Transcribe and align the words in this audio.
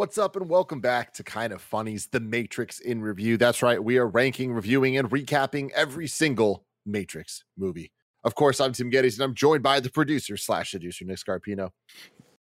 What's 0.00 0.16
up, 0.16 0.34
and 0.34 0.48
welcome 0.48 0.80
back 0.80 1.12
to 1.12 1.22
Kinda 1.22 1.58
Funny's 1.58 2.06
The 2.06 2.20
Matrix 2.20 2.80
in 2.80 3.02
Review. 3.02 3.36
That's 3.36 3.62
right, 3.62 3.84
we 3.84 3.98
are 3.98 4.06
ranking, 4.06 4.50
reviewing, 4.50 4.96
and 4.96 5.10
recapping 5.10 5.70
every 5.72 6.06
single 6.06 6.64
Matrix 6.86 7.44
movie. 7.58 7.92
Of 8.24 8.34
course, 8.34 8.62
I'm 8.62 8.72
Tim 8.72 8.90
Gettys, 8.90 9.16
and 9.16 9.24
I'm 9.24 9.34
joined 9.34 9.62
by 9.62 9.78
the 9.78 9.90
producer 9.90 10.38
slash 10.38 10.70
seducer, 10.70 11.04
Nick 11.04 11.18
Scarpino. 11.18 11.72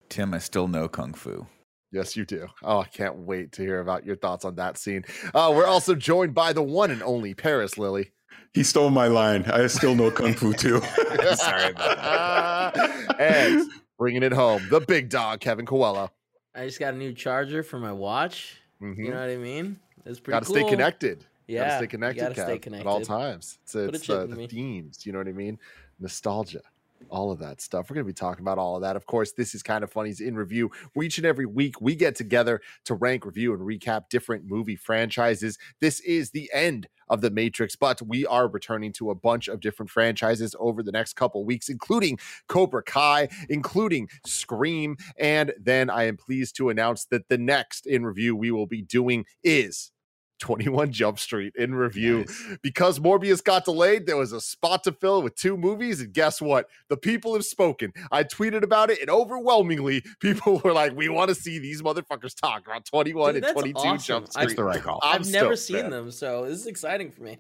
Tim, 0.10 0.36
I 0.36 0.38
still 0.38 0.68
know 0.68 0.88
Kung 0.88 1.16
Fu. 1.16 1.48
Yes, 1.92 2.16
you 2.16 2.24
do. 2.24 2.50
Oh, 2.62 2.82
I 2.82 2.86
can't 2.86 3.16
wait 3.16 3.52
to 3.54 3.64
hear 3.64 3.80
about 3.80 4.06
your 4.06 4.16
thoughts 4.16 4.46
on 4.46 4.54
that 4.58 4.78
scene. 4.78 5.04
Uh, 5.34 5.52
we're 5.56 5.66
also 5.66 5.96
joined 5.96 6.36
by 6.36 6.54
the 6.54 6.62
one 6.62 6.92
and 6.92 7.02
only 7.02 7.34
Parris 7.34 7.80
Lilly. 7.80 8.12
He 8.54 8.62
stole 8.62 8.92
my 8.92 9.08
line. 9.08 9.46
I 9.46 9.66
still 9.66 9.96
know 9.96 10.12
Kung 10.12 10.36
Fu 10.36 10.54
too. 10.54 10.82
Sorry 11.34 11.72
about 11.72 12.74
that. 12.76 13.20
and 13.20 13.72
bringing 13.98 14.22
it 14.22 14.34
home, 14.34 14.68
the 14.70 14.82
big 14.82 15.10
dog, 15.10 15.40
Kevin 15.40 15.66
Coelho. 15.66 16.12
I 16.60 16.66
just 16.66 16.80
got 16.80 16.94
a 16.94 16.98
new 16.98 17.14
charger 17.14 17.64
for 17.64 17.80
my 17.80 17.94
watch. 17.94 18.58
Mm-hmm. 18.82 19.02
You 19.02 19.12
know 19.12 19.20
what 19.22 19.30
I 19.30 19.38
mean? 19.38 19.80
It's 20.06 20.20
pretty 20.20 20.36
Got 20.36 20.40
to 20.44 20.46
cool. 20.48 20.56
stay 20.56 20.70
connected. 20.70 21.26
Yeah, 21.48 21.64
Gotta 21.64 21.78
stay 21.78 21.88
connected, 21.88 22.22
gotta 22.22 22.34
stay 22.36 22.60
connected. 22.60 22.86
at 22.86 22.92
all 22.92 23.02
times. 23.02 23.58
It's, 23.64 23.76
it's 23.76 24.08
the, 24.08 24.28
the 24.28 24.48
themes. 24.48 25.06
You 25.06 25.14
know 25.14 25.20
what 25.20 25.28
I 25.28 25.32
mean? 25.32 25.58
Nostalgia, 26.00 26.62
all 27.10 27.32
of 27.32 27.40
that 27.40 27.62
stuff. 27.62 27.90
We're 27.90 27.96
going 27.96 28.06
to 28.06 28.10
be 28.10 28.14
talking 28.14 28.44
about 28.44 28.58
all 28.58 28.76
of 28.76 28.82
that. 28.82 28.96
Of 28.96 29.06
course, 29.06 29.32
this 29.32 29.56
is 29.56 29.64
kinda 29.64 29.88
funny's 29.88 30.20
in 30.20 30.36
review. 30.36 30.72
Where 30.94 31.06
each 31.06 31.18
and 31.18 31.26
every 31.26 31.46
week 31.46 31.82
we 31.82 31.96
get 31.96 32.16
together 32.16 32.62
to 32.86 32.94
rank, 32.94 33.26
review, 33.26 33.54
and 33.54 33.62
recap 33.62 34.10
different 34.10 34.46
movie 34.46 34.76
franchises. 34.76 35.58
This 35.80 36.00
is 36.02 36.32
the 36.32 36.50
end 36.54 36.88
of 37.08 37.22
the 37.22 37.32
Matrix, 37.32 37.76
but 37.76 38.02
we 38.02 38.26
are 38.26 38.48
returning 38.48 38.94
to 38.94 39.10
a 39.10 39.16
bunch 39.16 39.48
of 39.48 39.60
different 39.60 39.90
franchises 39.90 40.56
over 40.60 40.84
the 40.84 40.92
next 40.92 41.14
couple 41.14 41.44
weeks, 41.44 41.70
including 41.70 42.20
Cobra 42.48 42.84
Kai, 42.84 43.30
including 43.50 44.10
Scream, 44.26 44.96
and 45.18 45.54
then 45.60 45.90
I 45.90 46.04
am 46.04 46.18
pleased 46.18 46.56
to 46.58 46.70
announce 46.70 47.06
that 47.06 47.28
the 47.30 47.38
next 47.38 47.88
in 47.88 48.06
review 48.06 48.36
we 48.36 48.52
will 48.52 48.68
be 48.68 48.82
doing 48.82 49.26
is 49.44 49.92
21 50.40 50.92
Jump 50.92 51.20
Street 51.20 51.54
in 51.58 51.76
review. 51.76 52.26
Because 52.62 53.00
Morbius 53.00 53.44
got 53.44 53.66
delayed, 53.66 54.06
there 54.06 54.18
was 54.18 54.32
a 54.32 54.42
spot 54.42 54.84
to 54.86 54.92
fill 54.92 55.22
with 55.22 55.36
two 55.36 55.58
movies. 55.58 56.02
And 56.02 56.14
guess 56.14 56.42
what? 56.42 56.68
The 56.90 56.98
people 56.98 57.34
have 57.34 57.46
spoken. 57.46 57.94
I 58.12 58.24
tweeted 58.24 58.64
about 58.64 58.90
it, 58.90 59.00
and 59.02 59.10
overwhelmingly, 59.10 60.04
people 60.20 60.62
were 60.64 60.74
like, 60.74 60.96
We 60.96 61.10
want 61.10 61.30
to 61.30 61.36
see 61.36 61.60
these 61.60 61.82
motherfuckers 61.82 62.36
talk 62.40 62.66
about 62.66 62.86
21 62.86 63.34
Dude, 63.36 63.44
and 63.44 63.54
22 63.54 63.78
awesome. 63.80 63.98
Jump 64.00 64.24
I've- 64.24 64.32
Street. 64.32 64.42
That's 64.44 64.56
the 64.56 64.64
right 64.64 64.82
call. 64.82 65.00
I'm 65.04 65.22
I've 65.22 65.32
never 65.32 65.56
stoked, 65.56 65.68
seen 65.68 65.82
man. 65.84 65.90
them, 65.92 66.12
so 66.12 66.46
this 66.46 66.60
is 66.62 66.68
exciting 66.68 67.12
for 67.12 67.24
me. 67.24 67.38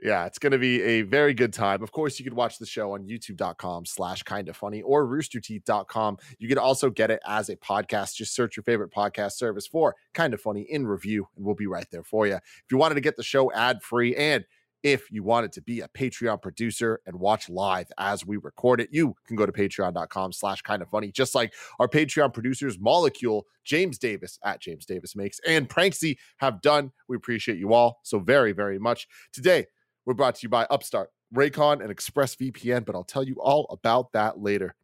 Yeah, 0.00 0.26
it's 0.26 0.38
going 0.38 0.52
to 0.52 0.58
be 0.58 0.80
a 0.82 1.02
very 1.02 1.34
good 1.34 1.52
time. 1.52 1.82
Of 1.82 1.90
course, 1.90 2.20
you 2.20 2.24
can 2.24 2.36
watch 2.36 2.58
the 2.58 2.66
show 2.66 2.92
on 2.92 3.04
youtube.com 3.08 3.84
slash 3.84 4.22
kinda 4.22 4.54
funny 4.54 4.80
or 4.82 5.04
roosterteeth.com. 5.06 6.18
You 6.38 6.48
can 6.48 6.58
also 6.58 6.88
get 6.88 7.10
it 7.10 7.20
as 7.26 7.48
a 7.48 7.56
podcast. 7.56 8.14
Just 8.14 8.32
search 8.34 8.56
your 8.56 8.62
favorite 8.62 8.92
podcast 8.92 9.32
service 9.32 9.66
for 9.66 9.96
kinda 10.14 10.38
funny 10.38 10.62
in 10.62 10.86
review, 10.86 11.26
and 11.36 11.44
we'll 11.44 11.56
be 11.56 11.66
right 11.66 11.86
there 11.90 12.04
for 12.04 12.28
you. 12.28 12.34
If 12.36 12.64
you 12.70 12.76
wanted 12.78 12.94
to 12.94 13.00
get 13.00 13.16
the 13.16 13.24
show 13.24 13.52
ad 13.52 13.82
free 13.82 14.14
and 14.14 14.44
if 14.84 15.10
you 15.10 15.24
wanted 15.24 15.50
to 15.50 15.60
be 15.60 15.80
a 15.80 15.88
Patreon 15.88 16.40
producer 16.40 17.00
and 17.04 17.18
watch 17.18 17.48
live 17.48 17.90
as 17.98 18.24
we 18.24 18.36
record 18.36 18.80
it, 18.80 18.90
you 18.92 19.16
can 19.26 19.34
go 19.34 19.44
to 19.44 19.50
patreon.com 19.50 20.32
slash 20.32 20.62
kinda 20.62 20.86
funny, 20.86 21.10
just 21.10 21.34
like 21.34 21.52
our 21.80 21.88
Patreon 21.88 22.32
producers, 22.32 22.78
Molecule, 22.78 23.46
James 23.64 23.98
Davis 23.98 24.38
at 24.44 24.60
James 24.60 24.86
Davis 24.86 25.16
Makes, 25.16 25.40
and 25.44 25.68
Pranksy 25.68 26.18
have 26.36 26.62
done. 26.62 26.92
We 27.08 27.16
appreciate 27.16 27.58
you 27.58 27.72
all 27.72 27.98
so 28.04 28.20
very, 28.20 28.52
very 28.52 28.78
much. 28.78 29.08
Today, 29.32 29.66
we're 30.08 30.14
brought 30.14 30.36
to 30.36 30.42
you 30.42 30.48
by 30.48 30.64
Upstart, 30.70 31.10
Raycon, 31.36 31.84
and 31.84 31.94
ExpressVPN, 31.94 32.86
but 32.86 32.94
I'll 32.94 33.04
tell 33.04 33.24
you 33.24 33.34
all 33.42 33.66
about 33.68 34.12
that 34.12 34.40
later. 34.40 34.74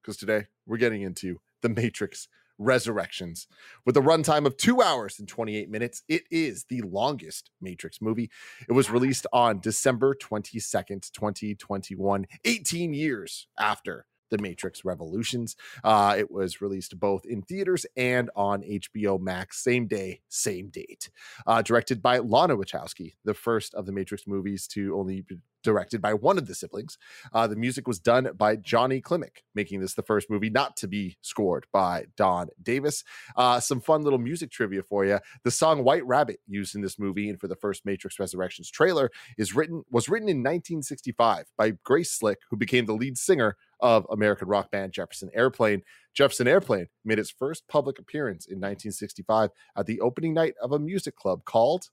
Because 0.00 0.16
today 0.16 0.46
we're 0.64 0.78
getting 0.78 1.02
into 1.02 1.42
The 1.60 1.68
Matrix 1.68 2.26
Resurrections. 2.56 3.46
With 3.84 3.98
a 3.98 4.00
runtime 4.00 4.46
of 4.46 4.56
two 4.56 4.80
hours 4.80 5.18
and 5.18 5.28
28 5.28 5.68
minutes, 5.68 6.04
it 6.08 6.22
is 6.30 6.64
the 6.70 6.80
longest 6.80 7.50
Matrix 7.60 8.00
movie. 8.00 8.30
It 8.66 8.72
was 8.72 8.90
released 8.90 9.26
on 9.30 9.60
December 9.60 10.14
22nd, 10.14 11.12
2021, 11.12 12.26
18 12.46 12.94
years 12.94 13.46
after 13.58 14.06
The 14.34 14.42
Matrix 14.42 14.84
Revolutions. 14.84 15.54
Uh, 15.84 16.16
it 16.18 16.28
was 16.28 16.60
released 16.60 16.98
both 16.98 17.24
in 17.24 17.42
theaters 17.42 17.86
and 17.96 18.30
on 18.34 18.62
HBO 18.62 19.20
Max, 19.20 19.62
same 19.62 19.86
day, 19.86 20.22
same 20.28 20.70
date 20.70 21.08
uh, 21.46 21.62
directed 21.62 22.02
by 22.02 22.18
Lana 22.18 22.56
Wachowski, 22.56 23.14
the 23.24 23.34
first 23.34 23.74
of 23.74 23.86
the 23.86 23.92
Matrix 23.92 24.26
movies 24.26 24.66
to 24.68 24.96
only 24.98 25.20
be 25.22 25.38
directed 25.62 26.02
by 26.02 26.12
one 26.12 26.36
of 26.36 26.46
the 26.46 26.54
siblings. 26.54 26.98
Uh, 27.32 27.46
the 27.46 27.56
music 27.56 27.88
was 27.88 27.98
done 27.98 28.28
by 28.36 28.54
Johnny 28.54 29.00
Klimek, 29.00 29.38
making 29.54 29.80
this 29.80 29.94
the 29.94 30.02
first 30.02 30.28
movie 30.28 30.50
not 30.50 30.76
to 30.76 30.86
be 30.86 31.16
scored 31.22 31.66
by 31.72 32.04
Don 32.16 32.48
Davis. 32.62 33.02
Uh, 33.36 33.58
some 33.58 33.80
fun 33.80 34.02
little 34.02 34.18
music 34.18 34.50
trivia 34.50 34.82
for 34.82 35.04
you: 35.04 35.18
the 35.42 35.50
song 35.50 35.82
"White 35.82 36.06
Rabbit" 36.06 36.40
used 36.46 36.74
in 36.74 36.82
this 36.82 36.98
movie 36.98 37.30
and 37.30 37.40
for 37.40 37.48
the 37.48 37.56
first 37.56 37.86
Matrix 37.86 38.18
Resurrections 38.18 38.70
trailer 38.70 39.10
is 39.38 39.54
written 39.54 39.82
was 39.90 40.08
written 40.08 40.28
in 40.28 40.38
1965 40.38 41.46
by 41.56 41.70
Grace 41.82 42.12
Slick, 42.12 42.38
who 42.50 42.56
became 42.56 42.86
the 42.86 42.92
lead 42.92 43.16
singer 43.16 43.56
of 43.84 44.06
American 44.10 44.48
rock 44.48 44.70
band 44.70 44.92
Jefferson 44.92 45.28
Airplane. 45.34 45.82
Jefferson 46.14 46.48
Airplane 46.48 46.86
made 47.04 47.18
its 47.18 47.30
first 47.30 47.68
public 47.68 47.98
appearance 47.98 48.46
in 48.46 48.54
1965 48.56 49.50
at 49.76 49.84
the 49.86 50.00
opening 50.00 50.32
night 50.32 50.54
of 50.62 50.72
a 50.72 50.78
music 50.78 51.14
club 51.16 51.44
called 51.44 51.90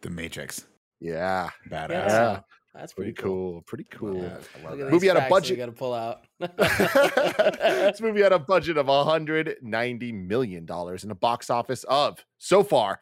The 0.00 0.08
Matrix. 0.10 0.66
Yeah, 1.00 1.50
Badass. 1.68 1.90
Yeah. 1.90 2.40
That's 2.74 2.94
pretty 2.94 3.12
pretty, 3.12 3.28
cool. 3.28 3.52
cool. 3.52 3.62
Pretty 3.66 3.84
cool. 3.90 4.22
Yeah, 4.22 4.38
I 4.56 4.62
love 4.64 4.70
Look 4.70 4.72
at 4.72 4.78
that. 4.86 4.90
Movie 4.92 5.06
had 5.08 5.16
a 5.18 5.28
budget- 5.28 5.58
got 5.58 5.66
to 5.66 5.72
pull 5.72 5.92
out. 5.92 6.24
this 6.40 8.00
movie 8.00 8.22
had 8.22 8.32
a 8.32 8.38
budget 8.38 8.78
of 8.78 8.86
190 8.86 10.12
million 10.12 10.64
dollars 10.64 11.02
and 11.02 11.12
a 11.12 11.14
box 11.14 11.50
office 11.50 11.84
of 11.84 12.24
so 12.38 12.62
far 12.62 13.00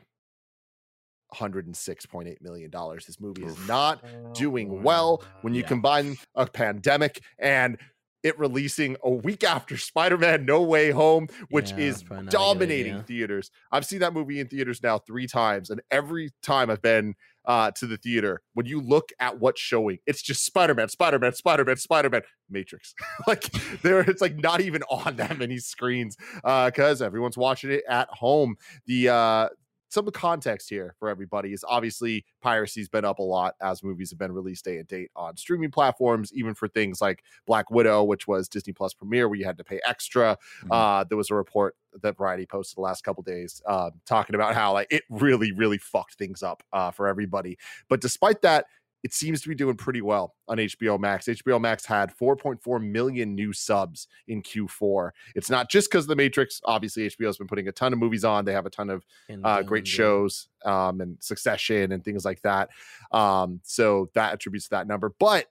106.8 1.35 2.41
million 2.43 2.71
dollars. 2.71 3.07
This 3.07 3.21
movie 3.21 3.45
is 3.45 3.57
not 3.69 4.05
doing 4.35 4.83
well 4.83 5.23
when 5.43 5.55
you 5.55 5.61
Yeah. 5.63 5.69
combine 5.69 6.17
a 6.35 6.47
pandemic 6.47 7.21
and 7.39 7.79
it 8.23 8.39
releasing 8.39 8.97
a 9.03 9.11
week 9.11 9.45
after 9.45 9.77
Spider-Man 9.77 10.45
No 10.45 10.63
Way 10.63 10.91
Home, 10.91 11.29
which 11.51 11.71
Yeah, 11.73 11.79
is 11.79 11.95
that's 11.97 12.03
probably 12.05 12.25
not 12.27 12.35
a 12.35 12.37
good 12.37 12.43
dominating 12.43 12.93
idea. 12.95 13.05
theaters. 13.05 13.51
I've 13.73 13.87
seen 13.87 14.01
that 14.01 14.13
movie 14.13 14.41
in 14.41 14.49
theaters 14.49 14.83
now 14.83 14.99
three 14.99 15.27
times, 15.27 15.71
and 15.71 15.81
every 15.91 16.31
time 16.43 16.71
I've 16.71 16.83
been 16.83 17.15
uh, 17.47 17.71
to 17.73 17.87
the 17.87 17.97
theater, 17.97 18.43
when 18.53 18.67
you 18.67 18.81
look 18.81 19.11
at 19.19 19.41
what's 19.41 19.61
showing, 19.61 19.99
it's 20.07 20.21
just 20.23 20.45
Spider-Man, 20.45 20.89
Spider-Man, 20.91 21.33
Spider-Man, 21.33 21.77
Spider-Man, 21.77 22.23
Matrix. 22.51 22.95
like 23.27 23.51
there, 23.83 24.01
it's 24.01 24.21
like 24.21 24.37
not 24.37 24.61
even 24.61 24.83
on 24.91 25.17
that 25.17 25.39
many 25.39 25.59
screens 25.59 26.17
because 26.45 27.01
everyone's 27.01 27.39
watching 27.39 27.71
it 27.71 27.83
at 27.89 28.09
home. 28.11 28.57
The 28.87 29.09
uh, 29.09 29.49
some 29.91 30.07
context 30.13 30.71
here 30.71 30.95
for 30.99 31.09
everybody 31.09 31.53
is 31.53 31.65
obviously 31.69 32.25
piracy's 32.41 32.89
been 32.89 33.05
up 33.05 33.19
a 33.19 33.23
lot 33.23 33.55
as 33.61 33.83
movies 33.83 34.11
have 34.11 34.19
been 34.19 34.33
released 34.33 34.65
day 34.65 34.79
and 34.79 34.89
date 34.89 35.11
on 35.17 35.37
streaming 35.37 35.71
platforms, 35.71 36.33
even 36.33 36.55
for 36.55 36.69
things 36.69 37.01
like 37.01 37.23
Black 37.47 37.71
Widow, 37.71 38.05
which 38.05 38.27
was 38.27 38.49
Disney 38.49 38.73
Plus 38.73 38.95
premiere, 38.95 39.29
where 39.29 39.39
you 39.39 39.45
had 39.45 39.59
to 39.59 39.65
pay 39.65 39.81
extra. 39.87 40.39
Mhm. 40.63 40.69
Uh, 40.71 41.05
there 41.05 41.19
was 41.19 41.31
a 41.31 41.35
report 41.35 41.77
that 42.03 42.17
Variety 42.17 42.47
posted 42.47 42.77
the 42.77 42.83
last 42.83 43.03
couple 43.03 43.23
days 43.23 43.61
uh, 43.67 43.91
talking 44.07 44.35
about 44.37 44.55
how 44.55 44.73
like 44.73 44.87
it 44.91 45.03
really, 45.11 45.53
really 45.53 45.79
fucked 45.79 46.15
things 46.15 46.43
up 46.43 46.63
uh, 46.73 46.91
for 46.93 47.09
everybody. 47.09 47.59
But 47.89 48.01
despite 48.01 48.43
that, 48.43 48.67
it 49.03 49.15
seems 49.15 49.41
to 49.43 49.49
be 49.49 49.55
doing 49.55 49.77
pretty 49.77 50.03
well 50.03 50.35
on 50.49 50.59
HBO 50.59 50.99
Max. 50.99 51.27
HBO 51.27 51.61
Max 51.61 51.87
had 51.87 52.15
4.4 52.17 52.83
million 52.83 53.35
new 53.35 53.53
subs 53.53 54.09
in 54.29 54.43
Q4. 54.43 55.11
It's 55.35 55.51
not 55.51 55.71
just 55.71 55.91
because 55.91 56.05
of 56.05 56.09
the 56.09 56.17
Matrix. 56.17 56.61
Obviously, 56.65 57.09
HBO's 57.09 57.39
been 57.39 57.47
putting 57.47 57.69
a 57.69 57.73
ton 57.73 57.93
of 57.93 57.99
movies 57.99 58.25
on. 58.25 58.45
They 58.45 58.53
have 58.53 58.67
a 58.67 58.71
ton 58.71 58.91
of 58.91 59.05
uh, 59.43 59.63
great 59.63 59.87
shows 59.87 60.49
um, 60.65 61.01
and 61.01 61.17
Succession 61.21 61.93
and 61.93 62.05
things 62.05 62.25
like 62.25 62.43
that. 62.43 62.71
Um, 63.13 63.61
so 63.65 64.11
that 64.15 64.35
attributes 64.35 64.67
to 64.67 64.71
that 64.71 64.87
number, 64.87 65.15
but 65.19 65.47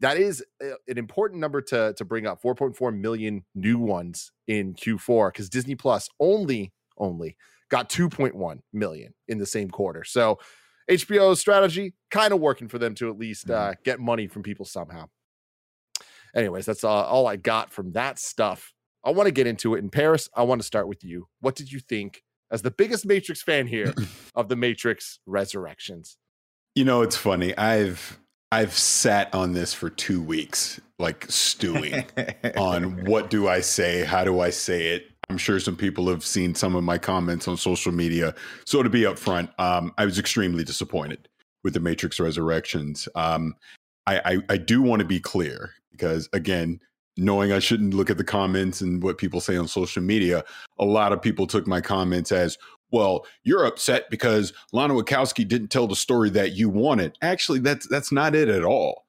that 0.00 0.16
is 0.16 0.42
uh, 0.62 0.74
an 0.88 0.98
important 0.98 1.40
number 1.40 1.60
to 1.60 1.94
to 1.94 2.04
bring 2.04 2.26
up. 2.26 2.42
4.4 2.42 2.98
million 2.98 3.44
new 3.54 3.78
ones 3.78 4.32
in 4.46 4.74
Q4 4.74 5.32
because 5.32 5.48
Disney 5.48 5.74
Plus 5.74 6.08
only 6.18 6.72
only 6.98 7.36
got 7.70 7.88
2.1 7.88 8.60
million 8.72 9.14
in 9.28 9.38
the 9.38 9.46
same 9.46 9.70
quarter. 9.70 10.04
So 10.04 10.38
HBO's 10.88 11.40
strategy 11.40 11.94
kind 12.10 12.32
of 12.32 12.40
working 12.40 12.68
for 12.68 12.78
them 12.78 12.94
to 12.96 13.08
at 13.08 13.18
least 13.18 13.50
uh, 13.50 13.74
get 13.84 14.00
money 14.00 14.26
from 14.26 14.42
people 14.42 14.64
somehow. 14.64 15.06
Anyways, 16.34 16.66
that's 16.66 16.84
uh, 16.84 16.88
all 16.88 17.26
I 17.26 17.36
got 17.36 17.72
from 17.72 17.92
that 17.92 18.18
stuff. 18.18 18.72
I 19.04 19.10
want 19.10 19.26
to 19.26 19.32
get 19.32 19.46
into 19.46 19.74
it 19.74 19.78
in 19.78 19.90
Parris. 19.90 20.28
I 20.34 20.42
want 20.42 20.60
to 20.60 20.66
start 20.66 20.88
with 20.88 21.02
you. 21.02 21.28
What 21.40 21.56
did 21.56 21.72
you 21.72 21.80
think 21.80 22.22
as 22.50 22.62
the 22.62 22.70
biggest 22.70 23.06
Matrix 23.06 23.42
fan 23.42 23.66
here 23.66 23.94
of 24.34 24.48
the 24.48 24.56
Matrix 24.56 25.18
Resurrections? 25.26 26.16
You 26.74 26.84
know, 26.84 27.02
it's 27.02 27.16
funny. 27.16 27.56
I've 27.56 28.20
I've 28.52 28.72
sat 28.72 29.32
on 29.34 29.52
this 29.52 29.72
for 29.74 29.90
two 29.90 30.22
weeks, 30.22 30.80
like 30.98 31.26
stewing 31.28 32.04
on 32.56 33.04
what 33.06 33.30
do 33.30 33.48
I 33.48 33.60
say, 33.60 34.04
how 34.04 34.24
do 34.24 34.40
I 34.40 34.50
say 34.50 34.88
it. 34.88 35.09
I'm 35.30 35.38
sure 35.38 35.60
some 35.60 35.76
people 35.76 36.08
have 36.08 36.24
seen 36.24 36.56
some 36.56 36.74
of 36.74 36.82
my 36.82 36.98
comments 36.98 37.46
on 37.46 37.56
social 37.56 37.92
media. 37.92 38.34
So 38.64 38.82
to 38.82 38.90
be 38.90 39.02
upfront, 39.02 39.48
um, 39.60 39.94
I 39.96 40.04
was 40.04 40.18
extremely 40.18 40.64
disappointed 40.64 41.28
with 41.62 41.74
the 41.74 41.80
Matrix 41.80 42.18
Resurrections. 42.18 43.08
Um, 43.14 43.54
I, 44.08 44.20
I 44.24 44.38
I 44.48 44.56
do 44.56 44.82
want 44.82 45.00
to 45.00 45.06
be 45.06 45.20
clear 45.20 45.70
because 45.92 46.28
again, 46.32 46.80
knowing 47.16 47.52
I 47.52 47.60
shouldn't 47.60 47.94
look 47.94 48.10
at 48.10 48.16
the 48.16 48.24
comments 48.24 48.80
and 48.80 49.00
what 49.04 49.18
people 49.18 49.40
say 49.40 49.56
on 49.56 49.68
social 49.68 50.02
media, 50.02 50.42
a 50.80 50.84
lot 50.84 51.12
of 51.12 51.22
people 51.22 51.46
took 51.46 51.64
my 51.64 51.80
comments 51.80 52.32
as, 52.32 52.58
well, 52.90 53.24
you're 53.44 53.64
upset 53.64 54.10
because 54.10 54.52
Lana 54.72 54.94
Wachowski 54.94 55.46
didn't 55.46 55.68
tell 55.68 55.86
the 55.86 55.94
story 55.94 56.30
that 56.30 56.56
you 56.56 56.68
wanted. 56.68 57.16
Actually, 57.22 57.60
that's 57.60 57.86
that's 57.86 58.10
not 58.10 58.34
it 58.34 58.48
at 58.48 58.64
all. 58.64 59.06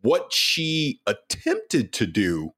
What 0.00 0.32
she 0.32 1.00
attempted 1.06 1.92
to 1.92 2.06
do, 2.06 2.54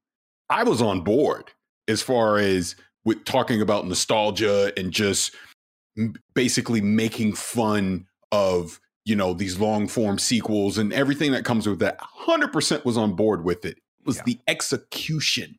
I 0.49 0.63
was 0.63 0.81
on 0.81 1.01
board 1.01 1.51
as 1.87 2.01
far 2.01 2.37
as 2.37 2.75
with 3.05 3.23
talking 3.25 3.61
about 3.61 3.87
nostalgia 3.87 4.71
and 4.77 4.91
just 4.91 5.35
basically 6.33 6.81
making 6.81 7.33
fun 7.33 8.07
of 8.31 8.79
you 9.05 9.15
know 9.15 9.33
these 9.33 9.59
long 9.59 9.87
form 9.87 10.17
sequels 10.17 10.77
and 10.77 10.91
everything 10.93 11.31
that 11.33 11.45
comes 11.45 11.67
with 11.67 11.79
that 11.79 11.99
100% 12.25 12.85
was 12.85 12.97
on 12.97 13.13
board 13.15 13.43
with 13.43 13.65
it 13.65 13.77
was 14.05 14.17
Yeah. 14.17 14.23
the 14.25 14.39
execution 14.47 15.57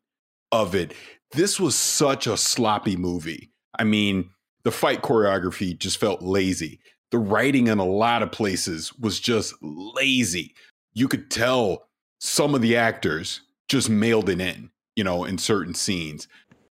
of 0.53 0.75
it. 0.75 0.93
This 1.33 1.59
was 1.61 1.75
such 1.75 2.27
a 2.27 2.37
sloppy 2.37 2.97
movie. 2.97 3.51
I 3.79 3.85
mean 3.85 4.31
the 4.65 4.71
fight 4.73 5.03
choreography 5.03 5.79
just 5.79 5.99
felt 5.99 6.23
lazy. 6.23 6.81
The 7.11 7.19
writing 7.19 7.67
in 7.69 7.79
a 7.79 7.85
lot 7.85 8.23
of 8.23 8.33
places 8.33 8.93
was 8.99 9.21
just 9.21 9.55
lazy. 9.63 10.55
You 10.95 11.07
could 11.07 11.31
tell 11.31 11.87
some 12.19 12.55
of 12.55 12.63
the 12.63 12.77
actors 12.77 13.43
just 13.69 13.89
mailed 13.91 14.29
it 14.31 14.41
in 14.41 14.71
you 14.97 15.05
know 15.05 15.25
in 15.25 15.39
certain 15.39 15.75
scenes. 15.75 16.27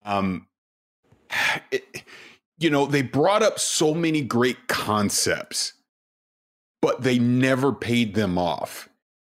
Um 0.05 0.47
it, 1.70 2.02
you 2.58 2.70
know 2.70 2.87
they 2.87 3.02
brought 3.02 3.43
up 3.43 3.58
so 3.58 3.94
many 3.94 4.20
great 4.20 4.69
concepts 4.69 5.75
but 6.82 7.02
they 7.02 7.19
never 7.19 7.73
paid 7.73 8.14
them 8.14 8.38
off. 8.38 8.88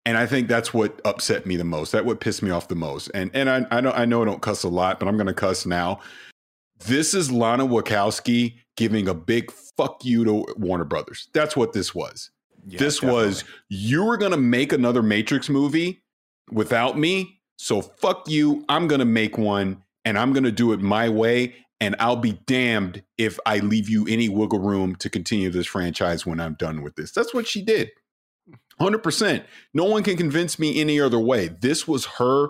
And 0.06 0.18
i 0.18 0.26
think 0.26 0.48
that's 0.48 0.74
what 0.74 1.00
upset 1.06 1.46
me 1.46 1.56
the 1.56 1.64
most. 1.64 1.92
That 1.92 2.06
what 2.06 2.20
pissed 2.20 2.44
me 2.44 2.52
off 2.52 2.68
the 2.68 2.76
most. 2.76 3.10
And 3.14 3.32
and 3.34 3.50
i 3.50 3.66
i, 3.72 3.80
don't, 3.80 3.96
I 3.96 4.06
know 4.06 4.22
i 4.22 4.26
don't 4.26 4.42
cuss 4.42 4.64
a 4.64 4.70
lot 4.70 5.00
but 5.00 5.08
i'm 5.08 5.18
gonna 5.18 5.34
cuss 5.34 5.66
now. 5.66 6.00
This 6.86 7.14
is 7.14 7.32
lana 7.32 7.66
wachowski 7.66 8.56
giving 8.76 9.08
a 9.08 9.14
big 9.14 9.52
fuck 9.52 10.04
you 10.04 10.26
to 10.26 10.46
warner 10.58 10.84
brothers. 10.84 11.30
That's 11.34 11.56
what 11.56 11.74
this 11.74 11.94
was. 11.94 12.32
Yeah, 12.66 12.80
this 12.80 13.02
was 13.02 13.44
you 13.70 14.04
were 14.04 14.18
gonna 14.18 14.38
make 14.38 14.74
another 14.74 15.04
matrix 15.04 15.48
movie 15.48 16.02
without 16.52 16.98
me 16.98 17.40
so 17.58 17.82
fuck 17.82 18.28
you 18.28 18.66
i'm 18.68 18.88
gonna 18.88 19.06
make 19.06 19.38
one 19.38 19.82
and 20.06 20.18
i'm 20.18 20.34
gonna 20.34 20.52
do 20.52 20.74
it 20.74 20.82
my 20.82 21.08
way 21.08 21.56
and 21.84 21.96
i'll 22.00 22.16
be 22.16 22.40
damned 22.46 23.04
if 23.18 23.38
i 23.46 23.60
leave 23.60 23.90
you 23.90 24.06
any 24.08 24.30
wiggle 24.30 24.60
room 24.60 24.96
to 24.96 25.10
continue 25.10 25.50
this 25.50 25.68
franchise 25.68 26.26
when 26.26 26.40
i'm 26.40 26.56
done 26.56 26.82
with 26.82 26.96
this. 26.96 27.12
That's 27.12 27.34
what 27.34 27.48
she 27.48 27.62
did. 27.62 27.92
100% 28.80 29.44
no 29.74 29.86
one 29.86 30.04
can 30.04 30.18
convince 30.18 30.58
me 30.58 30.82
any 30.82 31.00
other 31.00 31.20
way. 31.20 31.48
This 31.48 31.88
was 31.88 32.06
her 32.18 32.50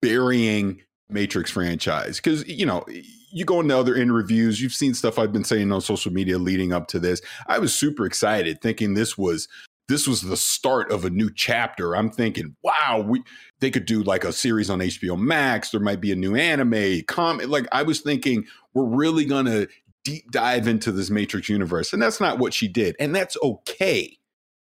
burying 0.00 0.82
matrix 1.08 1.50
franchise 1.50 2.16
because 2.16 2.46
you 2.48 2.64
know 2.64 2.84
you 3.30 3.44
go 3.44 3.60
into 3.60 3.76
other 3.76 3.94
in 3.94 4.10
reviews 4.10 4.62
you've 4.62 4.72
seen 4.72 4.94
stuff 4.94 5.18
i've 5.18 5.32
been 5.32 5.44
saying 5.44 5.70
on 5.70 5.80
social 5.80 6.10
media 6.10 6.38
leading 6.38 6.72
up 6.72 6.88
to 6.88 6.98
this. 6.98 7.20
I 7.46 7.58
was 7.58 7.74
super 7.74 8.06
excited 8.06 8.60
thinking 8.60 8.94
this 8.94 9.16
was 9.18 9.46
this 9.88 10.06
was 10.06 10.22
the 10.22 10.36
start 10.36 10.90
of 10.90 11.04
a 11.04 11.10
new 11.10 11.30
chapter. 11.30 11.94
I'm 11.94 12.10
thinking 12.10 12.56
wow 12.62 13.04
we 13.06 13.22
they 13.60 13.70
could 13.70 13.86
do 13.86 14.02
like 14.02 14.24
a 14.24 14.32
series 14.32 14.70
on 14.70 14.80
hbo 14.80 15.18
max. 15.18 15.70
There 15.70 15.80
might 15.80 16.00
be 16.00 16.12
a 16.12 16.16
new 16.16 16.34
anime 16.34 17.02
comic 17.06 17.48
like 17.48 17.68
i 17.72 17.82
was 17.82 18.00
thinking 18.00 18.46
we're 18.74 18.84
really 18.84 19.24
gonna 19.24 19.66
deep 20.04 20.30
dive 20.30 20.66
into 20.66 20.90
this 20.90 21.10
matrix 21.10 21.48
universe 21.48 21.92
and 21.92 22.02
that's 22.02 22.20
not 22.20 22.38
what 22.38 22.52
she 22.52 22.68
did 22.68 22.96
and 22.98 23.14
that's 23.14 23.36
okay 23.42 24.18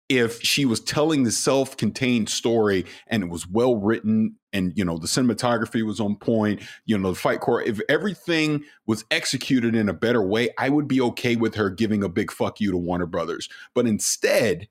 if 0.09 0.41
she 0.41 0.63
was 0.63 0.79
telling 0.79 1.23
the 1.23 1.31
self-contained 1.31 2.29
story 2.29 2.85
and 3.07 3.23
it 3.23 3.29
was 3.29 3.47
well 3.47 3.75
written 3.75 4.35
and 4.53 4.71
you 4.77 4.85
know 4.85 4.97
the 4.97 5.07
cinematography 5.07 5.85
was 5.85 5.99
on 5.99 6.15
point 6.15 6.61
you 6.85 6.97
know 6.97 7.09
the 7.11 7.19
fight 7.19 7.41
core 7.41 7.61
if 7.61 7.81
everything 7.89 8.63
was 8.85 9.03
executed 9.11 9.75
in 9.75 9.89
a 9.89 9.93
better 9.93 10.21
way 10.21 10.49
i 10.57 10.69
would 10.69 10.87
be 10.87 11.01
okay 11.01 11.35
with 11.35 11.55
her 11.55 11.69
giving 11.69 12.03
a 12.03 12.09
big 12.09 12.31
fuck 12.31 12.61
you 12.61 12.71
to 12.71 12.77
warner 12.77 13.05
brothers 13.05 13.49
but 13.73 13.85
instead 13.85 14.69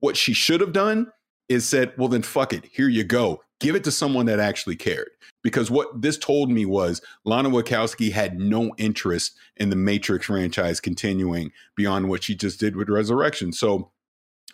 what 0.00 0.16
she 0.16 0.32
should 0.32 0.60
have 0.60 0.72
done 0.72 1.06
is 1.50 1.68
said 1.68 1.92
well 1.98 2.08
then 2.08 2.22
fuck 2.22 2.54
it 2.54 2.64
here 2.72 2.88
you 2.88 3.04
go 3.04 3.42
give 3.60 3.74
it 3.74 3.84
to 3.84 3.90
someone 3.90 4.24
that 4.24 4.40
actually 4.40 4.76
cared 4.76 5.10
because 5.42 5.70
what 5.70 6.00
this 6.00 6.16
told 6.16 6.50
me 6.50 6.64
was 6.64 7.02
lana 7.24 7.50
wachowski 7.50 8.12
had 8.12 8.38
no 8.38 8.74
interest 8.78 9.36
in 9.56 9.68
the 9.68 9.76
matrix 9.76 10.24
franchise 10.26 10.80
continuing 10.80 11.50
beyond 11.76 12.08
what 12.08 12.22
she 12.22 12.34
just 12.34 12.58
did 12.58 12.76
with 12.76 12.88
resurrection 12.88 13.52
so 13.52 13.90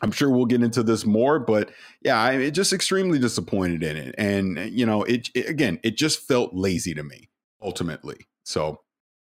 I'm 0.02 0.12
sure 0.12 0.28
we'll 0.28 0.44
get 0.44 0.62
into 0.62 0.82
this 0.82 1.06
more, 1.06 1.38
but 1.38 1.70
yeah, 2.02 2.20
I'm 2.20 2.52
just 2.52 2.72
extremely 2.72 3.18
disappointed 3.18 3.82
in 3.82 3.96
it. 3.96 4.14
And 4.18 4.58
uh, 4.58 4.62
you 4.62 4.84
know, 4.84 5.04
it, 5.04 5.30
it 5.34 5.48
again, 5.48 5.80
it 5.82 5.96
just 5.96 6.20
felt 6.20 6.54
lazy 6.54 6.92
to 6.94 7.02
me 7.02 7.30
ultimately. 7.62 8.26
So 8.44 8.82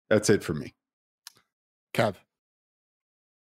that's 0.09 0.29
it 0.29 0.43
for 0.43 0.53
me. 0.53 0.75
Kev. 1.93 2.15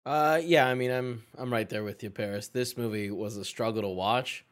Uh, 0.07 0.41
yeah, 0.43 0.69
I 0.69 0.75
mean, 0.75 0.93
I'm 0.93 1.25
I'm 1.37 1.53
right 1.53 1.69
there 1.69 1.83
with 1.83 2.01
you, 2.05 2.11
Parris. 2.11 2.47
This 2.47 2.77
movie 2.77 3.11
was 3.11 3.37
a 3.37 3.45
struggle 3.45 3.83
to 3.83 3.89
watch. 3.89 4.45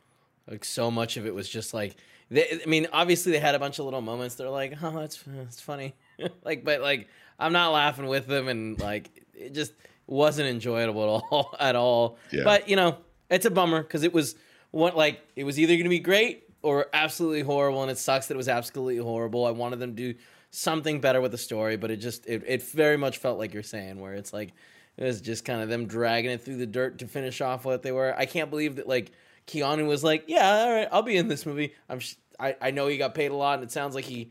Like 0.50 0.64
so 0.64 0.90
much 0.90 1.16
of 1.16 1.26
it 1.26 1.34
was 1.34 1.48
just 1.48 1.72
like, 1.72 1.94
they, 2.28 2.60
I 2.62 2.68
mean, 2.68 2.88
obviously 2.92 3.30
they 3.30 3.38
had 3.38 3.54
a 3.54 3.60
bunch 3.60 3.78
of 3.78 3.84
little 3.84 4.00
moments. 4.00 4.34
They're 4.34 4.50
like, 4.50 4.74
oh, 4.82 4.98
that's 4.98 5.22
that's 5.24 5.60
funny, 5.60 5.94
like, 6.44 6.64
but 6.64 6.80
like 6.80 7.08
I'm 7.38 7.52
not 7.52 7.70
laughing 7.70 8.06
with 8.08 8.26
them, 8.26 8.48
and 8.48 8.80
like 8.80 9.10
it 9.32 9.54
just 9.54 9.72
wasn't 10.08 10.48
enjoyable 10.48 11.02
at 11.04 11.08
all 11.08 11.56
at 11.60 11.76
all. 11.76 12.18
Yeah. 12.32 12.42
But 12.42 12.68
you 12.68 12.74
know, 12.74 12.98
it's 13.30 13.46
a 13.46 13.50
bummer 13.50 13.80
because 13.80 14.02
it 14.02 14.12
was 14.12 14.34
what 14.72 14.96
like 14.96 15.20
it 15.36 15.44
was 15.44 15.60
either 15.60 15.76
gonna 15.76 15.88
be 15.88 16.00
great 16.00 16.48
or 16.62 16.86
absolutely 16.92 17.42
horrible, 17.42 17.80
and 17.82 17.92
it 17.92 17.98
sucks 17.98 18.26
that 18.26 18.34
it 18.34 18.38
was 18.38 18.48
absolutely 18.48 18.96
horrible. 18.96 19.46
I 19.46 19.52
wanted 19.52 19.78
them 19.78 19.94
to 19.94 20.12
do 20.12 20.18
something 20.50 21.00
better 21.00 21.20
with 21.20 21.30
the 21.30 21.38
story, 21.38 21.76
but 21.76 21.92
it 21.92 21.98
just 21.98 22.26
it, 22.26 22.42
it 22.44 22.62
very 22.64 22.96
much 22.96 23.18
felt 23.18 23.38
like 23.38 23.54
you're 23.54 23.62
saying 23.62 24.00
where 24.00 24.14
it's 24.14 24.32
like 24.32 24.52
it 24.96 25.04
was 25.04 25.20
just 25.20 25.44
kind 25.44 25.60
of 25.60 25.68
them 25.68 25.86
dragging 25.86 26.30
it 26.30 26.42
through 26.42 26.56
the 26.56 26.66
dirt 26.66 26.98
to 26.98 27.08
finish 27.08 27.40
off 27.40 27.64
what 27.64 27.82
they 27.82 27.92
were. 27.92 28.14
I 28.16 28.26
can't 28.26 28.50
believe 28.50 28.76
that 28.76 28.88
like 28.88 29.12
Keanu 29.46 29.86
was 29.86 30.04
like, 30.04 30.24
yeah, 30.26 30.64
all 30.64 30.72
right, 30.72 30.88
I'll 30.90 31.02
be 31.02 31.16
in 31.16 31.28
this 31.28 31.44
movie. 31.46 31.74
I'm 31.88 31.98
sh- 31.98 32.14
I 32.38 32.56
I 32.60 32.70
know 32.70 32.86
he 32.86 32.96
got 32.96 33.14
paid 33.14 33.30
a 33.30 33.36
lot, 33.36 33.58
and 33.58 33.64
it 33.64 33.72
sounds 33.72 33.94
like 33.94 34.04
he 34.04 34.30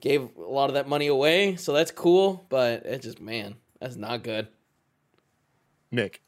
gave 0.00 0.28
a 0.36 0.40
lot 0.40 0.70
of 0.70 0.74
that 0.74 0.88
money 0.88 1.06
away, 1.06 1.56
so 1.56 1.72
that's 1.72 1.90
cool. 1.90 2.46
But 2.48 2.84
it 2.86 3.02
just 3.02 3.20
man, 3.20 3.56
that's 3.80 3.96
not 3.96 4.22
good. 4.22 4.48
Nick. 5.90 6.20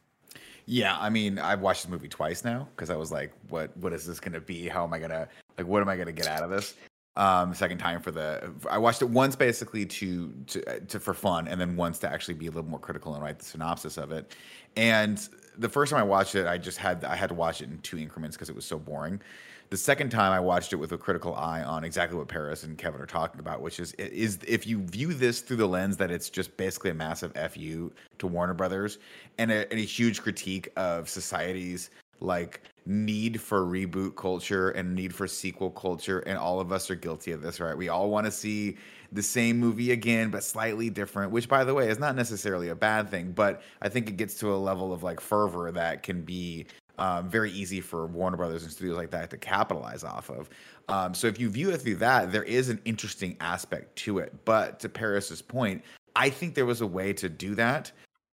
Yeah, 0.69 0.97
I 0.99 1.11
mean, 1.11 1.39
I've 1.39 1.61
watched 1.61 1.85
this 1.85 1.91
movie 1.91 2.09
twice 2.09 2.45
now 2.45 2.69
because 2.75 2.91
I 2.91 2.97
was 2.97 3.13
like, 3.13 3.33
"What? 3.51 3.77
What 3.77 3.93
is 3.93 4.05
this 4.05 4.19
going 4.19 4.33
to 4.33 4.41
be? 4.41 4.69
How 4.69 4.83
am 4.83 4.93
I 4.93 4.99
gonna 4.99 5.29
like? 5.57 5.67
What 5.67 5.81
am 5.81 5.89
I 5.89 5.97
gonna 5.97 6.13
get 6.13 6.27
out 6.27 6.43
of 6.43 6.51
this?" 6.51 6.75
Um, 7.17 7.55
second 7.55 7.79
time 7.79 8.03
for 8.03 8.11
the 8.11 8.53
I 8.71 8.77
watched 8.77 9.01
it 9.01 9.09
once 9.09 9.37
basically 9.37 9.87
to 9.87 10.33
to 10.49 10.81
to 10.81 11.01
for 11.01 11.15
fun, 11.15 11.49
and 11.49 11.59
then 11.59 11.75
once 11.75 11.99
to 12.01 12.11
actually 12.11 12.35
be 12.35 12.47
a 12.47 12.51
little 12.51 12.69
more 12.69 12.79
critical 12.79 13.15
and 13.15 13.23
write 13.23 13.39
the 13.39 13.45
synopsis 13.45 13.97
of 13.97 14.13
it. 14.13 14.37
And 14.77 15.27
the 15.57 15.69
first 15.69 15.91
time 15.91 16.01
I 16.01 16.05
watched 16.05 16.35
it, 16.35 16.47
I 16.47 16.59
just 16.59 16.77
had 16.77 17.05
I 17.05 17.17
had 17.17 17.29
to 17.31 17.35
watch 17.35 17.63
it 17.63 17.71
in 17.71 17.79
two 17.79 17.97
increments 17.97 18.37
because 18.37 18.51
it 18.51 18.55
was 18.55 18.67
so 18.67 18.79
boring. 18.79 19.21
The 19.69 19.77
second 19.77 20.11
time 20.11 20.31
I 20.31 20.39
watched 20.39 20.73
it 20.73 20.77
with 20.77 20.93
a 20.93 20.99
critical 20.99 21.35
eye 21.35 21.63
on 21.65 21.83
exactly 21.83 22.17
what 22.17 22.29
Parris 22.29 22.63
and 22.63 22.79
Kevin 22.79 23.01
are 23.01 23.07
talking 23.07 23.41
about, 23.41 23.63
which 23.63 23.81
is 23.81 23.93
is 23.95 24.39
if 24.47 24.67
you 24.67 24.83
view 24.83 25.15
this 25.15 25.41
through 25.41 25.57
the 25.57 25.67
lens 25.67 25.97
that 25.97 26.11
it's 26.11 26.31
just 26.31 26.57
basically 26.57 26.91
a 26.91 26.95
massive 26.95 27.33
fu 27.53 27.91
to 28.19 28.27
Warner 28.27 28.55
Brothers 28.55 28.99
and 29.39 29.51
a, 29.51 29.69
and 29.71 29.81
a 29.81 29.85
huge 29.85 30.23
critique 30.23 30.69
of 30.77 31.09
society's 31.09 31.91
like 32.21 32.63
need 32.87 33.41
for 33.41 33.63
reboot 33.63 34.17
culture 34.17 34.71
and 34.71 34.95
need 34.95 35.15
for 35.15 35.27
sequel 35.27 35.71
culture 35.71 36.21
and 36.21 36.39
all 36.39 36.61
of 36.61 36.73
us 36.73 36.91
are 36.91 36.95
guilty 36.95 37.33
of 37.33 37.43
this 37.43 37.61
right? 37.61 37.77
We 37.77 37.89
all 37.89 38.11
want 38.11 38.27
to 38.27 38.33
see 38.33 38.77
the 39.13 39.23
same 39.23 39.59
movie 39.59 39.93
again 39.93 40.31
but 40.31 40.43
slightly 40.45 40.91
different 40.91 41.31
which 41.31 41.49
by 41.49 41.65
the 41.65 41.75
way 41.75 41.89
is 41.89 41.99
not 41.99 42.17
necessarily 42.17 42.69
a 42.69 42.75
bad 42.75 43.09
thing 43.09 43.31
but 43.31 43.63
i 43.81 43.89
think 43.89 44.09
it 44.09 44.17
gets 44.17 44.35
to 44.35 44.53
a 44.53 44.57
level 44.57 44.93
of 44.93 45.05
like 45.05 45.21
fervor 45.21 45.71
that 45.71 46.03
can 46.03 46.23
be 46.23 46.67
um, 46.99 47.29
very 47.29 47.53
easy 47.53 47.81
for 47.81 48.07
warner 48.07 48.37
brothers 48.37 48.63
and 48.63 48.73
studios 48.73 48.97
like 48.97 49.11
that 49.11 49.29
to 49.31 49.37
capitalize 49.37 50.03
off 50.03 50.31
of. 50.31 50.49
Um, 50.89 51.13
so 51.13 51.27
if 51.27 51.39
you 51.39 51.51
view 51.51 51.71
it 51.71 51.83
through 51.83 51.97
that 51.97 52.33
there 52.33 52.43
is 52.43 52.71
an 52.71 52.81
interesting 52.87 53.37
aspect 53.41 53.97
to 53.97 54.19
it. 54.19 54.33
But 54.45 54.81
to 54.81 54.89
parris's 54.89 55.43
point 55.43 55.83
i 56.15 56.31
think 56.31 56.55
there 56.55 56.67
was 56.67 56.81
a 56.81 56.87
way 56.87 57.13
to 57.13 57.29
do 57.29 57.55
that 57.57 57.93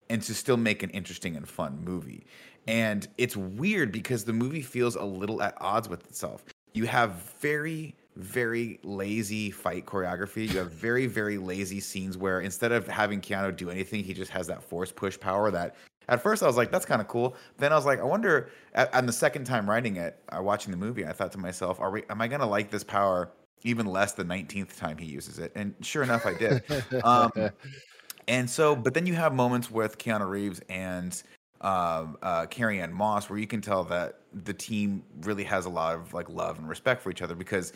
and 0.10 0.22
to 0.24 0.34
still 0.34 0.57
make 0.57 0.84
an 0.84 0.89
interesting 0.91 1.36
and 1.36 1.48
fun 1.48 1.84
movie. 1.84 2.25
And 2.67 3.07
it's 3.17 3.38
weird 3.38 3.91
because 3.91 4.25
the 4.25 4.33
movie 4.33 4.62
feels 4.62 4.95
a 4.95 5.03
little 5.03 5.41
at 5.41 5.55
odds 5.62 5.88
with 5.88 6.05
itself. 6.05 6.43
You 6.74 6.86
have 6.86 7.12
very, 7.39 7.95
very 8.17 8.79
lazy 8.83 9.51
fight 9.51 9.86
choreography. 9.86 10.50
You 10.50 10.59
have 10.59 10.71
very, 10.71 11.07
very 11.07 11.38
lazy 11.38 11.79
scenes 11.79 12.17
where 12.17 12.41
instead 12.41 12.71
of 12.71 12.88
having 12.88 13.21
Keanu 13.21 13.55
do 13.55 13.69
anything, 13.69 14.03
he 14.03 14.13
just 14.13 14.31
has 14.31 14.47
that 14.47 14.62
force 14.62 14.91
push 14.91 15.19
power 15.19 15.50
that 15.51 15.75
at 16.09 16.21
first 16.21 16.43
I 16.43 16.47
was 16.47 16.57
like, 16.57 16.71
that's 16.71 16.86
kind 16.86 17.01
of 17.01 17.07
cool. 17.07 17.36
Then 17.57 17.71
I 17.71 17.75
was 17.75 17.86
like, 17.86 18.00
I 18.00 18.03
wonder, 18.03 18.50
on 18.93 19.05
the 19.05 19.13
second 19.13 19.45
time 19.45 19.69
writing 19.69 19.97
it, 19.97 20.21
uh, 20.29 20.41
watching 20.41 20.71
the 20.71 20.77
movie, 20.77 21.05
I 21.05 21.12
thought 21.12 21.31
to 21.33 21.38
myself, 21.38 21.79
are 21.79 21.91
we, 21.91 22.03
am 22.09 22.21
I 22.21 22.27
going 22.27 22.39
to 22.39 22.47
like 22.47 22.71
this 22.71 22.83
power 22.83 23.31
even 23.63 23.86
less 23.86 24.13
the 24.13 24.24
19th 24.24 24.77
time 24.77 24.97
he 24.97 25.05
uses 25.05 25.39
it? 25.39 25.51
And 25.55 25.74
sure 25.81 26.03
enough, 26.03 26.25
I 26.25 26.33
did. 26.33 26.63
Um, 27.03 27.31
and 28.27 28.50
so, 28.50 28.75
but 28.75 28.93
then 28.93 29.05
you 29.05 29.15
have 29.15 29.33
moments 29.33 29.69
with 29.69 29.97
Keanu 29.97 30.29
Reeves 30.29 30.62
and 30.69 31.21
um, 31.61 32.17
uh, 32.21 32.45
Carrie 32.45 32.81
Ann 32.81 32.93
Moss 32.93 33.29
where 33.29 33.39
you 33.39 33.47
can 33.47 33.61
tell 33.61 33.83
that 33.85 34.19
the 34.43 34.53
team 34.53 35.03
really 35.21 35.43
has 35.43 35.65
a 35.65 35.69
lot 35.69 35.95
of 35.95 36.13
like 36.13 36.29
love 36.29 36.59
and 36.59 36.67
respect 36.67 37.01
for 37.01 37.09
each 37.09 37.21
other 37.21 37.35
because 37.35 37.73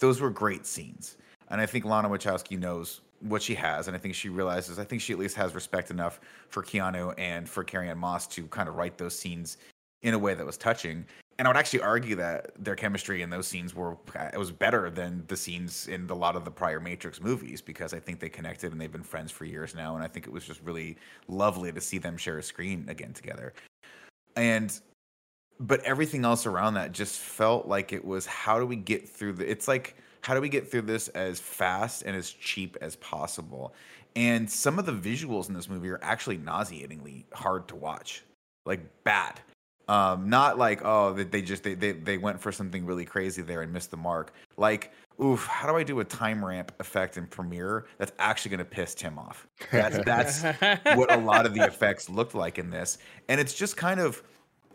those 0.00 0.20
were 0.20 0.30
great 0.30 0.66
scenes. 0.66 1.16
And 1.48 1.60
I 1.60 1.66
think 1.66 1.84
Lana 1.84 2.08
Wachowski 2.08 2.58
knows 2.58 3.02
what 3.20 3.42
she 3.42 3.54
has, 3.54 3.86
and 3.86 3.96
I 3.96 3.98
think 3.98 4.14
she 4.14 4.28
realizes. 4.28 4.78
I 4.78 4.84
think 4.84 5.00
she 5.00 5.12
at 5.12 5.18
least 5.18 5.36
has 5.36 5.54
respect 5.54 5.90
enough 5.90 6.20
for 6.48 6.62
Keanu 6.62 7.14
and 7.18 7.48
for 7.48 7.64
Carrie 7.64 7.88
Ann 7.88 7.98
Moss 7.98 8.26
to 8.28 8.46
kind 8.48 8.68
of 8.68 8.74
write 8.74 8.98
those 8.98 9.16
scenes 9.16 9.58
in 10.02 10.14
a 10.14 10.18
way 10.18 10.34
that 10.34 10.44
was 10.44 10.56
touching. 10.56 11.04
And 11.38 11.48
I 11.48 11.50
would 11.50 11.56
actually 11.56 11.80
argue 11.80 12.14
that 12.16 12.52
their 12.62 12.76
chemistry 12.76 13.22
in 13.22 13.30
those 13.30 13.48
scenes 13.48 13.74
were 13.74 13.96
it 14.32 14.38
was 14.38 14.52
better 14.52 14.88
than 14.88 15.24
the 15.26 15.36
scenes 15.36 15.88
in 15.88 16.08
a 16.08 16.14
lot 16.14 16.36
of 16.36 16.44
the 16.44 16.50
prior 16.50 16.78
Matrix 16.78 17.20
movies 17.20 17.60
because 17.60 17.92
I 17.92 17.98
think 17.98 18.20
they 18.20 18.28
connected 18.28 18.70
and 18.70 18.80
they've 18.80 18.92
been 18.92 19.02
friends 19.02 19.32
for 19.32 19.44
years 19.44 19.74
now. 19.74 19.96
And 19.96 20.04
I 20.04 20.06
think 20.06 20.26
it 20.26 20.32
was 20.32 20.44
just 20.44 20.60
really 20.62 20.96
lovely 21.26 21.72
to 21.72 21.80
see 21.80 21.98
them 21.98 22.16
share 22.16 22.38
a 22.38 22.42
screen 22.42 22.86
again 22.88 23.12
together. 23.12 23.52
And 24.36 24.78
but 25.60 25.80
everything 25.80 26.24
else 26.24 26.46
around 26.46 26.74
that 26.74 26.92
just 26.92 27.18
felt 27.18 27.66
like 27.66 27.92
it 27.92 28.04
was 28.04 28.26
how 28.26 28.58
do 28.58 28.66
we 28.66 28.76
get 28.76 29.08
through 29.08 29.32
the 29.32 29.48
it's 29.48 29.68
like 29.68 29.96
how 30.22 30.34
do 30.34 30.40
we 30.40 30.48
get 30.48 30.68
through 30.70 30.82
this 30.82 31.08
as 31.08 31.38
fast 31.38 32.02
and 32.02 32.16
as 32.16 32.30
cheap 32.30 32.76
as 32.80 32.96
possible 32.96 33.72
and 34.16 34.50
some 34.50 34.78
of 34.78 34.86
the 34.86 34.92
visuals 34.92 35.48
in 35.48 35.54
this 35.54 35.68
movie 35.68 35.88
are 35.88 36.00
actually 36.02 36.38
nauseatingly 36.38 37.24
hard 37.32 37.68
to 37.68 37.76
watch 37.76 38.24
like 38.66 38.80
bad 39.04 39.40
um 39.88 40.28
not 40.28 40.58
like 40.58 40.80
oh 40.84 41.12
they, 41.12 41.24
they 41.24 41.42
just 41.42 41.62
they, 41.62 41.74
they 41.74 41.92
they 41.92 42.18
went 42.18 42.40
for 42.40 42.50
something 42.50 42.86
really 42.86 43.04
crazy 43.04 43.42
there 43.42 43.62
and 43.62 43.72
missed 43.72 43.90
the 43.90 43.96
mark. 43.96 44.32
Like 44.56 44.92
oof 45.22 45.46
how 45.46 45.70
do 45.70 45.76
i 45.76 45.84
do 45.84 46.00
a 46.00 46.04
time 46.04 46.44
ramp 46.44 46.72
effect 46.80 47.16
in 47.16 47.24
premiere 47.26 47.86
that's 47.98 48.10
actually 48.18 48.50
going 48.50 48.58
to 48.58 48.64
piss 48.64 48.94
tim 48.94 49.18
off? 49.18 49.46
That's 49.70 49.98
that's 50.04 50.42
what 50.96 51.12
a 51.12 51.18
lot 51.18 51.46
of 51.46 51.54
the 51.54 51.64
effects 51.64 52.08
looked 52.08 52.34
like 52.34 52.58
in 52.58 52.70
this. 52.70 52.98
And 53.28 53.40
it's 53.40 53.54
just 53.54 53.76
kind 53.76 54.00
of 54.00 54.22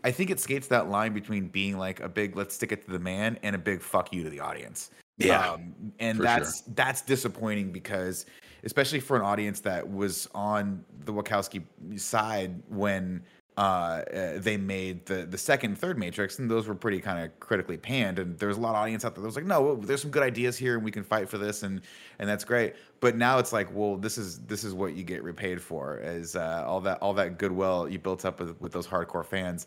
I 0.03 0.11
think 0.11 0.29
it 0.29 0.39
skates 0.39 0.67
that 0.67 0.89
line 0.89 1.13
between 1.13 1.47
being 1.47 1.77
like 1.77 1.99
a 1.99 2.09
big 2.09 2.35
let's 2.35 2.55
stick 2.55 2.71
it 2.71 2.85
to 2.85 2.91
the 2.91 2.99
man 2.99 3.37
and 3.43 3.55
a 3.55 3.59
big 3.59 3.81
fuck 3.81 4.13
you 4.13 4.23
to 4.23 4.29
the 4.29 4.39
audience. 4.39 4.91
Yeah, 5.17 5.51
Um, 5.51 5.73
and 5.99 6.17
that's 6.17 6.61
that's 6.61 7.01
disappointing 7.01 7.71
because 7.71 8.25
especially 8.63 8.99
for 9.01 9.17
an 9.17 9.21
audience 9.21 9.59
that 9.61 9.89
was 9.89 10.29
on 10.33 10.83
the 11.05 11.11
Wachowski 11.13 11.63
side 11.99 12.61
when 12.69 13.21
uh, 13.59 13.61
uh, 13.61 14.39
they 14.39 14.55
made 14.55 15.05
the 15.05 15.25
the 15.25 15.37
second 15.37 15.77
third 15.77 15.97
Matrix, 15.97 16.39
and 16.39 16.49
those 16.49 16.65
were 16.65 16.73
pretty 16.73 17.01
kind 17.01 17.25
of 17.25 17.37
critically 17.41 17.75
panned. 17.75 18.17
And 18.17 18.39
there 18.39 18.47
was 18.47 18.55
a 18.55 18.61
lot 18.61 18.69
of 18.69 18.77
audience 18.77 19.03
out 19.03 19.15
there 19.15 19.21
that 19.21 19.27
was 19.27 19.35
like, 19.35 19.45
no, 19.45 19.75
there's 19.75 20.01
some 20.01 20.11
good 20.11 20.23
ideas 20.23 20.57
here, 20.57 20.75
and 20.75 20.83
we 20.83 20.91
can 20.91 21.03
fight 21.03 21.27
for 21.27 21.37
this, 21.37 21.63
and 21.63 21.81
and 22.19 22.29
that's 22.29 22.45
great. 22.45 22.75
But 23.01 23.17
now 23.17 23.37
it's 23.37 23.51
like, 23.51 23.67
well, 23.75 23.97
this 23.97 24.17
is 24.17 24.39
this 24.45 24.63
is 24.63 24.73
what 24.73 24.95
you 24.95 25.03
get 25.03 25.23
repaid 25.23 25.61
for, 25.61 25.97
is 25.97 26.37
uh, 26.37 26.63
all 26.65 26.79
that 26.79 26.99
all 27.01 27.13
that 27.15 27.37
goodwill 27.37 27.89
you 27.89 27.99
built 27.99 28.23
up 28.23 28.39
with, 28.39 28.59
with 28.61 28.71
those 28.71 28.87
hardcore 28.87 29.25
fans 29.25 29.65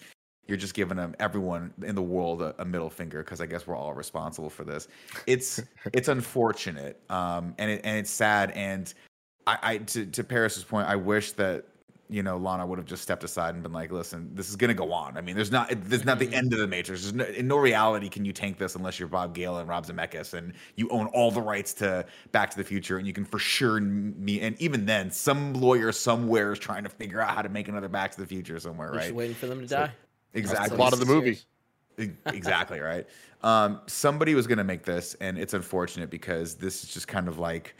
you're 0.48 0.58
just 0.58 0.74
giving 0.74 0.96
them 0.96 1.14
everyone 1.20 1.72
in 1.84 1.94
the 1.94 2.02
world 2.02 2.42
a, 2.42 2.52
a 2.58 2.64
middle 2.64 2.90
finger 2.90 3.22
because 3.22 3.40
I 3.40 3.46
guess 3.46 3.64
we're 3.64 3.76
all 3.76 3.94
responsible 3.94 4.50
for 4.50 4.64
this. 4.64 4.88
It's 5.26 5.62
it's 5.92 6.08
unfortunate, 6.08 7.00
um, 7.10 7.54
and 7.58 7.70
it, 7.70 7.82
and 7.84 7.98
it's 7.98 8.10
sad. 8.10 8.50
And 8.52 8.92
I, 9.46 9.58
I 9.62 9.78
to 9.78 10.06
to 10.06 10.24
Parris's 10.24 10.64
point, 10.64 10.88
I 10.88 10.96
wish 10.96 11.32
that 11.32 11.66
you 12.12 12.22
know 12.22 12.36
Lana 12.36 12.66
would 12.66 12.78
have 12.78 12.86
just 12.86 13.02
stepped 13.02 13.24
aside 13.24 13.54
and 13.54 13.62
been 13.62 13.72
like, 13.72 13.90
"Listen, 13.90 14.30
this 14.34 14.48
is 14.50 14.56
gonna 14.56 14.74
go 14.74 14.92
on. 14.92 15.16
I 15.16 15.20
mean, 15.22 15.34
there's 15.34 15.50
not 15.50 15.72
there's 15.84 16.04
not 16.04 16.18
the 16.18 16.32
end 16.34 16.52
of 16.52 16.58
the 16.58 16.66
Matrix. 16.66 17.02
There's 17.02 17.14
no, 17.14 17.24
in 17.24 17.48
no 17.48 17.56
reality 17.56 18.08
can 18.08 18.24
you 18.24 18.32
tank 18.32 18.58
this 18.58 18.74
unless 18.76 18.98
you're 18.98 19.08
Bob 19.08 19.34
Gale 19.34 19.56
and 19.58 19.68
Rob 19.68 19.86
Zemeckis 19.86 20.34
and 20.34 20.52
you 20.76 20.88
own 20.90 21.06
all 21.08 21.30
the 21.30 21.40
rights 21.40 21.72
to 21.74 22.04
Back 22.32 22.50
to 22.50 22.56
the 22.56 22.64
Future, 22.64 22.98
and 22.98 23.06
you 23.06 23.12
can 23.12 23.24
for 23.24 23.38
sure 23.38 23.80
me. 23.80 24.40
And 24.40 24.60
even 24.60 24.84
then, 24.86 25.10
some 25.10 25.54
lawyer 25.54 25.90
somewhere 25.92 26.52
is 26.52 26.58
trying 26.58 26.84
to 26.84 26.90
figure 26.90 27.20
out 27.20 27.30
how 27.34 27.42
to 27.42 27.48
make 27.48 27.68
another 27.68 27.88
Back 27.88 28.12
to 28.12 28.20
the 28.20 28.26
Future 28.26 28.60
somewhere, 28.60 28.88
You're 28.88 28.96
right? 28.96 29.02
just 29.04 29.14
waiting 29.14 29.34
for 29.34 29.46
them 29.46 29.60
to 29.62 29.68
So- 29.68 29.76
die. 29.76 29.92
Exactly. 30.34 30.76
plot 30.76 30.92
of 30.92 30.98
the 31.00 31.06
movie. 31.06 31.38
Exactly 32.26 32.80
right. 32.80 33.06
Um, 33.42 33.80
somebody 33.86 34.34
was 34.34 34.46
going 34.46 34.58
to 34.58 34.64
make 34.64 34.84
this, 34.84 35.14
and 35.20 35.36
it's 35.38 35.52
unfortunate 35.52 36.10
because 36.10 36.54
this 36.54 36.84
is 36.84 36.90
just 36.92 37.06
kind 37.06 37.28
of 37.28 37.38
like 37.38 37.74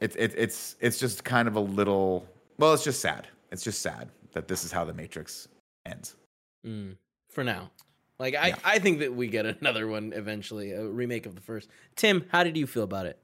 it's 0.00 0.16
it, 0.16 0.34
it's 0.36 0.76
it's 0.80 0.98
just 0.98 1.24
kind 1.24 1.46
of 1.46 1.56
a 1.56 1.60
little. 1.60 2.26
Well, 2.58 2.72
it's 2.74 2.82
just 2.84 3.00
sad. 3.00 3.28
It's 3.50 3.64
just 3.64 3.82
sad 3.82 4.10
that 4.32 4.48
this 4.48 4.64
is 4.64 4.72
how 4.72 4.84
the 4.84 4.94
Matrix 4.94 5.48
ends. 5.86 6.16
Mm, 6.66 6.96
for 7.28 7.44
now. 7.44 7.70
Like 8.18 8.34
I, 8.34 8.48
Yeah. 8.48 8.56
I 8.64 8.78
think 8.78 8.98
that 9.00 9.14
we 9.14 9.28
get 9.28 9.46
another 9.60 9.86
one 9.86 10.12
eventually, 10.14 10.72
a 10.72 10.84
remake 10.84 11.26
of 11.26 11.34
the 11.34 11.40
first. 11.40 11.68
Tim, 11.96 12.26
how 12.30 12.44
did 12.44 12.56
you 12.56 12.66
feel 12.66 12.82
about 12.82 13.06
it? 13.06 13.18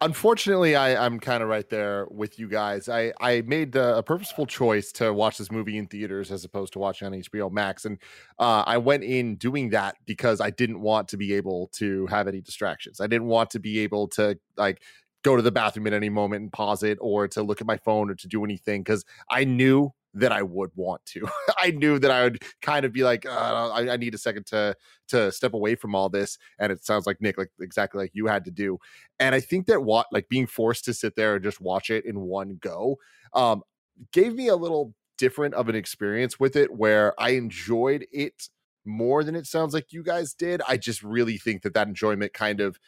Unfortunately, 0.00 0.76
I, 0.76 1.04
I'm 1.04 1.18
kind 1.18 1.42
of 1.42 1.48
right 1.48 1.68
there 1.68 2.06
with 2.08 2.38
you 2.38 2.48
guys. 2.48 2.88
I, 2.88 3.12
I 3.20 3.40
made 3.40 3.76
uh, 3.76 3.94
a 3.96 4.02
purposeful 4.02 4.46
choice 4.46 4.92
to 4.92 5.12
watch 5.12 5.38
this 5.38 5.50
movie 5.50 5.76
in 5.76 5.88
theaters 5.88 6.30
as 6.30 6.44
opposed 6.44 6.72
to 6.74 6.78
watching 6.78 7.06
on 7.06 7.14
HBO 7.14 7.50
Max. 7.50 7.84
And 7.84 7.98
uh, 8.38 8.62
I 8.64 8.78
went 8.78 9.02
in 9.02 9.34
doing 9.34 9.70
that 9.70 9.96
because 10.06 10.40
I 10.40 10.50
didn't 10.50 10.80
want 10.80 11.08
to 11.08 11.16
be 11.16 11.34
able 11.34 11.66
to 11.74 12.06
have 12.06 12.28
any 12.28 12.40
distractions. 12.40 13.00
I 13.00 13.08
didn't 13.08 13.26
want 13.26 13.50
to 13.50 13.58
be 13.58 13.80
able 13.80 14.06
to 14.10 14.38
like 14.56 14.82
go 15.24 15.36
to 15.36 15.42
the 15.42 15.52
bathroom 15.52 15.86
at 15.86 15.92
any 15.92 16.08
moment 16.08 16.42
and 16.42 16.52
pause 16.52 16.82
it 16.82 16.98
or 17.00 17.26
to 17.28 17.42
look 17.42 17.60
at 17.60 17.66
my 17.66 17.76
phone 17.76 18.10
or 18.10 18.14
to 18.14 18.28
do 18.28 18.44
anything 18.44 18.82
because 18.82 19.04
I 19.30 19.44
knew 19.44 19.92
that 20.14 20.32
I 20.32 20.42
would 20.42 20.70
want 20.74 21.04
to. 21.06 21.28
I 21.58 21.70
knew 21.70 21.98
that 21.98 22.10
I 22.10 22.24
would 22.24 22.42
kind 22.62 22.84
of 22.84 22.92
be 22.92 23.02
like, 23.02 23.26
uh, 23.26 23.70
I, 23.72 23.92
I 23.92 23.96
need 23.96 24.14
a 24.14 24.18
second 24.18 24.46
to 24.46 24.74
to 25.08 25.32
step 25.32 25.54
away 25.54 25.74
from 25.74 25.94
all 25.94 26.08
this. 26.08 26.38
And 26.58 26.72
it 26.72 26.84
sounds 26.84 27.06
like 27.06 27.20
Nick, 27.20 27.38
like 27.38 27.50
exactly 27.60 28.02
like 28.02 28.12
you 28.14 28.26
had 28.26 28.44
to 28.46 28.50
do. 28.50 28.78
And 29.18 29.34
I 29.34 29.40
think 29.40 29.66
that 29.66 29.82
what 29.82 30.06
like 30.12 30.28
being 30.28 30.46
forced 30.46 30.84
to 30.86 30.94
sit 30.94 31.16
there 31.16 31.34
and 31.34 31.44
just 31.44 31.60
watch 31.60 31.90
it 31.90 32.04
in 32.04 32.20
one 32.20 32.58
go 32.60 32.96
um, 33.32 33.62
gave 34.12 34.34
me 34.34 34.48
a 34.48 34.56
little 34.56 34.94
different 35.18 35.54
of 35.54 35.68
an 35.68 35.74
experience 35.74 36.38
with 36.38 36.56
it, 36.56 36.72
where 36.72 37.12
I 37.20 37.30
enjoyed 37.30 38.06
it 38.12 38.48
more 38.84 39.22
than 39.22 39.34
it 39.34 39.46
sounds 39.46 39.74
like 39.74 39.92
you 39.92 40.02
guys 40.02 40.32
did. 40.32 40.62
I 40.66 40.76
just 40.76 41.02
really 41.02 41.36
think 41.36 41.62
that 41.62 41.74
that 41.74 41.88
enjoyment 41.88 42.32
kind 42.32 42.60
of 42.60 42.78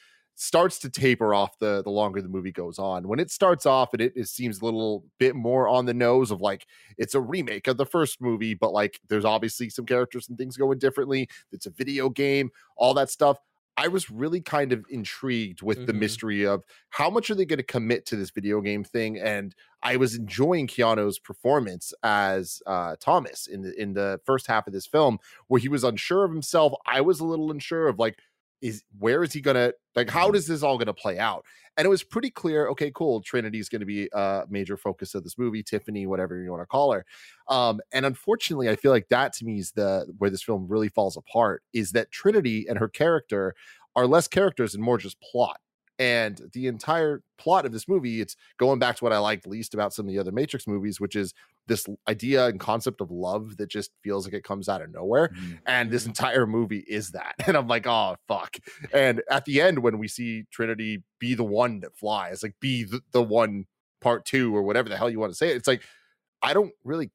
starts 0.42 0.78
to 0.78 0.88
taper 0.88 1.34
off 1.34 1.58
the 1.58 1.82
the 1.82 1.90
longer 1.90 2.22
the 2.22 2.28
movie 2.28 2.52
goes 2.52 2.78
on. 2.78 3.06
When 3.06 3.20
it 3.20 3.30
starts 3.30 3.66
off, 3.66 3.92
and 3.92 4.00
it, 4.00 4.12
it 4.16 4.26
seems 4.28 4.60
a 4.60 4.64
little 4.64 5.04
bit 5.18 5.34
more 5.36 5.68
on 5.68 5.84
the 5.86 5.94
nose 5.94 6.30
of 6.30 6.40
like 6.40 6.66
it's 6.96 7.14
a 7.14 7.20
remake 7.20 7.66
of 7.68 7.76
the 7.76 7.84
first 7.86 8.20
movie, 8.20 8.54
but 8.54 8.72
like 8.72 9.00
there's 9.08 9.24
obviously 9.24 9.68
some 9.68 9.84
characters 9.86 10.28
and 10.28 10.38
things 10.38 10.56
going 10.56 10.78
differently. 10.78 11.28
It's 11.52 11.66
a 11.66 11.70
video 11.70 12.08
game, 12.08 12.50
all 12.76 12.94
that 12.94 13.10
stuff. 13.10 13.38
I 13.76 13.88
was 13.88 14.10
really 14.10 14.42
kind 14.42 14.72
of 14.72 14.84
intrigued 14.90 15.62
with 15.62 15.86
the 15.86 15.92
Mhm. 15.92 15.94
mystery 15.94 16.44
of 16.46 16.64
how 16.90 17.08
much 17.08 17.30
are 17.30 17.34
they 17.34 17.46
going 17.46 17.58
to 17.58 17.62
commit 17.62 18.04
to 18.06 18.16
this 18.16 18.30
video 18.30 18.60
game 18.60 18.84
thing, 18.84 19.18
and 19.18 19.54
I 19.82 19.96
was 19.96 20.14
enjoying 20.14 20.66
Keanu's 20.66 21.18
performance 21.18 21.94
as 22.02 22.62
uh, 22.66 22.96
Thomas 23.00 23.46
in 23.46 23.62
the 23.62 23.80
in 23.80 23.94
the 23.94 24.20
first 24.26 24.46
half 24.48 24.66
of 24.66 24.72
this 24.72 24.86
film, 24.86 25.18
where 25.48 25.60
he 25.60 25.68
was 25.68 25.84
unsure 25.84 26.24
of 26.24 26.30
himself. 26.32 26.72
I 26.86 27.00
was 27.00 27.20
a 27.20 27.24
little 27.24 27.50
unsure 27.50 27.88
of 27.88 27.98
like, 27.98 28.18
is 28.60 28.82
where 28.98 29.22
is 29.22 29.32
he 29.32 29.40
gonna 29.40 29.72
like? 29.94 30.10
How 30.10 30.30
does 30.30 30.46
this 30.46 30.62
all 30.62 30.78
gonna 30.78 30.94
play 30.94 31.18
out? 31.18 31.44
And 31.76 31.86
it 31.86 31.88
was 31.88 32.02
pretty 32.02 32.30
clear. 32.30 32.68
Okay, 32.68 32.90
cool. 32.94 33.22
Trinity's 33.22 33.68
to 33.80 33.86
be 33.86 34.08
a 34.12 34.44
major 34.48 34.76
focus 34.76 35.14
of 35.14 35.24
this 35.24 35.38
movie. 35.38 35.62
Tiffany, 35.62 36.06
whatever 36.06 36.42
you 36.42 36.50
want 36.50 36.62
to 36.62 36.66
call 36.66 36.92
her. 36.92 37.04
Um, 37.48 37.80
and 37.92 38.04
unfortunately, 38.04 38.68
I 38.68 38.76
feel 38.76 38.90
like 38.90 39.08
that 39.08 39.32
to 39.34 39.44
me 39.44 39.58
is 39.58 39.72
the 39.72 40.06
where 40.18 40.30
this 40.30 40.42
film 40.42 40.66
really 40.68 40.88
falls 40.88 41.16
apart. 41.16 41.62
Is 41.72 41.92
that 41.92 42.10
Trinity 42.10 42.66
and 42.68 42.78
her 42.78 42.88
character 42.88 43.54
are 43.96 44.06
less 44.06 44.28
characters 44.28 44.74
and 44.74 44.82
more 44.82 44.98
just 44.98 45.20
plot. 45.20 45.60
And 46.00 46.40
the 46.54 46.66
entire 46.66 47.22
plot 47.36 47.66
of 47.66 47.72
this 47.72 47.86
movie, 47.86 48.22
it's 48.22 48.34
going 48.58 48.78
back 48.78 48.96
to 48.96 49.04
what 49.04 49.12
I 49.12 49.18
liked 49.18 49.46
least 49.46 49.74
about 49.74 49.92
some 49.92 50.06
of 50.06 50.12
the 50.12 50.18
other 50.18 50.32
Matrix 50.32 50.66
movies, 50.66 50.98
which 50.98 51.14
is 51.14 51.34
this 51.66 51.86
idea 52.08 52.46
and 52.46 52.58
concept 52.58 53.02
of 53.02 53.10
love 53.10 53.58
that 53.58 53.68
just 53.68 53.90
feels 54.02 54.24
like 54.24 54.32
it 54.32 54.42
comes 54.42 54.66
out 54.66 54.80
of 54.80 54.90
nowhere. 54.90 55.28
Mhm. 55.28 55.58
And 55.66 55.90
this 55.90 56.06
entire 56.06 56.46
movie 56.46 56.84
is 56.88 57.10
that. 57.10 57.34
And 57.46 57.54
I'm 57.54 57.68
like, 57.68 57.86
oh, 57.86 58.16
fuck. 58.26 58.56
And 58.94 59.22
at 59.30 59.44
the 59.44 59.60
end, 59.60 59.80
when 59.80 59.98
we 59.98 60.08
see 60.08 60.44
Trinity 60.50 61.02
be 61.18 61.34
the 61.34 61.44
one 61.44 61.80
that 61.80 61.94
flies, 61.94 62.42
like 62.42 62.54
be 62.60 62.84
the, 62.84 63.02
the 63.12 63.22
one 63.22 63.66
part 64.00 64.24
two 64.24 64.56
or 64.56 64.62
whatever 64.62 64.88
the 64.88 64.96
hell 64.96 65.10
you 65.10 65.20
want 65.20 65.32
to 65.32 65.36
say, 65.36 65.50
it, 65.50 65.56
it's 65.56 65.68
like, 65.68 65.82
I 66.40 66.54
don't 66.54 66.72
really 66.82 67.10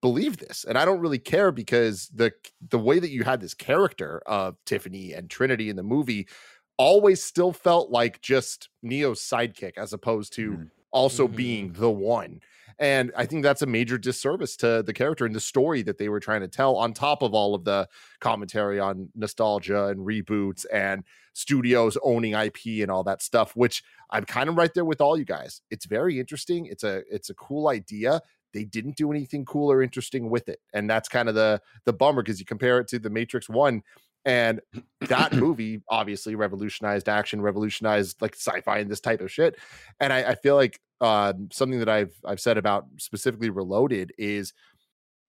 believe 0.00 0.36
this 0.36 0.66
and 0.68 0.76
i 0.76 0.84
don't 0.84 1.00
really 1.00 1.18
care 1.18 1.50
because 1.50 2.08
the 2.08 2.30
the 2.68 2.78
way 2.78 2.98
that 2.98 3.08
you 3.08 3.24
had 3.24 3.40
this 3.40 3.54
character 3.54 4.20
of 4.26 4.54
tiffany 4.66 5.14
and 5.14 5.30
trinity 5.30 5.70
in 5.70 5.76
the 5.76 5.82
movie 5.82 6.28
always 6.76 7.22
still 7.22 7.52
felt 7.52 7.90
like 7.90 8.20
just 8.20 8.68
neo's 8.82 9.20
sidekick 9.20 9.72
as 9.76 9.92
opposed 9.92 10.32
to 10.34 10.52
Mhm. 10.52 10.70
also 10.92 11.28
Mhm. 11.28 11.36
being 11.36 11.72
the 11.74 11.90
one. 11.90 12.40
And 12.78 13.12
i 13.16 13.24
think 13.24 13.44
that's 13.44 13.62
a 13.62 13.66
major 13.66 13.98
disservice 13.98 14.56
to 14.56 14.82
the 14.82 14.92
character 14.92 15.24
and 15.24 15.34
the 15.34 15.40
story 15.40 15.82
that 15.82 15.98
they 15.98 16.08
were 16.08 16.18
trying 16.18 16.40
to 16.40 16.48
tell 16.48 16.74
on 16.76 16.92
top 16.92 17.22
of 17.22 17.32
all 17.32 17.54
of 17.54 17.64
the 17.64 17.88
commentary 18.20 18.80
on 18.80 19.10
nostalgia 19.14 19.86
and 19.86 20.00
reboots 20.00 20.66
and 20.72 21.04
studios 21.34 21.96
owning 22.02 22.32
ip 22.34 22.58
and 22.82 22.90
all 22.90 23.04
that 23.04 23.22
stuff 23.22 23.54
which 23.54 23.84
i'm 24.10 24.24
kind 24.24 24.48
of 24.48 24.56
right 24.56 24.74
there 24.74 24.84
with 24.84 25.00
all 25.00 25.16
you 25.16 25.24
guys. 25.24 25.62
It's 25.70 25.86
very 25.86 26.18
interesting. 26.18 26.66
It's 26.66 26.82
a 26.84 27.04
it's 27.08 27.30
a 27.30 27.34
cool 27.34 27.68
idea. 27.68 28.20
They 28.52 28.64
didn't 28.64 28.96
do 28.96 29.10
anything 29.12 29.44
cool 29.44 29.70
or 29.70 29.82
interesting 29.82 30.30
with 30.30 30.48
it. 30.48 30.60
And 30.72 30.88
that's 30.90 31.08
kind 31.08 31.28
of 31.28 31.34
the 31.36 31.60
the 31.84 31.92
bummer 31.92 32.22
because 32.22 32.40
you 32.40 32.46
compare 32.46 32.80
it 32.80 32.88
to 32.88 32.98
the 32.98 33.10
matrix 33.10 33.48
one 33.48 33.82
and 34.24 34.60
that 35.08 35.32
movie 35.44 35.82
obviously 35.88 36.34
revolutionized 36.34 37.08
action 37.08 37.40
revolutionized 37.42 38.20
like 38.22 38.34
sci-fi 38.34 38.78
and 38.78 38.90
this 38.90 39.00
type 39.00 39.20
of 39.20 39.30
shit 39.30 39.56
and 40.00 40.12
i, 40.12 40.30
I 40.30 40.34
feel 40.34 40.56
like 40.56 40.80
um, 41.00 41.48
something 41.52 41.78
that 41.80 41.88
i've 41.88 42.14
i've 42.24 42.40
said 42.40 42.56
about 42.58 42.86
specifically 42.98 43.50
reloaded 43.50 44.12
is 44.18 44.52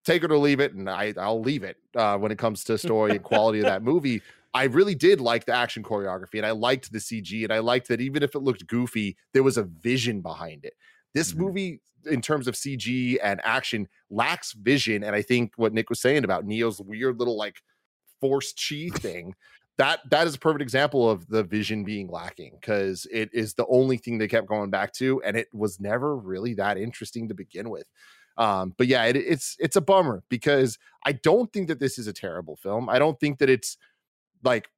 take 0.05 0.23
it 0.23 0.31
or 0.31 0.37
leave 0.37 0.59
it 0.59 0.73
and 0.73 0.89
I, 0.89 1.13
i'll 1.17 1.41
leave 1.41 1.63
it 1.63 1.77
uh, 1.95 2.17
when 2.17 2.31
it 2.31 2.37
comes 2.37 2.63
to 2.65 2.77
story 2.77 3.11
and 3.15 3.23
quality 3.23 3.59
of 3.59 3.65
that 3.65 3.83
movie 3.91 4.21
I 4.53 4.63
really 4.67 4.95
did 4.95 5.19
like 5.19 5.43
the 5.43 5.53
action 5.53 5.83
choreography 5.83 6.35
and 6.35 6.45
I 6.45 6.51
liked 6.51 6.89
the 6.89 6.99
CG 6.99 7.43
and 7.43 7.51
I 7.51 7.59
liked 7.59 7.89
that 7.89 7.99
even 7.99 8.23
if 8.23 8.35
it 8.35 8.39
looked 8.39 8.65
goofy, 8.67 9.17
there 9.33 9.43
was 9.43 9.57
a 9.57 9.63
vision 9.63 10.21
behind 10.21 10.63
it. 10.63 10.75
This 11.13 11.33
Mhm. 11.33 11.37
movie, 11.39 11.81
in 12.05 12.21
terms 12.21 12.47
of 12.47 12.55
CG 12.55 13.17
and 13.21 13.41
action, 13.43 13.89
lacks 14.09 14.53
vision. 14.53 15.03
And 15.03 15.13
I 15.13 15.21
think 15.21 15.51
what 15.57 15.73
Nick 15.73 15.89
was 15.89 15.99
saying 15.99 16.23
about 16.23 16.45
Neo's 16.45 16.79
weird 16.79 17.19
little 17.19 17.35
like 17.35 17.61
forced 18.27 18.61
chi 18.67 18.89
thing. 18.97 19.35
That 19.77 19.99
that 20.09 20.25
is 20.25 20.35
a 20.35 20.39
perfect 20.39 20.61
example 20.61 21.09
of 21.09 21.27
the 21.27 21.43
vision 21.43 21.83
being 21.83 22.07
lacking 22.07 22.57
because 22.59 23.05
it 23.11 23.29
is 23.33 23.53
the 23.53 23.65
only 23.67 23.97
thing 23.97 24.17
they 24.17 24.27
kept 24.27 24.47
going 24.47 24.69
back 24.69 24.93
to, 24.93 25.21
and 25.23 25.35
it 25.35 25.47
was 25.53 25.79
never 25.81 26.15
really 26.15 26.53
that 26.55 26.77
interesting 26.77 27.27
to 27.27 27.33
begin 27.33 27.69
with. 27.69 27.89
Um, 28.37 28.73
but 28.77 28.87
yeah, 28.87 29.03
it, 29.05 29.17
it's 29.17 29.55
it's 29.59 29.75
a 29.75 29.81
bummer 29.81 30.23
because 30.29 30.77
I 31.05 31.11
don't 31.11 31.51
think 31.51 31.67
that 31.67 31.79
this 31.79 31.97
is 31.97 32.07
a 32.07 32.13
terrible 32.13 32.55
film. 32.55 32.89
I 32.89 32.99
don't 32.99 33.19
think 33.19 33.39
that 33.39 33.49
it's 33.49 33.77
like 34.43 34.69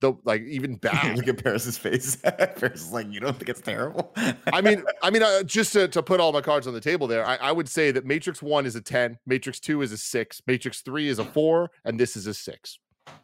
the 0.00 0.14
like 0.24 0.42
even 0.42 0.76
bad. 0.76 1.16
Look 1.16 1.28
at 1.28 1.42
Parris's 1.42 1.78
face. 1.78 2.16
Parris 2.22 2.82
is 2.82 2.92
like, 2.92 3.10
you 3.10 3.20
don't 3.20 3.36
think 3.36 3.48
it's 3.48 3.60
terrible? 3.60 4.12
I 4.52 4.60
mean, 4.60 4.84
I 5.02 5.10
mean, 5.10 5.22
uh, 5.22 5.42
just 5.42 5.72
to, 5.72 5.88
to 5.88 6.02
put 6.02 6.20
all 6.20 6.32
my 6.32 6.40
cards 6.40 6.66
on 6.66 6.74
the 6.74 6.80
table 6.80 7.06
there, 7.06 7.26
I, 7.26 7.36
I 7.36 7.52
would 7.52 7.68
say 7.68 7.90
that 7.90 8.04
Matrix 8.04 8.42
One 8.42 8.66
is 8.66 8.76
a 8.76 8.80
ten, 8.80 9.18
Matrix 9.26 9.60
Two 9.60 9.82
is 9.82 9.92
a 9.92 9.98
six, 9.98 10.40
Matrix 10.46 10.82
Three 10.82 11.08
is 11.08 11.18
a 11.18 11.24
four, 11.24 11.70
and 11.84 11.98
this 11.98 12.16
is 12.16 12.26
a 12.26 12.34
six. 12.34 12.78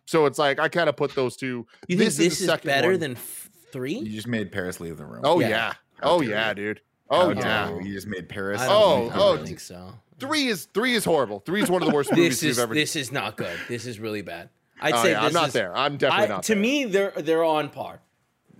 So 0.06 0.26
it's 0.26 0.38
like 0.38 0.58
I 0.58 0.68
kind 0.68 0.88
of 0.88 0.96
put 0.96 1.14
those 1.14 1.36
two. 1.36 1.66
You 1.88 1.96
think 1.96 2.00
This 2.08 2.16
this, 2.16 2.26
is 2.26 2.32
is, 2.32 2.38
the 2.40 2.52
second 2.52 2.68
better 2.68 2.90
one. 2.90 3.00
than 3.00 3.12
f- 3.12 3.50
three? 3.72 3.94
you 3.98 4.10
just 4.14 4.26
made 4.26 4.50
Parris 4.52 4.80
leave 4.80 4.96
the 4.96 5.04
room. 5.04 5.22
Oh 5.24 5.40
Yeah. 5.40 5.48
yeah, 5.48 5.72
oh 6.02 6.20
yeah, 6.20 6.48
you. 6.50 6.54
dude. 6.54 6.80
Oh 7.08 7.32
dare 7.34 7.42
yeah. 7.44 7.70
you. 7.78 7.80
You 7.86 7.92
just 7.94 8.06
made 8.06 8.28
Parris. 8.28 8.60
I 8.60 8.66
don't, 8.66 8.74
Oh, 8.76 8.98
think, 9.00 9.12
I 9.12 9.16
oh, 9.16 9.18
don't 9.28 9.36
room. 9.38 9.46
think 9.46 9.60
so. 9.60 9.92
Three 10.18 10.46
is 10.48 10.66
three 10.74 10.94
is 10.94 11.04
horrible. 11.04 11.40
Three 11.40 11.62
is 11.62 11.70
one 11.70 11.82
of 11.82 11.88
the 11.88 11.94
worst 11.94 12.10
movies 12.12 12.40
This 12.40 12.42
we've 12.42 12.50
is 12.52 12.58
ever. 12.58 12.74
this 12.74 12.96
is 12.96 13.10
not 13.12 13.36
good. 13.36 13.56
This 13.68 13.86
is 13.86 13.98
really 14.00 14.22
bad. 14.22 14.50
I'd 14.80 14.94
oh, 14.94 15.02
say 15.02 15.10
yeah, 15.12 15.22
I'm 15.24 15.32
not 15.32 15.48
is, 15.48 15.52
there. 15.54 15.76
I'm 15.76 15.96
definitely 15.96 16.24
I, 16.26 16.28
not. 16.28 16.42
to 16.44 16.52
there. 16.54 16.62
me, 16.62 16.84
they're 16.86 17.12
they're 17.16 17.44
on 17.44 17.68
par. 17.68 18.00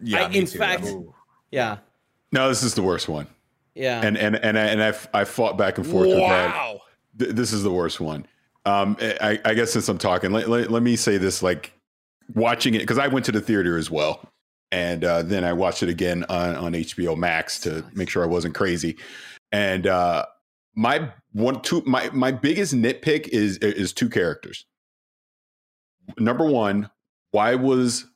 Yeah, 0.03 0.25
I- 0.25 0.29
me 0.29 0.39
in 0.39 0.47
too. 0.47 0.59
fact- 0.59 0.83
That's- 0.83 0.95
Ooh. 0.95 1.15
Yeah, 1.50 1.79
No, 2.33 2.49
this 2.49 2.62
is 2.62 2.75
the 2.75 2.83
worst 2.83 3.09
one. 3.09 3.27
yeah. 3.75 4.00
And 4.05 4.17
and 4.17 4.37
and 4.37 4.57
I, 4.59 4.67
and 4.67 4.83
I've 4.83 5.09
I 5.12 5.25
fought 5.25 5.57
back 5.59 5.79
and 5.79 5.87
forth 5.87 6.07
with 6.09 6.17
that. 6.19 6.55
wow. 6.55 6.81
Th- 7.19 7.33
this 7.33 7.53
is 7.53 7.62
the 7.65 7.73
worst 7.73 8.00
one. 8.00 8.25
Um, 8.71 8.97
I, 9.00 9.41
I 9.45 9.55
guess 9.55 9.73
since 9.73 9.89
I'm 9.89 9.99
talking, 9.99 10.31
let, 10.31 10.49
let, 10.49 10.71
let 10.71 10.83
me 10.83 10.97
say 10.97 11.19
this: 11.19 11.43
like 11.43 11.73
watching 12.35 12.75
it 12.75 12.79
because 12.79 12.99
I 12.99 13.09
went 13.09 13.25
to 13.27 13.33
the 13.33 13.41
theater 13.41 13.77
as 13.77 13.91
well, 13.91 14.21
and 14.71 15.05
uh, 15.05 15.23
then 15.23 15.45
I 15.45 15.53
watched 15.53 15.83
it 15.83 15.89
again 15.89 16.25
on 16.29 16.55
on 16.57 16.73
HBO 16.73 17.17
Max 17.17 17.59
to 17.61 17.85
make 17.95 18.09
sure 18.09 18.23
I 18.23 18.27
wasn't 18.27 18.55
crazy. 18.55 18.97
And 19.50 19.87
uh, 19.87 20.27
my 20.75 21.11
one 21.33 21.61
two 21.62 21.83
my 21.85 22.11
my 22.12 22.31
biggest 22.31 22.75
nitpick 22.75 23.29
is 23.29 23.59
is 23.59 23.93
two 23.93 24.09
characters. 24.09 24.65
Number 26.19 26.47
one, 26.47 26.91
why 27.33 27.57
was 27.57 28.07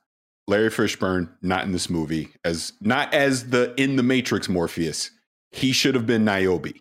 Larry 0.47 0.69
Fishburne 0.69 1.29
not 1.41 1.65
in 1.65 1.71
this 1.71 1.89
movie 1.89 2.29
as 2.45 2.71
not 2.79 3.13
as 3.13 3.49
the 3.49 3.73
in 3.81 3.97
the 3.97 4.03
Matrix 4.03 4.47
Morpheus? 4.47 5.11
He 5.51 5.71
should 5.71 5.95
have 5.95 6.05
been 6.05 6.25
Niobe 6.25 6.73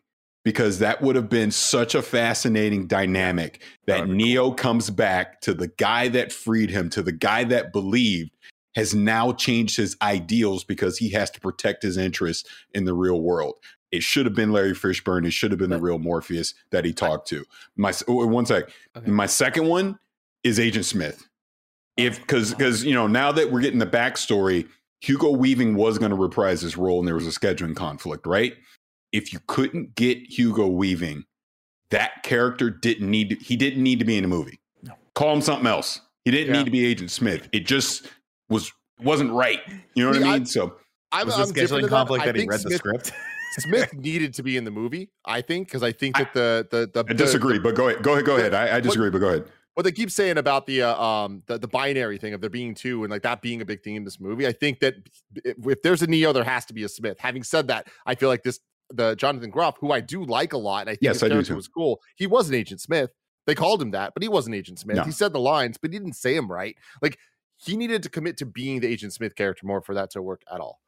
because 0.44 0.78
that 0.78 1.00
would 1.02 1.16
have 1.16 1.28
been 1.28 1.50
such 1.50 1.94
a 1.94 2.02
fascinating 2.02 2.86
dynamic 2.86 3.60
that, 3.86 3.98
That 3.98 4.08
would 4.08 4.18
be 4.18 4.24
Neo 4.24 4.52
comes 4.52 4.90
back 4.90 5.40
to 5.42 5.54
the 5.54 5.68
guy 5.68 6.08
that 6.08 6.32
freed 6.32 6.70
him, 6.70 6.90
to 6.90 7.02
the 7.02 7.12
guy 7.12 7.44
that 7.44 7.72
believed, 7.72 8.30
has 8.76 8.94
now 8.94 9.32
changed 9.32 9.76
his 9.76 9.96
ideals 10.02 10.64
because 10.64 10.98
he 10.98 11.10
has 11.10 11.30
to 11.30 11.40
protect 11.40 11.82
his 11.82 11.96
interests 11.96 12.48
in 12.74 12.84
the 12.84 12.94
real 12.94 13.20
world. 13.20 13.54
It 13.90 14.02
should 14.02 14.26
have 14.26 14.34
been 14.34 14.52
Larry 14.52 14.72
Fishburne. 14.72 15.24
It 15.24 15.32
should 15.32 15.52
have 15.52 15.58
been 15.58 15.70
the 15.70 15.80
real 15.80 16.00
Morpheus 16.00 16.54
that 16.70 16.84
he 16.84 16.92
talked 16.92 17.28
to. 17.28 17.44
My 17.76 17.92
oh, 18.08 18.26
one 18.26 18.44
sec. 18.44 18.64
Okay. 18.96 19.10
My 19.10 19.26
second 19.26 19.68
one 19.68 20.00
is 20.42 20.58
Agent 20.58 20.84
Smith. 20.84 21.28
If 21.96 22.18
oh, 22.18 22.22
because 22.22 22.50
because 22.52 22.84
you 22.84 22.92
know 22.92 23.06
now 23.06 23.30
that 23.30 23.52
we're 23.52 23.60
getting 23.60 23.78
the 23.78 23.86
backstory, 23.86 24.68
Hugo 25.00 25.30
Weaving 25.30 25.76
was 25.76 25.98
going 25.98 26.10
to 26.10 26.16
reprise 26.16 26.60
his 26.60 26.76
role, 26.76 26.98
and 26.98 27.06
there 27.06 27.14
was 27.14 27.28
a 27.28 27.30
scheduling 27.30 27.76
conflict, 27.76 28.26
right? 28.26 28.54
If 29.14 29.32
you 29.32 29.38
couldn't 29.46 29.94
get 29.94 30.18
Hugo 30.18 30.66
Weaving, 30.66 31.24
that 31.90 32.22
character 32.24 32.68
didn't 32.68 33.08
need 33.10 33.30
to, 33.30 33.36
he 33.36 33.56
didn't 33.56 33.82
need 33.82 34.00
to 34.00 34.04
be 34.04 34.16
in 34.16 34.22
the 34.22 34.28
movie. 34.28 34.58
No. 34.82 34.92
Call 35.14 35.32
him 35.32 35.40
something 35.40 35.66
else. 35.68 36.00
He 36.24 36.30
didn't 36.32 36.52
Yeah. 36.52 36.58
need 36.60 36.64
to 36.64 36.70
be 36.72 36.84
Agent 36.84 37.10
Smith. 37.12 37.48
It 37.52 37.64
just 37.66 38.08
was 38.48 38.72
wasn't 39.00 39.30
right. 39.32 39.60
You 39.94 40.04
know 40.04 40.10
what 40.10 40.18
See, 40.18 40.24
I 40.24 40.30
I- 40.30 40.38
mean? 40.38 40.46
So 40.46 40.76
I'm, 41.12 41.26
was 41.26 41.38
I'm 41.38 41.46
the 41.48 41.60
scheduling 41.60 41.88
conflict 41.88 42.22
I 42.22 42.26
that, 42.26 42.34
he 42.34 42.40
think 42.40 42.50
read 42.50 42.60
the 42.62 42.70
script? 42.72 43.12
Smith 43.60 43.94
needed 43.94 44.34
to 44.34 44.42
be 44.42 44.56
in 44.56 44.64
the 44.64 44.72
movie. 44.72 45.10
I 45.24 45.40
think 45.40 45.68
because 45.68 45.84
I 45.84 45.92
think 45.92 46.16
that 46.16 46.32
the 46.34 46.66
the 46.70 46.90
the 46.92 47.04
I 47.08 47.12
disagree, 47.12 47.60
but 47.60 47.76
go 47.76 47.88
ahead. 47.88 48.02
Go 48.02 48.14
ahead. 48.14 48.24
Go 48.24 48.36
ahead. 48.36 48.52
I, 48.52 48.76
I 48.76 48.80
disagree, 48.80 49.10
but 49.10 49.18
go 49.20 49.28
ahead. 49.28 49.44
what 49.74 49.84
they 49.84 49.92
keep 49.92 50.10
saying 50.10 50.38
about 50.38 50.66
the 50.66 50.82
uh, 50.82 51.00
um 51.00 51.42
the, 51.46 51.56
the 51.58 51.68
binary 51.68 52.18
thing 52.18 52.34
of 52.34 52.40
there 52.40 52.50
being 52.50 52.74
two 52.74 53.04
and 53.04 53.12
like 53.12 53.22
that 53.22 53.42
being 53.42 53.60
a 53.60 53.64
big 53.64 53.82
thing 53.84 53.94
in 53.96 54.04
this 54.04 54.18
movie 54.20 54.46
i 54.46 54.52
think 54.52 54.78
that 54.78 54.94
if, 55.44 55.56
if 55.66 55.82
there's 55.82 56.00
a 56.02 56.06
neo 56.06 56.32
there 56.32 56.44
has 56.44 56.64
to 56.64 56.72
be 56.72 56.84
a 56.84 56.88
smith 56.88 57.16
having 57.18 57.42
said 57.42 57.66
that 57.66 57.88
i 58.06 58.14
feel 58.14 58.28
like 58.28 58.44
this 58.44 58.60
the 58.90 59.14
jonathan 59.16 59.50
groff 59.50 59.76
who 59.80 59.90
i 59.92 60.00
do 60.00 60.24
like 60.24 60.52
a 60.52 60.58
lot 60.58 60.82
and 60.82 60.90
i 60.90 60.92
think 60.92 61.02
Yes, 61.02 61.16
his 61.16 61.22
I 61.24 61.28
character 61.28 61.56
was 61.56 61.68
cool 61.68 62.00
he 62.16 62.26
was 62.26 62.48
an 62.48 62.54
agent 62.54 62.80
smith 62.80 63.10
they 63.46 63.54
called 63.54 63.80
him 63.80 63.90
that 63.92 64.12
but 64.14 64.22
he 64.22 64.28
wasn't 64.28 64.54
agent 64.56 64.78
smith 64.78 64.96
No. 64.96 65.04
he 65.04 65.10
said 65.12 65.32
the 65.32 65.40
lines 65.40 65.76
but 65.80 65.92
he 65.92 65.98
didn't 65.98 66.14
say 66.14 66.34
them 66.34 66.50
right 66.50 66.76
like 67.02 67.18
he 67.56 67.76
needed 67.76 68.02
to 68.02 68.08
commit 68.10 68.36
to 68.38 68.46
being 68.46 68.80
the 68.80 68.86
agent 68.88 69.12
smith 69.12 69.34
character 69.34 69.66
more 69.66 69.80
for 69.80 69.94
that 69.94 70.10
to 70.10 70.22
work 70.22 70.42
at 70.52 70.60
all 70.60 70.80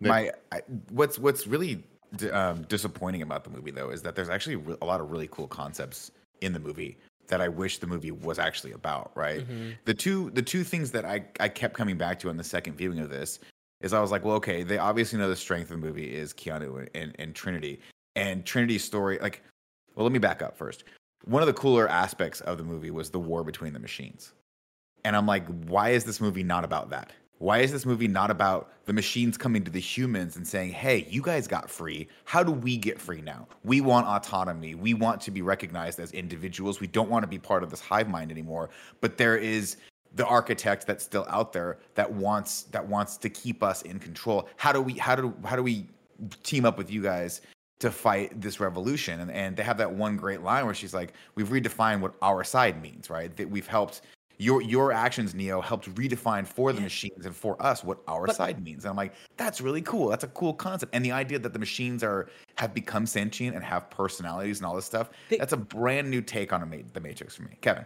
Nick? 0.00 0.08
my 0.08 0.30
I, 0.52 0.60
what's 0.90 1.18
what's 1.18 1.46
really 1.46 1.82
d- 2.16 2.30
um, 2.30 2.62
disappointing 2.68 3.22
about 3.22 3.44
the 3.44 3.50
movie 3.50 3.70
though 3.70 3.90
is 3.90 4.02
that 4.02 4.14
there's 4.14 4.28
actually 4.30 4.56
re- 4.56 4.76
a 4.80 4.86
lot 4.86 5.00
of 5.00 5.10
really 5.10 5.28
cool 5.30 5.46
concepts 5.46 6.10
in 6.40 6.52
the 6.52 6.58
movie 6.60 6.96
that 7.28 7.40
I 7.40 7.48
wish 7.48 7.78
the 7.78 7.86
movie 7.86 8.10
was 8.10 8.38
actually 8.38 8.72
about. 8.72 9.10
Right. 9.14 9.46
Mhm. 9.48 9.76
The 9.86 9.94
two 9.94 10.30
the 10.30 10.42
two 10.42 10.62
things 10.64 10.90
that 10.92 11.04
I 11.04 11.24
I 11.40 11.48
kept 11.48 11.74
coming 11.74 11.96
back 11.98 12.18
to 12.20 12.28
on 12.30 12.36
the 12.36 12.44
second 12.44 12.76
viewing 12.76 12.98
of 12.98 13.10
this 13.10 13.40
is 13.84 13.92
I 13.92 14.00
was 14.00 14.10
like, 14.10 14.24
well, 14.24 14.36
okay, 14.36 14.62
they 14.62 14.78
obviously 14.78 15.18
know 15.18 15.28
the 15.28 15.36
strength 15.36 15.70
of 15.70 15.80
the 15.80 15.86
movie 15.86 16.14
is 16.14 16.32
Keanu 16.32 16.88
and, 16.94 17.14
and 17.18 17.34
Trinity, 17.34 17.80
and 18.16 18.44
Trinity's 18.44 18.82
story. 18.82 19.18
Like, 19.20 19.42
well, 19.94 20.04
let 20.04 20.12
me 20.12 20.18
back 20.18 20.42
up 20.42 20.56
first. 20.56 20.84
One 21.26 21.42
of 21.42 21.46
the 21.46 21.52
cooler 21.52 21.88
aspects 21.88 22.40
of 22.40 22.58
the 22.58 22.64
movie 22.64 22.90
was 22.90 23.10
the 23.10 23.20
war 23.20 23.44
between 23.44 23.72
the 23.72 23.78
machines. 23.78 24.32
And 25.04 25.14
I'm 25.14 25.26
like, 25.26 25.46
why 25.66 25.90
is 25.90 26.04
this 26.04 26.20
movie 26.20 26.42
not 26.42 26.64
about 26.64 26.90
that? 26.90 27.12
Why 27.38 27.58
is 27.58 27.72
this 27.72 27.84
movie 27.84 28.08
not 28.08 28.30
about 28.30 28.72
the 28.86 28.92
machines 28.92 29.36
coming 29.36 29.64
to 29.64 29.70
the 29.70 29.80
humans 29.80 30.36
and 30.36 30.46
saying, 30.46 30.72
hey, 30.72 31.06
you 31.10 31.20
guys 31.20 31.46
got 31.46 31.68
free. 31.68 32.08
How 32.24 32.42
do 32.42 32.52
we 32.52 32.76
get 32.76 32.98
free 32.98 33.20
now? 33.20 33.48
We 33.64 33.82
want 33.82 34.06
autonomy. 34.06 34.74
We 34.74 34.94
want 34.94 35.20
to 35.22 35.30
be 35.30 35.42
recognized 35.42 36.00
as 36.00 36.12
individuals. 36.12 36.80
We 36.80 36.86
don't 36.86 37.10
want 37.10 37.22
to 37.22 37.26
be 37.26 37.38
part 37.38 37.62
of 37.62 37.70
this 37.70 37.80
hive 37.80 38.08
mind 38.08 38.30
anymore. 38.30 38.70
But 39.00 39.18
there 39.18 39.36
is 39.36 39.76
the 40.14 40.26
architect 40.26 40.86
that's 40.86 41.04
still 41.04 41.26
out 41.28 41.52
there 41.52 41.78
that 41.94 42.10
wants 42.12 42.62
that 42.64 42.86
wants 42.86 43.16
to 43.18 43.28
keep 43.28 43.62
us 43.62 43.82
in 43.82 43.98
control. 43.98 44.48
How 44.56 44.72
do 44.72 44.80
we 44.80 44.94
how 44.94 45.14
do 45.16 45.34
how 45.44 45.56
do 45.56 45.62
we 45.62 45.86
team 46.42 46.64
up 46.64 46.78
with 46.78 46.90
you 46.90 47.02
guys 47.02 47.40
to 47.80 47.90
fight 47.90 48.40
this 48.40 48.60
revolution? 48.60 49.20
And 49.20 49.30
and 49.30 49.56
they 49.56 49.62
have 49.64 49.78
that 49.78 49.92
one 49.92 50.16
great 50.16 50.42
line 50.42 50.64
where 50.66 50.74
she's 50.74 50.94
like, 50.94 51.14
We've 51.34 51.48
redefined 51.48 52.00
what 52.00 52.14
our 52.22 52.44
side 52.44 52.80
means, 52.80 53.10
right? 53.10 53.34
That 53.36 53.50
we've 53.50 53.66
helped 53.66 54.02
your 54.38 54.60
your 54.62 54.92
actions, 54.92 55.34
Neo, 55.34 55.60
helped 55.60 55.92
redefine 55.94 56.46
for 56.46 56.72
the 56.72 56.80
machines 56.80 57.24
and 57.26 57.34
for 57.34 57.60
us 57.62 57.84
what 57.84 57.98
our 58.08 58.26
But- 58.26 58.36
side 58.36 58.62
means. 58.64 58.84
And 58.84 58.90
I'm 58.90 58.96
like, 58.96 59.14
that's 59.36 59.60
really 59.60 59.82
cool. 59.82 60.08
That's 60.08 60.24
a 60.24 60.28
cool 60.28 60.54
concept. 60.54 60.94
And 60.94 61.04
the 61.04 61.12
idea 61.12 61.38
that 61.40 61.52
the 61.52 61.58
machines 61.58 62.02
are 62.04 62.28
have 62.56 62.74
become 62.74 63.06
sentient 63.06 63.54
and 63.56 63.64
have 63.64 63.90
personalities 63.90 64.58
and 64.58 64.66
all 64.66 64.74
this 64.76 64.84
stuff, 64.86 65.10
They- 65.28 65.38
that's 65.38 65.52
a 65.52 65.56
brand 65.56 66.10
new 66.10 66.20
take 66.20 66.52
on 66.52 66.62
a 66.62 66.66
ma- 66.66 66.76
the 66.92 67.00
Matrix 67.00 67.34
for 67.36 67.42
me. 67.42 67.56
Kevin. 67.60 67.84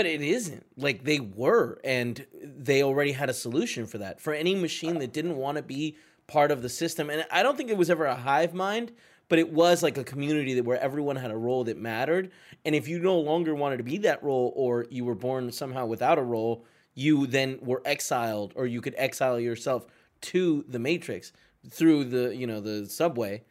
But 0.00 0.06
it 0.06 0.22
isn't. 0.22 0.64
Like 0.78 1.04
they 1.04 1.20
were, 1.20 1.78
and 1.84 2.26
they 2.42 2.82
already 2.82 3.12
had 3.12 3.28
a 3.28 3.34
solution 3.34 3.84
for 3.84 3.98
that. 3.98 4.18
For 4.18 4.32
any 4.32 4.54
machine 4.54 4.98
that 5.00 5.12
didn't 5.12 5.36
want 5.36 5.58
to 5.58 5.62
be 5.62 5.98
part 6.26 6.50
of 6.50 6.62
the 6.62 6.70
system, 6.70 7.10
and 7.10 7.26
I 7.30 7.42
don't 7.42 7.54
think 7.54 7.68
it 7.68 7.76
was 7.76 7.90
ever 7.90 8.06
a 8.06 8.14
hive 8.14 8.54
mind, 8.54 8.92
but 9.28 9.38
it 9.38 9.52
was 9.52 9.82
like 9.82 9.98
a 9.98 10.02
community 10.02 10.54
that 10.54 10.64
where 10.64 10.80
everyone 10.80 11.16
had 11.16 11.30
a 11.30 11.36
role 11.36 11.64
that 11.64 11.76
mattered. 11.76 12.30
And 12.64 12.74
if 12.74 12.88
you 12.88 12.98
no 12.98 13.20
longer 13.20 13.54
wanted 13.54 13.76
to 13.76 13.82
be 13.82 13.98
that 13.98 14.22
role, 14.22 14.54
or 14.56 14.86
you 14.88 15.04
were 15.04 15.14
born 15.14 15.52
somehow 15.52 15.84
without 15.84 16.16
a 16.16 16.22
role, 16.22 16.64
you 16.94 17.26
then 17.26 17.58
were 17.60 17.82
exiled, 17.84 18.54
or 18.56 18.66
you 18.66 18.80
could 18.80 18.94
exile 18.96 19.38
yourself 19.38 19.84
to 20.22 20.64
the 20.66 20.78
Matrix 20.78 21.30
through 21.68 22.04
the 22.04 22.34
you 22.34 22.46
know 22.46 22.62
the 22.62 22.86
subway. 22.86 23.42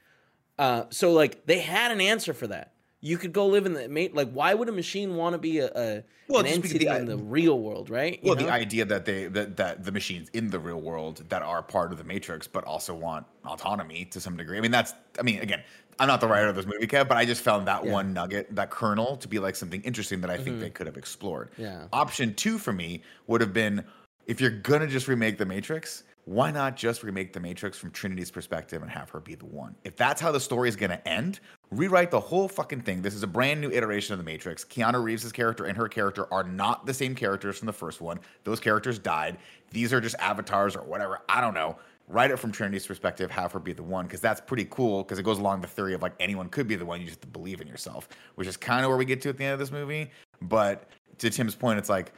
Uh, 0.58 0.86
so 0.90 1.12
like 1.12 1.46
they 1.46 1.60
had 1.60 1.92
an 1.92 2.02
answer 2.02 2.34
for 2.34 2.48
that. 2.48 2.74
You 3.02 3.18
could 3.18 3.32
go 3.32 3.48
live 3.48 3.66
in 3.66 3.74
the 3.74 3.88
mate. 3.88 4.14
Like, 4.14 4.30
why 4.32 4.54
would 4.54 4.68
a 4.68 4.74
machine 4.74 5.16
want 5.16 5.34
to 5.34 5.38
be 5.38 5.60
a, 5.60 5.68
a 5.74 6.04
Well, 6.28 6.42
an 6.42 6.48
entity 6.48 6.80
the- 6.86 6.98
in 6.98 7.06
the 7.06 7.18
real 7.18 7.58
world, 7.60 7.90
right? 7.90 8.20
You 8.22 8.32
Well, 8.32 8.36
the 8.36 8.52
idea 8.52 8.84
that 8.86 9.06
they 9.06 9.28
that, 9.28 9.56
that 9.58 9.86
the 9.86 9.92
machines 9.92 10.30
in 10.34 10.50
the 10.50 10.60
real 10.60 10.82
world 10.82 11.24
that 11.30 11.42
are 11.42 11.64
part 11.64 11.92
of 11.94 11.98
the 11.98 12.04
Matrix, 12.04 12.46
but 12.48 12.64
also 12.66 12.94
want 12.94 13.26
autonomy 13.46 14.06
to 14.06 14.20
some 14.20 14.36
degree. 14.36 14.58
I 14.58 14.62
mean, 14.62 14.72
that's 14.72 14.94
I 15.18 15.22
mean, 15.24 15.40
again, 15.40 15.64
I'm 15.98 16.08
not 16.08 16.20
the 16.22 16.28
writer 16.28 16.48
of 16.48 16.56
this 16.56 16.66
movie, 16.66 16.88
Kev, 16.88 17.08
but 17.08 17.16
I 17.18 17.26
just 17.26 17.42
found 17.42 17.68
that 17.68 17.86
Yeah. 17.86 17.92
one 17.92 18.14
nugget, 18.14 18.54
that 18.56 18.70
kernel, 18.70 19.16
to 19.18 19.28
be 19.30 19.40
like 19.40 19.56
something 19.56 19.82
interesting 19.84 20.20
that 20.22 20.30
I 20.30 20.38
think 20.38 20.58
Mhm. 20.58 20.60
they 20.62 20.70
could 20.70 20.88
have 20.88 20.98
explored. 20.98 21.50
Yeah. 21.58 21.88
Option 21.94 22.34
two 22.36 22.58
for 22.58 22.74
me 22.74 23.02
would 23.28 23.40
have 23.42 23.54
been 23.54 23.84
if 24.28 24.40
you're 24.42 24.52
gonna 24.52 24.88
just 24.88 25.08
remake 25.08 25.38
the 25.38 25.46
Matrix, 25.46 26.04
why 26.26 26.52
not 26.52 26.76
just 26.76 27.02
remake 27.02 27.34
the 27.34 27.40
Matrix 27.40 27.78
from 27.78 27.92
Trinity's 27.92 28.30
perspective 28.30 28.82
and 28.82 28.92
have 28.92 29.10
her 29.10 29.20
be 29.20 29.36
the 29.36 29.46
one? 29.46 29.76
If 29.84 29.96
that's 29.96 30.22
how 30.22 30.32
the 30.32 30.40
story 30.40 30.70
is 30.70 30.76
going 30.76 30.92
to 30.92 31.08
end, 31.08 31.40
rewrite 31.72 32.12
the 32.12 32.20
whole 32.20 32.48
fucking 32.48 32.82
thing. 32.82 33.02
This 33.02 33.16
is 33.16 33.24
a 33.24 33.28
brand 33.28 33.62
new 33.62 33.72
iteration 33.72 34.14
of 34.14 34.20
the 34.20 34.24
Matrix. 34.24 34.64
Keanu 34.64 35.04
Reeves' 35.04 35.32
character 35.32 35.66
and 35.66 35.76
her 35.78 35.88
character 35.88 36.32
are 36.32 36.44
not 36.44 36.86
the 36.86 36.94
same 36.94 37.16
characters 37.16 37.58
from 37.58 37.66
the 37.66 37.74
first 37.74 38.00
one. 38.00 38.20
Those 38.44 38.60
characters 38.60 39.00
died. 39.00 39.38
These 39.72 39.92
are 39.92 40.00
just 40.00 40.16
avatars 40.20 40.76
or 40.76 40.84
whatever. 40.84 41.20
I 41.28 41.42
don't 41.42 41.54
know. 41.54 41.78
Write 42.08 42.32
it 42.32 42.38
from 42.38 42.52
Trinity's 42.52 42.88
perspective, 42.88 43.30
have 43.30 43.52
her 43.52 43.60
be 43.60 43.72
the 43.72 43.84
one, 43.84 44.06
because 44.06 44.20
that's 44.20 44.42
pretty 44.42 44.66
cool. 44.66 45.04
Because 45.04 45.20
it 45.20 45.24
goes 45.24 45.38
along 45.38 45.62
the 45.62 45.68
theory 45.68 45.94
of 45.94 46.02
like 46.02 46.14
anyone 46.20 46.50
could 46.50 46.68
be 46.68 46.76
the 46.76 46.86
one. 46.86 47.00
You 47.00 47.08
just 47.08 47.32
believe 47.32 47.62
in 47.62 47.68
yourself, 47.68 48.10
which 48.36 48.48
is 48.48 48.58
kind 48.58 48.84
of 48.84 48.90
where 48.90 48.98
we 48.98 49.06
get 49.06 49.22
to 49.22 49.30
at 49.30 49.38
the 49.38 49.46
end 49.46 49.54
of 49.54 49.60
this 49.60 49.72
movie. 49.72 50.10
But 50.42 50.90
to 51.20 51.30
Tim's 51.30 51.56
point, 51.56 51.78
it's 51.78 51.90
like 51.90 52.14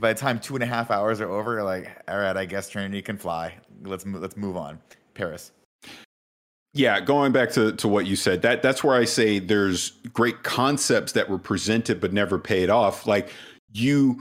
by 0.00 0.12
the 0.12 0.18
time 0.18 0.38
two 0.38 0.54
and 0.54 0.62
a 0.62 0.66
half 0.66 0.90
hours 0.90 1.20
are 1.20 1.30
over, 1.30 1.54
you're 1.54 1.62
like, 1.64 1.96
all 2.08 2.18
right, 2.18 2.36
I 2.36 2.44
guess 2.44 2.68
Trinity 2.68 3.02
can 3.02 3.16
fly. 3.16 3.54
Let's 3.82 4.06
mo- 4.06 4.18
let's 4.18 4.36
move 4.36 4.56
on. 4.56 4.78
Parris. 5.14 5.52
Yeah, 6.72 7.00
going 7.00 7.30
back 7.30 7.52
to, 7.52 7.72
to 7.72 7.86
what 7.86 8.06
you 8.06 8.16
said, 8.16 8.42
that 8.42 8.60
that's 8.62 8.82
where 8.82 8.96
I 8.96 9.04
say 9.04 9.38
there's 9.38 9.90
great 10.12 10.42
concepts 10.42 11.12
that 11.12 11.28
were 11.28 11.38
presented 11.38 12.00
but 12.00 12.12
never 12.12 12.38
paid 12.38 12.68
off. 12.68 13.06
Like 13.06 13.30
you 13.72 14.20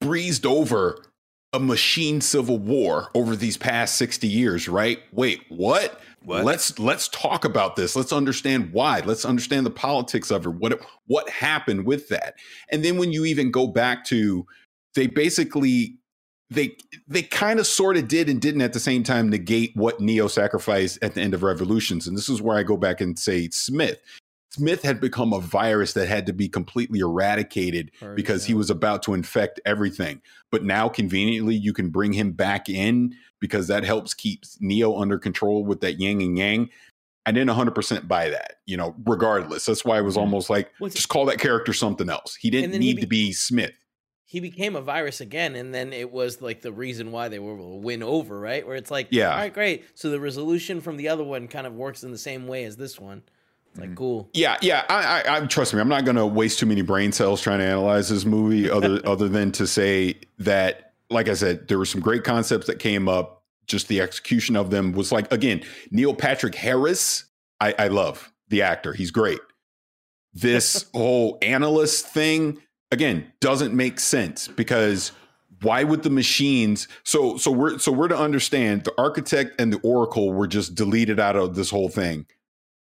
breezed 0.00 0.44
over 0.44 1.02
a 1.54 1.60
machine 1.60 2.20
civil 2.20 2.58
war 2.58 3.10
over 3.14 3.36
these 3.36 3.56
past 3.56 3.96
60 3.96 4.28
years, 4.28 4.68
right? 4.68 5.00
Wait, 5.12 5.42
what? 5.48 6.00
What? 6.24 6.44
Let's 6.44 6.78
let's 6.78 7.08
talk 7.08 7.44
about 7.44 7.76
this. 7.76 7.96
Let's 7.96 8.12
understand 8.12 8.72
why. 8.72 9.00
Let's 9.00 9.24
understand 9.24 9.66
the 9.66 9.70
politics 9.70 10.30
of 10.30 10.46
it. 10.46 10.50
What 10.50 10.80
what 11.06 11.28
happened 11.28 11.86
with 11.86 12.08
that? 12.08 12.34
And 12.70 12.84
then 12.84 12.98
when 12.98 13.12
you 13.12 13.24
even 13.24 13.50
go 13.50 13.66
back 13.66 14.04
to 14.06 14.46
they 14.94 15.06
basically 15.06 15.98
they 16.50 16.76
they 17.08 17.22
kind 17.22 17.58
of 17.58 17.66
sort 17.66 17.96
of 17.96 18.08
did 18.08 18.28
and 18.28 18.40
didn't 18.40 18.62
at 18.62 18.72
the 18.72 18.80
same 18.80 19.02
time 19.02 19.30
negate 19.30 19.72
what 19.74 20.00
Neo 20.00 20.28
sacrificed 20.28 20.98
at 21.02 21.14
the 21.14 21.20
end 21.20 21.34
of 21.34 21.42
Revolutions. 21.42 22.06
And 22.06 22.16
this 22.16 22.28
is 22.28 22.42
where 22.42 22.56
I 22.56 22.62
go 22.62 22.76
back 22.76 23.00
and 23.00 23.18
say 23.18 23.48
Smith. 23.50 23.98
Smith 24.50 24.82
had 24.82 25.00
become 25.00 25.32
a 25.32 25.40
virus 25.40 25.94
that 25.94 26.08
had 26.08 26.26
to 26.26 26.32
be 26.34 26.46
completely 26.46 27.00
eradicated 27.00 27.90
because 28.14 28.44
he 28.44 28.52
was 28.52 28.68
about 28.68 29.02
to 29.02 29.14
infect 29.14 29.58
everything. 29.64 30.20
But 30.50 30.62
now, 30.62 30.90
conveniently, 30.90 31.54
you 31.54 31.72
can 31.72 31.88
bring 31.88 32.12
him 32.12 32.32
back 32.32 32.68
in 32.68 33.14
because 33.42 33.66
that 33.66 33.82
helps 33.82 34.14
keep 34.14 34.44
Neo 34.60 34.96
under 34.96 35.18
control 35.18 35.64
with 35.64 35.80
that 35.80 35.98
yin 35.98 36.22
and 36.22 36.38
yang. 36.38 36.70
I 37.26 37.32
didn't 37.32 37.54
100% 37.54 38.08
buy 38.08 38.30
that, 38.30 38.60
you 38.66 38.76
know, 38.76 38.94
regardless. 39.04 39.66
That's 39.66 39.84
why 39.84 39.98
I 39.98 40.00
was 40.00 40.14
mm-hmm. 40.14 40.20
almost 40.20 40.48
like, 40.48 40.70
just 40.84 41.08
call 41.08 41.26
that 41.26 41.38
character 41.38 41.72
something 41.72 42.08
else. 42.08 42.36
He 42.36 42.50
didn't 42.50 42.70
then 42.70 42.80
he 42.80 42.88
need 42.88 42.96
be- 42.96 43.02
to 43.02 43.06
be 43.08 43.32
Smith. 43.32 43.72
he 44.24 44.40
became 44.40 44.76
a 44.76 44.80
virus 44.80 45.20
again, 45.20 45.56
and 45.56 45.74
then 45.74 45.92
it 45.92 46.10
was 46.10 46.40
like 46.40 46.62
the 46.62 46.72
reason 46.72 47.12
why 47.12 47.28
they 47.28 47.38
were 47.38 47.54
able 47.54 47.72
to 47.72 47.84
win 47.84 48.02
over, 48.02 48.38
right? 48.38 48.66
Where 48.66 48.76
it's 48.76 48.90
like, 48.90 49.08
Yeah. 49.10 49.32
all 49.32 49.36
right, 49.38 49.52
great. 49.52 49.84
So 49.94 50.08
the 50.08 50.20
resolution 50.20 50.80
from 50.80 50.96
the 50.96 51.08
other 51.08 51.24
one 51.24 51.48
kind 51.48 51.66
of 51.66 51.74
works 51.74 52.04
in 52.04 52.12
the 52.12 52.18
same 52.18 52.46
way 52.46 52.64
as 52.64 52.76
this 52.76 52.98
one. 52.98 53.22
It's 53.70 53.80
like 53.80 53.90
mm-hmm. 53.90 53.96
cool. 53.96 54.30
Yeah, 54.34 54.58
yeah. 54.60 54.84
I, 54.88 55.22
I, 55.22 55.36
I 55.36 55.46
trust 55.46 55.72
me. 55.72 55.80
I'm 55.80 55.88
not 55.88 56.04
going 56.04 56.16
to 56.16 56.26
waste 56.26 56.58
too 56.58 56.66
many 56.66 56.82
brain 56.82 57.10
cells 57.10 57.40
trying 57.40 57.58
to 57.58 57.64
analyze 57.64 58.08
this 58.08 58.24
movie, 58.24 58.70
other 58.70 59.00
other 59.06 59.28
than 59.28 59.50
to 59.52 59.66
say 59.66 60.16
that, 60.38 60.91
like 61.12 61.28
I 61.28 61.34
said, 61.34 61.68
there 61.68 61.78
were 61.78 61.86
some 61.86 62.00
great 62.00 62.24
concepts 62.24 62.66
that 62.66 62.78
came 62.78 63.08
up. 63.08 63.44
Just 63.66 63.88
the 63.88 64.00
execution 64.00 64.56
of 64.56 64.70
them 64.70 64.92
was 64.92 65.12
like 65.12 65.30
again, 65.32 65.62
Neil 65.90 66.14
Patrick 66.14 66.54
Harris. 66.54 67.24
I, 67.60 67.74
I 67.78 67.88
love 67.88 68.32
the 68.48 68.62
actor. 68.62 68.92
He's 68.92 69.10
great. 69.10 69.38
This 70.34 70.86
whole 70.94 71.38
analyst 71.42 72.06
thing 72.08 72.58
again 72.90 73.32
doesn't 73.40 73.74
make 73.74 74.00
sense 74.00 74.48
because 74.48 75.12
why 75.62 75.84
would 75.84 76.02
the 76.02 76.10
machines 76.10 76.88
so 77.04 77.36
so 77.36 77.50
we're 77.50 77.78
so 77.78 77.92
we're 77.92 78.08
to 78.08 78.18
understand 78.18 78.84
the 78.84 78.92
architect 78.98 79.60
and 79.60 79.72
the 79.72 79.80
oracle 79.80 80.32
were 80.32 80.46
just 80.46 80.74
deleted 80.74 81.20
out 81.20 81.36
of 81.36 81.54
this 81.54 81.70
whole 81.70 81.88
thing 81.88 82.26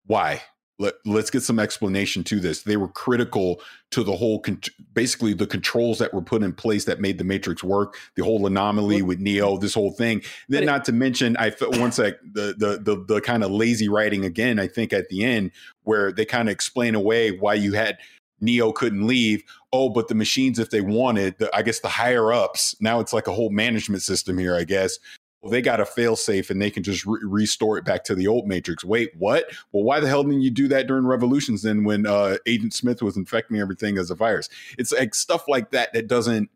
why 0.04 0.42
Let, 0.78 0.94
let's 1.06 1.30
get 1.30 1.42
some 1.42 1.58
explanation 1.58 2.22
to 2.24 2.38
this 2.38 2.62
they 2.62 2.76
were 2.76 2.88
critical 2.88 3.62
to 3.92 4.04
the 4.04 4.14
whole 4.14 4.40
con- 4.40 4.60
basically 4.92 5.32
the 5.32 5.46
controls 5.46 5.98
that 6.00 6.12
were 6.12 6.20
put 6.20 6.42
in 6.42 6.52
place 6.52 6.84
that 6.84 7.00
made 7.00 7.16
the 7.16 7.24
matrix 7.24 7.64
work 7.64 7.96
the 8.14 8.22
whole 8.22 8.46
anomaly 8.46 9.00
with 9.00 9.18
neo 9.18 9.56
this 9.56 9.72
whole 9.72 9.92
thing 9.92 10.20
then 10.50 10.64
it- 10.64 10.66
not 10.66 10.84
to 10.84 10.92
mention 10.92 11.34
i 11.38 11.48
felt 11.48 11.78
one 11.78 11.92
sec 11.92 12.14
the 12.32 12.54
the 12.58 12.78
the, 12.82 13.04
the 13.06 13.20
kind 13.22 13.42
of 13.42 13.50
lazy 13.50 13.88
writing 13.88 14.24
again 14.26 14.58
i 14.58 14.66
think 14.66 14.92
at 14.92 15.08
the 15.08 15.24
end 15.24 15.50
where 15.84 16.12
they 16.12 16.26
kind 16.26 16.48
of 16.48 16.52
explain 16.52 16.94
away 16.94 17.30
why 17.30 17.54
you 17.54 17.72
had 17.72 17.96
Neo 18.40 18.70
couldn't 18.72 19.06
leave. 19.06 19.42
Oh, 19.72 19.88
but 19.88 20.08
the 20.08 20.14
machines, 20.14 20.58
if 20.58 20.70
they 20.70 20.80
wanted, 20.80 21.38
the, 21.38 21.54
I 21.56 21.62
guess 21.62 21.80
the 21.80 21.88
higher 21.88 22.32
ups, 22.32 22.76
now 22.80 23.00
it's 23.00 23.12
like 23.12 23.26
a 23.26 23.32
whole 23.32 23.50
management 23.50 24.02
system 24.02 24.36
here, 24.38 24.54
I 24.54 24.64
guess. 24.64 24.98
Well, 25.42 25.52
they 25.52 25.62
got 25.62 25.80
a 25.80 25.86
fail 25.86 26.16
safe 26.16 26.50
and 26.50 26.60
they 26.60 26.70
can 26.70 26.82
just 26.82 27.06
re- 27.06 27.20
restore 27.22 27.78
it 27.78 27.84
back 27.84 28.04
to 28.04 28.14
the 28.14 28.26
old 28.26 28.48
Matrix. 28.48 28.84
Wait, 28.84 29.10
what? 29.16 29.50
Well, 29.72 29.84
why 29.84 30.00
the 30.00 30.08
hell 30.08 30.24
didn't 30.24 30.42
you 30.42 30.50
do 30.50 30.66
that 30.68 30.86
during 30.86 31.06
Revolutions 31.06 31.62
then 31.62 31.84
when 31.84 32.06
uh, 32.06 32.38
Agent 32.46 32.74
Smith 32.74 33.02
was 33.02 33.16
infecting 33.16 33.58
everything 33.58 33.98
as 33.98 34.10
a 34.10 34.14
virus? 34.14 34.48
It's 34.78 34.92
like 34.92 35.14
stuff 35.14 35.46
like 35.46 35.70
that 35.70 35.92
that 35.92 36.08
doesn't, 36.08 36.50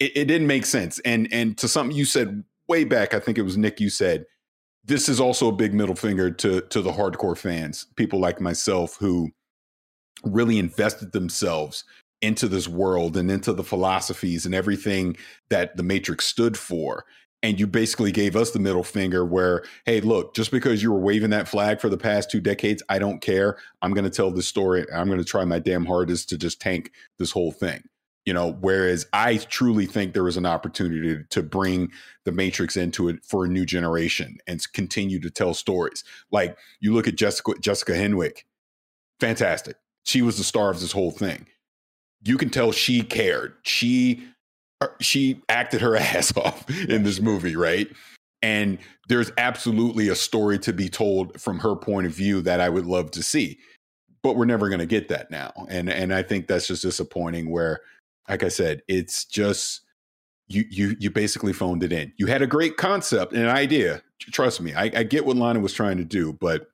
it, 0.00 0.16
it 0.16 0.24
didn't 0.24 0.48
make 0.48 0.66
sense. 0.66 0.98
And, 1.04 1.28
and 1.32 1.56
to 1.58 1.68
something 1.68 1.96
you 1.96 2.04
said 2.04 2.42
way 2.68 2.84
back, 2.84 3.14
I 3.14 3.20
think 3.20 3.38
it 3.38 3.42
was 3.42 3.56
Nick, 3.56 3.80
you 3.80 3.90
said, 3.90 4.26
this 4.86 5.08
is 5.08 5.20
also 5.20 5.48
a 5.48 5.52
big 5.52 5.72
middle 5.72 5.94
finger 5.94 6.30
to 6.30 6.60
to 6.60 6.82
the 6.82 6.92
hardcore 6.92 7.38
fans, 7.38 7.86
people 7.96 8.20
like 8.20 8.40
myself 8.40 8.96
who 8.96 9.30
really 10.24 10.58
invested 10.58 11.12
themselves 11.12 11.84
into 12.20 12.48
this 12.48 12.68
world 12.68 13.16
and 13.16 13.30
into 13.30 13.52
the 13.52 13.64
philosophies 13.64 14.46
and 14.46 14.54
everything 14.54 15.16
that 15.50 15.76
the 15.76 15.82
Matrix 15.82 16.26
stood 16.26 16.56
for. 16.56 17.04
And 17.44 17.60
you 17.60 17.66
basically 17.66 18.10
gave 18.10 18.36
us 18.36 18.52
the 18.52 18.58
middle 18.58 18.82
finger 18.82 19.22
where, 19.22 19.64
hey, 19.84 20.00
look, 20.00 20.34
just 20.34 20.50
because 20.50 20.82
you 20.82 20.90
were 20.90 20.98
waving 20.98 21.28
that 21.28 21.46
flag 21.46 21.78
for 21.78 21.90
the 21.90 21.98
past 21.98 22.30
two 22.30 22.40
decades, 22.40 22.82
I 22.88 22.98
don't 22.98 23.20
care. 23.20 23.58
I'm 23.82 23.92
going 23.92 24.04
to 24.04 24.10
tell 24.10 24.30
this 24.30 24.48
story. 24.48 24.86
I'm 24.90 25.08
going 25.08 25.18
to 25.18 25.26
try 25.26 25.44
my 25.44 25.58
damn 25.58 25.84
hardest 25.84 26.30
to 26.30 26.38
just 26.38 26.58
tank 26.58 26.90
this 27.18 27.32
whole 27.32 27.52
thing. 27.52 27.82
You 28.24 28.32
know, 28.32 28.56
whereas 28.62 29.06
I 29.12 29.36
truly 29.36 29.84
think 29.84 30.14
there 30.14 30.24
was 30.24 30.38
an 30.38 30.46
opportunity 30.46 31.16
to, 31.16 31.24
to 31.24 31.42
bring 31.42 31.92
the 32.24 32.32
Matrix 32.32 32.78
into 32.78 33.10
it 33.10 33.22
for 33.22 33.44
a 33.44 33.48
new 33.48 33.66
generation 33.66 34.38
and 34.46 34.62
continue 34.72 35.20
to 35.20 35.28
tell 35.28 35.52
stories. 35.52 36.02
Like 36.32 36.56
you 36.80 36.94
look 36.94 37.06
at 37.06 37.16
Jessica 37.16 37.52
Jessica 37.60 37.92
Henwick, 37.92 38.44
fantastic. 39.20 39.76
She 40.04 40.22
was 40.22 40.38
the 40.38 40.44
star 40.44 40.70
of 40.70 40.80
this 40.80 40.92
whole 40.92 41.10
thing. 41.10 41.46
You 42.22 42.38
can 42.38 42.48
tell 42.48 42.72
she 42.72 43.02
cared. 43.02 43.52
She 43.64 44.26
Er, 44.82 44.94
she 45.00 45.40
acted 45.48 45.80
her 45.80 45.96
ass 45.96 46.36
off 46.36 46.68
in 46.70 47.02
this 47.02 47.20
movie, 47.20 47.56
right? 47.56 47.88
And 48.42 48.78
there's 49.08 49.30
absolutely 49.38 50.08
a 50.08 50.14
story 50.14 50.58
to 50.60 50.72
be 50.72 50.88
told 50.88 51.40
from 51.40 51.58
her 51.60 51.74
point 51.76 52.06
of 52.06 52.12
view 52.12 52.42
that 52.42 52.60
I 52.60 52.68
would 52.68 52.86
love 52.86 53.10
to 53.12 53.22
see. 53.22 53.58
But 54.22 54.36
we're 54.36 54.44
never 54.44 54.68
going 54.68 54.80
to 54.80 54.86
get 54.86 55.08
that 55.08 55.30
now. 55.30 55.52
And 55.68 55.90
and 55.90 56.14
I 56.14 56.22
think 56.22 56.46
that's 56.46 56.66
just 56.66 56.82
disappointing 56.82 57.50
where 57.50 57.80
like 58.28 58.42
I 58.42 58.48
said, 58.48 58.82
it's 58.88 59.24
just 59.24 59.82
you 60.48 60.64
you 60.70 60.96
you 60.98 61.10
basically 61.10 61.52
phoned 61.52 61.82
it 61.82 61.92
in. 61.92 62.12
You 62.16 62.26
had 62.26 62.42
a 62.42 62.46
great 62.46 62.76
concept 62.76 63.32
and 63.32 63.42
an 63.42 63.48
idea. 63.48 64.02
Trust 64.20 64.60
me, 64.60 64.74
I, 64.74 64.84
I 64.84 65.02
get 65.02 65.26
what 65.26 65.36
Lana 65.36 65.60
was 65.60 65.72
trying 65.72 65.98
to 65.98 66.04
do, 66.04 66.32
but 66.32 66.68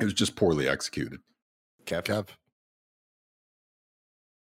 it 0.00 0.04
was 0.04 0.14
just 0.14 0.36
poorly 0.36 0.68
executed. 0.68 1.20
Cap. 1.86 2.04
Kev. 2.04 2.26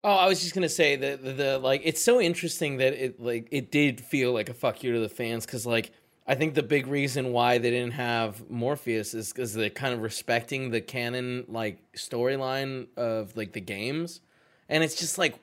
Oh, 0.07 0.13
I 0.13 0.27
was 0.27 0.39
just 0.39 0.53
gonna 0.53 0.69
say 0.69 0.95
that 0.97 1.23
the, 1.23 1.33
the 1.33 1.57
like 1.57 1.81
it's 1.83 1.99
so 1.99 2.21
interesting 2.21 2.77
that 2.77 2.93
it 2.93 3.19
like 3.19 3.47
it 3.49 3.71
did 3.71 3.99
feel 3.99 4.33
like 4.33 4.49
a 4.49 4.53
fuck 4.53 4.83
you 4.83 4.93
to 4.93 4.99
the 4.99 5.09
fans 5.09 5.47
because 5.47 5.65
like 5.65 5.93
I 6.27 6.35
think 6.35 6.53
the 6.53 6.61
big 6.61 6.85
reason 6.85 7.31
why 7.31 7.57
they 7.57 7.71
didn't 7.71 7.93
have 7.93 8.47
Morpheus 8.47 9.15
is 9.15 9.33
because 9.33 9.55
they're 9.55 9.71
kind 9.71 9.95
of 9.95 10.01
respecting 10.03 10.69
the 10.69 10.79
canon 10.79 11.45
like 11.47 11.79
storyline 11.93 12.85
of 12.95 13.35
like 13.35 13.53
the 13.53 13.61
games, 13.61 14.21
and 14.69 14.83
it's 14.83 14.93
just 14.93 15.17
like 15.17 15.39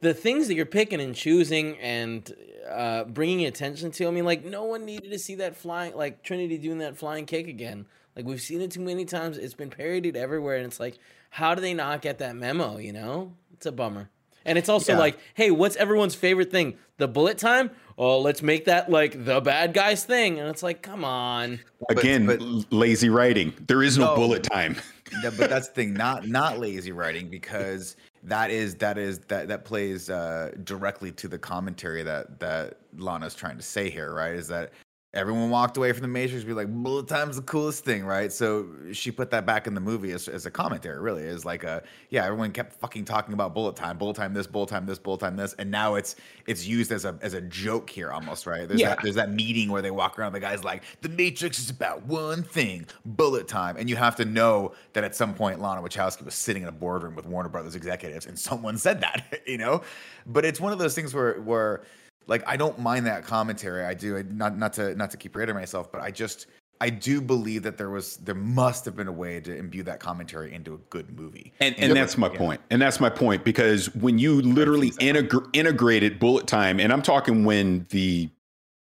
the 0.00 0.14
things 0.14 0.48
that 0.48 0.54
you're 0.54 0.64
picking 0.64 1.02
and 1.02 1.14
choosing 1.14 1.76
and 1.76 2.34
uh, 2.70 3.04
bringing 3.04 3.44
attention 3.44 3.90
to. 3.90 4.06
I 4.06 4.10
mean, 4.10 4.24
like 4.24 4.42
no 4.42 4.64
one 4.64 4.86
needed 4.86 5.10
to 5.10 5.18
see 5.18 5.34
that 5.34 5.54
flying 5.54 5.94
like 5.94 6.22
Trinity 6.22 6.56
doing 6.56 6.78
that 6.78 6.96
flying 6.96 7.26
kick 7.26 7.46
again. 7.46 7.84
Like 8.16 8.24
we've 8.24 8.40
seen 8.40 8.62
it 8.62 8.70
too 8.70 8.80
many 8.80 9.04
times. 9.04 9.36
It's 9.36 9.52
been 9.52 9.68
parodied 9.68 10.16
everywhere, 10.16 10.56
and 10.56 10.64
it's 10.64 10.80
like, 10.80 10.98
how 11.28 11.54
do 11.54 11.60
they 11.60 11.74
not 11.74 12.00
get 12.00 12.18
that 12.18 12.34
memo? 12.34 12.78
You 12.78 12.94
know, 12.94 13.34
it's 13.56 13.66
a 13.66 13.72
bummer. 13.72 14.10
And 14.44 14.56
it's 14.58 14.68
also 14.68 14.92
Yeah. 14.92 14.98
like, 14.98 15.18
hey, 15.34 15.50
what's 15.50 15.74
everyone's 15.76 16.14
favorite 16.14 16.50
thing? 16.52 16.76
The 16.98 17.08
bullet 17.08 17.36
time? 17.38 17.70
Oh, 17.98 18.20
let's 18.20 18.42
make 18.42 18.66
that 18.66 18.90
like 18.90 19.24
the 19.24 19.40
bad 19.40 19.72
guy's 19.74 20.04
thing. 20.04 20.38
And 20.38 20.48
it's 20.48 20.62
like, 20.62 20.82
come 20.82 21.04
on. 21.04 21.58
Again, 21.88 22.26
but- 22.26 22.40
l- 22.40 22.64
lazy 22.70 23.08
writing. 23.08 23.52
There 23.66 23.82
is 23.82 23.98
no, 23.98 24.06
No. 24.06 24.16
bullet 24.16 24.42
time. 24.42 24.76
Yeah, 25.22 25.30
but 25.38 25.48
that's 25.48 25.68
the 25.68 25.74
thing, 25.74 25.94
not 25.94 26.26
not 26.26 26.58
lazy 26.58 26.90
writing 26.90 27.28
because 27.30 27.94
that 28.24 28.50
is 28.50 28.74
that 28.76 28.98
is 28.98 29.20
that 29.28 29.46
that 29.46 29.64
plays 29.64 30.10
uh, 30.10 30.50
directly 30.64 31.12
to 31.12 31.28
the 31.28 31.38
commentary 31.38 32.02
that 32.02 32.40
that 32.40 32.78
Lana's 32.96 33.32
trying 33.36 33.56
to 33.56 33.62
say 33.62 33.88
here, 33.88 34.12
right? 34.12 34.34
Is 34.34 34.48
that 34.48 34.72
everyone 35.16 35.50
walked 35.50 35.76
away 35.76 35.92
from 35.92 36.02
the 36.02 36.08
Matrix 36.08 36.44
be 36.44 36.52
like, 36.52 36.68
bullet 36.68 37.08
time's 37.08 37.36
the 37.36 37.42
coolest 37.42 37.84
thing, 37.84 38.04
right? 38.04 38.32
So 38.32 38.68
she 38.92 39.10
put 39.10 39.30
that 39.30 39.46
back 39.46 39.66
in 39.66 39.74
the 39.74 39.80
movie 39.80 40.12
as, 40.12 40.28
as 40.28 40.46
a 40.46 40.50
commentary, 40.50 41.00
really. 41.00 41.22
Is 41.22 41.44
like 41.44 41.64
a 41.64 41.82
yeah, 42.10 42.24
everyone 42.24 42.52
kept 42.52 42.74
fucking 42.74 43.04
talking 43.06 43.34
about 43.34 43.54
bullet 43.54 43.74
time, 43.74 43.98
bullet 43.98 44.16
time 44.16 44.34
this, 44.34 44.46
bullet 44.46 44.68
time 44.68 44.86
this, 44.86 44.98
bullet 44.98 45.20
time 45.20 45.36
this, 45.36 45.54
and 45.54 45.70
now 45.70 45.94
it's 45.96 46.16
it's 46.46 46.66
used 46.66 46.92
as 46.92 47.04
a 47.04 47.18
as 47.22 47.34
a 47.34 47.40
joke 47.40 47.90
here 47.90 48.12
almost, 48.12 48.46
right? 48.46 48.68
There's 48.68 48.80
Yeah. 48.80 48.90
that 48.90 49.00
there's 49.02 49.14
that 49.16 49.32
meeting 49.32 49.70
where 49.70 49.82
they 49.82 49.90
walk 49.90 50.18
around, 50.18 50.32
the 50.34 50.40
guy's 50.40 50.62
like, 50.62 50.82
the 51.00 51.08
Matrix 51.08 51.58
is 51.58 51.70
about 51.70 52.04
one 52.06 52.42
thing, 52.42 52.86
bullet 53.04 53.48
time. 53.48 53.76
And 53.76 53.88
you 53.90 53.96
have 53.96 54.16
to 54.16 54.24
know 54.24 54.74
that 54.92 55.02
at 55.04 55.16
some 55.16 55.34
point 55.34 55.60
Lana 55.60 55.80
Wachowski 55.82 56.24
was 56.24 56.34
sitting 56.34 56.62
in 56.62 56.68
a 56.68 56.72
boardroom 56.72 57.14
with 57.16 57.26
Warner 57.26 57.48
Brothers 57.48 57.74
executives 57.74 58.26
and 58.26 58.38
someone 58.38 58.76
said 58.78 59.00
that, 59.00 59.40
you 59.46 59.58
know? 59.58 59.82
But 60.26 60.44
it's 60.44 60.60
one 60.60 60.72
of 60.72 60.78
those 60.78 60.94
things 60.94 61.14
where 61.14 61.40
where 61.40 61.82
like 62.26 62.42
I 62.46 62.56
don't 62.56 62.78
mind 62.78 63.06
that 63.06 63.24
commentary. 63.24 63.84
I 63.84 63.94
do 63.94 64.16
I, 64.18 64.22
not 64.22 64.56
not 64.56 64.72
to 64.74 64.94
not 64.94 65.10
to 65.12 65.16
keep 65.16 65.34
reiterating 65.36 65.60
myself, 65.60 65.90
but 65.90 66.00
I 66.00 66.10
just 66.10 66.46
I 66.80 66.90
do 66.90 67.20
believe 67.20 67.62
that 67.62 67.78
there 67.78 67.90
was 67.90 68.16
there 68.18 68.34
must 68.34 68.84
have 68.84 68.96
been 68.96 69.08
a 69.08 69.12
way 69.12 69.40
to 69.40 69.56
imbue 69.56 69.82
that 69.84 70.00
commentary 70.00 70.52
into 70.52 70.74
a 70.74 70.78
good 70.90 71.18
movie. 71.18 71.52
And, 71.60 71.74
and 71.78 71.96
that's 71.96 72.18
my 72.18 72.30
Yeah. 72.30 72.38
point. 72.38 72.60
And 72.70 72.82
that's 72.82 73.00
my 73.00 73.08
point 73.08 73.44
because 73.44 73.94
when 73.94 74.18
you 74.18 74.42
literally 74.42 74.90
integr- 74.92 75.48
integrated 75.52 76.18
bullet 76.18 76.46
time, 76.46 76.78
and 76.80 76.92
I'm 76.92 77.02
talking 77.02 77.44
when 77.44 77.86
the 77.90 78.28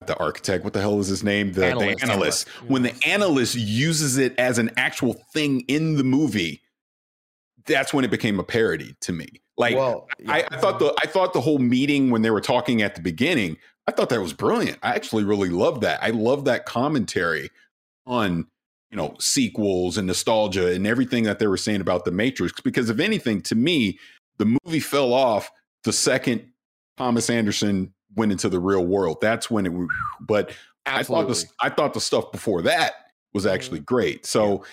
the 0.05 0.17
architect, 0.17 0.63
what 0.63 0.73
the 0.73 0.81
hell 0.81 0.99
is 0.99 1.07
his 1.07 1.23
name? 1.23 1.53
The 1.53 1.67
Analyst. 1.67 1.99
the 1.99 2.11
analyst. 2.11 2.47
When 2.67 2.83
the 2.83 2.93
analyst 3.07 3.55
uses 3.55 4.17
it 4.17 4.37
as 4.37 4.59
an 4.59 4.71
actual 4.77 5.13
thing 5.33 5.61
in 5.61 5.95
the 5.95 6.03
movie, 6.03 6.61
that's 7.65 7.93
when 7.93 8.05
it 8.05 8.11
became 8.11 8.39
a 8.39 8.43
parody 8.43 8.95
to 9.01 9.13
me. 9.13 9.41
Like 9.57 9.75
Well, 9.75 10.07
I, 10.27 10.39
yeah. 10.39 10.47
I 10.51 10.57
thought 10.57 10.79
the 10.79 10.93
I 11.01 11.07
thought 11.07 11.33
the 11.33 11.41
whole 11.41 11.59
meeting 11.59 12.09
when 12.09 12.21
they 12.21 12.31
were 12.31 12.41
talking 12.41 12.81
at 12.81 12.95
the 12.95 13.01
beginning, 13.01 13.57
I 13.87 13.91
thought 13.91 14.09
that 14.09 14.21
was 14.21 14.33
brilliant. 14.33 14.79
I 14.83 14.95
actually 14.95 15.23
really 15.23 15.49
loved 15.49 15.81
that. 15.81 16.03
I 16.03 16.09
love 16.09 16.45
that 16.45 16.65
commentary 16.65 17.49
on 18.05 18.47
you 18.91 18.97
know 18.97 19.15
sequels 19.19 19.97
and 19.97 20.07
nostalgia 20.07 20.73
and 20.73 20.85
everything 20.85 21.23
that 21.23 21.39
they 21.39 21.47
were 21.47 21.57
saying 21.57 21.81
about 21.81 22.05
the 22.05 22.11
Matrix. 22.11 22.59
Because 22.61 22.89
if 22.89 22.99
anything, 22.99 23.41
to 23.43 23.55
me, 23.55 23.99
the 24.37 24.57
movie 24.65 24.79
fell 24.79 25.13
off 25.13 25.49
the 25.83 25.93
second 25.93 26.45
Thomas 26.97 27.29
Anderson 27.29 27.93
went 28.15 28.31
into 28.31 28.49
the 28.49 28.59
real 28.59 28.85
world. 28.85 29.19
That's 29.21 29.49
when 29.49 29.65
it. 29.65 29.89
But 30.19 30.51
I 30.85 31.03
thought 31.03 31.27
the 31.27 31.45
I 31.61 31.69
thought 31.69 31.93
the 31.93 32.01
stuff 32.01 32.31
before 32.31 32.61
that 32.63 32.93
was 33.33 33.45
actually 33.45 33.79
mm-hmm. 33.79 33.85
great. 33.85 34.25
So. 34.25 34.63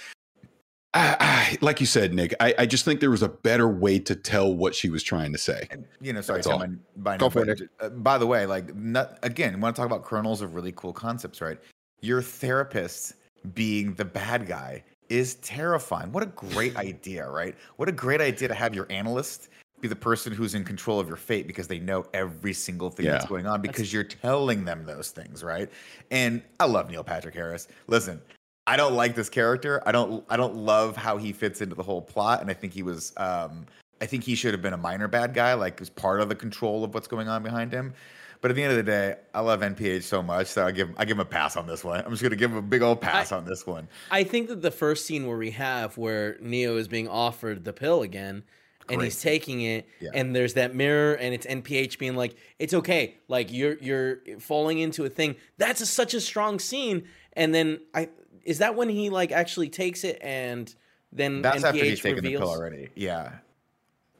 I, 0.95 1.17
I, 1.21 1.59
like 1.63 1.81
you 1.81 1.87
said, 1.87 2.13
Nick, 2.13 2.35
I, 2.39 2.55
I 2.59 2.67
just 2.67 2.85
think 2.85 3.01
there 3.01 3.11
was 3.11 3.23
a 3.23 3.29
better 3.29 3.67
way 3.67 3.99
to 4.01 4.15
tell 4.15 4.55
what 4.55 4.75
she 4.75 4.91
was 4.91 5.03
trying 5.03 5.33
to 5.33 5.39
say. 5.39 5.67
And, 5.71 5.87
you 6.01 6.13
know, 6.13 6.21
sorry, 6.21 6.43
That's 6.43 6.49
Tim, 6.49 6.61
all. 6.97 7.03
By, 7.03 7.17
Go 7.17 7.31
for 7.31 7.49
it, 7.49 7.63
uh, 7.81 7.89
by 7.89 8.19
the 8.19 8.27
way, 8.27 8.45
like, 8.45 8.75
not, 8.77 9.19
again, 9.23 9.59
want 9.61 9.75
to 9.75 9.81
talk 9.81 9.87
about 9.87 10.05
kernels 10.05 10.43
of 10.43 10.55
really 10.55 10.73
cool 10.73 10.93
concepts, 10.93 11.41
right? 11.41 11.59
Your 12.01 12.21
therapist 12.21 13.15
being 13.55 13.95
the 13.95 14.05
bad 14.05 14.47
guy 14.47 14.85
is 15.09 15.37
terrifying. 15.37 16.13
What 16.13 16.23
a 16.23 16.27
great 16.27 16.77
idea, 16.89 17.29
right? 17.29 17.57
What 17.77 17.89
a 17.89 17.93
great 17.93 18.21
idea 18.21 18.49
to 18.49 18.55
have 18.55 18.75
your 18.75 18.87
analyst 18.91 19.49
be 19.81 19.89
the 19.89 19.97
person 19.97 20.33
who's 20.33 20.55
in 20.55 20.63
control 20.63 21.01
of 21.01 21.09
your 21.09 21.17
fate 21.17 21.47
because 21.47 21.67
they 21.67 21.81
know 21.81 22.07
every 22.15 22.53
single 22.53 22.89
thing 22.89 23.05
that's 23.07 23.27
going 23.27 23.47
on 23.49 23.61
because 23.61 23.93
you're 23.93 24.05
telling 24.05 24.65
them 24.65 24.85
those 24.87 25.11
things, 25.11 25.43
right? 25.43 25.69
And 26.13 26.41
I 26.61 26.67
love 26.67 26.89
Neil 26.89 27.03
Patrick 27.03 27.35
Harris. 27.35 27.67
Listen, 27.89 28.23
I 28.67 28.77
don't 28.77 28.95
like 28.95 29.15
this 29.15 29.29
character. 29.29 29.83
I 29.87 29.93
don't 29.93 30.25
I 30.29 30.37
don't 30.37 30.55
love 30.57 30.97
how 30.97 31.17
he 31.17 31.33
fits 31.33 31.61
into 31.61 31.75
the 31.75 31.83
whole 31.83 32.03
plot 32.03 32.41
and 32.41 32.51
I 32.51 32.55
think 32.55 32.73
he 32.73 32.83
was 32.83 33.13
um 33.17 33.67
I 34.01 34.07
think 34.07 34.25
he 34.25 34.35
should 34.35 34.53
have 34.53 34.63
been 34.63 34.73
a 34.73 34.77
minor 34.79 35.09
bad 35.09 35.35
guy 35.35 35.55
like 35.55 35.79
was 35.81 35.91
part 35.91 36.21
of 36.21 36.29
the 36.29 36.35
control 36.35 36.85
of 36.85 36.95
what's 36.95 37.09
going 37.09 37.29
on 37.29 37.43
behind 37.43 37.73
him. 37.73 37.95
But 38.41 38.51
at 38.51 38.57
the 38.57 38.65
end 38.65 38.73
of 38.73 38.77
the 38.77 38.83
day, 38.83 39.15
I 39.33 39.39
love 39.41 39.61
NPH 39.61 40.03
so 40.03 40.21
much, 40.21 40.49
so 40.49 40.67
I 40.67 40.73
give 40.73 40.91
I 40.97 41.05
give 41.05 41.17
him 41.17 41.21
a 41.21 41.25
pass 41.25 41.57
on 41.57 41.67
this 41.67 41.85
one. 41.85 42.05
I'm 42.05 42.11
just 42.11 42.23
gonna 42.23 42.35
give 42.37 42.51
him 42.51 42.57
a 42.57 42.63
big 42.63 42.83
old 42.83 43.01
pass 43.01 43.31
on 43.33 43.45
this 43.45 43.67
one. 43.67 43.89
I 44.11 44.25
think 44.25 44.49
that 44.49 44.63
the 44.63 44.73
first 44.73 45.07
scene 45.07 45.27
where 45.29 45.37
we 45.37 45.53
have 45.53 45.97
where 45.97 46.37
Neo 46.41 46.77
is 46.77 46.89
being 46.89 47.09
offered 47.09 47.65
the 47.65 47.73
pill 47.73 48.03
again 48.03 48.43
and 48.89 49.01
he's 49.01 49.21
taking 49.23 49.61
it 49.63 49.87
Yeah. 50.01 50.11
and 50.13 50.35
there's 50.35 50.55
that 50.55 50.75
mirror 50.75 51.15
and 51.15 51.33
it's 51.33 51.47
NPH 51.47 51.99
being 51.99 52.17
like 52.17 52.35
it's 52.59 52.75
okay 52.75 53.15
like 53.29 53.53
you're 53.53 53.77
you're 53.79 54.19
falling 54.41 54.79
into 54.81 55.05
a 55.05 55.09
thing 55.09 55.37
that's 55.57 55.81
a, 55.81 55.87
such 55.87 56.13
a 56.15 56.21
strong 56.21 56.59
scene 56.59 57.05
and 57.35 57.55
then 57.55 57.79
I 57.95 58.09
is 58.45 58.59
that 58.59 58.75
when 58.77 58.89
he 58.89 59.11
like 59.11 59.33
actually 59.33 59.69
takes 59.69 60.05
it 60.05 60.19
and 60.23 60.75
then 61.13 61.43
That's 61.43 61.63
NPH 61.63 61.65
after 61.69 61.85
he's 61.85 62.01
taken 62.01 62.17
reveals 62.25 62.41
the 62.41 62.47
pill 62.47 62.51
already. 62.51 62.89
Yeah. 62.95 63.33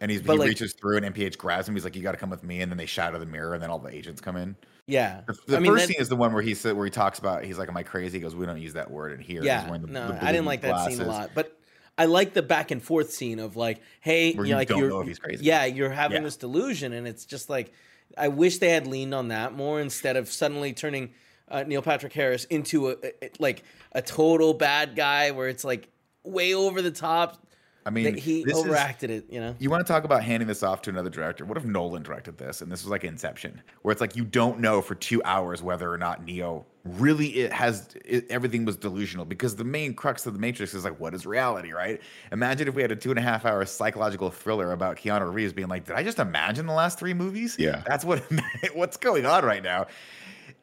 And 0.01 0.11
he's, 0.11 0.21
But, 0.21 0.33
he 0.35 0.39
like- 0.41 0.49
reaches 0.49 0.73
through 0.75 0.97
and 0.99 1.07
NPH 1.15 1.39
grabs 1.39 1.69
him. 1.69 1.75
He's 1.75 1.85
like, 1.85 1.95
"You 1.95 2.03
got 2.03 2.11
to 2.13 2.19
come 2.19 2.29
with 2.31 2.43
me." 2.43 2.61
And 2.61 2.71
then 2.73 2.77
they 2.77 2.87
shatter 2.87 3.19
the 3.19 3.27
mirror, 3.27 3.55
and 3.55 3.63
then 3.63 3.71
all 3.71 3.79
the 3.79 3.95
agents 3.95 4.21
come 4.21 4.37
in. 4.37 4.57
yeah 4.89 5.21
The, 5.29 5.37
the 5.47 5.57
I 5.57 5.61
mean 5.61 5.71
first 5.73 5.87
that- 5.87 5.93
scene 5.93 6.01
is 6.03 6.09
the 6.09 6.17
one 6.17 6.33
where 6.33 6.43
he 6.43 6.55
said, 6.55 6.77
where 6.77 6.85
he 6.85 6.91
talks 6.91 7.21
about, 7.21 7.45
he's 7.45 7.57
like, 7.57 7.69
"Am 7.69 7.77
I 7.77 7.85
crazy?" 7.85 8.19
He 8.19 8.23
goes, 8.23 8.35
"We 8.35 8.45
don't 8.47 8.61
use 8.61 8.73
that 8.75 8.91
word 8.91 9.13
in 9.13 9.21
here." 9.21 9.43
Yeah 9.45 9.71
the- 9.71 9.79
no 9.87 10.19
I 10.21 10.33
didn't 10.33 10.47
like 10.47 10.63
that 10.63 10.87
scene 10.91 11.01
a 11.01 11.07
lot 11.07 11.31
but 11.37 11.57
I 11.97 12.07
like 12.07 12.33
the 12.35 12.43
back 12.43 12.71
and 12.73 12.83
forth 12.83 13.13
scene 13.13 13.39
of 13.39 13.55
like 13.55 13.81
hey 14.01 14.33
Where 14.35 14.45
you 14.45 14.51
you 14.51 14.57
like 14.57 14.69
don't 14.69 14.79
you're 14.81 14.89
know 14.89 15.01
if 15.03 15.07
he's 15.07 15.19
crazy. 15.21 15.45
yeah 15.45 15.67
you're 15.67 15.91
having 15.91 16.17
Yeah. 16.19 16.25
this 16.25 16.37
delusion 16.37 16.93
and 16.95 17.07
it's 17.07 17.25
just 17.25 17.49
like 17.49 17.73
I 18.19 18.27
wish 18.29 18.59
they 18.59 18.71
had 18.71 18.87
leaned 18.89 19.15
on 19.15 19.29
that 19.29 19.55
more 19.55 19.81
instead 19.81 20.17
of 20.17 20.29
suddenly 20.29 20.73
turning 20.73 21.13
uh, 21.53 21.63
Neil 21.65 21.83
Patrick 21.83 22.13
Harris 22.13 22.45
into 22.47 22.91
a, 22.91 22.97
a 23.23 23.31
like 23.39 23.63
a 23.93 24.03
total 24.03 24.55
bad 24.55 24.97
guy 24.97 25.31
where 25.31 25.49
it's 25.49 25.63
like 25.65 25.89
way 26.25 26.55
over 26.55 26.83
the 26.83 26.91
top 26.91 27.39
I 27.85 27.91
mean, 27.91 28.17
he 28.17 28.45
this 28.45 28.57
is- 28.57 28.65
overacted 28.65 29.11
it 29.11 29.27
you 29.29 29.41
know 29.41 29.57
You 29.59 29.69
want 29.69 29.85
to 29.85 29.93
talk 29.93 30.05
about 30.05 30.23
handing 30.23 30.47
this 30.49 30.63
off 30.63 30.83
to 30.83 30.91
another 30.91 31.11
director? 31.11 31.45
What 31.45 31.59
if 31.59 31.65
Nolan 31.65 32.03
directed 32.05 32.39
this 32.39 32.61
and 32.63 32.71
this 32.71 32.83
was 32.85 32.91
like 32.91 33.03
Inception, 33.05 33.61
where 33.83 33.91
it's 33.93 34.01
like 34.01 34.15
you 34.17 34.25
don't 34.25 34.61
know 34.61 34.81
for 34.81 34.95
two 34.95 35.21
hours 35.25 35.63
whether 35.63 35.93
or 35.93 35.99
not 35.99 36.25
Neo 36.25 36.65
really 36.85 37.27
it 37.41 37.53
has 37.53 37.89
it, 38.05 38.29
everything 38.31 38.65
was 38.65 38.77
delusional 38.77 39.25
because 39.25 39.55
the 39.57 39.65
main 39.65 39.95
crux 39.95 40.27
of 40.27 40.33
the 40.33 40.39
Matrix 40.39 40.75
is 40.75 40.85
like 40.85 40.99
what 41.01 41.13
is 41.13 41.27
reality, 41.27 41.73
right? 41.73 42.01
Imagine 42.31 42.69
if 42.69 42.75
we 42.75 42.83
had 42.83 42.93
a 42.93 42.97
two 42.97 43.11
and 43.11 43.19
a 43.19 43.23
half 43.23 43.45
hour 43.45 43.65
psychological 43.67 44.31
thriller 44.31 44.71
about 44.73 44.97
Keanu 44.97 45.33
Reeves 45.33 45.53
being 45.53 45.69
like, 45.69 45.85
"Did 45.85 45.97
I 45.97 46.05
just 46.05 46.21
imagine 46.21 46.67
the 46.67 46.73
last 46.73 47.01
three 47.01 47.15
movies?" 47.15 47.57
Yeah. 47.59 47.83
that's 47.85 48.05
what 48.05 48.23
what's 48.75 48.97
going 48.97 49.27
on 49.27 49.45
right 49.45 49.63
now. 49.63 49.87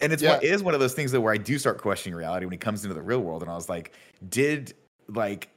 And 0.02 0.14
it's 0.14 0.22
Yeah. 0.24 0.38
it 0.38 0.44
is 0.44 0.64
one 0.64 0.74
of 0.74 0.80
those 0.80 0.94
things 0.94 1.12
that 1.12 1.22
where 1.22 1.34
I 1.34 1.38
do 1.38 1.58
start 1.60 1.78
questioning 1.80 2.16
reality 2.18 2.46
when 2.46 2.54
he 2.54 2.58
comes 2.58 2.84
into 2.84 2.94
the 2.94 3.02
real 3.02 3.20
world, 3.22 3.42
and 3.42 3.52
I 3.52 3.56
was 3.56 3.70
like, 3.70 3.94
did 4.30 4.74
like 5.08 5.50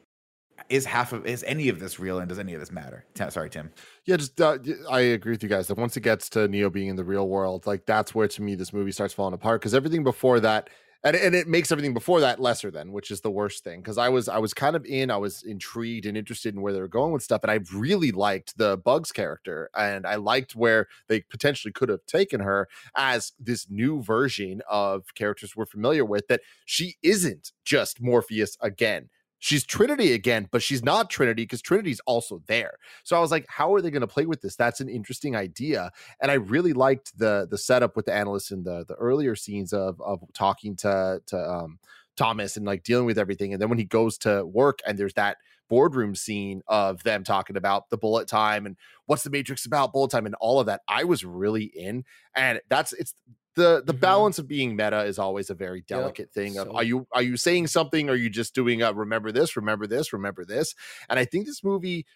is 0.69 0.85
half 0.85 1.13
of 1.13 1.27
is 1.27 1.43
any 1.45 1.69
of 1.69 1.81
this 1.81 1.99
real 1.99 2.19
and 2.21 2.29
does 2.29 2.39
any 2.39 2.55
of 2.55 2.61
this 2.61 2.71
matter? 2.71 3.05
Tim, 3.15 3.31
sorry, 3.31 3.51
Tim. 3.51 3.71
Yeah, 4.05 4.17
just 4.17 4.41
uh, 4.41 4.59
I 4.91 5.01
agree 5.01 5.33
with 5.33 5.43
you 5.43 5.49
guys 5.49 5.67
that 5.69 5.77
once 5.77 5.97
it 5.97 6.01
gets 6.03 6.29
to 6.31 6.47
Neo 6.49 6.71
being 6.71 6.89
in 6.89 6.97
the 6.97 7.05
real 7.05 7.29
world, 7.29 7.67
like 7.67 7.85
that's 7.87 8.15
where 8.15 8.29
to 8.29 8.43
me 8.43 8.55
this 8.55 8.73
movie 8.73 8.93
starts 8.93 9.13
falling 9.15 9.35
apart 9.35 9.61
because 9.61 9.75
everything 9.75 10.05
before 10.05 10.41
that, 10.41 10.71
and 11.05 11.17
and 11.17 11.35
it 11.35 11.49
makes 11.49 11.73
everything 11.73 11.95
before 11.95 12.21
that 12.21 12.41
lesser 12.41 12.71
than, 12.71 12.93
which 12.93 13.11
is 13.11 13.21
the 13.21 13.31
worst 13.31 13.65
thing. 13.65 13.81
Because 13.81 13.99
I 13.99 14.09
was 14.09 14.29
I 14.29 14.39
was 14.39 14.55
kind 14.55 14.77
of 14.77 14.85
in, 14.87 15.11
I 15.11 15.17
was 15.17 15.43
intrigued 15.43 16.07
and 16.07 16.17
interested 16.17 16.55
in 16.55 16.63
where 16.63 16.73
they 16.73 16.81
were 16.81 16.89
going 16.89 17.13
with 17.13 17.23
stuff, 17.23 17.43
and 17.43 17.51
I 17.51 17.61
really 17.75 18.13
liked 18.13 18.57
the 18.57 18.77
Bugs 18.77 19.13
character, 19.13 19.69
and 19.77 20.07
I 20.07 20.17
liked 20.17 20.55
where 20.55 20.89
they 21.09 21.21
potentially 21.21 21.73
could 21.73 21.89
have 21.89 22.05
taken 22.07 22.41
her 22.41 22.69
as 22.97 23.33
this 23.39 23.69
new 23.69 24.03
version 24.03 24.63
of 24.71 25.15
characters 25.15 25.57
we're 25.57 25.67
familiar 25.67 26.05
with. 26.05 26.29
That 26.29 26.43
she 26.67 26.97
isn't 27.03 27.53
just 27.65 28.01
Morpheus 28.01 28.57
again. 28.61 29.09
She's 29.45 29.65
Trinity 29.65 30.13
again, 30.13 30.47
but 30.53 30.63
she's 30.63 30.85
not 30.85 31.11
Trinity 31.11 31.43
because 31.43 31.61
Trinity's 31.61 31.99
also 32.07 32.41
there. 32.47 32.75
So 33.03 33.17
I 33.17 33.21
was 33.21 33.33
like, 33.33 33.45
how 33.49 33.75
are 33.75 33.81
they 33.81 33.91
going 33.91 34.03
to 34.03 34.07
play 34.07 34.25
with 34.25 34.41
this? 34.41 34.55
That's 34.55 34.81
an 34.81 34.89
interesting 34.89 35.35
idea. 35.35 35.91
And 36.21 36.31
I 36.31 36.35
really 36.35 36.73
liked 36.73 37.19
the 37.19 37.49
the 37.51 37.59
setup 37.59 37.97
with 37.97 38.07
the 38.07 38.15
analysts 38.15 38.53
in 38.53 38.63
the 38.63 38.85
the 38.87 38.95
earlier 38.95 39.35
scenes 39.35 39.73
of 39.73 40.01
of 40.01 40.23
talking 40.33 40.77
to 40.77 41.21
to 41.27 41.37
um 41.37 41.81
Thomas 42.17 42.57
and 42.57 42.65
like 42.65 42.85
dealing 42.85 43.05
with 43.05 43.19
everything. 43.19 43.53
And 43.53 43.61
then 43.61 43.69
when 43.69 43.79
he 43.79 43.85
goes 43.85 44.17
to 44.19 44.47
work 44.47 44.79
and 44.87 44.97
there's 44.97 45.15
that 45.15 45.39
boardroom 45.69 46.15
scene 46.15 46.63
of 46.69 47.03
them 47.03 47.25
talking 47.25 47.57
about 47.57 47.91
the 47.91 47.99
bullet 47.99 48.29
time 48.29 48.65
and 48.65 48.77
what's 49.07 49.25
the 49.25 49.31
matrix 49.31 49.67
about 49.67 49.93
bullet 49.93 50.13
time 50.13 50.27
and 50.27 50.37
all 50.37 50.61
of 50.61 50.67
that. 50.67 50.83
I 50.87 51.03
was 51.03 51.25
really 51.25 51.65
in. 51.65 52.05
And 52.37 52.61
that's 52.69 52.93
it's 52.93 53.13
the 53.55 53.83
the 53.85 53.93
Mhm. 53.95 54.01
balance 54.01 54.39
of 54.39 54.49
being 54.49 54.75
meta 54.77 55.05
is 55.05 55.19
always 55.19 55.51
a 55.51 55.55
very 55.55 55.83
delicate 55.83 56.33
thing 56.33 56.57
of 56.59 56.69
So- 56.69 56.75
are 56.75 56.83
you 56.85 57.07
are 57.13 57.23
you 57.23 57.37
saying 57.37 57.67
something 57.67 58.09
or 58.09 58.13
are 58.13 58.17
you 58.17 58.31
just 58.31 58.55
doing 58.55 58.83
a 58.83 58.93
remember 58.93 59.31
this 59.33 59.57
remember 59.57 59.87
this 59.87 60.13
remember 60.13 60.45
this 60.45 60.75
and 61.09 61.19
i 61.19 61.25
think 61.25 61.47
this 61.47 61.63
movie 61.63 62.07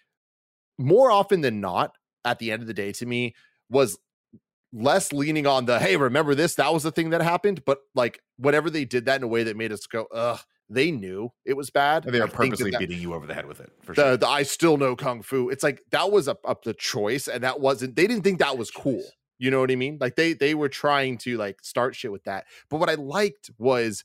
more 0.77 1.11
often 1.11 1.41
than 1.41 1.59
not 1.61 1.95
at 2.25 2.39
the 2.39 2.51
end 2.51 2.61
of 2.61 2.67
the 2.67 2.73
day 2.73 2.91
to 2.93 3.05
me 3.05 3.35
was 3.69 3.97
less 4.73 5.13
leaning 5.13 5.47
on 5.47 5.65
the 5.65 5.79
hey 5.79 5.95
remember 5.95 6.35
this 6.35 6.55
that 6.55 6.73
was 6.73 6.83
the 6.83 6.91
thing 6.91 7.11
that 7.11 7.21
happened 7.21 7.63
but 7.65 7.79
like 7.95 8.19
whatever 8.37 8.69
they 8.69 8.83
did 8.85 9.05
that 9.05 9.15
in 9.17 9.23
a 9.23 9.27
way 9.27 9.43
that 9.43 9.55
made 9.55 9.71
us 9.71 9.85
go 9.87 10.05
ugh 10.13 10.39
they 10.69 10.91
knew 10.91 11.29
it 11.45 11.53
was 11.55 11.69
bad 11.69 12.03
They 12.03 12.09
are 12.19 12.27
think 12.27 12.31
that 12.31 12.35
purposely 12.35 12.71
that- 12.71 12.79
beating 12.79 12.99
you 12.99 13.13
over 13.13 13.25
the 13.25 13.33
head 13.33 13.45
with 13.45 13.61
it 13.61 13.71
for 13.83 13.93
the, 13.93 14.01
sure. 14.01 14.17
the 14.17 14.27
I 14.27 14.43
still 14.43 14.75
know 14.75 14.97
kung 14.97 15.21
fu. 15.21 15.49
It's 15.49 15.63
like 15.63 15.81
that 15.91 16.11
was 16.11 16.27
a, 16.27 16.35
a 16.43 16.57
the 16.61 16.73
choice, 16.73 17.29
and 17.29 17.41
that 17.45 17.61
wasn't. 17.61 17.95
They 17.95 18.05
didn't 18.05 18.23
think 18.25 18.39
that 18.39 18.57
was 18.57 18.69
cool. 18.69 19.01
You 19.39 19.51
know 19.51 19.59
what 19.59 19.71
I 19.71 19.75
mean? 19.75 19.97
Like 19.99 20.15
they 20.15 20.33
they 20.33 20.55
were 20.55 20.69
trying 20.69 21.17
to 21.19 21.37
like 21.37 21.63
start 21.63 21.95
shit 21.95 22.11
with 22.11 22.23
that. 22.23 22.45
But 22.69 22.77
what 22.77 22.89
I 22.89 22.95
liked 22.95 23.51
was 23.57 24.03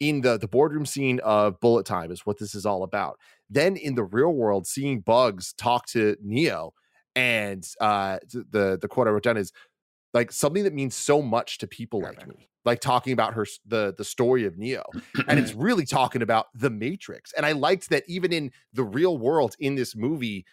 in 0.00 0.20
the 0.22 0.38
the 0.38 0.48
boardroom 0.48 0.86
scene 0.86 1.20
of 1.20 1.60
Bullet 1.60 1.86
Time 1.86 2.10
is 2.10 2.26
what 2.26 2.38
this 2.38 2.54
is 2.54 2.66
all 2.66 2.82
about. 2.82 3.18
Then 3.48 3.76
in 3.76 3.94
the 3.94 4.04
real 4.04 4.32
world, 4.32 4.66
seeing 4.66 5.00
Bugs 5.00 5.52
talk 5.52 5.86
to 5.88 6.16
Neo, 6.22 6.72
and 7.14 7.64
uh 7.80 8.18
the 8.32 8.78
the 8.80 8.88
quote 8.88 9.06
I 9.06 9.10
wrote 9.10 9.22
down 9.22 9.36
is 9.36 9.52
like 10.14 10.32
something 10.32 10.64
that 10.64 10.74
means 10.74 10.94
so 10.94 11.22
much 11.22 11.58
to 11.58 11.66
people 11.66 12.00
Right, 12.00 12.16
like 12.18 12.28
me 12.28 12.48
like 12.64 12.80
talking 12.80 13.12
about 13.12 13.34
her 13.34 13.46
the 13.66 13.94
the 13.96 14.04
story 14.04 14.44
of 14.44 14.56
neo 14.56 14.84
and 15.28 15.38
it's 15.38 15.52
really 15.54 15.84
talking 15.84 16.22
about 16.22 16.46
the 16.54 16.70
matrix 16.70 17.32
and 17.32 17.44
i 17.44 17.52
liked 17.52 17.90
that 17.90 18.04
even 18.06 18.32
in 18.32 18.50
the 18.72 18.84
real 18.84 19.18
world 19.18 19.56
in 19.58 19.74
this 19.74 19.96
movie 19.96 20.44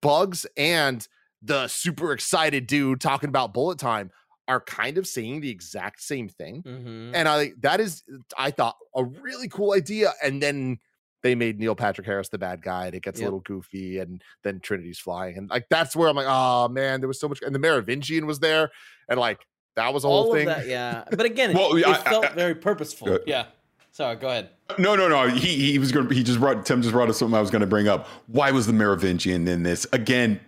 bugs 0.00 0.46
and 0.56 1.08
the 1.42 1.68
super 1.68 2.12
excited 2.12 2.66
dude 2.66 3.00
talking 3.00 3.28
about 3.28 3.54
bullet 3.54 3.78
time 3.78 4.10
are 4.48 4.60
kind 4.60 4.98
of 4.98 5.06
saying 5.06 5.40
the 5.40 5.50
exact 5.50 6.02
same 6.02 6.28
thing 6.28 6.62
Mhm. 6.62 7.10
and 7.14 7.28
i 7.28 7.52
that 7.60 7.80
is 7.80 8.02
i 8.38 8.50
thought 8.50 8.76
a 8.96 9.04
really 9.04 9.48
cool 9.48 9.72
idea 9.74 10.12
and 10.22 10.42
then 10.42 10.78
they 11.22 11.34
made 11.34 11.58
neil 11.60 11.74
patrick 11.74 12.06
harris 12.06 12.28
the 12.30 12.38
bad 12.38 12.62
guy 12.62 12.86
and 12.86 12.94
it 12.94 13.02
gets 13.02 13.20
Yep. 13.20 13.24
a 13.24 13.26
little 13.26 13.40
goofy 13.40 13.98
and 13.98 14.22
then 14.42 14.58
trinity's 14.60 14.98
flying 14.98 15.36
and 15.36 15.48
like 15.50 15.66
that's 15.68 15.94
where 15.94 16.08
i'm 16.08 16.16
like 16.16 16.26
oh 16.28 16.68
man 16.68 17.00
there 17.00 17.08
was 17.08 17.20
so 17.20 17.28
much 17.28 17.40
and 17.42 17.54
the 17.54 17.58
merovingian 17.58 18.26
was 18.26 18.40
there 18.40 18.70
and 19.08 19.20
like 19.20 19.38
that 19.76 19.94
was 19.94 20.02
a 20.04 20.08
whole 20.08 20.32
thing 20.34 20.48
of 20.48 20.56
that, 20.56 20.66
yeah. 20.66 21.04
But 21.08 21.24
again, 21.24 21.52
Well, 21.54 21.76
it, 21.76 21.86
I- 21.86 21.92
it 22.00 22.02
felt 22.02 22.24
I- 22.24 22.32
very 22.32 22.56
purposeful. 22.56 23.20
Yeah. 23.28 23.46
Sorry, 23.92 24.16
go 24.16 24.26
ahead. 24.28 24.50
No, 24.76 24.96
no, 24.96 25.06
no. 25.06 25.28
He 25.28 25.70
he 25.70 25.78
was 25.78 25.92
going. 25.92 26.08
to 26.08 26.14
He 26.16 26.24
just 26.24 26.40
brought 26.40 26.66
Tim 26.66 26.82
just 26.82 26.92
brought 26.92 27.08
up 27.08 27.14
something 27.14 27.36
I 27.38 27.40
was 27.40 27.50
going 27.52 27.60
to 27.60 27.66
bring 27.68 27.86
up. 27.86 28.08
Why 28.26 28.50
was 28.50 28.66
the 28.66 28.72
Merovingian 28.72 29.46
in 29.46 29.62
this 29.62 29.86
again? 29.92 30.40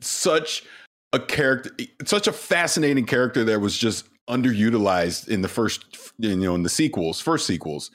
Such 0.00 0.64
a 1.12 1.20
character, 1.20 1.70
such 2.04 2.26
a 2.26 2.32
fascinating 2.32 3.06
character 3.06 3.44
that 3.44 3.60
was 3.60 3.76
just 3.76 4.06
underutilized 4.28 5.28
in 5.28 5.42
the 5.42 5.48
first, 5.48 6.12
you 6.18 6.36
know, 6.36 6.54
in 6.54 6.62
the 6.62 6.68
sequels, 6.68 7.20
first 7.20 7.46
sequels. 7.46 7.90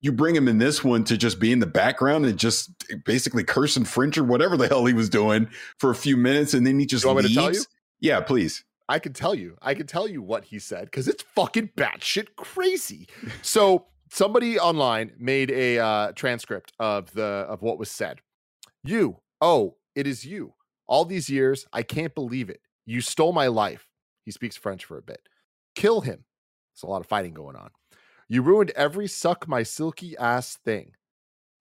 You 0.00 0.12
bring 0.12 0.34
him 0.36 0.48
in 0.48 0.58
this 0.58 0.84
one 0.84 1.04
to 1.04 1.16
just 1.16 1.40
be 1.40 1.50
in 1.50 1.60
the 1.60 1.66
background 1.66 2.26
and 2.26 2.38
just 2.38 2.70
basically 3.04 3.42
curse 3.42 3.76
and 3.76 3.88
French 3.88 4.18
or 4.18 4.24
whatever 4.24 4.56
the 4.56 4.68
hell 4.68 4.84
he 4.84 4.92
was 4.92 5.08
doing 5.08 5.48
for 5.78 5.90
a 5.90 5.94
few 5.94 6.16
minutes, 6.16 6.52
and 6.52 6.66
then 6.66 6.78
he 6.78 6.84
just 6.84 7.04
You 7.04 7.08
want 7.08 7.18
me 7.24 7.28
leaves. 7.28 7.34
to 7.34 7.40
tell 7.40 7.52
you? 7.54 7.62
Yeah, 8.00 8.20
please. 8.20 8.64
I 8.86 8.98
can 8.98 9.14
tell 9.14 9.34
you. 9.34 9.56
I 9.62 9.72
can 9.72 9.86
tell 9.86 10.06
you 10.06 10.20
what 10.20 10.44
he 10.44 10.58
said 10.58 10.86
because 10.86 11.08
it's 11.08 11.22
fucking 11.34 11.70
batshit 11.76 12.36
crazy. 12.36 13.08
So 13.42 13.86
somebody 14.10 14.58
online 14.58 15.12
made 15.18 15.50
a 15.50 15.78
uh, 15.78 16.12
transcript 16.12 16.72
of 16.78 17.10
the 17.14 17.24
of 17.24 17.62
what 17.62 17.78
was 17.78 17.90
said. 17.90 18.20
You, 18.82 19.16
oh, 19.40 19.76
it 19.94 20.06
is 20.06 20.24
you. 20.26 20.52
All 20.86 21.04
these 21.04 21.28
years, 21.28 21.66
I 21.72 21.82
can't 21.82 22.14
believe 22.14 22.50
it. 22.50 22.60
You 22.86 23.00
stole 23.00 23.32
my 23.32 23.46
life. 23.46 23.88
He 24.24 24.30
speaks 24.30 24.56
French 24.56 24.84
for 24.84 24.98
a 24.98 25.02
bit. 25.02 25.28
Kill 25.74 26.02
him. 26.02 26.24
There's 26.74 26.82
a 26.82 26.86
lot 26.86 27.00
of 27.00 27.06
fighting 27.06 27.34
going 27.34 27.56
on. 27.56 27.70
You 28.28 28.42
ruined 28.42 28.70
every 28.70 29.06
suck 29.06 29.46
my 29.48 29.62
silky 29.62 30.16
ass 30.16 30.56
thing. 30.64 30.92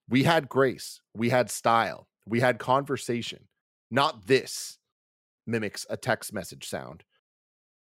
We 0.10 0.24
had 0.24 0.50
grace. 0.50 1.02
We 1.14 1.30
had 1.30 1.50
style. 1.50 2.08
We 2.26 2.40
had 2.40 2.60
conversation. 2.60 3.48
Not 3.92 4.28
this 4.28 4.80
mimics 5.46 5.86
a 5.90 5.98
text 5.98 6.34
message 6.34 6.68
sound 6.68 7.04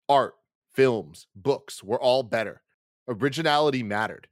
art, 0.09 0.35
films, 0.72 1.27
books 1.35 1.83
were 1.83 2.01
all 2.01 2.22
better. 2.22 2.62
Originality 3.09 3.83
mattered. 3.83 4.29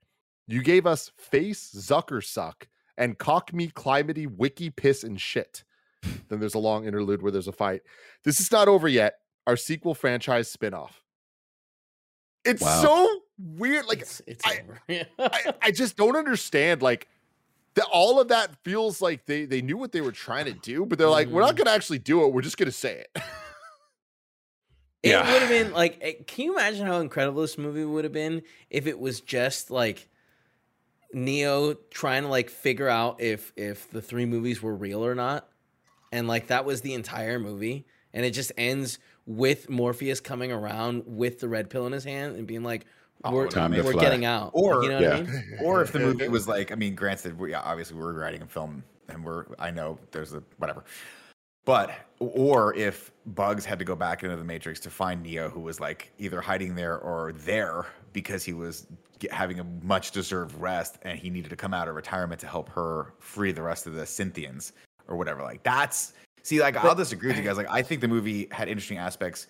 You 0.47 0.63
gave 0.63 0.87
us 0.87 1.11
face 1.19 1.71
Zucker 1.77 2.25
suck 2.25 2.69
and 2.97 3.19
cock 3.19 3.53
me 3.53 3.69
climatey 3.69 4.27
wiki 4.27 4.71
piss 4.71 5.05
and 5.05 5.21
shit. 5.21 5.65
Then 6.03 6.41
there's 6.41 6.55
a 6.55 6.59
long 6.59 6.87
interlude 6.87 7.23
where 7.23 7.33
there's 7.33 7.49
a 7.49 7.53
fight. 7.53 7.83
This 8.25 8.41
is 8.41 8.51
not 8.53 8.69
over 8.69 8.89
yet. 8.89 9.15
Our 9.47 9.57
sequel 9.57 9.95
franchise 9.95 10.55
spinoff. 10.55 10.91
It's 12.45 12.63
Wow. 12.63 12.83
so 12.83 13.21
weird. 13.39 13.87
Like 13.87 14.01
it's, 14.01 14.23
it's 14.27 14.45
I- 14.47 14.63
over. 14.63 14.81
I, 15.19 15.53
I 15.63 15.71
just 15.71 15.97
don't 15.97 16.17
understand. 16.17 16.83
Like 16.83 17.09
the, 17.75 17.85
all 17.85 18.21
of 18.21 18.29
that 18.29 18.51
feels 18.65 19.01
like 19.03 19.27
they 19.27 19.45
they 19.45 19.61
knew 19.63 19.77
what 19.77 19.93
they 19.93 20.01
were 20.01 20.13
trying 20.13 20.47
to 20.47 20.53
do, 20.53 20.87
but 20.87 20.99
they're 20.99 21.09
like, 21.09 21.29
we're 21.29 21.43
not 21.43 21.55
Mhm. 21.55 21.59
gonna 21.59 21.71
actually 21.71 21.99
do 21.99 22.25
it. 22.25 22.33
We're 22.33 22.43
just 22.43 22.57
gonna 22.57 22.71
say 22.73 23.01
it. 23.01 23.23
It 25.03 25.11
Yeah. 25.11 25.31
would 25.33 25.43
have 25.43 25.49
been 25.51 25.73
like, 25.73 25.99
eh, 26.01 26.15
can 26.27 26.47
you 26.47 26.53
imagine 26.55 26.87
how 26.87 26.99
incredible 27.01 27.43
this 27.43 27.59
movie 27.59 27.85
would 27.85 28.05
have 28.05 28.13
been 28.13 28.43
if 28.71 28.87
it 28.87 28.99
was 28.99 29.21
just 29.21 29.71
like 29.71 30.09
Neo 31.13 31.75
trying 31.91 32.23
to 32.25 32.29
like 32.29 32.51
figure 32.51 32.89
out 32.89 33.21
if 33.21 33.53
if 33.57 33.91
the 33.91 34.03
three 34.03 34.27
movies 34.27 34.61
were 34.63 34.75
real 34.75 35.05
or 35.05 35.15
not, 35.15 35.49
and 36.17 36.27
like 36.27 36.47
that 36.47 36.65
was 36.65 36.81
the 36.81 36.95
entire 36.95 37.39
movie, 37.39 37.85
and 38.15 38.25
it 38.25 38.31
just 38.31 38.51
ends 38.57 38.99
with 39.27 39.69
Morpheus 39.69 40.19
coming 40.19 40.51
around 40.51 41.03
with 41.07 41.41
the 41.41 41.49
red 41.49 41.69
pill 41.69 41.87
in 41.87 41.93
his 41.93 42.05
hand 42.05 42.37
and 42.37 42.47
being 42.47 42.63
like, 42.63 42.87
Oh, 43.23 43.33
"We're, 43.33 43.49
time 43.49 43.73
to 43.73 43.83
we're 43.83 43.93
getting 43.93 44.25
out," 44.25 44.51
Or- 44.55 44.83
you 44.83 44.89
know 44.89 44.95
what 44.97 45.03
yeah. 45.03 45.17
I 45.17 45.23
mean? 45.23 45.59
or 45.63 45.83
if 45.83 45.93
the 45.93 45.99
movie 45.99 46.29
was 46.29 46.49
like, 46.49 46.73
I 46.73 46.75
mean, 46.75 46.95
granted, 46.95 47.39
we, 47.39 47.53
obviously 47.53 47.99
we're 47.99 48.13
writing 48.19 48.41
a 48.43 48.47
film, 48.47 48.83
and 49.09 49.23
we're 49.25 49.45
I 49.59 49.71
know 49.71 49.99
there's 50.11 50.33
a 50.33 50.43
whatever, 50.57 50.85
but 51.67 51.91
or 52.19 52.75
if 52.75 53.13
Bugs 53.27 53.67
had 53.67 53.79
to 53.79 53.85
go 53.85 53.95
back 53.95 54.23
into 54.23 54.37
the 54.37 54.45
Matrix 54.45 54.81
to 54.81 54.91
find 54.91 55.23
Neo, 55.23 55.51
who 55.51 55.61
was 55.61 55.81
like 55.81 56.13
either 56.19 56.41
hiding 56.41 56.75
there 56.75 56.99
or 56.99 57.33
there 57.33 57.85
because 58.15 58.43
he 58.43 58.55
was 58.55 58.87
having 59.31 59.61
a 59.61 59.65
much 59.83 60.13
deserved 60.13 60.59
rest, 60.59 60.99
and 61.03 61.19
he 61.19 61.29
needed 61.29 61.51
to 61.51 61.57
come 61.57 61.75
out 61.75 61.89
of 61.89 61.95
retirement 61.95 62.41
to 62.41 62.47
help 62.47 62.71
her 62.71 63.13
free 63.19 63.53
the 63.53 63.63
rest 63.63 63.87
of 63.87 63.95
the 63.95 64.07
Synthients 64.07 64.73
or 65.09 65.17
whatever. 65.17 65.43
Like 65.43 65.63
that's 65.63 66.13
see, 66.43 66.61
like 66.61 66.77
I'll 66.77 66.95
disagree 66.95 67.29
with 67.29 67.39
you 67.39 67.43
guys. 67.43 67.57
Like 67.57 67.71
I 67.71 67.83
think 67.83 68.01
the 68.01 68.09
movie 68.09 68.49
had 68.51 68.69
interesting 68.69 68.99
aspects 68.99 69.47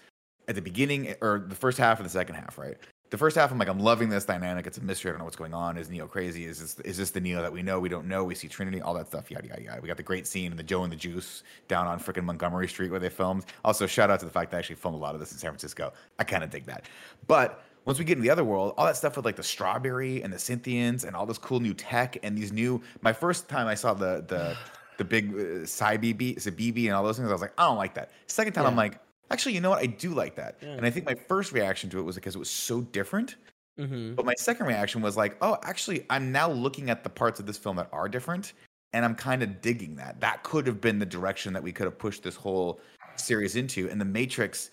at 0.49 0.55
the 0.55 0.63
beginning 0.63 1.09
eh, 1.09 1.15
or 1.21 1.45
the 1.47 1.55
first 1.55 1.79
half 1.79 2.01
or 2.01 2.03
the 2.03 2.09
second 2.09 2.37
half, 2.37 2.59
right? 2.59 2.77
The 3.11 3.19
first 3.19 3.37
half, 3.37 3.53
I'm 3.53 3.59
like, 3.59 3.69
I'm 3.69 3.79
loving 3.79 4.09
this 4.09 4.25
dynamic. 4.25 4.67
It's 4.67 4.79
a 4.79 4.83
mystery. 4.83 5.11
I 5.11 5.13
don't 5.13 5.21
know 5.21 5.27
what's 5.27 5.37
going 5.37 5.55
on. 5.55 5.79
Is 5.79 5.89
Neo 5.89 6.09
crazy? 6.09 6.45
Is 6.45 6.59
this 6.59 6.81
is 6.81 6.97
this 6.97 7.11
the 7.11 7.21
Neo 7.21 7.41
that 7.41 7.53
we 7.53 7.63
know? 7.63 7.79
We 7.79 7.89
don't 7.89 8.09
know. 8.09 8.25
We 8.25 8.35
see 8.35 8.49
Trinity, 8.49 8.81
all 8.81 8.95
that 8.95 9.07
stuff. 9.07 9.31
Yada 9.31 9.47
yada 9.47 9.63
yada. 9.63 9.81
We 9.81 9.87
got 9.87 9.97
the 9.97 10.03
great 10.03 10.27
scene 10.27 10.51
in 10.51 10.57
the 10.57 10.65
Joe 10.65 10.83
and 10.83 10.93
the 10.93 10.97
Juice 10.97 11.45
down 11.69 11.87
on 11.87 12.01
freaking 12.01 12.25
Montgomery 12.25 12.67
Street 12.67 12.91
where 12.91 12.99
they 12.99 13.09
filmed. 13.09 13.45
Also, 13.65 13.87
shout 13.87 14.11
out 14.11 14.19
to 14.21 14.25
the 14.25 14.33
fact 14.33 14.51
that 14.51 14.57
I 14.57 14.61
actually 14.61 14.77
filmed 14.77 14.97
a 14.97 15.01
lot 15.01 15.15
of 15.15 15.21
this 15.21 15.31
in 15.31 15.39
San 15.39 15.51
Francisco. 15.51 15.93
I 16.19 16.25
kind 16.25 16.43
of 16.43 16.51
dig 16.51 16.67
that. 16.67 16.87
But 17.29 17.63
once 17.85 18.01
we 18.01 18.05
get 18.05 18.19
in 18.19 18.23
the 18.23 18.31
other 18.31 18.45
world, 18.45 18.75
all 18.77 18.85
that 18.87 18.97
stuff 18.97 19.15
with 19.15 19.25
like 19.25 19.37
the 19.37 19.43
strawberry 19.45 20.21
and 20.23 20.33
the 20.33 20.39
Synthients 20.39 21.05
and 21.05 21.15
all 21.15 21.25
this 21.25 21.39
cool 21.39 21.61
new 21.61 21.75
tech 21.75 22.19
and 22.25 22.37
these 22.37 22.51
new. 22.51 22.83
My 23.03 23.13
first 23.13 23.49
time 23.49 23.69
I 23.69 23.77
saw 23.77 23.95
the 23.95 24.25
the 24.27 24.57
the 24.99 25.05
big 25.05 25.33
uh, 25.35 25.65
Cybb, 25.65 26.37
Zabibi 26.37 26.87
and 26.87 26.95
all 26.95 27.05
those 27.05 27.17
things, 27.17 27.29
I 27.29 27.33
was 27.33 27.43
like, 27.43 27.53
I 27.59 27.65
don't 27.65 27.77
like 27.77 27.95
that. 27.95 28.11
Second 28.27 28.53
time, 28.55 28.67
I'm 28.67 28.77
like, 28.77 28.99
actually, 29.31 29.55
you 29.55 29.61
know 29.61 29.71
what? 29.71 29.83
I 29.83 29.87
do 29.87 30.15
like 30.15 30.35
that. 30.37 30.59
Yeah. 30.63 30.71
And 30.71 30.87
I 30.87 30.91
think 30.91 31.07
my 31.07 31.15
first 31.15 31.53
reaction 31.53 31.91
to 31.91 31.99
it 31.99 32.03
was 32.03 32.17
because 32.17 32.35
it 32.35 32.39
was 32.39 32.51
so 32.51 32.81
different. 32.81 33.37
hmm 33.79 34.15
But 34.15 34.25
my 34.25 34.35
second 34.39 34.67
reaction 34.67 35.03
was 35.03 35.17
like, 35.17 35.37
oh, 35.41 35.59
actually, 35.63 36.07
I'm 36.11 36.33
now 36.33 36.51
looking 36.51 36.91
at 36.91 37.03
the 37.03 37.11
parts 37.11 37.41
of 37.41 37.47
this 37.47 37.59
film 37.59 37.77
that 37.77 37.89
are 37.93 38.09
different, 38.09 38.55
and 38.93 39.05
I'm 39.05 39.15
kind 39.15 39.43
of 39.43 39.61
digging 39.61 39.97
that. 39.97 40.21
That 40.21 40.43
could 40.43 40.67
have 40.67 40.81
been 40.81 40.99
the 40.99 41.07
direction 41.07 41.53
that 41.53 41.63
we 41.63 41.73
could 41.73 41.85
have 41.85 41.99
pushed 41.99 42.23
this 42.23 42.37
whole 42.37 42.81
series 43.17 43.57
into, 43.57 43.89
and 43.91 44.01
the 44.01 44.05
Matrix 44.05 44.71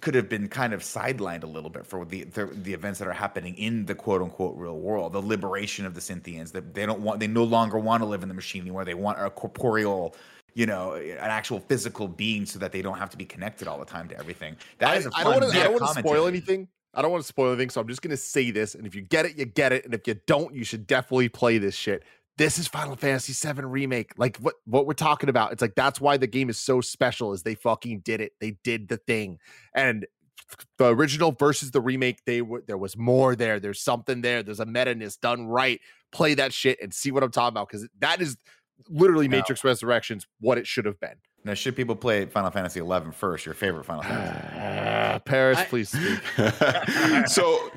could 0.00 0.14
have 0.14 0.28
been 0.28 0.48
kind 0.48 0.72
of 0.72 0.82
sidelined 0.82 1.42
a 1.42 1.46
little 1.46 1.70
bit 1.70 1.86
for 1.86 2.04
the, 2.04 2.24
the 2.24 2.46
the 2.46 2.72
events 2.72 2.98
that 2.98 3.08
are 3.08 3.12
happening 3.12 3.54
in 3.56 3.86
the 3.86 3.94
quote 3.94 4.20
unquote 4.22 4.56
real 4.56 4.78
world, 4.78 5.12
the 5.12 5.22
liberation 5.22 5.86
of 5.86 5.94
the 5.94 6.00
Synthients. 6.00 6.52
That 6.52 6.74
they 6.74 6.86
don't 6.86 7.00
want, 7.00 7.20
they 7.20 7.26
no 7.26 7.44
longer 7.44 7.78
want 7.78 8.02
to 8.02 8.06
live 8.06 8.22
in 8.22 8.28
the 8.28 8.34
machine 8.34 8.62
anymore. 8.62 8.84
They 8.84 8.94
want 8.94 9.18
a 9.20 9.30
corporeal. 9.30 10.14
You 10.56 10.66
know, 10.66 10.94
an 10.94 11.18
actual 11.18 11.58
physical 11.58 12.06
being, 12.06 12.46
so 12.46 12.60
that 12.60 12.70
they 12.70 12.80
don't 12.80 12.96
have 12.96 13.10
to 13.10 13.16
be 13.16 13.24
connected 13.24 13.66
all 13.66 13.76
the 13.76 13.84
time 13.84 14.06
to 14.10 14.16
everything. 14.16 14.54
That 14.78 14.96
is 14.96 15.06
a 15.06 15.10
I 15.12 15.24
fun 15.24 15.32
don't 15.32 15.40
want 15.40 15.52
to. 15.52 15.60
I 15.60 15.62
don't 15.64 15.80
want 15.80 15.94
to 15.96 16.00
spoil 16.00 16.26
anything. 16.28 16.68
I 16.94 17.02
don't 17.02 17.10
want 17.10 17.24
to 17.24 17.26
spoil 17.26 17.48
anything, 17.48 17.70
so 17.70 17.80
I'm 17.80 17.88
just 17.88 18.02
gonna 18.02 18.16
say 18.16 18.52
this. 18.52 18.76
And 18.76 18.86
if 18.86 18.94
you 18.94 19.00
get 19.00 19.26
it, 19.26 19.36
you 19.36 19.46
get 19.46 19.72
it. 19.72 19.84
And 19.84 19.92
if 19.92 20.06
you 20.06 20.14
don't, 20.26 20.54
you 20.54 20.62
should 20.62 20.86
definitely 20.86 21.28
play 21.28 21.58
this 21.58 21.74
shit. 21.74 22.04
This 22.36 22.58
is 22.58 22.66
Final 22.66 22.96
Fantasy 22.96 23.32
VII 23.32 23.62
remake. 23.62 24.12
Like 24.16 24.36
what 24.38 24.54
what 24.64 24.86
we're 24.86 24.94
talking 24.94 25.28
about. 25.28 25.52
It's 25.52 25.62
like 25.62 25.74
that's 25.76 26.00
why 26.00 26.16
the 26.16 26.26
game 26.26 26.50
is 26.50 26.58
so 26.58 26.80
special. 26.80 27.32
Is 27.32 27.42
they 27.42 27.54
fucking 27.54 28.00
did 28.00 28.20
it. 28.20 28.32
They 28.40 28.56
did 28.64 28.88
the 28.88 28.96
thing. 28.96 29.38
And 29.74 30.06
the 30.78 30.86
original 30.88 31.32
versus 31.32 31.70
the 31.70 31.80
remake, 31.80 32.18
they 32.26 32.42
were 32.42 32.62
there 32.66 32.76
was 32.78 32.96
more 32.96 33.36
there. 33.36 33.60
There's 33.60 33.80
something 33.80 34.20
there. 34.20 34.42
There's 34.42 34.60
a 34.60 34.66
meta-ness 34.66 35.16
done 35.16 35.46
right. 35.46 35.80
Play 36.12 36.34
that 36.34 36.52
shit 36.52 36.78
and 36.82 36.92
see 36.92 37.12
what 37.12 37.22
I'm 37.22 37.30
talking 37.30 37.54
about 37.54 37.68
because 37.68 37.88
that 38.00 38.20
is 38.20 38.36
literally 38.88 39.28
No. 39.28 39.36
Matrix 39.38 39.62
Resurrections 39.62 40.26
what 40.40 40.58
it 40.58 40.66
should 40.66 40.86
have 40.86 40.98
been. 41.00 41.14
Now, 41.44 41.54
should 41.54 41.76
people 41.76 41.94
play 41.94 42.24
Final 42.24 42.50
Fantasy 42.50 42.80
XI 42.80 43.10
first? 43.12 43.44
Your 43.44 43.54
favorite 43.54 43.84
Final 43.84 44.02
Fantasy? 44.02 44.56
Uh, 44.58 45.18
Parris, 45.20 45.58
I- 45.58 45.64
please 45.66 45.90
speak. 45.90 46.18
so, 47.28 47.70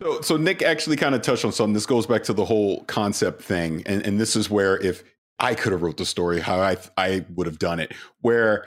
so, 0.00 0.20
so 0.20 0.36
Nick 0.36 0.62
actually 0.62 0.96
kind 0.96 1.14
of 1.14 1.22
touched 1.22 1.44
on 1.44 1.52
something. 1.52 1.74
This 1.74 1.86
goes 1.86 2.06
back 2.06 2.22
to 2.24 2.32
the 2.32 2.44
whole 2.44 2.84
concept 2.84 3.42
thing, 3.42 3.82
and 3.86 4.04
and 4.04 4.20
this 4.20 4.36
is 4.36 4.50
where 4.50 4.78
if 4.78 5.02
I 5.38 5.54
could 5.54 5.72
have 5.72 5.82
wrote 5.82 5.96
the 5.96 6.06
story, 6.06 6.40
how 6.40 6.60
I 6.60 6.76
I 6.96 7.24
would 7.34 7.46
have 7.46 7.58
done 7.58 7.80
it. 7.80 7.92
Where 8.20 8.66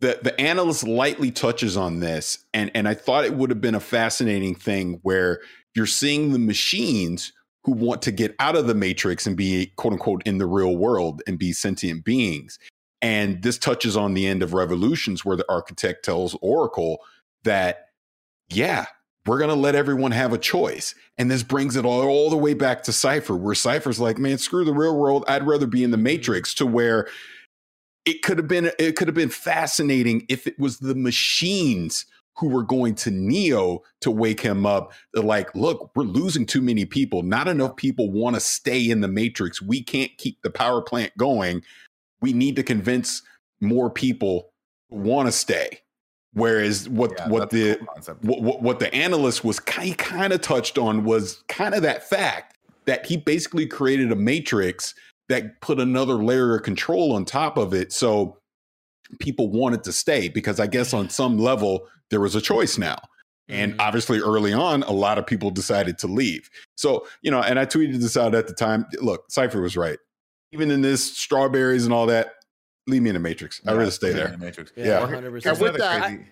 the 0.00 0.18
the 0.22 0.38
analyst 0.40 0.86
lightly 0.86 1.30
touches 1.30 1.76
on 1.76 2.00
this, 2.00 2.38
and 2.54 2.70
and 2.74 2.88
I 2.88 2.94
thought 2.94 3.24
it 3.24 3.34
would 3.34 3.50
have 3.50 3.60
been 3.60 3.74
a 3.74 3.80
fascinating 3.80 4.54
thing 4.54 5.00
where 5.02 5.40
you're 5.74 5.86
seeing 5.86 6.32
the 6.32 6.38
machines 6.38 7.32
who 7.64 7.72
want 7.72 8.00
to 8.02 8.12
get 8.12 8.34
out 8.38 8.56
of 8.56 8.66
the 8.66 8.74
matrix 8.74 9.26
and 9.26 9.36
be 9.36 9.72
quote 9.76 9.92
unquote 9.92 10.22
in 10.24 10.38
the 10.38 10.46
real 10.46 10.76
world 10.76 11.22
and 11.26 11.38
be 11.38 11.52
sentient 11.52 12.04
beings. 12.04 12.58
And 13.02 13.42
this 13.42 13.58
touches 13.58 13.96
on 13.96 14.14
the 14.14 14.26
end 14.26 14.42
of 14.42 14.54
Revolutions, 14.54 15.24
where 15.24 15.36
the 15.36 15.44
architect 15.50 16.04
tells 16.04 16.36
Oracle 16.40 17.00
that, 17.44 17.88
yeah, 18.48 18.86
we're 19.26 19.38
going 19.38 19.50
to 19.50 19.56
let 19.56 19.74
everyone 19.74 20.12
have 20.12 20.32
a 20.32 20.38
choice. 20.38 20.94
And 21.18 21.30
this 21.30 21.42
brings 21.42 21.76
it 21.76 21.84
all, 21.84 22.06
all 22.06 22.30
the 22.30 22.36
way 22.36 22.54
back 22.54 22.82
to 22.84 22.92
Cypher, 22.92 23.36
where 23.36 23.54
Cypher's 23.54 24.00
like, 24.00 24.18
man, 24.18 24.38
screw 24.38 24.64
the 24.64 24.72
real 24.72 24.96
world. 24.96 25.24
I'd 25.28 25.46
rather 25.46 25.66
be 25.66 25.82
in 25.84 25.90
the 25.90 25.96
Matrix 25.96 26.54
to 26.54 26.66
where 26.66 27.08
it 28.04 28.22
could 28.22 28.38
have 28.38 28.48
been, 28.48 28.70
it 28.78 28.96
could 28.96 29.08
have 29.08 29.14
been 29.14 29.30
fascinating 29.30 30.24
if 30.28 30.46
it 30.46 30.58
was 30.58 30.78
the 30.78 30.94
machines 30.94 32.06
who 32.36 32.48
were 32.48 32.62
going 32.62 32.94
to 32.94 33.10
Neo 33.10 33.82
to 34.02 34.10
wake 34.10 34.40
him 34.40 34.66
up. 34.66 34.92
They're 35.14 35.22
like, 35.22 35.54
look, 35.54 35.90
we're 35.94 36.04
losing 36.04 36.44
too 36.44 36.60
many 36.60 36.84
people. 36.84 37.22
Not 37.22 37.48
enough 37.48 37.76
people 37.76 38.12
want 38.12 38.36
to 38.36 38.40
stay 38.40 38.90
in 38.90 39.00
the 39.00 39.08
Matrix. 39.08 39.62
We 39.62 39.82
can't 39.82 40.10
keep 40.18 40.42
the 40.42 40.50
power 40.50 40.82
plant 40.82 41.16
going. 41.16 41.62
We 42.20 42.32
need 42.32 42.56
to 42.56 42.62
convince 42.62 43.22
more 43.60 43.88
people 43.90 44.52
want 44.90 45.26
to 45.28 45.32
stay. 45.32 45.80
Whereas 46.36 46.86
what 46.90 47.12
Yeah, 47.16 47.28
what 47.28 47.48
the 47.48 47.76
cool 47.76 48.42
what, 48.42 48.60
what, 48.60 48.78
the 48.78 48.94
analyst 48.94 49.42
was 49.42 49.58
kind 49.58 50.34
of 50.34 50.42
touched 50.42 50.76
on 50.76 51.02
was 51.04 51.42
kind 51.48 51.74
of 51.74 51.80
that 51.80 52.06
fact 52.06 52.58
that 52.84 53.06
he 53.06 53.16
basically 53.16 53.66
created 53.66 54.12
a 54.12 54.16
matrix 54.16 54.94
that 55.30 55.62
put 55.62 55.80
another 55.80 56.16
layer 56.16 56.54
of 56.54 56.62
control 56.62 57.12
on 57.12 57.24
top 57.24 57.56
of 57.56 57.72
it. 57.72 57.90
So 57.90 58.36
people 59.18 59.48
wanted 59.48 59.82
to 59.84 59.92
stay 59.92 60.28
because 60.28 60.60
I 60.60 60.66
guess 60.66 60.92
on 60.92 61.08
some 61.08 61.38
level 61.38 61.88
there 62.10 62.20
was 62.20 62.34
a 62.34 62.40
choice 62.42 62.76
now. 62.76 62.98
And 63.48 63.72
Mhm. 63.72 63.80
obviously, 63.80 64.20
early 64.20 64.52
on, 64.52 64.82
a 64.82 64.92
lot 64.92 65.16
of 65.16 65.26
people 65.26 65.50
decided 65.50 65.96
to 66.00 66.06
leave. 66.06 66.50
So, 66.76 67.06
you 67.22 67.30
know, 67.30 67.40
and 67.40 67.58
I 67.58 67.64
tweeted 67.64 68.00
this 68.00 68.16
out 68.16 68.34
at 68.34 68.46
the 68.46 68.52
time. 68.52 68.84
Look, 69.00 69.24
Cypher 69.30 69.62
was 69.62 69.74
right. 69.74 69.98
Even 70.52 70.70
in 70.70 70.82
this 70.82 71.16
strawberries 71.16 71.84
and 71.84 71.94
all 71.94 72.06
that, 72.06 72.34
leave 72.86 73.02
me 73.02 73.10
in 73.10 73.14
the 73.14 73.20
Matrix. 73.20 73.60
I'd 73.66 73.72
Yeah, 73.72 73.78
rather 73.78 73.90
stay 73.90 74.12
there 74.12 74.24
in 74.26 74.30
there. 74.30 74.38
the 74.38 74.44
Matrix. 74.44 74.72
Yeah. 74.76 75.02
Or- 75.02 75.06
100%. 75.08 75.44
here's 75.44 75.60
with 75.60 75.76
that- 75.78 76.02
crazy- 76.02 76.26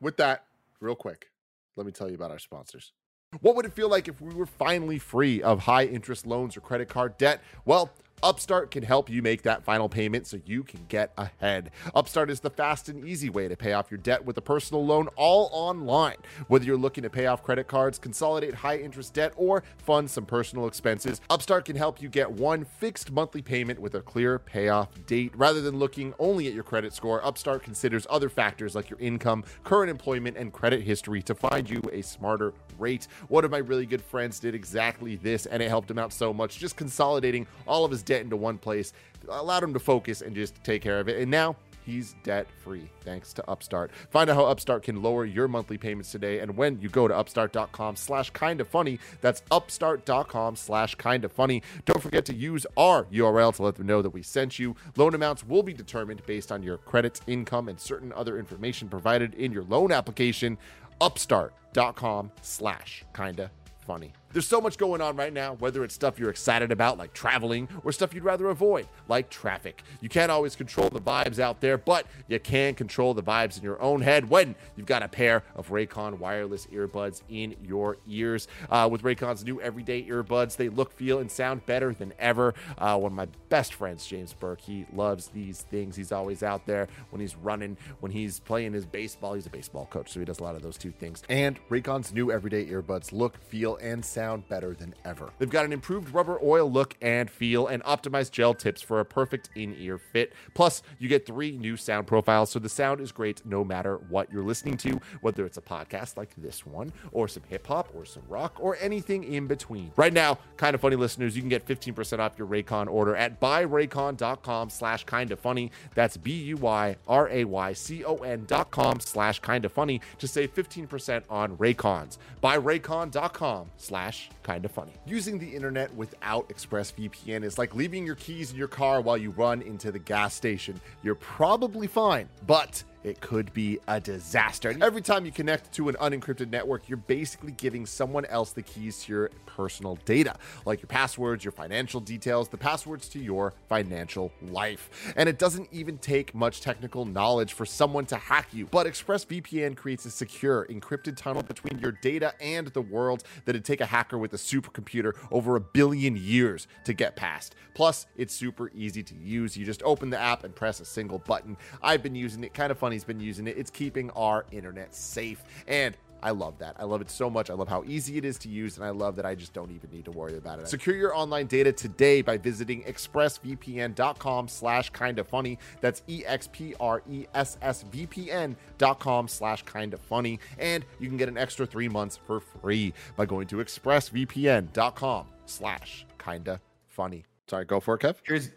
With 0.00 0.16
that, 0.18 0.44
real 0.80 0.94
quick, 0.94 1.30
let 1.76 1.84
me 1.86 1.90
tell 1.92 2.08
you 2.08 2.14
about 2.14 2.30
our 2.30 2.38
sponsors. 2.38 2.92
What 3.40 3.56
would 3.56 3.66
it 3.66 3.72
feel 3.72 3.88
like 3.88 4.06
if 4.08 4.20
we 4.20 4.32
were 4.32 4.46
finally 4.46 4.98
free 4.98 5.42
of 5.42 5.60
high 5.60 5.84
interest 5.84 6.24
loans 6.26 6.56
or 6.56 6.60
credit 6.60 6.88
card 6.88 7.18
debt? 7.18 7.42
Well, 7.64 7.90
Upstart 8.22 8.70
can 8.70 8.82
help 8.82 9.08
you 9.08 9.22
make 9.22 9.42
that 9.42 9.62
final 9.62 9.88
payment 9.88 10.26
so 10.26 10.40
you 10.44 10.64
can 10.64 10.80
get 10.88 11.12
ahead. 11.16 11.70
Upstart 11.94 12.30
is 12.30 12.40
the 12.40 12.50
fast 12.50 12.88
and 12.88 13.06
easy 13.06 13.30
way 13.30 13.46
to 13.46 13.56
pay 13.56 13.72
off 13.72 13.90
your 13.90 13.98
debt 13.98 14.24
with 14.24 14.36
a 14.38 14.42
personal 14.42 14.84
loan 14.84 15.08
all 15.14 15.48
online. 15.52 16.16
Whether 16.48 16.64
you're 16.64 16.76
looking 16.76 17.02
to 17.02 17.10
pay 17.10 17.26
off 17.26 17.42
credit 17.42 17.68
cards, 17.68 17.98
consolidate 17.98 18.54
high 18.54 18.78
interest 18.78 19.14
debt, 19.14 19.32
or 19.36 19.62
fund 19.76 20.10
some 20.10 20.26
personal 20.26 20.66
expenses, 20.66 21.20
Upstart 21.30 21.64
can 21.64 21.76
help 21.76 22.02
you 22.02 22.08
get 22.08 22.30
one 22.30 22.64
fixed 22.64 23.12
monthly 23.12 23.42
payment 23.42 23.80
with 23.80 23.94
a 23.94 24.00
clear 24.00 24.38
payoff 24.38 24.88
date. 25.06 25.32
Rather 25.36 25.60
than 25.60 25.78
looking 25.78 26.12
only 26.18 26.48
at 26.48 26.54
your 26.54 26.64
credit 26.64 26.92
score, 26.92 27.24
Upstart 27.24 27.62
considers 27.62 28.06
other 28.10 28.28
factors 28.28 28.74
like 28.74 28.90
your 28.90 28.98
income, 28.98 29.44
current 29.62 29.90
employment, 29.90 30.36
and 30.36 30.52
credit 30.52 30.82
history 30.82 31.22
to 31.22 31.34
find 31.34 31.70
you 31.70 31.80
a 31.92 32.02
smarter 32.02 32.52
rate. 32.78 33.08
One 33.28 33.44
of 33.44 33.50
my 33.50 33.58
really 33.58 33.86
good 33.86 34.02
friends 34.02 34.38
did 34.40 34.54
exactly 34.54 35.16
this, 35.16 35.46
and 35.46 35.62
it 35.62 35.68
helped 35.68 35.90
him 35.90 35.98
out 35.98 36.12
so 36.12 36.32
much. 36.32 36.58
Just 36.58 36.76
consolidating 36.76 37.46
all 37.66 37.84
of 37.84 37.90
his 37.90 38.02
debt 38.02 38.22
into 38.22 38.36
one 38.36 38.58
place 38.58 38.92
allowed 39.28 39.62
him 39.62 39.72
to 39.74 39.80
focus 39.80 40.22
and 40.22 40.34
just 40.34 40.62
take 40.62 40.82
care 40.82 41.00
of 41.00 41.08
it. 41.08 41.20
And 41.20 41.30
now 41.30 41.56
he's 41.88 42.14
debt 42.22 42.46
free 42.62 42.88
thanks 43.00 43.32
to 43.32 43.50
Upstart. 43.50 43.90
Find 44.10 44.28
out 44.28 44.36
how 44.36 44.44
Upstart 44.44 44.82
can 44.82 45.02
lower 45.02 45.24
your 45.24 45.48
monthly 45.48 45.78
payments 45.78 46.12
today. 46.12 46.40
And 46.40 46.56
when 46.56 46.78
you 46.80 46.88
go 46.88 47.08
to 47.08 47.16
upstart.com 47.16 47.96
slash 47.96 48.30
kind 48.30 48.60
of 48.60 48.68
funny, 48.68 49.00
that's 49.22 49.42
upstart.com 49.50 50.56
slash 50.56 50.94
kind 50.96 51.24
of 51.24 51.32
funny. 51.32 51.62
Don't 51.86 52.02
forget 52.02 52.26
to 52.26 52.34
use 52.34 52.66
our 52.76 53.04
URL 53.04 53.54
to 53.56 53.62
let 53.62 53.76
them 53.76 53.86
know 53.86 54.02
that 54.02 54.10
we 54.10 54.22
sent 54.22 54.58
you. 54.58 54.76
Loan 54.96 55.14
amounts 55.14 55.44
will 55.44 55.62
be 55.62 55.72
determined 55.72 56.22
based 56.26 56.52
on 56.52 56.62
your 56.62 56.76
credit, 56.76 57.20
income, 57.26 57.68
and 57.68 57.80
certain 57.80 58.12
other 58.12 58.38
information 58.38 58.88
provided 58.88 59.34
in 59.34 59.52
your 59.52 59.64
loan 59.64 59.90
application. 59.90 60.58
Upstart.com 61.00 62.32
slash 62.42 63.04
kinda 63.14 63.50
funny. 63.86 64.12
There's 64.30 64.46
so 64.46 64.60
much 64.60 64.76
going 64.76 65.00
on 65.00 65.16
right 65.16 65.32
now, 65.32 65.54
whether 65.54 65.82
it's 65.84 65.94
stuff 65.94 66.18
you're 66.18 66.28
excited 66.28 66.70
about, 66.70 66.98
like 66.98 67.14
traveling, 67.14 67.66
or 67.82 67.92
stuff 67.92 68.12
you'd 68.12 68.24
rather 68.24 68.50
avoid, 68.50 68.86
like 69.08 69.30
traffic. 69.30 69.82
You 70.02 70.10
can't 70.10 70.30
always 70.30 70.54
control 70.54 70.90
the 70.90 71.00
vibes 71.00 71.38
out 71.38 71.62
there, 71.62 71.78
but 71.78 72.06
you 72.28 72.38
can 72.38 72.74
control 72.74 73.14
the 73.14 73.22
vibes 73.22 73.56
in 73.56 73.64
your 73.64 73.80
own 73.80 74.02
head 74.02 74.28
when 74.28 74.54
you've 74.76 74.86
got 74.86 75.02
a 75.02 75.08
pair 75.08 75.44
of 75.56 75.70
Raycon 75.70 76.18
wireless 76.18 76.66
earbuds 76.66 77.22
in 77.30 77.56
your 77.64 77.96
ears. 78.06 78.48
Uh, 78.68 78.86
with 78.90 79.02
Raycon's 79.02 79.44
new 79.44 79.62
everyday 79.62 80.02
earbuds, 80.02 80.56
they 80.56 80.68
look, 80.68 80.92
feel, 80.92 81.20
and 81.20 81.30
sound 81.30 81.64
better 81.64 81.94
than 81.94 82.12
ever. 82.18 82.52
Uh, 82.76 82.98
one 82.98 83.12
of 83.12 83.16
my 83.16 83.28
best 83.48 83.72
friends, 83.72 84.06
James 84.06 84.34
Burke, 84.34 84.60
he 84.60 84.84
loves 84.92 85.28
these 85.28 85.62
things. 85.62 85.96
He's 85.96 86.12
always 86.12 86.42
out 86.42 86.66
there 86.66 86.86
when 87.08 87.20
he's 87.20 87.34
running, 87.34 87.78
when 88.00 88.12
he's 88.12 88.40
playing 88.40 88.74
his 88.74 88.84
baseball. 88.84 89.32
He's 89.32 89.46
a 89.46 89.50
baseball 89.50 89.86
coach, 89.86 90.12
so 90.12 90.20
he 90.20 90.26
does 90.26 90.40
a 90.40 90.42
lot 90.42 90.54
of 90.54 90.60
those 90.60 90.76
two 90.76 90.92
things. 90.92 91.22
And 91.30 91.58
Raycon's 91.70 92.12
new 92.12 92.30
everyday 92.30 92.66
earbuds 92.66 93.10
look, 93.10 93.42
feel, 93.42 93.76
and 93.76 94.04
sound 94.04 94.17
better 94.48 94.74
than 94.74 94.94
ever. 95.04 95.30
They've 95.38 95.48
got 95.48 95.64
an 95.64 95.72
improved 95.72 96.12
rubber 96.12 96.38
oil 96.42 96.70
look 96.70 96.96
and 97.00 97.30
feel 97.30 97.66
and 97.66 97.82
optimized 97.84 98.32
gel 98.32 98.54
tips 98.54 98.82
for 98.82 99.00
a 99.00 99.04
perfect 99.04 99.50
in 99.54 99.74
ear 99.78 99.98
fit. 99.98 100.32
Plus, 100.54 100.82
you 100.98 101.08
get 101.08 101.26
three 101.26 101.56
new 101.56 101.76
sound 101.76 102.06
profiles, 102.06 102.50
so 102.50 102.58
the 102.58 102.68
sound 102.68 103.00
is 103.00 103.12
great 103.12 103.44
no 103.46 103.64
matter 103.64 103.96
what 104.08 104.32
you're 104.32 104.42
listening 104.42 104.76
to, 104.78 105.00
whether 105.20 105.46
it's 105.46 105.56
a 105.56 105.62
podcast 105.62 106.16
like 106.16 106.34
this 106.36 106.66
one, 106.66 106.92
or 107.12 107.28
some 107.28 107.42
hip 107.48 107.66
hop, 107.66 107.88
or 107.94 108.04
some 108.04 108.22
rock, 108.28 108.56
or 108.58 108.76
anything 108.80 109.24
in 109.24 109.46
between. 109.46 109.92
Right 109.96 110.12
now, 110.12 110.38
kind 110.56 110.74
of 110.74 110.80
funny 110.80 110.96
listeners, 110.96 111.36
you 111.36 111.42
can 111.42 111.48
get 111.48 111.66
15% 111.66 112.18
off 112.18 112.38
your 112.38 112.48
Raycon 112.48 112.88
order 112.88 113.14
at 113.14 113.40
buyraycon.com 113.40 114.70
slash 114.70 115.04
kind 115.04 115.30
of 115.30 115.38
funny. 115.38 115.70
That's 115.94 116.16
B 116.16 116.32
U 116.32 116.56
Y 116.56 116.96
R 117.06 117.28
A 117.28 117.44
Y 117.44 117.72
C 117.72 118.04
O 118.04 118.16
N 118.16 118.44
dot 118.46 118.70
com 118.70 119.00
slash 119.00 119.40
kind 119.40 119.64
of 119.64 119.72
funny 119.72 120.00
to 120.18 120.26
save 120.26 120.54
15% 120.54 121.22
on 121.30 121.56
Raycons. 121.56 122.18
Buyraycon.com 122.42 123.70
slash 123.76 124.07
kind 124.42 124.64
of 124.64 124.70
funny. 124.70 124.92
Using 125.06 125.38
the 125.38 125.54
internet 125.54 125.94
without 125.94 126.48
ExpressVPN 126.48 127.44
is 127.44 127.58
like 127.58 127.74
leaving 127.74 128.04
your 128.04 128.14
keys 128.14 128.50
in 128.50 128.56
your 128.56 128.68
car 128.68 129.00
while 129.00 129.16
you 129.16 129.30
run 129.30 129.62
into 129.62 129.90
the 129.90 129.98
gas 129.98 130.34
station. 130.34 130.80
You're 131.02 131.14
probably 131.14 131.86
fine, 131.86 132.28
but 132.46 132.82
it 133.08 133.20
could 133.20 133.52
be 133.54 133.78
a 133.88 134.00
disaster. 134.00 134.70
And 134.70 134.82
Every 134.82 135.02
time 135.02 135.24
you 135.24 135.32
connect 135.32 135.72
to 135.72 135.88
an 135.88 135.96
unencrypted 135.96 136.50
network, 136.50 136.88
you're 136.88 136.96
basically 136.96 137.52
giving 137.52 137.86
someone 137.86 138.24
else 138.26 138.52
the 138.52 138.62
keys 138.62 139.02
to 139.04 139.12
your 139.12 139.30
personal 139.46 139.96
data, 140.04 140.36
like 140.64 140.80
your 140.80 140.86
passwords, 140.86 141.44
your 141.44 141.52
financial 141.52 142.00
details, 142.00 142.48
the 142.48 142.56
passwords 142.56 143.08
to 143.10 143.18
your 143.18 143.54
financial 143.68 144.32
life. 144.42 145.12
And 145.16 145.28
it 145.28 145.38
doesn't 145.38 145.68
even 145.72 145.98
take 145.98 146.34
much 146.34 146.60
technical 146.60 147.04
knowledge 147.04 147.52
for 147.52 147.66
someone 147.66 148.06
to 148.06 148.16
hack 148.16 148.48
you. 148.52 148.66
But 148.66 148.86
ExpressVPN 148.86 149.76
creates 149.76 150.04
a 150.04 150.10
secure, 150.10 150.66
encrypted 150.70 151.16
tunnel 151.16 151.42
between 151.42 151.78
your 151.78 151.92
data 151.92 152.34
and 152.40 152.68
the 152.68 152.82
world 152.82 153.24
that'd 153.44 153.64
take 153.64 153.80
a 153.80 153.86
hacker 153.86 154.18
with 154.18 154.32
a 154.34 154.36
supercomputer 154.36 155.14
over 155.30 155.56
a 155.56 155.60
billion 155.60 156.16
years 156.16 156.66
to 156.84 156.92
get 156.92 157.16
past. 157.16 157.54
Plus, 157.74 158.06
it's 158.16 158.34
super 158.34 158.70
easy 158.74 159.02
to 159.02 159.14
use. 159.14 159.56
You 159.56 159.64
just 159.64 159.82
open 159.82 160.10
the 160.10 160.18
app 160.18 160.44
and 160.44 160.54
press 160.54 160.80
a 160.80 160.84
single 160.84 161.18
button. 161.18 161.56
I've 161.82 162.02
been 162.02 162.14
using 162.14 162.42
it. 162.44 162.54
Kind 162.54 162.70
of 162.70 162.78
funny's 162.98 163.04
been 163.04 163.20
using 163.20 163.46
it. 163.46 163.56
It's 163.56 163.70
keeping 163.70 164.10
our 164.10 164.44
internet 164.50 164.92
safe. 164.94 165.42
And 165.66 165.96
I 166.20 166.32
love 166.32 166.58
that. 166.58 166.74
I 166.80 166.84
love 166.84 167.00
it 167.00 167.08
so 167.10 167.30
much. 167.30 167.48
I 167.48 167.54
love 167.54 167.68
how 167.68 167.84
easy 167.86 168.18
it 168.18 168.24
is 168.24 168.38
to 168.38 168.48
use, 168.48 168.76
and 168.76 168.84
I 168.84 168.90
love 168.90 169.14
that 169.16 169.24
I 169.24 169.36
just 169.36 169.52
don't 169.52 169.70
even 169.70 169.88
need 169.92 170.04
to 170.06 170.10
worry 170.10 170.36
about 170.36 170.58
it. 170.58 170.66
Secure 170.66 170.96
your 170.96 171.14
online 171.14 171.46
data 171.46 171.70
today 171.70 172.22
by 172.22 172.36
visiting 172.36 172.82
expressvpn.com 172.82 174.48
slash 174.48 174.90
kind 174.90 175.20
of 175.20 175.28
funny. 175.28 175.60
That's 175.80 176.02
E 176.08 176.22
E-X-P-R-E-S-S-V-P-N 176.22 178.56
dot 178.78 178.98
com 178.98 179.28
slash 179.28 179.62
kind 179.62 179.94
of 179.94 180.00
funny. 180.00 180.40
And 180.58 180.84
you 180.98 181.06
can 181.06 181.18
get 181.18 181.28
an 181.28 181.38
extra 181.38 181.66
three 181.66 181.88
months 181.88 182.18
for 182.26 182.40
free 182.40 182.92
by 183.14 183.24
going 183.24 183.46
to 183.48 183.58
expressvpn.com 183.58 185.26
slash 185.46 186.04
kinda 186.18 186.60
funny. 186.88 187.26
Sorry, 187.46 187.64
go 187.64 187.78
for 187.78 187.94
it, 187.94 188.00
Kev. 188.00 188.16
Here's. 188.26 188.50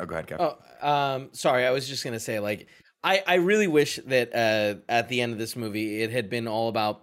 Oh, 0.00 0.06
go 0.06 0.16
ahead, 0.16 0.26
Kev. 0.26 0.38
Oh, 0.40 0.56
um, 0.88 1.28
sorry. 1.32 1.66
I 1.66 1.70
was 1.70 1.86
just 1.88 2.02
gonna 2.02 2.18
say, 2.18 2.40
like, 2.40 2.66
I 3.06 3.22
I 3.24 3.34
really 3.36 3.68
wish 3.68 4.00
that 4.06 4.34
uh, 4.34 4.80
at 4.88 5.08
the 5.08 5.22
end 5.22 5.32
of 5.32 5.38
this 5.38 5.54
movie, 5.54 6.02
it 6.02 6.10
had 6.10 6.28
been 6.28 6.48
all 6.48 6.68
about 6.68 7.02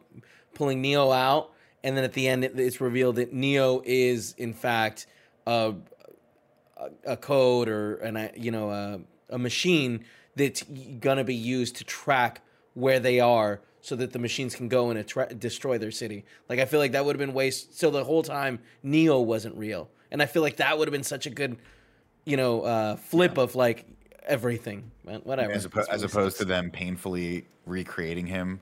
pulling 0.53 0.81
Neo 0.81 1.11
out, 1.11 1.51
and 1.81 1.95
then 1.95 2.03
at 2.03 2.11
the 2.11 2.27
end, 2.27 2.43
it, 2.43 2.59
it's 2.59 2.81
revealed 2.81 3.15
that 3.15 3.31
Neo 3.31 3.81
is 3.85 4.35
in 4.37 4.53
fact 4.53 5.07
a 5.47 5.75
a, 6.75 6.89
a 7.13 7.17
code 7.17 7.69
or 7.69 7.95
an 7.95 8.17
uh, 8.17 8.29
you 8.35 8.51
know 8.51 8.69
a, 8.69 8.99
a 9.29 9.39
machine 9.39 10.03
that's 10.35 10.63
gonna 10.99 11.23
be 11.23 11.35
used 11.35 11.77
to 11.77 11.85
track 11.85 12.41
where 12.73 12.99
they 12.99 13.19
are. 13.19 13.61
So 13.79 13.97
that 13.97 14.13
the 14.13 14.19
machines 14.19 14.55
can 14.55 14.69
go 14.69 14.91
and 14.91 14.97
attra- 14.97 15.33
destroy 15.33 15.77
their 15.77 15.91
city. 15.91 16.23
Like 16.47 16.59
I 16.59 16.63
feel 16.63 16.79
like 16.79 16.93
that 16.93 17.03
would 17.03 17.17
have 17.17 17.19
been 17.19 17.35
waste. 17.35 17.77
So 17.77 17.91
the 17.91 18.05
whole 18.05 18.23
time 18.23 18.59
Neo 18.81 19.19
wasn't 19.19 19.57
real, 19.57 19.89
and 20.09 20.21
I 20.21 20.25
feel 20.25 20.41
like 20.41 20.55
that 20.57 20.77
would 20.77 20.87
have 20.87 20.93
been 20.93 21.03
such 21.03 21.25
a 21.25 21.29
good 21.29 21.57
you 22.25 22.37
know, 22.37 22.61
uh, 22.61 22.95
flip 22.95 23.37
of 23.37 23.55
like 23.55 23.85
everything. 24.25 24.91
Whatever. 25.03 25.51
as, 25.51 25.67
oppo- 25.67 25.87
as 25.89 26.03
opposed 26.03 26.37
to 26.37 26.45
them 26.45 26.71
painfully 26.71 27.47
recreating 27.65 28.27
him 28.27 28.59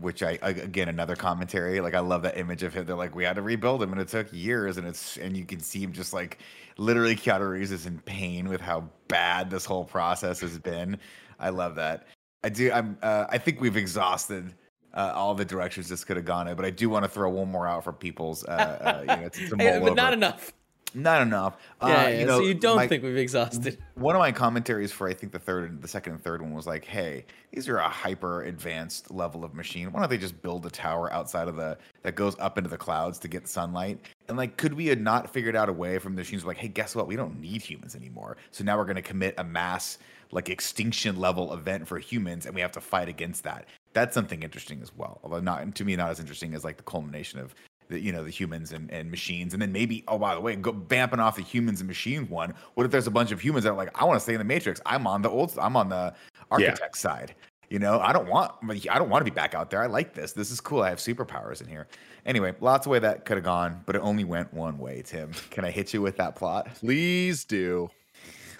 which 0.00 0.22
I 0.22 0.38
again 0.42 0.88
another 0.88 1.16
commentary 1.16 1.80
like 1.80 1.94
I 1.94 2.00
love 2.00 2.22
that 2.22 2.36
image 2.36 2.62
of 2.62 2.74
him 2.74 2.84
they're 2.84 2.94
like 2.94 3.14
we 3.14 3.24
had 3.24 3.36
to 3.36 3.42
rebuild 3.42 3.82
him 3.82 3.92
and 3.92 4.00
it 4.00 4.08
took 4.08 4.30
years 4.32 4.76
and 4.76 4.86
it's 4.86 5.16
and 5.16 5.36
you 5.36 5.46
can 5.46 5.60
see 5.60 5.80
him 5.80 5.92
just 5.92 6.12
like 6.12 6.38
literally 6.76 7.16
Keanu 7.16 7.50
Reeves 7.50 7.72
is 7.72 7.86
in 7.86 7.98
pain 8.00 8.48
with 8.48 8.60
how 8.60 8.88
bad 9.08 9.50
this 9.50 9.64
whole 9.64 9.84
process 9.84 10.40
has 10.40 10.58
been 10.58 10.98
I 11.38 11.48
love 11.48 11.74
that 11.76 12.06
I 12.44 12.50
do 12.50 12.70
I'm 12.70 12.98
uh, 13.02 13.26
I 13.30 13.38
think 13.38 13.60
we've 13.60 13.76
exhausted 13.76 14.54
uh, 14.94 15.12
all 15.14 15.34
the 15.34 15.44
directions 15.44 15.88
this 15.88 16.04
could 16.04 16.16
have 16.16 16.26
gone 16.26 16.48
in 16.48 16.56
but 16.56 16.66
I 16.66 16.70
do 16.70 16.90
want 16.90 17.04
to 17.04 17.08
throw 17.08 17.30
one 17.30 17.50
more 17.50 17.66
out 17.66 17.84
for 17.84 17.92
people's 17.92 18.44
uh, 18.44 19.04
uh 19.08 19.14
you 19.14 19.22
know 19.22 19.28
to, 19.28 19.48
to 19.48 19.56
mull 19.80 19.80
but 19.80 19.94
not 19.94 20.12
enough. 20.12 20.52
Not 20.94 21.22
enough. 21.22 21.56
Yeah, 21.82 21.86
uh, 21.86 21.90
yeah, 21.90 22.08
you 22.20 22.26
know, 22.26 22.38
so 22.38 22.44
you 22.44 22.54
don't 22.54 22.76
my- 22.76 22.86
think 22.86 23.02
we've 23.02 23.16
exhausted? 23.16 23.78
one 23.94 24.14
of 24.14 24.20
my 24.20 24.32
commentaries 24.32 24.90
for 24.90 25.08
I 25.08 25.14
think 25.14 25.32
the 25.32 25.38
third 25.38 25.70
and 25.70 25.82
the 25.82 25.88
second 25.88 26.14
and 26.14 26.22
third 26.22 26.40
one 26.40 26.54
was 26.54 26.66
like, 26.66 26.84
hey, 26.84 27.26
these 27.52 27.68
are 27.68 27.78
a 27.78 27.88
hyper 27.88 28.42
advanced 28.42 29.10
level 29.10 29.44
of 29.44 29.54
machine. 29.54 29.92
Why 29.92 30.00
don't 30.00 30.08
they 30.08 30.18
just 30.18 30.40
build 30.40 30.64
a 30.66 30.70
tower 30.70 31.12
outside 31.12 31.48
of 31.48 31.56
the 31.56 31.76
that 32.02 32.14
goes 32.14 32.36
up 32.38 32.58
into 32.58 32.70
the 32.70 32.78
clouds 32.78 33.18
to 33.20 33.28
get 33.28 33.46
sunlight? 33.46 34.00
And 34.28 34.36
like, 34.36 34.56
could 34.56 34.74
we 34.74 34.86
have 34.86 35.00
not 35.00 35.30
figured 35.30 35.56
out 35.56 35.68
a 35.68 35.72
way 35.72 35.98
from 35.98 36.14
the 36.14 36.20
machines 36.20 36.44
like, 36.44 36.56
hey, 36.56 36.68
guess 36.68 36.94
what? 36.94 37.06
We 37.06 37.16
don't 37.16 37.40
need 37.40 37.62
humans 37.62 37.94
anymore. 37.94 38.36
So 38.50 38.64
now 38.64 38.78
we're 38.78 38.86
gonna 38.86 39.02
commit 39.02 39.34
a 39.38 39.44
mass 39.44 39.98
like 40.30 40.48
extinction 40.48 41.18
level 41.18 41.54
event 41.54 41.88
for 41.88 41.98
humans 41.98 42.44
and 42.46 42.54
we 42.54 42.60
have 42.60 42.72
to 42.72 42.80
fight 42.80 43.08
against 43.08 43.44
that. 43.44 43.66
That's 43.94 44.14
something 44.14 44.42
interesting 44.42 44.82
as 44.82 44.94
well. 44.94 45.20
Although 45.22 45.40
not 45.40 45.74
to 45.74 45.84
me 45.84 45.96
not 45.96 46.10
as 46.10 46.20
interesting 46.20 46.54
as 46.54 46.64
like 46.64 46.76
the 46.76 46.82
culmination 46.82 47.40
of 47.40 47.54
the, 47.88 48.00
you 48.00 48.12
know 48.12 48.24
the 48.24 48.30
humans 48.30 48.72
and, 48.72 48.90
and 48.90 49.10
machines. 49.10 49.52
And 49.52 49.62
then 49.62 49.72
maybe 49.72 50.04
oh 50.08 50.18
by 50.18 50.34
the 50.34 50.40
way 50.40 50.54
go 50.56 50.72
vamping 50.72 51.20
off 51.20 51.36
the 51.36 51.42
humans 51.42 51.80
and 51.80 51.88
machines 51.88 52.28
one. 52.28 52.54
What 52.74 52.84
if 52.84 52.92
there's 52.92 53.06
a 53.06 53.10
bunch 53.10 53.32
of 53.32 53.40
humans 53.40 53.64
that 53.64 53.70
are 53.70 53.76
like 53.76 53.90
i 54.00 54.04
want 54.04 54.16
to 54.16 54.20
stay 54.20 54.34
in 54.34 54.38
the 54.38 54.44
matrix. 54.44 54.80
I'm 54.86 55.06
on 55.06 55.22
the 55.22 55.30
old 55.30 55.56
i'm 55.58 55.76
on 55.76 55.88
the 55.88 56.14
architect 56.50 56.96
side 56.96 57.34
you 57.70 57.78
know? 57.78 58.00
I 58.00 58.12
don't 58.12 58.28
want 58.28 58.52
i 58.90 58.98
don't 58.98 59.10
want 59.10 59.24
to 59.24 59.30
be 59.30 59.34
back 59.34 59.54
out 59.54 59.70
there. 59.70 59.82
I 59.82 59.86
like 59.86 60.14
this. 60.14 60.32
This 60.32 60.50
is 60.50 60.60
cool. 60.60 60.82
I 60.82 60.88
have 60.90 60.98
superpowers 60.98 61.60
in 61.60 61.68
here. 61.68 61.86
Anyway 62.26 62.54
lots 62.60 62.86
of 62.86 62.90
way 62.90 62.98
that 62.98 63.24
could 63.24 63.36
have 63.36 63.44
gone 63.44 63.82
but 63.86 63.96
it 63.96 64.00
only 64.00 64.24
went 64.24 64.52
one 64.52 64.78
way 64.78 65.02
tim. 65.04 65.32
Can 65.50 65.64
i 65.64 65.70
hit 65.70 65.92
you 65.92 66.02
with 66.02 66.16
that 66.16 66.36
plot? 66.36 66.68
Please 66.74 67.44
do. 67.44 67.90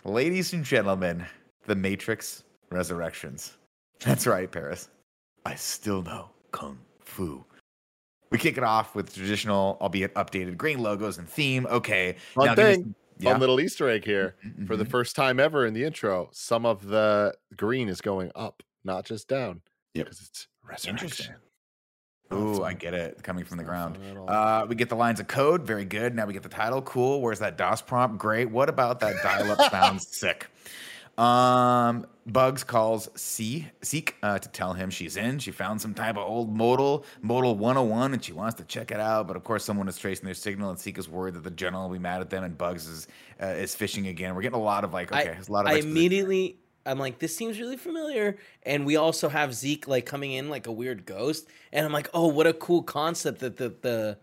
ladies 0.05 0.53
and 0.53 0.64
gentlemen 0.64 1.24
the 1.66 1.74
matrix 1.74 2.45
resurrections. 2.70 3.57
That's 4.01 4.26
right 4.26 4.51
parris. 4.51 4.89
I 5.45 5.55
still 5.55 6.03
know 6.03 6.31
kung 6.51 6.79
fu 7.01 7.45
we 8.31 8.39
kick 8.39 8.57
it 8.59 8.64
off 8.64 8.95
with 8.95 9.14
traditional, 9.14 9.79
albeit 9.81 10.14
updated, 10.14 10.57
green 10.57 10.81
logos 10.83 11.18
and 11.18 11.29
theme. 11.29 11.66
Okay, 11.66 12.16
Fun 12.35 12.55
thing. 12.57 12.95
yeah. 13.18 13.33
Fun 13.33 13.41
little 13.41 13.61
Easter 13.61 13.89
egg 13.89 14.05
here. 14.05 14.37
Mhm, 14.47 14.66
For 14.66 14.76
the 14.76 14.85
mhm. 14.85 14.91
first 14.91 15.16
time 15.16 15.41
ever 15.41 15.66
in 15.66 15.74
the 15.74 15.85
intro, 15.85 16.29
some 16.33 16.64
of 16.66 16.87
the 16.87 17.35
green 17.57 17.89
is 17.89 18.01
going 18.01 18.31
up, 18.35 18.62
not 18.85 19.05
just 19.05 19.29
down. 19.29 19.62
Yep. 19.95 20.07
Because 20.07 20.20
it's 20.20 20.47
resurrection. 20.62 21.35
Ooh, 22.31 22.62
I 22.62 22.74
get 22.74 22.93
it. 22.93 23.22
Coming 23.22 23.45
from 23.47 23.57
the 23.57 23.64
ground. 23.64 23.97
fun 23.97 24.07
at 24.07 24.16
all. 24.18 24.29
Uh, 24.31 24.66
we 24.66 24.74
get 24.74 24.91
the 24.91 24.97
lines 24.97 25.18
of 25.18 25.29
code. 25.29 25.62
Very 25.62 25.87
good. 25.87 26.14
Now 26.14 26.26
we 26.26 26.35
get 26.35 26.43
the 26.43 26.49
title. 26.51 26.83
Cool. 26.83 27.22
Where's 27.22 27.39
that 27.39 27.57
DOS 27.57 27.81
prompt? 27.81 28.18
Great. 28.18 28.51
What 28.51 28.68
about 28.68 29.01
that 29.01 29.22
dial-up 29.22 29.70
sounds 29.70 30.07
sick? 30.16 30.47
Um, 31.19 32.07
Bugs 32.27 32.62
calls 32.62 33.09
C 33.16 33.66
Seek 33.83 34.16
uh, 34.23 34.39
to 34.39 34.49
tell 34.51 34.73
him 34.73 34.91
she's 34.91 35.16
in. 35.16 35.39
She 35.39 35.51
found 35.51 35.81
some 35.81 35.95
type 35.95 36.16
of 36.16 36.23
old 36.29 36.55
modal, 36.55 37.05
modal 37.23 37.57
101, 37.57 38.12
and 38.12 38.25
she 38.25 38.33
wants 38.33 38.55
to 38.57 38.64
check 38.64 38.91
it 38.91 39.01
out. 39.01 39.27
But 39.27 39.37
of 39.37 39.45
course, 39.45 39.64
someone 39.64 39.89
is 39.89 39.99
tracing 39.99 40.27
their 40.27 40.35
signal, 40.35 40.71
and 40.71 40.79
Seek 40.79 40.99
is 40.99 41.09
worried 41.09 41.35
that 41.35 41.43
the 41.43 41.51
general 41.51 41.89
will 41.89 41.97
be 41.97 41.99
mad 41.99 42.21
at 42.21 42.31
them, 42.31 42.45
and 42.45 42.57
Bugs 42.57 42.87
is 42.87 43.09
uh, 43.43 43.47
is 43.47 43.75
fishing 43.75 44.07
again. 44.07 44.35
We're 44.35 44.43
getting 44.43 44.61
a 44.61 44.62
lot 44.62 44.85
of 44.85 44.93
like, 44.93 45.11
okay, 45.11 45.25
there's 45.25 45.49
a 45.49 45.53
lot 45.53 45.64
of. 45.64 45.73
I 45.73 45.77
exposition. 45.77 45.91
immediately 45.91 46.59
I'm 46.89 46.99
like, 46.99 47.19
this 47.19 47.37
seems 47.37 47.61
really 47.61 47.77
familiar. 47.77 48.39
And 48.62 48.87
we 48.87 48.97
also 48.97 49.29
have 49.29 49.53
Zeke 49.53 49.87
like 49.87 50.07
coming 50.07 50.33
in 50.33 50.49
like 50.49 50.66
a 50.66 50.73
weird 50.73 51.05
ghost. 51.05 51.49
And 51.73 51.85
I'm 51.85 51.93
like, 51.93 52.09
oh, 52.14 52.29
what 52.29 52.47
a 52.47 52.55
cool 52.55 52.83
concept 52.83 53.41
that 53.41 53.57
the 53.57 53.75
the, 53.81 54.19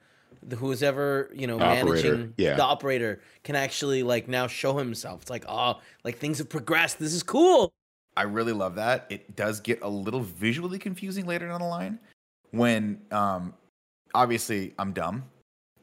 the 0.47 0.55
who's 0.55 0.83
ever, 0.83 1.29
you 1.33 1.47
know, 1.47 1.59
Operator, 1.59 1.85
managing 1.85 2.33
yeah. 2.37 2.55
the 2.55 2.63
operator 2.63 3.21
can 3.43 3.55
actually 3.55 4.03
like 4.03 4.27
now 4.27 4.47
show 4.47 4.77
himself. 4.77 5.23
It's 5.23 5.29
like, 5.29 5.45
oh, 5.47 5.81
like 6.03 6.17
things 6.17 6.37
have 6.37 6.49
progressed. 6.49 6.99
This 6.99 7.13
is 7.13 7.23
cool. 7.23 7.73
I 8.17 8.23
really 8.23 8.53
love 8.53 8.75
that. 8.75 9.07
It 9.09 9.35
does 9.35 9.59
get 9.59 9.81
a 9.81 9.89
little 9.89 10.21
visually 10.21 10.79
confusing 10.79 11.25
later 11.25 11.47
down 11.47 11.59
the 11.59 11.67
line 11.67 11.99
when 12.51 13.01
um 13.11 13.53
obviously 14.13 14.73
I'm 14.79 14.93
dumb 14.93 15.23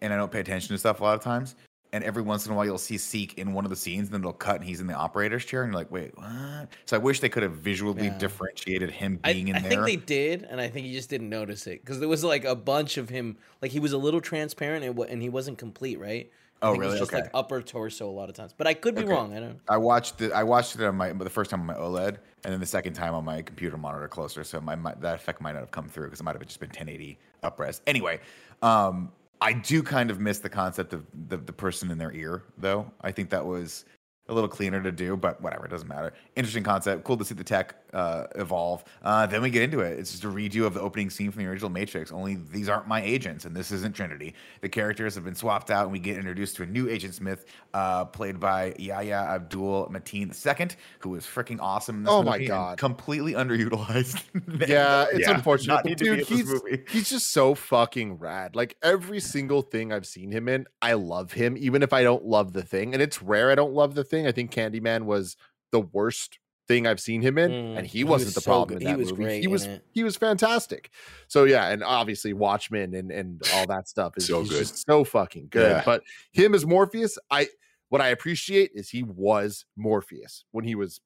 and 0.01 0.13
I 0.13 0.17
don't 0.17 0.33
pay 0.33 0.41
attention 0.41 0.69
to 0.75 0.79
stuff 0.79 1.01
a 1.01 1.05
lot 1.05 1.15
of 1.15 1.23
times. 1.23 1.55
And 1.93 2.03
every 2.05 2.23
once 2.23 2.47
in 2.47 2.53
a 2.53 2.55
while 2.55 2.65
you'll 2.65 2.79
see 2.79 2.97
Seek 2.99 3.37
in 3.39 3.53
one 3.53 3.65
of 3.65 3.71
the 3.71 3.77
scenes, 3.77 4.07
and 4.09 4.15
then 4.15 4.21
it'll 4.23 4.33
cut 4.33 4.57
and 4.57 4.65
he's 4.65 4.81
in 4.81 4.87
the 4.87 4.95
operator's 4.95 5.45
chair, 5.45 5.63
and 5.63 5.73
you're 5.73 5.81
like, 5.81 5.91
wait, 5.91 6.17
what? 6.17 6.71
So 6.87 6.97
I 6.97 6.99
wish 6.99 7.21
they 7.21 7.29
could 7.29 7.43
have 7.43 7.53
visually 7.55 8.09
Yeah. 8.09 8.19
differentiated 8.19 8.91
him 8.91 9.17
I, 9.25 9.31
being 9.31 9.49
in 9.49 9.57
I 9.57 9.63
there. 9.63 9.85
I 9.85 9.85
think 9.85 9.87
they 9.87 9.97
did, 9.97 10.43
and 10.45 10.61
I 10.61 10.69
think 10.69 10.87
you 10.87 10.95
just 10.95 11.11
didn't 11.11 11.29
notice 11.31 11.67
it 11.67 11.81
because 11.83 12.01
there 12.01 12.09
was 12.09 12.25
like 12.25 12.45
a 12.45 12.57
bunch 12.57 12.97
of 12.99 13.09
him. 13.09 13.39
Like 13.63 13.71
he 13.73 13.81
was 13.81 13.93
a 13.93 13.99
little 13.99 14.21
transparent, 14.21 14.85
and, 14.85 14.99
and 15.01 15.23
he 15.23 15.29
wasn't 15.29 15.59
complete, 15.59 15.99
right? 16.01 16.31
I 16.69 16.71
Oh, 16.71 16.75
It 16.75 16.79
really? 16.79 16.83
was 16.83 16.99
just 16.99 17.13
Okay. 17.13 17.15
like 17.15 17.29
upper 17.35 17.63
torso 17.63 18.09
a 18.09 18.13
lot 18.13 18.29
of 18.31 18.35
times, 18.37 18.53
but 18.57 18.67
I 18.67 18.75
could 18.75 18.97
be 18.97 19.05
Okay. 19.05 19.07
wrong. 19.07 19.35
I 19.37 19.41
don't. 19.41 19.63
I 19.69 19.77
watched 19.77 20.21
it. 20.21 20.33
I 20.33 20.43
watched 20.43 20.75
it 20.75 20.83
on 20.83 20.97
my 20.97 21.13
the 21.13 21.31
first 21.31 21.51
time 21.51 21.61
on 21.61 21.67
my 21.67 21.75
OLED, 21.75 22.19
and 22.45 22.53
then 22.53 22.61
the 22.61 22.67
second 22.67 22.95
time 22.95 23.15
on 23.15 23.25
my 23.25 23.43
computer 23.43 23.77
monitor 23.77 24.09
closer. 24.09 24.43
So 24.45 24.61
my, 24.61 24.75
my 24.75 24.95
that 24.97 25.15
effect 25.15 25.41
might 25.41 25.53
not 25.53 25.61
have 25.61 25.71
come 25.71 25.89
through 25.89 26.07
because 26.07 26.21
it 26.21 26.25
might 26.25 26.35
have 26.35 26.45
just 26.47 26.61
been 26.61 26.71
1080 26.71 27.19
upres. 27.45 27.81
Anyway, 27.87 28.21
um, 28.61 29.13
I 29.43 29.53
do 29.53 29.83
kind 29.83 30.11
of 30.11 30.21
miss 30.21 30.39
the 30.39 30.49
concept 30.49 30.93
of 30.93 31.05
the 31.29 31.37
the 31.37 31.53
person 31.53 31.91
in 31.91 31.99
their 31.99 32.13
ear, 32.13 32.45
though. 32.59 32.91
I 33.01 33.11
think 33.11 33.29
that 33.31 33.45
was 33.45 33.85
a 34.29 34.35
little 34.35 34.49
cleaner 34.49 34.81
to 34.81 34.93
do, 34.93 35.17
but 35.17 35.43
whatever, 35.43 35.67
it 35.67 35.71
doesn't 35.71 35.89
matter. 35.89 36.13
Interesting 36.37 36.63
concept. 36.63 37.03
Cool 37.03 37.17
to 37.17 37.25
see 37.25 37.35
the 37.35 37.43
tech 37.43 37.75
uh, 37.93 38.27
evolve. 38.37 38.85
Uh, 39.03 39.27
then 39.27 39.43
we 39.43 39.51
get 39.51 39.63
into 39.63 39.81
it. 39.81 39.99
It's 39.99 40.11
just 40.13 40.25
a 40.25 40.29
redo 40.29 40.65
of 40.65 40.75
the 40.75 40.81
opening 40.81 41.11
scene 41.11 41.31
from 41.31 41.43
the 41.43 41.49
original 41.49 41.71
Matrix. 41.71 42.11
Only 42.13 42.37
these 42.51 42.69
aren't 42.69 42.89
my 42.89 43.03
agents, 43.03 43.45
and 43.45 43.55
this 43.55 43.71
isn't 43.71 43.95
Trinity. 43.95 44.35
The 44.61 44.69
characters 44.69 45.15
have 45.15 45.25
been 45.25 45.35
swapped 45.35 45.71
out, 45.71 45.85
and 45.85 45.93
we 45.93 45.99
get 45.99 46.17
introduced 46.17 46.57
to 46.57 46.63
a 46.63 46.67
new 46.67 46.89
Agent 46.89 47.15
Smith, 47.15 47.45
uh, 47.75 48.05
played 48.07 48.41
by 48.41 48.75
Yahya 48.79 49.15
Abdul 49.17 49.89
Mateen 49.91 50.29
II, 50.61 50.77
who 51.01 51.15
is 51.17 51.25
freaking 51.25 51.59
awesome. 51.61 51.97
In 51.97 52.03
this 52.05 52.13
Oh 52.13 52.23
my 52.23 52.43
God. 52.45 52.79
completely 52.79 53.35
underutilized. 53.35 54.23
Yeah, 54.69 55.07
it's 55.11 55.21
Yeah. 55.21 55.35
unfortunate. 55.37 55.75
Not 55.75 55.83
but 55.85 55.89
need 55.91 55.99
to 55.99 56.05
be 56.05 56.17
Dude, 56.25 56.27
he's, 56.27 56.83
he's 56.91 57.11
just 57.11 57.33
so 57.33 57.55
fucking 57.55 58.15
rad. 58.19 58.55
Like 58.57 58.77
every 58.83 59.21
single 59.21 59.63
thing 59.63 59.93
I've 59.93 60.07
seen 60.07 60.31
him 60.31 60.49
in, 60.49 60.67
I 60.81 60.95
love 60.95 61.33
him, 61.33 61.57
even 61.59 61.83
if 61.83 61.93
I 61.93 62.03
don't 62.03 62.25
love 62.25 62.53
the 62.53 62.63
thing. 62.63 62.93
And 62.95 63.03
it's 63.03 63.23
rare 63.23 63.51
I 63.51 63.55
don't 63.55 63.73
love 63.73 63.95
the 63.95 64.05
thing. 64.05 64.27
I 64.27 64.33
think 64.33 64.51
Candyman 64.53 65.03
was 65.03 65.37
the 65.73 65.81
worst 65.81 66.39
thing 66.69 66.87
I've 66.87 67.01
seen 67.01 67.21
him 67.23 67.39
in, 67.39 67.51
Mm, 67.51 67.79
and 67.79 67.87
he, 67.87 67.99
he 67.99 68.05
wasn't 68.05 68.29
was 68.29 68.35
the 68.37 68.41
so 68.41 68.49
problem 68.51 68.69
good. 68.79 68.83
in 68.83 68.89
He 68.89 68.93
that 68.95 68.99
was 68.99 69.11
movie. 69.11 69.23
great 69.25 69.41
he 69.41 69.47
was 69.49 69.67
it. 69.67 69.85
he 69.93 70.05
was 70.05 70.17
fantastic. 70.17 70.91
So 71.29 71.45
yeah, 71.45 71.69
and 71.71 71.83
obviously 71.83 72.33
Watchmen 72.33 72.95
and 72.95 73.11
and 73.11 73.43
all 73.55 73.67
that 73.67 73.89
stuff 73.89 74.17
is 74.17 74.27
So 74.27 74.41
he's 74.41 74.51
good. 74.51 74.59
just 74.59 74.87
so 74.87 75.05
fucking 75.05 75.49
good. 75.51 75.71
Yeah. 75.71 75.83
But 75.85 76.03
him 76.33 76.55
as 76.55 76.65
Morpheus, 76.65 77.19
I 77.31 77.49
what 77.89 78.01
I 78.01 78.09
appreciate 78.09 78.71
is 78.75 78.89
he 78.89 79.03
was 79.03 79.65
Morpheus 79.77 80.45
when 80.53 80.65
he 80.65 80.75
was 80.75 81.01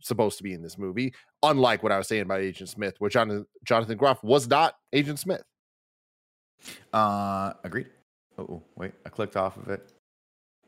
supposed 0.00 0.38
to 0.38 0.44
be 0.44 0.52
in 0.54 0.62
this 0.62 0.78
movie. 0.78 1.14
Unlike 1.42 1.82
what 1.82 1.92
I 1.92 1.98
was 1.98 2.08
saying 2.08 2.22
about 2.22 2.40
Agent 2.40 2.68
Smith, 2.70 2.94
where 2.98 3.10
Jonathan 3.10 3.46
Jonathan 3.64 3.96
Groff 3.98 4.22
was 4.22 4.46
not 4.48 4.76
Agent 4.92 5.18
Smith. 5.18 5.42
Uh, 6.92 7.52
agreed. 7.64 7.88
Oh, 8.38 8.62
wait, 8.76 8.92
I 9.04 9.08
clicked 9.08 9.36
off 9.36 9.56
of 9.56 9.68
it. 9.68 9.92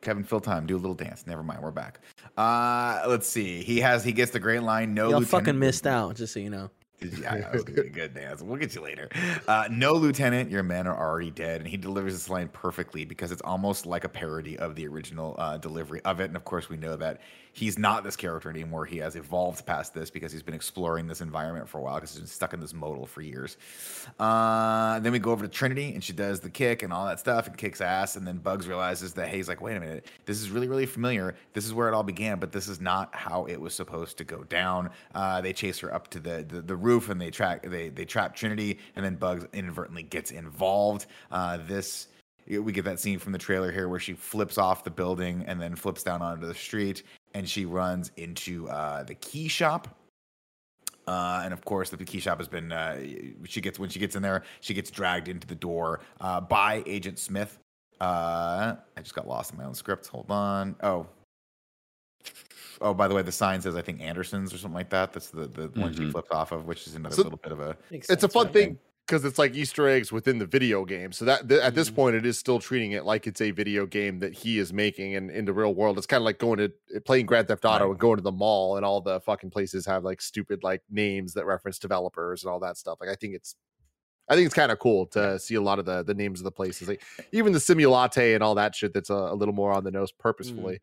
Kevin, 0.05 0.23
fill 0.25 0.41
time. 0.41 0.67
Do 0.67 0.77
a 0.77 0.79
little 0.79 0.95
dance. 0.95 1.27
Never 1.27 1.43
mind. 1.43 1.63
We're 1.63 1.71
back. 1.71 2.01
Uh, 2.37 3.03
let's 3.09 3.27
see. 3.27 3.63
He 3.63 3.81
has. 3.81 4.05
He 4.05 4.13
gets 4.13 4.31
the 4.31 4.41
great 4.41 4.63
line. 4.63 4.95
No, 4.95 5.05
Y'all 5.05 5.21
lieutenant. 5.21 5.29
fucking 5.29 5.59
missed 5.59 5.87
out, 5.87 6.17
just 6.17 6.33
so 6.35 6.41
you 6.41 6.51
know. 6.51 6.71
Yeah, 7.01 7.37
that 7.39 7.53
was 7.53 7.63
a 7.65 7.71
good 7.91 8.15
dance. 8.15 8.41
We'll 8.41 8.57
get 8.57 8.75
you 8.75 8.81
later. 8.81 9.11
Uh, 9.47 9.69
no, 9.71 9.93
Lieutenant, 9.93 10.51
your 10.51 10.63
men 10.63 10.87
are 10.87 10.97
already 10.97 11.31
dead. 11.31 11.61
And 11.61 11.69
he 11.69 11.77
delivers 11.77 12.15
this 12.15 12.31
line 12.31 12.49
perfectly 12.49 13.05
because 13.05 13.31
it's 13.31 13.43
almost 13.43 13.85
like 13.85 14.05
a 14.05 14.09
parody 14.09 14.57
of 14.59 14.75
the 14.75 14.87
original 14.89 15.35
uh, 15.37 15.59
delivery 15.59 16.01
of 16.03 16.21
it. 16.21 16.27
And 16.27 16.37
of 16.37 16.45
course, 16.45 16.71
we 16.71 16.79
know 16.79 16.97
that 16.97 17.21
he's 17.55 17.79
not 17.79 18.05
this 18.05 18.17
character 18.17 18.51
anymore. 18.51 18.85
He 18.85 18.99
has 18.99 19.17
evolved 19.17 19.65
past 19.65 19.95
this 19.95 20.11
because 20.11 20.33
he's 20.33 20.43
been 20.43 20.55
exploring 20.55 21.07
this 21.07 21.21
environment 21.21 21.69
for 21.69 21.79
a 21.79 21.81
while 21.81 21.95
because 21.95 22.11
he's 22.11 22.21
been 22.21 22.27
stuck 22.27 22.53
in 22.53 22.61
this 22.61 22.75
modal 22.75 23.07
for 23.07 23.23
years. 23.23 23.57
Uh, 24.19 24.99
then 25.01 25.13
we 25.13 25.19
go 25.19 25.31
over 25.31 25.47
to 25.47 25.49
Trinity 25.49 25.95
and 25.95 26.03
she 26.03 26.13
does 26.13 26.41
the 26.41 26.51
kick 26.51 26.83
and 26.83 26.93
all 26.93 27.07
that 27.07 27.21
stuff 27.21 27.47
and 27.47 27.57
kicks 27.57 27.81
ass. 27.81 28.17
And 28.17 28.27
then 28.27 28.39
Bugs 28.39 28.67
realizes 28.67 29.15
that, 29.15 29.29
hey, 29.29 29.37
he's 29.37 29.49
like, 29.49 29.61
wait 29.61 29.77
a 29.77 29.81
minute, 29.81 30.07
this 30.27 30.41
is 30.41 30.51
really, 30.51 30.69
really 30.69 30.87
familiar. 30.87 31.37
This 31.53 31.65
is 31.65 31.73
where 31.73 31.89
it 31.89 31.95
all 31.95 32.03
began, 32.03 32.39
but 32.41 32.53
this 32.53 32.69
is 32.69 32.81
not 32.81 33.15
how 33.15 33.45
it 33.47 33.61
was 33.61 33.73
supposed 33.73 34.19
to 34.19 34.25
go 34.25 34.43
down. 34.45 34.91
Uh, 35.15 35.41
they 35.41 35.53
chase 35.53 35.79
her 35.79 35.95
up 35.95 36.09
to 36.09 36.21
the, 36.21 36.45
the, 36.49 36.61
the 36.61 36.77
roof 36.77 37.09
and 37.09 37.21
they 37.21 37.31
track 37.31 37.63
they 37.63 37.89
they 37.89 38.05
trap 38.05 38.35
Trinity, 38.35 38.79
and 38.97 39.05
then 39.05 39.15
Bugs 39.15 39.47
inadvertently 39.53 40.03
gets 40.03 40.31
involved. 40.31 41.07
Uh, 41.31 41.59
this 41.67 42.09
we 42.47 42.73
get 42.73 42.85
that 42.85 43.01
scene 43.01 43.19
from 43.19 43.33
the 43.33 43.39
trailer 43.39 43.73
here 43.73 43.89
where 43.89 44.01
she 44.01 44.13
flips 44.13 44.59
off 44.59 44.85
the 44.85 44.91
building 44.91 45.45
and 45.47 45.61
then 45.61 45.75
flips 45.75 46.03
down 46.03 46.21
onto 46.21 46.47
the 46.47 46.55
street, 46.55 47.03
and 47.35 47.49
she 47.49 47.65
runs 47.65 48.13
into 48.17 48.69
uh, 48.71 49.03
the 49.03 49.15
key 49.15 49.49
shop. 49.49 49.89
Uh, 51.07 51.43
and 51.45 51.53
of 51.53 51.65
course, 51.67 51.91
the 51.91 51.97
key 52.03 52.19
shop 52.21 52.39
has 52.39 52.49
been. 52.49 52.73
Uh, 52.73 52.99
she 53.45 53.61
gets 53.61 53.79
when 53.79 53.91
she 53.91 53.99
gets 53.99 54.17
in 54.17 54.23
there, 54.23 54.43
she 54.61 54.73
gets 54.73 54.91
dragged 54.91 55.29
into 55.29 55.47
the 55.47 55.55
door 55.55 56.01
uh, 56.21 56.41
by 56.41 56.83
Agent 56.87 57.19
Smith. 57.19 57.59
Uh, 58.01 58.77
I 58.97 59.01
just 59.03 59.15
got 59.15 59.29
lost 59.29 59.53
in 59.53 59.59
my 59.59 59.65
own 59.65 59.75
script. 59.75 60.07
Hold 60.07 60.31
on. 60.31 60.75
Oh, 60.83 61.07
oh. 62.81 62.95
By 62.95 63.07
the 63.07 63.15
way, 63.15 63.21
the 63.23 63.31
sign 63.33 63.61
says 63.61 63.77
I 63.77 63.83
think 63.83 64.01
Anderson's 64.01 64.55
or 64.55 64.59
something 64.59 64.75
like 64.75 64.91
that. 64.91 65.13
That's 65.13 65.29
the 65.29 65.47
the 65.47 65.69
one 65.79 65.93
she 65.93 66.01
Mhm. 66.01 66.13
flipped 66.13 66.33
off 66.33 66.53
of, 66.53 66.65
which 66.67 66.87
is 66.87 66.95
another 66.95 67.17
So- 67.17 67.23
little 67.25 67.39
bit 67.43 67.53
of 67.53 67.61
a. 67.61 67.77
Makes 67.91 68.09
It's 68.09 68.25
a 68.25 68.29
fun 68.29 68.47
yeah. 68.47 68.53
thing 68.53 68.79
because 69.07 69.25
it's 69.25 69.39
like 69.39 69.55
Easter 69.55 69.87
eggs 69.89 70.11
within 70.11 70.39
the 70.39 70.47
video 70.47 70.85
game. 70.85 71.13
So 71.13 71.25
that 71.27 71.49
th- 71.49 71.61
at 71.61 71.75
this 71.75 71.91
Mhm. 71.91 71.95
point, 71.95 72.17
it 72.17 72.25
is 72.25 72.39
still 72.39 72.59
treating 72.59 72.93
it 72.93 73.05
like 73.05 73.27
it's 73.27 73.41
a 73.41 73.51
video 73.51 73.85
game 73.87 74.21
that 74.21 74.33
he 74.33 74.59
is 74.59 74.73
making. 74.73 75.15
And 75.15 75.31
in 75.31 75.45
the 75.45 75.53
real 75.53 75.75
world, 75.75 75.99
it's 75.99 76.07
kind 76.07 76.21
of 76.23 76.25
like 76.25 76.39
going 76.39 76.59
to 76.59 76.73
eh, 76.95 77.01
playing 77.05 77.27
Grand 77.27 77.49
Theft 77.49 77.65
Auto 77.67 77.85
Right. 77.85 77.91
and 77.91 77.99
going 78.01 78.17
to 78.17 78.23
the 78.23 78.33
mall, 78.33 78.77
and 78.77 78.85
all 78.85 79.01
the 79.03 79.21
fucking 79.21 79.51
places 79.51 79.85
have 79.87 80.05
like 80.05 80.23
stupid 80.23 80.63
like 80.63 80.83
names 80.91 81.35
that 81.35 81.45
reference 81.45 81.79
developers 81.79 82.43
and 82.45 82.51
all 82.51 82.61
that 82.61 82.77
stuff. 82.79 82.99
Like 83.01 83.11
I 83.11 83.15
think 83.15 83.35
it's 83.35 83.57
I 84.27 84.35
think 84.37 84.47
it's 84.47 84.55
kind 84.55 84.73
of 84.73 84.79
cool 84.79 85.05
to 85.09 85.39
see 85.39 85.55
a 85.55 85.61
lot 85.61 85.79
of 85.79 85.85
the 85.85 86.03
the 86.03 86.15
names 86.15 86.41
of 86.41 86.45
the 86.45 86.51
places, 86.51 86.89
like 86.89 87.03
even 87.33 87.53
the 87.53 87.61
simulate 87.61 88.17
and 88.35 88.43
all 88.43 88.55
that 88.55 88.75
shit. 88.75 88.95
That's 88.95 89.11
a, 89.11 89.15
a 89.15 89.35
little 89.35 89.53
more 89.53 89.71
on 89.73 89.85
the 89.85 89.91
nose 89.91 90.13
purposefully. 90.13 90.77
It's 90.77 90.83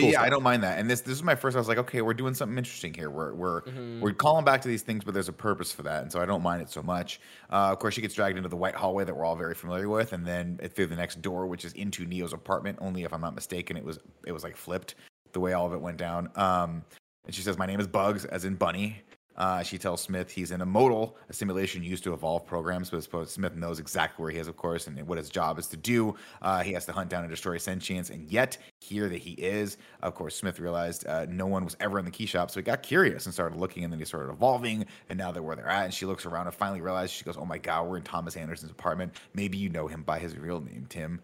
cool 0.00 0.10
yeah, 0.10 0.22
I 0.22 0.28
don't 0.30 0.42
mind 0.42 0.62
that. 0.62 0.78
And 0.78 0.90
this 0.90 1.00
this 1.02 1.14
is 1.14 1.22
my 1.22 1.34
first. 1.34 1.56
I 1.56 1.60
was 1.60 1.68
like, 1.68 1.78
okay, 1.78 2.02
we're 2.02 2.14
doing 2.14 2.34
something 2.34 2.56
interesting 2.56 2.94
here. 2.94 3.10
We're 3.10 3.34
we're 3.34 3.62
Mhm. 3.62 4.00
we're 4.00 4.12
calling 4.12 4.44
back 4.44 4.62
to 4.62 4.68
these 4.68 4.82
things, 4.82 5.04
but 5.04 5.14
there's 5.14 5.28
a 5.28 5.32
purpose 5.32 5.72
for 5.72 5.82
that, 5.84 6.02
and 6.02 6.10
so 6.12 6.20
I 6.20 6.26
don't 6.26 6.42
mind 6.42 6.62
it 6.62 6.70
so 6.70 6.82
much. 6.82 7.20
Uh, 7.50 7.70
of 7.72 7.78
course, 7.78 7.94
she 7.94 8.00
gets 8.00 8.14
dragged 8.14 8.36
into 8.36 8.48
the 8.48 8.56
white 8.56 8.74
hallway 8.74 9.04
that 9.04 9.14
we're 9.16 9.24
all 9.24 9.36
very 9.36 9.54
familiar 9.54 9.88
with, 9.88 10.12
and 10.12 10.26
then 10.26 10.58
through 10.74 10.86
the 10.86 10.96
next 10.96 11.20
door, 11.22 11.46
which 11.46 11.64
is 11.64 11.72
into 11.74 12.04
Neo's 12.06 12.32
apartment. 12.32 12.78
Only 12.80 13.04
if 13.04 13.12
I'm 13.12 13.20
not 13.20 13.34
mistaken, 13.34 13.76
it 13.76 13.84
was 13.84 13.98
it 14.26 14.32
was 14.32 14.42
like 14.44 14.56
flipped 14.56 14.94
the 15.32 15.40
way 15.40 15.52
all 15.52 15.66
of 15.66 15.72
it 15.72 15.80
went 15.80 15.96
down. 15.96 16.30
Um, 16.36 16.84
and 17.24 17.34
she 17.34 17.42
says, 17.42 17.56
"My 17.58 17.66
name 17.66 17.80
is 17.80 17.86
Bugs, 17.86 18.24
as 18.24 18.44
in 18.44 18.56
Bunny." 18.56 19.02
Uh, 19.42 19.60
she 19.60 19.76
tells 19.76 20.00
Smith 20.00 20.30
he's 20.30 20.52
in 20.52 20.60
a 20.60 20.64
modal, 20.64 21.16
a 21.28 21.32
simulation 21.32 21.82
used 21.82 22.04
to 22.04 22.14
evolve 22.14 22.46
programs, 22.46 22.90
but 22.90 23.28
Smith 23.28 23.56
knows 23.56 23.80
exactly 23.80 24.22
where 24.22 24.30
he 24.30 24.38
is, 24.38 24.46
of 24.46 24.56
course, 24.56 24.86
and 24.86 25.04
what 25.04 25.18
his 25.18 25.28
job 25.28 25.58
is 25.58 25.66
to 25.66 25.76
do. 25.76 26.14
Uh, 26.42 26.62
he 26.62 26.72
has 26.72 26.86
to 26.86 26.92
hunt 26.92 27.10
down 27.10 27.24
and 27.24 27.30
destroy 27.30 27.58
sentience, 27.58 28.10
and 28.10 28.30
yet 28.30 28.56
here 28.80 29.08
that 29.08 29.18
he 29.18 29.32
is. 29.32 29.78
Of 30.00 30.14
course, 30.14 30.36
Smith 30.36 30.60
realized 30.60 31.08
uh, 31.08 31.26
no 31.28 31.46
one 31.48 31.64
was 31.64 31.76
ever 31.80 31.98
in 31.98 32.04
the 32.04 32.10
key 32.12 32.24
shop, 32.24 32.52
so 32.52 32.60
he 32.60 32.62
got 32.62 32.84
curious 32.84 33.26
and 33.26 33.34
started 33.34 33.58
looking, 33.58 33.82
and 33.82 33.92
then 33.92 33.98
he 33.98 34.04
started 34.04 34.30
evolving, 34.30 34.86
and 35.08 35.18
now 35.18 35.32
they're 35.32 35.42
where 35.42 35.56
they're 35.56 35.68
at. 35.68 35.86
And 35.86 35.92
she 35.92 36.06
looks 36.06 36.24
around 36.24 36.46
and 36.46 36.54
finally 36.54 36.80
realizes 36.80 37.10
she 37.10 37.24
goes, 37.24 37.36
"Oh 37.36 37.44
my 37.44 37.58
God, 37.58 37.88
we're 37.88 37.96
in 37.96 38.04
Thomas 38.04 38.36
Anderson's 38.36 38.70
apartment. 38.70 39.16
Maybe 39.34 39.58
you 39.58 39.70
know 39.70 39.88
him 39.88 40.04
by 40.04 40.20
his 40.20 40.38
real 40.38 40.60
name, 40.60 40.86
Tim 40.88 41.20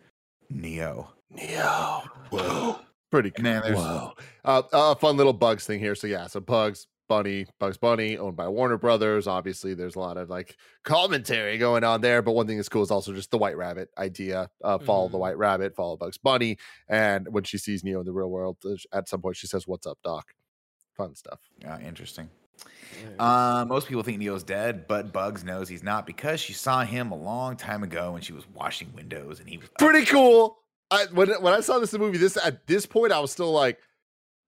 Neo." 0.50 1.12
Neo. 1.30 2.02
Whoa. 2.30 2.80
Pretty 3.12 3.30
cool. 3.30 3.44
Man, 3.44 3.62
Whoa. 3.74 4.12
Uh, 4.44 4.62
a 4.72 4.96
fun 4.96 5.16
little 5.16 5.32
Bugs 5.32 5.66
thing 5.66 5.78
here. 5.78 5.94
So 5.94 6.08
yeah, 6.08 6.26
so 6.26 6.40
Bugs 6.40 6.88
Bunny, 7.08 7.46
Bugs 7.58 7.78
Bunny, 7.78 8.16
owned 8.18 8.36
by 8.36 8.46
Warner 8.48 8.76
Brothers. 8.78 9.26
Obviously, 9.26 9.74
there's 9.74 9.96
a 9.96 9.98
lot 9.98 10.16
of 10.16 10.28
like 10.30 10.56
commentary 10.84 11.58
going 11.58 11.82
on 11.84 12.00
there. 12.02 12.22
But 12.22 12.32
one 12.32 12.46
thing 12.46 12.56
that's 12.58 12.68
cool 12.68 12.82
is 12.82 12.90
also 12.90 13.12
just 13.12 13.30
the 13.30 13.38
White 13.38 13.56
Rabbit 13.56 13.88
idea. 13.98 14.50
Uh, 14.62 14.78
follow 14.78 15.08
the 15.08 15.16
Mhm. 15.16 15.20
White 15.20 15.38
Rabbit, 15.38 15.74
follow 15.74 15.96
Bugs 15.96 16.18
Bunny, 16.18 16.58
and 16.88 17.26
when 17.32 17.44
she 17.44 17.58
sees 17.58 17.82
Neo 17.82 18.00
in 18.00 18.06
the 18.06 18.12
real 18.12 18.30
world, 18.30 18.58
uh, 18.64 18.74
at 18.96 19.08
some 19.08 19.20
point 19.22 19.36
she 19.36 19.46
says, 19.48 19.66
"What's 19.66 19.86
up, 19.86 19.98
Doc?" 20.04 20.34
Fun 20.96 21.14
stuff. 21.14 21.40
uh, 21.66 21.78
interesting. 21.84 22.28
Uh, 23.18 23.64
most 23.68 23.86
people 23.86 24.02
think 24.02 24.18
Neo's 24.18 24.42
dead, 24.42 24.86
but 24.88 25.12
Bugs 25.12 25.44
knows 25.44 25.68
he's 25.68 25.82
not 25.84 26.06
because 26.06 26.40
she 26.40 26.52
saw 26.52 26.84
him 26.84 27.12
a 27.12 27.16
long 27.16 27.56
time 27.56 27.82
ago 27.84 28.12
when 28.12 28.22
she 28.22 28.32
was 28.32 28.44
washing 28.52 28.92
windows, 28.94 29.38
and 29.40 29.48
he 29.48 29.58
was 29.58 29.68
Pretty 29.78 30.04
cool. 30.06 30.58
I, 30.90 31.06
when 31.12 31.28
when 31.42 31.52
I 31.52 31.60
saw 31.60 31.78
this 31.78 31.92
in 31.92 32.00
the 32.00 32.06
movie, 32.06 32.18
this 32.18 32.36
at 32.42 32.66
this 32.66 32.86
point 32.86 33.12
I 33.12 33.20
was 33.20 33.30
still 33.30 33.52
like, 33.52 33.78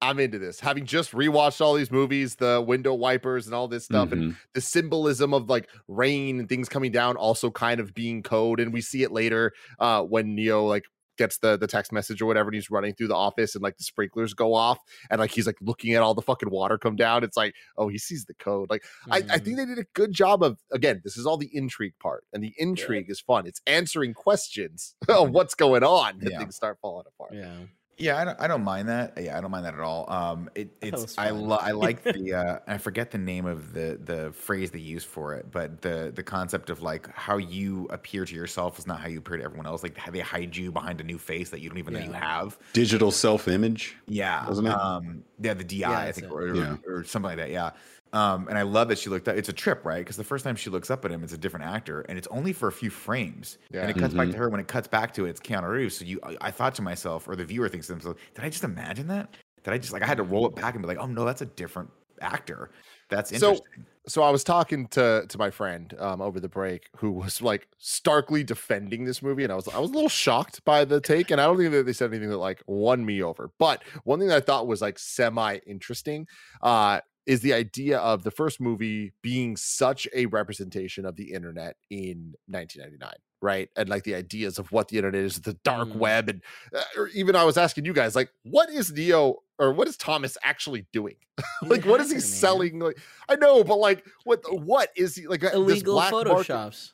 I'm 0.02 0.18
into 0.18 0.38
this. 0.38 0.60
Having 0.60 0.86
just 0.86 1.12
rewatched 1.12 1.60
all 1.60 1.74
these 1.74 1.90
movies, 1.90 2.36
the 2.36 2.64
window 2.66 2.94
wipers 2.94 3.46
and 3.46 3.54
all 3.54 3.68
this 3.68 3.84
stuff, 3.84 4.12
and 4.12 4.32
Mhm. 4.32 4.36
the 4.54 4.60
symbolism 4.60 5.34
of 5.34 5.48
like 5.50 5.68
rain 5.88 6.38
and 6.40 6.48
things 6.48 6.68
coming 6.68 6.90
down 6.92 7.16
also 7.16 7.50
kind 7.50 7.80
of 7.80 7.92
being 7.94 8.22
code 8.22 8.60
and 8.60 8.72
we 8.72 8.80
see 8.80 9.02
it 9.02 9.12
later 9.12 9.52
uh 9.78 10.02
when 10.02 10.34
neo 10.34 10.64
like 10.64 10.84
gets 11.18 11.38
the 11.38 11.58
the 11.58 11.66
text 11.66 11.92
message 11.92 12.22
or 12.22 12.26
whatever 12.26 12.48
and 12.48 12.54
he's 12.54 12.70
running 12.70 12.94
through 12.94 13.08
the 13.08 13.14
office 13.14 13.54
and 13.54 13.62
like 13.62 13.76
the 13.76 13.84
sprinklers 13.84 14.32
go 14.32 14.54
off 14.54 14.78
and 15.10 15.18
like 15.20 15.30
he's 15.30 15.46
like 15.46 15.56
looking 15.60 15.92
at 15.92 16.02
all 16.02 16.14
the 16.14 16.22
fucking 16.22 16.48
water 16.48 16.78
come 16.78 16.96
down 16.96 17.22
it's 17.22 17.36
like 17.36 17.54
oh 17.76 17.88
he 17.88 17.98
sees 17.98 18.24
the 18.24 18.32
code 18.34 18.70
like 18.70 18.82
I, 19.10 19.18
I 19.18 19.20
Mhm. 19.20 19.44
think 19.44 19.56
they 19.58 19.66
did 19.66 19.78
a 19.78 19.84
good 19.92 20.12
job 20.12 20.42
of 20.42 20.58
again 20.72 21.02
this 21.04 21.18
is 21.18 21.26
all 21.26 21.36
the 21.36 21.50
intrigue 21.54 21.92
part 22.02 22.24
and 22.32 22.42
the 22.42 22.54
intrigue 22.56 23.10
is 23.10 23.20
fun 23.20 23.46
it's 23.46 23.60
answering 23.66 24.14
questions 24.14 24.94
of 25.10 25.30
what's 25.30 25.54
going 25.54 25.84
on 25.84 26.20
and 26.22 26.30
Yeah. 26.30 26.38
things 26.38 26.56
start 26.56 26.78
falling 26.80 27.04
apart 27.06 27.32
Yeah. 27.34 27.64
Yeah, 28.00 28.18
I 28.18 28.24
don't, 28.24 28.40
I 28.40 28.46
don't 28.48 28.64
mind 28.64 28.88
that. 28.88 29.12
Yeah, 29.20 29.36
I 29.36 29.40
don't 29.40 29.50
mind 29.50 29.66
that 29.66 29.74
at 29.74 29.80
all. 29.80 30.10
Um, 30.10 30.48
it, 30.54 30.70
it's 30.82 31.18
I 31.18 31.28
fun. 31.28 31.42
lo- 31.48 31.58
I 31.60 31.72
like 31.72 32.02
the 32.04 32.34
uh, 32.34 32.58
I 32.66 32.78
forget 32.78 33.10
the 33.10 33.18
name 33.18 33.46
of 33.46 33.72
the 33.74 33.98
the 34.02 34.32
phrase 34.32 34.70
they 34.70 34.78
use 34.78 35.04
for 35.04 35.34
it, 35.34 35.50
but 35.50 35.82
the 35.82 36.10
the 36.14 36.22
concept 36.22 36.70
of 36.70 36.80
like 36.82 37.08
how 37.14 37.36
you 37.36 37.86
appear 37.90 38.24
to 38.24 38.34
yourself 38.34 38.78
is 38.78 38.86
not 38.86 39.00
how 39.00 39.08
you 39.08 39.18
appear 39.18 39.36
to 39.36 39.44
everyone 39.44 39.66
else. 39.66 39.82
Like 39.82 39.96
how 39.98 40.10
they 40.10 40.20
hide 40.20 40.56
you 40.56 40.72
behind 40.72 41.00
a 41.00 41.04
new 41.04 41.18
face 41.18 41.50
that 41.50 41.60
you 41.60 41.68
don't 41.68 41.78
even 41.78 41.94
know 41.94 42.00
you 42.00 42.12
have. 42.12 42.58
Digital 42.72 43.10
self 43.10 43.46
image. 43.48 43.96
Yeah, 44.08 44.46
Wasn't 44.48 44.66
it? 44.66 44.72
Um, 44.74 45.22
yeah, 45.40 45.54
the 45.54 45.64
DI, 45.64 45.76
Yeah, 45.76 45.90
I 45.98 46.12
think, 46.12 46.26
it. 46.26 46.32
or, 46.32 46.54
Yeah. 46.54 46.76
or 46.86 47.04
something 47.04 47.28
like 47.28 47.36
that. 47.38 47.50
Yeah. 47.50 47.70
Um, 48.12 48.48
and 48.48 48.58
I 48.58 48.62
love 48.62 48.88
that 48.88 48.98
she 48.98 49.08
looked 49.08 49.28
up. 49.28 49.36
It's 49.36 49.48
a 49.48 49.52
trip, 49.52 49.84
right? 49.84 49.98
Because 49.98 50.16
the 50.16 50.24
first 50.24 50.44
time 50.44 50.56
she 50.56 50.68
looks 50.70 50.90
up 50.90 51.04
at 51.04 51.12
him, 51.12 51.22
it's 51.22 51.32
a 51.32 51.38
different 51.38 51.66
actor, 51.66 52.00
and 52.02 52.18
it's 52.18 52.26
only 52.28 52.52
for 52.52 52.66
a 52.68 52.72
few 52.72 52.90
frames. 52.90 53.58
Yeah. 53.70 53.82
And 53.82 53.90
it 53.90 53.96
cuts 53.98 54.14
back 54.14 54.28
Mhm. 54.28 54.32
to 54.32 54.38
her. 54.38 54.48
When 54.48 54.60
it 54.60 54.66
cuts 54.68 54.88
back 54.88 55.14
to 55.14 55.26
it, 55.26 55.30
it's 55.30 55.40
Keanu 55.40 55.68
Reeves. 55.68 55.96
So 55.98 56.04
you, 56.04 56.18
I, 56.24 56.36
I 56.40 56.50
thought 56.50 56.74
to 56.76 56.82
myself, 56.82 57.28
or 57.28 57.36
the 57.36 57.44
viewer 57.44 57.68
thinks 57.68 57.86
to 57.86 57.92
themselves, 57.92 58.18
"Did 58.34 58.44
I 58.44 58.48
just 58.48 58.64
imagine 58.64 59.06
that? 59.08 59.36
Did 59.62 59.74
I 59.74 59.78
just 59.78 59.92
like 59.92 60.02
I 60.02 60.06
had 60.06 60.16
to 60.16 60.22
roll 60.24 60.46
it 60.46 60.54
back 60.56 60.74
and 60.74 60.82
be 60.82 60.88
like, 60.88 60.98
oh 60.98 61.06
no, 61.06 61.24
that's 61.24 61.42
a 61.42 61.46
different 61.46 61.90
actor. 62.20 62.70
That's 63.10 63.30
So- 63.30 63.50
interesting." 63.50 63.86
so 64.06 64.22
I 64.22 64.30
was 64.30 64.42
talking 64.42 64.88
to 64.88 65.24
to 65.28 65.38
my 65.38 65.50
friend 65.50 65.94
um, 66.00 66.20
over 66.20 66.40
the 66.40 66.48
break 66.48 66.88
who 66.96 67.12
was 67.12 67.40
like 67.42 67.68
starkly 67.78 68.42
defending 68.42 69.04
this 69.04 69.22
movie, 69.22 69.44
and 69.44 69.52
I 69.52 69.56
was 69.56 69.68
I 69.68 69.78
was 69.78 69.90
a 69.90 69.94
little 69.94 70.08
shocked 70.08 70.64
by 70.64 70.84
the 70.84 71.00
take, 71.00 71.30
and 71.30 71.40
I 71.40 71.44
don't 71.46 71.58
think 71.58 71.70
that 71.70 71.86
they 71.86 71.92
said 71.92 72.10
anything 72.10 72.30
that 72.30 72.38
like 72.38 72.60
won 72.66 73.04
me 73.06 73.22
over. 73.22 73.52
But 73.58 73.84
one 74.02 74.18
thing 74.18 74.28
that 74.28 74.36
I 74.38 74.40
thought 74.40 74.66
was 74.66 74.80
like 74.82 74.98
semi 74.98 75.58
interesting 75.66 76.26
uh, 76.62 77.00
is 77.30 77.40
the 77.42 77.52
idea 77.54 77.96
of 77.98 78.24
the 78.24 78.30
first 78.30 78.60
movie 78.60 79.12
being 79.22 79.56
such 79.56 80.08
a 80.14 80.26
representation 80.26 81.04
of 81.06 81.14
the 81.16 81.32
internet 81.32 81.76
in 81.88 82.34
1999. 82.46 83.12
Right. 83.42 83.68
And 83.76 83.88
like 83.88 84.02
the 84.02 84.16
ideas 84.16 84.58
of 84.58 84.70
what 84.72 84.88
the 84.88 84.96
internet 84.98 85.22
is, 85.22 85.40
the 85.40 85.54
dark 85.64 85.88
Mm. 85.90 85.96
web. 85.96 86.28
And 86.28 86.42
uh, 86.74 86.82
or 86.96 87.08
even 87.08 87.36
I 87.36 87.44
was 87.44 87.56
asking 87.56 87.84
you 87.84 87.92
guys, 87.92 88.14
like, 88.16 88.30
what 88.42 88.68
is 88.68 88.92
Neo 88.92 89.36
or 89.58 89.72
what 89.72 89.86
is 89.88 89.96
Thomas 89.96 90.36
actually 90.42 90.86
doing? 90.92 91.14
like, 91.62 91.84
what 91.86 92.00
is 92.00 92.08
he 92.16 92.16
man. 92.16 92.20
selling? 92.22 92.78
Like, 92.80 92.98
I 93.28 93.36
know, 93.36 93.62
but 93.64 93.76
like, 93.78 94.04
what 94.24 94.40
what 94.52 94.88
is 94.96 95.14
he 95.16 95.26
like? 95.26 95.42
uh, 95.44 95.50
this 95.50 95.54
Illegal 95.56 95.94
black 95.94 96.12
market- 96.12 96.32
photoshops. 96.32 96.92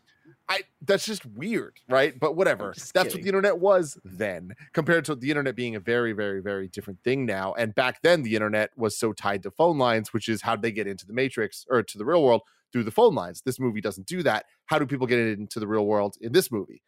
I 0.49 0.63
that's 0.81 1.05
just 1.05 1.27
weird, 1.27 1.81
right? 1.89 2.19
But 2.19 2.37
whatever. 2.37 2.73
just 2.73 2.95
That's 2.95 3.13
what 3.15 3.23
the 3.23 3.29
internet 3.29 3.59
was 3.59 3.99
then, 4.05 4.53
compared 4.73 5.05
to 5.07 5.17
the 5.17 5.29
internet 5.31 5.57
being 5.57 5.75
a 5.75 5.81
very, 5.81 6.13
very, 6.13 6.41
very 6.41 6.69
different 6.69 7.03
thing 7.03 7.27
now. 7.27 7.53
And 7.55 7.75
back 7.75 8.01
then, 8.03 8.23
the 8.23 8.35
internet 8.37 8.71
was 8.77 8.97
so 8.97 9.13
tied 9.13 9.43
to 9.43 9.51
phone 9.51 9.77
lines, 9.79 10.13
which 10.13 10.29
is 10.29 10.43
how 10.43 10.55
they 10.55 10.71
get 10.71 10.87
into 10.87 11.05
the 11.07 11.13
matrix 11.13 11.67
or 11.69 11.83
to 11.83 11.99
the 11.99 12.05
real 12.05 12.23
world 12.23 12.43
through 12.73 12.85
the 12.85 12.91
phone 12.93 13.15
lines. 13.15 13.43
This 13.45 13.59
movie 13.59 13.81
doesn't 13.81 14.07
do 14.07 14.23
that. 14.23 14.47
How 14.67 14.79
do 14.79 14.87
people 14.87 15.07
get 15.09 15.19
into 15.19 15.59
the 15.59 15.67
real 15.67 15.87
world 15.87 16.17
in 16.21 16.33
this 16.33 16.53
movie? 16.53 16.81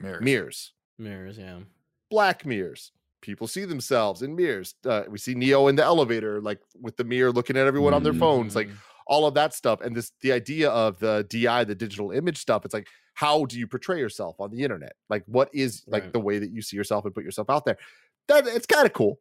Mirrors. 0.00 0.20
Mirrors, 0.20 0.72
Mirrors, 0.98 1.38
yeah. 1.38 1.58
black 2.10 2.44
mirrors. 2.44 2.90
People 3.20 3.46
see 3.46 3.64
themselves 3.64 4.22
in 4.22 4.34
mirrors. 4.36 4.74
Uh, 4.84 5.04
we 5.08 5.18
see 5.18 5.34
Neo 5.34 5.68
in 5.68 5.76
the 5.76 5.84
elevator, 5.84 6.40
like 6.40 6.60
with 6.80 6.96
the 6.96 7.04
mirror 7.04 7.32
looking 7.32 7.56
at 7.56 7.66
everyone 7.66 7.94
on 7.94 8.02
their 8.02 8.12
phones. 8.12 8.54
Like 8.56 8.68
Mhm. 8.68 8.76
All 9.06 9.26
of 9.26 9.34
that 9.34 9.52
stuff 9.54 9.80
and 9.80 9.94
this 9.96 10.12
the 10.22 10.32
idea 10.32 10.70
of 10.70 10.98
the 10.98 11.26
di 11.28 11.64
the 11.64 11.74
digital 11.74 12.10
image 12.10 12.38
stuff 12.38 12.64
it's 12.64 12.74
like 12.74 12.88
how 13.14 13.44
do 13.44 13.58
you 13.58 13.66
portray 13.66 13.98
yourself 13.98 14.34
on 14.40 14.50
the 14.50 14.62
internet 14.62 14.94
like 15.10 15.22
what 15.26 15.48
is 15.52 15.82
like 15.86 16.02
Right. 16.04 16.12
the 16.12 16.20
way 16.20 16.38
that 16.38 16.50
you 16.50 16.62
see 16.62 16.76
yourself 16.76 17.04
and 17.04 17.14
put 17.14 17.22
yourself 17.24 17.50
out 17.50 17.64
there 17.64 17.76
that 18.28 18.46
it's 18.46 18.66
kind 18.66 18.86
of 18.86 18.92
cool 18.92 19.20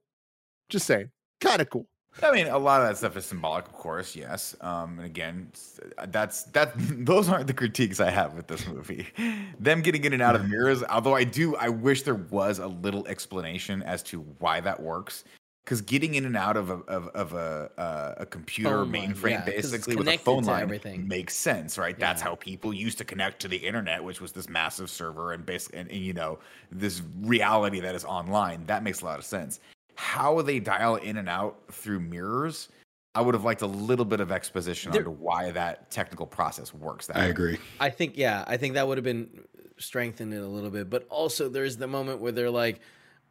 just 0.69 0.85
saying 0.87 1.09
kind 1.41 1.61
of 1.61 1.69
cool 1.69 1.87
I 2.21 2.31
mean, 2.31 2.45
a 2.45 2.59
lot 2.59 2.79
of 2.79 2.87
that 2.87 2.97
stuff 2.97 3.17
is 3.17 3.25
symbolic, 3.25 3.65
of 3.65 3.73
course, 3.73 4.15
yes. 4.15 4.55
Um, 4.61 4.99
and 4.99 5.05
again, 5.07 5.49
s- 5.51 5.79
that's 6.09 6.43
that. 6.51 6.71
Those 6.77 7.27
aren't 7.27 7.47
the 7.47 7.55
critiques 7.55 7.99
I 7.99 8.11
have 8.11 8.35
with 8.35 8.45
this 8.45 8.67
movie. 8.67 9.07
Them 9.59 9.81
getting 9.81 10.03
in 10.03 10.13
and 10.13 10.21
out 10.21 10.35
of 10.35 10.45
mirrors, 10.47 10.83
although 10.83 11.15
I 11.15 11.23
do, 11.23 11.55
I 11.55 11.69
wish 11.69 12.03
there 12.03 12.13
was 12.13 12.59
a 12.59 12.67
little 12.67 13.07
explanation 13.07 13.81
as 13.81 14.03
to 14.03 14.19
why 14.37 14.61
that 14.61 14.79
works. 14.79 15.23
Because 15.63 15.81
getting 15.81 16.15
in 16.15 16.25
and 16.25 16.35
out 16.35 16.57
of 16.57 16.69
a 16.69 16.73
of, 16.89 17.07
of 17.09 17.33
a 17.33 17.71
uh, 17.77 18.15
a 18.17 18.25
computer 18.25 18.69
Phone 18.83 18.91
mainframe, 18.91 19.29
yeah, 19.31 19.41
'cause 19.45 19.53
it's 19.55 19.71
basically 19.71 19.95
with 19.95 20.07
a 20.09 20.17
phone 20.17 20.43
line, 20.43 20.63
everything. 20.63 21.07
makes 21.07 21.35
sense, 21.35 21.77
right? 21.77 21.97
That's 21.97 22.21
how 22.21 22.35
people 22.35 22.73
used 22.73 22.97
to 22.97 23.05
connect 23.05 23.41
to 23.43 23.47
the 23.47 23.55
internet, 23.57 24.03
which 24.03 24.19
was 24.19 24.33
this 24.33 24.49
massive 24.49 24.89
server 24.89 25.31
and 25.31 25.45
basically, 25.45 25.79
and, 25.79 25.89
and, 25.91 25.99
you 26.01 26.11
know, 26.13 26.39
this 26.71 27.01
reality 27.21 27.79
that 27.79 27.95
is 27.95 28.03
online. 28.03 28.65
That 28.65 28.83
makes 28.83 29.01
a 29.01 29.05
lot 29.05 29.19
of 29.19 29.25
sense 29.25 29.61
how 29.95 30.41
they 30.41 30.59
dial 30.59 30.95
in 30.97 31.17
and 31.17 31.29
out 31.29 31.59
through 31.71 31.99
mirrors 31.99 32.69
i 33.13 33.21
would 33.21 33.35
have 33.35 33.43
liked 33.43 33.61
a 33.61 33.67
little 33.67 34.05
bit 34.05 34.19
of 34.19 34.31
exposition 34.31 34.91
There- 34.91 35.01
onto 35.01 35.11
why 35.11 35.51
that 35.51 35.91
technical 35.91 36.25
process 36.25 36.73
works 36.73 37.05
that 37.05 37.15
I 37.15 37.25
way. 37.25 37.29
agree. 37.29 37.57
I 37.79 37.91
think 37.91 38.17
yeah, 38.17 38.43
I 38.47 38.57
think 38.57 38.73
that 38.73 38.87
would 38.87 38.97
have 38.97 39.03
been 39.05 39.29
strengthened 39.77 40.33
it 40.33 40.41
a 40.41 40.47
little 40.47 40.71
bit. 40.71 40.89
But 40.89 41.05
also 41.09 41.47
there's 41.47 41.77
the 41.77 41.85
moment 41.87 42.19
where 42.21 42.31
they're 42.31 42.49
like, 42.49 42.79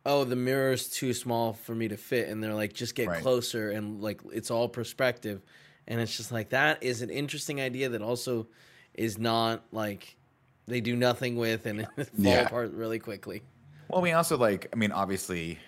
Oh, 0.04 0.24
the 0.24 0.36
mirror's 0.36 0.88
too 0.88 1.14
small 1.14 1.52
for 1.52 1.74
me 1.74 1.88
to 1.88 1.96
fit, 1.96 2.28
and 2.28 2.42
they're 2.42 2.54
like, 2.54 2.72
just 2.72 2.94
get 2.94 3.08
Right. 3.08 3.22
closer 3.22 3.70
and 3.70 4.00
like 4.02 4.20
it's 4.32 4.50
all 4.50 4.68
perspective. 4.68 5.42
And 5.86 6.00
it's 6.00 6.16
just 6.16 6.32
like 6.32 6.50
that 6.50 6.82
is 6.82 7.02
an 7.02 7.10
interesting 7.10 7.60
idea 7.60 7.88
that 7.90 8.02
also 8.02 8.46
is 8.94 9.18
not 9.18 9.64
like 9.72 10.16
they 10.66 10.80
do 10.80 10.94
nothing 10.96 11.36
with 11.36 11.66
and 11.66 11.80
it 11.96 12.06
fall 12.08 12.08
Yeah. 12.16 12.46
apart 12.46 12.72
really 12.72 12.98
quickly. 12.98 13.42
well 13.88 14.00
we 14.02 14.12
also 14.12 14.36
like 14.36 14.68
i 14.72 14.76
mean 14.76 14.92
obviously 14.92 15.58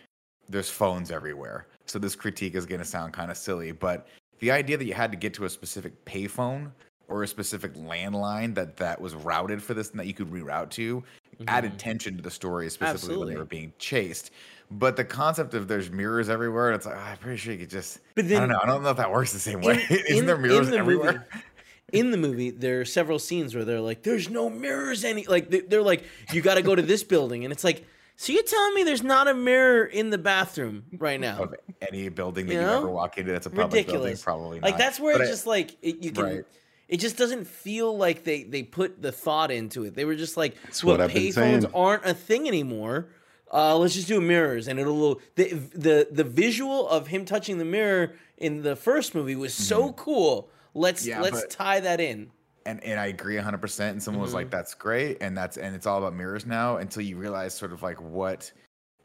there's 0.48 0.70
phones 0.70 1.10
everywhere 1.10 1.66
so 1.86 1.98
this 1.98 2.14
critique 2.14 2.54
is 2.54 2.64
going 2.66 2.78
to 2.78 2.84
sound 2.84 3.12
kind 3.12 3.30
of 3.30 3.36
silly 3.36 3.72
but 3.72 4.06
the 4.38 4.50
idea 4.50 4.76
that 4.76 4.84
you 4.84 4.94
had 4.94 5.10
to 5.10 5.16
get 5.16 5.34
to 5.34 5.44
a 5.46 5.50
specific 5.50 6.04
payphone 6.04 6.70
or 7.08 7.22
a 7.22 7.28
specific 7.28 7.74
landline 7.74 8.54
that 8.54 8.76
that 8.76 9.00
was 9.00 9.14
routed 9.14 9.62
for 9.62 9.74
this 9.74 9.90
and 9.90 9.98
that 9.98 10.06
you 10.06 10.14
could 10.14 10.30
reroute 10.30 10.70
to 10.70 11.02
added 11.48 11.78
tension 11.78 12.16
to 12.16 12.22
the 12.22 12.30
story 12.30 12.68
specifically 12.70 13.16
when 13.16 13.26
they 13.28 13.32
Mm-hmm. 13.34 13.40
Were 13.40 13.46
being 13.46 13.72
chased 13.78 14.30
but 14.70 14.96
the 14.96 15.04
concept 15.04 15.52
of 15.54 15.68
there's 15.68 15.90
mirrors 15.90 16.28
everywhere 16.28 16.72
it's 16.72 16.86
like 16.86 16.96
oh, 16.96 17.00
i'm 17.00 17.18
pretty 17.18 17.36
sure 17.36 17.52
you 17.52 17.58
could 17.60 17.70
just 17.70 18.00
But 18.14 18.28
then, 18.28 18.38
i 18.38 18.40
don't 18.40 18.48
know 18.50 18.60
i 18.62 18.66
don't 18.66 18.82
know 18.82 18.90
if 18.90 18.96
that 18.96 19.10
works 19.10 19.32
the 19.32 19.38
same 19.38 19.60
way 19.60 19.74
in- 19.74 19.80
isn't 20.08 20.16
in- 20.18 20.26
there 20.26 20.38
mirrors 20.38 20.70
the 20.70 20.78
everywhere 20.78 21.12
movie- 21.32 21.44
in 21.92 22.10
the 22.10 22.16
movie, 22.16 22.50
there 22.50 22.80
are 22.80 22.84
several 22.84 23.20
scenes 23.20 23.54
where 23.54 23.64
they're 23.64 23.78
like, 23.80 24.02
"There's 24.02 24.28
no 24.28 24.50
mirrors 24.50 25.04
any." 25.04 25.26
Like 25.26 25.48
they- 25.50 25.60
they're 25.60 25.82
like, 25.82 26.02
"You 26.32 26.40
got 26.40 26.54
to 26.54 26.62
go 26.62 26.74
to 26.74 26.82
this 26.82 27.04
building," 27.04 27.44
and 27.44 27.52
it's 27.52 27.62
like, 27.62 27.84
"So 28.16 28.32
you're 28.32 28.42
telling 28.42 28.74
me 28.74 28.82
there's 28.82 29.04
not 29.04 29.28
a 29.28 29.34
mirror 29.34 29.84
in 29.84 30.10
the 30.10 30.18
bathroom 30.18 30.84
right 30.98 31.20
now?" 31.20 31.42
Of 31.44 31.54
any 31.82 32.08
building 32.08 32.46
that 32.46 32.54
You 32.54 32.60
you, 32.62 32.66
ever 32.66 32.88
walk 32.88 33.18
into 33.18 33.30
that's 33.30 33.46
a 33.46 33.50
public 33.50 33.70
building, 33.86 33.86
Ridiculous. 34.00 34.22
probably 34.24 34.60
Like 34.60 34.76
that's 34.78 34.98
where 34.98 35.14
But 35.14 35.20
it 35.20 35.24
I- 35.24 35.30
just 35.30 35.46
like 35.46 35.76
it, 35.82 36.02
you 36.02 36.10
can. 36.10 36.24
Right. 36.24 36.44
It 36.88 36.98
just 37.00 37.16
doesn't 37.16 37.46
feel 37.46 37.96
like 37.96 38.24
they 38.24 38.42
they 38.44 38.62
put 38.62 39.00
the 39.02 39.12
thought 39.12 39.50
into 39.50 39.84
it. 39.84 39.94
They 39.94 40.04
were 40.04 40.16
just 40.16 40.36
like, 40.36 40.60
That's 40.64 40.84
"Look, 40.84 40.98
what 40.98 41.10
payphones 41.10 41.70
aren't 41.74 42.04
a 42.04 42.14
thing 42.14 42.46
anymore. 42.48 43.08
Uh, 43.52 43.76
let's 43.78 43.94
just 43.94 44.08
do 44.08 44.20
mirrors." 44.20 44.68
And 44.68 44.78
it'll 44.78 45.20
the 45.36 45.54
the 45.74 46.08
the 46.10 46.24
visual 46.24 46.88
of 46.88 47.06
him 47.06 47.24
touching 47.24 47.58
the 47.58 47.64
mirror 47.64 48.14
in 48.38 48.62
the 48.62 48.76
first 48.76 49.14
movie 49.14 49.36
was 49.36 49.54
so 49.54 49.92
cool. 49.92 50.50
Let's 50.74 51.02
Mm-hmm. 51.02 51.10
Yeah, 51.10 51.20
let's 51.22 51.40
but- 51.42 51.50
tie 51.50 51.80
that 51.80 52.00
in. 52.00 52.30
and 52.66 52.82
and 52.84 52.98
I 53.00 53.06
agree 53.06 53.36
100%. 53.36 53.80
And 53.90 54.02
someone 54.02 54.20
was 54.20 54.30
Mm-hmm. 54.30 54.36
like, 54.36 54.50
"That's 54.50 54.74
great," 54.74 55.18
and 55.20 55.36
that's 55.36 55.56
and 55.56 55.74
it's 55.74 55.86
all 55.86 55.98
about 55.98 56.14
mirrors 56.14 56.44
now. 56.46 56.76
Until 56.78 57.02
you 57.02 57.16
realize 57.16 57.54
sort 57.54 57.72
of 57.72 57.82
like 57.82 58.00
what 58.00 58.50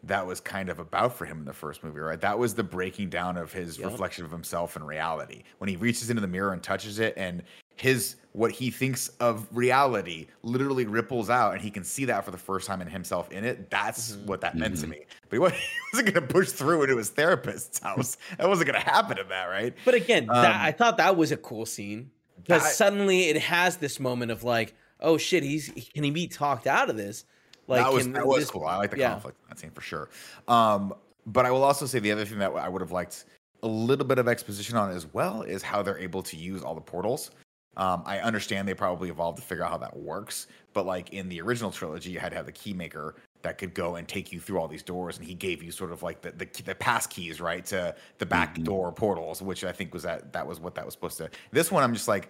that 0.03 0.25
was 0.25 0.39
kind 0.39 0.69
of 0.69 0.79
about 0.79 1.13
for 1.13 1.25
him 1.25 1.39
in 1.39 1.45
the 1.45 1.51
first 1.53 1.83
movie, 1.83 1.99
right? 1.99 2.21
That 2.21 2.39
was 2.39 2.53
the 2.55 2.63
breaking 2.63 3.09
down 3.09 3.35
of 3.35 3.51
his 3.51 3.77
Yep. 3.77 3.91
reflection 3.91 4.23
of 4.23 4.31
himself 4.31 4.77
in 4.77 4.83
reality 4.85 5.43
when 5.57 5.67
he 5.67 5.75
reaches 5.75 6.09
into 6.09 6.21
the 6.21 6.27
mirror 6.27 6.53
and 6.53 6.63
touches 6.63 6.99
it, 6.99 7.13
and 7.17 7.43
his 7.79 8.15
what 8.33 8.51
he 8.51 8.69
thinks 8.69 9.07
of 9.19 9.47
reality 9.51 10.27
literally 10.43 10.85
ripples 10.85 11.29
out, 11.31 11.53
and 11.53 11.61
he 11.61 11.71
can 11.71 11.83
see 11.83 12.05
that 12.05 12.23
for 12.23 12.29
the 12.31 12.37
first 12.37 12.67
time 12.67 12.79
in 12.81 12.87
himself 12.87 13.31
in 13.31 13.43
it. 13.43 13.69
That's 13.71 14.11
Mm-hmm. 14.11 14.27
what 14.27 14.41
that 14.41 14.55
meant 14.55 14.77
to 14.77 14.87
me. 14.87 15.05
But 15.29 15.35
he 15.35 15.39
wasn't 15.93 16.13
going 16.13 16.13
to 16.13 16.21
push 16.21 16.49
through 16.51 16.83
into 16.83 16.97
his 16.97 17.09
therapist's 17.09 17.79
house. 17.79 18.17
that 18.37 18.47
wasn't 18.47 18.69
going 18.71 18.79
to 18.83 18.87
happen 18.87 19.17
in 19.17 19.27
that, 19.29 19.45
right? 19.45 19.73
But 19.83 19.95
again, 19.95 20.27
that, 20.27 20.55
Um, 20.55 20.61
I 20.61 20.71
thought 20.71 20.97
that 20.97 21.15
was 21.17 21.31
a 21.31 21.37
cool 21.37 21.65
scene 21.65 22.11
because 22.37 22.63
that- 22.63 22.73
suddenly 22.75 23.25
it 23.29 23.37
has 23.41 23.77
this 23.77 23.99
moment 23.99 24.31
of 24.31 24.43
like, 24.43 24.75
oh 24.99 25.17
shit, 25.17 25.41
he's 25.43 25.69
can 25.95 26.03
he 26.03 26.11
be 26.11 26.27
talked 26.27 26.67
out 26.67 26.89
of 26.89 26.97
this? 26.97 27.25
Like 27.67 27.83
that 27.83 27.91
was 27.93 28.03
can 28.03 28.13
that 28.13 28.27
was 28.27 28.41
this- 28.43 28.51
cool. 28.51 28.65
I 28.65 28.77
like 28.77 28.91
the 28.91 28.99
yeah. 28.99 29.11
conflict 29.13 29.37
in 29.43 29.49
that 29.49 29.59
scene 29.59 29.71
for 29.71 29.81
sure. 29.81 30.09
Um, 30.47 30.93
but 31.25 31.45
I 31.47 31.51
will 31.51 31.63
also 31.63 31.85
say 31.87 31.97
the 31.99 32.11
other 32.11 32.25
thing 32.25 32.39
that 32.39 32.51
I 32.51 32.69
would 32.69 32.81
have 32.81 32.91
liked 32.91 33.25
a 33.63 33.67
little 33.67 34.05
bit 34.05 34.19
of 34.19 34.27
exposition 34.27 34.77
on 34.77 34.91
as 34.91 35.11
well 35.13 35.41
is 35.41 35.61
how 35.63 35.81
they're 35.81 35.97
able 35.97 36.21
to 36.23 36.37
use 36.37 36.61
all 36.63 36.75
the 36.75 36.81
portals. 36.81 37.31
Um, 37.79 38.03
I 38.05 38.19
understand 38.19 38.67
they 38.67 38.73
probably 38.73 39.09
evolved 39.09 39.37
to 39.37 39.43
figure 39.43 39.63
out 39.63 39.71
how 39.71 39.77
that 39.77 39.95
works, 39.95 40.47
but 40.73 40.85
like 40.85 41.13
in 41.13 41.29
the 41.29 41.41
original 41.41 41.71
trilogy, 41.71 42.11
you 42.11 42.19
had 42.19 42.29
to 42.29 42.35
have 42.35 42.45
the 42.45 42.51
keymaker 42.51 43.13
that 43.41 43.57
could 43.57 43.73
go 43.73 43.95
and 43.95 44.05
take 44.05 44.33
you 44.33 44.39
through 44.41 44.59
all 44.59 44.67
these 44.67 44.83
doors, 44.83 45.17
and 45.17 45.25
he 45.25 45.33
gave 45.33 45.63
you 45.63 45.71
sort 45.71 45.93
of 45.93 46.03
like 46.03 46.21
the 46.21 46.31
the, 46.31 46.63
the 46.63 46.75
pass 46.75 47.07
keys, 47.07 47.39
right, 47.39 47.65
to 47.67 47.95
the 48.17 48.25
back 48.25 48.61
door 48.63 48.91
portals, 48.91 49.41
which 49.41 49.63
I 49.63 49.71
think 49.71 49.93
was 49.93 50.03
that 50.03 50.33
that 50.33 50.45
was 50.45 50.59
what 50.59 50.75
that 50.75 50.83
was 50.83 50.93
supposed 50.93 51.17
to. 51.19 51.29
This 51.51 51.71
one, 51.71 51.81
I'm 51.81 51.93
just 51.93 52.09
like, 52.09 52.29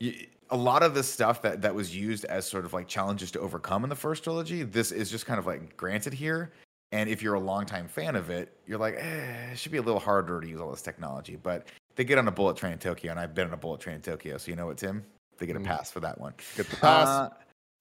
a 0.00 0.56
lot 0.56 0.82
of 0.82 0.94
the 0.94 1.02
stuff 1.02 1.42
that 1.42 1.60
that 1.60 1.74
was 1.74 1.94
used 1.94 2.24
as 2.24 2.46
sort 2.46 2.64
of 2.64 2.72
like 2.72 2.88
challenges 2.88 3.30
to 3.32 3.40
overcome 3.40 3.84
in 3.84 3.90
the 3.90 3.96
first 3.96 4.24
trilogy 4.24 4.62
this 4.62 4.90
is 4.92 5.10
just 5.10 5.26
kind 5.26 5.38
of 5.38 5.46
like 5.46 5.76
granted 5.76 6.12
here 6.12 6.52
and 6.92 7.08
if 7.08 7.22
you're 7.22 7.34
a 7.34 7.40
longtime 7.40 7.86
fan 7.86 8.16
of 8.16 8.30
it 8.30 8.56
you're 8.66 8.78
like 8.78 8.94
eh, 8.94 9.52
it 9.52 9.58
should 9.58 9.72
be 9.72 9.78
a 9.78 9.82
little 9.82 10.00
harder 10.00 10.40
to 10.40 10.48
use 10.48 10.60
all 10.60 10.70
this 10.70 10.82
technology 10.82 11.36
but 11.36 11.68
they 11.96 12.04
get 12.04 12.18
on 12.18 12.28
a 12.28 12.32
bullet 12.32 12.56
train 12.56 12.72
in 12.72 12.78
tokyo 12.78 13.10
and 13.10 13.20
i've 13.20 13.34
been 13.34 13.46
on 13.46 13.52
a 13.52 13.56
bullet 13.56 13.80
train 13.80 13.96
in 13.96 14.02
tokyo 14.02 14.36
so 14.38 14.50
you 14.50 14.56
know 14.56 14.66
what 14.66 14.76
tim 14.78 15.02
they 15.38 15.46
get 15.46 15.56
a 15.56 15.60
Mm. 15.60 15.64
pass 15.66 15.90
for 15.90 16.00
that 16.00 16.20
one 16.20 16.34
Get 16.56 16.68
the 16.68 16.76
pass. 16.76 17.08
uh, 17.08 17.28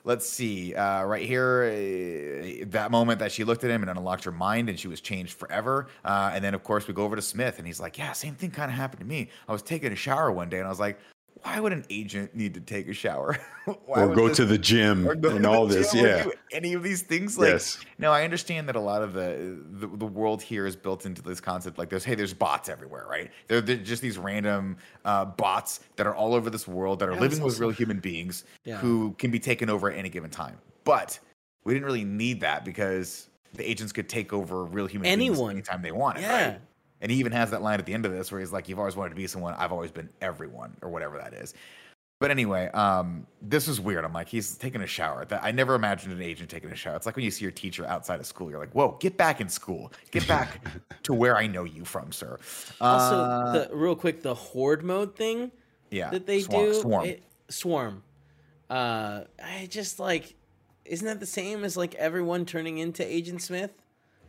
let's 0.05 0.28
see. 0.30 0.74
Uh, 0.74 1.03
right 1.03 1.26
here, 1.28 1.64
uh, 1.66 2.66
that 2.68 2.89
moment 2.89 3.20
that 3.20 3.34
she 3.34 3.43
looked 3.43 3.66
at 3.66 3.70
him 3.70 3.82
and 3.84 3.89
unlocked 3.97 4.24
her 4.24 4.32
mind, 4.32 4.70
and 4.70 4.80
she 4.80 4.88
was 4.88 5.01
changed 5.01 5.34
forever. 5.34 5.88
Uh, 6.05 6.32
and 6.34 6.41
then, 6.41 6.53
of 6.53 6.64
course, 6.64 6.88
we 6.88 6.93
go 6.93 7.03
over 7.03 7.18
to 7.18 7.22
Smith, 7.22 7.57
and 7.57 7.68
he's 7.68 7.82
like, 7.82 7.97
"Yeah, 7.97 8.14
same 8.14 8.34
thing 8.36 8.49
kind 8.51 8.72
of 8.72 8.78
happened 8.78 9.01
to 9.01 9.05
me. 9.05 9.30
I 9.47 9.51
was 9.51 9.62
taking 9.62 9.91
a 9.91 9.95
shower 9.97 10.32
one 10.32 10.47
day, 10.49 10.57
and 10.60 10.66
I 10.68 10.70
was 10.70 10.80
like." 10.80 10.99
Why 11.41 11.59
would 11.59 11.71
an 11.73 11.85
agent 11.89 12.35
need 12.35 12.53
to 12.55 12.59
take 12.59 12.87
a 12.89 12.93
shower? 12.93 13.37
Why 13.85 14.01
or 14.03 14.13
go 14.15 14.27
this- 14.27 14.37
to 14.37 14.45
the 14.45 14.57
gym 14.57 15.07
or 15.07 15.15
go 15.15 15.29
to 15.29 15.35
and 15.37 15.45
the 15.45 15.49
all 15.49 15.65
this. 15.67 15.91
gym 15.93 16.05
or 16.05 16.07
Yeah. 16.07 16.23
do 16.23 16.31
any 16.51 16.73
of 16.73 16.83
these 16.83 17.01
things 17.03 17.37
like 17.37 17.49
Yes. 17.51 17.77
no 17.99 18.11
i 18.11 18.23
understand 18.23 18.67
that 18.67 18.75
a 18.75 18.79
lot 18.79 19.03
of 19.03 19.13
the, 19.13 19.57
the 19.71 19.85
the 19.87 20.05
world 20.05 20.41
here 20.41 20.65
is 20.65 20.75
built 20.75 21.05
into 21.05 21.21
this 21.21 21.39
concept 21.39 21.77
like 21.77 21.89
there's 21.89 22.03
hey 22.03 22.15
there's 22.15 22.33
bots 22.33 22.67
everywhere 22.69 23.05
right 23.07 23.29
they're, 23.47 23.61
they're 23.61 23.75
just 23.77 24.01
these 24.01 24.17
random 24.17 24.77
uh, 25.05 25.25
bots 25.25 25.81
that 25.97 26.07
are 26.07 26.15
all 26.15 26.33
over 26.33 26.49
this 26.49 26.67
world 26.67 26.97
that 26.99 27.07
are 27.09 27.13
That 27.13 27.21
living 27.21 27.41
with 27.41 27.59
real 27.59 27.69
human 27.69 27.99
beings 27.99 28.43
Yeah. 28.65 28.77
who 28.77 29.13
can 29.19 29.29
be 29.29 29.39
taken 29.39 29.69
over 29.69 29.91
at 29.91 29.97
any 29.97 30.09
given 30.09 30.31
time 30.31 30.57
but 30.83 31.19
we 31.63 31.73
didn't 31.73 31.85
really 31.85 32.05
need 32.05 32.41
that 32.41 32.65
because 32.65 33.29
the 33.53 33.69
agents 33.69 33.93
could 33.93 34.09
take 34.09 34.33
over 34.33 34.63
real 34.65 34.87
human 34.87 35.07
Anyone. 35.07 35.37
beings 35.55 35.69
anytime 35.69 35.81
they 35.83 35.91
wanted 35.91 36.21
Yeah. 36.21 36.45
right 36.49 36.61
and 37.01 37.11
he 37.11 37.17
even 37.19 37.31
has 37.31 37.51
that 37.51 37.61
line 37.61 37.79
at 37.79 37.85
the 37.85 37.93
end 37.93 38.05
of 38.05 38.11
this 38.11 38.31
where 38.31 38.39
he's 38.41 38.51
like, 38.51 38.67
You've 38.69 38.79
always 38.79 38.95
wanted 38.95 39.09
to 39.11 39.15
be 39.15 39.27
someone, 39.27 39.53
I've 39.57 39.71
always 39.71 39.91
been 39.91 40.09
everyone, 40.21 40.75
or 40.81 40.89
whatever 40.89 41.17
that 41.17 41.33
is. 41.33 41.53
But 42.19 42.31
anyway, 42.31 42.67
um, 42.73 43.25
this 43.41 43.69
is 43.69 43.79
weird. 43.79 44.03
I'm 44.03 44.11
like, 44.11 44.27
he's 44.27 44.57
taking 44.57 44.81
a 44.81 44.85
shower. 44.87 45.23
That 45.23 45.41
I 45.41 45.51
never 45.51 45.73
imagined 45.75 46.11
an 46.11 46.21
agent 46.21 46.49
taking 46.49 46.69
a 46.69 46.75
shower. 46.75 46.97
It's 46.97 47.05
like 47.05 47.15
when 47.15 47.23
you 47.23 47.31
see 47.31 47.45
your 47.45 47.51
teacher 47.53 47.85
outside 47.85 48.19
of 48.19 48.25
school, 48.25 48.49
you're 48.49 48.59
like, 48.59 48.73
Whoa, 48.73 48.97
get 48.99 49.15
back 49.15 49.39
in 49.39 49.47
school. 49.47 49.93
Get 50.11 50.27
back 50.27 50.61
to 51.03 51.13
where 51.13 51.37
I 51.37 51.47
know 51.47 51.63
you 51.63 51.85
from, 51.85 52.11
sir. 52.11 52.37
Also, 52.81 53.15
Uh, 53.15 53.51
the, 53.69 53.75
real 53.75 53.95
quick, 53.95 54.21
the 54.21 54.33
horde 54.35 54.83
mode 54.83 55.15
thing 55.15 55.51
yeah, 55.91 56.09
that 56.09 56.25
they 56.27 56.41
swarm, 56.41 56.65
do, 56.65 56.73
Swarm. 56.81 57.05
it- 57.05 57.23
swarm. 57.49 58.03
Uh, 58.69 59.23
I 59.43 59.67
just 59.71 59.97
like, 59.99 60.35
isn't 60.85 61.07
that 61.07 61.19
the 61.21 61.25
same 61.25 61.63
as 61.63 61.77
like 61.77 61.95
everyone 61.95 62.45
turning 62.45 62.79
into 62.79 63.03
Agent 63.05 63.41
Smith? 63.41 63.71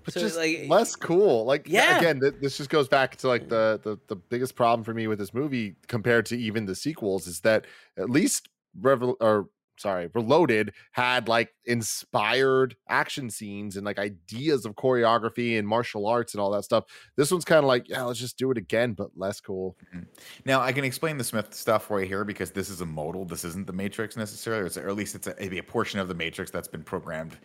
But 0.04 0.14
So, 0.14 0.20
just 0.20 0.36
like- 0.36 0.66
less 0.68 0.96
cool. 0.96 1.44
Like 1.44 1.66
Yeah. 1.68 1.98
again, 1.98 2.20
th- 2.20 2.34
this 2.40 2.56
just 2.56 2.70
goes 2.70 2.88
back 2.88 3.16
to 3.16 3.28
like 3.28 3.48
the, 3.48 3.80
the 3.82 3.98
the 4.08 4.16
biggest 4.16 4.54
problem 4.54 4.84
for 4.84 4.94
me 4.94 5.06
with 5.06 5.18
this 5.18 5.34
movie 5.34 5.76
compared 5.88 6.26
to 6.26 6.38
even 6.38 6.66
the 6.66 6.74
sequels 6.74 7.26
is 7.26 7.40
that 7.40 7.66
at 7.96 8.10
least 8.10 8.48
Revol- 8.80 9.16
or 9.20 9.48
sorry, 9.78 10.10
Reloaded 10.14 10.72
had 10.92 11.26
like 11.26 11.54
inspired 11.64 12.76
action 12.90 13.30
scenes 13.30 13.76
and 13.76 13.86
like 13.86 13.98
ideas 13.98 14.66
of 14.66 14.74
choreography 14.74 15.58
and 15.58 15.66
martial 15.66 16.06
arts 16.06 16.34
and 16.34 16.40
all 16.40 16.50
that 16.50 16.64
stuff. 16.64 16.84
This 17.16 17.30
one's 17.30 17.46
kind 17.46 17.60
of 17.60 17.64
like, 17.64 17.88
yeah, 17.88 18.02
let's 18.02 18.18
just 18.20 18.36
do 18.36 18.50
it 18.50 18.58
again, 18.58 18.92
but 18.92 19.08
less 19.16 19.40
cool. 19.40 19.76
Mm-hmm. 19.94 20.04
Now 20.44 20.60
I 20.60 20.72
can 20.72 20.84
explain 20.84 21.16
the 21.16 21.24
Smith 21.24 21.54
stuff 21.54 21.90
right 21.90 22.06
here 22.06 22.24
because 22.24 22.50
this 22.50 22.68
is 22.68 22.82
a 22.82 22.86
modal. 22.86 23.24
This 23.24 23.42
isn't 23.44 23.66
the 23.66 23.72
Matrix 23.72 24.16
necessarily, 24.18 24.66
it's, 24.66 24.76
or 24.76 24.88
at 24.88 24.96
least 24.96 25.14
it's 25.14 25.26
a, 25.26 25.34
maybe 25.40 25.58
a 25.58 25.62
portion 25.62 25.98
of 25.98 26.08
the 26.08 26.14
Matrix 26.14 26.50
that's 26.50 26.68
been 26.68 26.82
programmed 26.82 27.38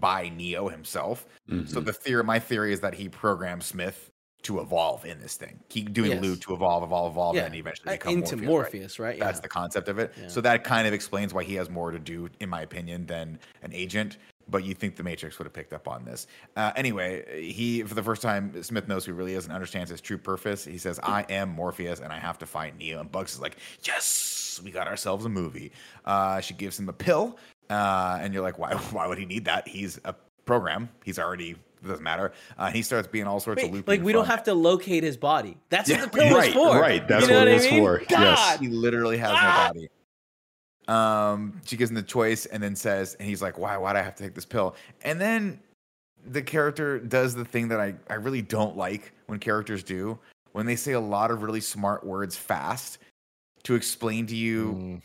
by 0.00 0.28
Neo 0.28 0.68
himself. 0.68 1.26
So 1.48 1.54
Mhm. 1.54 1.84
the 1.84 1.92
theory, 1.92 2.24
my 2.24 2.38
theory 2.38 2.72
is 2.72 2.80
that 2.80 2.94
he 2.94 3.08
programmed 3.08 3.62
Smith 3.62 4.10
to 4.42 4.60
evolve 4.60 5.04
in 5.04 5.20
this 5.20 5.36
thing. 5.36 5.60
Keep 5.68 5.92
doing 5.92 6.10
Yes. 6.10 6.38
to 6.40 6.52
evolve, 6.54 6.82
evolve, 6.82 7.12
evolve, 7.12 7.36
Yeah, 7.36 7.44
and 7.44 7.54
eventually 7.54 7.90
uh, 7.90 7.92
become 7.92 8.14
into 8.14 8.36
Morpheus. 8.36 8.46
Morpheus, 8.48 8.98
right? 8.98 9.06
right? 9.10 9.20
That's 9.20 9.38
Yeah. 9.38 9.42
the 9.42 9.48
concept 9.48 9.88
of 9.88 9.98
it. 10.00 10.12
Yeah. 10.20 10.26
So 10.28 10.40
that 10.40 10.64
kind 10.64 10.88
of 10.88 10.92
explains 10.92 11.32
why 11.32 11.44
he 11.44 11.54
has 11.54 11.70
more 11.70 11.92
to 11.92 11.98
do, 12.00 12.28
in 12.40 12.48
my 12.48 12.62
opinion, 12.62 13.06
than 13.06 13.38
an 13.62 13.72
agent. 13.72 14.16
But 14.48 14.64
you 14.64 14.74
think 14.74 14.96
the 14.96 15.04
Matrix 15.04 15.38
would 15.38 15.44
have 15.46 15.52
picked 15.52 15.72
up 15.72 15.86
on 15.86 16.04
this? 16.04 16.26
Uh, 16.56 16.72
anyway, 16.74 17.40
he 17.52 17.84
for 17.84 17.94
the 17.94 18.02
first 18.02 18.20
time, 18.20 18.60
Smith 18.64 18.88
knows 18.88 19.04
who 19.04 19.12
he 19.12 19.16
really 19.16 19.34
is 19.34 19.44
and 19.44 19.54
understands 19.54 19.88
his 19.90 20.00
true 20.00 20.18
purpose. 20.18 20.64
He 20.64 20.78
says, 20.78 20.98
"I 21.00 21.22
am 21.30 21.48
Morpheus, 21.50 22.00
and 22.00 22.12
I 22.12 22.18
have 22.18 22.38
to 22.38 22.46
find 22.46 22.76
Neo." 22.76 22.98
And 23.00 23.10
Bugs 23.10 23.34
is 23.34 23.40
like, 23.40 23.56
"Yes, 23.84 24.60
we 24.64 24.72
got 24.72 24.88
ourselves 24.88 25.24
a 25.24 25.28
movie." 25.28 25.70
Uh, 26.04 26.40
she 26.40 26.54
gives 26.54 26.78
him 26.78 26.88
a 26.88 26.92
pill, 26.92 27.38
uh, 27.70 28.18
and 28.20 28.32
you're 28.34 28.42
like, 28.42 28.58
"Why? 28.58 28.74
Why 28.92 29.06
would 29.06 29.18
he 29.18 29.24
need 29.26 29.44
that? 29.46 29.66
He's 29.68 30.00
a 30.04 30.14
program. 30.44 30.88
He's 31.04 31.18
already." 31.18 31.50
It 31.84 31.88
doesn't 31.88 32.04
matter. 32.04 32.30
Uh, 32.56 32.70
he 32.70 32.80
starts 32.80 33.08
being 33.08 33.26
all 33.26 33.40
sorts 33.40 33.60
of 33.64 33.72
loopy. 33.72 33.90
like 33.90 33.96
and 33.98 34.06
we 34.06 34.12
don't 34.12 34.26
have 34.26 34.44
to 34.44 34.54
locate 34.54 35.02
his 35.02 35.16
body. 35.16 35.56
That's 35.68 35.88
Yeah, 35.90 36.02
what 36.02 36.12
the 36.12 36.18
pill 36.20 36.36
right, 36.36 36.48
is 36.50 36.54
for. 36.54 36.78
right. 36.80 37.08
That's 37.08 37.26
You 37.26 37.32
know 37.32 37.38
what 37.40 37.48
it 37.48 37.50
I 37.50 37.54
was 37.54 37.64
mean? 37.64 37.82
for. 37.84 38.00
Yes. 38.08 38.38
God. 38.38 38.60
He 38.60 38.68
literally 38.68 39.16
has 39.18 39.30
Ah! 39.34 39.72
no 39.74 39.80
body. 39.80 39.88
Um, 40.88 41.60
she 41.64 41.76
gives 41.76 41.90
him 41.90 41.96
the 41.96 42.02
choice 42.04 42.46
and 42.46 42.62
then 42.62 42.76
says, 42.76 43.14
and 43.18 43.28
he's 43.28 43.42
like, 43.42 43.58
"Why? 43.58 43.76
Why 43.78 43.92
do 43.94 43.98
I 43.98 44.02
have 44.02 44.14
to 44.14 44.22
take 44.22 44.34
this 44.34 44.44
pill?" 44.44 44.76
And 45.02 45.20
then 45.20 45.58
the 46.24 46.42
character 46.42 47.00
does 47.00 47.34
the 47.34 47.44
thing 47.44 47.66
that 47.68 47.80
I 47.80 47.94
I 48.08 48.14
really 48.14 48.42
don't 48.42 48.76
like 48.76 49.12
when 49.26 49.40
characters 49.40 49.82
do 49.82 50.18
when 50.52 50.66
they 50.66 50.76
say 50.76 50.92
a 50.92 51.00
lot 51.00 51.30
of 51.32 51.42
really 51.42 51.60
smart 51.60 52.04
words 52.06 52.36
fast 52.36 52.98
to 53.64 53.74
explain 53.74 54.26
to 54.28 54.36
you 54.36 54.72
Mm. 54.74 55.02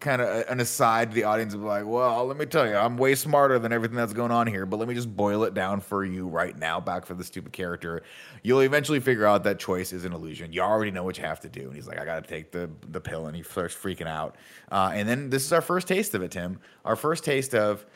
Kind 0.00 0.22
of 0.22 0.44
an 0.48 0.60
aside 0.60 1.10
to 1.10 1.14
the 1.14 1.24
audience 1.24 1.54
of 1.54 1.62
like, 1.62 1.84
well, 1.86 2.24
let 2.26 2.36
me 2.36 2.46
tell 2.46 2.66
you, 2.66 2.76
I'm 2.76 2.96
way 2.96 3.14
smarter 3.14 3.58
than 3.58 3.72
everything 3.72 3.96
that's 3.96 4.12
going 4.12 4.30
on 4.30 4.46
here, 4.46 4.66
but 4.66 4.78
let 4.78 4.88
me 4.88 4.94
just 4.94 5.14
boil 5.16 5.44
it 5.44 5.54
down 5.54 5.80
for 5.80 6.04
you 6.04 6.26
right 6.26 6.56
now, 6.56 6.80
back 6.80 7.06
for 7.06 7.14
the 7.14 7.24
stupid 7.24 7.52
character. 7.52 8.02
You'll 8.42 8.60
eventually 8.60 9.00
figure 9.00 9.26
out 9.26 9.44
that 9.44 9.58
choice 9.58 9.92
is 9.92 10.04
an 10.04 10.12
illusion. 10.12 10.52
You 10.52 10.62
already 10.62 10.90
know 10.90 11.02
what 11.02 11.18
you 11.18 11.24
have 11.24 11.40
to 11.40 11.48
do. 11.48 11.62
And 11.62 11.74
he's 11.74 11.86
like, 11.86 11.98
I 11.98 12.04
got 12.04 12.22
to 12.22 12.28
take 12.28 12.52
the 12.52 12.70
the 12.90 13.00
pill, 13.00 13.26
and 13.26 13.36
he 13.36 13.42
starts 13.42 13.74
freaking 13.74 14.06
out. 14.06 14.36
Uh, 14.70 14.90
and 14.94 15.08
then 15.08 15.30
this 15.30 15.44
is 15.44 15.52
our 15.52 15.60
first 15.60 15.88
taste 15.88 16.14
of 16.14 16.22
it, 16.22 16.30
Tim. 16.30 16.58
Our 16.84 16.96
first 16.96 17.24
taste 17.24 17.54
of, 17.54 17.86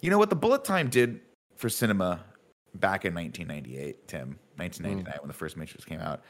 you 0.00 0.10
know 0.10 0.18
what, 0.18 0.30
the 0.30 0.36
bullet 0.36 0.64
time 0.64 0.88
did 0.88 1.20
for 1.56 1.68
cinema 1.68 2.20
back 2.76 3.04
in 3.04 3.14
1998, 3.14 4.08
Tim, 4.08 4.38
1999 4.56 5.20
when 5.20 5.28
the 5.28 5.34
first 5.34 5.56
Matrix 5.56 5.84
came 5.84 6.00
out. 6.00 6.22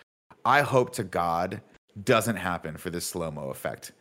I 0.45 0.62
hope 0.62 0.93
to 0.95 1.05
God 1.05 1.61
doesn't 2.05 2.37
happen 2.37 2.77
for 2.77 2.91
this 2.91 3.07
slow 3.07 3.31
mo 3.31 3.51
effect 3.51 3.93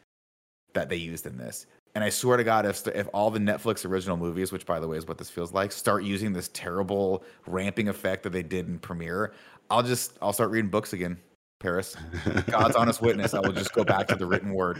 that 0.73 0.89
they 0.89 0.95
used 0.95 1.25
in 1.25 1.37
this. 1.37 1.65
And 1.93 2.03
I 2.03 2.09
swear 2.09 2.37
to 2.37 2.43
God, 2.43 2.65
if 2.65 2.87
if 2.87 3.07
all 3.13 3.29
the 3.31 3.39
Netflix 3.39 3.85
original 3.85 4.15
movies, 4.17 4.51
which 4.51 4.65
by 4.65 4.79
the 4.79 4.87
way 4.87 4.97
is 4.97 5.07
what 5.07 5.17
this 5.17 5.29
feels 5.29 5.51
like, 5.51 5.71
start 5.71 6.03
using 6.03 6.31
this 6.31 6.49
terrible 6.53 7.23
ramping 7.47 7.89
effect 7.89 8.23
that 8.23 8.31
they 8.31 8.43
did 8.43 8.67
in 8.67 8.79
Premiere, 8.79 9.33
I'll 9.69 9.83
just 9.83 10.17
I'll 10.21 10.33
start 10.33 10.51
reading 10.51 10.69
books 10.69 10.93
again. 10.93 11.17
Parris, 11.59 11.95
God's 12.47 12.75
honest 12.75 13.01
witness. 13.01 13.33
I 13.33 13.39
will 13.39 13.51
just 13.51 13.73
go 13.73 13.83
back 13.83 14.07
to 14.07 14.15
the 14.15 14.25
written 14.25 14.53
word. 14.53 14.79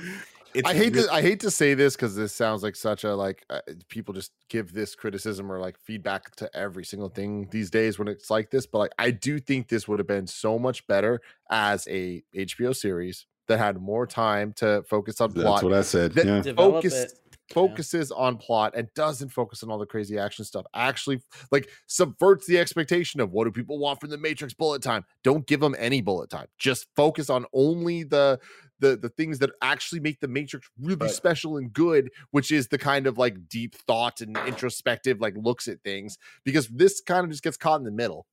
It's 0.53 0.67
I 0.67 0.73
hate 0.73 0.93
really- 0.93 1.07
to 1.07 1.13
I 1.13 1.21
hate 1.21 1.39
to 1.41 1.51
say 1.51 1.73
this 1.73 1.95
because 1.95 2.15
this 2.15 2.33
sounds 2.33 2.63
like 2.63 2.75
such 2.75 3.03
a 3.03 3.15
like 3.15 3.45
uh, 3.49 3.59
people 3.87 4.13
just 4.13 4.31
give 4.49 4.73
this 4.73 4.95
criticism 4.95 5.51
or 5.51 5.59
like 5.59 5.77
feedback 5.77 6.35
to 6.37 6.49
every 6.55 6.83
single 6.83 7.09
thing 7.09 7.47
these 7.51 7.69
days 7.69 7.99
when 7.99 8.07
it's 8.07 8.29
like 8.29 8.51
this. 8.51 8.65
But 8.65 8.79
like 8.79 8.91
I 8.97 9.11
do 9.11 9.39
think 9.39 9.67
this 9.67 9.87
would 9.87 9.99
have 9.99 10.07
been 10.07 10.27
so 10.27 10.57
much 10.59 10.85
better 10.87 11.21
as 11.49 11.87
a 11.87 12.23
HBO 12.35 12.75
series 12.75 13.25
that 13.47 13.57
had 13.59 13.77
more 13.81 14.05
time 14.07 14.53
to 14.53 14.83
focus 14.89 15.19
on 15.21 15.31
That's 15.31 15.41
plot, 15.43 15.55
That's 15.55 15.63
what 15.63 15.73
I 15.73 15.81
said. 15.81 16.13
that 16.13 16.25
Yeah. 16.25 16.41
Develop 16.41 16.75
focus 16.75 16.93
it. 16.93 17.11
focuses 17.51 18.11
on 18.11 18.37
plot 18.37 18.73
and 18.75 18.87
doesn't 18.95 19.29
focus 19.29 19.61
on 19.63 19.69
all 19.69 19.77
the 19.77 19.85
crazy 19.85 20.17
action 20.17 20.45
stuff. 20.45 20.65
Actually, 20.73 21.21
like 21.51 21.69
subverts 21.87 22.47
the 22.47 22.57
expectation 22.57 23.19
of 23.19 23.31
what 23.31 23.43
do 23.45 23.51
people 23.51 23.77
want 23.77 23.99
from 23.99 24.09
the 24.09 24.17
Matrix 24.17 24.53
bullet 24.53 24.81
time. 24.81 25.03
Don't 25.23 25.45
give 25.47 25.59
them 25.59 25.75
any 25.77 26.01
bullet 26.01 26.29
time. 26.29 26.47
Just 26.57 26.87
focus 26.95 27.29
on 27.29 27.45
only 27.53 28.03
the 28.03 28.39
the 28.79 28.95
the 28.97 29.09
things 29.09 29.37
that 29.39 29.51
actually 29.61 29.99
make 29.99 30.19
the 30.21 30.27
Matrix 30.27 30.69
really 30.79 30.95
But- 30.95 31.11
special 31.11 31.57
and 31.57 31.71
good, 31.73 32.09
which 32.31 32.51
is 32.51 32.67
the 32.69 32.77
kind 32.77 33.05
of 33.05 33.17
like 33.17 33.49
deep 33.49 33.75
thought 33.87 34.21
and 34.21 34.37
introspective 34.47 35.19
like 35.19 35.35
looks 35.35 35.67
at 35.67 35.81
things. 35.83 36.17
Because 36.45 36.67
this 36.69 37.01
kind 37.01 37.23
of 37.25 37.29
just 37.31 37.43
gets 37.43 37.57
caught 37.57 37.79
in 37.79 37.85
the 37.85 37.91
middle. 37.91 38.25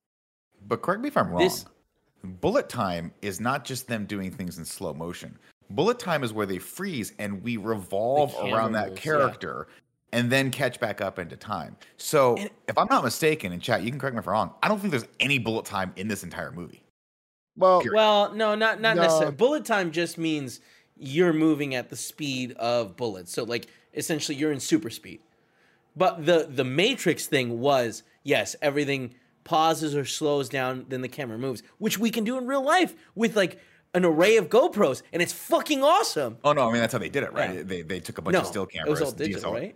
But 0.65 0.81
correct 0.81 1.01
me 1.01 1.09
if 1.09 1.17
I'm 1.17 1.29
wrong. 1.29 1.39
This- 1.43 1.65
Bullet 2.23 2.69
time 2.69 3.11
is 3.21 3.39
not 3.39 3.65
just 3.65 3.87
them 3.87 4.05
doing 4.05 4.31
things 4.31 4.57
in 4.57 4.65
slow 4.65 4.93
motion. 4.93 5.37
Bullet 5.69 5.99
time 5.99 6.23
is 6.23 6.33
where 6.33 6.45
they 6.45 6.57
freeze 6.57 7.13
and 7.19 7.41
we 7.43 7.57
revolve 7.57 8.33
around 8.41 8.73
that 8.73 8.89
moves, 8.89 8.99
yeah. 8.99 9.03
character 9.03 9.67
and 10.11 10.31
then 10.31 10.49
catch 10.49 10.79
back 10.79 11.01
up 11.01 11.19
into 11.19 11.35
time. 11.37 11.77
So, 11.97 12.35
And- 12.35 12.49
if 12.67 12.77
I'm 12.77 12.87
not 12.89 13.03
mistaken, 13.03 13.51
in 13.53 13.59
chat, 13.59 13.83
you 13.83 13.91
can 13.91 13.99
correct 13.99 14.15
me 14.15 14.19
if 14.19 14.27
I'm 14.27 14.33
wrong. 14.33 14.53
I 14.63 14.67
don't 14.67 14.79
think 14.79 14.89
there's 14.91 15.05
any 15.19 15.37
bullet 15.37 15.65
time 15.65 15.93
in 15.95 16.07
this 16.07 16.23
entire 16.23 16.51
movie. 16.51 16.81
Well, 17.55 17.81
Period. 17.81 17.95
Well, 17.95 18.33
no, 18.33 18.55
not 18.55 18.81
not 18.81 18.95
No. 18.95 19.03
necessarily. 19.03 19.35
Bullet 19.35 19.65
time 19.65 19.91
just 19.91 20.17
means 20.17 20.61
you're 20.97 21.33
moving 21.33 21.75
at 21.75 21.89
the 21.89 21.95
speed 21.95 22.53
of 22.53 22.95
bullets. 22.97 23.31
So 23.31 23.43
like 23.43 23.67
essentially 23.93 24.35
you're 24.37 24.51
in 24.51 24.59
super 24.59 24.89
speed. 24.89 25.19
But 25.95 26.25
the 26.25 26.47
the 26.49 26.63
Matrix 26.63 27.27
thing 27.27 27.59
was 27.59 28.03
yes, 28.23 28.55
everything 28.61 29.13
pauses 29.43 29.95
or 29.95 30.05
slows 30.05 30.49
down, 30.49 30.85
then 30.89 31.01
the 31.01 31.07
camera 31.07 31.37
moves, 31.37 31.63
which 31.77 31.97
we 31.97 32.11
can 32.11 32.23
do 32.23 32.37
in 32.37 32.47
real 32.47 32.63
life 32.63 32.95
with 33.15 33.35
like 33.35 33.59
an 33.93 34.05
array 34.05 34.37
of 34.37 34.49
GoPros, 34.49 35.01
and 35.11 35.21
it's 35.21 35.33
fucking 35.33 35.83
awesome. 35.83 36.37
Oh 36.43 36.53
no, 36.53 36.67
I 36.67 36.71
mean 36.71 36.81
that's 36.81 36.93
how 36.93 36.99
they 36.99 37.09
did 37.09 37.23
it, 37.23 37.33
right? 37.33 37.55
Yeah. 37.55 37.63
They 37.63 37.81
they 37.81 37.99
took 37.99 38.17
a 38.17 38.21
bunch 38.21 38.33
no, 38.33 38.41
of 38.41 38.47
still 38.47 38.65
cameras, 38.65 38.99
it 38.99 39.03
was 39.03 39.13
all 39.13 39.17
digital, 39.17 39.51
DSLR. 39.51 39.55
right? 39.55 39.75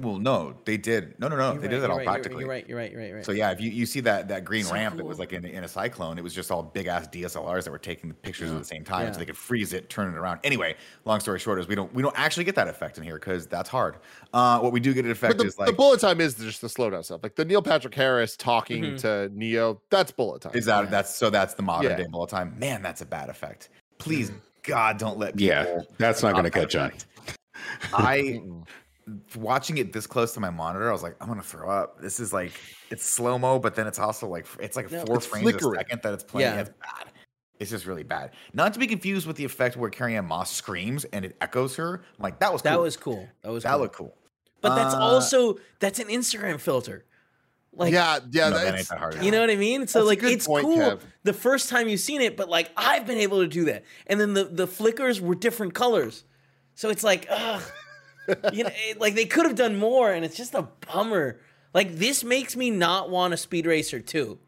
Well, 0.00 0.18
no, 0.18 0.54
they 0.64 0.78
did. 0.78 1.18
No, 1.18 1.28
no, 1.28 1.36
no, 1.36 1.52
You're 1.52 1.60
they 1.60 1.68
right, 1.68 1.70
did 1.70 1.70
that 1.70 1.86
you're 1.86 1.90
all 1.90 1.96
right, 1.98 2.06
practically. 2.06 2.40
You're 2.40 2.48
right. 2.48 2.66
You're 2.66 2.78
right. 2.78 2.90
You're 2.90 3.00
right. 3.00 3.08
You're 3.08 3.16
right. 3.18 3.26
So 3.26 3.32
yeah, 3.32 3.50
if 3.50 3.60
you, 3.60 3.70
you 3.70 3.84
see 3.84 4.00
that 4.00 4.28
that 4.28 4.44
green 4.44 4.64
So 4.64 4.72
ramp 4.72 4.96
that 4.96 5.04
was 5.04 5.18
like 5.18 5.32
in, 5.34 5.44
in 5.44 5.62
a 5.64 5.68
cyclone, 5.68 6.16
it 6.16 6.24
was 6.24 6.34
just 6.34 6.50
all 6.50 6.62
big 6.62 6.86
ass 6.86 7.06
DSLRs 7.08 7.64
that 7.64 7.70
were 7.70 7.78
taking 7.78 8.08
the 8.08 8.14
pictures 8.14 8.50
at 8.50 8.58
the 8.58 8.64
same 8.64 8.82
time, 8.82 9.06
Yeah. 9.06 9.12
so 9.12 9.18
they 9.18 9.26
could 9.26 9.36
freeze 9.36 9.72
it, 9.74 9.90
turn 9.90 10.12
it 10.12 10.16
around. 10.16 10.40
Anyway, 10.42 10.74
long 11.04 11.20
story 11.20 11.38
short 11.38 11.58
is 11.58 11.68
we 11.68 11.74
don't 11.74 11.92
we 11.94 12.02
don't 12.02 12.18
actually 12.18 12.44
get 12.44 12.54
that 12.54 12.68
effect 12.68 12.96
in 12.96 13.04
here 13.04 13.16
because 13.18 13.46
that's 13.46 13.68
hard. 13.68 13.96
Uh, 14.32 14.58
what 14.60 14.72
we 14.72 14.80
do 14.80 14.94
get 14.94 15.04
an 15.04 15.10
effect 15.10 15.36
the, 15.38 15.44
is 15.44 15.58
like 15.58 15.66
the 15.66 15.72
bullet 15.74 16.00
time 16.00 16.20
is 16.20 16.34
just 16.34 16.62
the 16.62 16.68
slowdown 16.68 17.04
stuff. 17.04 17.20
Like 17.22 17.36
the 17.36 17.44
Neil 17.44 17.60
Patrick 17.62 17.94
Harris 17.94 18.36
talking 18.36 18.82
Mhm. 18.82 19.00
to 19.02 19.30
Neo, 19.34 19.82
that's 19.90 20.12
bullet 20.12 20.40
time. 20.42 20.52
is 20.54 20.64
that 20.64 20.84
yeah. 20.84 20.90
that's 20.90 21.14
so 21.14 21.28
that's 21.28 21.54
the 21.54 21.62
modern 21.62 21.90
Yeah. 21.90 21.96
day 21.98 22.06
bullet 22.06 22.30
time. 22.30 22.54
Man, 22.58 22.80
that's 22.80 23.02
a 23.02 23.06
bad 23.06 23.28
effect. 23.28 23.68
Please, 23.98 24.32
God, 24.62 24.98
don't 24.98 25.18
let 25.18 25.36
people. 25.36 25.48
Yeah, 25.54 25.80
that's 25.98 26.22
not 26.22 26.32
going 26.32 26.44
to 26.44 26.50
catch 26.50 26.74
on. 26.74 26.92
I. 27.92 28.40
watching 29.36 29.78
it 29.78 29.92
this 29.92 30.06
close 30.06 30.32
to 30.34 30.40
my 30.40 30.50
monitor, 30.50 30.88
I 30.88 30.92
was 30.92 31.02
like, 31.02 31.16
I'm 31.20 31.28
gonna 31.28 31.42
throw 31.42 31.70
up. 31.70 32.00
This 32.00 32.20
is 32.20 32.32
like 32.32 32.52
it's 32.90 33.04
slow 33.04 33.38
mo, 33.38 33.58
but 33.58 33.74
then 33.74 33.86
it's 33.86 33.98
also 33.98 34.26
like 34.28 34.46
it's 34.58 34.76
like 34.76 34.90
No, 34.90 35.04
four 35.04 35.16
it's 35.16 35.26
frames 35.26 35.54
a 35.54 35.74
second 35.74 36.02
that 36.02 36.12
it's 36.14 36.24
playing. 36.24 36.52
Yeah. 36.52 36.60
It's 36.60 36.70
bad. 36.70 37.12
It's 37.58 37.70
just 37.70 37.86
really 37.86 38.04
bad. 38.04 38.30
Not 38.54 38.72
to 38.72 38.78
be 38.78 38.86
confused 38.86 39.26
with 39.26 39.36
the 39.36 39.44
effect 39.44 39.76
where 39.76 39.90
Carrie-Anne 39.90 40.24
Moss 40.24 40.50
screams 40.50 41.04
and 41.06 41.24
it 41.24 41.36
echoes 41.42 41.76
her. 41.76 42.02
I'm 42.18 42.22
like 42.22 42.38
that 42.40 42.52
was 42.52 42.62
that 42.62 42.80
was 42.80 42.96
cool. 42.96 43.28
That 43.42 43.52
was 43.52 43.64
that 43.64 43.72
cool. 43.72 43.78
looked 43.80 43.96
cool. 43.96 44.16
But 44.62 44.76
that's 44.76 44.94
Uh, 44.94 45.00
also 45.00 45.58
that's 45.78 45.98
an 45.98 46.08
Instagram 46.08 46.60
filter. 46.60 47.04
Like 47.72 47.92
yeah, 47.92 48.18
yeah, 48.32 48.48
No, 48.48 48.56
that 48.56 48.66
ain't 48.66 48.76
that's 48.76 48.88
that 48.88 48.98
hard. 48.98 49.22
You 49.22 49.30
know 49.30 49.40
what 49.40 49.50
I 49.50 49.56
mean? 49.56 49.86
So 49.86 50.04
That's 50.04 50.22
like 50.22 50.32
it's 50.32 50.46
point, 50.46 50.64
cool 50.64 50.78
Kev. 50.78 51.00
the 51.22 51.32
first 51.32 51.68
time 51.68 51.88
you've 51.88 52.00
seen 52.00 52.20
it, 52.20 52.36
but 52.36 52.48
like 52.48 52.70
I've 52.76 53.06
been 53.06 53.18
able 53.18 53.40
to 53.42 53.46
do 53.46 53.66
that. 53.66 53.84
And 54.06 54.20
then 54.20 54.34
the 54.34 54.44
the 54.44 54.66
flickers 54.66 55.20
were 55.20 55.34
different 55.34 55.74
colors. 55.74 56.24
So 56.74 56.88
it's 56.88 57.04
like, 57.04 57.26
ugh. 57.30 57.62
You 58.52 58.64
know, 58.64 58.70
it- 58.88 59.00
like 59.00 59.14
they 59.14 59.24
could 59.26 59.46
have 59.46 59.54
done 59.56 59.76
more 59.76 60.12
and 60.12 60.24
it's 60.24 60.36
just 60.36 60.54
a 60.54 60.62
bummer. 60.92 61.40
Like 61.74 61.96
this 61.96 62.24
makes 62.24 62.56
me 62.56 62.70
not 62.70 63.10
want 63.10 63.34
a 63.34 63.36
speed 63.36 63.66
racer 63.66 64.00
too. 64.00 64.38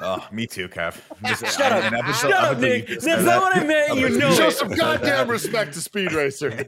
Oh, 0.00 0.24
me 0.30 0.46
too, 0.46 0.68
Kev. 0.68 0.96
Just- 1.26 1.58
Shut 1.58 1.72
I- 1.72 1.78
up. 1.80 1.92
an 1.92 1.98
episode- 1.98 2.28
Shut 2.30 2.32
up 2.32 2.52
up, 2.52 2.58
Nick. 2.58 2.86
That's 2.86 3.04
not 3.06 3.22
that- 3.24 3.40
what 3.42 3.56
I 3.56 3.64
meant. 3.64 3.98
You 3.98 4.08
know 4.10 4.32
Show 4.32 4.50
some 4.50 4.68
goddamn 4.68 5.28
respect 5.28 5.74
to 5.74 5.80
Speed 5.80 6.12
Racer. 6.12 6.64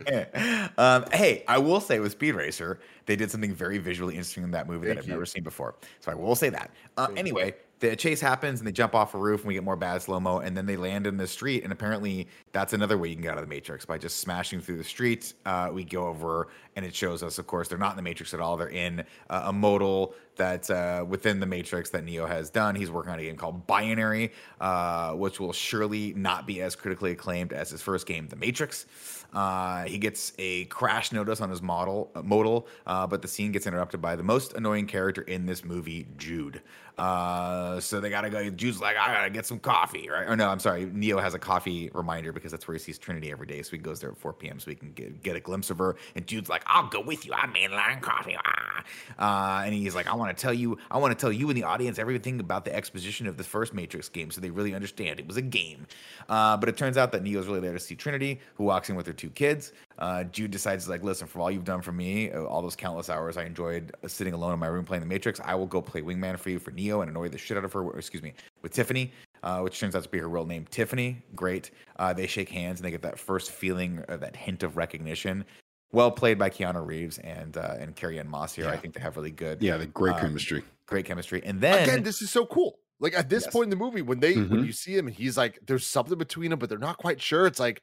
um, 0.79 1.05
hey, 1.13 1.45
I 1.47 1.59
will 1.59 1.81
say 1.81 2.01
with 2.01 2.11
Speed 2.13 2.35
Racer, 2.35 2.81
they 3.07 3.15
did 3.15 3.31
something 3.31 3.55
very 3.55 3.79
visually 3.79 4.15
interesting 4.15 4.43
in 4.43 4.51
that 4.51 4.67
movie 4.67 4.87
Thank 4.87 4.97
that 4.97 5.03
I've 5.03 5.07
you. 5.07 5.13
never 5.15 5.27
seen 5.27 5.45
before. 5.45 5.77
So 6.01 6.11
I 6.11 6.15
will 6.17 6.35
say 6.35 6.49
that. 6.49 6.73
Uh, 6.97 7.07
anyway, 7.17 7.55
the 7.81 7.97
chase 7.97 8.21
happens 8.21 8.61
and 8.61 8.67
they 8.67 8.73
jump 8.73 8.95
off 8.95 9.15
a 9.15 9.19
roof 9.19 9.41
and 9.41 9.49
we 9.49 9.55
get 9.55 9.65
more 9.65 9.77
bad 9.77 10.03
slow 10.03 10.21
mo, 10.21 10.39
and 10.39 10.57
then 10.57 10.67
they 10.67 10.77
land 10.77 11.07
in 11.07 11.17
the 11.17 11.27
street. 11.27 11.65
And 11.65 11.73
apparently, 11.73 12.29
that's 12.53 12.73
another 12.73 12.97
way 12.97 13.09
you 13.09 13.15
can 13.15 13.23
get 13.23 13.33
out 13.33 13.39
of 13.39 13.45
the 13.45 13.49
Matrix 13.49 13.85
by 13.85 13.99
just 13.99 14.19
smashing 14.19 14.61
through 14.61 14.77
the 14.77 14.85
streets. 14.85 15.35
Uh, 15.47 15.71
we 15.73 15.85
go 15.85 16.07
over 16.07 16.49
and 16.77 16.85
it 16.85 16.95
shows 16.95 17.23
us, 17.23 17.39
of 17.39 17.47
course, 17.47 17.69
they're 17.69 17.79
not 17.79 17.93
in 17.93 17.97
the 17.97 18.03
Matrix 18.03 18.33
at 18.35 18.41
all. 18.41 18.57
They're 18.57 18.69
in 18.69 19.01
uh, 19.29 19.43
a 19.47 19.53
modal 19.53 20.15
that's 20.37 20.71
uh, 20.71 21.05
within 21.07 21.41
the 21.41 21.47
Matrix 21.47 21.91
that 21.91 22.05
Neo 22.05 22.27
has 22.27 22.51
done. 22.51 22.75
He's 22.75 22.91
working 22.91 23.13
on 23.13 23.19
a 23.19 23.23
game 23.23 23.37
called 23.37 23.67
Binary, 23.67 24.33
uh, 24.61 25.13
which 25.13 25.41
will 25.41 25.53
surely 25.53 26.15
not 26.15 26.47
be 26.47 26.63
as 26.63 26.77
critically 26.77 27.13
acclaimed 27.13 27.53
as 27.53 27.71
his 27.71 27.83
first 27.83 28.07
game, 28.07 28.29
The 28.29 28.37
Matrix. 28.37 28.87
Uh, 29.33 29.85
he 29.85 29.99
gets 29.99 30.33
a 30.39 30.65
crash 30.67 31.13
notice 31.13 31.41
on 31.41 31.51
his 31.51 31.63
model 31.63 32.11
uh, 32.15 32.23
modal, 32.23 32.67
uh, 32.87 33.07
but 33.07 33.23
the 33.23 33.29
scene 33.29 33.53
gets 33.53 33.67
interrupted 33.67 34.01
by 34.01 34.17
the 34.17 34.23
most 34.23 34.55
annoying 34.55 34.87
character 34.87 35.23
in 35.23 35.47
this 35.47 35.65
movie, 35.65 36.07
Jude. 36.17 36.61
Uh, 36.99 37.81
so 37.81 37.99
they 37.99 38.11
gotta 38.11 38.29
go. 38.29 38.51
Jude's 38.51 38.81
like, 38.81 38.97
I 38.97 39.15
gotta 39.15 39.31
get 39.31 39.47
some 39.47 39.59
coffee, 39.59 40.11
right? 40.11 40.29
Or 40.29 40.37
no, 40.37 40.49
I'm 40.49 40.59
sorry. 40.59 40.85
Neo 40.85 41.19
has 41.19 41.33
a 41.33 41.39
coffee 41.39 41.91
reminder 41.95 42.31
because 42.31 42.51
that's 42.51 42.69
where 42.69 42.75
he 42.75 42.79
sees 42.79 42.99
Trinity 42.99 43.33
every 43.33 43.47
day. 43.47 43.63
So 43.63 43.71
he 43.71 43.79
goes 43.79 44.01
there 44.01 44.11
at 44.11 44.19
4 44.19 44.35
p.m. 44.35 44.61
so 44.61 44.71
he 44.71 44.77
can 44.77 44.93
get, 44.93 45.23
get 45.23 45.35
a 45.35 45.41
glimpse 45.41 45.71
of 45.71 45.79
her. 45.79 45.97
And 46.15 46.27
Jude's 46.27 46.51
like, 46.51 46.63
I'll 46.67 46.89
go 46.89 47.01
with 47.01 47.25
you. 47.25 47.33
I 47.33 47.47
made 47.47 47.71
line 47.71 48.01
coffee. 48.01 48.37
Ah. 48.45 48.85
Uh, 49.19 49.63
and 49.65 49.73
he's 49.73 49.95
like, 49.95 50.09
I 50.09 50.15
want 50.15 50.37
to 50.37 50.41
tell 50.41 50.53
you, 50.53 50.77
I 50.91 50.99
want 50.99 51.17
to 51.17 51.21
tell 51.21 51.33
you 51.33 51.49
and 51.49 51.57
the 51.57 51.65
audience 51.65 51.99
everything 51.99 52.39
about 52.39 52.67
the 52.67 52.75
exposition 52.75 53.27
of 53.27 53.39
the 53.39 53.45
first 53.45 53.73
Matrix 53.73 54.11
game, 54.11 54.31
so 54.31 54.43
they 54.43 54.51
really 54.51 54.75
understand 54.75 55.19
it 55.19 55.27
was 55.27 55.39
a 55.39 55.43
game. 55.43 55.87
But 56.29 56.69
it 56.69 56.77
turns 56.77 56.99
out 56.99 57.13
that 57.13 57.23
Neo's 57.23 57.47
really 57.47 57.61
there 57.61 57.73
to 57.73 57.79
see 57.79 57.95
Trinity, 57.95 58.41
who 58.57 58.65
walks 58.65 58.91
in 58.91 58.97
with 58.97 59.07
her 59.07 59.13
two 59.21 59.31
kids. 59.31 59.73
Uh, 59.99 60.25
Jude 60.25 60.51
decides, 60.51 60.89
like, 60.89 61.03
listen, 61.03 61.27
for 61.27 61.41
all 61.41 61.51
you've 61.51 61.65
done 61.65 61.83
for 61.83 61.93
me, 61.93 62.31
uh, 62.31 62.45
all 62.45 62.63
those 62.63 62.75
countless 62.77 63.11
hours 63.11 63.37
I 63.37 63.45
enjoyed 63.45 63.93
uh, 64.03 64.09
sitting 64.09 64.33
alone 64.33 64.53
in 64.55 64.59
my 64.59 64.67
room 64.67 64.85
playing 64.85 65.03
the 65.03 65.07
Matrix, 65.07 65.41
I 65.45 65.55
will 65.55 65.67
go 65.67 65.81
play 65.83 66.01
wingman 66.03 66.39
for 66.39 66.51
you 66.51 66.59
for 66.59 66.71
Neo 66.71 67.03
and 67.03 67.11
annoy 67.11 67.29
the 67.29 67.39
shit 67.39 67.57
out 67.57 67.65
of 67.65 67.73
her. 67.75 67.83
Or, 67.83 67.99
excuse 67.99 68.23
me, 68.23 68.33
with 68.63 68.73
Tiffany. 68.73 69.13
Uh, 69.43 69.61
which 69.61 69.81
turns 69.81 69.97
out 69.97 70.03
to 70.03 70.09
be 70.11 70.19
her 70.19 70.29
real 70.29 70.45
name, 70.45 70.67
Tiffany. 70.71 71.23
Great. 71.35 71.71
Uh, 71.99 72.13
they 72.13 72.27
shake 72.27 72.51
hands 72.51 72.79
and 72.79 72.85
they 72.87 72.91
get 72.91 73.01
that 73.01 73.19
first 73.19 73.51
feeling, 73.53 74.05
of 74.09 74.21
that 74.21 74.37
hint 74.37 74.63
of 74.63 74.77
recognition. 74.77 75.47
Well 75.93 76.11
played 76.11 76.39
by 76.39 76.51
Keanu 76.51 76.87
Reeves 76.87 77.17
and 77.19 77.57
uh, 77.57 77.77
and 77.81 77.97
Carrie-Anne 77.97 78.29
Moss 78.29 78.55
here. 78.55 78.69
I 78.69 78.77
think 78.77 78.93
they 78.95 79.01
have 79.01 79.17
really 79.17 79.31
good, 79.31 79.63
Yeah, 79.63 79.79
the 79.79 79.87
great 79.87 80.15
Um, 80.17 80.21
chemistry. 80.21 80.63
great 80.85 81.07
chemistry. 81.07 81.41
And 81.43 81.59
then 81.59 81.83
Again, 81.83 82.03
this 82.03 82.21
is 82.21 82.31
so 82.31 82.45
cool. 82.45 82.79
Like 83.01 83.15
at 83.15 83.31
this 83.31 83.45
Yes. 83.45 83.53
point 83.53 83.65
in 83.65 83.71
the 83.71 83.77
movie, 83.77 84.03
when 84.03 84.21
they 84.21 84.35
when 84.35 84.61
Mhm. 84.61 84.67
you 84.67 84.73
see 84.73 84.95
him 84.95 85.07
he's 85.07 85.39
like, 85.39 85.59
there's 85.67 85.87
something 85.87 86.19
between 86.19 86.51
them, 86.51 86.59
but 86.59 86.69
they're 86.69 86.79
not 86.79 86.99
quite 86.99 87.23
sure. 87.23 87.47
It's 87.47 87.59
like, 87.59 87.81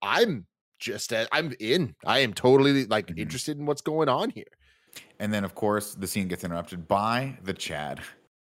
I'm 0.00 0.46
just 0.82 1.12
uh, 1.12 1.26
I'm 1.32 1.54
in. 1.60 1.94
I 2.04 2.18
am 2.18 2.34
totally 2.34 2.84
like 2.86 3.06
Mhm. 3.06 3.18
interested 3.18 3.58
in 3.58 3.64
what's 3.66 3.80
going 3.82 4.08
on 4.08 4.30
here. 4.30 4.52
And 5.18 5.32
then, 5.32 5.44
of 5.44 5.54
course, 5.54 5.94
the 5.94 6.06
scene 6.06 6.28
gets 6.28 6.44
interrupted 6.44 6.86
by 6.88 7.38
the 7.42 7.54
Chad. 7.54 8.00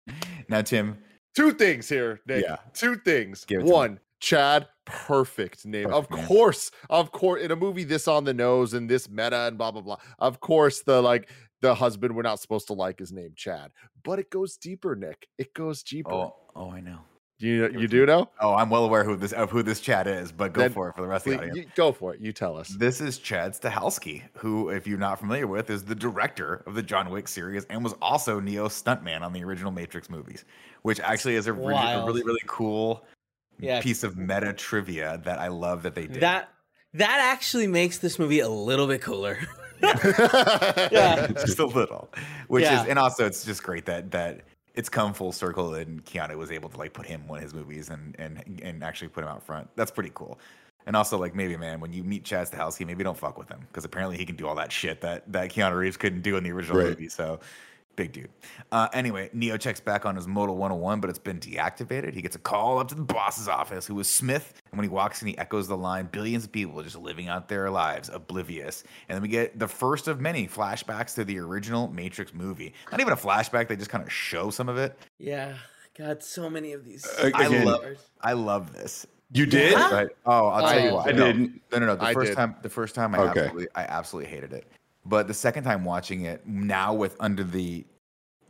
Now, 0.48 0.62
Tim, 0.62 0.98
Two 1.34 1.52
things 1.52 1.88
here, 1.88 2.20
Nick. 2.26 2.44
Yeah. 2.44 2.56
Two 2.72 2.96
things. 2.96 3.44
Me. 3.50 3.58
One, 3.62 3.98
Chad, 4.20 4.68
perfect 4.86 5.66
name. 5.66 5.88
Perfect 5.90 6.12
of 6.12 6.26
course, 6.28 6.70
of 6.88 7.10
course, 7.12 7.42
in 7.42 7.50
a 7.50 7.56
movie 7.56 7.84
this 7.84 8.06
on 8.08 8.24
the 8.24 8.32
nose 8.32 8.72
and 8.72 8.88
this 8.88 9.08
meta 9.10 9.40
and 9.48 9.58
blah 9.58 9.70
blah 9.72 9.82
blah. 9.82 9.96
Of 10.18 10.40
course, 10.40 10.82
the 10.82 11.02
like 11.02 11.28
the 11.60 11.74
husband 11.74 12.14
we're 12.14 12.22
not 12.22 12.40
supposed 12.40 12.68
to 12.68 12.72
like 12.74 13.00
is 13.00 13.12
named 13.12 13.36
Chad, 13.36 13.72
but 14.04 14.18
it 14.18 14.30
goes 14.30 14.56
deeper, 14.56 14.94
Nick. 14.94 15.26
It 15.36 15.52
goes 15.52 15.82
deeper. 15.82 16.12
oh, 16.12 16.36
oh, 16.54 16.70
I 16.70 16.80
know. 16.80 17.00
You 17.38 17.68
give 17.68 17.80
you 17.82 17.88
do 17.88 18.06
know? 18.06 18.30
Oh, 18.40 18.54
I'm 18.54 18.70
well 18.70 18.84
aware 18.84 19.04
who 19.04 19.16
this 19.16 19.32
of 19.32 19.50
who 19.50 19.62
this 19.62 19.80
Chad 19.80 20.06
is, 20.06 20.32
but 20.32 20.52
go 20.52 20.62
Then 20.62 20.72
for 20.72 20.88
it 20.88 20.94
for 20.96 21.02
the 21.02 21.08
rest 21.08 21.26
of 21.26 21.32
the 21.32 21.38
audience. 21.38 21.56
you- 21.58 21.66
go 21.74 21.92
for 21.92 22.14
it. 22.14 22.20
You 22.20 22.32
tell 22.32 22.56
us. 22.56 22.68
This 22.68 23.00
is 23.00 23.18
Chad 23.18 23.52
Stahelski, 23.52 24.22
who, 24.36 24.70
if 24.70 24.86
you're 24.86 24.98
not 24.98 25.18
familiar 25.18 25.46
with, 25.46 25.68
is 25.70 25.84
the 25.84 25.94
director 25.94 26.62
of 26.66 26.74
the 26.74 26.82
John 26.82 27.10
Wick 27.10 27.28
series 27.28 27.64
and 27.66 27.84
was 27.84 27.94
also 28.00 28.40
Neo's 28.40 28.72
stuntman 28.80 29.20
on 29.22 29.32
the 29.32 29.44
original 29.44 29.70
Matrix 29.70 30.08
movies, 30.08 30.44
which 30.82 30.98
actually 31.00 31.34
is 31.34 31.46
a, 31.46 31.52
really, 31.52 31.74
a 31.74 32.04
really, 32.06 32.22
really 32.22 32.40
cool 32.46 33.04
Yeah. 33.58 33.80
piece 33.82 34.02
of 34.02 34.16
meta 34.16 34.52
trivia 34.54 35.20
that 35.24 35.38
I 35.38 35.48
love 35.48 35.82
that 35.82 35.94
they 35.94 36.06
did. 36.06 36.20
That 36.22 36.48
that 36.94 37.20
actually 37.20 37.66
makes 37.66 37.98
this 37.98 38.18
movie 38.18 38.40
a 38.40 38.48
little 38.48 38.86
bit 38.86 39.02
cooler. 39.02 39.38
Yeah. 39.82 41.26
just 41.28 41.58
a 41.58 41.66
little, 41.66 42.10
which 42.48 42.64
Yeah. 42.64 42.82
is, 42.82 42.88
and 42.88 42.98
also 42.98 43.26
it's 43.26 43.44
just 43.44 43.62
great 43.62 43.84
that 43.86 44.10
that 44.12 44.40
it's 44.76 44.88
come 44.88 45.14
full 45.14 45.32
circle 45.32 45.74
and 45.74 46.04
Keanu 46.04 46.36
was 46.36 46.50
able 46.50 46.68
to 46.68 46.76
like 46.76 46.92
put 46.92 47.06
him 47.06 47.22
in 47.22 47.28
one 47.28 47.38
of 47.38 47.42
his 47.42 47.54
movies 47.54 47.88
and 47.90 48.14
and 48.18 48.60
and 48.62 48.84
actually 48.84 49.08
put 49.08 49.24
him 49.24 49.28
out 49.30 49.42
front. 49.42 49.68
That's 49.76 49.90
pretty 49.90 50.12
cool. 50.14 50.38
And 50.86 50.94
also, 50.94 51.18
like 51.18 51.34
maybe, 51.34 51.56
man, 51.56 51.80
when 51.80 51.92
you 51.92 52.04
meet 52.04 52.24
Chad 52.24 52.48
Stahelski, 52.48 52.86
maybe 52.86 53.02
don't 53.02 53.18
fuck 53.18 53.36
with 53.38 53.48
him 53.48 53.60
because 53.66 53.84
apparently 53.84 54.16
he 54.16 54.24
can 54.24 54.36
do 54.36 54.46
all 54.46 54.54
that 54.54 54.70
shit 54.70 55.00
that 55.00 55.30
that 55.32 55.50
Keanu 55.50 55.76
Reeves 55.76 55.96
couldn't 55.96 56.22
do 56.22 56.36
in 56.36 56.44
the 56.44 56.52
original 56.52 56.78
Right. 56.78 56.90
movie. 56.90 57.08
So, 57.08 57.40
big 57.96 58.12
dude. 58.12 58.28
Uh, 58.70 58.88
anyway, 58.92 59.30
Neo 59.32 59.56
checks 59.56 59.80
back 59.80 60.06
on 60.06 60.14
his 60.14 60.28
Modal 60.28 60.56
101, 60.56 61.00
but 61.00 61.10
it's 61.10 61.18
been 61.18 61.40
deactivated. 61.40 62.14
He 62.14 62.22
gets 62.22 62.36
a 62.36 62.38
call 62.38 62.78
up 62.78 62.88
to 62.88 62.94
the 62.94 63.02
boss's 63.02 63.48
office, 63.48 63.86
who 63.86 63.98
is 63.98 64.08
Smith. 64.08 64.60
And 64.70 64.78
when 64.78 64.84
he 64.84 64.88
walks 64.92 65.22
in, 65.22 65.28
he 65.28 65.38
echoes 65.38 65.66
the 65.66 65.76
line 65.76 66.08
billions 66.12 66.44
of 66.44 66.52
people 66.52 66.82
just 66.82 66.96
living 66.96 67.28
out 67.28 67.48
their 67.48 67.70
lives, 67.70 68.10
oblivious. 68.12 68.84
And 69.08 69.16
then 69.16 69.22
we 69.22 69.28
get 69.28 69.58
the 69.58 69.68
first 69.68 70.06
of 70.08 70.20
many 70.20 70.46
flashbacks 70.46 71.14
to 71.16 71.24
the 71.24 71.38
original 71.38 71.88
Matrix 71.88 72.32
movie. 72.32 72.74
Not 72.90 73.00
even 73.00 73.12
a 73.12 73.16
flashback, 73.16 73.68
they 73.68 73.76
just 73.76 73.90
kind 73.90 74.04
of 74.04 74.12
show 74.12 74.50
some 74.50 74.68
of 74.68 74.76
it. 74.76 74.96
Yeah, 75.18 75.54
God, 75.96 76.22
so 76.22 76.50
many 76.50 76.72
of 76.72 76.84
these. 76.84 77.06
Uh, 77.06 77.30
I 77.34 77.46
love 77.46 77.84
I 78.20 78.32
love 78.34 78.72
this. 78.72 79.06
You 79.32 79.44
did? 79.46 79.72
Yeah. 79.72 79.92
Right. 79.92 80.08
Oh, 80.24 80.46
I'll 80.48 80.60
tell 80.68 80.78
Oh, 80.78 80.84
you 80.84 80.94
why. 80.94 81.04
I 81.08 81.12
No. 81.12 81.26
didn't. 81.26 81.60
No, 81.72 81.78
no, 81.78 81.86
no. 81.86 81.96
The 81.96 82.04
I 82.04 82.14
first 82.14 82.28
did. 82.30 82.36
time, 82.36 82.54
the 82.62 82.68
first 82.68 82.94
time, 82.94 83.14
I 83.14 83.18
Okay. 83.18 83.40
absolutely, 83.40 83.66
I 83.74 83.82
absolutely 83.82 84.30
hated 84.30 84.52
it. 84.52 84.66
But 85.08 85.28
the 85.28 85.34
second 85.34 85.64
time 85.64 85.84
watching 85.84 86.22
it, 86.22 86.46
now 86.46 86.92
with 86.92 87.16
under 87.20 87.44
the, 87.44 87.86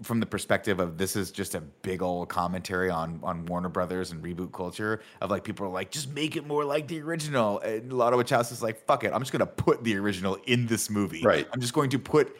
from 0.02 0.20
the 0.20 0.26
perspective 0.26 0.78
of 0.78 0.98
this 0.98 1.16
is 1.16 1.30
just 1.30 1.54
a 1.54 1.60
big 1.60 2.02
old 2.02 2.28
commentary 2.28 2.90
on 2.90 3.18
on 3.22 3.46
Warner 3.46 3.70
Brothers 3.70 4.10
and 4.10 4.22
reboot 4.22 4.52
culture 4.52 5.00
of 5.22 5.30
like 5.30 5.42
people 5.42 5.66
are 5.66 5.70
like 5.70 5.90
just 5.90 6.12
make 6.12 6.36
it 6.36 6.46
more 6.46 6.64
like 6.64 6.86
the 6.86 7.00
original, 7.00 7.60
and 7.60 7.90
Lotto 7.92 8.20
is 8.20 8.62
like 8.62 8.84
fuck 8.86 9.04
it, 9.04 9.12
I'm 9.14 9.20
just 9.20 9.32
gonna 9.32 9.46
put 9.46 9.82
the 9.84 9.96
original 9.96 10.36
in 10.46 10.66
this 10.66 10.90
movie. 10.90 11.22
Right. 11.22 11.48
I'm 11.52 11.60
just 11.60 11.72
going 11.72 11.90
to 11.90 11.98
put. 11.98 12.36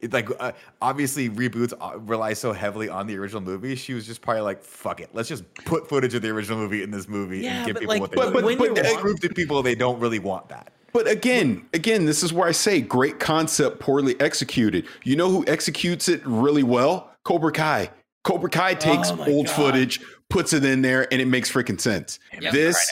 It, 0.00 0.12
like 0.12 0.28
uh, 0.38 0.52
obviously 0.80 1.28
reboots 1.28 1.72
uh, 1.80 1.98
rely 1.98 2.32
so 2.32 2.52
heavily 2.52 2.88
on 2.88 3.06
the 3.08 3.16
original 3.16 3.40
movie. 3.40 3.74
She 3.74 3.94
was 3.94 4.06
just 4.06 4.20
probably 4.22 4.42
like, 4.42 4.62
"Fuck 4.62 5.00
it, 5.00 5.10
let's 5.12 5.28
just 5.28 5.42
put 5.64 5.88
footage 5.88 6.14
of 6.14 6.22
the 6.22 6.28
original 6.30 6.56
movie 6.58 6.82
in 6.84 6.90
this 6.92 7.08
movie 7.08 7.38
Yeah, 7.40 7.58
and 7.58 7.66
give 7.66 7.76
people 7.76 7.88
like, 7.94 8.00
what 8.00 8.10
they 8.12 8.16
but- 8.16 8.24
want." 8.26 8.34
but- 8.34 8.44
when 8.44 8.58
but- 8.74 8.76
you're 8.84 8.96
uh, 8.96 9.00
prove 9.00 9.18
to 9.20 9.28
people 9.30 9.62
they 9.62 9.74
don't 9.74 9.98
really 9.98 10.20
want 10.20 10.48
that. 10.50 10.72
But 10.92 11.06
again, 11.08 11.66
again, 11.74 12.06
this 12.06 12.22
is 12.22 12.32
where 12.32 12.48
I 12.48 12.52
say 12.52 12.80
great 12.80 13.18
concept, 13.20 13.78
poorly 13.80 14.18
executed. 14.20 14.86
You 15.04 15.16
know 15.16 15.28
who 15.30 15.44
executes 15.46 16.08
it 16.08 16.22
really 16.24 16.62
well? 16.62 17.10
Cobra 17.24 17.52
Kai. 17.52 17.90
Cobra 18.24 18.48
Kai 18.50 18.74
takes 18.74 19.10
Oh 19.10 19.24
old 19.26 19.46
God. 19.46 19.54
footage, 19.56 20.00
puts 20.30 20.52
it 20.52 20.64
in 20.64 20.80
there, 20.82 21.06
and 21.12 21.20
it 21.20 21.26
makes 21.26 21.50
freaking 21.52 21.80
sense. 21.80 22.18
This 22.52 22.90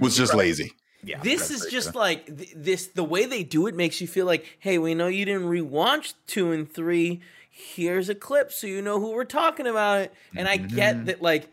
was 0.00 0.16
just 0.16 0.34
lazy. 0.34 0.72
Yeah, 1.06 1.20
this 1.22 1.50
is 1.50 1.66
just 1.70 1.92
true. 1.92 2.00
like 2.00 2.26
th- 2.26 2.52
this. 2.56 2.86
The 2.88 3.04
way 3.04 3.26
they 3.26 3.42
do 3.42 3.66
it 3.66 3.74
makes 3.74 4.00
you 4.00 4.06
feel 4.06 4.26
like, 4.26 4.44
hey, 4.58 4.78
we 4.78 4.94
know 4.94 5.06
you 5.06 5.24
didn't 5.24 5.46
rewatch 5.48 6.14
two 6.26 6.52
and 6.52 6.70
three. 6.70 7.20
Here's 7.50 8.08
a 8.08 8.14
clip 8.14 8.50
so 8.52 8.66
you 8.66 8.82
know 8.82 8.98
who 8.98 9.12
we're 9.12 9.24
talking 9.24 9.66
about. 9.66 10.00
It. 10.02 10.14
And 10.34 10.48
I 10.48 10.58
Mm-hmm. 10.58 10.74
get 10.76 11.06
that, 11.06 11.22
like, 11.22 11.48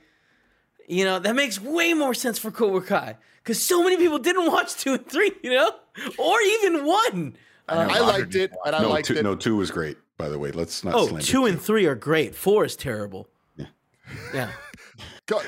you 0.87 1.05
know, 1.05 1.19
that 1.19 1.35
makes 1.35 1.59
way 1.61 1.93
more 1.93 2.13
sense 2.13 2.39
for 2.39 2.49
Cobra 2.51 2.81
Kai 2.81 3.17
because 3.43 3.61
so 3.61 3.83
many 3.83 3.97
people 3.97 4.17
didn't 4.19 4.47
watch 4.51 4.75
two 4.77 4.93
and 4.93 5.07
three, 5.07 5.31
you 5.43 5.51
know, 5.53 5.71
or 6.17 6.41
even 6.41 6.85
one. 6.85 7.35
I 7.69 7.85
know 7.87 7.93
I 7.93 7.99
liked 7.99 8.35
it, 8.35 8.51
and 8.65 8.75
I 8.75 8.81
no, 8.81 8.89
liked 8.89 9.07
two, 9.07 9.15
it. 9.15 9.23
no, 9.23 9.35
two 9.35 9.55
was 9.55 9.71
great. 9.71 9.97
By 10.17 10.27
the 10.29 10.37
way, 10.39 10.51
let's 10.51 10.83
not. 10.83 10.93
Oh, 10.95 11.07
slander 11.07 11.25
two 11.25 11.45
and 11.45 11.61
three 11.61 11.85
are 11.85 11.95
great. 11.95 12.35
Four 12.35 12.65
is 12.65 12.75
terrible. 12.75 13.27
Yeah. 13.55 13.67
Yeah. 14.33 14.51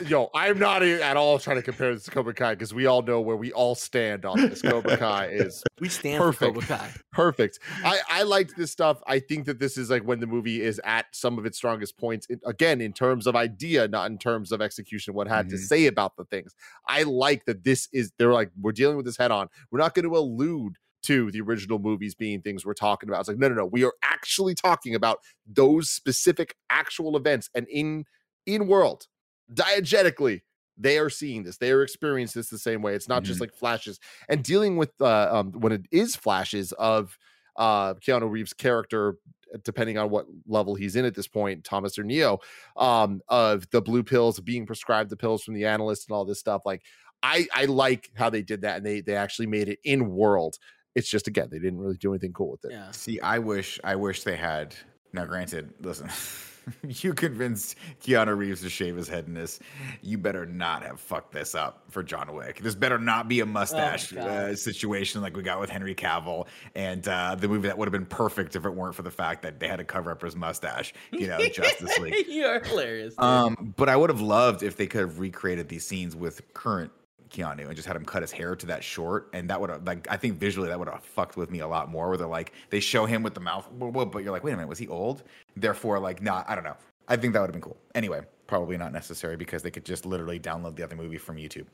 Yo, 0.07 0.29
I'm 0.33 0.59
not 0.59 0.81
at 0.83 1.17
all 1.17 1.39
trying 1.39 1.57
to 1.57 1.61
compare 1.63 1.93
this 1.93 2.03
to 2.05 2.11
Cobra 2.11 2.33
Kai 2.33 2.53
because 2.55 2.73
we 2.73 2.85
all 2.85 3.01
know 3.01 3.19
where 3.21 3.35
we 3.35 3.51
all 3.51 3.75
stand 3.75 4.23
on 4.25 4.39
this. 4.39 4.61
Cobra 4.61 4.97
Kai 4.97 5.25
is 5.31 5.63
We 5.79 5.89
stand 5.89 6.19
Perfect. 6.21 6.53
Cobra 6.55 6.67
Kai. 6.67 6.91
perfect. 7.11 7.59
I 7.83 7.99
I 8.09 8.23
liked 8.23 8.55
this 8.55 8.71
stuff. 8.71 9.01
I 9.07 9.19
think 9.19 9.45
that 9.45 9.59
this 9.59 9.77
is 9.77 9.89
like 9.89 10.03
when 10.03 10.19
the 10.19 10.27
movie 10.27 10.61
is 10.61 10.79
at 10.85 11.07
some 11.13 11.37
of 11.37 11.45
its 11.45 11.57
strongest 11.57 11.97
points. 11.97 12.25
in- 12.27 12.39
again, 12.45 12.81
in 12.81 12.93
terms 12.93 13.27
of 13.27 13.35
idea, 13.35 13.87
not 13.87 14.09
in 14.09 14.17
terms 14.17 14.51
of 14.51 14.61
execution. 14.61 15.13
What 15.13 15.27
it 15.27 15.31
had 15.31 15.49
to 15.49 15.55
Mhm. 15.55 15.59
say 15.67 15.85
about 15.87 16.15
the 16.17 16.25
things. 16.25 16.55
I 16.87 17.03
like 17.03 17.45
that 17.45 17.63
this 17.63 17.89
is. 17.91 18.11
They're 18.17 18.33
like 18.33 18.51
we're 18.59 18.71
dealing 18.71 18.95
with 18.97 19.05
this 19.05 19.17
head 19.17 19.31
on. 19.31 19.49
We're 19.71 19.79
not 19.79 19.93
going 19.95 20.07
to 20.09 20.15
allude 20.17 20.77
to 21.03 21.29
the 21.31 21.41
original 21.41 21.79
movies 21.79 22.15
being 22.15 22.41
things 22.41 22.65
we're 22.65 22.73
talking 22.73 23.09
about. 23.09 23.19
It's 23.21 23.27
like 23.29 23.37
no, 23.37 23.49
no, 23.49 23.55
no. 23.55 23.65
We 23.65 23.83
are 23.83 23.93
actually 24.03 24.55
talking 24.55 24.95
about 24.95 25.17
those 25.45 25.89
specific 25.89 26.55
actual 26.69 27.17
events 27.17 27.49
and 27.53 27.67
in 27.69 28.05
in 28.45 28.67
world 28.67 29.07
diegetically 29.51 30.41
they 30.77 30.97
are 30.97 31.09
seeing 31.09 31.43
this 31.43 31.57
they 31.57 31.71
are 31.71 31.83
experiencing 31.83 32.39
this 32.39 32.49
the 32.49 32.57
same 32.57 32.81
way 32.81 32.95
it's 32.95 33.07
not 33.07 33.23
just 33.23 33.39
like 33.41 33.53
flashes 33.53 33.99
and 34.27 34.43
dealing 34.43 34.75
with 34.77 34.91
uh, 35.01 35.27
um, 35.31 35.51
when 35.51 35.71
it 35.71 35.85
is 35.91 36.15
flashes 36.15 36.71
of 36.73 37.17
uh 37.57 37.93
keanu 37.95 38.29
reeves 38.29 38.53
character 38.53 39.17
uh, 39.53 39.57
depending 39.63 39.97
on 39.99 40.09
what 40.09 40.25
level 40.47 40.73
he's 40.73 40.95
in 40.95 41.05
at 41.05 41.13
this 41.13 41.27
point 41.27 41.63
thomas 41.63 41.99
or 41.99 42.03
neo 42.03 42.39
um 42.77 43.21
of 43.27 43.69
the 43.69 43.81
blue 43.81 44.01
pills 44.01 44.39
being 44.39 44.65
prescribed 44.65 45.11
the 45.11 45.17
pills 45.17 45.43
from 45.43 45.53
the 45.53 45.65
analyst 45.65 46.09
and 46.09 46.15
all 46.15 46.25
this 46.25 46.39
stuff 46.39 46.63
like 46.65 46.81
i 47.21 47.45
i 47.53 47.65
like 47.65 48.09
how 48.15 48.29
they 48.31 48.41
did 48.41 48.61
that 48.61 48.77
and 48.77 48.85
they 48.85 49.01
they 49.01 49.15
actually 49.15 49.45
made 49.45 49.69
it 49.69 49.77
in 49.83 50.09
world 50.09 50.57
it's 50.95 51.09
just 51.09 51.27
again 51.27 51.47
they 51.51 51.59
didn't 51.59 51.77
really 51.77 51.97
do 51.97 52.11
anything 52.11 52.33
cool 52.33 52.49
with 52.49 52.65
it 52.65 52.71
Yeah. 52.71 52.89
See, 52.91 53.19
I 53.19 53.37
wish, 53.37 53.79
I 53.83 53.95
wish 53.95 54.23
they 54.23 54.35
had. 54.35 54.75
Now, 55.11 55.25
granted, 55.25 55.73
listen, 55.81 56.07
you 56.87 57.13
convinced 57.13 57.75
Keanu 58.01 58.37
Reeves 58.37 58.61
to 58.61 58.69
shave 58.69 58.95
his 58.95 59.07
head 59.07 59.27
in 59.27 59.33
this. 59.33 59.59
You 60.01 60.17
better 60.17 60.45
not 60.45 60.83
have 60.83 60.99
fucked 60.99 61.31
this 61.31 61.55
up 61.55 61.83
for 61.89 62.03
John 62.03 62.33
Wick. 62.33 62.59
This 62.59 62.75
better 62.75 62.97
not 62.97 63.27
be 63.27 63.39
a 63.41 63.45
mustache 63.45 64.11
God. 64.11 64.27
uh, 64.27 64.55
situation 64.55 65.21
like 65.21 65.35
we 65.35 65.43
got 65.43 65.59
with 65.59 65.69
Henry 65.69 65.95
Cavill 65.95 66.47
and 66.75 67.07
uh, 67.07 67.35
the 67.35 67.47
movie 67.47 67.67
that 67.67 67.77
would 67.77 67.87
have 67.87 67.91
been 67.93 68.05
perfect 68.05 68.55
if 68.55 68.65
it 68.65 68.73
weren't 68.73 68.95
for 68.95 69.03
the 69.03 69.11
fact 69.11 69.41
that 69.43 69.59
they 69.59 69.67
had 69.67 69.77
to 69.77 69.83
cover 69.83 70.11
up 70.11 70.21
his 70.21 70.35
mustache. 70.35 70.93
You 71.11 71.27
know, 71.27 71.37
Justice 71.53 71.97
League. 71.99 72.25
You're 72.27 72.63
hilarious. 72.63 73.15
dude. 73.15 73.23
Um, 73.23 73.73
but 73.77 73.89
I 73.89 73.95
would 73.95 74.09
have 74.09 74.21
loved 74.21 74.63
if 74.63 74.77
they 74.77 74.87
could 74.87 75.01
have 75.01 75.19
recreated 75.19 75.69
these 75.69 75.85
scenes 75.85 76.15
with 76.15 76.41
current 76.53 76.91
Keanu 77.33 77.67
and 77.67 77.75
just 77.75 77.87
had 77.87 77.95
him 77.95 78.05
cut 78.05 78.21
his 78.21 78.31
hair 78.31 78.55
to 78.55 78.65
that 78.67 78.83
short, 78.83 79.29
and 79.33 79.49
that 79.49 79.59
would 79.59 79.69
have 79.69 79.83
like 79.83 80.07
I 80.09 80.17
think 80.17 80.39
visually 80.39 80.69
that 80.69 80.79
would 80.79 80.87
have 80.87 81.03
fucked 81.03 81.35
with 81.35 81.51
me 81.51 81.59
a 81.59 81.67
lot 81.67 81.89
more. 81.89 82.07
Where 82.07 82.17
they're 82.17 82.27
like 82.27 82.53
they 82.69 82.79
show 82.79 83.05
him 83.05 83.23
with 83.23 83.33
the 83.33 83.41
mouth, 83.41 83.67
but 83.73 84.23
you're 84.23 84.31
like, 84.31 84.43
wait 84.43 84.53
a 84.53 84.55
minute, 84.55 84.69
was 84.69 84.79
he 84.79 84.87
old? 84.87 85.23
Therefore, 85.57 85.99
like, 85.99 86.21
nah, 86.21 86.43
I 86.47 86.55
don't 86.55 86.63
know. 86.63 86.77
I 87.07 87.17
think 87.17 87.33
that 87.33 87.41
would 87.41 87.47
have 87.47 87.53
been 87.53 87.61
cool. 87.61 87.77
Anyway, 87.95 88.21
probably 88.47 88.77
not 88.77 88.93
necessary 88.93 89.35
because 89.35 89.61
they 89.61 89.71
could 89.71 89.83
just 89.83 90.05
literally 90.05 90.39
download 90.39 90.75
the 90.75 90.83
other 90.83 90.95
movie 90.95 91.17
from 91.17 91.35
YouTube. 91.37 91.65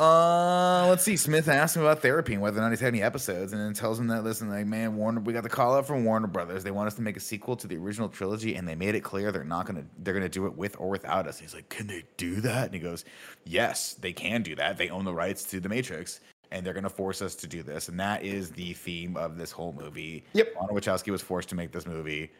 Uh, 0.00 0.86
let's 0.88 1.04
see. 1.04 1.14
Smith 1.14 1.46
asked 1.46 1.76
him 1.76 1.82
about 1.82 2.00
therapy 2.00 2.32
and 2.32 2.40
whether 2.40 2.58
or 2.58 2.62
not 2.62 2.70
he's 2.70 2.80
had 2.80 2.88
any 2.88 3.02
episodes, 3.02 3.52
and 3.52 3.60
then 3.60 3.74
tells 3.74 4.00
him 4.00 4.06
that 4.06 4.24
listen, 4.24 4.48
like 4.48 4.66
man, 4.66 4.96
Warner, 4.96 5.20
we 5.20 5.34
got 5.34 5.42
the 5.42 5.50
call 5.50 5.74
out 5.74 5.86
from 5.86 6.04
Warner 6.06 6.26
Brothers. 6.26 6.64
They 6.64 6.70
want 6.70 6.86
us 6.86 6.94
to 6.94 7.02
make 7.02 7.18
a 7.18 7.20
sequel 7.20 7.54
to 7.56 7.66
the 7.66 7.76
original 7.76 8.08
trilogy, 8.08 8.54
and 8.56 8.66
they 8.66 8.74
made 8.74 8.94
it 8.94 9.02
clear 9.02 9.30
they're 9.30 9.44
not 9.44 9.66
gonna 9.66 9.84
they're 9.98 10.14
gonna 10.14 10.30
do 10.30 10.46
it 10.46 10.56
with 10.56 10.74
or 10.78 10.88
without 10.88 11.26
us. 11.26 11.38
He's 11.38 11.54
like, 11.54 11.68
can 11.68 11.86
they 11.86 12.04
do 12.16 12.40
that? 12.40 12.64
And 12.66 12.74
he 12.74 12.80
goes, 12.80 13.04
yes, 13.44 13.94
they 13.94 14.12
can 14.14 14.42
do 14.42 14.56
that. 14.56 14.78
They 14.78 14.88
own 14.88 15.04
the 15.04 15.12
rights 15.12 15.44
to 15.50 15.60
the 15.60 15.68
Matrix. 15.68 16.20
And 16.52 16.66
they're 16.66 16.74
going 16.74 16.82
to 16.82 16.90
force 16.90 17.22
us 17.22 17.36
to 17.36 17.46
do 17.46 17.62
this, 17.62 17.88
and 17.88 18.00
that 18.00 18.24
is 18.24 18.50
the 18.50 18.72
theme 18.72 19.16
of 19.16 19.38
this 19.38 19.52
whole 19.52 19.72
movie. 19.72 20.24
Yep. 20.32 20.54
Lana 20.60 20.72
Wachowski 20.72 21.12
was 21.12 21.22
forced 21.22 21.48
to 21.50 21.54
make 21.54 21.70
this 21.70 21.86
movie. 21.86 22.32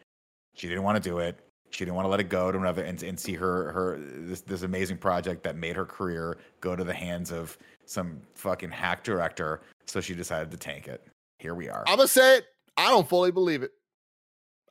She 0.53 0.67
didn't 0.67 0.83
want 0.83 1.01
to 1.01 1.09
do 1.09 1.19
it. 1.19 1.39
She 1.71 1.85
didn't 1.85 1.95
want 1.95 2.05
to 2.05 2.09
let 2.09 2.19
it 2.19 2.29
go 2.29 2.51
to 2.51 2.57
another 2.57 2.83
and, 2.83 3.01
and 3.01 3.19
see 3.19 3.33
her 3.33 3.71
her 3.71 3.97
this 3.99 4.41
this 4.41 4.61
amazing 4.63 4.97
project 4.97 5.43
that 5.43 5.55
made 5.55 5.75
her 5.75 5.85
career 5.85 6.37
go 6.59 6.75
to 6.75 6.83
the 6.83 6.93
hands 6.93 7.31
of 7.31 7.57
some 7.85 8.21
fucking 8.35 8.69
hack 8.71 9.03
director. 9.03 9.61
So 9.87 9.99
she 10.01 10.13
decided 10.13 10.51
to 10.51 10.57
tank 10.57 10.87
it. 10.87 11.05
Here 11.39 11.55
we 11.55 11.69
are. 11.69 11.83
I'm 11.87 11.97
gonna 11.97 12.07
say 12.07 12.37
it. 12.37 12.45
I 12.77 12.89
don't 12.89 13.07
fully 13.07 13.31
believe 13.31 13.63
it. 13.63 13.71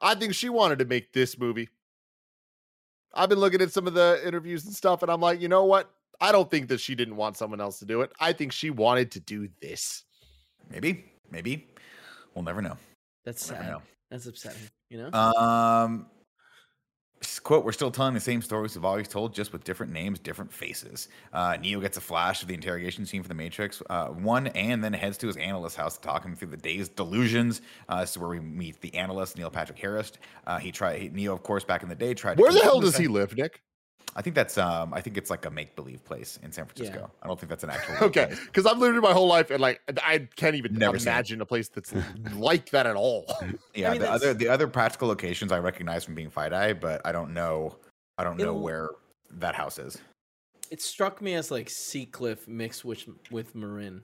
I 0.03 0.15
think 0.15 0.35
she 0.35 0.49
wanted 0.49 0.79
to 0.79 0.85
make 0.85 1.13
this 1.13 1.39
movie. 1.39 1.69
I've 3.13 3.29
been 3.29 3.39
looking 3.41 3.61
at 3.61 3.73
some 3.73 3.87
of 3.87 3.95
the 3.95 4.21
interviews 4.25 4.65
and 4.65 4.75
stuff, 4.75 5.03
and 5.03 5.11
I'm 5.11 5.21
like, 5.21 5.41
you 5.41 5.49
know 5.49 5.65
what? 5.65 5.91
I 6.21 6.33
don't 6.33 6.51
think 6.51 6.69
that 6.69 6.81
she 6.81 6.95
didn't 6.95 7.17
want 7.17 7.37
someone 7.37 7.61
else 7.61 7.79
to 7.81 7.85
do 7.87 8.03
it. 8.03 8.13
I 8.21 8.33
think 8.33 8.53
she 8.53 8.71
wanted 8.71 9.11
to 9.13 9.21
do 9.21 9.49
this. 9.61 10.05
Maybe, 10.71 11.05
maybe 11.31 11.67
we'll 12.35 12.45
never 12.45 12.63
know. 12.63 12.77
That's 13.25 13.51
Never 13.51 13.63
sad. 13.63 13.71
know. 13.73 13.83
That's 14.11 14.27
upsetting. 14.27 14.61
You 14.91 14.99
know. 14.99 15.13
Um, 15.19 16.07
s- 16.07 16.20
quote: 17.43 17.65
We're 17.65 17.73
still 17.73 17.91
telling 17.91 18.15
the 18.15 18.21
same 18.21 18.43
stories 18.43 18.75
we've 18.75 18.85
always 18.85 19.09
told, 19.09 19.35
just 19.35 19.53
with 19.53 19.65
different 19.65 19.93
names, 19.93 20.19
different 20.19 20.53
faces. 20.53 21.09
Uh, 21.33 21.57
Neo 21.61 21.81
gets 21.81 21.97
a 21.97 22.01
flash 22.01 22.43
of 22.43 22.49
the 22.49 22.55
interrogation 22.55 23.05
scene 23.07 23.23
for 23.23 23.29
the 23.29 23.35
Matrix 23.35 23.83
uh, 23.91 24.09
One, 24.09 24.47
and 24.49 24.83
then 24.83 24.93
heads 24.93 25.19
to 25.19 25.27
his 25.27 25.37
analyst 25.37 25.77
house 25.77 25.97
to 25.97 26.03
talk 26.03 26.25
him 26.25 26.35
through 26.37 26.49
the 26.49 26.57
day's 26.57 26.89
delusions. 26.89 27.61
Uh, 27.89 28.01
this 28.01 28.13
is 28.13 28.19
where 28.19 28.31
we 28.31 28.41
meet 28.41 28.81
the 28.81 28.95
analyst 28.95 29.37
Neil 29.37 29.51
Patrick 29.51 29.79
Harris. 29.79 30.13
Uh, 30.47 30.59
he 30.59 30.73
tried 30.73 31.01
he, 31.01 31.09
Neo, 31.09 31.33
of 31.33 31.43
course, 31.43 31.65
back 31.65 31.83
in 31.83 31.89
the 31.89 31.95
day 31.95 32.15
tried. 32.15 32.37
to 32.37 32.43
Where 32.43 32.53
the 32.53 32.61
hell 32.61 32.81
does 32.81 32.97
he 32.97 33.09
live, 33.09 33.37
Nick? 33.37 33.63
I 34.17 34.23
think 34.23 34.35
that's 34.35 34.59
um, 34.59 34.93
I 34.93 35.01
think 35.01 35.17
it's 35.17 35.31
like 35.31 35.47
a 35.47 35.51
make 35.51 35.77
believe 35.77 36.05
place 36.05 36.39
in 36.43 36.51
San 36.51 36.67
Francisco. 36.67 36.99
Yeah. 37.01 37.07
I 37.23 37.29
don't 37.29 37.39
think 37.39 37.49
that's 37.49 37.63
an 37.65 37.71
actual. 37.71 37.95
Okay, 38.09 38.35
because 38.47 38.67
I've 38.67 38.79
lived 38.79 38.97
my 39.01 39.13
whole 39.13 39.29
life, 39.29 39.51
and 39.51 39.61
like 39.61 39.81
I 40.05 40.27
can't 40.37 40.57
even 40.57 40.75
Never 40.75 40.97
imagine 40.97 41.41
a 41.41 41.47
place 41.47 41.69
that's 41.69 41.93
like 42.35 42.71
that 42.71 42.87
at 42.87 42.97
all. 42.97 43.27
Yeah, 43.75 43.91
mean, 43.93 44.01
the 44.01 44.07
that's- 44.07 44.23
other 44.23 44.35
the 44.35 44.49
other 44.49 44.67
practical 44.67 45.07
locations 45.09 45.53
I 45.53 45.59
recognize 45.61 46.05
from 46.05 46.15
being 46.17 46.29
Fight 46.31 46.53
Eye, 46.53 46.73
but 46.73 47.01
I 47.05 47.13
don't 47.13 47.33
know. 47.33 47.77
I 48.19 48.25
don't 48.25 48.37
know 48.37 48.55
where 48.55 48.91
that 49.31 49.55
house 49.55 49.79
is. 49.79 49.97
It 50.71 50.83
struck 50.83 51.23
me 51.23 51.35
as 51.35 51.51
like 51.51 51.69
Seacliff 51.69 52.47
mixed 52.49 52.85
with 52.85 53.05
with 53.31 53.55
Marin. 53.55 54.03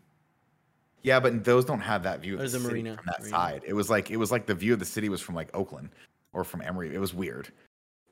Yeah, 1.03 1.21
but 1.21 1.45
those 1.45 1.65
don't 1.65 1.81
have 1.81 2.03
that 2.05 2.21
view 2.21 2.37
There's 2.37 2.55
a 2.55 2.61
marina, 2.61 2.97
from 2.97 3.05
that 3.07 3.21
marina. 3.21 3.37
side. 3.37 3.63
It 3.67 3.73
was 3.75 3.91
like 3.91 4.11
it 4.11 4.17
was 4.17 4.31
like 4.33 4.47
the 4.47 4.55
view 4.55 4.73
of 4.73 4.79
the 4.79 4.85
city 4.85 5.09
was 5.09 5.21
from 5.21 5.35
like 5.35 5.55
Oakland 5.55 5.91
or 6.33 6.43
from 6.45 6.63
Emory. 6.63 6.95
It 6.95 6.99
was 6.99 7.13
weird, 7.15 7.53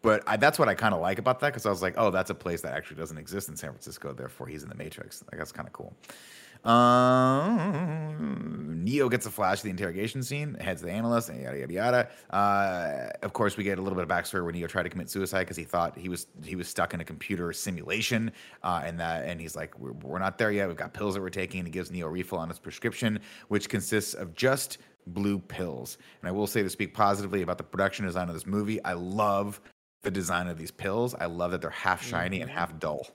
but 0.04 0.22
I, 0.26 0.36
that's 0.36 0.58
what 0.58 0.68
I 0.68 0.74
kind 0.74 0.94
of 0.94 1.00
like 1.00 1.18
about 1.18 1.40
that 1.40 1.48
because 1.48 1.64
I 1.66 1.70
was 1.70 1.80
like, 1.82 1.94
oh, 1.96 2.10
that's 2.10 2.28
a 2.30 2.34
place 2.34 2.60
that 2.60 2.74
actually 2.74 2.98
doesn't 2.98 3.16
exist 3.18 3.48
in 3.48 3.56
San 3.56 3.70
Francisco. 3.70 4.12
Therefore, 4.12 4.46
he's 4.46 4.62
in 4.62 4.68
the 4.68 4.74
Matrix. 4.74 5.24
Like 5.32 5.38
that's 5.38 5.50
kind 5.50 5.66
of 5.66 5.72
cool. 5.72 5.96
Um, 6.64 8.04
Neo 8.84 9.08
gets 9.08 9.26
a 9.26 9.30
flash 9.30 9.58
of 9.58 9.64
the 9.64 9.70
interrogation 9.70 10.22
scene, 10.22 10.54
heads 10.54 10.82
the 10.82 10.90
analyst, 10.90 11.30
and 11.30 11.42
yada 11.42 11.58
yada 11.58 11.72
yada. 11.72 12.08
Uh, 12.30 13.08
of 13.22 13.32
course, 13.32 13.56
we 13.56 13.64
get 13.64 13.78
a 13.78 13.82
little 13.82 13.96
bit 13.96 14.02
of 14.02 14.08
backstory 14.08 14.42
where 14.42 14.52
Neo 14.52 14.66
tried 14.66 14.84
to 14.84 14.90
commit 14.90 15.10
suicide 15.10 15.40
because 15.40 15.56
he 15.56 15.64
thought 15.64 15.96
he 15.98 16.08
was 16.08 16.26
he 16.42 16.56
was 16.56 16.68
stuck 16.68 16.94
in 16.94 17.00
a 17.00 17.04
computer 17.04 17.52
simulation, 17.52 18.32
uh, 18.62 18.82
and 18.84 19.00
that 19.00 19.24
and 19.24 19.40
he's 19.40 19.56
like, 19.56 19.78
we're, 19.78 19.92
we're 19.92 20.18
not 20.18 20.38
there 20.38 20.50
yet. 20.50 20.68
We've 20.68 20.76
got 20.76 20.94
pills 20.94 21.14
that 21.14 21.20
we're 21.20 21.30
taking, 21.30 21.60
and 21.60 21.66
he 21.68 21.72
gives 21.72 21.90
Neo 21.90 22.06
a 22.06 22.10
refill 22.10 22.38
on 22.38 22.48
his 22.48 22.58
prescription, 22.58 23.20
which 23.48 23.68
consists 23.68 24.14
of 24.14 24.34
just 24.34 24.78
blue 25.08 25.38
pills. 25.38 25.98
And 26.22 26.28
I 26.28 26.32
will 26.32 26.46
say 26.46 26.62
to 26.62 26.70
speak 26.70 26.94
positively 26.94 27.42
about 27.42 27.58
the 27.58 27.64
production 27.64 28.06
design 28.06 28.28
of 28.28 28.34
this 28.34 28.46
movie, 28.46 28.82
I 28.84 28.94
love 28.94 29.60
the 30.04 30.10
design 30.10 30.46
of 30.46 30.56
these 30.58 30.70
pills. 30.70 31.14
I 31.14 31.26
love 31.26 31.50
that 31.50 31.60
they're 31.60 31.70
half 31.70 32.04
shiny 32.04 32.40
and 32.40 32.50
half 32.50 32.78
dull. 32.78 33.06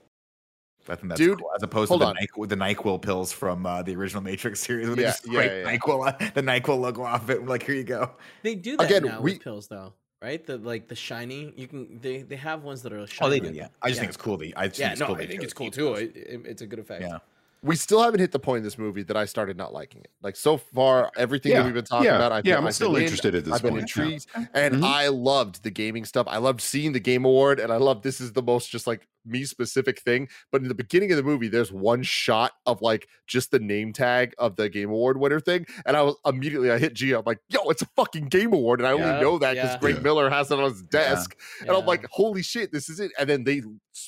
I 0.88 0.96
think 0.96 1.08
that's 1.08 1.20
Dude, 1.20 1.38
cool, 1.38 1.50
as 1.54 1.62
opposed 1.62 1.92
to 1.92 1.98
the, 1.98 2.06
on. 2.06 2.16
Nyquil, 2.16 2.48
the 2.48 2.56
Nyquil 2.56 3.00
pills 3.00 3.32
from 3.32 3.64
uh, 3.64 3.82
the 3.82 3.94
original 3.94 4.22
Matrix 4.22 4.60
series. 4.60 4.88
Where 4.88 4.96
they 4.96 5.02
just 5.02 5.24
yeah, 5.26 5.32
scrape 5.32 5.64
yeah. 5.64 5.76
Nyquil, 5.78 6.34
the 6.34 6.42
Nyquil 6.42 6.80
logo 6.80 7.02
off 7.02 7.30
it. 7.30 7.46
Like, 7.46 7.62
here 7.62 7.74
you 7.76 7.84
go. 7.84 8.10
They 8.42 8.54
do 8.56 8.76
that 8.78 8.86
Again, 8.86 9.04
now 9.04 9.20
we- 9.20 9.32
with 9.34 9.42
pills, 9.42 9.68
though, 9.68 9.92
right? 10.20 10.44
The 10.44 10.58
like 10.58 10.88
the 10.88 10.96
shiny. 10.96 11.52
You 11.56 11.68
can 11.68 12.00
they 12.00 12.22
they 12.22 12.34
have 12.36 12.64
ones 12.64 12.82
that 12.82 12.92
are 12.92 13.06
shiny. 13.06 13.26
Oh, 13.26 13.30
they 13.30 13.40
do, 13.40 13.54
yeah. 13.54 13.68
I 13.82 13.88
just 13.88 14.00
think 14.00 14.08
it's 14.08 14.16
cool. 14.16 14.36
That, 14.38 14.52
I 14.56 14.66
just 14.68 14.80
Yeah, 14.80 14.86
think 14.88 14.92
it's 14.92 15.00
no, 15.00 15.06
cool. 15.06 15.16
I 15.16 15.26
think 15.26 15.42
it's 15.44 15.52
cool 15.52 15.70
too. 15.70 15.94
It, 15.94 16.16
it- 16.16 16.46
it's 16.46 16.62
a 16.62 16.66
good 16.66 16.78
effect. 16.80 17.02
Yeah. 17.02 17.18
We 17.62 17.76
still 17.76 18.02
haven't 18.02 18.20
hit 18.20 18.32
the 18.32 18.38
point 18.38 18.58
in 18.58 18.64
this 18.64 18.78
movie 18.78 19.02
that 19.02 19.16
I 19.16 19.26
started 19.26 19.56
not 19.56 19.72
liking 19.72 20.00
it. 20.00 20.10
Like 20.22 20.34
so 20.36 20.56
far, 20.56 21.10
everything 21.16 21.52
Yeah, 21.52 21.58
that 21.58 21.64
we've 21.66 21.74
been 21.74 21.84
talking 21.84 22.06
yeah, 22.06 22.16
about, 22.16 22.32
I've 22.32 22.46
yeah, 22.46 22.54
been, 22.54 22.62
I'm 22.62 22.68
I've 22.68 22.74
still 22.74 22.88
been 22.92 22.98
in, 22.98 23.02
interested 23.04 23.34
at 23.34 23.44
this 23.44 23.52
I've 23.54 23.62
been 23.62 23.72
point, 23.72 23.94
yeah. 23.96 24.02
intrigued, 24.04 24.26
and 24.54 24.74
Mhm. 24.76 24.84
I 24.84 25.08
loved 25.08 25.62
the 25.62 25.70
gaming 25.70 26.04
stuff. 26.06 26.26
I 26.28 26.38
loved 26.38 26.60
seeing 26.62 26.92
the 26.92 27.00
Game 27.00 27.24
Award, 27.24 27.60
and 27.60 27.70
I 27.72 27.76
love 27.76 28.02
this 28.02 28.20
is 28.20 28.32
the 28.32 28.42
most 28.42 28.70
just 28.70 28.86
like 28.86 29.06
me 29.26 29.44
specific 29.44 30.00
thing. 30.00 30.26
But 30.50 30.62
in 30.62 30.68
the 30.68 30.74
beginning 30.74 31.10
of 31.12 31.18
the 31.18 31.22
movie, 31.22 31.48
there's 31.48 31.70
one 31.70 32.02
shot 32.02 32.52
of 32.64 32.80
like 32.80 33.06
just 33.26 33.50
the 33.50 33.58
name 33.58 33.92
tag 33.92 34.32
of 34.38 34.56
the 34.56 34.70
Game 34.70 34.88
Award 34.88 35.18
winner 35.18 35.40
thing, 35.40 35.66
and 35.84 35.98
I 35.98 36.02
was 36.02 36.16
immediately 36.24 36.70
I 36.70 36.78
hit 36.78 36.94
G. 36.94 37.12
I'm 37.12 37.24
like, 37.26 37.40
yo, 37.50 37.60
it's 37.68 37.82
a 37.82 37.86
fucking 37.96 38.28
Game 38.28 38.54
Award, 38.54 38.80
and 38.80 38.86
I 38.86 38.94
Yeah, 38.94 39.04
only 39.08 39.20
know 39.20 39.38
that 39.38 39.54
because 39.54 39.72
yeah. 39.72 39.78
Greg 39.78 39.96
Yeah. 39.96 40.00
Miller 40.00 40.30
has 40.30 40.50
it 40.50 40.58
on 40.58 40.64
his 40.70 40.82
desk. 40.84 41.36
and 41.60 41.70
I'm 41.70 41.84
like, 41.84 42.06
holy 42.10 42.40
shit, 42.42 42.72
this 42.72 42.88
is 42.88 43.00
it. 43.00 43.12
And 43.18 43.28
then 43.28 43.44
they 43.44 43.60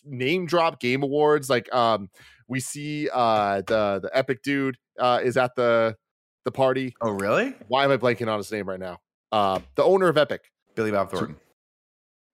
name 0.06 0.46
drop 0.46 0.80
game 0.80 1.02
awards. 1.02 1.50
Like, 1.50 1.72
um, 1.74 2.08
we 2.52 2.60
see 2.60 3.08
uh 3.12 3.62
the 3.66 3.98
the 4.02 4.10
epic 4.12 4.42
dude 4.42 4.76
uh 4.98 5.20
is 5.22 5.36
at 5.36 5.54
the 5.56 5.96
the 6.44 6.52
party. 6.52 6.94
Oh, 7.00 7.10
really? 7.10 7.54
Why 7.68 7.84
am 7.84 7.90
I 7.90 7.96
blanking 7.96 8.28
on 8.28 8.38
his 8.38 8.50
name 8.50 8.68
right 8.68 8.80
now? 8.80 8.98
Uh, 9.30 9.60
the 9.76 9.84
owner 9.84 10.08
of 10.08 10.18
Epic, 10.18 10.50
Billy 10.74 10.90
Bob 10.90 11.10
Thornton. 11.10 11.36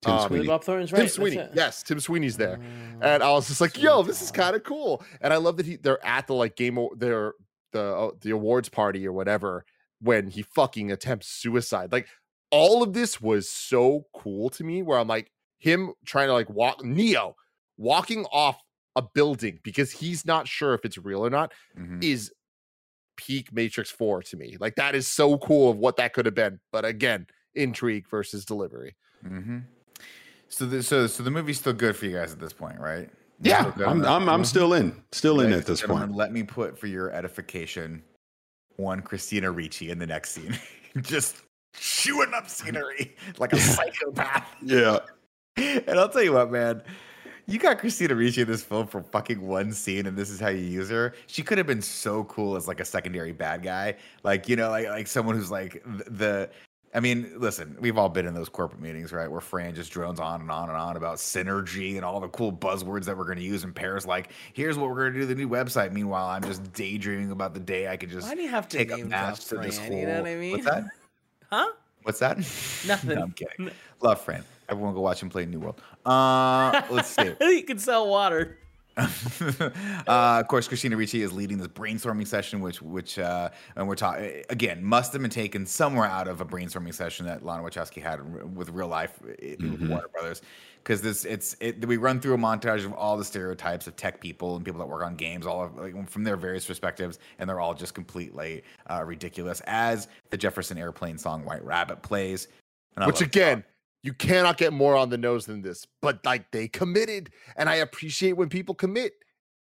Tim 0.03 0.13
um, 0.13 0.19
Billy 0.29 0.29
Sweeney. 0.41 0.47
Bob 0.49 0.65
Thornton's 0.65 0.93
right. 0.93 1.01
Tim 1.01 1.09
Sweeney. 1.09 1.49
Yes, 1.55 1.83
Tim 1.83 2.01
Sweeney's 2.01 2.37
there. 2.37 2.59
Oh, 2.61 2.99
And 3.03 3.23
I 3.23 3.31
was 3.33 3.49
just 3.49 3.61
like, 3.61 3.81
yo, 3.81 4.03
this 4.03 4.23
is 4.23 4.31
kind 4.31 4.57
of 4.57 4.65
cool. 4.65 5.05
And 5.21 5.33
I 5.33 5.37
love 5.37 5.57
that 5.59 5.67
he 5.67 5.77
they're 5.77 6.05
at 6.05 6.27
the 6.27 6.35
like 6.35 6.57
game 6.57 6.79
o- 6.79 6.95
their 6.97 7.35
the 7.73 7.83
uh, 7.83 8.11
the 8.21 8.31
awards 8.31 8.69
party 8.69 9.07
or 9.07 9.13
whatever 9.13 9.65
when 10.01 10.29
he 10.29 10.43
fucking 10.43 10.91
attempts 10.91 11.29
suicide. 11.29 11.93
Like 11.93 12.09
all 12.51 12.83
of 12.83 12.93
this 12.95 13.21
was 13.21 13.49
so 13.49 14.07
cool 14.15 14.49
to 14.51 14.65
me 14.65 14.83
where 14.83 14.99
I'm 14.99 15.09
like 15.09 15.31
him 15.59 15.93
trying 16.07 16.29
to 16.29 16.33
like 16.33 16.49
walk 16.49 16.85
Neo 16.85 17.37
walking 17.77 18.25
off 18.33 18.61
a 18.99 19.03
building 19.15 19.61
because 19.63 19.93
he's 19.93 20.27
not 20.27 20.49
sure 20.49 20.75
if 20.75 20.85
it's 20.85 20.99
real 20.99 21.25
or 21.25 21.31
not 21.31 21.53
Mhm. 21.79 22.03
is 22.03 22.33
peak 23.17 23.53
Matrix 23.53 23.91
4 23.91 24.23
to 24.25 24.37
me. 24.37 24.57
Like 24.59 24.75
that 24.75 24.95
is 24.95 25.07
so 25.07 25.39
cool 25.39 25.71
of 25.71 25.77
what 25.79 25.97
that 25.97 26.13
could 26.13 26.27
have 26.27 26.35
been. 26.35 26.59
But 26.73 26.85
again, 26.85 27.27
intrigue 27.55 28.09
versus 28.09 28.45
delivery. 28.45 28.97
Mm-hmm. 29.25 29.59
So, 30.49 30.67
the, 30.67 30.83
so, 30.83 31.07
so 31.07 31.23
the 31.23 31.31
movie's 31.31 31.59
still 31.59 31.73
good 31.73 31.95
for 31.97 32.07
you 32.07 32.17
guys 32.17 32.33
at 32.33 32.41
this 32.41 32.53
point, 32.53 32.79
right? 32.81 33.09
Yeah, 33.41 33.61
Still 33.61 33.73
good 33.73 33.87
on 33.87 34.05
I'm. 34.05 34.23
I'm, 34.23 34.29
I'm 34.29 34.45
still 34.45 34.73
in, 34.75 34.95
still 35.13 35.41
in 35.41 35.51
Ladies 35.51 35.61
at 35.61 35.67
this 35.67 35.83
point. 35.83 36.13
Let 36.13 36.33
me 36.33 36.43
put 36.43 36.77
for 36.79 36.87
your 36.89 37.11
edification 37.13 38.03
one 38.77 39.01
Christina 39.03 39.51
Ricci 39.51 39.91
in 39.91 39.99
the 39.99 40.07
next 40.07 40.31
scene. 40.31 40.57
Just 41.03 41.43
chewing 41.75 42.33
up 42.35 42.49
scenery 42.49 43.15
like 43.39 43.53
a 43.53 43.59
psychopath. 43.61 44.49
Yeah, 44.63 44.99
And 45.57 45.99
I'll 45.99 46.09
tell 46.09 46.23
you 46.23 46.33
what, 46.33 46.51
man. 46.51 46.83
You 47.49 47.59
got 47.59 47.79
Christina 47.79 48.15
Ricci 48.15 48.43
in 48.43 48.47
this 48.47 48.63
film 48.63 48.87
for 48.87 49.03
fucking 49.03 49.41
one 49.41 49.73
scene, 49.73 50.05
and 50.05 50.19
this 50.19 50.29
is 50.29 50.39
how 50.39 50.49
you 50.49 50.61
use 50.61 50.91
her. 50.91 51.15
She 51.29 51.43
could 51.43 51.57
have 51.57 51.67
been 51.67 51.81
so 51.81 52.25
cool 52.25 52.57
as 52.57 52.69
like 52.69 52.79
a 52.79 52.85
secondary 52.85 53.33
bad 53.33 53.63
guy, 53.63 53.95
like 54.23 54.51
you 54.51 54.55
know, 54.55 54.69
like 54.69 54.87
like 54.87 55.07
someone 55.07 55.35
who's 55.35 55.51
like 55.51 55.83
the. 55.85 56.51
I 56.95 57.01
mean, 57.01 57.33
listen, 57.37 57.77
we've 57.81 57.97
all 57.97 58.09
been 58.11 58.27
in 58.27 58.35
those 58.35 58.51
corporate 58.51 58.83
meetings, 58.83 59.13
right? 59.13 59.31
Where 59.31 59.41
Fran 59.41 59.75
just 59.75 59.91
drones 59.91 60.21
on 60.21 60.43
and 60.43 60.51
on 60.51 60.69
and 60.69 60.77
on 60.77 60.97
about 60.97 61.17
synergy 61.17 61.97
and 61.97 62.05
all 62.05 62.21
the 62.21 62.29
cool 62.29 62.53
buzzwords 62.53 63.05
that 63.05 63.17
we're 63.17 63.27
going 63.27 63.39
to 63.39 63.45
use. 63.45 63.63
And 63.65 63.75
Parris, 63.75 64.07
like, 64.07 64.33
here's 64.55 64.79
what 64.79 64.89
we're 64.89 64.97
going 64.97 65.13
to 65.13 65.21
do 65.21 65.27
the 65.27 65.35
new 65.35 65.49
website. 65.49 65.93
Meanwhile, 65.93 66.27
I'm 66.29 66.43
just 66.43 66.73
daydreaming 66.73 67.31
about 67.31 67.53
the 67.53 67.61
day 67.61 67.89
I 67.89 67.99
could 67.99 68.09
just 68.09 68.27
Why 68.27 68.35
do 68.35 68.41
you 68.41 68.49
have 68.49 68.69
to 68.69 68.77
take 68.79 68.91
a 68.91 68.99
match 68.99 69.45
to 69.47 69.59
this 69.59 69.79
whole. 69.79 69.99
you 69.99 70.07
know 70.07 70.23
what 70.23 70.31
I 70.31 70.35
mean? 70.37 70.53
What's 70.53 70.65
that? 70.65 70.85
Huh? 71.51 71.73
What's 72.03 72.19
that? 72.19 72.37
Nothing. 72.87 73.15
no, 73.15 73.23
I'm 73.23 73.33
kidding. 73.33 73.71
Love 74.01 74.21
Fran. 74.21 74.45
Everyone 74.69 74.95
go 74.95 75.01
watch 75.01 75.23
him 75.23 75.31
play 75.31 75.47
New 75.47 75.61
World. 75.61 75.81
Uh, 76.05 76.83
let's 76.91 77.09
see. 77.09 77.35
you 77.41 77.63
can 77.65 77.79
sell 77.79 78.09
water. 78.09 78.59
uh, 78.99 79.71
of 80.09 80.49
course, 80.49 80.67
Christina 80.67 80.97
Ricci 80.97 81.23
is 81.23 81.33
leading 81.33 81.59
this 81.59 81.69
brainstorming 81.69 82.27
session, 82.27 82.61
which, 82.61 82.83
which, 82.83 83.19
uh, 83.19 83.49
and 83.77 83.87
we're 83.87 83.95
talking 83.95 84.43
again, 84.51 84.83
must 84.83 85.13
have 85.13 85.23
been 85.23 85.31
taken 85.31 85.65
somewhere 85.67 86.07
out 86.07 86.27
of 86.27 86.41
a 86.41 86.45
brainstorming 86.45 86.93
session 86.93 87.25
that 87.27 87.45
Lana 87.45 87.63
Wachowski 87.63 88.03
had 88.03 88.57
with 88.57 88.71
real 88.71 88.89
life 88.89 89.19
uh, 89.23 89.33
with 89.41 89.89
Warner 89.89 90.09
Brothers. 90.09 90.43
Because 90.83 91.01
this, 91.01 91.25
it's, 91.25 91.55
it, 91.61 91.87
we 91.87 91.97
run 91.97 92.19
through 92.19 92.35
a 92.35 92.39
montage 92.39 92.85
of 92.85 92.93
all 92.93 93.17
the 93.17 93.25
stereotypes 93.25 93.87
of 93.87 93.95
tech 93.95 94.21
people 94.21 94.57
and 94.57 94.65
people 94.65 94.81
that 94.81 94.87
work 94.87 95.05
on 95.05 95.15
games, 95.15 95.47
all 95.47 95.63
of, 95.65 95.77
like, 95.77 96.09
from 96.09 96.25
their 96.25 96.37
various 96.37 96.65
perspectives, 96.65 97.19
and 97.39 97.49
they're 97.49 97.61
all 97.61 97.75
just 97.75 97.95
completely 97.95 98.65
uh, 98.91 99.05
ridiculous. 99.05 99.61
As 99.67 100.09
the 100.31 100.37
Jefferson 100.37 100.79
Airplane 100.79 101.19
song 101.19 101.45
"White 101.45 101.65
Rabbit" 101.65 102.03
plays, 102.03 102.49
and 102.97 103.07
Which 103.07 103.21
love- 103.21 103.29
again, 103.29 103.65
you 104.03 104.13
cannot 104.13 104.59
get 104.59 104.73
more 104.73 104.97
on 104.97 105.11
the 105.11 105.19
nose 105.19 105.47
than 105.47 105.63
this. 105.63 105.87
But 106.01 106.25
like 106.25 106.51
they 106.51 106.69
committed, 106.69 107.31
and 107.57 107.69
I 107.69 107.77
appreciate 107.77 108.33
when 108.33 108.49
people 108.49 108.75
commit. 108.75 109.15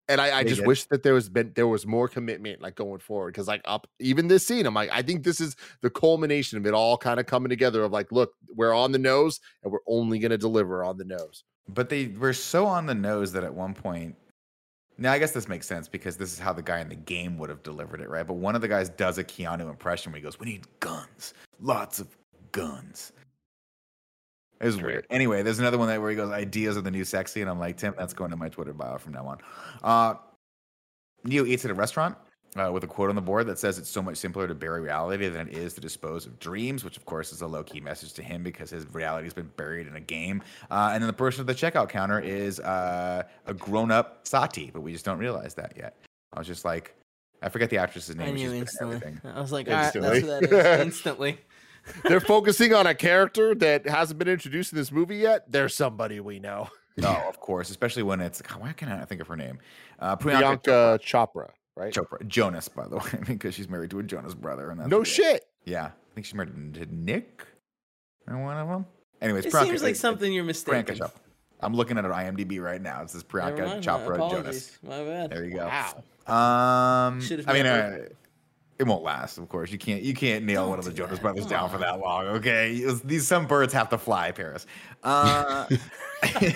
And 0.09 0.19
I, 0.19 0.39
I 0.39 0.43
just 0.43 0.59
did. 0.59 0.67
wish 0.67 0.83
that 0.85 1.01
there 1.01 1.13
was 1.13 1.29
been 1.29 1.53
there 1.55 1.67
was 1.67 1.87
more 1.87 2.09
commitment 2.09 2.61
like 2.61 2.75
going 2.75 2.99
forward. 2.99 3.31
Because 3.31 3.47
like 3.47 3.61
up 3.63 3.87
even 3.99 4.27
this 4.27 4.45
scene, 4.45 4.65
I'm 4.65 4.73
like, 4.73 4.89
I 4.91 5.01
think 5.01 5.23
this 5.23 5.39
is 5.39 5.55
the 5.81 5.89
culmination 5.89 6.57
of 6.57 6.65
it 6.65 6.73
all 6.73 6.97
kind 6.97 7.21
of 7.21 7.25
coming 7.25 7.49
together 7.49 7.83
of 7.83 7.93
like, 7.93 8.11
look, 8.11 8.33
we're 8.53 8.73
on 8.73 8.91
the 8.91 8.99
nose 8.99 9.39
and 9.63 9.71
we're 9.71 9.79
only 9.87 10.19
gonna 10.19 10.37
deliver 10.37 10.83
on 10.83 10.97
the 10.97 11.05
nose. 11.05 11.45
But 11.69 11.87
they 11.87 12.07
were 12.07 12.33
so 12.33 12.65
on 12.65 12.85
the 12.85 12.95
nose 12.95 13.31
that 13.31 13.43
at 13.43 13.53
one 13.53 13.73
point. 13.73 14.15
Now 14.97 15.13
I 15.13 15.19
guess 15.19 15.31
this 15.31 15.47
makes 15.47 15.65
sense 15.67 15.87
because 15.87 16.17
this 16.17 16.33
is 16.33 16.37
how 16.37 16.53
the 16.53 16.61
guy 16.61 16.79
in 16.79 16.89
the 16.89 16.95
game 16.95 17.37
would 17.37 17.49
have 17.49 17.63
delivered 17.63 18.01
it, 18.01 18.09
right? 18.09 18.27
But 18.27 18.35
one 18.35 18.55
of 18.55 18.61
the 18.61 18.67
guys 18.67 18.89
does 18.89 19.17
a 19.17 19.23
Keanu 19.23 19.69
impression 19.69 20.11
where 20.11 20.19
he 20.19 20.23
goes, 20.23 20.39
"We 20.39 20.47
need 20.47 20.67
guns, 20.81 21.33
lots 21.61 21.99
of 21.99 22.15
guns." 22.51 23.13
It 24.63 24.67
was 24.67 24.81
weird. 24.81 25.05
Anyway, 25.09 25.43
there's 25.43 25.59
another 25.59 25.77
one 25.77 25.89
that 25.89 25.99
where 25.99 26.09
he 26.09 26.15
goes, 26.15 26.31
"Ideas 26.31 26.77
are 26.77 26.81
the 26.81 26.89
new 26.89 27.03
sexy," 27.03 27.41
and 27.41 27.49
I'm 27.49 27.59
like, 27.59 27.75
Tim, 27.75 27.93
that's 27.97 28.13
going 28.13 28.31
to 28.31 28.37
my 28.37 28.47
Twitter 28.47 28.73
bio 28.73 28.97
from 28.97 29.11
now 29.11 29.25
on. 29.25 29.37
Uh, 29.83 30.15
Neo 31.25 31.45
eats 31.45 31.65
at 31.65 31.71
a 31.71 31.73
restaurant 31.73 32.15
uh, 32.55 32.71
with 32.71 32.83
a 32.85 32.87
quote 32.87 33.09
on 33.09 33.15
the 33.15 33.21
board 33.21 33.45
that 33.47 33.59
says 33.59 33.77
it's 33.77 33.89
so 33.89 34.01
much 34.01 34.17
simpler 34.17 34.47
to 34.47 34.55
bury 34.55 34.79
reality 34.79 35.27
than 35.27 35.49
it 35.49 35.57
is 35.57 35.73
to 35.73 35.81
dispose 35.81 36.25
of 36.25 36.39
dreams, 36.39 36.85
which 36.85 36.95
of 36.95 37.05
course 37.05 37.33
is 37.33 37.41
a 37.41 37.47
low 37.47 37.61
key 37.61 37.81
message 37.81 38.13
to 38.13 38.23
him 38.23 38.41
because 38.41 38.69
his 38.69 38.85
reality 38.93 39.25
has 39.25 39.33
been 39.33 39.51
buried 39.57 39.85
in 39.85 39.97
a 39.97 40.01
game. 40.01 40.41
Uh, 40.71 40.91
and 40.93 41.03
then 41.03 41.07
the 41.07 41.13
person 41.13 41.41
at 41.41 41.47
the 41.47 41.53
checkout 41.53 41.89
counter 41.89 42.21
is 42.21 42.61
uh, 42.61 43.23
a 43.45 43.53
grown 43.53 43.91
up 43.91 44.25
Sati, 44.25 44.71
but 44.71 44.79
we 44.79 44.93
just 44.93 45.03
don't 45.03 45.19
realize 45.19 45.53
that 45.55 45.73
yet. 45.75 45.97
I 46.31 46.39
was 46.39 46.47
just 46.47 46.63
like, 46.63 46.95
I 47.41 47.49
forget 47.49 47.69
the 47.69 47.79
actress's 47.79 48.15
name. 48.15 48.29
I 48.29 48.31
knew 48.31 48.53
instantly. 48.53 49.19
I 49.25 49.41
was 49.41 49.51
like, 49.51 49.67
all 49.67 49.73
right, 49.73 49.93
that's 49.93 50.23
what 50.23 50.49
that 50.49 50.79
is. 50.79 50.79
Instantly. 50.85 51.37
They're 52.03 52.19
focusing 52.21 52.73
on 52.73 52.87
a 52.87 52.95
character 52.95 53.53
that 53.55 53.87
hasn't 53.87 54.19
been 54.19 54.27
introduced 54.29 54.71
in 54.71 54.77
this 54.77 54.91
movie 54.91 55.17
yet. 55.17 55.51
There's 55.51 55.75
somebody 55.75 56.19
we 56.19 56.39
know. 56.39 56.69
No, 56.97 57.09
of 57.27 57.39
course, 57.39 57.69
especially 57.71 58.03
when 58.03 58.21
it's 58.21 58.41
God, 58.41 58.61
why 58.61 58.73
can 58.73 58.87
I 58.89 58.97
not 58.97 59.09
think 59.09 59.19
of 59.21 59.27
her 59.27 59.35
name? 59.35 59.59
Uh, 59.99 60.15
Priyanka, 60.15 60.39
Bianca 60.39 60.99
Chopra, 61.03 61.49
right? 61.75 61.91
Chopra, 61.93 62.25
Jonas, 62.27 62.67
by 62.69 62.87
the 62.87 62.97
way, 62.97 63.03
because 63.25 63.55
she's 63.55 63.67
married 63.67 63.89
to 63.91 63.99
a 63.99 64.03
Jonas 64.03 64.33
brother, 64.35 64.69
and 64.69 64.79
that's 64.79 64.89
no 64.89 64.97
weird. 64.97 65.07
shit. 65.07 65.45
Yeah, 65.65 65.85
I 65.85 65.91
think 66.13 66.25
she's 66.27 66.35
married 66.35 66.73
to 66.75 66.85
Nick, 66.93 67.45
or 68.27 68.37
one 68.43 68.57
of 68.57 68.67
them. 68.67 68.85
Anyways, 69.21 69.45
It 69.45 69.51
Priyanka- 69.53 69.63
seems 69.65 69.83
like 69.83 69.95
uh, 69.95 69.97
something 69.97 70.31
you're 70.31 70.43
mistaken. 70.43 70.95
Priyanka. 70.95 70.99
Chopra. 70.99 71.11
I'm 71.61 71.73
looking 71.73 71.97
at 71.97 72.03
her 72.03 72.11
IMDb 72.11 72.61
right 72.61 72.81
now. 72.81 73.01
It 73.01 73.09
says 73.09 73.23
Priyanka 73.23 73.81
Chopra 73.81 74.29
Jonas. 74.29 74.77
My 74.83 75.03
bad. 75.03 75.31
There 75.31 75.45
you 75.45 75.55
go. 75.55 75.65
Wow. 76.27 77.07
Um, 77.07 77.21
Should've 77.21 77.47
I 77.49 77.53
mean, 77.53 77.65
uh, 77.65 77.97
it 78.79 78.83
won't 78.85 79.03
last. 79.03 79.37
Of 79.37 79.47
course, 79.49 79.71
you 79.71 79.77
can't. 79.77 80.01
You 80.01 80.13
can't 80.13 80.45
nail 80.45 80.61
Don't 80.63 80.69
one 80.71 80.79
of 80.79 80.85
the 80.85 80.91
Jonas 80.91 81.17
that. 81.17 81.21
Brothers 81.21 81.43
Come 81.43 81.49
down 81.49 81.69
for 81.69 81.77
that 81.77 81.99
long. 81.99 82.25
Okay, 82.27 82.75
It's- 82.77 83.01
these 83.03 83.27
some 83.27 83.45
birds 83.47 83.71
have 83.73 83.89
to 83.89 83.97
fly, 83.97 84.31
Parris. 84.31 84.65
Uh, 85.03 85.67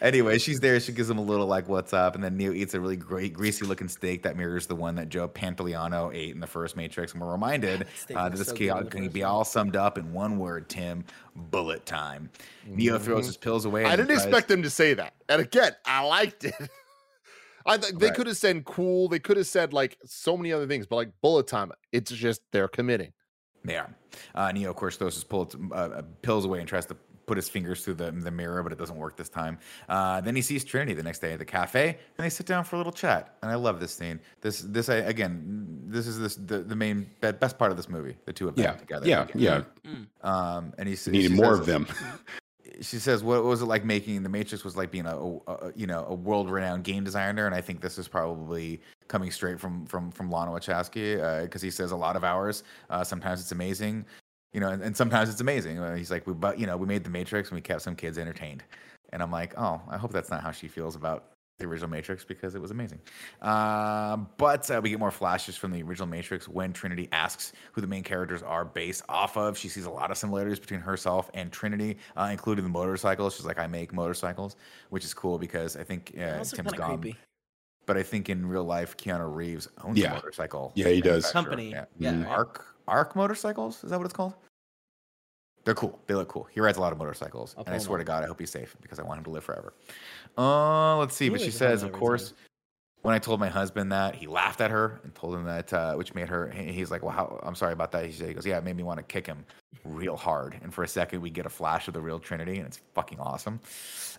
anyway, 0.00 0.38
she's 0.38 0.60
there. 0.60 0.78
She 0.80 0.92
gives 0.92 1.10
him 1.10 1.18
a 1.18 1.22
little 1.22 1.46
like, 1.46 1.68
"What's 1.68 1.92
up?" 1.92 2.14
And 2.14 2.22
then 2.22 2.36
Neo 2.36 2.52
eats 2.52 2.74
a 2.74 2.80
really 2.80 2.96
great, 2.96 3.32
greasy-looking 3.32 3.88
steak 3.88 4.22
that 4.22 4.36
mirrors 4.36 4.66
the 4.66 4.76
one 4.76 4.94
that 4.96 5.08
Joe 5.08 5.28
Pantoliano 5.28 6.14
ate 6.14 6.30
in 6.34 6.40
the 6.40 6.46
first 6.46 6.76
Matrix. 6.76 7.12
And 7.12 7.20
we're 7.20 7.30
reminded 7.32 7.86
steak 7.96 8.16
uh, 8.16 8.28
that 8.28 8.38
this 8.38 8.48
so 8.48 8.54
can, 8.54 8.66
good 8.68 8.78
in 8.78 8.84
the 8.84 8.90
can 8.90 9.08
be 9.08 9.22
all 9.24 9.44
summed 9.44 9.76
up 9.76 9.98
in 9.98 10.12
one 10.12 10.38
word, 10.38 10.68
Tim: 10.68 11.04
bullet 11.34 11.84
time. 11.86 12.30
Neo 12.66 12.98
throws 12.98 13.26
his 13.26 13.36
pills 13.36 13.64
away. 13.64 13.84
I 13.84 13.90
didn't 13.96 14.08
tries- 14.08 14.24
expect 14.24 14.48
them 14.48 14.62
to 14.62 14.70
say 14.70 14.94
that. 14.94 15.14
And 15.28 15.40
again, 15.42 15.72
I 15.84 16.04
liked 16.04 16.44
it. 16.44 16.54
I 17.66 17.76
th- 17.78 17.94
they 17.94 18.06
Right. 18.06 18.14
could 18.16 18.26
have 18.26 18.36
said 18.36 18.64
cool. 18.64 19.08
They 19.08 19.18
could 19.18 19.36
have 19.36 19.46
said 19.46 19.72
like 19.72 19.98
so 20.04 20.36
many 20.36 20.52
other 20.52 20.66
things, 20.66 20.86
but 20.86 20.96
like 20.96 21.10
bullet 21.22 21.46
time, 21.46 21.72
it's 21.92 22.10
just 22.10 22.42
they're 22.52 22.68
committing. 22.68 23.12
They 23.64 23.76
are. 23.76 23.94
Uh, 24.34 24.50
Neo, 24.52 24.70
of 24.70 24.76
course, 24.76 24.96
throws 24.96 25.14
his 25.14 25.24
pull, 25.24 25.50
uh, 25.70 25.74
uh, 25.74 26.02
pills 26.22 26.44
away 26.44 26.58
and 26.58 26.68
tries 26.68 26.86
to 26.86 26.96
put 27.26 27.36
his 27.36 27.48
fingers 27.48 27.84
through 27.84 27.94
the, 27.94 28.10
the 28.10 28.32
mirror, 28.32 28.60
but 28.64 28.72
it 28.72 28.78
doesn't 28.78 28.96
work 28.96 29.16
this 29.16 29.28
time. 29.28 29.56
Uh, 29.88 30.20
then 30.20 30.34
he 30.34 30.42
sees 30.42 30.64
Trinity 30.64 30.92
the 30.92 31.04
next 31.04 31.20
day 31.20 31.32
at 31.34 31.38
the 31.38 31.44
cafe, 31.44 31.90
and 32.18 32.24
they 32.24 32.28
sit 32.28 32.44
down 32.46 32.64
for 32.64 32.74
a 32.74 32.78
little 32.80 32.92
chat. 32.92 33.36
And 33.42 33.50
I 33.52 33.54
love 33.54 33.78
this 33.78 33.94
scene. 33.94 34.18
This, 34.40 34.62
this, 34.62 34.88
I, 34.88 34.96
again, 34.96 35.80
this 35.86 36.08
is 36.08 36.18
this 36.18 36.34
the, 36.34 36.58
the 36.58 36.74
main 36.74 37.08
best 37.20 37.56
part 37.58 37.70
of 37.70 37.76
this 37.76 37.88
movie. 37.88 38.16
The 38.26 38.32
two 38.32 38.48
of 38.48 38.56
them 38.56 38.64
Yeah, 38.64 38.72
together. 38.72 39.06
yeah, 39.06 39.26
yeah. 39.36 39.62
Um, 40.22 40.72
and 40.78 40.88
he 40.88 40.94
s- 40.94 41.06
Needed 41.06 41.30
more 41.30 41.52
says- 41.52 41.60
of 41.60 41.66
them. 41.66 41.86
she 42.80 42.98
says, 42.98 43.22
"What 43.22 43.44
was 43.44 43.62
it 43.62 43.66
like 43.66 43.84
making 43.84 44.22
the 44.22 44.28
Matrix? 44.28 44.64
Was 44.64 44.76
like 44.76 44.90
being 44.90 45.06
a, 45.06 45.16
a, 45.46 45.72
you 45.74 45.86
know 45.86 46.04
a 46.08 46.14
world 46.14 46.50
renowned 46.50 46.84
game 46.84 47.04
designer." 47.04 47.46
And 47.46 47.54
I 47.54 47.60
think 47.60 47.80
this 47.80 47.98
is 47.98 48.08
probably 48.08 48.80
coming 49.08 49.30
straight 49.30 49.60
from 49.60 49.86
from 49.86 50.10
from 50.10 50.30
Lana 50.30 50.50
Wachowski 50.50 51.42
because 51.42 51.62
he 51.62 51.70
says 51.70 51.90
a 51.92 51.96
lot 51.96 52.16
of 52.16 52.24
hours. 52.24 52.64
Uh, 52.90 53.04
sometimes 53.04 53.40
it's 53.40 53.52
amazing, 53.52 54.04
you 54.52 54.60
know, 54.60 54.68
and, 54.68 54.82
and 54.82 54.96
sometimes 54.96 55.28
it's 55.30 55.40
amazing. 55.40 55.78
Uh, 55.78 55.94
He's 55.96 56.10
like, 56.10 56.26
"We 56.26 56.34
but 56.34 56.58
you 56.58 56.66
know 56.66 56.76
we 56.76 56.86
made 56.86 57.04
the 57.04 57.10
Matrix 57.10 57.50
and 57.50 57.56
we 57.56 57.62
kept 57.62 57.82
some 57.82 57.96
kids 57.96 58.18
entertained." 58.18 58.62
And 59.12 59.22
I'm 59.22 59.30
like, 59.30 59.54
"Oh, 59.58 59.80
I 59.88 59.98
hope 59.98 60.12
that's 60.12 60.30
not 60.30 60.42
how 60.42 60.52
she 60.52 60.68
feels 60.68 60.96
about." 60.96 61.31
The 61.62 61.68
original 61.68 61.88
Matrix 61.90 62.24
because 62.24 62.54
it 62.56 62.60
was 62.60 62.70
amazing, 62.72 63.00
uh, 63.40 64.16
but 64.36 64.68
uh, 64.70 64.80
we 64.82 64.90
get 64.90 64.98
more 64.98 65.10
flashes 65.12 65.56
from 65.56 65.70
the 65.70 65.82
original 65.82 66.08
Matrix 66.08 66.48
when 66.48 66.72
Trinity 66.72 67.08
asks 67.12 67.52
who 67.72 67.80
the 67.80 67.86
main 67.86 68.02
characters 68.02 68.42
are 68.42 68.64
based 68.64 69.02
off 69.08 69.36
of. 69.36 69.56
She 69.56 69.68
sees 69.68 69.84
a 69.86 69.90
lot 69.90 70.10
of 70.10 70.18
similarities 70.18 70.58
between 70.58 70.80
herself 70.80 71.30
and 71.34 71.52
Trinity, 71.52 71.98
uh, 72.16 72.28
including 72.32 72.64
the 72.64 72.70
motorcycles. 72.70 73.36
She's 73.36 73.46
like, 73.46 73.58
"I 73.58 73.66
make 73.68 73.92
motorcycles," 73.92 74.56
which 74.90 75.04
is 75.04 75.14
cool 75.14 75.38
because 75.38 75.76
I 75.76 75.84
think 75.84 76.14
uh, 76.18 76.38
Also 76.38 76.56
Tim's 76.56 76.72
kind 76.72 76.80
of 76.82 76.88
gone. 76.88 76.98
creepy. 77.00 77.18
But 77.86 77.96
I 77.96 78.02
think 78.02 78.28
in 78.28 78.46
real 78.46 78.64
life, 78.64 78.96
Keanu 78.96 79.34
Reeves 79.34 79.68
owns 79.84 79.98
Yeah. 79.98 80.12
a 80.12 80.14
motorcycle. 80.14 80.72
Yeah, 80.74 80.88
he 80.88 81.00
does. 81.00 81.30
Company. 81.30 81.70
Yeah. 81.70 81.84
Yeah, 81.98 82.12
Mhm. 82.12 82.28
Arch 82.28 82.56
Arch 82.88 83.14
motorcycles 83.14 83.84
is 83.84 83.90
that 83.90 83.98
what 83.98 84.04
it's 84.04 84.14
called? 84.14 84.34
They're 85.64 85.74
cool. 85.74 85.98
They 86.06 86.14
look 86.14 86.28
cool. 86.28 86.48
He 86.50 86.60
rides 86.60 86.78
a 86.78 86.80
lot 86.80 86.92
of 86.92 86.98
motorcycles, 86.98 87.54
I'll 87.56 87.64
and 87.64 87.74
I 87.74 87.78
swear 87.78 87.98
to. 87.98 88.04
God, 88.04 88.24
I 88.24 88.26
hope 88.26 88.40
he's 88.40 88.50
safe 88.50 88.76
because 88.82 88.98
I 88.98 89.02
want 89.02 89.18
him 89.18 89.24
to 89.24 89.30
live 89.30 89.44
forever. 89.44 89.74
Uh, 90.36 90.96
let's 90.96 91.14
see. 91.14 91.26
He 91.26 91.30
But 91.30 91.40
she 91.40 91.50
says, 91.50 91.82
of 91.82 91.92
course, 91.92 92.30
time. 92.30 92.38
when 93.02 93.14
I 93.14 93.18
told 93.18 93.38
my 93.38 93.48
husband 93.48 93.92
that, 93.92 94.14
he 94.14 94.26
laughed 94.26 94.60
at 94.60 94.70
her 94.70 95.00
and 95.04 95.14
told 95.14 95.34
him 95.34 95.44
that, 95.44 95.72
uh, 95.72 95.94
which 95.94 96.14
made 96.14 96.28
her. 96.28 96.50
He's 96.50 96.90
like, 96.90 97.02
"Well, 97.02 97.12
how, 97.12 97.40
I'm 97.44 97.54
sorry 97.54 97.72
about 97.72 97.92
that." 97.92 98.06
He 98.06 98.12
said, 98.12 98.28
"He 98.28 98.34
goes, 98.34 98.46
yeah, 98.46 98.58
it 98.58 98.64
made 98.64 98.76
me 98.76 98.82
want 98.82 98.98
to 98.98 99.04
kick 99.04 99.26
him 99.26 99.44
real 99.84 100.16
hard." 100.16 100.58
And 100.62 100.74
for 100.74 100.82
a 100.82 100.88
second, 100.88 101.20
we 101.20 101.30
get 101.30 101.46
a 101.46 101.50
flash 101.50 101.86
of 101.86 101.94
the 101.94 102.00
real 102.00 102.18
Trinity, 102.18 102.58
and 102.58 102.66
it's 102.66 102.80
fucking 102.94 103.20
awesome. 103.20 103.60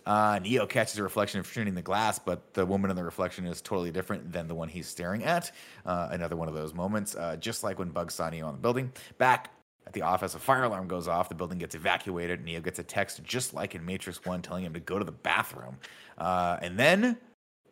Uh, 0.06 0.38
Neo 0.42 0.66
catches 0.66 0.98
a 0.98 1.02
reflection 1.02 1.40
of 1.40 1.50
Trinity 1.50 1.70
in 1.70 1.74
the 1.74 1.82
glass, 1.82 2.18
but 2.18 2.52
the 2.52 2.66
woman 2.66 2.90
in 2.90 2.96
the 2.96 3.04
reflection 3.04 3.46
is 3.46 3.62
totally 3.62 3.90
different 3.90 4.30
than 4.32 4.46
the 4.46 4.54
one 4.54 4.68
he's 4.68 4.86
staring 4.86 5.24
at. 5.24 5.50
Uh, 5.86 6.08
another 6.10 6.36
one 6.36 6.46
of 6.46 6.54
those 6.54 6.74
moments, 6.74 7.14
uh, 7.16 7.36
just 7.36 7.64
like 7.64 7.78
when 7.78 7.88
Bugs 7.88 8.14
saw 8.14 8.28
Neo 8.28 8.46
on 8.46 8.52
the 8.54 8.60
building. 8.60 8.92
Back 9.16 9.50
at 9.86 9.92
the 9.92 10.02
office, 10.02 10.34
a 10.34 10.38
fire 10.38 10.64
alarm 10.64 10.88
goes 10.88 11.08
off. 11.08 11.28
The 11.28 11.34
building 11.34 11.58
gets 11.58 11.74
evacuated. 11.74 12.42
Neo 12.42 12.60
gets 12.60 12.78
a 12.78 12.82
text 12.82 13.22
just 13.22 13.54
like 13.54 13.74
in 13.74 13.84
Matrix 13.84 14.24
1 14.24 14.42
telling 14.42 14.64
him 14.64 14.72
to 14.74 14.80
go 14.80 14.98
to 14.98 15.04
the 15.04 15.12
bathroom. 15.12 15.76
Uh, 16.16 16.58
and 16.62 16.78
then, 16.78 17.18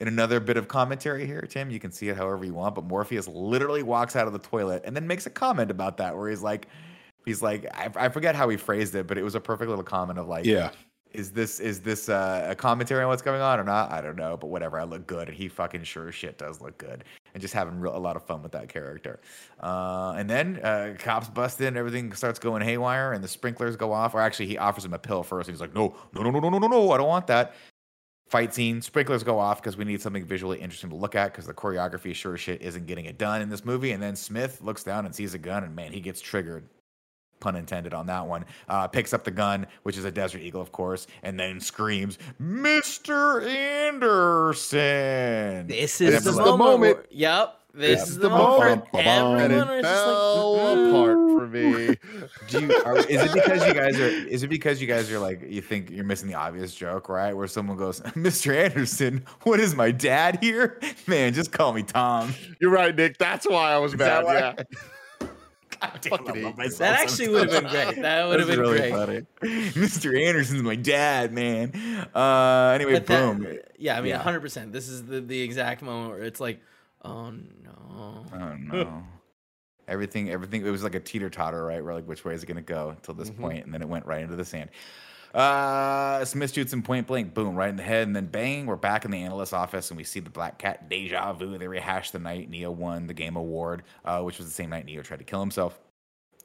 in 0.01 0.09
another 0.09 0.41
bit 0.41 0.57
of 0.57 0.69
commentary 0.69 1.27
here, 1.27 1.43
Tim, 1.43 1.71
you 1.71 1.79
can 1.79 1.93
see 1.93 2.09
it 2.09 2.17
however 2.17 2.45
you 2.45 2.55
want, 2.55 2.75
but 2.75 2.85
Morpheus 2.85 3.29
literally 3.29 3.83
walks 3.83 4.17
out 4.17 4.27
of 4.27 4.33
the 4.33 4.39
toilet 4.39 4.83
and 4.85 4.95
then 4.95 5.07
makes 5.07 5.27
a 5.27 5.31
comment 5.31 5.71
about 5.71 5.97
that 5.99 6.17
where 6.17 6.29
he's 6.29 6.43
like, 6.43 6.67
he's 7.25 7.41
like, 7.41 7.67
I, 7.73 7.89
I 7.95 8.09
forget 8.09 8.35
how 8.35 8.49
he 8.49 8.57
phrased 8.57 8.95
it, 8.95 9.07
but 9.07 9.17
it 9.17 9.23
was 9.23 9.35
a 9.35 9.41
perfect 9.41 9.69
little 9.69 9.85
comment 9.85 10.19
of 10.19 10.29
like, 10.29 10.45
Yeah. 10.45 10.71
Is 11.15 11.31
this 11.31 11.61
is 11.61 11.81
this 11.81 12.09
uh, 12.09 12.47
a 12.49 12.55
commentary 12.55 13.03
on 13.03 13.09
what's 13.09 13.23
going 13.23 13.41
on 13.41 13.61
or 13.61 13.65
not? 13.65 13.91
I 13.91 14.01
don't 14.01 14.17
know, 14.17 14.37
but 14.37 14.49
whatever. 14.49 14.79
I 14.79 14.85
look 14.85 15.07
good, 15.07 15.29
and 15.29 15.37
he 15.37 15.49
fucking 15.49 15.85
sure 15.85 16.11
shit 16.13 16.39
does 16.39 16.61
look 16.61 16.79
good, 16.79 17.05
and 17.35 17.41
just 17.41 17.55
having 17.55 17.79
real, 17.79 17.97
a 17.97 17.99
lot 17.99 18.17
of 18.17 18.25
fun 18.25 18.43
with 18.43 18.53
that 18.53 18.69
character. 18.69 19.21
Uh, 19.61 20.15
and 20.17 20.29
then 20.29 20.61
uh, 20.65 20.95
cops 20.99 21.29
bust 21.29 21.61
in, 21.61 21.77
everything 21.77 22.13
starts 22.13 22.39
going 22.39 22.63
haywire, 22.63 23.13
and 23.13 23.23
the 23.23 23.29
sprinklers 23.29 23.77
go 23.77 23.93
off. 23.93 24.15
Or 24.15 24.21
actually, 24.21 24.47
he 24.47 24.59
offers 24.59 24.85
him 24.85 24.95
a 24.95 24.99
pill 24.99 25.23
first, 25.23 25.49
and 25.49 25.55
he's 25.55 25.61
like, 25.61 25.75
"No, 25.75 25.95
no, 26.13 26.23
no, 26.23 26.31
no, 26.31 26.41
no, 26.41 26.49
no, 26.49 26.59
no, 26.59 26.69
no, 26.69 26.91
I 26.93 26.97
don't 26.97 27.09
want 27.09 27.27
that." 27.29 27.55
Fight 28.29 28.55
scene, 28.55 28.81
sprinklers 28.81 29.23
go 29.23 29.39
off 29.39 29.61
because 29.61 29.77
we 29.77 29.85
need 29.85 30.01
something 30.01 30.25
visually 30.25 30.59
interesting 30.59 30.89
to 30.89 30.97
look 30.97 31.15
at 31.15 31.33
because 31.33 31.47
the 31.47 31.53
choreography 31.53 32.15
sure 32.15 32.39
shit 32.39 32.63
isn't 32.63 32.87
getting 32.87 33.05
it 33.05 33.19
done 33.19 33.43
in 33.43 33.51
this 33.51 33.63
movie. 33.63 33.93
And 33.93 34.03
then 34.03 34.17
Smith 34.17 34.63
looks 34.63 34.83
down 34.83 35.05
and 35.05 35.15
sees 35.15 35.35
a 35.35 35.39
gun, 35.39 35.65
and 35.65 35.77
man, 35.77 35.93
he 35.93 36.01
gets 36.01 36.21
triggered 36.21 36.67
pun 37.43 37.57
intended 37.57 37.93
on 37.93 38.07
that 38.07 38.27
one, 38.27 38.47
uh, 38.69 38.89
picks 38.89 39.13
up 39.13 39.25
the 39.25 39.31
gun, 39.31 39.67
which 39.83 39.99
is 39.99 40.07
a 40.07 40.11
Desert 40.11 40.41
Eagle, 40.41 40.63
of 40.63 40.73
course, 40.73 41.07
and 41.23 41.39
then 41.39 41.61
screams, 41.61 42.17
Mr. 42.41 43.45
Anderson. 43.47 45.67
This 45.67 46.01
is 46.01 46.15
this 46.15 46.25
the 46.25 46.31
is 46.31 46.37
the 46.37 46.43
moment. 46.43 46.59
moment. 46.59 46.97
where- 46.99 47.07
yep. 47.11 47.59
This 47.75 48.01
This 48.01 48.11
is 48.11 48.17
the 48.17 48.29
the 48.29 48.31
moment. 48.37 48.85
moment. 48.93 49.07
Everyone 49.07 49.41
And 49.41 49.53
it 49.55 49.67
was 49.67 49.83
just 49.83 50.07
like, 50.07 50.17
apart 50.91 51.17
for 51.39 51.47
me. 51.49 51.97
Do 52.49 52.61
you, 52.67 52.83
are, 52.85 52.99
is 52.99 53.07
it 53.23 53.33
because 53.33 53.67
you 53.67 53.73
guys 53.73 53.99
are? 53.99 54.09
Is 54.29 54.43
it 54.43 54.49
because 54.49 54.79
you 54.83 54.87
guys 54.87 55.11
are 55.11 55.19
like 55.19 55.41
you 55.49 55.63
think 55.63 55.89
you're 55.91 56.05
missing 56.05 56.29
the 56.29 56.35
obvious 56.35 56.75
joke, 56.75 57.09
right? 57.09 57.35
Where 57.35 57.47
someone 57.47 57.79
goes, 57.79 58.03
"Mr. 58.03 58.55
Anderson, 58.55 59.25
what 59.45 59.59
is 59.59 59.75
my 59.75 59.91
dad 59.91 60.39
here?" 60.43 60.79
Man, 61.07 61.33
just 61.33 61.51
call 61.51 61.73
me 61.73 61.83
Tom. 61.83 62.35
You're 62.61 62.71
right, 62.71 62.95
Nick. 62.95 63.17
That's 63.17 63.49
why 63.49 63.73
I 63.73 63.79
was 63.79 63.95
Is 63.95 63.99
mad. 63.99 64.07
that 64.07 64.25
why? 64.27 64.35
Yeah. 64.35 64.55
God 65.83 66.01
damn, 66.03 66.37
I 66.37 66.41
love 66.41 66.57
myself 66.57 66.79
That 66.79 67.01
actually 67.01 67.29
would 67.31 67.51
have 67.51 67.63
been 67.63 67.71
great. 67.71 68.03
That 68.03 68.29
would 68.29 68.39
have 68.41 68.49
been 68.49 68.61
really 68.61 68.79
great. 68.79 68.93
funny. 68.93 69.21
Mr. 69.73 70.19
Anderson's 70.29 70.63
my 70.63 70.77
dad, 70.77 71.33
man. 71.33 71.73
Uh, 72.15 72.73
anyway, 72.75 72.93
But 72.95 73.07
that- 73.07 73.37
boom. 73.39 73.59
yeah, 73.79 73.97
I 73.99 74.01
mean, 74.01 74.11
Yeah. 74.11 74.23
100%. 74.23 74.73
This 74.73 74.89
is 74.89 75.05
the, 75.05 75.21
the 75.21 75.41
exact 75.41 75.83
moment 75.83 76.11
where 76.13 76.23
it's 76.23 76.41
like, 76.41 76.61
oh 77.05 77.31
no. 77.31 78.27
Oh 78.33 78.55
no. 78.57 79.03
everything, 79.89 80.31
everything. 80.31 80.65
It 80.65 80.71
was 80.71 80.83
like 80.85 80.95
a 80.95 81.01
teeter 81.01 81.29
totter, 81.31 81.65
right? 81.65 81.83
Where 81.85 81.95
like, 81.95 82.07
which 82.07 82.25
way 82.25 82.35
is 82.35 82.43
it 82.43 82.47
going 82.47 82.57
to 82.57 82.63
go 82.63 82.91
until 82.91 83.15
Mm-hmm. 83.15 83.23
this 83.23 83.31
point, 83.31 83.65
and 83.65 83.75
then 83.75 83.83
it 83.83 83.89
went 83.89 84.07
right 84.07 84.23
into 84.23 84.37
the 84.37 84.45
sand. 84.45 84.71
Uh, 85.35 86.25
Smith 86.25 86.53
shoots 86.53 86.73
him 86.73 86.83
point 86.83 87.07
blank, 87.07 87.33
boom, 87.33 87.55
right 87.55 87.71
in 87.71 87.77
the 87.77 87.83
head, 87.83 88.07
and 88.07 88.15
then 88.15 88.27
bang, 88.27 88.67
we're 88.67 88.77
back 88.77 89.05
in 89.05 89.11
the 89.11 89.23
analyst's 89.23 89.55
office, 89.55 89.91
and 89.91 89.97
we 89.97 90.05
see 90.05 90.21
the 90.21 90.31
Black 90.31 90.59
Cat 90.59 90.89
deja 90.89 91.33
vu. 91.33 91.57
They 91.57 91.69
rehash 91.69 92.11
the 92.11 92.19
night 92.19 92.51
Neo 92.51 92.71
won 92.71 93.07
the 93.07 93.15
game 93.15 93.37
award, 93.37 93.83
uh, 94.05 94.21
which 94.21 94.39
was 94.39 94.47
the 94.47 94.53
same 94.53 94.71
night 94.71 94.85
Neo 94.85 95.03
tried 95.03 95.21
to 95.21 95.25
kill 95.25 95.41
himself 95.41 95.81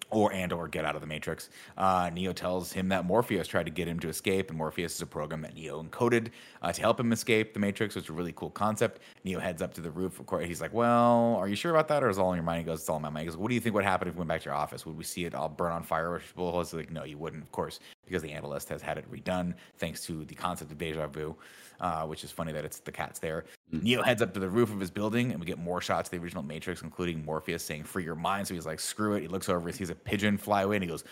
or 0.10 0.32
and 0.34 0.54
or 0.54 0.68
get 0.68 0.86
out 0.86 0.96
of 0.96 1.02
the 1.02 1.08
matrix. 1.08 1.50
Uh, 1.78 2.10
Neo 2.14 2.34
tells 2.34 2.72
him 2.72 2.90
that 2.90 3.06
Morpheus 3.06 3.48
tried 3.48 3.66
to 3.66 3.72
get 3.72 3.88
him 3.88 4.00
to 4.00 4.10
escape, 4.10 4.50
and 4.50 4.58
Morpheus 4.58 4.96
is 4.96 5.02
a 5.02 5.06
program 5.06 5.42
that 5.42 5.54
Neo 5.54 5.84
encoded 5.84 6.30
uh, 6.62 6.72
to 6.72 6.82
help 6.82 7.00
him 7.00 7.12
escape 7.12 7.54
the 7.54 7.60
matrix. 7.60 7.96
Which 7.96 8.06
is 8.06 8.10
a 8.10 8.14
really 8.14 8.34
cool 8.34 8.50
concept. 8.50 9.02
Neo 9.24 9.40
heads 9.40 9.62
up 9.62 9.74
to 9.76 9.82
the 9.82 9.92
roof. 9.92 10.20
Of 10.20 10.26
course, 10.26 10.46
he's 10.46 10.62
like, 10.62 10.74
"Well, 10.74 11.36
are 11.36 11.48
you 11.48 11.56
sure 11.56 11.72
about 11.72 11.88
that, 11.90 12.04
or 12.04 12.10
is 12.10 12.18
it 12.18 12.22
all 12.22 12.32
in 12.32 12.38
your 12.38 12.44
mind?" 12.44 12.60
He 12.60 12.66
goes, 12.66 12.80
"It's 12.80 12.90
all 12.90 12.98
in 12.98 13.02
my 13.02 13.10
mind." 13.10 13.24
He 13.24 13.26
goes, 13.28 13.38
"What 13.38 13.50
do 13.50 13.56
you 13.56 13.62
think 13.62 13.76
would 13.76 13.84
happen 13.84 14.08
if 14.08 14.16
we 14.16 14.20
went 14.20 14.30
back 14.30 14.42
to 14.42 14.46
your 14.46 14.56
office? 14.56 14.86
Would 14.86 14.98
we 14.98 15.04
see 15.04 15.26
it 15.26 15.36
all 15.36 15.50
burn 15.50 15.72
on 15.72 15.84
fire?" 15.84 16.14
Or 16.14 16.60
He's 16.60 16.74
like, 16.74 16.92
"No, 16.92 17.04
you 17.04 17.18
wouldn't, 17.18 17.44
of 17.44 17.52
course, 17.52 17.80
because 18.08 18.22
the 18.22 18.32
analyst 18.32 18.70
has 18.70 18.82
had 18.82 18.98
it 18.98 19.10
redone 19.12 19.54
thanks 19.78 20.02
to 20.06 20.26
the 20.26 20.36
concept 20.36 20.72
of 20.72 20.78
deja 20.78 21.08
vu." 21.08 21.36
Uh, 21.80 22.06
which 22.08 22.24
is 22.24 22.32
funny 22.32 22.52
that 22.52 22.66
it's 22.66 22.80
the 22.80 22.92
cat's 22.92 23.20
there. 23.20 23.46
Neo 23.72 24.02
heads 24.02 24.24
up 24.24 24.34
to 24.34 24.40
the 24.40 24.50
roof 24.50 24.72
of 24.72 24.80
his 24.80 24.90
building, 24.90 25.30
and 25.32 25.40
we 25.40 25.46
get 25.46 25.60
more 25.60 25.80
shots 25.80 26.08
of 26.08 26.12
the 26.12 26.18
original 26.18 26.42
Matrix, 26.42 26.82
including 26.82 27.24
Morpheus 27.24 27.64
saying 27.64 27.84
"Free 27.84 28.04
your 28.04 28.16
mind." 28.16 28.48
So 28.48 28.56
he's 28.56 28.66
like, 28.66 28.80
"Screw 28.80 29.14
it." 29.14 29.22
He 29.22 29.28
looks 29.28 29.48
over, 29.48 29.68
he 29.68 29.74
sees 29.74 29.92
a 29.92 29.96
pigeon 29.96 30.38
fly 30.38 30.64
away, 30.64 30.78
and 30.78 30.84
he 30.84 30.90
goes, 30.90 31.04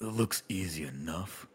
"It 0.00 0.06
looks 0.06 0.42
easy 0.48 0.84
enough." 0.84 1.46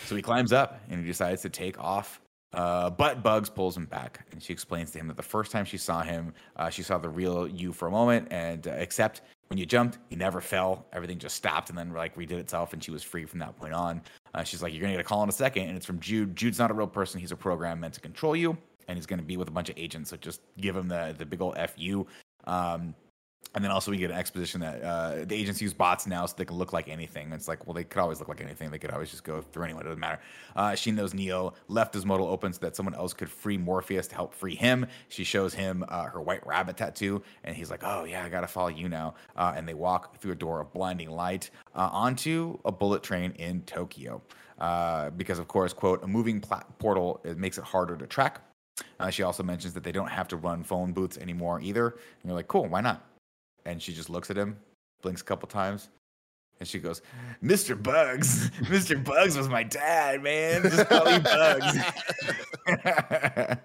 So 0.00 0.14
he 0.14 0.22
climbs 0.22 0.52
up 0.52 0.80
and 0.88 1.00
he 1.00 1.06
decides 1.06 1.42
to 1.42 1.48
take 1.48 1.78
off. 1.78 2.20
Uh, 2.54 2.88
but 2.88 3.22
Bugs 3.22 3.50
pulls 3.50 3.76
him 3.76 3.84
back, 3.84 4.26
and 4.32 4.42
she 4.42 4.52
explains 4.52 4.90
to 4.92 4.98
him 4.98 5.06
that 5.08 5.16
the 5.16 5.22
first 5.22 5.52
time 5.52 5.64
she 5.64 5.76
saw 5.76 6.02
him, 6.02 6.32
uh, 6.56 6.70
she 6.70 6.82
saw 6.82 6.96
the 6.96 7.08
real 7.08 7.46
you 7.46 7.72
for 7.72 7.88
a 7.88 7.90
moment, 7.90 8.28
and 8.30 8.66
uh, 8.66 8.72
except 8.72 9.20
when 9.48 9.58
you 9.58 9.66
jumped, 9.66 9.98
you 10.08 10.16
never 10.16 10.40
fell. 10.40 10.86
Everything 10.92 11.18
just 11.18 11.36
stopped 11.36 11.68
and 11.68 11.78
then 11.78 11.92
like 11.92 12.16
redid 12.16 12.32
itself, 12.32 12.72
and 12.72 12.82
she 12.82 12.90
was 12.90 13.02
free 13.02 13.26
from 13.26 13.38
that 13.40 13.56
point 13.56 13.74
on. 13.74 14.00
Uh, 14.34 14.42
she's 14.42 14.62
like, 14.62 14.72
"You're 14.72 14.80
gonna 14.80 14.94
get 14.94 15.00
a 15.00 15.04
call 15.04 15.22
in 15.22 15.28
a 15.28 15.32
second, 15.32 15.68
and 15.68 15.76
it's 15.76 15.86
from 15.86 16.00
Jude. 16.00 16.34
Jude's 16.36 16.58
not 16.58 16.70
a 16.70 16.74
real 16.74 16.86
person; 16.86 17.20
he's 17.20 17.32
a 17.32 17.36
program 17.36 17.80
meant 17.80 17.94
to 17.94 18.00
control 18.00 18.34
you, 18.34 18.56
and 18.88 18.96
he's 18.96 19.06
gonna 19.06 19.22
be 19.22 19.36
with 19.36 19.48
a 19.48 19.52
bunch 19.52 19.68
of 19.68 19.76
agents. 19.76 20.08
So 20.08 20.16
just 20.16 20.40
give 20.58 20.74
him 20.74 20.88
the 20.88 21.14
the 21.16 21.26
big 21.26 21.42
old 21.42 21.58
fu." 21.76 22.06
Um, 22.46 22.94
and 23.54 23.64
then 23.64 23.70
also 23.70 23.90
we 23.90 23.96
get 23.96 24.10
an 24.10 24.16
exposition 24.16 24.60
that 24.60 24.82
uh, 24.82 25.24
the 25.24 25.34
agents 25.34 25.60
use 25.60 25.72
bots 25.72 26.06
now 26.06 26.26
so 26.26 26.34
they 26.36 26.44
can 26.44 26.56
look 26.56 26.72
like 26.72 26.88
anything. 26.88 27.32
It's 27.32 27.48
like, 27.48 27.66
well, 27.66 27.74
they 27.74 27.82
could 27.82 28.00
always 28.00 28.18
look 28.18 28.28
like 28.28 28.40
anything. 28.40 28.70
They 28.70 28.78
could 28.78 28.90
always 28.90 29.10
just 29.10 29.24
go 29.24 29.40
through 29.40 29.64
anyone. 29.64 29.82
It 29.82 29.86
doesn't 29.86 30.00
matter. 30.00 30.20
Uh, 30.54 30.74
she 30.74 30.90
knows 30.90 31.14
Neo 31.14 31.54
left 31.66 31.94
his 31.94 32.04
modal 32.04 32.28
open 32.28 32.52
so 32.52 32.60
that 32.60 32.76
someone 32.76 32.94
else 32.94 33.14
could 33.14 33.30
free 33.30 33.56
Morpheus 33.56 34.06
to 34.08 34.14
help 34.14 34.34
free 34.34 34.54
him. 34.54 34.86
She 35.08 35.24
shows 35.24 35.54
him 35.54 35.84
uh, 35.88 36.04
her 36.04 36.20
white 36.20 36.46
rabbit 36.46 36.76
tattoo, 36.76 37.22
and 37.42 37.56
he's 37.56 37.70
like, 37.70 37.80
oh, 37.82 38.04
yeah, 38.04 38.22
I 38.22 38.28
got 38.28 38.42
to 38.42 38.46
follow 38.46 38.68
you 38.68 38.88
now. 38.88 39.14
Uh, 39.34 39.54
and 39.56 39.66
they 39.66 39.74
walk 39.74 40.18
through 40.18 40.32
a 40.32 40.36
door 40.36 40.60
of 40.60 40.72
blinding 40.72 41.10
light 41.10 41.50
uh, 41.74 41.88
onto 41.90 42.58
a 42.64 42.70
bullet 42.70 43.02
train 43.02 43.32
in 43.32 43.62
Tokyo. 43.62 44.22
Uh, 44.60 45.10
because, 45.10 45.38
of 45.38 45.48
course, 45.48 45.72
quote, 45.72 46.02
a 46.04 46.06
moving 46.06 46.40
pla- 46.40 46.64
portal 46.78 47.20
it 47.24 47.38
makes 47.38 47.58
it 47.58 47.64
harder 47.64 47.96
to 47.96 48.06
track. 48.06 48.42
She 49.10 49.22
also 49.22 49.42
mentions 49.42 49.74
that 49.74 49.82
they 49.82 49.92
don't 49.92 50.08
have 50.10 50.28
to 50.28 50.36
run 50.36 50.62
phone 50.62 50.92
booths 50.92 51.18
anymore 51.18 51.60
either. 51.60 51.88
And 51.88 52.24
you're 52.24 52.34
like, 52.34 52.46
cool, 52.46 52.66
why 52.66 52.80
not? 52.80 53.04
And 53.64 53.82
she 53.82 53.92
just 53.92 54.10
looks 54.10 54.30
at 54.30 54.36
him, 54.36 54.56
blinks 55.02 55.20
a 55.20 55.24
couple 55.24 55.48
times, 55.48 55.88
and 56.60 56.68
she 56.68 56.78
goes, 56.78 57.02
Mr. 57.42 57.80
Bugs, 57.80 58.50
Mr. 58.62 59.02
Bugs 59.02 59.36
was 59.36 59.48
my 59.48 59.62
dad, 59.62 60.22
man. 60.22 60.62
Just 60.62 60.88
call 60.88 61.04
me 61.04 61.18
Bugs. 61.18 61.78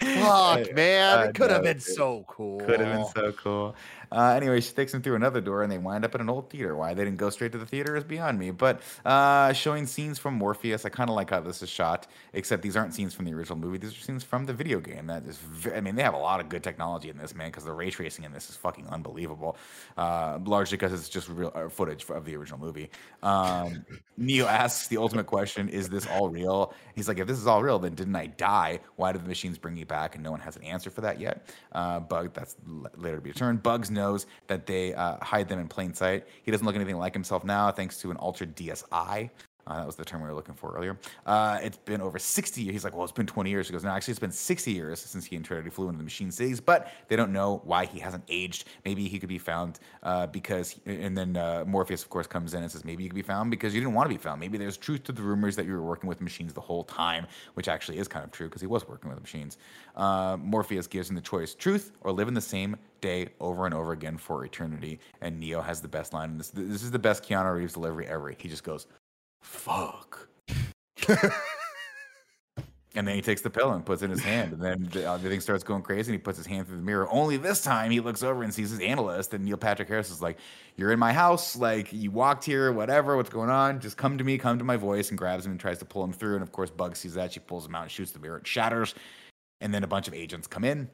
Fuck, 0.00 0.74
man. 0.74 1.18
I 1.18 1.24
it 1.26 1.34
could 1.34 1.50
have 1.50 1.62
know, 1.62 1.72
been 1.72 1.80
so 1.80 2.24
cool. 2.26 2.60
Could 2.60 2.80
have 2.80 2.96
been 2.96 3.06
so 3.14 3.32
cool. 3.32 3.74
Uh, 4.14 4.34
anyway, 4.34 4.60
she 4.60 4.72
takes 4.72 4.94
him 4.94 5.02
through 5.02 5.16
another 5.16 5.40
door, 5.40 5.62
and 5.62 5.72
they 5.72 5.78
wind 5.78 6.04
up 6.04 6.14
in 6.14 6.20
an 6.20 6.30
old 6.30 6.48
theater. 6.48 6.76
Why 6.76 6.94
they 6.94 7.04
didn't 7.04 7.18
go 7.18 7.30
straight 7.30 7.52
to 7.52 7.58
the 7.58 7.66
theater 7.66 7.96
is 7.96 8.04
beyond 8.04 8.38
me. 8.38 8.52
But 8.52 8.80
uh, 9.04 9.52
showing 9.52 9.86
scenes 9.86 10.18
from 10.18 10.34
Morpheus, 10.34 10.84
I 10.84 10.88
kind 10.88 11.10
of 11.10 11.16
like 11.16 11.30
how 11.30 11.40
this 11.40 11.62
is 11.62 11.68
shot. 11.68 12.06
Except 12.32 12.62
these 12.62 12.76
aren't 12.76 12.94
scenes 12.94 13.12
from 13.12 13.24
the 13.24 13.34
original 13.34 13.58
movie; 13.58 13.78
these 13.78 13.92
are 13.92 14.00
scenes 14.00 14.22
from 14.22 14.46
the 14.46 14.52
video 14.52 14.78
game. 14.78 15.08
That 15.08 15.24
is, 15.24 15.40
I 15.74 15.80
mean, 15.80 15.96
they 15.96 16.02
have 16.02 16.14
a 16.14 16.18
lot 16.18 16.40
of 16.40 16.48
good 16.48 16.62
technology 16.62 17.08
in 17.08 17.18
this, 17.18 17.34
man. 17.34 17.48
Because 17.48 17.64
the 17.64 17.72
ray 17.72 17.90
tracing 17.90 18.24
in 18.24 18.32
this 18.32 18.48
is 18.48 18.56
fucking 18.56 18.86
unbelievable. 18.88 19.56
Uh, 19.96 20.38
largely 20.44 20.76
because 20.76 20.92
it's 20.92 21.08
just 21.08 21.28
real 21.28 21.52
uh, 21.54 21.68
footage 21.68 22.08
of 22.08 22.24
the 22.24 22.36
original 22.36 22.60
movie. 22.60 22.90
Um, 23.22 23.84
Neo 24.16 24.46
asks 24.46 24.86
the 24.88 24.98
ultimate 24.98 25.26
question: 25.26 25.68
Is 25.68 25.88
this 25.88 26.06
all 26.06 26.28
real? 26.28 26.72
He's 26.94 27.08
like, 27.08 27.18
if 27.18 27.26
this 27.26 27.38
is 27.38 27.46
all 27.46 27.62
real, 27.62 27.78
then 27.78 27.94
didn't 27.94 28.14
I 28.14 28.26
die? 28.26 28.80
Why 28.96 29.12
did 29.12 29.24
the 29.24 29.28
machines 29.28 29.58
bring 29.58 29.74
me 29.74 29.84
back? 29.84 30.14
And 30.14 30.22
no 30.22 30.30
one 30.30 30.40
has 30.40 30.56
an 30.56 30.62
answer 30.62 30.90
for 30.90 31.00
that 31.00 31.20
yet. 31.20 31.48
Uh, 31.72 32.00
Bug, 32.00 32.32
that's 32.32 32.56
l- 32.68 32.86
later 32.96 33.16
to 33.16 33.22
be 33.22 33.32
determined. 33.32 33.62
Bugs 33.62 33.90
knows 34.04 34.26
that 34.46 34.66
they 34.66 34.94
uh, 34.94 35.16
hide 35.22 35.48
them 35.48 35.58
in 35.58 35.68
plain 35.68 35.94
sight. 35.94 36.26
He 36.42 36.50
doesn't 36.50 36.66
look 36.66 36.76
anything 36.76 36.98
like 36.98 37.14
himself 37.14 37.44
now, 37.44 37.70
thanks 37.70 37.98
to 38.00 38.10
an 38.10 38.16
altered 38.18 38.54
DSI. 38.56 39.30
Uh, 39.66 39.78
that 39.78 39.86
was 39.86 39.96
the 39.96 40.04
term 40.04 40.20
we 40.20 40.28
were 40.28 40.34
looking 40.34 40.54
for 40.54 40.76
earlier. 40.76 40.98
Uh, 41.24 41.58
it's 41.62 41.76
been 41.76 42.00
over 42.00 42.18
60 42.18 42.62
years. 42.62 42.72
He's 42.72 42.84
like, 42.84 42.94
well, 42.94 43.04
it's 43.04 43.12
been 43.12 43.26
20 43.26 43.50
years. 43.50 43.66
He 43.66 43.72
goes, 43.72 43.84
no, 43.84 43.90
actually, 43.90 44.12
it's 44.12 44.20
been 44.20 44.30
60 44.30 44.70
years 44.70 45.00
since 45.00 45.24
he 45.24 45.36
and 45.36 45.44
Trinity 45.44 45.70
flew 45.70 45.86
into 45.86 45.98
the 45.98 46.04
Machine 46.04 46.30
Cities, 46.30 46.60
but 46.60 46.92
they 47.08 47.16
don't 47.16 47.32
know 47.32 47.62
why 47.64 47.86
he 47.86 47.98
hasn't 47.98 48.24
aged. 48.28 48.66
Maybe 48.84 49.08
he 49.08 49.18
could 49.18 49.28
be 49.28 49.38
found 49.38 49.80
uh, 50.02 50.26
because, 50.26 50.78
and 50.84 51.16
then 51.16 51.36
uh, 51.36 51.64
Morpheus, 51.66 52.02
of 52.02 52.10
course, 52.10 52.26
comes 52.26 52.54
in 52.54 52.62
and 52.62 52.70
says, 52.70 52.84
maybe 52.84 53.02
you 53.04 53.08
could 53.08 53.16
be 53.16 53.22
found 53.22 53.50
because 53.50 53.74
you 53.74 53.80
didn't 53.80 53.94
want 53.94 54.08
to 54.08 54.14
be 54.14 54.20
found. 54.20 54.40
Maybe 54.40 54.58
there's 54.58 54.76
truth 54.76 55.04
to 55.04 55.12
the 55.12 55.22
rumors 55.22 55.56
that 55.56 55.64
you 55.64 55.72
were 55.72 55.82
working 55.82 56.08
with 56.08 56.20
machines 56.20 56.52
the 56.52 56.60
whole 56.60 56.84
time, 56.84 57.26
which 57.54 57.68
actually 57.68 57.98
is 57.98 58.06
kind 58.06 58.24
of 58.24 58.30
true 58.32 58.48
because 58.48 58.60
he 58.60 58.66
was 58.66 58.86
working 58.86 59.08
with 59.08 59.20
machines. 59.20 59.56
Uh, 59.96 60.36
Morpheus 60.38 60.86
gives 60.86 61.08
him 61.08 61.16
the 61.16 61.22
choice 61.22 61.54
truth 61.54 61.92
or 62.02 62.12
live 62.12 62.28
in 62.28 62.34
the 62.34 62.40
same 62.40 62.76
day 63.04 63.28
over 63.38 63.66
and 63.66 63.74
over 63.74 63.92
again 63.92 64.16
for 64.16 64.44
eternity. 64.44 64.98
And 65.20 65.38
Neo 65.38 65.60
has 65.60 65.80
the 65.80 65.88
best 65.88 66.12
line. 66.12 66.30
in 66.30 66.38
This, 66.38 66.50
this 66.50 66.82
is 66.82 66.90
the 66.90 66.98
best 66.98 67.22
Keanu 67.22 67.54
Reeves 67.54 67.74
delivery 67.74 68.06
ever. 68.06 68.30
He 68.30 68.48
just 68.48 68.64
goes, 68.64 68.86
fuck. 69.42 70.28
and 72.94 73.06
then 73.06 73.14
he 73.14 73.20
takes 73.20 73.42
the 73.42 73.50
pill 73.50 73.72
and 73.72 73.84
puts 73.84 74.00
it 74.00 74.06
in 74.06 74.10
his 74.10 74.22
hand, 74.22 74.54
and 74.54 74.62
then 74.62 74.88
the, 74.90 75.10
uh, 75.10 75.14
everything 75.16 75.40
starts 75.40 75.62
going 75.62 75.82
crazy. 75.82 76.12
And 76.12 76.18
he 76.18 76.22
puts 76.22 76.38
his 76.38 76.46
hand 76.46 76.66
through 76.66 76.76
the 76.76 76.82
mirror. 76.82 77.06
Only 77.10 77.36
this 77.36 77.62
time, 77.62 77.90
he 77.90 78.00
looks 78.00 78.22
over 78.22 78.42
and 78.42 78.54
sees 78.54 78.70
his 78.70 78.80
analyst, 78.80 79.34
and 79.34 79.44
Neil 79.44 79.58
Patrick 79.58 79.88
Harris 79.88 80.10
is 80.10 80.22
like, 80.22 80.38
"You're 80.76 80.92
in 80.92 80.98
my 80.98 81.12
house. 81.12 81.56
Like 81.56 81.92
you 81.92 82.10
walked 82.10 82.44
here. 82.44 82.72
Whatever. 82.72 83.16
What's 83.16 83.28
going 83.28 83.50
on? 83.50 83.80
Just 83.80 83.98
come 83.98 84.16
to 84.16 84.24
me. 84.24 84.38
Come 84.38 84.58
to 84.58 84.64
my 84.64 84.76
voice." 84.76 85.10
And 85.10 85.18
grabs 85.18 85.44
him 85.44 85.52
and 85.52 85.60
tries 85.60 85.78
to 85.80 85.84
pull 85.84 86.04
him 86.04 86.12
through. 86.12 86.34
And 86.34 86.42
of 86.42 86.52
course, 86.52 86.70
Bug 86.70 86.96
sees 86.96 87.14
that. 87.14 87.32
She 87.32 87.40
pulls 87.40 87.66
him 87.66 87.74
out 87.74 87.82
and 87.82 87.90
shoots 87.90 88.12
the 88.12 88.18
mirror. 88.20 88.38
It 88.38 88.46
shatters, 88.46 88.94
and 89.60 89.74
then 89.74 89.84
a 89.84 89.88
bunch 89.88 90.08
of 90.08 90.14
agents 90.14 90.46
come 90.46 90.64
in 90.64 90.88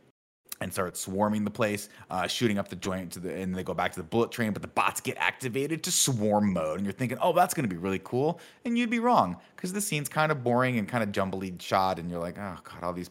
and 0.61 0.73
start 0.73 0.97
swarming 0.97 1.45
the 1.45 1.51
place, 1.51 1.89
uh, 2.11 2.27
shooting 2.27 2.59
up 2.59 2.69
the 2.69 2.77
joint 2.77 3.13
to 3.13 3.21
the, 3.21 3.35
and 3.35 3.55
they 3.55 3.63
go 3.63 3.75
back 3.75 3.93
to 3.93 4.01
the 4.01 4.05
bullet 4.05 4.31
train. 4.31 4.53
But 4.53 4.63
the 4.63 4.69
bots 4.69 5.01
get 5.01 5.17
activated 5.19 5.83
to 5.85 5.93
swarm 5.93 6.53
mode, 6.53 6.79
and 6.79 6.87
you're 6.87 6.93
thinking, 6.93 7.19
oh, 7.21 7.33
that's 7.33 7.55
going 7.55 7.69
to 7.69 7.75
be 7.75 7.81
really 7.81 8.01
cool, 8.03 8.41
and 8.65 8.77
you'd 8.77 8.91
be 8.91 8.99
wrong 8.99 9.37
because 9.57 9.73
the 9.73 9.81
scene's 9.81 10.09
kind 10.09 10.31
of 10.31 10.45
boring 10.45 10.79
and 10.79 10.89
kind 10.89 11.03
of 11.03 11.13
jumbly 11.13 11.53
shot, 11.59 11.99
and 11.99 12.11
you're 12.11 12.21
like, 12.21 12.39
oh 12.39 12.59
god, 12.65 12.83
all 12.83 12.93
these. 12.93 13.11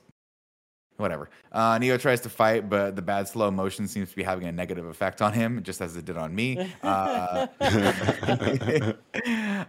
Whatever. 1.00 1.30
Uh, 1.54 1.78
Neo 1.78 1.98
tries 1.98 2.20
to 2.22 2.30
fight, 2.30 2.70
but 2.70 2.98
the 2.98 3.02
bad 3.02 3.26
slow 3.26 3.50
motion 3.50 3.88
seems 3.88 4.10
to 4.10 4.16
be 4.18 4.24
having 4.24 4.50
a 4.50 4.52
negative 4.52 4.86
effect 4.86 5.22
on 5.22 5.32
him, 5.32 5.64
just 5.64 5.80
as 5.80 5.96
it 5.96 6.04
did 6.04 6.18
on 6.18 6.36
me. 6.36 6.70
Uh, 6.82 7.48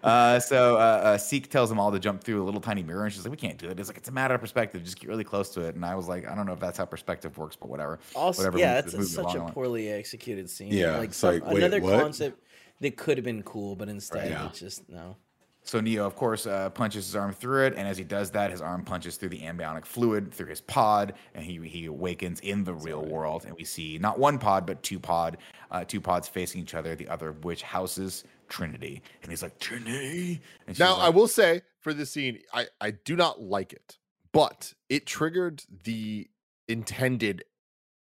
uh, 0.03 0.41
so 0.41 0.77
uh, 0.77 0.79
uh, 0.79 1.19
Seek 1.19 1.51
tells 1.51 1.69
them 1.69 1.79
all 1.79 1.93
to 1.93 1.99
jump 1.99 2.23
through 2.23 2.43
a 2.43 2.45
little 2.45 2.61
tiny 2.61 2.83
mirror, 2.83 3.05
and 3.05 3.13
she's 3.13 3.25
like, 3.25 3.31
"We 3.31 3.37
can't 3.37 3.59
do 3.59 3.69
it." 3.69 3.79
It's 3.79 3.89
like 3.89 3.99
it's 3.99 4.09
a 4.09 4.13
matter 4.13 4.35
of 4.35 4.41
perspective. 4.41 4.83
Just 4.83 4.99
get 4.99 5.09
really 5.09 5.25
close 5.25 5.51
to 5.51 5.63
it. 5.63 5.75
And 5.75 5.85
I 5.85 5.95
was 5.95 6.09
like, 6.09 6.29
I 6.29 6.35
don't 6.35 6.47
know 6.47 6.53
if 6.53 6.61
that's 6.61 6.79
how 6.79 6.85
perspective 6.85 7.37
works, 7.39 7.57
but 7.57 7.69
whatever. 7.69 7.99
Also, 8.15 8.43
whatever 8.43 8.59
yeah, 8.59 8.77
moves- 8.77 8.87
it's 8.87 8.97
moves 8.97 9.15
such 9.15 9.35
along 9.35 9.51
a 9.51 9.53
poorly 9.53 9.91
executed 9.91 10.49
scene. 10.49 10.73
Yeah, 10.73 10.99
like, 10.99 11.09
it's 11.11 11.19
some, 11.19 11.35
like, 11.35 11.47
wait, 11.47 11.59
another 11.59 11.81
what? 11.81 12.01
concept 12.01 12.43
that 12.81 12.97
could 12.97 13.19
have 13.19 13.25
been 13.25 13.43
cool, 13.43 13.77
but 13.77 13.89
instead 13.89 14.31
Yeah. 14.31 14.47
it's 14.47 14.59
just 14.59 14.89
no. 14.89 15.17
So 15.63 15.81
Neo, 15.81 16.07
of 16.07 16.17
course, 16.17 16.47
uh, 16.47 16.71
punches 16.71 17.07
his 17.07 17.15
arm 17.15 17.33
through 17.33 17.67
it, 17.67 17.75
and 17.77 17.87
as 17.87 17.99
he 17.99 18.03
does 18.05 18.31
that, 18.31 18.51
his 18.51 18.61
arm 18.63 18.83
punches 18.83 19.17
through 19.17 19.29
the 19.29 19.43
amniotic 19.43 19.85
fluid 19.85 20.33
through 20.33 20.47
his 20.47 20.61
pod, 20.63 21.15
and 21.35 21.45
he 21.45 21.59
he 21.69 21.87
awakens 21.87 22.41
in 22.41 22.65
the 22.65 22.75
real 22.75 23.05
world. 23.05 23.45
And 23.45 23.55
we 23.55 23.65
see 23.65 23.99
not 23.99 24.19
one 24.19 24.39
pod, 24.39 24.67
but 24.67 24.83
two 24.83 24.99
pod, 24.99 25.37
uh, 25.71 25.85
two 25.85 26.01
pods 26.01 26.29
facing 26.29 26.63
each 26.63 26.75
other. 26.75 26.95
The 26.97 27.09
other 27.09 27.29
of 27.29 27.45
which 27.45 27.63
houses 27.63 28.25
Trinity, 28.49 29.03
and 29.23 29.31
he's 29.31 29.43
like 29.43 29.59
Trinity. 29.61 30.41
Now, 30.79 30.95
like, 30.97 31.03
I 31.05 31.09
will 31.11 31.29
say 31.29 31.63
for 31.81 31.93
this 31.95 32.11
scene, 32.11 32.41
I, 32.53 32.67
I 32.81 32.93
do 32.93 33.15
not 33.15 33.41
like 33.43 33.73
it, 33.73 33.99
but 34.33 34.75
it 34.89 35.07
triggered 35.07 35.63
the 35.85 36.29
intended 36.69 37.45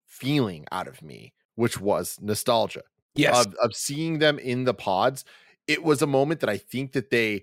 feeling 0.04 0.66
out 0.70 0.88
of 0.88 1.02
me, 1.02 1.32
which 1.54 1.80
was 1.80 2.18
nostalgia 2.20 2.82
Yes. 3.14 3.46
of, 3.46 3.54
of 3.62 3.74
seeing 3.74 4.18
them 4.18 4.38
in 4.38 4.64
the 4.64 4.74
pods. 4.74 5.24
It 5.66 5.82
was 5.82 6.02
a 6.02 6.06
moment 6.06 6.40
that 6.40 6.50
I 6.50 6.58
think 6.58 6.92
that 6.92 7.10
they 7.10 7.42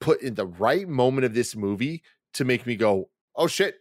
put 0.00 0.20
in 0.22 0.34
the 0.34 0.46
right 0.46 0.88
moment 0.88 1.24
of 1.24 1.34
this 1.34 1.56
movie 1.56 2.02
to 2.34 2.44
make 2.44 2.66
me 2.66 2.76
go, 2.76 3.08
oh 3.34 3.46
shit, 3.46 3.76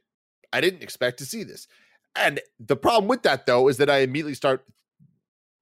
I 0.53 0.61
didn't 0.61 0.83
expect 0.83 1.19
to 1.19 1.25
see 1.25 1.43
this. 1.43 1.67
And 2.15 2.39
the 2.59 2.77
problem 2.77 3.07
with 3.07 3.23
that 3.23 3.45
though 3.45 3.67
is 3.67 3.77
that 3.77 3.89
I 3.89 3.99
immediately 3.99 4.35
start 4.35 4.65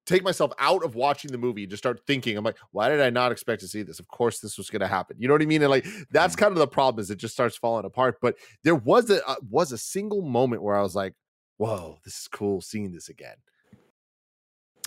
take 0.06 0.24
myself 0.24 0.52
out 0.60 0.84
of 0.84 0.96
watching 0.96 1.32
the 1.32 1.38
movie 1.38 1.64
and 1.64 1.70
just 1.70 1.82
start 1.82 2.02
thinking, 2.06 2.38
I'm 2.38 2.44
like, 2.44 2.58
why 2.72 2.90
did 2.90 3.02
I 3.02 3.10
not 3.10 3.32
expect 3.32 3.62
to 3.62 3.68
see 3.68 3.84
this? 3.84 4.00
Of 4.00 4.08
course, 4.08 4.40
this 4.40 4.58
was 4.58 4.70
going 4.70 4.82
to 4.82 4.88
happen. 4.88 5.16
You 5.20 5.28
know 5.28 5.34
what 5.34 5.42
I 5.42 5.46
mean? 5.46 5.62
And 5.62 5.72
like, 5.72 5.86
that's 6.12 6.36
kind 6.36 6.52
of 6.52 6.58
the 6.58 6.68
problem 6.68 7.02
is 7.02 7.10
it 7.10 7.18
just 7.18 7.34
starts 7.34 7.56
falling 7.56 7.86
apart. 7.86 8.18
But 8.22 8.36
there 8.64 8.76
was 8.76 9.10
a 9.10 9.26
uh, 9.28 9.36
was 9.50 9.72
a 9.72 9.78
single 9.78 10.22
moment 10.22 10.62
where 10.62 10.76
I 10.76 10.82
was 10.82 10.96
like, 10.96 11.14
whoa, 11.58 12.00
this 12.04 12.20
is 12.20 12.28
cool 12.28 12.62
seeing 12.62 12.92
this 12.92 13.10
again. 13.10 13.36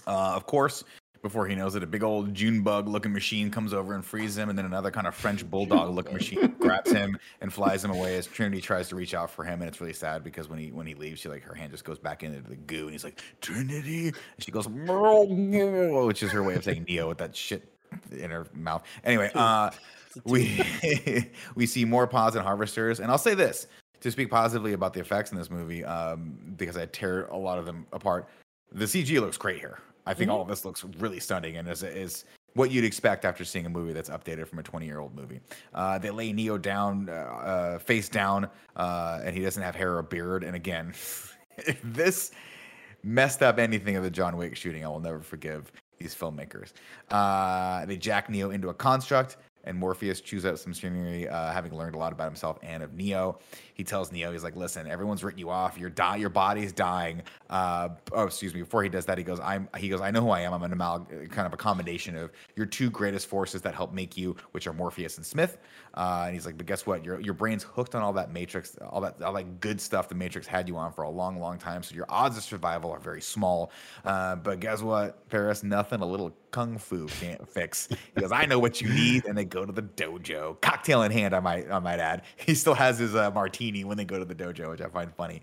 Uh, 0.07 0.35
of 0.37 0.47
course, 0.47 0.85
before 1.23 1.47
he 1.47 1.55
knows 1.55 1.75
it, 1.75 1.83
a 1.83 1.87
big 1.87 2.03
old 2.03 2.35
June 2.35 2.63
bug 2.63 2.89
looking 2.89 3.13
machine 3.13 3.51
comes 3.51 3.73
over 3.73 3.95
and 3.95 4.05
frees 4.05 4.37
him, 4.37 4.49
and 4.49 4.59
then 4.59 4.65
another 4.67 4.91
kind 4.91 5.07
of 5.07 5.15
French 5.15 5.49
bulldog 5.49 5.95
looking 5.95 6.15
machine 6.15 6.55
grabs 6.61 6.91
him 6.91 7.19
and 7.41 7.53
flies 7.53 7.85
him 7.85 7.91
away 7.91 8.17
as 8.17 8.27
Trinity 8.27 8.61
tries 8.61 8.89
to 8.89 8.97
reach 8.97 9.15
out 9.15 9.31
for 9.31 9.45
him, 9.45 9.61
and 9.61 9.69
it's 9.69 9.81
really 9.81 9.93
sad 9.93 10.23
because 10.23 10.49
when 10.49 10.59
he 10.59 10.71
when 10.73 10.87
he 10.87 10.95
leaves, 10.95 11.21
she 11.21 11.29
like 11.29 11.43
her 11.43 11.55
hand 11.55 11.73
just 11.73 11.85
goes 11.85 11.99
back 11.99 12.23
into 12.23 12.41
the 12.49 12.57
goo, 12.57 12.85
and 12.85 12.93
he's 12.93 13.05
like 13.05 13.21
Trinity, 13.41 14.09
and 14.09 14.15
she 14.39 14.51
goes, 14.51 14.69
which 14.69 16.23
is 16.23 16.31
her 16.33 16.43
way 16.43 16.55
of 16.55 16.65
saying 16.65 16.85
Neo 16.89 17.09
with 17.09 17.19
that 17.19 17.35
shit 17.35 17.73
in 18.11 18.31
her 18.31 18.47
mouth. 18.55 18.85
Anyway, 19.05 19.31
uh, 19.35 19.71
we 20.25 20.63
we 21.55 21.67
see 21.67 21.85
more 21.85 22.07
pods 22.07 22.37
and 22.37 22.45
harvesters, 22.45 23.01
and 23.01 23.11
I'll 23.11 23.19
say 23.19 23.35
this 23.35 23.67
to 24.01 24.11
speak 24.11 24.31
positively 24.31 24.73
about 24.73 24.93
the 24.93 25.01
effects 25.01 25.33
in 25.33 25.39
this 25.39 25.51
movie, 25.51 25.85
um, 25.85 26.39
because 26.57 26.77
I 26.77 26.87
tear 26.87 27.27
a 27.27 27.37
lot 27.37 27.59
of 27.59 27.67
them 27.67 27.87
apart. 27.93 28.29
The 28.73 28.85
CG 28.85 29.21
looks 29.21 29.37
great 29.37 29.59
here. 29.59 29.79
I 30.07 30.15
think 30.15 30.31
all 30.31 30.41
of 30.41 30.49
this 30.49 30.65
looks 30.65 30.85
really 30.99 31.21
stunning 31.21 31.57
and 31.57 31.69
is 31.69 31.83
is 31.83 32.25
what 32.55 32.71
you'd 32.71 32.85
expect 32.85 33.25
after 33.25 33.45
seeing 33.45 33.67
a 33.67 33.69
movie 33.69 33.93
that's 33.93 34.09
updated 34.09 34.49
from 34.49 34.59
a 34.59 34.63
20 34.63 34.87
year 34.87 34.99
old 34.99 35.15
movie. 35.15 35.41
Uh, 35.75 35.99
they 35.99 36.11
lay 36.11 36.33
Neo 36.33 36.57
down, 36.57 37.09
uh, 37.09 37.13
uh, 37.13 37.79
face 37.79 38.09
down, 38.09 38.49
uh, 38.77 39.21
and 39.23 39.37
he 39.37 39.43
doesn't 39.43 39.63
have 39.63 39.75
hair 39.75 39.97
or 39.97 40.03
beard. 40.03 40.43
And 40.43 40.57
again, 40.57 40.89
if 40.89 41.37
this 41.85 42.33
messed 43.03 43.43
up 43.43 43.59
anything 43.59 43.97
of 43.97 44.03
the 44.03 44.11
John 44.11 44.37
Wick 44.37 44.57
shooting, 44.57 44.85
I 44.85 44.89
will 44.89 45.01
never 45.01 45.21
forgive 45.21 45.71
these 45.99 46.15
filmmakers. 46.15 46.73
Uh, 47.11 47.85
they 47.85 47.97
jack 47.97 48.31
Neo 48.31 48.51
into 48.51 48.71
a 48.71 48.75
construct. 48.75 49.37
And 49.67 49.77
Morpheus 49.77 50.21
chews 50.21 50.47
out 50.47 50.59
some 50.59 50.73
scenery, 50.73 51.29
uh, 51.29 51.53
having 51.53 51.75
learned 51.75 51.97
a 51.97 51.99
lot 51.99 52.13
about 52.13 52.27
himself 52.27 52.59
and 52.63 52.83
of 52.83 52.95
Neo. 52.95 53.39
He 53.75 53.85
tells 53.85 54.13
Neo, 54.13 54.33
he's 54.33 54.45
like, 54.45 54.57
"Listen, 54.57 54.87
everyone's 54.87 55.25
written 55.25 55.41
you 55.41 55.51
off. 55.51 55.77
Your 55.77 55.91
die, 55.91 56.17
your 56.17 56.31
body's 56.31 56.73
dying." 56.73 57.23
Uh, 57.51 57.91
oh, 58.13 58.25
excuse 58.25 58.55
me. 58.55 58.61
Before 58.61 58.83
he 58.83 58.89
does 58.89 59.07
that, 59.07 59.19
he 59.19 59.25
goes, 59.25 59.41
"I'm." 59.41 59.69
He 59.77 59.89
goes, 59.89 60.01
"I 60.01 60.11
know 60.11 60.21
who 60.23 60.31
I 60.31 60.41
am. 60.41 60.55
I'm 60.55 60.63
an 60.63 60.73
amal- 60.73 61.07
kind 61.31 61.47
of 61.47 61.53
a 61.53 61.57
combination 61.57 62.17
of 62.17 62.31
your 62.55 62.67
two 62.67 62.91
greatest 62.91 63.27
forces 63.27 63.63
that 63.63 63.75
help 63.75 63.93
make 63.93 64.17
you, 64.17 64.37
which 64.53 64.67
are 64.67 64.73
Morpheus 64.73 65.17
and 65.17 65.27
Smith." 65.27 65.59
Uh, 65.97 66.25
and 66.27 66.35
he's 66.35 66.45
like, 66.45 66.59
"But 66.59 66.67
guess 66.67 66.85
what? 66.87 67.05
Your 67.05 67.19
your 67.21 67.33
brain's 67.33 67.63
hooked 67.63 67.95
on 67.95 68.03
all 68.03 68.13
that 68.15 68.31
Matrix, 68.31 68.77
all 68.91 69.01
that 69.01 69.23
all 69.23 69.33
that 69.33 69.61
good 69.61 69.81
stuff 69.81 70.09
the 70.09 70.15
Matrix 70.15 70.47
had 70.47 70.69
you 70.69 70.77
on 70.77 70.93
for 70.93 71.03
a 71.03 71.11
long, 71.11 71.41
long 71.41 71.59
time. 71.59 71.83
So 71.83 71.95
your 71.95 72.05
odds 72.09 72.37
of 72.37 72.43
survival 72.43 72.91
are 72.91 72.99
very 72.99 73.23
small. 73.23 73.73
Uh, 74.05 74.37
but 74.37 74.61
guess 74.61 74.83
what, 74.83 75.27
Parris? 75.31 75.63
Nothing 75.63 76.03
a 76.03 76.07
little 76.07 76.37
kung 76.51 76.77
fu 76.77 77.07
can't 77.07 77.49
fix." 77.49 77.89
He 78.15 78.21
goes, 78.21 78.31
"I 78.31 78.45
know 78.45 78.59
what 78.59 78.81
you 78.83 78.89
need," 78.89 79.25
and 79.25 79.39
they 79.39 79.47
go 79.47 79.65
to 79.65 79.73
the 79.73 79.83
dojo, 79.83 80.61
cocktail 80.61 81.03
in 81.03 81.13
hand. 81.13 81.35
I 81.35 81.41
might 81.41 81.71
I 81.71 81.79
might 81.79 81.99
add. 81.99 82.23
He 82.37 82.55
still 82.55 82.75
has 82.75 82.99
his 82.99 83.15
uh, 83.15 83.31
martini 83.31 83.85
when 83.85 83.97
they 83.97 84.05
go 84.05 84.19
to 84.19 84.25
the 84.25 84.35
dojo, 84.35 84.71
which 84.71 84.83
I 84.83 84.89
find 84.89 85.15
funny. 85.15 85.41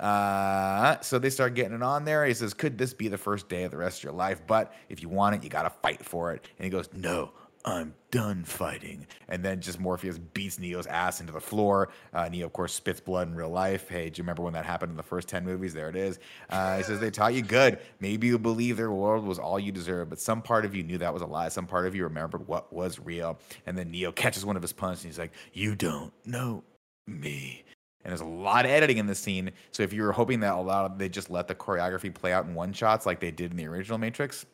Uh, 0.00 1.00
so 1.00 1.18
they 1.18 1.30
start 1.30 1.54
getting 1.54 1.74
it 1.74 1.82
on 1.82 2.04
there. 2.04 2.26
He 2.26 2.34
says, 2.34 2.54
"Could 2.54 2.76
this 2.76 2.92
be 2.92 3.06
the 3.06 3.18
first 3.18 3.48
day 3.48 3.62
of 3.62 3.70
the 3.70 3.76
rest 3.76 4.00
of 4.00 4.04
your 4.04 4.12
life? 4.14 4.42
But 4.46 4.74
if 4.88 5.00
you 5.00 5.08
want 5.08 5.36
it, 5.36 5.44
you 5.44 5.48
got 5.48 5.62
to 5.62 5.70
fight 5.70 6.04
for 6.04 6.32
it." 6.32 6.48
And 6.58 6.64
he 6.64 6.70
goes, 6.70 6.88
"No." 6.92 7.30
I'm 7.66 7.94
done 8.12 8.44
fighting. 8.44 9.08
And 9.28 9.44
then 9.44 9.60
just 9.60 9.80
Morpheus 9.80 10.18
beats 10.18 10.60
Neo's 10.60 10.86
ass 10.86 11.20
into 11.20 11.32
the 11.32 11.40
floor. 11.40 11.88
Uh, 12.14 12.28
Neo, 12.28 12.46
of 12.46 12.52
course, 12.52 12.72
spits 12.72 13.00
blood 13.00 13.26
in 13.26 13.34
real 13.34 13.50
life. 13.50 13.88
Hey, 13.88 14.08
do 14.08 14.20
you 14.20 14.22
remember 14.22 14.42
when 14.44 14.52
that 14.52 14.64
happened 14.64 14.90
in 14.90 14.96
the 14.96 15.02
first 15.02 15.26
10 15.26 15.44
movies? 15.44 15.74
There 15.74 15.88
it 15.88 15.96
is. 15.96 16.20
Uh, 16.48 16.76
he 16.76 16.84
says, 16.84 17.00
They 17.00 17.10
taught 17.10 17.34
you 17.34 17.42
good. 17.42 17.80
Maybe 17.98 18.28
you 18.28 18.38
believe 18.38 18.76
their 18.76 18.92
world 18.92 19.26
was 19.26 19.40
all 19.40 19.58
you 19.58 19.72
deserve, 19.72 20.08
but 20.10 20.20
some 20.20 20.42
part 20.42 20.64
of 20.64 20.76
you 20.76 20.84
knew 20.84 20.96
that 20.98 21.12
was 21.12 21.22
a 21.22 21.26
lie. 21.26 21.48
Some 21.48 21.66
part 21.66 21.86
of 21.86 21.94
you 21.96 22.04
remembered 22.04 22.46
what 22.46 22.72
was 22.72 23.00
real. 23.00 23.36
And 23.66 23.76
then 23.76 23.90
Neo 23.90 24.12
catches 24.12 24.44
one 24.46 24.54
of 24.54 24.62
his 24.62 24.72
punches 24.72 25.04
and 25.04 25.12
he's 25.12 25.18
like, 25.18 25.32
You 25.52 25.74
don't 25.74 26.12
know 26.24 26.62
me. 27.08 27.64
and 28.04 28.12
there's 28.12 28.20
a 28.20 28.24
lot 28.24 28.64
of 28.64 28.70
editing 28.70 28.98
in 28.98 29.06
this 29.06 29.18
scene. 29.18 29.50
So 29.72 29.82
if 29.82 29.92
you 29.92 30.02
were 30.04 30.12
hoping 30.12 30.38
that 30.40 30.54
a 30.54 30.60
lot 30.60 30.88
of, 30.88 30.98
they 30.98 31.08
just 31.08 31.30
let 31.30 31.48
the 31.48 31.54
choreography 31.56 32.14
play 32.14 32.32
out 32.32 32.46
in 32.46 32.54
one 32.54 32.72
shots 32.72 33.06
like 33.06 33.18
they 33.18 33.32
did 33.32 33.50
in 33.50 33.56
the 33.56 33.66
original 33.66 33.98
Matrix, 33.98 34.46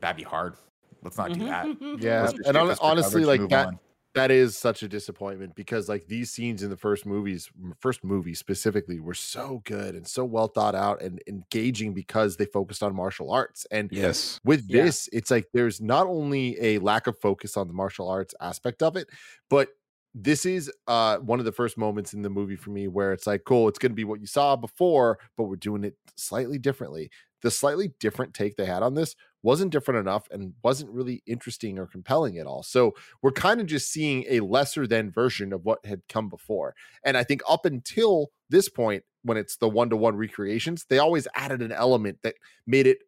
that'd 0.00 0.16
be 0.16 0.22
hard. 0.22 0.54
Let's 1.02 1.16
not 1.18 1.32
do 1.32 1.44
that. 1.46 1.66
Yeah, 2.00 2.28
and 2.28 2.44
get 2.44 2.56
hon- 2.56 2.68
this 2.68 2.78
for 2.78 2.84
honestly, 2.84 3.24
like 3.24 3.48
that, 3.48 3.66
on. 3.68 3.78
that 4.14 4.30
is 4.30 4.56
such 4.56 4.82
a 4.82 4.88
disappointment 4.88 5.54
because 5.56 5.88
like 5.88 6.06
these 6.06 6.30
scenes 6.30 6.62
in 6.62 6.70
the 6.70 6.76
first 6.76 7.06
movies, 7.06 7.50
first 7.80 8.04
movie 8.04 8.34
specifically, 8.34 9.00
were 9.00 9.14
so 9.14 9.62
good 9.64 9.94
and 9.94 10.06
so 10.06 10.24
well 10.24 10.48
thought 10.48 10.74
out 10.74 11.02
and 11.02 11.20
engaging 11.26 11.92
because 11.92 12.36
they 12.36 12.44
focused 12.46 12.82
on 12.82 12.94
martial 12.94 13.30
arts. 13.32 13.66
And 13.70 13.90
Yes. 13.92 14.38
with 14.44 14.64
Yeah. 14.68 14.84
this, 14.84 15.08
it's 15.12 15.30
like 15.30 15.46
there's 15.52 15.80
not 15.80 16.06
only 16.06 16.56
a 16.60 16.78
lack 16.78 17.06
of 17.08 17.18
focus 17.18 17.56
on 17.56 17.66
the 17.66 17.74
martial 17.74 18.08
arts 18.08 18.34
aspect 18.40 18.82
of 18.82 18.96
it, 18.96 19.08
but 19.50 19.70
this 20.14 20.44
is 20.44 20.70
uh 20.88 21.16
one 21.20 21.38
of 21.38 21.46
the 21.46 21.52
first 21.52 21.78
moments 21.78 22.12
in 22.12 22.20
the 22.20 22.28
movie 22.28 22.54
for 22.54 22.68
me 22.68 22.86
where 22.86 23.14
it's 23.14 23.26
like 23.26 23.44
cool 23.46 23.66
it's 23.66 23.78
going 23.78 23.90
to 23.90 23.96
be 23.96 24.04
what 24.04 24.20
you 24.20 24.26
saw 24.26 24.54
before 24.54 25.18
but 25.38 25.44
we're 25.44 25.56
doing 25.56 25.84
it 25.84 25.96
slightly 26.16 26.58
differently 26.58 27.10
the 27.42 27.50
slightly 27.50 27.92
different 28.00 28.34
take 28.34 28.56
they 28.56 28.64
had 28.64 28.82
on 28.82 28.94
this 28.94 29.14
wasn't 29.42 29.72
different 29.72 29.98
enough 29.98 30.28
and 30.30 30.54
wasn't 30.62 30.90
really 30.90 31.22
interesting 31.26 31.78
or 31.78 31.86
compelling 31.86 32.38
at 32.38 32.46
all. 32.46 32.62
So 32.62 32.94
we're 33.22 33.32
kind 33.32 33.60
of 33.60 33.66
just 33.66 33.90
seeing 33.90 34.24
a 34.28 34.38
lesser 34.40 34.86
than 34.86 35.10
version 35.10 35.52
of 35.52 35.64
what 35.64 35.84
had 35.84 36.00
come 36.08 36.28
before. 36.28 36.74
And 37.04 37.16
i 37.16 37.24
think 37.24 37.42
up 37.48 37.66
until 37.66 38.30
this 38.50 38.68
point 38.68 39.02
when 39.24 39.36
it's 39.36 39.56
the 39.56 39.68
one-to-one 39.68 40.16
recreations 40.16 40.84
they 40.88 40.98
always 40.98 41.26
added 41.34 41.62
an 41.62 41.72
element 41.72 42.18
that 42.22 42.34
made 42.66 42.86
it 42.86 42.98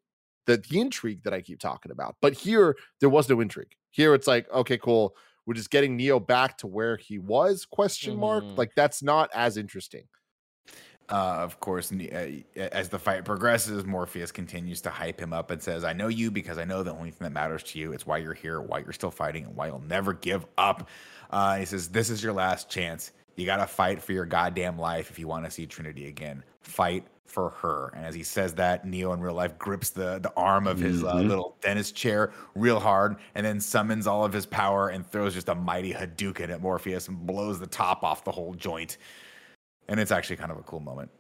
the, 0.47 0.57
the 0.57 0.81
intrigue 0.81 1.23
that 1.25 1.33
i 1.33 1.41
keep 1.41 1.59
talking 1.61 1.93
about. 1.93 2.17
But 2.21 2.35
here 2.35 2.77
there 3.01 3.09
was 3.09 3.29
no 3.29 3.41
intrigue. 3.41 3.75
Here 3.91 4.15
it's 4.15 4.27
like 4.27 4.51
okay 4.53 4.79
cool. 4.79 5.15
We're 5.47 5.55
just 5.55 5.71
getting 5.71 5.97
neo 5.97 6.19
back 6.19 6.59
to 6.59 6.67
where 6.67 6.97
he 6.97 7.19
was? 7.19 7.65
question 7.65 8.17
mark. 8.17 8.43
Mhm. 8.43 8.59
like 8.59 8.73
that's 8.75 9.03
not 9.03 9.31
as 9.35 9.57
interesting 9.57 10.05
Uh, 11.11 11.37
of 11.43 11.61
course, 11.61 11.93
uh, 11.93 12.31
as 12.57 12.89
the 12.89 12.99
fight 12.99 13.25
progresses, 13.27 13.85
Morpheus 13.85 14.33
continues 14.33 14.81
to 14.81 14.91
hype 14.91 15.21
him 15.21 15.35
up 15.35 15.51
and 15.51 15.63
says, 15.63 15.85
I 15.85 15.93
know 15.93 16.09
you 16.09 16.31
because 16.31 16.57
I 16.57 16.65
know 16.65 16.83
the 16.83 16.93
only 16.93 17.11
thing 17.11 17.27
that 17.27 17.33
matters 17.33 17.63
to 17.65 17.79
you. 17.79 17.93
It's 17.93 18.07
why 18.07 18.19
you're 18.19 18.33
here, 18.33 18.61
why 18.63 18.79
you're 18.79 18.93
still 18.95 19.11
fighting, 19.11 19.45
and 19.45 19.55
why 19.55 19.67
you'll 19.67 19.81
never 19.81 20.15
give 20.15 20.47
up. 20.57 20.89
Uh, 21.31 21.57
he 21.59 21.67
says, 21.67 21.89
This 21.89 22.09
is 22.09 22.23
your 22.23 22.33
last 22.33 22.71
chance. 22.71 23.13
You 23.37 23.45
got 23.45 23.57
to 23.59 23.67
fight 23.67 24.03
for 24.03 24.13
your 24.13 24.25
goddamn 24.25 24.79
life 24.79 25.11
if 25.11 25.19
you 25.19 25.29
want 25.29 25.45
to 25.45 25.51
see 25.51 25.67
Trinity 25.67 26.07
again. 26.07 26.43
Fight 26.63 27.05
for 27.27 27.51
her. 27.51 27.91
And 27.95 28.07
as 28.07 28.15
he 28.15 28.23
says 28.23 28.55
that, 28.55 28.87
Neo 28.87 29.13
in 29.13 29.21
real 29.21 29.35
life 29.35 29.59
grips 29.59 29.91
the, 29.91 30.21
the 30.21 30.33
arm 30.37 30.67
of 30.69 30.79
his 30.79 31.03
uh, 31.03 31.15
Mhm. 31.17 31.29
little 31.29 31.57
dentist 31.61 31.97
chair 31.97 32.33
real 32.55 32.79
hard 32.79 33.17
and 33.35 33.45
then 33.45 33.61
summons 33.61 34.07
all 34.07 34.25
of 34.25 34.33
his 34.33 34.47
power 34.47 34.91
and 34.91 35.05
throws 35.07 35.35
just 35.35 35.49
a 35.49 35.55
mighty 35.55 35.93
Hadouken 35.93 36.49
at 36.51 36.63
Morpheus 36.63 37.09
and 37.09 37.27
blows 37.27 37.59
the 37.59 37.67
top 37.67 38.05
off 38.05 38.23
the 38.25 38.31
whole 38.31 38.55
joint 38.55 38.99
and 39.89 39.99
it's 40.01 40.11
actually 40.11 40.37
kind 40.37 40.51
of 40.53 40.59
a 40.59 40.63
cool 40.63 40.81
moment. 40.81 41.11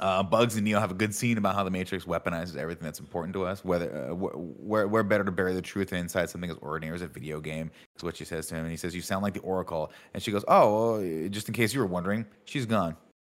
Uh, 0.00 0.22
Bugs 0.22 0.56
and 0.56 0.64
Neo 0.64 0.80
have 0.80 0.90
a 0.90 0.94
good 0.94 1.14
scene 1.14 1.38
about 1.38 1.54
how 1.54 1.62
the 1.62 1.70
Matrix 1.70 2.06
weaponizes 2.06 2.56
everything 2.56 2.82
that's 2.82 2.98
important 2.98 3.34
to 3.34 3.44
us. 3.44 3.64
Whether 3.64 4.10
uh, 4.10 4.14
wh- 4.14 4.60
where 4.60 4.88
we're 4.88 5.02
better 5.02 5.22
to 5.22 5.30
bury 5.30 5.54
the 5.54 5.62
truth 5.62 5.92
inside 5.92 6.28
something 6.30 6.50
as 6.50 6.56
ordinary 6.60 6.94
as 6.94 7.02
a 7.02 7.06
video 7.06 7.40
game. 7.40 7.70
Is 7.96 8.02
what 8.02 8.16
she 8.16 8.24
says 8.24 8.46
to 8.48 8.54
him, 8.54 8.62
and 8.62 8.70
he 8.70 8.76
says, 8.76 8.94
"You 8.96 9.02
sound 9.02 9.22
like 9.22 9.34
the 9.34 9.40
Oracle." 9.40 9.92
And 10.14 10.22
she 10.22 10.32
goes, 10.32 10.44
"Oh, 10.48 10.96
well, 10.98 11.28
just 11.28 11.46
in 11.48 11.54
case 11.54 11.72
you 11.74 11.80
were 11.80 11.86
wondering, 11.86 12.26
she's 12.46 12.66
gone. 12.66 12.96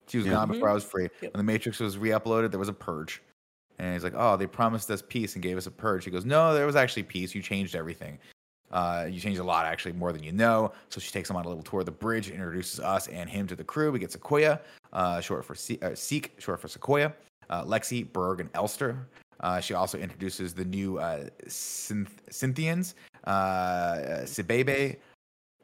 She 0.09 0.19
was 0.19 0.27
Yeah. 0.27 0.35
gone 0.35 0.49
before 0.49 0.69
I 0.69 0.75
was 0.75 0.85
free. 0.85 1.09
Yep. 1.23 1.33
When 1.33 1.39
the 1.39 1.53
Matrix 1.53 1.81
was 1.81 1.97
re-uploaded, 1.99 2.51
there 2.51 2.61
was 2.61 2.69
a 2.69 2.75
purge." 2.75 3.23
And 3.79 3.95
he's 3.95 4.05
like, 4.05 4.15
"Oh, 4.15 4.37
they 4.37 4.47
promised 4.47 4.89
us 4.91 5.03
peace 5.03 5.35
and 5.35 5.43
gave 5.43 5.57
us 5.57 5.67
a 5.67 5.71
purge." 5.71 6.05
He 6.05 6.11
goes, 6.11 6.25
"No, 6.27 6.55
there 6.55 6.67
was 6.67 6.77
actually 6.77 7.05
peace. 7.05 7.35
You 7.35 7.43
changed 7.43 7.75
everything." 7.75 8.19
Uh, 8.73 9.07
you 9.11 9.21
change 9.21 9.39
a 9.39 9.45
lot, 9.45 9.67
actually, 9.67 9.93
more 9.93 10.13
than 10.13 10.23
you 10.23 10.33
know. 10.33 10.73
So 10.89 11.01
she 11.01 11.11
takes 11.11 11.29
him 11.29 11.37
on 11.37 11.45
a 11.45 11.49
little 11.49 11.63
tour 11.63 11.81
of 11.81 11.87
the 11.87 11.93
bridge, 11.93 12.31
introduces 12.31 12.81
us 12.81 13.07
and 13.09 13.29
him 13.29 13.47
to 13.49 13.57
the 13.57 13.65
crew. 13.65 13.93
We 13.93 13.99
get 13.99 14.13
Sequoia, 14.13 14.61
uh, 14.93 15.21
short 15.21 15.45
for 15.45 15.55
Se- 15.55 15.79
uh, 15.83 15.95
Seek, 15.95 16.33
short 16.39 16.61
for 16.61 16.69
Sequoia, 16.69 17.13
uh, 17.51 17.65
Lexi, 17.65 18.11
Berg, 18.13 18.41
and 18.41 18.51
Elster. 18.55 19.07
Uh, 19.41 19.61
she 19.61 19.75
also 19.75 19.99
introduces 19.99 20.55
the 20.55 20.65
new 20.65 20.99
uh, 20.99 21.25
synth- 21.47 22.09
Synthients, 22.31 22.95
uh, 23.25 24.23
Sibebe, 24.25 24.97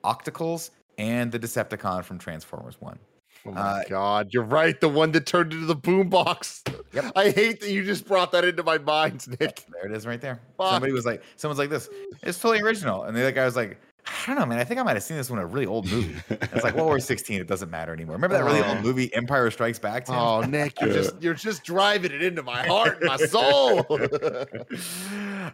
Octacles, 0.05 0.73
and 0.99 1.31
the 1.31 1.39
Decepticon 1.39 2.05
from 2.05 2.19
Transformers 2.19 2.81
1. 2.81 2.99
Oh 3.47 3.51
my 3.53 3.61
Uh, 3.61 3.83
god 3.89 4.29
you're 4.33 4.43
right 4.43 4.81
the 4.81 4.89
one 4.89 5.13
that 5.13 5.27
turned 5.27 5.53
into 5.53 5.67
the 5.67 5.77
boombox 5.77 6.63
Yep. 6.93 7.13
i 7.17 7.31
hate 7.31 7.61
that 7.61 7.71
you 7.71 7.85
just 7.85 8.07
brought 8.07 8.33
that 8.33 8.45
into 8.45 8.63
my 8.63 8.79
mind 8.79 9.27
nick 9.41 9.65
There 9.73 9.91
it 9.91 9.97
is 9.97 10.07
right 10.07 10.21
there. 10.21 10.41
Fuck. 10.57 10.71
Somebody 10.73 10.93
was 10.93 11.07
like, 11.07 11.23
someone's 11.37 11.59
like 11.59 11.71
this. 11.71 11.89
It's 12.23 12.39
totally 12.41 12.61
original. 12.63 13.05
And 13.05 13.17
the 13.17 13.21
other 13.21 13.31
guy 13.33 13.45
was 13.45 13.55
like, 13.57 13.79
I 14.11 14.27
don't 14.27 14.39
know, 14.39 14.47
man. 14.47 14.59
I 14.59 14.65
think 14.65 14.81
I 14.81 14.83
might 14.83 14.97
have 14.97 15.03
seen 15.03 15.17
this 15.17 15.31
one 15.31 15.39
in 15.39 15.45
a 15.45 15.49
really 15.49 15.67
old 15.67 15.91
movie. 15.91 16.17
It's 16.31 16.65
like, 16.65 16.75
well, 16.75 16.89
we're 16.89 16.99
16. 17.09 17.41
It 17.41 17.47
doesn't 17.47 17.71
matter 17.71 17.93
anymore. 17.93 18.17
Remember 18.17 18.37
that 18.37 18.45
really 18.45 18.63
old 18.63 18.83
movie, 18.83 19.13
Empire 19.15 19.51
Strikes 19.51 19.79
Back? 19.79 20.07
Tim? 20.07 20.15
oh 20.15 20.41
nick 20.43 20.81
you're 20.81 20.93
just 20.93 21.15
you're 21.23 21.35
just 21.35 21.65
driving 21.65 22.13
it 22.13 22.23
into 22.23 22.43
my 22.43 22.67
heart 22.67 22.99
and 22.99 23.07
my 23.07 23.17
soul 23.17 23.81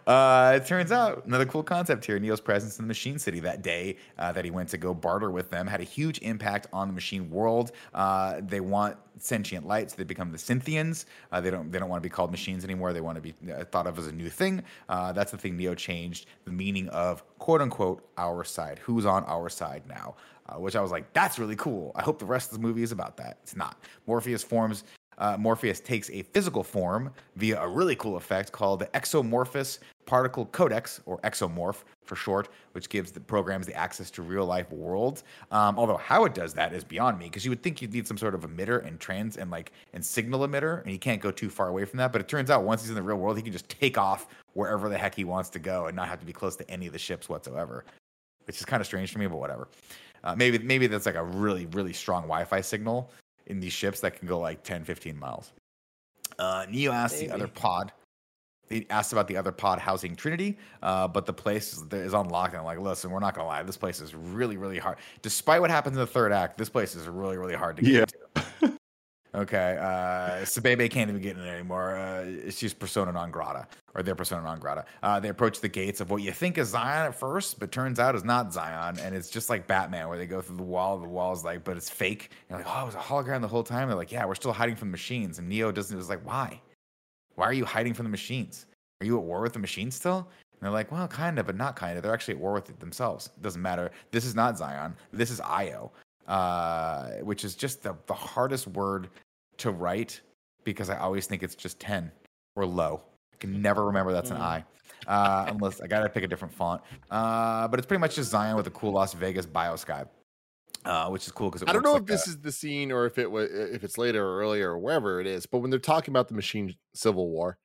uh, 0.07 0.53
it 0.57 0.67
turns 0.67 0.93
out 0.93 1.25
another 1.27 1.47
cool 1.47 1.63
concept 1.63 2.05
here. 2.05 2.19
Neo's 2.19 2.41
presence 2.41 2.79
in 2.79 2.85
the 2.85 2.89
Machine 2.89 3.19
City 3.19 3.41
that 3.41 3.63
day 3.63 3.97
uh, 4.19 4.33
that 4.33 4.45
he 4.45 4.51
went 4.51 4.69
to 4.71 4.79
go 4.79 4.95
barter 4.95 5.31
with 5.31 5.51
them 5.51 5.67
had 5.67 5.81
a 5.81 5.85
huge 5.85 6.19
impact 6.19 6.67
on 6.73 6.89
the 6.89 6.95
machine 6.95 7.31
world. 7.31 7.73
Uh, 7.93 8.41
they 8.43 8.61
want 8.61 8.97
sentient 9.19 9.67
light, 9.67 9.91
so 9.91 9.97
they 9.97 10.05
become 10.05 10.33
the 10.33 10.39
Synthients. 10.39 11.07
Uh, 11.31 11.41
they 11.41 11.51
don't 11.51 11.71
they 11.71 11.79
don't 11.79 11.89
want 11.89 12.03
to 12.03 12.09
be 12.09 12.13
called 12.13 12.31
machines 12.31 12.65
anymore. 12.65 12.93
They 12.93 13.01
want 13.01 13.17
to 13.17 13.23
be 13.23 13.35
uh, 13.53 13.65
thought 13.65 13.87
of 13.87 13.99
as 13.99 14.07
a 14.07 14.13
new 14.13 14.29
thing. 14.29 14.63
Uh, 14.89 15.13
that's 15.13 15.31
the 15.31 15.39
thing 15.39 15.57
Neo 15.57 15.75
changed 15.75 16.27
the 16.45 16.53
meaning 16.53 16.89
of 16.89 17.23
quote 17.39 17.61
unquote 17.61 18.09
our 18.19 18.45
side. 18.45 18.79
Who's 18.81 19.07
on 19.07 19.25
our 19.25 19.49
side 19.49 19.83
now? 19.89 20.17
Uh, 20.47 20.57
which 20.57 20.77
I 20.77 20.83
was 20.83 20.91
like, 20.91 21.11
that's 21.15 21.39
really 21.39 21.57
cool. 21.57 21.93
I 21.95 22.03
hope 22.03 22.19
the 22.19 22.27
rest 22.27 22.53
of 22.53 22.59
the 22.59 22.63
movie 22.63 22.83
is 22.83 22.93
about 22.93 23.17
that. 23.17 23.39
It's 23.43 23.57
not. 23.57 23.79
Morpheus 24.07 24.43
forms 24.43 24.85
uh, 25.19 25.37
Morpheus 25.39 25.81
takes 25.81 26.11
a 26.11 26.23
physical 26.23 26.63
form 26.63 27.13
via 27.37 27.61
a 27.61 27.69
really 27.69 27.97
cool 27.97 28.17
effect 28.17 28.53
called 28.53 28.81
the 28.81 28.87
Exomorphous 28.87 29.79
Particle 30.07 30.47
Codex, 30.47 31.01
or 31.07 31.19
Exomorph 31.19 31.85
for 32.05 32.17
short, 32.17 32.49
which 32.73 32.89
gives 32.89 33.11
the 33.11 33.21
programs 33.21 33.67
the 33.67 33.75
access 33.75 34.11
to 34.13 34.23
real 34.23 34.45
life 34.45 34.71
worlds. 34.71 35.25
Um, 35.51 35.79
although 35.79 35.97
how 35.97 36.25
it 36.25 36.35
does 36.35 36.55
that 36.55 36.73
is 36.73 36.85
beyond 36.85 37.19
me, 37.19 37.27
because 37.27 37.45
you 37.45 37.51
would 37.51 37.63
think 37.63 37.81
you'd 37.81 37.93
need 37.93 38.07
some 38.07 38.19
sort 38.19 38.35
of 38.35 38.43
emitter 38.43 38.87
and 38.87 39.01
trans 39.01 39.37
and 39.37 39.51
like 39.51 39.73
and 39.93 40.05
signal 40.05 40.41
emitter, 40.47 40.83
and 40.83 40.91
he 40.91 40.99
can't 40.99 41.21
go 41.21 41.31
too 41.31 41.49
far 41.49 41.69
away 41.69 41.85
from 41.85 41.99
that. 41.99 42.13
But 42.13 42.21
it 42.21 42.29
turns 42.29 42.51
out 42.51 42.65
once 42.65 42.83
he's 42.83 42.91
in 42.91 42.97
the 42.97 43.03
real 43.03 43.17
world, 43.17 43.37
he 43.37 43.43
can 43.43 43.53
just 43.53 43.69
take 43.69 43.99
off 43.99 44.29
wherever 44.53 44.89
the 44.89 44.99
heck 44.99 45.15
he 45.15 45.25
wants 45.25 45.51
to 45.51 45.59
go 45.59 45.87
and 45.87 45.97
not 45.97 46.09
have 46.09 46.21
to 46.21 46.27
be 46.27 46.33
close 46.33 46.57
to 46.57 46.71
any 46.71 46.87
of 46.87 46.93
the 46.93 46.99
ships 46.99 47.29
whatsoever, 47.29 47.85
which 48.47 48.59
is 48.59 48.65
kind 48.65 48.81
of 48.81 48.87
strange 48.87 49.13
to 49.13 49.19
me, 49.19 49.27
but 49.27 49.37
whatever. 49.37 49.69
Uh, 50.23 50.35
maybe 50.37 50.59
maybe 50.59 50.87
that's 50.87 51.07
like 51.07 51.17
a 51.17 51.25
really 51.25 51.67
really 51.67 51.93
strong 51.93 52.23
Wi-Fi 52.23 52.61
signal 52.61 53.11
in 53.47 53.61
these 53.61 53.73
ships 53.73 54.01
that 54.01 54.19
can 54.19 54.27
go 54.27 54.39
like 54.39 54.63
10, 54.63 54.85
15 54.85 55.19
miles. 55.19 55.53
Uh, 56.39 56.67
Neo 56.69 56.93
asks 56.93 57.21
the 57.21 57.31
other 57.31 57.49
pod. 57.49 57.93
He 58.69 58.87
asked 58.91 59.13
about 59.13 59.29
the 59.29 59.37
other 59.37 59.53
pod 59.53 59.79
housing 59.79 60.17
Trinity, 60.17 60.59
uh, 60.83 61.07
but 61.09 61.27
the 61.27 61.33
place 61.33 61.75
is, 61.75 61.85
is 61.93 62.15
unlocked. 62.15 62.55
And 62.55 62.61
I'm 62.61 62.65
like, 62.65 62.79
listen, 62.81 63.11
we're 63.11 63.21
not 63.21 63.35
gonna 63.35 63.49
lie, 63.49 63.63
this 63.63 63.77
place 63.77 64.01
is 64.01 64.15
really, 64.15 64.57
really 64.57 64.79
hard. 64.79 64.99
Despite 65.23 65.61
what 65.61 65.71
happens 65.71 65.97
in 65.97 66.01
the 66.01 66.07
third 66.07 66.33
act, 66.33 66.57
this 66.59 66.69
place 66.69 66.95
is 66.95 67.07
really, 67.07 67.37
really 67.37 67.55
hard 67.55 67.77
to 67.77 67.83
get 67.83 67.93
Yeah. 67.93 68.01
into. 68.63 68.79
Okay, 69.37 69.77
uh, 69.81 70.45
Sabebe 70.45 70.89
can't 70.89 71.11
even 71.11 71.21
get 71.21 71.37
in 71.37 71.43
there 71.43 71.57
anymore. 71.57 71.97
Uh, 71.97 72.51
she's 72.51 72.73
persona 72.73 73.11
non 73.11 73.33
grata, 73.33 73.67
or 73.97 74.05
they're 74.05 74.15
persona 74.15 74.41
non 74.43 74.61
grata. 74.61 74.85
Uh, 75.03 75.19
they 75.19 75.29
approach 75.29 75.61
the 75.61 75.69
gates 75.69 76.01
of 76.01 76.09
what 76.09 76.23
you 76.23 76.31
think 76.31 76.57
is 76.57 76.69
Zion 76.69 77.07
at 77.07 77.17
first, 77.17 77.59
but 77.59 77.73
turns 77.73 77.99
out 77.99 78.15
is 78.15 78.23
not 78.23 78.53
Zion, 78.53 78.97
and 79.01 79.13
it's 79.13 79.29
just 79.29 79.51
like 79.51 79.67
Batman, 79.67 80.09
where 80.09 80.19
they 80.19 80.27
go 80.27 80.41
through 80.41 80.59
the 80.59 80.63
wall. 80.63 80.99
The 81.01 81.09
wall 81.09 81.33
is 81.33 81.43
like, 81.43 81.65
but 81.65 81.77
it's 81.77 81.91
fake. 81.91 82.31
You're 82.49 82.61
like, 82.61 82.69
oh, 82.71 82.83
it 82.83 82.87
was 82.87 82.95
a 82.95 82.99
hologram 82.99 83.41
the 83.41 83.49
whole 83.49 83.65
time. 83.65 83.89
They're 83.89 83.97
like, 83.97 84.13
yeah, 84.13 84.25
we're 84.25 84.37
still 84.37 84.53
hiding 84.53 84.77
from 84.77 84.93
machines, 84.93 85.41
and 85.41 85.49
Neo 85.49 85.73
doesn't. 85.73 85.93
It 85.93 85.99
was 85.99 86.09
like, 86.09 86.25
why? 86.25 86.61
Why 87.37 87.47
are 87.47 87.53
you 87.53 87.65
hiding 87.65 87.95
from 87.95 88.05
the 88.05 88.11
machines? 88.11 88.67
Are 89.01 89.07
you 89.07 89.19
at 89.19 89.25
war 89.25 89.41
with 89.41 89.53
the 89.53 89.59
machines 89.59 89.95
still? 89.95 90.29
And 90.53 90.61
they're 90.63 90.71
like, 90.71 90.91
well, 90.93 91.09
kind 91.09 91.39
of, 91.39 91.47
but 91.47 91.57
not 91.57 91.77
kind 91.77 91.97
of. 91.97 92.03
They're 92.03 92.15
actually 92.15 92.35
at 92.35 92.41
war 92.41 92.53
with 92.53 92.71
it 92.71 92.81
themselves. 92.81 93.31
It 93.37 93.43
doesn't 93.43 93.61
matter. 93.61 93.91
This 94.13 94.25
is 94.25 94.35
not 94.35 94.57
Zion. 94.57 94.95
This 95.13 95.31
is 95.31 95.41
Io, 95.41 95.93
uh, 96.29 97.09
which 97.23 97.45
is 97.45 97.55
just 97.55 97.83
the, 97.83 97.97
the 98.07 98.15
hardest 98.15 98.69
word 98.69 99.09
to 99.59 99.71
write 99.71 100.21
because 100.65 100.91
I 100.91 100.99
always 100.99 101.27
think 101.27 101.43
it's 101.43 101.55
just 101.55 101.79
10 101.81 102.11
or 102.57 102.65
low. 102.65 103.03
I 103.33 103.37
can 103.37 103.61
never 103.61 103.85
remember 103.85 104.13
that's 104.13 104.31
an 104.31 104.39
Mm. 104.39 104.41
I. 104.41 104.65
Uh, 105.07 105.47
unless 105.49 105.83
I 105.83 105.87
gotta 105.87 106.09
pick 106.09 106.25
a 106.25 106.27
different 106.27 106.55
font. 106.55 106.81
Uh, 107.11 107.69
but 107.69 107.79
it's 107.79 107.87
pretty 107.87 108.01
much 108.01 108.17
just 108.17 108.31
Zion 108.31 108.57
with 108.57 108.67
a 108.67 108.71
cool 108.71 108.93
Las 108.93 109.13
Vegas 109.13 109.45
biosky. 109.45 110.09
Uh, 110.85 111.09
which 111.09 111.27
is 111.27 111.33
cool 111.33 111.49
because 111.51 111.67
I 111.67 111.73
don't 111.73 111.83
know 111.83 111.97
if 111.97 112.05
this 112.05 112.29
is 112.29 112.39
the 112.41 112.53
scene 112.53 112.93
or 112.93 113.07
if 113.07 113.17
it 113.19 113.31
was 113.31 113.51
if 113.51 113.85
it's 113.85 113.97
later 113.97 114.23
or 114.27 114.39
earlier 114.41 114.73
or 114.73 114.79
wherever 114.79 115.21
it 115.21 115.27
is, 115.27 115.47
but 115.47 115.59
when 115.59 115.71
they're 115.71 115.79
talking 115.81 116.13
about 116.13 116.29
the 116.29 116.35
machine 116.35 116.75
civil 116.95 117.31
war, 117.31 117.59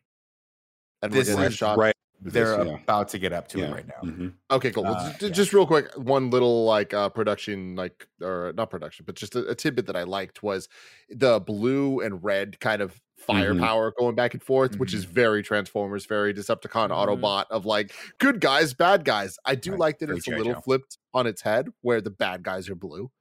and 1.02 1.12
This 1.12 1.28
is 1.30 1.54
shot. 1.54 1.78
right. 1.78 1.94
they're 2.22 2.58
This, 2.58 2.68
yeah. 2.68 2.74
about 2.84 3.08
to 3.10 3.18
get 3.20 3.32
up 3.34 3.48
to 3.50 3.60
it 3.64 3.72
right 3.72 3.88
now. 3.88 4.10
Mhm. 4.10 4.34
Okay, 4.52 4.72
cool. 4.72 4.84
Well, 4.84 4.96
Uh, 4.96 5.14
ju- 5.18 5.28
yeah. 5.28 5.32
Just 5.34 5.54
real 5.54 5.66
quick, 5.66 5.90
one 5.98 6.30
little 6.30 6.66
like 6.66 6.94
uh 6.94 7.10
production, 7.10 7.76
like 7.76 8.08
or 8.22 8.54
not 8.56 8.70
production, 8.70 9.06
but 9.06 9.16
just 9.16 9.36
a, 9.36 9.48
a 9.50 9.56
tidbit 9.56 9.86
that 9.88 9.96
I 9.96 10.04
liked 10.04 10.42
was 10.44 10.68
the 11.10 11.40
blue 11.40 12.02
and 12.02 12.22
red 12.24 12.60
kind 12.60 12.82
of 12.82 13.00
firepower 13.20 13.94
going 13.98 14.16
back 14.16 14.34
and 14.34 14.42
forth, 14.44 14.78
which 14.80 14.94
is 14.94 15.04
very 15.06 15.44
Transformers, 15.44 16.06
very 16.06 16.34
Decepticon 16.34 16.90
Mhm. 16.90 16.92
Autobot 17.22 17.46
of 17.50 17.66
like 17.66 17.94
good 18.18 18.40
guys, 18.42 18.74
bad 18.74 19.06
guys. 19.06 19.38
I 19.46 19.56
do 19.56 19.72
Right, 19.72 19.80
like 19.80 20.00
that 20.00 20.08
very 20.08 20.18
it's 20.18 20.28
a 20.28 20.32
little 20.32 20.54
Joe. 20.54 20.62
flipped 20.62 20.98
on 21.14 21.28
its 21.28 21.42
head 21.42 21.70
where 21.82 22.02
the 22.02 22.10
bad 22.12 22.44
guys 22.44 22.70
are 22.70 22.76
blue. 22.76 23.12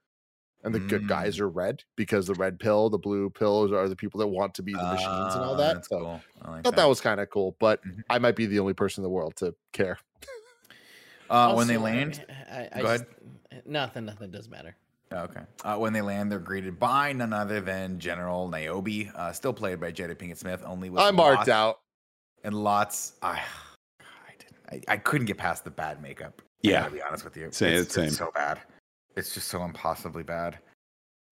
and 0.61 0.75
the 0.75 0.79
good 0.81 1.03
Mm. 1.03 1.07
guys 1.07 1.39
are 1.39 1.47
red 1.47 1.85
because 1.95 2.27
the 2.27 2.33
red 2.33 2.59
pill, 2.59 2.89
the 2.89 2.97
blue 2.97 3.29
pills 3.29 3.71
are 3.71 3.87
the 3.87 3.95
people 3.95 4.19
that 4.19 4.27
want 4.27 4.53
to 4.55 4.61
be 4.61 4.73
the 4.73 4.83
machines 4.83 5.33
and 5.33 5.41
all 5.41 5.53
Ah, 5.53 5.57
that. 5.57 5.85
So 5.85 5.99
cool. 5.99 6.21
I 6.41 6.47
I 6.47 6.51
like 6.51 6.63
thought 6.65 6.75
that 6.75 6.83
was 6.89 6.99
kind 6.99 7.21
of 7.21 7.29
cool, 7.29 7.55
but 7.61 7.81
Mhm. 7.85 8.03
I 8.09 8.19
might 8.19 8.35
be 8.35 8.45
the 8.45 8.59
only 8.59 8.73
person 8.73 8.99
in 9.01 9.03
the 9.03 9.09
world 9.09 9.37
to 9.37 9.55
care. 9.71 9.97
Uh, 11.29 11.53
when 11.53 11.67
they 11.67 11.77
land, 11.77 12.25
I, 12.51 12.67
I 12.73 12.81
Go 12.81 12.97
just, 12.97 13.05
nothing, 13.65 14.03
nothing 14.03 14.31
does 14.31 14.49
matter. 14.49 14.75
Oh, 15.11 15.17
Okay. 15.23 15.41
Uh, 15.63 15.75
when 15.77 15.91
they 15.93 16.01
land, 16.01 16.31
they're 16.31 16.39
greeted 16.39 16.79
by 16.79 17.13
none 17.13 17.33
other 17.33 17.59
than 17.61 17.99
General 17.99 18.47
Niobe, 18.47 19.07
uh, 19.15 19.31
still 19.31 19.53
played 19.53 19.79
by 19.79 19.91
Jada 19.91 20.15
Pinkett 20.15 20.37
Smith, 20.37 20.61
only 20.65 20.89
with 20.89 21.01
I 21.01 21.11
marked 21.11 21.39
lots, 21.39 21.49
out. 21.49 21.79
and 22.43 22.53
lots. 22.55 23.13
I, 23.21 23.41
I 24.01 24.31
didn't. 24.37 24.83
I, 24.87 24.93
I 24.93 24.97
couldn't 24.97 25.25
get 25.25 25.37
past 25.37 25.63
the 25.63 25.71
bad 25.71 26.01
makeup. 26.01 26.41
Yeah. 26.61 26.81
gotta 26.81 26.91
be 26.93 27.01
honest 27.01 27.23
with 27.23 27.35
you. 27.37 27.49
Same- 27.51 27.73
it's, 27.73 27.81
it's 27.85 27.93
same. 27.95 28.09
so 28.11 28.31
bad. 28.35 28.59
It's 29.15 29.33
just 29.33 29.47
so 29.47 29.63
impossibly 29.63 30.23
bad. 30.23 30.59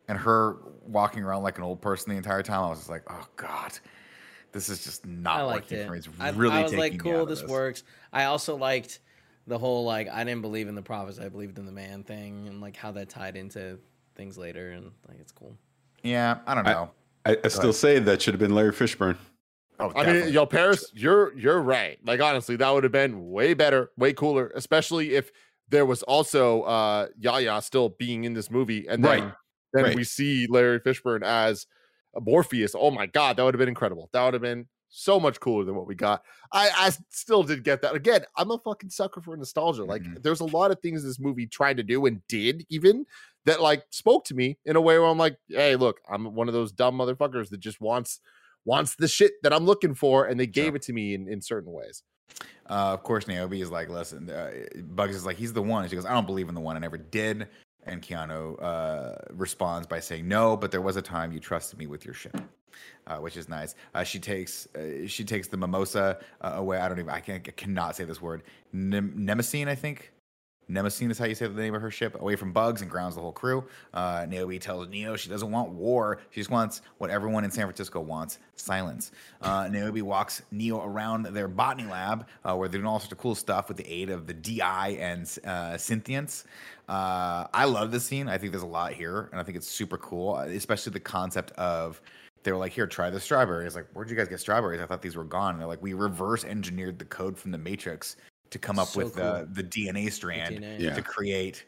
And 0.08 0.18
her 0.18 0.58
walking 0.86 1.22
around 1.24 1.44
like 1.44 1.58
an 1.58 1.64
old 1.64 1.82
person 1.82 2.12
the 2.12 2.18
entire 2.18 2.42
time, 2.42 2.64
I 2.64 2.70
was 2.70 2.80
just 2.80 2.90
like, 2.90 3.04
oh 3.10 3.28
god, 3.36 3.78
this 4.54 4.70
is 4.70 4.84
just 4.84 5.06
not 5.06 5.40
I 5.40 5.44
liked 5.44 5.66
working 5.66 5.78
it. 5.80 5.86
for 5.86 5.92
me. 5.92 5.98
It's 6.00 6.08
I, 6.20 6.30
really 6.30 6.56
I 6.56 6.64
was 6.64 6.72
taking 6.72 6.80
like, 6.80 7.04
me 7.04 7.12
out 7.12 7.14
cool, 7.14 7.24
of 7.24 7.30
this, 7.30 7.44
works. 7.44 7.84
I 8.14 8.24
also 8.26 8.56
liked 8.56 9.00
the 9.48 9.58
whole 9.58 9.86
like 9.86 10.10
I 10.10 10.24
didn't 10.24 10.42
believe 10.42 10.68
in 10.68 10.76
the 10.76 10.82
prophets, 10.82 11.20
I 11.20 11.30
believed 11.30 11.58
in 11.58 11.66
the 11.66 11.72
man 11.72 12.04
thing, 12.04 12.48
and 12.48 12.62
like 12.62 12.76
how 12.76 12.92
that 12.92 13.10
tied 13.10 13.36
into 13.36 13.80
things 14.16 14.38
later, 14.38 14.72
and 14.72 14.92
like 15.08 15.20
it's 15.20 15.32
cool. 15.32 15.58
Yeah, 16.04 16.38
I 16.46 16.54
don't 16.54 16.66
know. 16.66 16.92
I, 17.26 17.38
I 17.44 17.48
still 17.48 17.66
ahead. 17.66 17.76
say 17.76 18.00
that 18.00 18.22
should 18.22 18.34
have 18.34 18.40
been 18.40 18.54
Larry 18.56 18.72
Fishburne. 18.72 19.18
oh, 19.80 19.86
I 19.86 19.88
mean, 19.88 20.06
definitely. 20.06 20.32
yo, 20.34 20.46
Parris, 20.46 20.92
you're 20.94 21.38
you're 21.38 21.62
right. 21.62 21.98
Like 22.06 22.22
honestly, 22.22 22.56
that 22.58 22.70
would 22.70 22.84
have 22.84 22.92
been 22.92 23.30
way 23.32 23.54
better, 23.54 23.92
way 23.98 24.14
cooler, 24.14 24.52
especially 24.56 25.16
if 25.16 25.32
there 25.70 25.86
was 25.86 26.04
also 26.04 26.62
uh 26.64 27.08
Yaya 27.20 27.62
still 27.62 27.90
being 27.90 28.24
in 28.26 28.34
this 28.34 28.50
movie, 28.52 28.86
and 28.88 29.04
then 29.04 29.24
Right. 29.24 29.34
then 29.74 29.84
Right. 29.86 29.96
we 29.96 30.04
see 30.04 30.48
Larry 30.50 30.80
Fishburne 30.80 31.24
as 31.24 31.66
Morpheus. 32.20 32.74
Oh 32.78 32.92
my 32.92 33.06
god, 33.06 33.38
that 33.38 33.44
would 33.44 33.54
have 33.54 33.60
been 33.60 33.68
incredible. 33.70 34.10
That 34.14 34.24
would 34.26 34.34
have 34.34 34.42
been 34.42 34.68
so 34.90 35.20
much 35.20 35.40
cooler 35.40 35.64
than 35.66 35.76
what 35.76 35.88
we 35.88 35.96
got. 35.96 36.24
I 36.52 36.70
I 36.76 36.92
still 37.10 37.44
did 37.44 37.64
get 37.64 37.82
that. 37.82 37.96
Again, 37.96 38.24
I'm 38.38 38.52
a 38.52 38.58
fucking 38.58 38.90
sucker 38.90 39.22
for 39.22 39.36
nostalgia. 39.36 39.84
Like 39.84 40.04
Mhm. 40.04 40.24
there's 40.24 40.40
a 40.40 40.46
lot 40.46 40.72
of 40.72 40.80
things 40.82 41.04
this 41.04 41.20
movie 41.20 41.46
tried 41.48 41.78
to 41.78 41.84
do 41.84 42.06
and 42.06 42.22
did 42.28 42.66
even 42.70 43.06
that 43.46 43.62
like 43.62 43.84
spoke 43.92 44.26
to 44.26 44.34
me 44.36 44.58
in 44.66 44.76
a 44.76 44.82
way 44.82 44.98
where 44.98 45.08
I'm 45.08 45.18
like, 45.18 45.38
hey, 45.50 45.76
look, 45.76 46.00
I'm 46.10 46.34
one 46.36 46.48
of 46.48 46.54
those 46.54 46.72
dumb 46.72 46.98
motherfuckers 46.98 47.50
that 47.50 47.60
just 47.60 47.80
wants 47.82 48.20
wants 48.66 48.96
the 48.96 49.08
shit 49.08 49.32
that 49.44 49.54
I'm 49.54 49.66
looking 49.66 49.94
for, 49.94 50.26
and 50.26 50.38
they 50.40 50.48
gave 50.48 50.68
Sure. 50.72 50.76
it 50.76 50.82
to 50.84 50.94
me 50.94 51.14
in, 51.14 51.28
in 51.30 51.42
certain 51.42 51.72
ways. 51.72 52.04
Uh, 52.70 52.92
of 52.94 53.02
course, 53.04 53.26
Naomi 53.26 53.62
is 53.62 53.72
like, 53.72 53.88
listen, 53.90 54.30
uh, 54.30 54.52
Bugs 54.84 55.16
is 55.16 55.26
like, 55.26 55.38
he's 55.38 55.54
the 55.54 55.62
one. 55.62 55.84
And 55.84 55.90
she 55.90 55.96
goes, 55.96 56.06
I 56.06 56.14
don't 56.14 56.26
believe 56.28 56.50
in 56.50 56.56
the 56.56 56.60
one. 56.62 56.76
I 56.76 56.80
never 56.80 56.98
did. 56.98 57.48
And 57.88 58.02
Keanu 58.02 58.62
uh, 58.62 59.16
responds 59.32 59.88
by 59.88 60.00
saying, 60.00 60.28
no, 60.28 60.58
but 60.58 60.72
there 60.72 60.82
was 60.82 60.96
a 60.96 61.02
time 61.02 61.32
you 61.32 61.40
trusted 61.40 61.80
me 61.80 61.88
with 61.88 62.06
your 62.06 62.14
ship. 62.14 62.38
Uh, 63.08 63.18
which 63.18 63.38
is 63.38 63.50
nice. 63.50 63.74
Uh, 63.96 64.04
she 64.04 64.20
takes 64.20 64.68
uh, 64.76 65.08
she 65.08 65.24
takes 65.24 65.48
the 65.48 65.58
mimosa 65.58 66.20
uh, 66.42 66.52
away. 66.56 66.78
I 66.78 66.88
don't 66.90 67.00
even 67.00 67.10
I, 67.10 67.22
can, 67.22 67.36
I 67.36 67.40
cannot 67.40 67.96
say 67.96 68.04
this 68.04 68.22
word. 68.22 68.44
Nem- 68.72 69.14
Nemesine, 69.18 69.68
I 69.68 69.76
think. 69.76 70.12
Nemesine 70.70 71.10
is 71.12 71.18
how 71.18 71.26
you 71.26 71.36
say 71.36 71.48
the 71.48 71.62
name 71.62 71.76
of 71.76 71.82
her 71.82 71.92
ship. 71.92 72.20
Away 72.20 72.36
from 72.36 72.52
bugs 72.52 72.82
and 72.82 72.92
grounds 72.92 73.16
the 73.16 73.22
whole 73.22 73.32
crew. 73.32 73.64
Uh, 73.94 74.26
Naomi 74.28 74.60
tells 74.60 74.88
Neo 74.90 75.16
she 75.16 75.30
doesn't 75.30 75.50
want 75.50 75.70
war. 75.70 76.20
She 76.32 76.42
just 76.42 76.50
wants 76.50 76.82
what 76.98 77.10
everyone 77.10 77.46
in 77.46 77.52
San 77.52 77.66
Francisco 77.66 78.02
wants: 78.02 78.40
silence. 78.56 79.12
Uh, 79.42 79.68
Naomi 79.72 80.02
walks 80.02 80.42
Neo 80.52 80.84
around 80.84 81.28
their 81.28 81.48
botany 81.48 81.90
lab, 81.90 82.28
uh, 82.44 82.56
where 82.56 82.68
they're 82.68 82.80
doing 82.80 82.88
all 82.88 83.00
sorts 83.00 83.14
of 83.14 83.18
cool 83.18 83.36
stuff 83.36 83.70
with 83.70 83.78
the 83.78 83.88
aid 83.92 84.10
of 84.10 84.28
the 84.28 84.34
DI 84.34 84.98
and 85.00 85.22
uh, 85.46 85.78
Synthients. 85.78 86.44
Uh, 86.90 87.48
I 87.54 87.66
love 87.66 87.92
this 87.92 88.06
scene. 88.06 88.28
I 88.28 88.38
think 88.38 88.52
there's 88.52 88.64
a 88.64 88.68
lot 88.68 88.94
here, 88.94 89.30
and 89.32 89.40
I 89.40 89.44
think 89.44 89.58
it's 89.58 89.68
super 89.68 89.98
cool, 89.98 90.38
especially 90.38 90.92
the 90.92 91.00
concept 91.00 91.52
of 91.52 92.02
they 92.44 92.52
were 92.52 92.58
like, 92.58 92.74
"Here, 92.74 92.88
try 92.88 93.10
the 93.10 93.20
strawberries." 93.22 93.76
Like, 93.76 93.88
where'd 93.94 94.10
you 94.10 94.18
guys 94.18 94.28
get 94.28 94.42
strawberries? 94.42 94.82
I 94.82 94.86
thought 94.86 95.02
these 95.02 95.16
were 95.16 95.24
gone. 95.24 95.52
And 95.52 95.62
they're 95.62 95.68
like, 95.68 95.82
"We 95.82 95.94
reverse 95.94 96.44
engineered 96.44 97.00
the 97.00 97.06
code 97.06 97.38
from 97.38 97.52
the 97.52 97.58
Matrix 97.58 98.18
to 98.52 98.60
come 98.60 98.80
up 98.80 98.88
So 98.90 99.04
with 99.04 99.18
uh, 99.20 99.40
cool. 99.44 99.48
the 99.54 99.64
DNA 99.64 100.12
strand 100.12 100.58
DNA. 100.58 100.80
Yeah. 100.80 100.96
to 100.96 101.02
create 101.02 101.66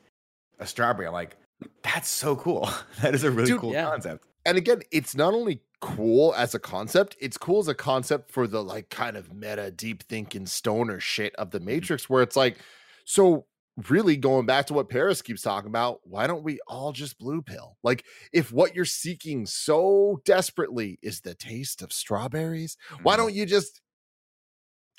a 0.60 0.66
strawberry." 0.68 1.08
I'm 1.08 1.14
like, 1.14 1.38
"That's 1.84 2.08
so 2.10 2.36
cool. 2.36 2.70
that 3.02 3.14
is 3.16 3.24
a 3.24 3.32
really 3.32 3.52
Dude, 3.52 3.62
cool 3.62 3.74
yeah. 3.74 3.86
concept." 3.86 4.26
And 4.46 4.58
again, 4.58 4.82
it's 4.92 5.16
not 5.16 5.34
only 5.34 5.62
cool 5.82 6.34
as 6.36 6.56
a 6.56 6.60
concept, 6.60 7.16
it's 7.20 7.38
cool 7.38 7.60
as 7.60 7.68
a 7.68 7.74
concept 7.76 8.32
for 8.32 8.48
the 8.48 8.64
like 8.64 8.90
kind 8.90 9.16
of 9.18 9.34
meta, 9.34 9.70
deep 9.72 10.04
thinking 10.04 10.46
stoner 10.46 11.00
shit 11.00 11.36
of 11.36 11.52
the 11.52 11.60
Matrix, 11.60 12.10
where 12.10 12.24
it's 12.24 12.36
like, 12.36 12.58
so 13.06 13.46
really 13.88 14.18
going 14.18 14.46
back 14.46 14.66
to 14.68 14.74
what 14.74 14.90
Parris 14.90 15.22
keeps 15.22 15.42
talking 15.42 15.70
about, 15.70 16.00
why 16.04 16.28
don't 16.28 16.44
we 16.44 16.60
all 16.68 16.92
just 16.92 17.18
blue 17.18 17.42
pill? 17.42 17.78
Like, 17.82 18.04
if 18.34 18.52
what 18.52 18.76
you're 18.76 18.84
seeking 18.84 19.46
so 19.46 20.22
desperately 20.26 21.00
is 21.02 21.22
the 21.22 21.34
taste 21.36 21.82
of 21.82 21.94
strawberries, 21.94 22.76
why 23.04 23.14
Mhm. 23.14 23.18
don't 23.18 23.34
you 23.36 23.46
just 23.46 23.80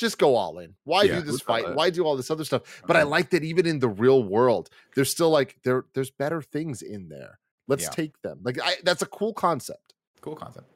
just 0.00 0.18
go 0.18 0.34
all 0.34 0.58
in? 0.58 0.74
Why 0.84 1.04
Yeah, 1.04 1.16
do 1.16 1.22
this 1.22 1.40
fight? 1.40 1.74
Why 1.74 1.90
do 1.90 2.04
all 2.04 2.16
this 2.16 2.30
other 2.30 2.44
stuff? 2.44 2.82
But 2.86 2.96
I 2.96 3.02
like 3.02 3.30
that 3.30 3.44
even 3.44 3.66
in 3.66 3.78
the 3.78 3.88
real 3.88 4.22
world, 4.22 4.70
there's 4.94 5.10
still 5.10 5.30
like 5.30 5.56
there 5.62 5.84
there's 5.94 6.10
better 6.10 6.42
things 6.42 6.82
in 6.82 7.08
there. 7.08 7.38
Let's 7.68 7.84
Yeah. 7.84 7.90
take 7.90 8.20
them. 8.22 8.40
Like 8.42 8.58
I, 8.62 8.76
that's 8.82 9.02
a 9.02 9.06
cool 9.06 9.32
concept. 9.32 9.94
Cool 10.20 10.34
concept. 10.34 10.66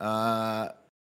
Uh, 0.00 0.68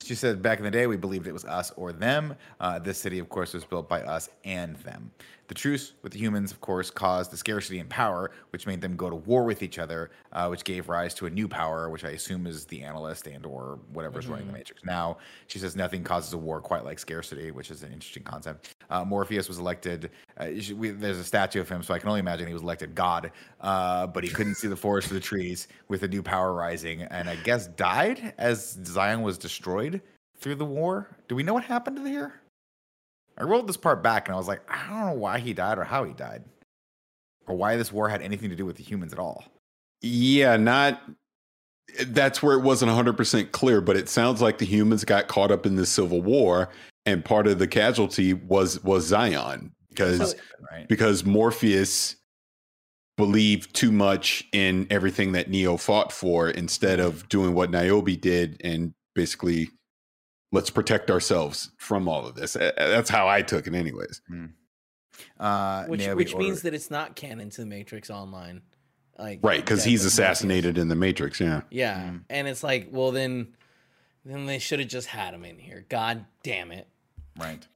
she 0.01 0.15
said, 0.15 0.41
back 0.41 0.59
in 0.59 0.63
the 0.63 0.71
day, 0.71 0.87
we 0.87 0.95
believed 0.95 1.27
it 1.27 1.33
was 1.33 1.43
us 1.43 1.71
or 1.75 1.91
them. 1.91 2.35
Uh, 2.59 2.79
this 2.79 2.97
city, 2.97 3.19
of 3.19 3.27
course, 3.27 3.53
was 3.53 3.65
built 3.65 3.89
by 3.89 4.01
us 4.03 4.29
and 4.45 4.77
them. 4.77 5.11
The 5.49 5.55
truce 5.55 5.93
with 6.03 6.11
the 6.11 6.19
humans, 6.19 6.51
of 6.51 6.61
course, 6.61 6.91
caused 6.91 7.31
the 7.31 7.37
scarcity 7.37 7.79
in 7.79 7.87
power, 7.87 8.29
which 8.51 8.67
made 8.67 8.81
them 8.81 8.95
go 8.95 9.09
to 9.09 9.15
war 9.15 9.43
with 9.43 9.63
each 9.63 9.79
other, 9.79 10.11
uh, 10.31 10.47
which 10.47 10.63
gave 10.63 10.89
rise 10.89 11.15
to 11.15 11.25
a 11.25 11.29
new 11.29 11.47
power, 11.47 11.89
which 11.89 12.05
I 12.05 12.09
assume 12.09 12.45
is 12.45 12.65
the 12.65 12.83
analyst 12.83 13.25
and 13.25 13.47
or 13.47 13.79
whatever's 13.91 14.27
running 14.27 14.45
the 14.45 14.53
Matrix. 14.53 14.85
Now, 14.85 15.17
she 15.47 15.57
says 15.57 15.75
nothing 15.75 16.03
causes 16.03 16.33
a 16.33 16.37
war 16.37 16.61
quite 16.61 16.85
like 16.85 16.99
scarcity, 16.99 17.49
which 17.49 17.71
is 17.71 17.81
an 17.81 17.91
interesting 17.91 18.21
concept. 18.21 18.75
Uh, 18.91 19.03
Morpheus 19.03 19.47
was 19.47 19.57
elected. 19.57 20.11
Uh, 20.37 20.49
we, 20.75 20.91
there's 20.91 21.17
a 21.17 21.23
statue 21.23 21.61
of 21.61 21.67
him, 21.67 21.81
so 21.81 21.95
I 21.95 21.99
can 21.99 22.09
only 22.09 22.19
imagine 22.19 22.45
he 22.45 22.53
was 22.53 22.61
elected 22.61 22.93
God, 22.93 23.31
uh, 23.61 24.05
but 24.05 24.23
he 24.23 24.29
couldn't 24.29 24.53
see 24.53 24.67
the 24.67 24.77
forest 24.77 25.07
for 25.07 25.15
the 25.15 25.19
trees 25.19 25.67
with 25.87 26.03
a 26.03 26.07
new 26.07 26.21
power 26.21 26.53
rising, 26.53 27.01
and 27.01 27.27
I 27.27 27.37
guess 27.37 27.65
died 27.69 28.35
as 28.37 28.77
Zion 28.85 29.23
was 29.23 29.39
destroyed 29.39 29.99
through 30.37 30.55
the 30.55 30.65
war. 30.65 31.07
Do 31.27 31.35
we 31.35 31.41
know 31.41 31.55
what 31.55 31.63
happened 31.63 32.07
here? 32.07 32.38
I 33.39 33.43
rolled 33.43 33.67
this 33.67 33.77
part 33.77 34.03
back 34.03 34.27
and 34.27 34.35
I 34.35 34.37
was 34.37 34.47
like, 34.47 34.61
I 34.69 34.89
don't 34.89 35.05
know 35.05 35.13
why 35.13 35.39
he 35.39 35.53
died 35.53 35.77
or 35.77 35.83
how 35.83 36.03
he 36.03 36.13
died, 36.13 36.43
or 37.47 37.55
why 37.55 37.77
this 37.77 37.91
war 37.91 38.09
had 38.09 38.21
anything 38.21 38.49
to 38.49 38.55
do 38.55 38.65
with 38.65 38.75
the 38.75 38.83
humans 38.83 39.13
at 39.13 39.19
all. 39.19 39.45
Yeah, 40.01 40.57
not. 40.57 41.01
That's 42.05 42.43
where 42.43 42.55
it 42.55 42.61
wasn't 42.61 42.91
100% 42.91 43.51
clear, 43.51 43.81
but 43.81 43.97
it 43.97 44.09
sounds 44.09 44.41
like 44.41 44.59
the 44.59 44.65
humans 44.65 45.03
got 45.03 45.27
caught 45.27 45.51
up 45.51 45.65
in 45.65 45.75
this 45.75 45.89
civil 45.89 46.21
war, 46.21 46.69
and 47.05 47.25
part 47.25 47.47
of 47.47 47.57
the 47.57 47.67
casualty 47.67 48.33
was 48.33 48.83
was 48.83 49.05
Zion 49.05 49.71
because 49.89 50.35
Right? 50.71 50.87
because 50.87 51.25
Morpheus 51.25 52.15
believed 53.17 53.73
too 53.73 53.91
much 53.91 54.45
in 54.53 54.87
everything 54.89 55.31
that 55.33 55.49
Neo 55.49 55.77
fought 55.77 56.11
for 56.13 56.49
instead 56.49 56.99
of 56.99 57.27
doing 57.27 57.53
what 57.53 57.71
Niobe 57.71 58.21
did 58.21 58.61
and 58.63 58.93
basically 59.13 59.69
let's 60.51 60.69
protect 60.69 61.09
ourselves 61.11 61.71
from 61.77 62.07
all 62.07 62.25
of 62.27 62.35
this. 62.35 62.53
That's 62.53 63.09
how 63.09 63.27
I 63.27 63.41
took 63.41 63.67
it, 63.67 63.73
anyways. 63.75 64.21
Uh, 65.39 65.85
which 65.85 65.99
Naomi 66.01 66.15
which 66.15 66.35
means 66.35 66.61
that 66.63 66.73
it's 66.73 66.89
not 66.91 67.15
canon 67.15 67.49
to 67.51 67.61
the 67.61 67.67
Matrix 67.67 68.09
Online, 68.09 68.61
like 69.17 69.39
Right, 69.43 69.59
because 69.59 69.83
he's 69.83 70.01
of 70.01 70.05
Morpheus. 70.05 70.13
assassinated 70.13 70.77
in 70.77 70.87
the 70.87 70.95
Matrix. 70.95 71.39
Yeah. 71.41 71.61
Yeah, 71.69 71.99
Mm. 72.03 72.23
and 72.29 72.47
it's 72.47 72.63
like, 72.63 72.87
well, 72.91 73.11
then, 73.11 73.55
then 74.23 74.45
they 74.45 74.59
should 74.59 74.79
have 74.79 74.87
just 74.87 75.07
had 75.07 75.33
him 75.33 75.43
in 75.43 75.59
here. 75.59 75.85
God 75.89 76.25
damn 76.43 76.71
it! 76.71 76.87
Right. 77.37 77.67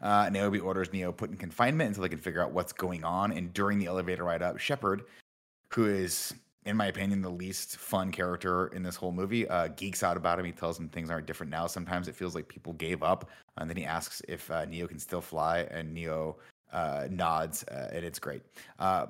Uh, 0.00 0.28
Naomi 0.30 0.58
orders 0.58 0.92
Neo 0.92 1.10
put 1.12 1.30
in 1.30 1.36
confinement 1.36 1.88
until 1.88 2.02
they 2.02 2.08
can 2.10 2.18
figure 2.18 2.42
out 2.42 2.52
what's 2.52 2.72
going 2.72 3.02
on. 3.04 3.32
And 3.32 3.52
during 3.54 3.78
the 3.78 3.86
elevator 3.86 4.24
ride 4.24 4.42
up, 4.42 4.58
Shepard, 4.58 5.04
who 5.72 5.86
is, 5.86 6.34
in 6.66 6.76
my 6.76 6.86
opinion, 6.86 7.22
the 7.22 7.30
least 7.30 7.76
fun 7.78 8.10
character 8.10 8.66
in 8.68 8.82
this 8.82 8.96
whole 8.96 9.12
movie, 9.12 9.48
uh, 9.48 9.68
geeks 9.68 10.02
out 10.02 10.16
about 10.16 10.38
him. 10.38 10.44
He 10.44 10.52
tells 10.52 10.78
him 10.78 10.88
things 10.88 11.10
aren't 11.10 11.26
different 11.26 11.50
now. 11.50 11.66
Sometimes 11.66 12.08
it 12.08 12.14
feels 12.14 12.34
like 12.34 12.48
people 12.48 12.72
gave 12.74 13.02
up. 13.02 13.30
And 13.56 13.70
then 13.70 13.76
he 13.76 13.84
asks 13.84 14.20
if 14.28 14.50
uh, 14.50 14.64
Neo 14.64 14.86
can 14.86 14.98
still 14.98 15.20
fly, 15.20 15.60
and 15.70 15.94
Neo 15.94 16.36
uh, 16.72 17.06
nods, 17.08 17.62
uh, 17.64 17.90
and 17.92 18.04
it's 18.04 18.18
great. 18.18 18.42
Uh, 18.80 19.06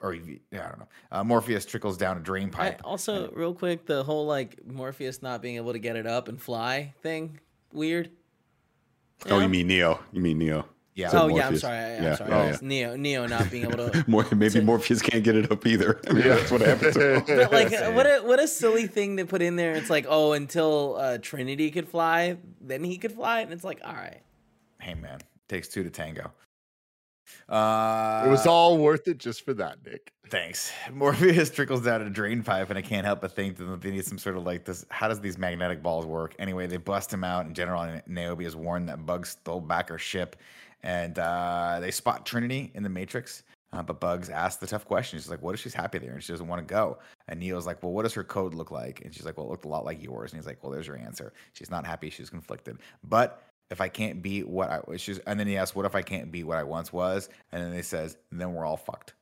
or 0.00 0.14
yeah, 0.14 0.38
I 0.52 0.68
don't 0.68 0.78
know. 0.78 0.88
Uh, 1.12 1.24
Morpheus 1.24 1.66
trickles 1.66 1.98
down 1.98 2.16
a 2.16 2.20
drain 2.20 2.48
I, 2.54 2.56
pipe. 2.56 2.80
also, 2.84 3.30
real 3.32 3.52
quick, 3.52 3.84
the 3.84 4.02
whole 4.02 4.24
like 4.24 4.64
Morpheus 4.64 5.22
not 5.22 5.42
being 5.42 5.56
able 5.56 5.72
to 5.72 5.78
get 5.78 5.96
it 5.96 6.06
up 6.06 6.28
and 6.28 6.40
fly 6.40 6.94
thing, 7.02 7.38
weird. 7.72 8.10
Oh, 9.26 9.30
know? 9.30 9.40
you 9.40 9.48
mean 9.48 9.66
Neo? 9.66 10.00
You 10.12 10.22
mean 10.22 10.38
Neo? 10.38 10.66
Yeah. 11.00 11.10
Oh 11.12 11.28
yeah, 11.28 11.46
I'm 11.48 11.56
sorry. 11.56 11.76
I, 11.78 11.96
I'm 11.96 12.02
Yeah, 12.02 12.14
sorry. 12.14 12.32
oh, 12.32 12.46
It's 12.48 12.62
Neo, 12.62 12.96
Neo 12.96 13.26
not 13.26 13.50
being 13.50 13.64
able 13.64 13.90
to. 13.90 14.04
More, 14.08 14.24
maybe 14.32 14.50
To- 14.50 14.62
Morpheus 14.62 15.02
can't 15.02 15.24
get 15.24 15.34
it 15.36 15.50
up 15.50 15.66
either. 15.66 16.00
I 16.08 16.12
mean, 16.12 16.22
that's 16.24 16.50
what 16.50 16.60
happened 16.60 16.94
to 17.00 17.14
him. 17.16 17.22
But 17.26 17.52
like, 17.52 17.70
what 17.94 18.06
a 18.06 18.20
what 18.24 18.38
a 18.40 18.46
silly 18.46 18.86
thing 18.86 19.16
to 19.16 19.24
put 19.26 19.42
in 19.42 19.56
there. 19.56 19.72
It's 19.74 19.90
like, 19.90 20.06
oh, 20.08 20.32
until 20.32 20.96
uh, 20.98 21.18
Trinity 21.20 21.70
could 21.70 21.88
fly, 21.88 22.36
then 22.60 22.84
he 22.84 22.98
could 22.98 23.12
fly, 23.12 23.40
and 23.40 23.52
it's 23.52 23.64
like, 23.64 23.80
all 23.84 23.94
right. 23.94 24.20
hey 24.80 24.94
man, 24.94 25.18
takes 25.48 25.68
two 25.68 25.82
to 25.82 25.90
tango. 25.90 26.30
Uh, 27.48 28.24
it 28.26 28.30
was 28.30 28.46
all 28.46 28.78
worth 28.78 29.06
it 29.08 29.18
just 29.18 29.44
for 29.44 29.54
that, 29.54 29.78
Nick. 29.84 30.12
Thanks. 30.28 30.72
Morpheus 30.92 31.50
trickles 31.50 31.82
down 31.82 32.02
a 32.02 32.10
drain 32.10 32.42
pipe, 32.42 32.70
and 32.70 32.78
I 32.78 32.82
can't 32.82 33.04
help 33.04 33.20
but 33.20 33.32
think 33.32 33.56
that 33.56 33.80
they 33.80 33.90
need 33.90 34.04
some 34.04 34.18
sort 34.18 34.36
of 34.36 34.44
like 34.44 34.64
this. 34.64 34.84
How 34.90 35.08
does 35.08 35.20
these 35.20 35.38
magnetic 35.38 35.82
balls 35.82 36.06
work? 36.06 36.34
Anyway, 36.38 36.66
they 36.66 36.76
bust 36.76 37.12
him 37.12 37.24
out, 37.24 37.46
and 37.46 37.54
General 37.54 38.00
Niobe 38.06 38.42
is 38.42 38.54
warned 38.56 38.88
that 38.88 39.04
Bugs 39.06 39.30
stole 39.30 39.60
back 39.60 39.88
her 39.88 39.98
ship, 39.98 40.36
and 40.82 41.18
uh, 41.18 41.78
they 41.80 41.90
spot 41.90 42.26
Trinity 42.26 42.70
in 42.74 42.82
the 42.82 42.88
Matrix. 42.88 43.42
Uh, 43.72 43.82
but 43.82 44.00
Bugs 44.00 44.30
asks 44.30 44.60
the 44.60 44.66
tough 44.66 44.84
question. 44.84 45.18
She's 45.18 45.30
like, 45.30 45.42
"What 45.42 45.54
if 45.54 45.60
she's 45.60 45.74
happy 45.74 45.98
there 45.98 46.12
and 46.12 46.22
she 46.22 46.32
doesn't 46.32 46.48
want 46.48 46.66
to 46.66 46.74
go?" 46.74 46.98
And 47.28 47.38
Neo's 47.38 47.66
like, 47.66 47.82
"Well, 47.82 47.92
what 47.92 48.02
does 48.02 48.14
her 48.14 48.24
code 48.24 48.52
look 48.52 48.72
like?" 48.72 49.00
And 49.04 49.14
she's 49.14 49.24
like, 49.24 49.36
"Well, 49.36 49.46
it 49.46 49.50
looked 49.50 49.64
a 49.64 49.68
lot 49.68 49.84
like 49.84 50.02
yours." 50.02 50.32
And 50.32 50.40
he's 50.40 50.46
like, 50.46 50.62
"Well, 50.62 50.72
there's 50.72 50.88
your 50.88 50.98
answer. 50.98 51.32
She's 51.52 51.70
not 51.70 51.86
happy. 51.86 52.10
She's 52.10 52.30
conflicted. 52.30 52.78
But 53.04 53.44
if 53.70 53.80
I 53.80 53.88
can't 53.88 54.22
be 54.22 54.42
what 54.42 54.70
I 54.70 54.80
was," 54.88 55.20
and 55.26 55.38
then 55.38 55.46
he 55.46 55.56
asks, 55.56 55.76
"What 55.76 55.86
if 55.86 55.94
I 55.94 56.02
can't 56.02 56.32
be 56.32 56.42
what 56.42 56.58
I 56.58 56.64
once 56.64 56.92
was?" 56.92 57.28
And 57.52 57.62
then 57.62 57.72
he 57.72 57.82
says, 57.82 58.16
"Then 58.32 58.54
we're 58.54 58.64
all 58.64 58.76
fucked." 58.76 59.14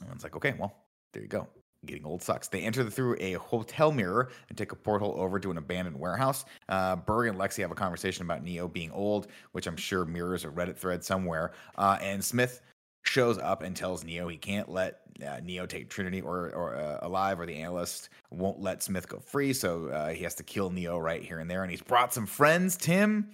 And 0.00 0.10
it's 0.12 0.24
like, 0.24 0.36
okay, 0.36 0.54
well, 0.58 0.74
there 1.12 1.22
you 1.22 1.28
go. 1.28 1.48
Getting 1.86 2.04
old 2.04 2.22
sucks. 2.22 2.48
They 2.48 2.60
enter 2.60 2.88
through 2.88 3.16
a 3.20 3.34
hotel 3.34 3.92
mirror 3.92 4.30
and 4.48 4.56
take 4.56 4.72
a 4.72 4.76
portal 4.76 5.14
over 5.16 5.38
to 5.38 5.50
an 5.50 5.58
abandoned 5.58 5.98
warehouse. 5.98 6.44
Uh, 6.68 6.96
Berg 6.96 7.28
and 7.28 7.38
Lexi 7.38 7.60
have 7.62 7.70
a 7.70 7.74
conversation 7.76 8.24
about 8.24 8.42
Neo 8.42 8.68
being 8.68 8.90
old, 8.90 9.28
which 9.52 9.66
I'm 9.66 9.76
sure 9.76 10.04
mirrors 10.04 10.44
a 10.44 10.48
Reddit 10.48 10.76
thread 10.76 11.04
somewhere. 11.04 11.52
Uh, 11.76 11.98
and 12.00 12.24
Smith 12.24 12.62
shows 13.04 13.38
up 13.38 13.62
and 13.62 13.76
tells 13.76 14.04
Neo 14.04 14.28
he 14.28 14.36
can't 14.36 14.68
let 14.68 15.00
uh, 15.26 15.40
Neo 15.42 15.66
take 15.66 15.88
Trinity 15.88 16.20
or 16.20 16.50
or 16.50 16.76
uh, 16.76 16.98
alive, 17.02 17.38
or 17.38 17.46
the 17.46 17.54
analyst 17.54 18.08
won't 18.30 18.60
let 18.60 18.82
Smith 18.82 19.08
go 19.08 19.18
free. 19.18 19.52
So 19.52 19.88
uh, 19.88 20.08
he 20.10 20.24
has 20.24 20.34
to 20.36 20.42
kill 20.42 20.70
Neo 20.70 20.98
right 20.98 21.22
here 21.22 21.38
and 21.38 21.50
there. 21.50 21.62
And 21.62 21.70
he's 21.70 21.82
brought 21.82 22.12
some 22.12 22.26
friends. 22.26 22.76
Tim, 22.76 23.30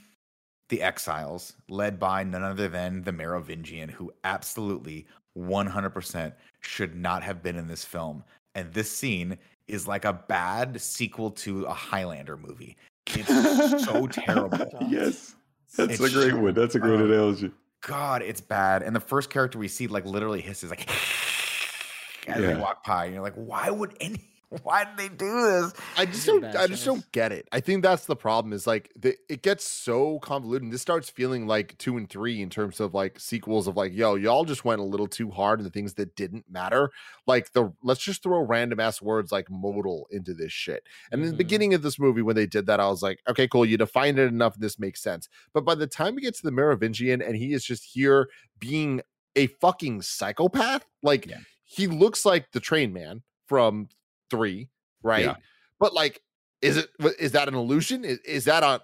the 0.69 0.83
Exiles, 0.83 1.55
led 1.69 1.99
by 1.99 2.25
none 2.25 2.43
other 2.43 2.69
than 2.69 3.03
the 3.03 3.13
Merovingian, 3.13 3.89
who 3.89 4.13
absolutely 4.25 5.07
100% 5.39 6.33
should 6.61 6.95
not 6.95 7.23
have 7.23 7.43
been 7.43 7.57
in 7.57 7.69
this 7.69 7.85
film. 7.85 8.25
And 8.55 8.73
this 8.73 8.91
scene 8.91 9.39
is 9.69 9.87
like 9.87 10.05
a 10.05 10.13
bad 10.13 10.81
sequel 10.81 11.31
to 11.31 11.65
a 11.65 11.73
Highlander 11.73 12.37
movie. 12.37 12.77
It's 13.07 13.85
so 13.85 14.07
terrible. 14.11 14.67
yes. 14.89 15.35
That's 15.77 16.01
It's 16.01 16.13
a 16.15 16.19
great 16.19 16.35
one. 16.35 16.55
That's 16.55 16.75
a 16.75 16.81
great 16.81 17.01
uh, 17.01 17.05
analogy. 17.05 17.53
God, 17.83 18.23
it's 18.23 18.41
bad. 18.41 18.83
And 18.83 18.95
the 18.95 19.01
first 19.01 19.31
character 19.31 19.59
we 19.59 19.69
see 19.69 19.87
like 19.87 20.05
literally 20.05 20.41
hisses 20.41 20.71
like 20.71 20.89
as 22.29 22.37
they 22.41 22.49
Yeah. 22.49 22.59
walk 22.61 22.85
by. 22.85 23.05
And 23.07 23.15
you're 23.15 23.23
like, 23.23 23.35
why 23.37 23.71
would 23.71 23.95
any 24.01 24.30
why 24.63 24.85
did 24.85 24.97
they 24.97 25.09
do 25.09 25.43
this? 25.43 25.73
I 25.97 26.07
just 26.07 26.27
don't. 26.27 26.45
I 26.57 26.67
just 26.67 26.85
don't 26.85 27.11
get 27.13 27.31
it. 27.31 27.47
I 27.53 27.61
think 27.61 27.83
that's 27.83 28.07
the 28.07 28.17
problem. 28.17 28.53
Is 28.53 28.67
like 28.67 28.91
the, 28.97 29.17
it 29.29 29.43
gets 29.43 29.65
so 29.65 30.19
convoluted. 30.19 30.65
And 30.65 30.73
this 30.73 30.83
starts 30.83 31.09
feeling 31.09 31.47
like 31.47 31.79
two 31.79 31.97
and 31.97 32.09
three 32.11 32.43
in 32.43 32.51
terms 32.51 32.81
of 32.81 32.93
like 32.93 33.21
sequels 33.21 33.69
of 33.69 33.77
like, 33.77 33.93
yo, 33.95 34.17
y'all 34.17 34.45
just 34.45 34.65
went 34.65 34.81
a 34.81 34.85
little 34.85 35.07
too 35.07 35.31
hard 35.31 35.61
in 35.61 35.65
the 35.65 35.71
things 35.71 35.95
that 35.95 36.17
didn't 36.17 36.45
matter. 36.51 36.91
Like 37.29 37.53
the 37.53 37.73
let's 37.83 38.01
just 38.01 38.23
throw 38.25 38.41
random 38.41 38.81
ass 38.81 39.01
words 39.01 39.31
like 39.31 39.49
modal 39.51 40.09
into 40.11 40.35
this 40.35 40.53
shit. 40.53 40.83
And 41.13 41.23
in 41.23 41.29
the 41.29 41.35
Mhm. 41.35 41.39
beginning 41.39 41.75
of 41.75 41.83
this 41.83 41.99
movie, 42.01 42.23
when 42.23 42.35
they 42.35 42.47
did 42.47 42.67
that, 42.67 42.81
I 42.81 42.89
was 42.89 43.03
like, 43.03 43.21
okay, 43.29 43.47
cool. 43.47 43.65
You 43.65 43.77
defined 43.77 44.19
it 44.19 44.27
enough. 44.29 44.57
This 44.59 44.79
makes 44.81 45.01
sense. 45.01 45.29
But 45.53 45.65
by 45.65 45.77
the 45.77 45.87
time 45.87 46.17
we 46.17 46.23
get 46.23 46.35
to 46.35 46.43
the 46.43 46.51
Merovingian 46.51 47.23
and 47.23 47.37
he 47.37 47.53
is 47.53 47.65
just 47.65 47.85
here 47.85 48.29
being 48.59 49.01
a 49.37 49.47
fucking 49.47 50.03
psychopath, 50.03 50.85
like 51.05 51.27
Yeah. 51.27 51.39
he 51.65 51.87
looks 51.87 52.25
like 52.25 52.51
the 52.51 52.59
train 52.61 52.93
man 52.93 53.23
from 53.47 53.89
three, 54.31 54.69
right? 55.03 55.25
Yeah. 55.25 55.37
But 55.79 55.95
like, 55.95 56.23
is 56.63 56.77
it 56.77 56.91
is 57.19 57.33
that 57.33 57.49
an 57.49 57.55
illusion? 57.55 58.05
Is, 58.05 58.19
is 58.19 58.45
that 58.45 58.63
on? 58.63 58.81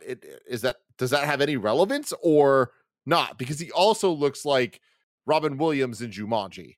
Is 0.46 0.62
that 0.62 0.76
does 0.98 1.10
that 1.10 1.24
have 1.24 1.40
any 1.40 1.56
relevance 1.56 2.12
or 2.22 2.72
not? 3.04 3.38
Because 3.38 3.58
he 3.58 3.70
also 3.70 4.10
looks 4.10 4.44
like 4.44 4.80
Robin 5.26 5.56
Williams 5.58 6.02
in 6.02 6.10
Jumanji. 6.10 6.76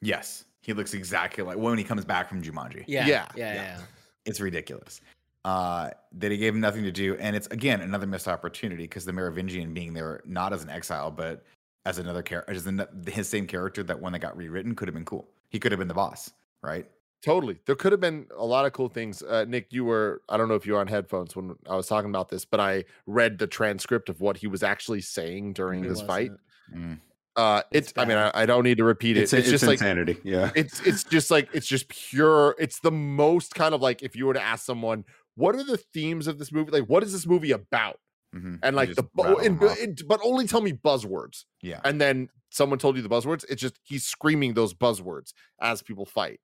Yes. 0.00 0.44
He 0.62 0.72
looks 0.72 0.92
exactly 0.92 1.44
like 1.44 1.56
when 1.56 1.78
he 1.78 1.84
comes 1.84 2.04
back 2.04 2.28
from 2.28 2.42
Jumanji. 2.42 2.84
Yeah, 2.86 3.06
Yeah, 3.06 3.26
yeah, 3.36 3.54
yeah. 3.54 3.54
yeah. 3.54 3.80
It's 4.26 4.40
ridiculous. 4.40 5.00
Uh, 5.44 5.90
that 6.12 6.30
he 6.30 6.36
gave 6.36 6.54
him 6.54 6.60
nothing 6.60 6.82
to 6.82 6.92
do, 6.92 7.16
and 7.18 7.34
it's 7.34 7.46
again 7.46 7.80
another 7.80 8.06
missed 8.06 8.28
opportunity 8.28 8.82
because 8.82 9.04
the 9.04 9.12
Merovingian 9.12 9.72
being 9.72 9.94
there 9.94 10.20
not 10.26 10.52
as 10.52 10.62
an 10.62 10.68
exile, 10.68 11.10
but 11.10 11.44
as 11.86 11.98
another 11.98 12.22
character, 12.22 12.52
as 12.52 12.66
an, 12.66 12.84
his 13.06 13.28
same 13.28 13.46
character 13.46 13.82
that 13.82 13.98
one 13.98 14.12
that 14.12 14.18
got 14.18 14.36
rewritten 14.36 14.74
could 14.74 14.88
have 14.88 14.94
been 14.94 15.06
cool. 15.06 15.28
He 15.48 15.58
could 15.58 15.72
have 15.72 15.78
been 15.78 15.88
the 15.88 15.94
boss, 15.94 16.30
right? 16.60 16.86
Totally. 17.24 17.58
There 17.66 17.74
could 17.74 17.90
have 17.92 18.00
been 18.00 18.26
a 18.36 18.44
lot 18.44 18.64
of 18.64 18.72
cool 18.72 18.88
things. 18.88 19.22
Uh, 19.22 19.44
Nick, 19.48 19.72
you 19.72 19.84
were, 19.84 20.22
I 20.28 20.36
don't 20.36 20.48
know 20.48 20.54
if 20.54 20.66
you 20.66 20.74
were 20.74 20.80
on 20.80 20.86
headphones 20.86 21.34
when 21.34 21.56
I 21.68 21.74
was 21.74 21.88
talking 21.88 22.10
about 22.10 22.28
this, 22.28 22.44
but 22.44 22.60
I 22.60 22.84
read 23.06 23.38
the 23.38 23.46
transcript 23.48 24.08
of 24.08 24.20
what 24.20 24.36
he 24.36 24.46
was 24.46 24.62
actually 24.62 25.00
saying 25.00 25.54
during 25.54 25.84
It 25.84 25.88
this 25.88 26.00
fight. 26.02 26.30
Mm. 26.72 27.00
Uh, 27.34 27.62
It's 27.72 27.90
it's, 27.90 27.98
I 27.98 28.04
mean, 28.04 28.16
I. 28.18 28.30
I 28.34 28.46
don't 28.46 28.62
need 28.64 28.78
to 28.78 28.84
repeat 28.84 29.16
it. 29.16 29.22
It's, 29.22 29.32
It's, 29.32 29.48
it's, 29.48 29.50
just 29.50 29.64
like, 29.66 29.74
insanity. 29.80 30.18
Yeah. 30.22 30.50
it's, 30.54 30.80
it's 30.86 31.02
just 31.04 31.30
like, 31.30 31.48
it's 31.52 31.66
just 31.66 31.88
pure. 31.88 32.54
It's 32.58 32.80
the 32.80 32.92
most 32.92 33.54
kind 33.54 33.74
of 33.74 33.80
like 33.80 34.02
if 34.02 34.14
you 34.16 34.26
were 34.26 34.34
to 34.34 34.42
ask 34.42 34.64
someone, 34.64 35.04
what 35.34 35.54
are 35.56 35.62
the 35.64 35.76
themes 35.76 36.26
of 36.28 36.38
this 36.38 36.52
movie? 36.52 36.70
Like, 36.70 36.88
what 36.88 37.02
is 37.02 37.12
this 37.12 37.26
movie 37.26 37.50
about? 37.52 37.98
Mhm. 38.34 38.58
And 38.62 38.76
like 38.76 38.94
the, 38.94 39.04
bu- 39.14 39.38
and, 39.38 39.60
and- 39.62 40.02
but 40.06 40.20
only 40.22 40.46
tell 40.46 40.60
me 40.60 40.72
buzzwords. 40.72 41.44
yeah, 41.62 41.80
And 41.84 42.00
then 42.00 42.28
someone 42.50 42.78
told 42.78 42.96
you 42.96 43.02
the 43.02 43.08
buzzwords. 43.08 43.44
It's 43.48 43.60
just, 43.62 43.78
he's 43.84 44.04
screaming 44.04 44.54
those 44.54 44.74
buzzwords 44.74 45.32
as 45.60 45.82
people 45.82 46.04
fight. 46.06 46.38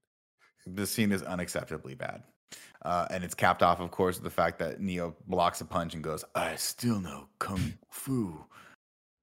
This 0.67 0.91
scene 0.91 1.13
is 1.13 1.23
unacceptably 1.23 1.97
bad. 1.97 2.23
Uh, 2.83 3.07
and 3.11 3.25
it's 3.25 3.35
capped 3.35 3.63
off, 3.63 3.81
of 3.81 3.91
course, 3.91 4.17
with 4.17 4.25
the 4.25 4.31
fact 4.31 4.59
that 4.59 4.81
Neo 4.81 5.15
blocks 5.27 5.61
a 5.61 5.65
punch 5.65 5.95
and 5.95 6.05
goes, 6.05 6.25
I 6.35 6.57
still 6.57 7.01
know 7.01 7.29
Kung 7.39 7.75
Fu. 7.91 8.45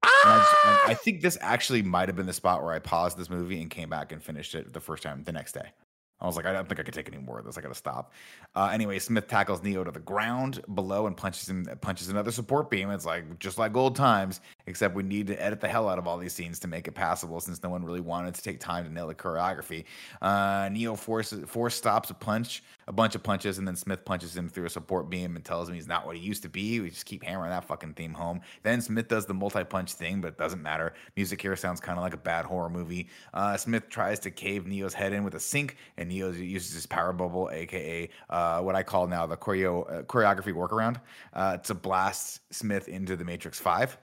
I, 0.04 0.38
just- 0.38 0.90
I 0.90 0.94
think 0.96 1.22
this 1.22 1.38
actually 1.42 1.84
might 1.84 2.10
have 2.10 2.16
been 2.16 2.26
the 2.26 2.34
spot 2.34 2.64
where 2.64 2.74
I 2.74 2.80
paused 2.80 3.18
this 3.18 3.30
movie 3.30 3.62
and 3.62 3.70
came 3.70 3.90
back 3.90 4.12
and 4.12 4.22
finished 4.24 4.56
it 4.56 4.74
the 4.74 4.80
first 4.80 5.04
time 5.04 5.24
the 5.24 5.32
next 5.32 5.52
day. 5.54 5.72
I 6.20 6.26
was 6.28 6.36
like, 6.36 6.46
I 6.46 6.54
don't 6.54 6.68
think 6.68 6.80
I 6.80 6.84
could 6.84 6.94
take 6.94 7.08
any 7.08 7.18
more 7.18 7.40
of 7.40 7.46
this. 7.46 7.58
I 7.58 7.62
got 7.62 7.70
to 7.70 7.76
stop. 7.76 8.14
Uh, 8.56 8.70
anyway, 8.72 9.00
Smith 9.00 9.28
tackles 9.28 9.64
Neo 9.64 9.84
to 9.84 9.90
the 9.92 10.00
ground 10.00 10.62
below 10.76 11.08
and 11.08 11.18
punches 11.18 11.50
him. 11.50 11.66
Punches 11.82 12.10
another 12.10 12.32
support 12.32 12.70
beam. 12.70 12.92
It's 12.92 13.06
like 13.08 13.40
just 13.40 13.58
like 13.58 13.76
old 13.76 13.96
times, 13.96 14.40
except 14.66 14.96
we 14.96 15.04
need 15.04 15.28
to 15.28 15.42
edit 15.42 15.62
the 15.62 15.68
hell 15.68 15.90
out 15.90 15.98
of 15.98 16.08
all 16.08 16.18
these 16.18 16.34
scenes 16.34 16.60
to 16.60 16.68
make 16.68 16.88
it 16.88 16.94
passable, 16.94 17.40
since 17.40 17.62
no 17.64 17.70
one 17.70 17.84
really 17.84 18.00
wanted 18.00 18.36
to 18.36 18.42
take 18.42 18.60
time 18.60 18.86
to 18.86 18.92
nail 18.92 19.08
the 19.08 19.16
choreography. 19.16 19.86
Uh, 20.22 20.70
Neo 20.72 20.96
forces 20.96 21.50
force 21.50 21.76
stops 21.76 22.10
a 22.10 22.14
punch, 22.14 22.64
a 22.88 22.92
bunch 22.92 23.16
of 23.16 23.24
punches, 23.24 23.58
and 23.58 23.68
then 23.68 23.76
Smith 23.76 24.06
punches 24.06 24.36
him 24.36 24.50
through 24.50 24.66
a 24.66 24.70
support 24.70 25.10
beam 25.10 25.36
and 25.36 25.46
tells 25.46 25.70
him 25.70 25.76
he's 25.76 25.88
not 25.88 26.06
what 26.06 26.16
he 26.16 26.22
used 26.22 26.44
to 26.44 26.50
be. 26.50 26.80
We 26.80 26.90
just 26.90 27.06
keep 27.06 27.24
hammering 27.24 27.52
that 27.52 27.66
fucking 27.66 27.94
theme 27.94 28.14
home. 28.14 28.42
Then 28.64 28.82
Smith 28.82 29.08
does 29.08 29.26
the 29.26 29.34
multi 29.34 29.64
punch 29.64 29.94
thing, 29.94 30.22
but 30.22 30.30
it 30.30 30.38
doesn't 30.38 30.62
matter. 30.62 30.94
Music 31.16 31.42
here 31.42 31.56
sounds 31.56 31.80
kind 31.80 31.98
of 31.98 32.04
like 32.04 32.14
a 32.14 32.18
bad 32.18 32.46
horror 32.46 32.70
movie. 32.70 33.08
Uh, 33.34 33.58
Smith 33.58 33.90
tries 33.90 34.20
to 34.20 34.32
cave 34.32 34.66
Neo's 34.66 34.94
head 34.94 35.14
in 35.14 35.24
with 35.24 35.36
a 35.36 35.40
sink, 35.40 35.78
and 35.98 36.10
Neo 36.10 36.32
uses 36.32 36.74
his 36.74 36.86
power 36.86 37.14
bubble, 37.14 37.50
aka 37.52 38.10
uh, 38.30 38.62
what 38.62 38.76
I 38.76 38.84
call 38.84 39.08
now 39.08 39.26
the 39.26 39.38
choreo 39.38 40.00
uh, 40.00 40.04
choreography 40.04 40.54
workaround, 40.54 40.98
uh, 41.34 41.58
to 41.58 41.74
blast 41.74 42.42
Smith 42.54 42.88
into 42.88 43.16
the 43.16 43.24
Matrix 43.24 43.60
Five. 43.60 43.98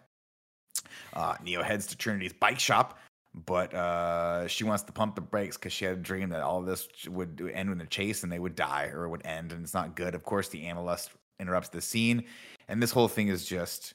Uh, 1.14 1.34
Neo 1.42 1.62
heads 1.62 1.86
to 1.88 1.96
Trinity's 1.96 2.32
bike 2.32 2.58
shop, 2.58 2.98
but 3.46 3.72
uh, 3.74 4.46
she 4.48 4.64
wants 4.64 4.82
to 4.84 4.92
pump 4.92 5.14
the 5.14 5.20
brakes 5.20 5.56
because 5.56 5.72
she 5.72 5.84
had 5.84 5.94
a 5.94 6.00
dream 6.00 6.28
that 6.30 6.42
all 6.42 6.62
this 6.62 6.88
would 7.08 7.50
end 7.54 7.70
in 7.70 7.80
a 7.80 7.86
chase 7.86 8.22
and 8.22 8.32
they 8.32 8.38
would 8.38 8.54
die 8.54 8.90
or 8.94 9.04
it 9.04 9.08
would 9.08 9.26
end, 9.26 9.52
and 9.52 9.62
it's 9.62 9.74
not 9.74 9.96
good. 9.96 10.14
Of 10.14 10.22
course, 10.24 10.48
the 10.48 10.66
analyst 10.66 11.10
interrupts 11.40 11.68
the 11.68 11.80
scene, 11.80 12.24
and 12.68 12.82
this 12.82 12.90
whole 12.90 13.08
thing 13.08 13.28
is 13.28 13.44
just 13.44 13.94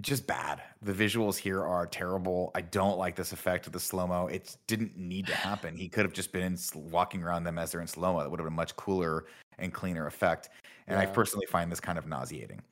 just 0.00 0.26
bad. 0.26 0.62
The 0.82 0.92
visuals 0.92 1.36
here 1.36 1.62
are 1.62 1.86
terrible. 1.86 2.52
I 2.54 2.62
don't 2.62 2.98
like 2.98 3.16
this 3.16 3.32
effect 3.32 3.66
of 3.66 3.72
the 3.72 3.80
slow 3.80 4.06
mo. 4.06 4.28
It 4.28 4.56
didn't 4.66 4.96
need 4.96 5.26
to 5.26 5.34
happen. 5.34 5.76
He 5.76 5.88
could 5.88 6.04
have 6.04 6.12
just 6.12 6.32
been 6.32 6.42
in, 6.42 6.58
walking 6.90 7.22
around 7.22 7.44
them 7.44 7.58
as 7.58 7.72
they're 7.72 7.80
in 7.80 7.86
slow 7.86 8.14
mo. 8.14 8.20
It 8.20 8.30
would 8.30 8.40
have 8.40 8.46
been 8.46 8.54
a 8.54 8.56
much 8.56 8.76
cooler 8.76 9.26
and 9.58 9.72
cleaner 9.74 10.06
effect. 10.06 10.50
And 10.86 10.98
I 10.98 11.06
personally 11.06 11.46
find 11.46 11.70
this 11.70 11.80
kind 11.80 11.98
of 11.98 12.06
nauseating. 12.06 12.62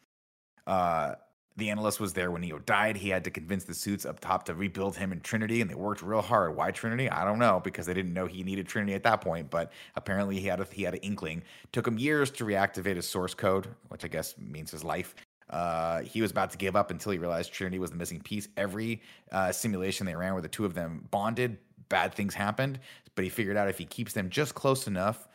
Uh, 0.66 1.14
the 1.58 1.70
analyst 1.70 1.98
was 1.98 2.12
there 2.12 2.30
when 2.30 2.40
Neo 2.40 2.58
died. 2.60 2.96
He 2.96 3.08
had 3.08 3.24
to 3.24 3.30
convince 3.30 3.64
the 3.64 3.74
suits 3.74 4.06
up 4.06 4.20
top 4.20 4.44
to 4.44 4.54
rebuild 4.54 4.96
him 4.96 5.12
in 5.12 5.20
Trinity, 5.20 5.60
and 5.60 5.68
they 5.68 5.74
worked 5.74 6.02
real 6.02 6.22
hard. 6.22 6.54
Why 6.56 6.70
Trinity? 6.70 7.10
I 7.10 7.24
don't 7.24 7.40
know 7.40 7.60
because 7.62 7.84
they 7.84 7.94
didn't 7.94 8.14
know 8.14 8.26
he 8.26 8.44
needed 8.44 8.68
Trinity 8.68 8.94
at 8.94 9.02
that 9.02 9.20
point. 9.20 9.50
But 9.50 9.72
apparently, 9.96 10.38
he 10.38 10.46
had 10.46 10.60
a, 10.60 10.66
he 10.70 10.84
had 10.84 10.94
an 10.94 11.00
inkling. 11.00 11.42
Took 11.72 11.86
him 11.86 11.98
years 11.98 12.30
to 12.32 12.44
reactivate 12.44 12.96
his 12.96 13.08
source 13.08 13.34
code, 13.34 13.66
which 13.88 14.04
I 14.04 14.08
guess 14.08 14.36
means 14.38 14.70
his 14.70 14.84
life. 14.84 15.16
Uh, 15.50 16.02
he 16.02 16.22
was 16.22 16.30
about 16.30 16.50
to 16.52 16.58
give 16.58 16.76
up 16.76 16.90
until 16.90 17.10
he 17.10 17.18
realized 17.18 17.52
Trinity 17.52 17.78
was 17.78 17.90
the 17.90 17.96
missing 17.96 18.20
piece. 18.20 18.46
Every 18.56 19.02
uh, 19.32 19.50
simulation 19.50 20.06
they 20.06 20.14
ran 20.14 20.34
where 20.34 20.42
the 20.42 20.48
two 20.48 20.64
of 20.64 20.74
them 20.74 21.08
bonded, 21.10 21.58
bad 21.88 22.14
things 22.14 22.34
happened. 22.34 22.78
But 23.16 23.24
he 23.24 23.30
figured 23.30 23.56
out 23.56 23.68
if 23.68 23.78
he 23.78 23.84
keeps 23.84 24.12
them 24.12 24.30
just 24.30 24.54
close 24.54 24.86
enough 24.86 25.26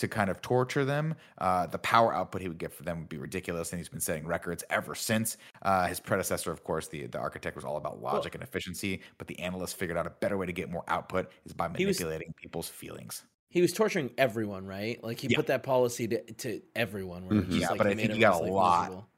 to 0.00 0.08
kind 0.08 0.28
of 0.30 0.40
torture 0.42 0.84
them, 0.84 1.14
uh, 1.38 1.66
the 1.66 1.78
power 1.78 2.14
output 2.14 2.40
he 2.42 2.48
would 2.48 2.58
get 2.58 2.72
for 2.72 2.82
them 2.82 3.00
would 3.00 3.08
be 3.08 3.18
ridiculous. 3.18 3.70
And 3.72 3.78
he's 3.78 3.88
been 3.88 4.00
setting 4.00 4.26
records 4.26 4.64
ever 4.70 4.94
since. 4.94 5.36
Uh, 5.62 5.86
his 5.86 6.00
predecessor, 6.00 6.50
of 6.50 6.64
course, 6.64 6.88
the, 6.88 7.06
the 7.06 7.18
architect 7.18 7.54
was 7.54 7.64
all 7.64 7.76
about 7.76 8.00
logic 8.02 8.34
and 8.34 8.42
efficiency, 8.42 9.00
but 9.18 9.26
the 9.28 9.38
analyst 9.38 9.76
figured 9.76 9.96
out 9.98 10.06
a 10.06 10.10
better 10.10 10.36
way 10.36 10.46
to 10.46 10.52
get 10.52 10.70
more 10.70 10.84
output 10.88 11.30
is 11.44 11.52
by 11.52 11.70
He 11.76 11.86
was- 11.86 11.98
manipulating 12.00 12.32
people's 12.34 12.68
feelings. 12.68 13.24
He 13.50 13.60
was 13.60 13.72
torturing 13.72 14.10
everyone, 14.16 14.64
right? 14.66 15.02
Like 15.02 15.18
he 15.18 15.28
Yeah. 15.28 15.36
put 15.36 15.48
that 15.48 15.62
policy 15.64 16.06
to, 16.08 16.22
to 16.34 16.62
everyone. 16.76 17.26
Where 17.26 17.40
Mhm. 17.40 17.46
just 17.48 17.58
Yeah, 17.60 17.68
like 17.70 17.78
but 17.78 17.86
I 17.88 17.94
think 17.94 18.12
he 18.12 18.18
got 18.20 18.34
a 18.40 18.44
life 18.44 18.50
lot. 18.52 18.80
miserable. 18.82 19.08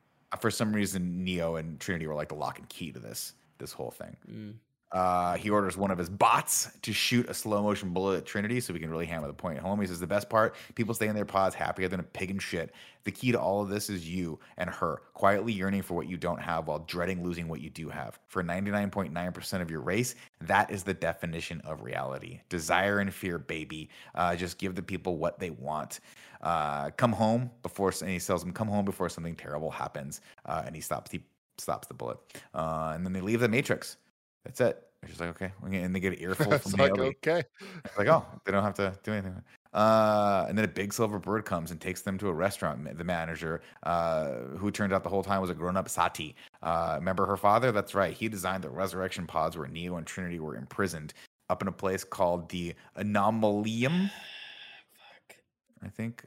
For 0.41 0.51
some 0.51 0.73
reason, 0.73 1.23
Neo 1.23 1.57
and 1.57 1.79
Trinity 1.79 2.07
were 2.07 2.15
like 2.15 2.31
the 2.31 2.35
lock 2.35 2.59
and 2.59 2.69
key 2.69 2.91
to 2.93 2.99
this 2.99 3.35
this 3.59 3.73
whole 3.73 3.91
thing. 3.91 4.17
Mm. 4.29 4.55
Uh, 4.93 5.37
he 5.37 5.49
orders 5.49 5.77
one 5.77 5.91
of 5.91 5.97
his 5.97 6.11
bots 6.11 6.71
to 6.83 6.93
shoot 6.93 7.29
a 7.29 7.35
slow 7.35 7.63
motion 7.63 7.91
bullet 7.91 8.19
at 8.19 8.27
Trinity 8.27 8.61
so 8.61 8.75
we 8.75 8.81
can 8.81 8.91
really 8.91 9.07
hammer 9.07 9.27
the 9.27 9.33
point 9.33 9.59
home. 9.59 9.81
He 9.81 9.87
says 9.87 10.01
the 10.01 10.07
best 10.07 10.29
part 10.29 10.55
people 10.75 10.95
stay 10.95 11.09
in 11.09 11.15
their 11.15 11.25
pods 11.25 11.55
happier 11.55 11.89
than 11.89 12.01
a 12.01 12.05
pig 12.05 12.31
in 12.31 12.39
shit. 12.39 12.75
The 13.05 13.11
key 13.11 13.33
to 13.33 13.41
all 13.41 13.63
of 13.63 13.69
this 13.69 13.89
is 13.91 14.09
you 14.09 14.39
and 14.59 14.69
her 14.69 15.03
quietly 15.15 15.53
yearning 15.53 15.83
for 15.83 15.95
what 15.95 16.09
you 16.09 16.17
don't 16.17 16.41
have 16.41 16.69
while 16.69 16.81
dreading 16.81 17.25
losing 17.25 17.49
what 17.49 17.61
you 17.61 17.71
do 17.71 17.89
have. 17.89 18.19
For 18.29 18.45
99.9% 18.45 19.63
of 19.63 19.71
your 19.71 19.81
race, 19.81 20.15
that 20.43 20.71
is 20.71 20.85
the 20.85 20.95
definition 20.95 21.61
of 21.65 21.83
reality. 21.83 22.41
Desire 22.49 23.01
and 23.01 23.13
fear, 23.13 23.39
baby. 23.39 23.89
Uh, 24.15 24.37
just 24.37 24.59
give 24.59 24.75
the 24.75 24.83
people 24.83 25.17
what 25.17 25.39
they 25.39 25.51
want. 25.51 26.01
Uh, 26.43 26.91
come 26.91 27.13
home 27.13 27.51
before, 27.63 27.93
and 28.03 28.11
he 28.11 28.21
tells 28.21 28.43
them, 28.43 28.53
come 28.53 28.69
home 28.69 28.85
before 28.85 29.09
something 29.09 29.35
terrible 29.35 29.71
happens. 29.71 30.21
Uh, 30.45 30.63
and 30.67 30.75
he 30.77 30.83
stops, 30.83 31.11
he 31.11 31.23
stops 31.59 31.89
the 31.89 31.95
bullet. 31.95 32.19
Uh, 32.55 32.93
and 32.95 33.05
then 33.05 33.13
they 33.13 33.21
leave 33.21 33.41
the 33.41 33.49
Matrix. 33.49 33.97
That's 34.45 34.61
it. 34.61 34.83
They're 35.01 35.09
just 35.09 35.21
like, 35.21 35.31
okay. 35.31 35.53
And 35.65 35.95
they 35.95 36.01
get 36.01 36.13
an 36.13 36.19
earful 36.23 36.59
from 36.59 36.73
like, 36.73 36.95
Naomi. 36.95 37.17
okay. 37.25 37.43
It's 37.85 37.99
like, 37.99 38.09
oh, 38.09 38.25
they 38.45 38.53
don't 38.53 38.63
have 38.63 38.75
to 38.75 38.97
do 39.03 39.13
anything. 39.13 39.43
Uh, 39.73 40.45
and 40.49 40.57
then 40.57 40.65
a 40.65 40.69
big 40.69 40.93
silver 40.93 41.19
bird 41.19 41.45
comes 41.45 41.71
and 41.71 41.81
takes 41.81 42.03
them 42.03 42.19
to 42.19 42.29
a 42.29 42.33
restaurant. 42.33 42.97
The 42.99 43.05
manager, 43.05 43.63
uh, 43.85 44.33
who 44.59 44.71
turned 44.71 44.93
out 44.93 45.03
the 45.03 45.09
whole 45.09 45.23
time 45.23 45.41
was 45.41 45.51
a 45.51 45.55
grown-up 45.55 45.89
Sati. 45.89 46.37
Uh, 46.63 46.97
remember 46.99 47.27
her 47.27 47.37
father? 47.37 47.73
That's 47.73 47.95
right. 47.95 48.13
He 48.13 48.29
designed 48.29 48.63
the 48.63 48.71
resurrection 48.71 49.27
pods 49.27 49.57
where 49.57 49.67
Neo 49.69 49.97
and 49.97 50.07
Trinity 50.07 50.41
were 50.41 50.57
imprisoned 50.57 51.15
up 51.49 51.63
in 51.63 51.69
a 51.69 51.73
place 51.73 52.05
called 52.05 52.49
the 52.51 52.75
Anomalium. 52.97 54.11
Fuck. 54.93 55.37
I 55.83 55.89
think 55.89 56.25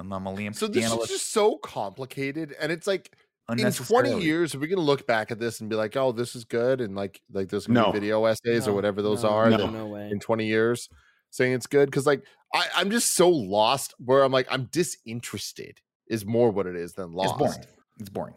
Anomalium. 0.00 0.54
So 0.54 0.66
this 0.66 0.92
is 0.92 1.08
just 1.08 1.32
so 1.32 1.56
complicated, 1.58 2.56
and 2.60 2.72
it's 2.72 2.86
like 2.86 3.16
in 3.56 3.72
20 3.72 4.20
years, 4.20 4.54
are 4.54 4.58
we 4.58 4.66
gonna 4.66 4.82
look 4.82 5.06
back 5.06 5.30
at 5.30 5.38
this 5.38 5.60
and 5.60 5.70
be 5.70 5.76
like, 5.76 5.96
"Oh, 5.96 6.12
this 6.12 6.36
is 6.36 6.44
good," 6.44 6.80
and 6.80 6.94
like 6.94 7.20
like 7.32 7.48
there's 7.48 7.66
gonna 7.66 7.80
No. 7.80 7.92
be 7.92 8.00
video 8.00 8.24
essays 8.26 8.68
or 8.68 8.74
whatever 8.74 9.00
those 9.00 9.22
no, 9.22 9.30
are 9.30 9.50
No. 9.50 9.56
that 9.56 9.72
no 9.72 9.86
way. 9.86 10.10
in 10.10 10.20
20 10.20 10.46
years 10.46 10.88
saying 11.30 11.52
it's 11.52 11.66
good 11.66 11.86
because 11.90 12.06
like 12.06 12.24
I, 12.54 12.66
I'm 12.76 12.90
just 12.90 13.14
so 13.14 13.28
lost 13.28 13.94
where 13.98 14.22
I'm 14.22 14.32
like 14.32 14.46
I'm 14.50 14.64
disinterested 14.72 15.80
is 16.08 16.24
more 16.24 16.50
what 16.50 16.66
it 16.66 16.76
is 16.76 16.92
than 16.94 17.12
lost 17.12 17.34
It's 17.34 17.38
boring. 17.38 17.66
It's 18.00 18.08
boring. 18.10 18.34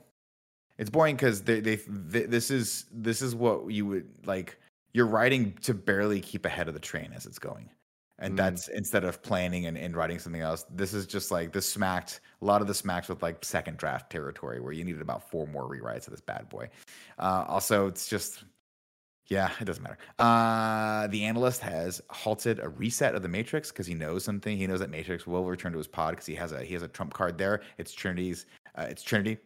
It's 0.77 0.89
boring 0.89 1.15
because 1.15 1.43
they, 1.43 1.59
they 1.59 1.75
they 1.75 2.23
this 2.23 2.49
is 2.51 2.85
this 2.91 3.21
is 3.21 3.35
what 3.35 3.69
you 3.71 3.85
would 3.85 4.07
like. 4.25 4.57
You're 4.93 5.07
writing 5.07 5.53
to 5.61 5.73
barely 5.73 6.19
keep 6.19 6.45
ahead 6.45 6.67
of 6.67 6.73
the 6.73 6.79
train 6.79 7.13
as 7.13 7.25
it's 7.25 7.39
going, 7.39 7.69
and 8.21 8.33
Mm. 8.33 8.37
that's 8.37 8.67
instead 8.69 9.03
of 9.03 9.21
planning 9.21 9.65
and, 9.65 9.77
and 9.77 9.95
writing 9.95 10.19
something 10.19 10.41
else. 10.41 10.65
This 10.69 10.93
is 10.93 11.05
just 11.05 11.31
like 11.31 11.51
this 11.51 11.67
smacked 11.67 12.21
a 12.41 12.45
lot 12.45 12.61
of 12.61 12.67
the 12.67 12.73
smacks 12.73 13.09
with 13.09 13.21
like 13.21 13.43
second 13.43 13.77
draft 13.77 14.09
territory 14.09 14.61
where 14.61 14.71
you 14.71 14.83
needed 14.85 15.01
about 15.01 15.29
four 15.29 15.47
more 15.47 15.67
rewrites 15.69 16.07
of 16.07 16.11
this 16.11 16.21
bad 16.21 16.47
boy. 16.47 16.69
Uh, 17.19 17.43
also, 17.47 17.87
it's 17.87 18.07
just 18.07 18.43
yeah, 19.27 19.49
it 19.61 19.65
doesn't 19.65 19.83
matter. 19.83 19.97
Uh, 20.19 21.07
the 21.07 21.23
analyst 21.23 21.61
has 21.61 22.01
halted 22.09 22.59
a 22.59 22.67
reset 22.67 23.15
of 23.15 23.21
the 23.21 23.29
Matrix 23.29 23.71
because 23.71 23.87
he 23.87 23.93
knows 23.93 24.25
something. 24.25 24.57
He 24.57 24.67
knows 24.67 24.79
that 24.79 24.89
Matrix 24.89 25.25
will 25.25 25.45
return 25.45 25.71
to 25.71 25.77
his 25.77 25.87
pod 25.87 26.11
because 26.13 26.25
he 26.25 26.35
has 26.35 26.51
a 26.51 26.63
he 26.63 26.73
has 26.73 26.83
a 26.83 26.87
trump 26.89 27.13
card 27.13 27.37
there. 27.37 27.61
It's 27.77 27.93
Trinity's. 27.93 28.45
Uh, 28.77 28.87
it's 28.89 29.03
Trinity. 29.03 29.37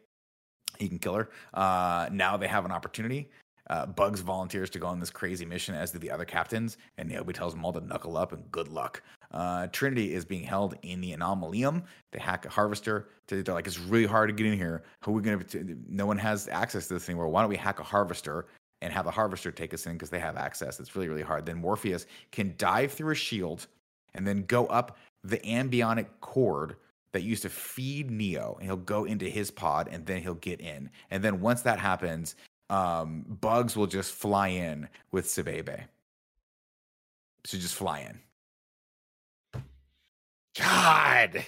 He 0.79 0.89
can 0.89 0.99
kill 0.99 1.13
her. 1.13 1.29
Uh, 1.53 2.09
now 2.11 2.35
they 2.35 2.47
have 2.47 2.65
an 2.65 2.71
opportunity. 2.71 3.29
Uh, 3.69 3.85
Bugs 3.85 4.19
volunteers 4.19 4.69
to 4.71 4.79
go 4.79 4.87
on 4.87 4.99
this 4.99 5.09
crazy 5.09 5.45
mission, 5.45 5.73
as 5.73 5.91
do 5.91 5.97
the 5.97 6.11
other 6.11 6.25
captains, 6.25 6.77
and 6.97 7.09
Naomi 7.09 7.33
tells 7.33 7.53
them 7.53 7.65
all 7.65 7.73
to 7.73 7.81
knuckle 7.81 8.15
up 8.15 8.31
and 8.31 8.49
good 8.51 8.67
luck. 8.67 9.01
Uh, 9.31 9.67
Trinity 9.67 10.13
is 10.13 10.23
being 10.23 10.43
held 10.43 10.75
in 10.83 11.01
the 11.01 11.11
anomalium. 11.11 11.83
They 12.11 12.19
hack 12.19 12.45
a 12.45 12.49
harvester. 12.49 13.09
They're 13.27 13.43
like, 13.43 13.67
it's 13.67 13.79
really 13.79 14.05
hard 14.05 14.29
to 14.29 14.33
get 14.35 14.45
in 14.45 14.57
here. 14.57 14.83
Who 15.03 15.11
are 15.11 15.13
we 15.15 15.21
going 15.21 15.39
to? 15.39 15.77
No 15.89 16.05
one 16.05 16.17
has 16.17 16.47
access 16.47 16.87
to 16.87 16.93
this. 16.93 17.07
Well, 17.09 17.31
why 17.31 17.41
don't 17.41 17.49
we 17.49 17.57
hack 17.57 17.79
a 17.79 17.83
harvester 17.83 18.45
and 18.81 18.93
have 18.93 19.05
the 19.05 19.11
harvester 19.11 19.51
take 19.51 19.73
us 19.73 19.87
in 19.87 19.93
because 19.93 20.09
they 20.09 20.19
have 20.19 20.37
access? 20.37 20.79
It's 20.79 20.95
really, 20.95 21.09
really 21.09 21.23
hard. 21.23 21.45
Then 21.45 21.57
Morpheus 21.57 22.05
can 22.31 22.53
dive 22.57 22.91
through 22.91 23.11
a 23.11 23.15
shield 23.15 23.67
and 24.13 24.25
then 24.25 24.43
go 24.43 24.67
up 24.67 24.97
the 25.23 25.43
amniotic 25.45 26.21
cord 26.21 26.77
that 27.11 27.23
used 27.23 27.43
to 27.43 27.49
feed 27.49 28.11
Neo, 28.11 28.57
and 28.59 28.67
he'll 28.67 28.75
go 28.75 29.05
into 29.05 29.25
his 29.25 29.49
pod, 29.49 29.87
and 29.89 30.05
then 30.05 30.21
he'll 30.21 30.35
get 30.35 30.59
in. 30.59 30.89
And 31.11 31.23
then 31.23 31.39
once 31.39 31.61
that 31.61 31.79
happens, 31.79 32.35
um, 32.69 33.25
Bugs 33.27 33.75
will 33.75 33.87
just 33.87 34.11
fly 34.13 34.49
in 34.49 34.89
with 35.11 35.25
Sebebe. 35.25 35.83
So 37.45 37.57
just 37.57 37.75
fly 37.75 37.99
in. 37.99 38.19
God. 40.57 41.45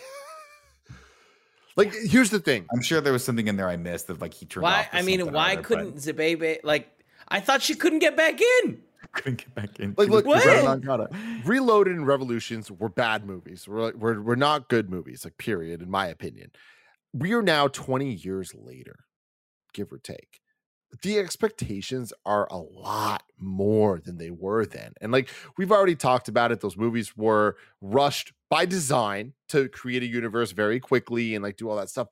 like 1.75 1.93
here's 1.93 2.29
the 2.29 2.39
thing. 2.39 2.65
I'm 2.71 2.81
sure 2.81 3.01
there 3.01 3.13
was 3.13 3.23
something 3.23 3.47
in 3.47 3.55
there 3.55 3.69
I 3.69 3.77
missed 3.77 4.07
that 4.07 4.21
like 4.21 4.33
he 4.33 4.45
turned 4.45 4.63
Why? 4.63 4.81
off. 4.81 4.91
to 4.91 4.97
I 4.97 5.01
mean, 5.01 5.31
why 5.31 5.53
other, 5.53 5.61
couldn't 5.63 5.95
Zabebe 5.95 6.59
like? 6.63 6.89
I 7.27 7.39
thought 7.39 7.61
she 7.61 7.73
couldn't 7.73 7.99
get 7.99 8.15
back 8.15 8.39
in. 8.63 8.81
couldn't 9.13 9.37
get 9.37 9.55
back 9.55 9.79
in? 9.79 9.95
Like, 9.97 10.09
look, 10.09 10.25
running 10.25 10.47
what? 10.47 10.65
on 10.65 10.81
Kata. 10.81 11.09
Reloaded 11.45 11.95
and 11.95 12.05
Revolutions 12.05 12.71
were 12.71 12.89
bad 12.89 13.25
movies. 13.25 13.67
We're, 13.67 13.93
we're 13.95 14.21
we're 14.21 14.35
not 14.35 14.69
good 14.69 14.89
movies, 14.89 15.23
like 15.23 15.37
period, 15.37 15.81
in 15.81 15.89
my 15.89 16.07
opinion. 16.07 16.51
We 17.13 17.33
are 17.33 17.41
now 17.41 17.67
20 17.67 18.13
years 18.13 18.53
later, 18.53 19.05
give 19.73 19.91
or 19.91 19.97
take. 19.97 20.41
The 21.01 21.19
expectations 21.19 22.13
are 22.25 22.47
a 22.49 22.57
lot 22.57 23.23
more 23.37 23.99
than 23.99 24.17
they 24.17 24.31
were 24.31 24.65
then. 24.65 24.93
And 25.01 25.11
like 25.11 25.29
we've 25.57 25.71
already 25.71 25.95
talked 25.95 26.27
about 26.27 26.51
it, 26.51 26.61
those 26.61 26.77
movies 26.77 27.15
were 27.15 27.57
rushed 27.81 28.33
by 28.49 28.65
design 28.65 29.33
to 29.49 29.67
create 29.69 30.01
a 30.03 30.07
universe 30.07 30.51
very 30.53 30.79
quickly 30.79 31.35
and 31.35 31.43
like 31.43 31.57
do 31.57 31.69
all 31.69 31.75
that 31.77 31.89
stuff. 31.89 32.07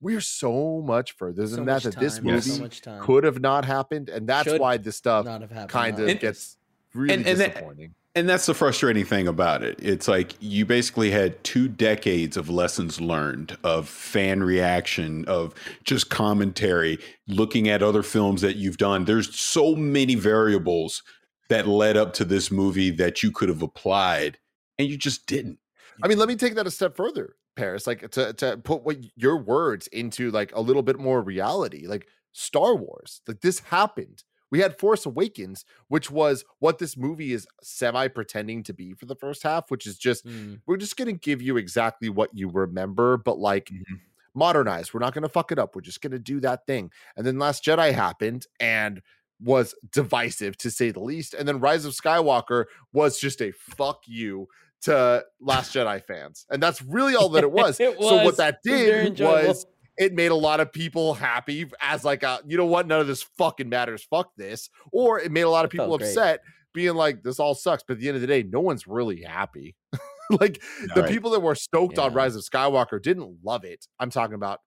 We're 0.00 0.20
so 0.20 0.80
much 0.82 1.12
further 1.12 1.42
than 1.46 1.48
So 1.48 1.64
that 1.64 1.82
that 1.82 1.98
this 1.98 2.16
time, 2.16 2.24
movie 2.24 2.40
so 2.50 2.62
much 2.62 2.82
time. 2.82 3.02
could 3.02 3.24
have 3.24 3.40
not 3.40 3.64
happened. 3.64 4.08
And 4.08 4.28
that's 4.28 4.48
Should 4.48 4.60
why 4.60 4.76
this 4.76 4.96
stuff 4.96 5.24
not 5.24 5.40
have 5.40 5.50
happened. 5.50 5.70
kind 5.70 5.98
of 5.98 6.08
And- 6.08 6.20
gets 6.20 6.56
really 6.94 7.14
and- 7.14 7.26
and 7.26 7.38
disappointing. 7.38 7.94
And 8.18 8.28
that's 8.28 8.46
the 8.46 8.54
frustrating 8.54 9.04
thing 9.04 9.28
about 9.28 9.62
it. 9.62 9.78
It's 9.80 10.08
like 10.08 10.34
you 10.40 10.66
basically 10.66 11.12
had 11.12 11.44
two 11.44 11.68
decades 11.68 12.36
of 12.36 12.50
lessons 12.50 13.00
learned 13.00 13.56
of 13.62 13.88
fan 13.88 14.42
reaction, 14.42 15.24
of 15.26 15.54
just 15.84 16.10
commentary, 16.10 16.98
looking 17.28 17.68
at 17.68 17.80
other 17.80 18.02
films 18.02 18.40
that 18.40 18.56
you've 18.56 18.76
done. 18.76 19.04
There's 19.04 19.38
so 19.38 19.76
many 19.76 20.16
variables 20.16 21.04
that 21.48 21.68
led 21.68 21.96
up 21.96 22.12
to 22.14 22.24
this 22.24 22.50
movie 22.50 22.90
that 22.90 23.22
you 23.22 23.30
could 23.30 23.48
have 23.48 23.62
applied 23.62 24.38
and 24.80 24.88
you 24.88 24.98
just 24.98 25.26
didn't. 25.28 25.60
I 26.02 26.08
mean, 26.08 26.18
let 26.18 26.26
me 26.26 26.34
take 26.34 26.56
that 26.56 26.66
a 26.66 26.72
step 26.72 26.96
further, 26.96 27.36
Parris. 27.54 27.86
Like 27.86 28.10
to 28.10 28.32
to 28.32 28.56
put 28.56 28.82
what 28.82 28.96
your 29.14 29.36
words 29.36 29.86
into 29.86 30.32
like 30.32 30.52
a 30.56 30.60
little 30.60 30.82
bit 30.82 30.98
more 30.98 31.22
reality. 31.22 31.86
Like 31.86 32.08
Star 32.32 32.74
Wars, 32.74 33.20
like 33.28 33.42
this 33.42 33.60
happened. 33.60 34.24
We 34.50 34.60
had 34.60 34.78
Force 34.78 35.04
Awakens, 35.06 35.64
which 35.88 36.10
was 36.10 36.44
what 36.58 36.78
this 36.78 36.96
movie 36.96 37.32
is 37.32 37.46
semi 37.62 38.08
pretending 38.08 38.62
to 38.64 38.72
be 38.72 38.94
for 38.94 39.06
the 39.06 39.16
first 39.16 39.42
half, 39.42 39.70
which 39.70 39.86
is 39.86 39.98
just 39.98 40.26
Mm. 40.26 40.60
we're 40.66 40.76
just 40.76 40.96
gonna 40.96 41.12
give 41.12 41.42
you 41.42 41.56
exactly 41.56 42.08
what 42.08 42.30
you 42.34 42.48
remember, 42.48 43.16
but 43.16 43.38
like 43.38 43.66
Mhm. 43.70 44.00
modernized. 44.34 44.94
We're 44.94 45.00
not 45.00 45.14
gonna 45.14 45.28
fuck 45.28 45.52
it 45.52 45.58
up. 45.58 45.74
We're 45.74 45.82
just 45.82 46.00
gonna 46.00 46.18
do 46.18 46.40
that 46.40 46.66
thing. 46.66 46.90
And 47.16 47.26
then 47.26 47.38
Last 47.38 47.64
Jedi 47.64 47.92
happened 47.92 48.46
and 48.60 49.02
was 49.40 49.74
divisive 49.92 50.56
to 50.58 50.70
say 50.70 50.90
the 50.90 51.00
least. 51.00 51.34
And 51.34 51.46
then 51.46 51.60
Rise 51.60 51.84
of 51.84 51.92
Skywalker 51.94 52.64
was 52.92 53.18
just 53.20 53.40
a 53.40 53.52
fuck 53.52 54.02
you 54.06 54.48
to 54.82 55.24
Last 55.40 55.74
Jedi 55.74 56.02
fans. 56.04 56.46
And 56.50 56.62
that's 56.62 56.80
really 56.82 57.14
all 57.14 57.28
that 57.30 57.44
it 57.44 57.50
was. 57.52 57.78
It 57.80 57.96
So 58.00 58.24
what 58.24 58.36
that 58.36 58.58
was 58.64 58.72
did 58.72 59.20
was 59.20 59.66
it 59.98 60.14
made 60.14 60.30
a 60.30 60.34
lot 60.34 60.60
of 60.60 60.72
people 60.72 61.14
happy 61.14 61.68
as 61.80 62.04
like 62.04 62.22
a 62.22 62.40
you 62.46 62.56
know 62.56 62.66
what? 62.66 62.86
None 62.86 63.00
of 63.00 63.06
this 63.06 63.22
fucking 63.36 63.68
matters. 63.68 64.06
Fuck 64.08 64.30
this. 64.36 64.70
Or 64.92 65.18
it 65.20 65.32
made 65.32 65.42
a 65.42 65.50
lot 65.50 65.64
of 65.64 65.72
It 65.72 65.76
felt 65.76 65.86
people 65.88 65.98
great. 65.98 66.08
upset 66.10 66.40
being 66.74 66.94
like 66.94 67.22
this 67.22 67.38
all 67.40 67.54
sucks. 67.54 67.82
But 67.86 67.94
at 67.94 68.00
the 68.00 68.08
end 68.08 68.14
of 68.16 68.20
the 68.20 68.26
day 68.26 68.42
no 68.42 68.60
one's 68.60 68.86
really 68.86 69.22
happy. 69.22 69.74
Like 70.30 70.60
the 70.94 71.00
Right. 71.00 71.10
people 71.10 71.30
that 71.30 71.40
were 71.40 71.54
stoked 71.54 71.98
on 71.98 72.12
rise 72.12 72.36
of 72.36 72.42
skywalker 72.44 73.00
didn't 73.00 73.38
love 73.42 73.64
it. 73.64 73.86
I'm 73.98 74.10
talking 74.10 74.34
about 74.34 74.60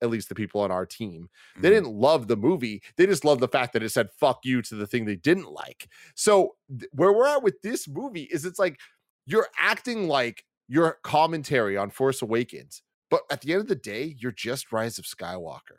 at 0.00 0.10
least 0.10 0.28
the 0.28 0.34
people 0.36 0.60
on 0.60 0.70
our 0.70 0.86
team. 0.86 1.28
They 1.58 1.70
Mhm. 1.70 1.72
didn't 1.72 1.92
love 1.94 2.28
the 2.28 2.36
movie. 2.36 2.82
They 2.96 3.06
just 3.06 3.24
loved 3.24 3.40
the 3.40 3.48
fact 3.48 3.72
that 3.72 3.82
it 3.82 3.88
said 3.90 4.10
fuck 4.20 4.38
you 4.44 4.62
to 4.62 4.76
the 4.76 4.86
thing 4.86 5.04
they 5.04 5.16
didn't 5.16 5.50
like. 5.50 5.88
So 6.14 6.54
th- 6.70 6.88
where 6.92 7.12
we're 7.12 7.26
at 7.26 7.42
with 7.42 7.60
this 7.62 7.88
movie 7.88 8.28
is 8.30 8.44
it's 8.44 8.60
like 8.60 8.78
you're 9.26 9.48
acting 9.58 10.06
like 10.06 10.44
your 10.68 10.98
commentary 11.02 11.76
on 11.76 11.90
force 11.90 12.22
awakens 12.22 12.82
but 13.12 13.22
at 13.30 13.40
the 13.42 13.52
end 13.52 13.60
of 13.62 13.68
the 13.68 13.76
day 13.76 14.16
you're 14.18 14.32
just 14.32 14.72
rise 14.72 14.98
of 14.98 15.04
skywalker 15.04 15.78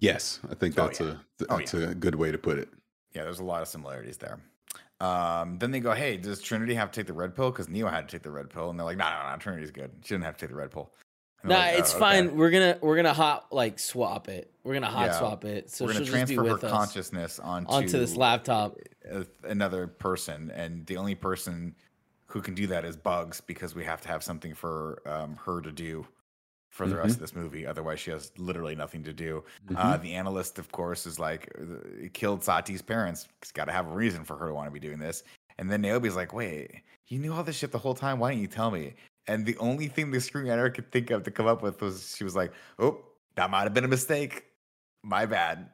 Yes, 0.00 0.38
I 0.48 0.54
think 0.54 0.78
Oh, 0.78 0.86
that's 0.86 1.00
yeah. 1.00 1.06
a 1.40 1.44
Oh, 1.50 1.56
that's 1.58 1.74
a 1.74 1.92
good 1.94 2.14
way 2.14 2.30
to 2.30 2.38
put 2.38 2.58
it. 2.58 2.68
Yeah, 3.14 3.24
there's 3.24 3.40
a 3.40 3.44
lot 3.44 3.62
of 3.62 3.68
similarities 3.68 4.16
there. 4.16 4.38
Um, 5.00 5.58
then 5.58 5.72
they 5.72 5.80
go, 5.80 5.92
"Hey, 5.92 6.16
does 6.16 6.40
Trinity 6.40 6.74
have 6.74 6.90
to 6.92 7.00
take 7.00 7.06
the 7.08 7.12
red 7.12 7.34
pill? 7.34 7.50
Because 7.50 7.68
Neo 7.68 7.88
had 7.88 8.08
to 8.08 8.16
take 8.16 8.22
the 8.22 8.30
red 8.30 8.48
pill." 8.50 8.70
And 8.70 8.78
they're 8.78 8.84
like, 8.84 8.96
"No, 8.96 9.08
no, 9.10 9.30
no, 9.30 9.36
Trinity's 9.38 9.72
good. 9.72 9.90
She 10.04 10.14
didn't 10.14 10.24
have 10.24 10.36
to 10.36 10.40
take 10.46 10.50
the 10.50 10.56
red 10.56 10.70
pill." 10.70 10.92
And 11.42 11.50
Nah, 11.50 11.56
like, 11.58 11.78
it's 11.80 11.92
"Oh, 11.92 11.96
okay." 11.96 12.00
fine. 12.00 12.36
We're 12.36 12.50
gonna 12.50 12.78
we're 12.80 12.94
gonna 12.96 13.12
hot 13.12 13.52
like 13.52 13.80
swap 13.80 14.28
it. 14.28 14.52
We're 14.62 14.74
gonna 14.74 14.86
hot 14.88 15.06
Yeah. 15.06 15.18
swap 15.18 15.44
it. 15.44 15.70
So 15.70 15.84
We're 15.84 15.94
she'll 15.94 16.00
gonna 16.00 16.04
just 16.12 16.28
be 16.28 16.34
transfer 16.34 16.48
her 16.48 16.54
with 16.54 16.64
us 16.64 16.70
consciousness 16.70 17.38
onto 17.40 17.70
onto 17.72 17.98
this 17.98 18.14
laptop. 18.16 18.76
a- 19.04 19.26
another 19.44 19.86
person, 19.88 20.50
and 20.52 20.86
the 20.86 20.96
only 20.96 21.16
person 21.16 21.74
who 22.26 22.40
can 22.40 22.54
do 22.54 22.66
that 22.68 22.84
is 22.84 22.96
Bugs 22.96 23.40
because 23.40 23.74
we 23.74 23.84
have 23.84 24.00
to 24.02 24.08
have 24.08 24.22
something 24.22 24.54
for 24.54 25.00
um, 25.06 25.36
her 25.44 25.60
to 25.60 25.72
do 25.72 26.06
for 26.78 26.88
the 26.88 26.96
rest 26.96 27.14
of 27.14 27.20
this 27.20 27.34
movie. 27.34 27.66
Otherwise, 27.66 28.00
she 28.00 28.10
has 28.10 28.30
literally 28.38 28.74
nothing 28.74 29.02
to 29.02 29.12
do. 29.12 29.44
Uh, 29.76 29.96
the 29.96 30.14
analyst, 30.14 30.58
of 30.58 30.70
course, 30.70 31.06
is 31.06 31.18
like, 31.18 31.52
uh, 31.60 32.08
killed 32.12 32.42
Sati's 32.42 32.80
parents. 32.80 33.28
He's 33.42 33.52
got 33.52 33.64
to 33.66 33.72
have 33.72 33.88
a 33.88 33.94
reason 33.94 34.24
for 34.24 34.36
her 34.36 34.46
to 34.46 34.54
want 34.54 34.68
to 34.68 34.70
be 34.70 34.78
doing 34.78 34.98
this. 34.98 35.24
And 35.58 35.68
then 35.70 35.82
Naomi's 35.82 36.14
like, 36.14 36.32
wait, 36.32 36.82
you 37.08 37.18
knew 37.18 37.32
all 37.32 37.42
this 37.42 37.56
shit 37.56 37.72
the 37.72 37.78
whole 37.78 37.94
time. 37.94 38.20
Why 38.20 38.30
didn't 38.30 38.42
you 38.42 38.48
tell 38.48 38.70
me? 38.70 38.94
And 39.26 39.44
the 39.44 39.56
only 39.58 39.88
thing 39.88 40.10
the 40.10 40.18
screenwriter 40.18 40.72
could 40.72 40.90
think 40.92 41.10
of 41.10 41.24
to 41.24 41.30
come 41.32 41.46
up 41.46 41.62
with 41.62 41.82
was 41.82 42.14
she 42.16 42.24
was 42.24 42.36
like, 42.36 42.52
oh, 42.78 42.98
that 43.34 43.50
might 43.50 43.64
have 43.64 43.74
been 43.74 43.84
a 43.84 43.88
mistake. 43.88 44.44
My 45.02 45.26
bad. 45.26 45.68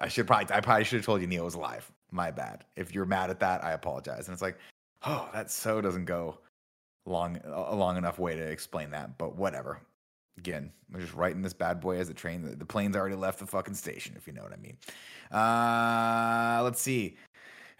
I 0.00 0.08
should 0.08 0.26
probably, 0.26 0.54
I 0.54 0.60
probably 0.60 0.84
should 0.84 0.98
have 0.98 1.06
told 1.06 1.20
you 1.20 1.26
Neo 1.26 1.44
was 1.44 1.54
alive. 1.54 1.90
My 2.12 2.30
bad. 2.30 2.64
If 2.76 2.94
you're 2.94 3.04
mad 3.04 3.30
at 3.30 3.40
that, 3.40 3.64
I 3.64 3.72
apologize. 3.72 4.28
And 4.28 4.32
it's 4.32 4.42
like, 4.42 4.58
oh, 5.04 5.28
that 5.34 5.50
so 5.50 5.80
doesn't 5.80 6.04
go 6.04 6.38
long 7.04 7.40
a 7.44 7.74
long 7.74 7.96
enough 7.96 8.18
way 8.18 8.36
to 8.36 8.42
explain 8.42 8.90
that, 8.90 9.18
but 9.18 9.36
whatever. 9.36 9.80
Again, 10.38 10.70
we're 10.92 11.00
just 11.00 11.14
writing 11.14 11.42
this 11.42 11.54
bad 11.54 11.80
boy 11.80 11.96
as 11.98 12.08
a 12.08 12.14
train. 12.14 12.42
The, 12.42 12.56
the 12.56 12.66
plane's 12.66 12.94
already 12.96 13.16
left 13.16 13.38
the 13.38 13.46
fucking 13.46 13.74
station, 13.74 14.14
if 14.16 14.26
you 14.26 14.32
know 14.34 14.42
what 14.42 14.52
I 14.52 14.56
mean. 14.56 14.76
Uh, 15.32 16.62
let's 16.62 16.80
see. 16.80 17.16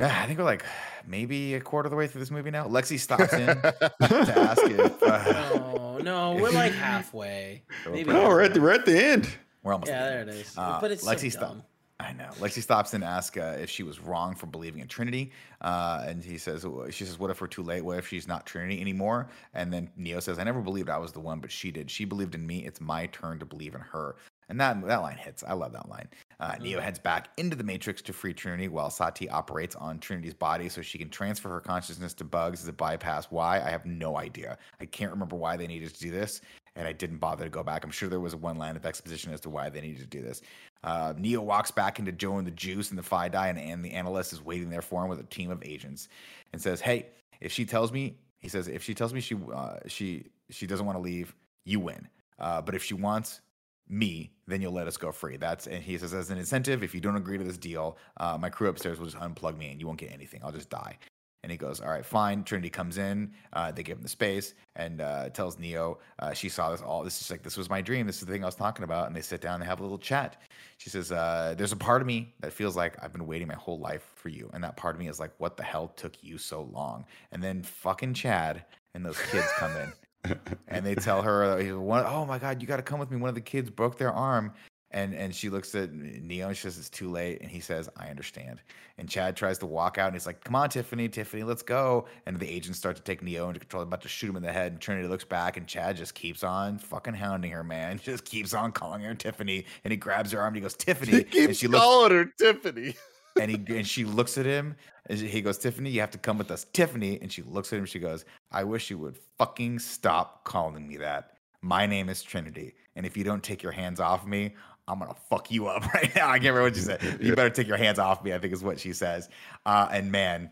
Yeah, 0.01 0.20
I 0.23 0.27
think 0.27 0.39
we're 0.39 0.45
like 0.45 0.65
maybe 1.07 1.55
a 1.55 1.61
quarter 1.61 1.87
of 1.87 1.91
the 1.91 1.97
way 1.97 2.07
through 2.07 2.20
this 2.20 2.31
movie 2.31 2.51
now. 2.51 2.66
Lexi 2.66 2.99
stops 2.99 3.33
in 3.33 3.47
to 3.47 3.91
ask 4.01 4.62
if 4.65 5.03
uh, 5.03 5.59
No, 5.59 5.99
no, 6.03 6.35
we're 6.43 6.51
like 6.51 6.73
halfway. 6.73 7.62
Maybe 7.91 8.11
Oh, 8.11 8.28
we're 8.28 8.43
at 8.43 8.53
the 8.55 8.61
we're 8.61 8.73
at 8.73 8.85
the 8.85 9.03
end. 9.03 9.28
we're 9.62 9.73
almost 9.73 9.91
Yeah, 9.91 10.05
there. 10.11 10.24
there 10.27 10.35
it 10.35 10.41
is. 10.41 10.55
Uh, 10.57 10.78
but 10.81 10.91
it's 10.91 11.05
Lexi 11.07 11.23
so 11.33 11.39
stop- 11.39 11.49
dumb. 11.49 11.62
I 11.98 12.12
know. 12.12 12.28
Lexi 12.39 12.62
stops 12.62 12.93
and 12.93 13.02
asks 13.02 13.39
uh, 13.39 13.56
if 13.59 13.70
she 13.70 13.82
was 13.82 14.01
wrong 14.01 14.35
for 14.35 14.47
believing 14.47 14.82
in 14.82 14.89
Trinity, 14.89 15.32
uh, 15.62 16.05
and 16.06 16.23
he 16.23 16.36
says, 16.36 16.66
"She 16.90 17.05
says, 17.05 17.18
what 17.18 17.31
if 17.31 17.40
we're 17.40 17.47
too 17.47 17.62
late? 17.62 17.82
What 17.82 17.98
if 17.98 18.06
she's 18.06 18.28
not 18.28 18.44
Trinity 18.44 18.81
anymore?" 18.82 19.28
And 19.55 19.73
then 19.73 19.90
Neo 19.97 20.20
says, 20.20 20.39
"I 20.39 20.44
never 20.44 20.60
believed 20.60 20.90
I 20.90 20.98
was 20.98 21.12
the 21.12 21.20
one, 21.20 21.40
but 21.40 21.51
she 21.51 21.70
did. 21.70 21.90
She 21.90 22.05
believed 22.05 22.35
in 22.35 22.47
me. 22.47 22.66
It's 22.66 22.82
my 22.82 23.06
turn 23.06 23.39
to 23.39 23.47
believe 23.47 23.74
in 23.74 23.81
her." 23.81 24.16
And 24.48 24.60
that 24.60 24.85
that 24.86 25.02
line 25.02 25.16
hits. 25.16 25.43
I 25.43 25.55
love 25.55 25.73
that 25.73 25.89
line. 25.89 26.09
Uh, 26.39 26.55
Neo 26.60 26.81
heads 26.81 26.98
back 26.98 27.31
into 27.39 27.56
the 27.56 27.64
Matrix 27.64 28.02
to 28.02 28.12
free 28.12 28.35
Trinity, 28.35 28.68
while 28.68 28.90
Sati 28.90 29.28
operates 29.31 29.74
on 29.74 29.98
Trinity's 29.98 30.35
body 30.35 30.68
so 30.68 30.82
she 30.82 30.98
can 30.98 31.09
transfer 31.09 31.48
her 31.48 31.60
consciousness 31.60 32.12
to 32.14 32.24
Bugs 32.24 32.62
as 32.62 32.68
a 32.68 32.73
bypass. 32.74 33.27
Why? 33.31 33.56
I 33.60 33.70
have 33.70 33.86
no 33.86 34.18
idea. 34.18 34.59
I 34.81 34.85
can't 34.85 35.10
remember 35.10 35.35
why 35.35 35.56
they 35.56 35.66
needed 35.66 35.94
to 35.94 36.01
do 36.01 36.10
this, 36.10 36.43
and 36.77 36.86
I 36.86 36.93
didn't 36.93 37.19
bother 37.19 37.44
to 37.44 37.51
go 37.51 37.62
back. 37.62 37.85
I'm 37.85 37.90
sure 37.90 38.09
there 38.09 38.20
was 38.20 38.36
one 38.36 38.59
line 38.59 38.77
of 38.77 38.86
exposition 38.86 39.32
as 39.32 39.40
to 39.40 39.51
why 39.51 39.69
they 39.69 39.81
needed 39.81 40.01
to 40.01 40.07
do 40.07 40.23
this. 40.23 40.43
Uh, 40.85 41.15
Neo 41.16 41.40
walks 41.40 41.70
back 41.70 41.98
into 41.98 42.12
Joe 42.12 42.36
and 42.36 42.47
the 42.47 42.53
Juice 42.53 42.90
and 42.90 42.98
the 42.98 43.03
Phi 43.03 43.28
Die, 43.28 43.48
and, 43.48 43.59
and 43.59 43.85
the 43.85 43.93
analyst 43.93 44.32
is 44.32 44.44
waiting 44.44 44.70
there 44.70 44.82
for 44.82 45.03
him 45.03 45.09
with 45.09 45.19
a 45.19 45.24
team 45.24 45.51
of 45.51 45.62
agents, 45.65 46.09
and 46.53 46.62
says, 46.62 46.81
"Hey, 46.81 47.07
if 47.40 47.51
she 47.51 47.65
tells 47.65 47.90
me," 47.90 48.19
he 48.39 48.48
says, 48.48 48.69
"if 48.69 48.82
she 48.82 48.94
tells 48.94 49.12
me 49.12 49.20
she 49.20 49.36
uh, 49.53 49.78
she 49.86 50.27
she 50.51 50.66
doesn't 50.66 50.86
want 50.86 50.97
to 50.97 51.03
leave, 51.03 51.35
you 51.65 51.81
win. 51.81 52.09
Uh, 52.39 52.61
but 52.61 52.74
if 52.74 52.85
she 52.85 52.94
wants 52.94 53.40
me, 53.89 54.32
then 54.47 54.61
you'll 54.61 54.73
let 54.73 54.86
us 54.86 54.97
go 54.97 55.12
free. 55.12 55.36
That's 55.36 55.66
and 55.66 55.82
he 55.82 55.97
says 55.98 56.12
as 56.12 56.31
an 56.31 56.39
incentive, 56.39 56.82
if 56.82 56.94
you 56.94 57.01
don't 57.01 57.16
agree 57.16 57.39
to 57.39 57.44
this 57.44 57.59
deal, 57.59 57.97
uh, 58.19 58.36
my 58.39 58.51
crew 58.51 58.69
upstairs 58.69 58.98
will 58.98 59.07
just 59.07 59.19
unplug 59.19 59.57
me 59.57 59.70
and 59.70 59.81
you 59.81 59.86
won't 59.86 59.98
get 59.98 60.12
anything. 60.12 60.40
I'll 60.44 60.53
just 60.53 60.70
die. 60.70 60.98
And 61.47 61.52
he 61.52 61.56
goes, 61.56 61.81
all 61.81 61.90
right, 61.90 62.05
fine. 62.05 62.43
Trinity 62.43 62.70
comes 62.70 62.98
in. 62.98 63.31
Uh, 63.52 63.70
they 63.70 63.85
give 63.85 63.98
him 63.98 64.02
the 64.02 64.09
space 64.09 64.55
and 64.74 65.01
uh, 65.01 65.28
tells 65.28 65.60
Neo 65.60 65.98
uh, 66.18 66.32
she 66.32 66.48
saw 66.48 66.73
this 66.73 66.82
all. 66.82 67.05
This 67.05 67.20
is 67.20 67.31
like 67.31 67.44
this 67.44 67.56
was 67.56 67.70
my 67.70 67.81
dream. 67.81 68.05
This 68.05 68.16
is 68.16 68.27
the 68.27 68.32
thing 68.32 68.43
I 68.43 68.47
was 68.47 68.56
talking 68.56 68.82
about. 68.82 69.06
And 69.06 69.14
they 69.14 69.20
sit 69.20 69.43
down. 69.43 69.55
and 69.55 69.62
They 69.62 69.68
have 69.68 69.78
a 69.78 69.85
little 69.85 69.97
chat. 69.97 70.43
She 70.78 70.90
says, 70.90 71.12
uh, 71.12 71.55
"There's 71.56 71.70
a 71.70 71.77
part 71.77 72.01
of 72.01 72.09
me 72.09 72.35
that 72.40 72.52
feels 72.52 72.74
like 72.74 72.97
I've 73.01 73.12
been 73.12 73.28
waiting 73.28 73.47
my 73.47 73.55
whole 73.55 73.78
life 73.78 74.10
for 74.16 74.28
you, 74.28 74.51
and 74.55 74.64
that 74.64 74.77
part 74.77 74.97
of 74.97 74.98
me 74.98 75.06
is 75.06 75.20
like, 75.20 75.31
what 75.39 75.56
the 75.56 75.62
hell 75.62 75.86
took 75.86 76.20
you 76.20 76.36
so 76.36 76.62
long?" 76.62 77.05
And 77.31 77.40
then 77.40 77.62
fucking 77.62 78.14
Chad 78.14 78.64
and 78.94 79.06
those 79.06 79.20
kids 79.31 79.47
come 79.56 79.70
in 79.77 80.40
and 80.66 80.85
they 80.85 80.97
tell 80.97 81.23
her, 81.23 81.44
uh, 81.44 81.62
"Oh 81.62 82.27
my 82.27 82.40
God, 82.40 82.60
you 82.60 82.66
got 82.66 82.78
to 82.78 82.82
come 82.82 82.98
with 82.98 83.12
me." 83.12 83.18
One 83.18 83.28
of 83.28 83.36
the 83.36 83.40
kids 83.40 83.70
broke 83.70 83.98
their 83.98 84.12
arm, 84.12 84.52
and 84.97 85.14
and 85.14 85.35
she 85.35 85.51
looks 85.51 85.74
at 85.74 85.93
Neo 85.93 86.48
and 86.48 86.56
she 86.56 86.62
says, 86.62 86.78
"It's 86.78 86.89
too 86.89 87.10
late." 87.10 87.43
And 87.43 87.51
he 87.51 87.60
says, 87.60 87.89
"I 87.97 88.09
understand." 88.09 88.62
And 88.97 89.09
Chad 89.09 89.36
tries 89.36 89.59
to 89.59 89.66
walk 89.66 89.98
out, 89.98 90.06
and 90.06 90.16
he's 90.16 90.27
like, 90.27 90.43
"Come 90.43 90.56
on, 90.56 90.70
Tiffany, 90.70 91.06
Tiffany, 91.09 91.43
let's 91.43 91.62
go." 91.62 92.06
And 92.24 92.40
the 92.40 92.48
agents 92.48 92.78
start 92.78 92.97
to 92.97 93.02
take 93.02 93.23
Neo 93.23 93.48
into 93.48 93.60
control, 93.60 93.82
about 93.82 94.01
to 94.02 94.09
shoot 94.09 94.31
him 94.31 94.36
in 94.36 94.43
the 94.43 94.52
head. 94.52 94.73
And 94.73 94.81
Trinity 94.81 95.06
looks 95.06 95.24
back, 95.24 95.59
and 95.59 95.66
Chad 95.66 95.98
just 95.98 96.14
keeps 96.14 96.43
on 96.43 96.78
fucking 96.78 97.14
hounding 97.14 97.51
her, 97.51 97.62
man. 97.62 97.98
Just 98.06 98.24
keeps 98.24 98.55
on 98.55 98.73
calling 98.73 99.02
her 99.02 99.14
Tiffany, 99.14 99.66
and 99.85 99.93
he 99.93 99.97
grabs 99.98 100.32
her 100.32 100.40
arm 100.40 100.48
and 100.48 100.56
he 100.56 100.62
goes, 100.62 100.74
"Tiffany," 100.74 101.12
He 101.12 101.18
and 101.18 101.31
keeps 101.31 101.59
she 101.59 101.68
looks 101.68 101.85
calling 101.85 102.12
her 102.12 102.24
Tiffany. 102.39 102.97
and 103.40 103.51
he 103.51 103.77
and 103.77 103.86
she 103.86 104.05
looks 104.05 104.39
at 104.39 104.47
him 104.47 104.74
and 105.09 105.18
he 105.18 105.43
goes 105.43 105.59
tiffany 105.59 105.90
you 105.90 106.01
have 106.01 106.10
to 106.10 106.18
come 106.18 106.39
with 106.39 106.51
us 106.51 106.64
tiffany 106.73 107.18
and 107.20 107.31
she 107.31 107.43
looks 107.43 107.73
at 107.73 107.78
him 107.78 107.85
she 107.85 107.98
goes 107.98 108.24
i 108.51 108.64
wish 108.64 108.90
you 108.90 108.98
would 108.98 109.18
fucking 109.39 109.78
stop 109.78 110.44
calling 110.44 110.89
me 110.89 110.97
that 110.97 111.32
my 111.60 111.86
name 111.86 112.09
is 112.09 112.23
trinity 112.23 112.74
and 112.94 113.05
if 113.05 113.16
you 113.16 113.24
don't 113.24 113.43
take 113.43 113.62
your 113.62 113.73
hands 113.73 114.01
off 114.01 114.27
me 114.27 114.55
i'm 114.89 114.99
gonna 114.99 115.15
fuck 115.29 115.51
you 115.51 115.67
up 115.67 115.85
right 115.95 116.15
now. 116.15 116.29
I 116.29 116.39
can't 116.39 116.55
remember 116.55 116.63
what 116.65 116.77
she 116.77 116.83
said. 116.83 117.19
You 117.21 117.35
better 117.35 117.51
take 117.51 117.67
your 117.69 117.77
hands 117.77 117.99
off 117.99 118.23
me 118.25 118.33
i 118.33 118.39
think 118.39 118.53
is 118.53 118.63
what 118.63 118.81
she 118.81 118.93
says. 118.93 119.29
Uh, 119.65 119.89
and 119.91 120.11
man 120.13 120.51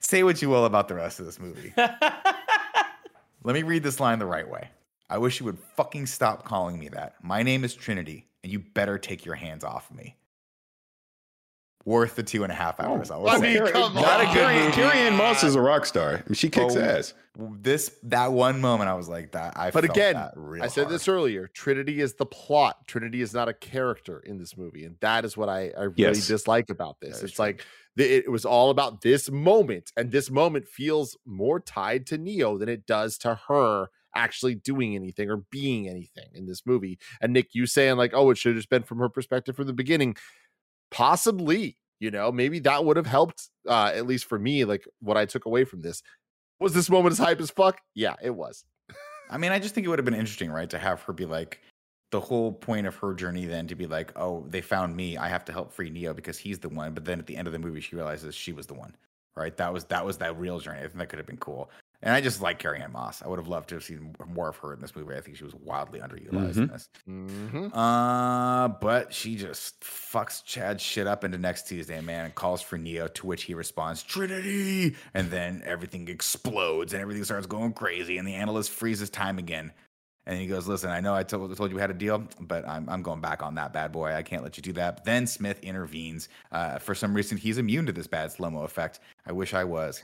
say 0.00 0.22
what 0.22 0.42
you 0.42 0.48
will 0.48 0.64
about 0.64 0.88
the 0.88 0.94
rest 0.94 1.20
of 1.20 1.26
this 1.26 1.38
movie. 1.38 1.72
Let 1.76 3.54
me 3.54 3.62
read 3.62 3.82
this 3.82 4.00
line 4.00 4.18
the 4.18 4.26
right 4.26 4.48
way. 4.48 4.68
I 5.08 5.18
wish 5.18 5.40
you 5.40 5.46
would 5.46 5.58
fucking 5.76 6.06
stop 6.06 6.44
calling 6.44 6.78
me 6.78 6.88
that. 6.90 7.14
My 7.22 7.42
name 7.42 7.64
is 7.64 7.74
trinity 7.74 8.26
and 8.42 8.52
you 8.52 8.58
better 8.58 8.98
take 8.98 9.24
your 9.24 9.34
hands 9.34 9.64
off 9.64 9.90
me 9.92 10.16
worth 11.84 12.14
the 12.16 12.22
two 12.22 12.42
and 12.44 12.52
a 12.52 12.54
half 12.54 12.78
hours. 12.80 13.10
I 13.10 13.16
will 13.16 13.26
oh, 13.26 13.28
I 13.28 13.40
say. 13.40 13.54
mean, 13.60 13.66
come 13.72 13.94
Not 13.94 14.20
a 14.20 14.26
on. 14.26 14.34
good 14.34 14.40
Carrie. 14.40 14.72
Carrie-Anne 14.72 15.16
Moss 15.16 15.42
is 15.42 15.54
a 15.54 15.60
rock 15.60 15.84
star. 15.86 16.10
I 16.10 16.22
mean, 16.28 16.34
she 16.34 16.48
kicks 16.48 16.76
Oh, 16.76 16.80
ass. 16.80 17.14
This 17.36 17.96
that 18.04 18.30
one 18.32 18.60
moment, 18.60 18.90
I 18.90 18.94
was 18.94 19.08
like 19.08 19.32
that. 19.32 19.54
I 19.56 19.70
But 19.70 19.84
felt 19.86 19.96
again, 19.96 20.14
that 20.14 20.32
real 20.36 20.62
I 20.62 20.66
said 20.68 20.82
hard. 20.84 20.94
this 20.94 21.08
earlier. 21.08 21.46
Trinity 21.48 22.00
is 22.00 22.14
the 22.14 22.26
plot. 22.26 22.86
Trinity 22.86 23.22
is 23.22 23.32
not 23.32 23.48
a 23.48 23.54
character 23.54 24.20
in 24.20 24.38
this 24.38 24.56
movie, 24.56 24.84
and 24.84 24.96
that 25.00 25.24
is 25.24 25.36
what 25.36 25.48
I, 25.48 25.72
I 25.76 25.84
really 25.84 25.94
Yes. 25.96 26.26
dislike 26.26 26.68
about 26.68 27.00
this. 27.00 27.18
That 27.20 27.24
is 27.24 27.30
It's 27.30 27.38
like 27.38 27.64
the, 27.96 28.04
it 28.04 28.30
was 28.30 28.44
all 28.44 28.68
about 28.70 29.00
this 29.00 29.30
moment, 29.30 29.92
and 29.96 30.10
this 30.12 30.30
moment 30.30 30.68
feels 30.68 31.16
more 31.24 31.58
tied 31.58 32.06
to 32.08 32.18
Neo 32.18 32.58
than 32.58 32.68
it 32.68 32.86
does 32.86 33.16
to 33.18 33.34
her 33.48 33.88
actually 34.14 34.54
doing 34.54 34.94
anything 34.94 35.30
or 35.30 35.38
being 35.38 35.88
anything 35.88 36.28
in 36.34 36.44
this 36.46 36.66
movie. 36.66 36.98
And 37.22 37.32
Nick, 37.32 37.54
you 37.54 37.64
saying 37.64 37.96
like, 37.96 38.12
oh, 38.14 38.28
it 38.30 38.36
should 38.36 38.50
have 38.50 38.58
just 38.58 38.68
been 38.68 38.82
from 38.82 38.98
her 38.98 39.08
perspective 39.08 39.56
from 39.56 39.66
the 39.66 39.72
beginning, 39.72 40.16
possibly. 40.92 41.76
You 41.98 42.10
know, 42.10 42.32
maybe 42.32 42.58
that 42.60 42.84
would 42.84 42.96
have 42.96 43.06
helped, 43.06 43.48
uh, 43.68 43.92
at 43.94 44.06
least 44.06 44.24
for 44.24 44.38
me, 44.38 44.64
like 44.64 44.86
what 45.00 45.16
I 45.16 45.24
took 45.24 45.46
away 45.46 45.64
from 45.64 45.82
this. 45.82 46.02
Was 46.58 46.74
this 46.74 46.90
moment 46.90 47.12
as 47.12 47.18
hype 47.18 47.40
as 47.40 47.50
fuck? 47.50 47.80
Yeah, 47.94 48.14
it 48.20 48.30
was. 48.30 48.64
I 49.30 49.38
mean, 49.38 49.52
I 49.52 49.58
just 49.58 49.74
think 49.74 49.86
it 49.86 49.88
would 49.88 49.98
have 49.98 50.04
been 50.04 50.14
interesting, 50.14 50.50
right, 50.50 50.68
to 50.70 50.78
have 50.78 51.00
her 51.02 51.12
be 51.12 51.26
like 51.26 51.60
the 52.10 52.20
whole 52.20 52.52
point 52.52 52.86
of 52.86 52.94
her 52.96 53.14
journey 53.14 53.46
then 53.46 53.66
to 53.68 53.74
be 53.74 53.86
like, 53.86 54.12
oh, 54.16 54.44
they 54.48 54.60
found 54.60 54.94
me. 54.94 55.16
I 55.16 55.28
have 55.28 55.44
to 55.46 55.52
help 55.52 55.72
free 55.72 55.90
Neo 55.90 56.12
because 56.12 56.38
he's 56.38 56.58
the 56.58 56.68
one. 56.68 56.92
But 56.92 57.04
then 57.04 57.18
at 57.18 57.26
the 57.26 57.36
end 57.36 57.46
of 57.46 57.52
the 57.52 57.58
movie, 57.58 57.80
she 57.80 57.96
realizes 57.96 58.34
she 58.34 58.52
was 58.52 58.66
the 58.66 58.74
one, 58.74 58.94
right? 59.34 59.56
That 59.56 59.72
was 59.72 59.84
that 59.86 60.04
was 60.04 60.18
that 60.18 60.38
real 60.38 60.58
journey. 60.60 60.80
I 60.80 60.82
think 60.82 60.98
that 60.98 61.08
could 61.08 61.18
have 61.18 61.26
been 61.26 61.38
cool. 61.38 61.70
And 62.04 62.12
I 62.12 62.20
just 62.20 62.42
like 62.42 62.58
Carrie-Anne 62.58 62.90
Moss. 62.92 63.22
I 63.22 63.28
would 63.28 63.38
have 63.38 63.46
loved 63.46 63.68
to 63.68 63.76
have 63.76 63.84
seen 63.84 64.14
more 64.26 64.48
of 64.48 64.56
her 64.56 64.72
in 64.74 64.80
this 64.80 64.96
movie. 64.96 65.14
I 65.14 65.20
think 65.20 65.36
she 65.36 65.44
was 65.44 65.54
wildly 65.54 66.00
underutilized 66.00 66.56
in 66.56 66.68
Mhm. 66.68 66.72
this. 66.72 66.88
Mm-hmm. 67.08 67.72
Uh, 67.78 68.68
but 68.68 69.14
she 69.14 69.36
just 69.36 69.80
fucks 69.82 70.44
Chad 70.44 70.80
shit 70.80 71.06
up 71.06 71.22
into 71.22 71.38
next 71.38 71.68
Tuesday, 71.68 72.00
man, 72.00 72.24
and 72.24 72.34
calls 72.34 72.60
for 72.60 72.76
Neo, 72.76 73.06
to 73.06 73.26
which 73.26 73.44
he 73.44 73.54
responds, 73.54 74.02
Trinity! 74.02 74.96
And 75.14 75.30
then 75.30 75.62
everything 75.64 76.08
explodes 76.08 76.92
and 76.92 77.00
everything 77.00 77.22
starts 77.24 77.46
going 77.46 77.72
crazy, 77.72 78.18
and 78.18 78.26
the 78.26 78.34
analyst 78.34 78.70
freezes 78.72 79.08
time 79.08 79.38
again. 79.38 79.72
And 80.26 80.38
he 80.38 80.46
goes, 80.46 80.68
Listen, 80.68 80.90
I 80.90 81.00
know 81.00 81.14
I 81.14 81.24
told, 81.24 81.54
told 81.56 81.70
you 81.70 81.76
we 81.76 81.80
had 81.80 81.90
a 81.90 81.94
deal, 81.94 82.24
but 82.40 82.66
I'm, 82.68 82.88
I'm 82.88 83.02
going 83.02 83.20
back 83.20 83.42
on 83.42 83.56
that 83.56 83.72
bad 83.72 83.90
boy. 83.90 84.12
I 84.12 84.22
can't 84.22 84.42
let 84.42 84.56
you 84.56 84.62
do 84.62 84.72
that. 84.74 84.96
But 84.96 85.04
then 85.04 85.26
Smith 85.26 85.58
intervenes. 85.62 86.28
Uh, 86.52 86.78
for 86.78 86.94
some 86.94 87.12
reason, 87.14 87.36
he's 87.36 87.58
immune 87.58 87.86
to 87.86 87.92
this 87.92 88.06
bad 88.06 88.30
slow 88.30 88.50
mo 88.50 88.62
effect. 88.62 89.00
I 89.26 89.32
wish 89.32 89.52
I 89.52 89.64
was. 89.64 90.02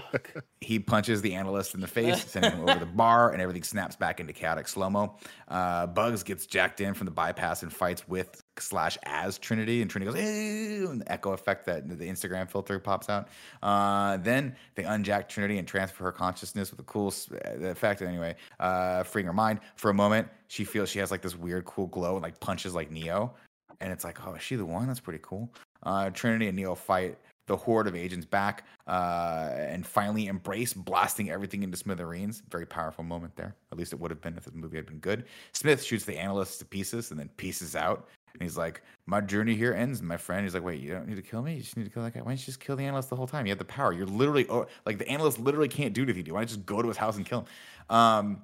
he 0.60 0.78
punches 0.78 1.22
the 1.22 1.34
analyst 1.34 1.74
in 1.74 1.80
the 1.80 1.88
face, 1.88 2.24
sending 2.24 2.52
him 2.52 2.68
over 2.68 2.78
the 2.78 2.86
bar, 2.86 3.32
and 3.32 3.42
everything 3.42 3.62
snaps 3.64 3.96
back 3.96 4.20
into 4.20 4.32
chaotic 4.32 4.68
slow 4.68 4.90
mo. 4.90 5.16
Uh, 5.48 5.86
Bugs 5.86 6.22
gets 6.22 6.46
jacked 6.46 6.80
in 6.80 6.94
from 6.94 7.06
the 7.06 7.10
bypass 7.10 7.62
and 7.62 7.72
fights 7.72 8.06
with 8.06 8.42
slash 8.60 8.98
as 9.04 9.38
Trinity, 9.38 9.82
and 9.82 9.90
Trinity 9.90 10.12
goes, 10.12 10.90
and 10.90 11.00
the 11.00 11.12
echo 11.12 11.32
effect 11.32 11.66
that 11.66 11.88
the 11.88 12.08
Instagram 12.08 12.50
filter 12.50 12.78
pops 12.78 13.08
out. 13.08 13.28
Uh, 13.62 14.16
then 14.18 14.54
they 14.74 14.82
unjack 14.84 15.28
Trinity 15.28 15.58
and 15.58 15.66
transfer 15.66 16.04
her 16.04 16.12
consciousness 16.12 16.70
with 16.70 16.80
a 16.80 16.84
cool 16.84 17.12
uh, 17.32 17.66
effect. 17.66 18.02
Anyway, 18.02 18.34
uh, 18.60 19.02
freeing 19.02 19.26
her 19.26 19.32
mind 19.32 19.60
for 19.76 19.90
a 19.90 19.94
moment. 19.94 20.28
She 20.48 20.64
feels 20.64 20.88
she 20.88 20.98
has 20.98 21.10
like 21.10 21.22
this 21.22 21.36
weird, 21.36 21.64
cool 21.64 21.86
glow 21.88 22.14
and 22.14 22.22
like 22.22 22.38
punches 22.40 22.74
like 22.74 22.90
Neo, 22.90 23.34
and 23.80 23.92
it's 23.92 24.04
like, 24.04 24.26
oh, 24.26 24.34
is 24.34 24.42
she 24.42 24.56
the 24.56 24.64
one? 24.64 24.86
That's 24.86 25.00
pretty 25.00 25.20
cool. 25.22 25.52
Uh, 25.82 26.10
Trinity 26.10 26.48
and 26.48 26.56
Neo 26.56 26.74
fight 26.74 27.18
the 27.48 27.56
horde 27.56 27.86
of 27.88 27.96
agents 27.96 28.26
back 28.26 28.66
uh, 28.86 29.50
and 29.54 29.84
finally 29.84 30.26
embrace 30.26 30.72
blasting 30.72 31.30
everything 31.30 31.62
into 31.62 31.76
smithereens. 31.76 32.42
Very 32.50 32.66
powerful 32.66 33.02
moment 33.02 33.34
there. 33.36 33.56
At 33.72 33.78
least 33.78 33.92
it 33.92 33.98
would 33.98 34.10
have 34.10 34.20
been 34.20 34.36
if 34.36 34.44
the 34.44 34.52
movie 34.52 34.76
had 34.76 34.86
been 34.86 34.98
good. 34.98 35.24
Smith 35.52 35.82
shoots 35.82 36.04
the 36.04 36.16
analyst 36.16 36.60
to 36.60 36.66
pieces 36.66 37.10
and 37.10 37.18
then 37.18 37.28
pieces 37.36 37.74
out. 37.74 38.08
And 38.32 38.42
he's 38.42 38.56
like, 38.56 38.82
My 39.06 39.20
journey 39.20 39.54
here 39.54 39.72
ends, 39.74 40.02
my 40.02 40.16
friend. 40.16 40.44
He's 40.44 40.54
like, 40.54 40.64
Wait, 40.64 40.80
you 40.80 40.90
don't 40.92 41.08
need 41.08 41.16
to 41.16 41.22
kill 41.22 41.42
me? 41.42 41.54
You 41.54 41.60
just 41.62 41.76
need 41.76 41.84
to 41.84 41.90
kill 41.90 42.02
that 42.02 42.14
guy. 42.14 42.20
Why 42.20 42.26
don't 42.32 42.38
you 42.38 42.46
just 42.46 42.60
kill 42.60 42.76
the 42.76 42.84
analyst 42.84 43.10
the 43.10 43.16
whole 43.16 43.26
time? 43.26 43.46
You 43.46 43.50
have 43.50 43.58
the 43.58 43.64
power. 43.64 43.92
You're 43.92 44.06
literally, 44.06 44.46
oh, 44.48 44.66
like, 44.86 44.98
the 44.98 45.08
analyst 45.08 45.38
literally 45.38 45.68
can't 45.68 45.92
do 45.94 46.02
anything 46.02 46.26
you. 46.26 46.34
Why 46.34 46.40
don't 46.40 46.50
you 46.50 46.56
just 46.56 46.66
go 46.66 46.80
to 46.82 46.88
his 46.88 46.96
house 46.96 47.16
and 47.16 47.26
kill 47.26 47.40
him? 47.88 47.96
Um, 47.96 48.42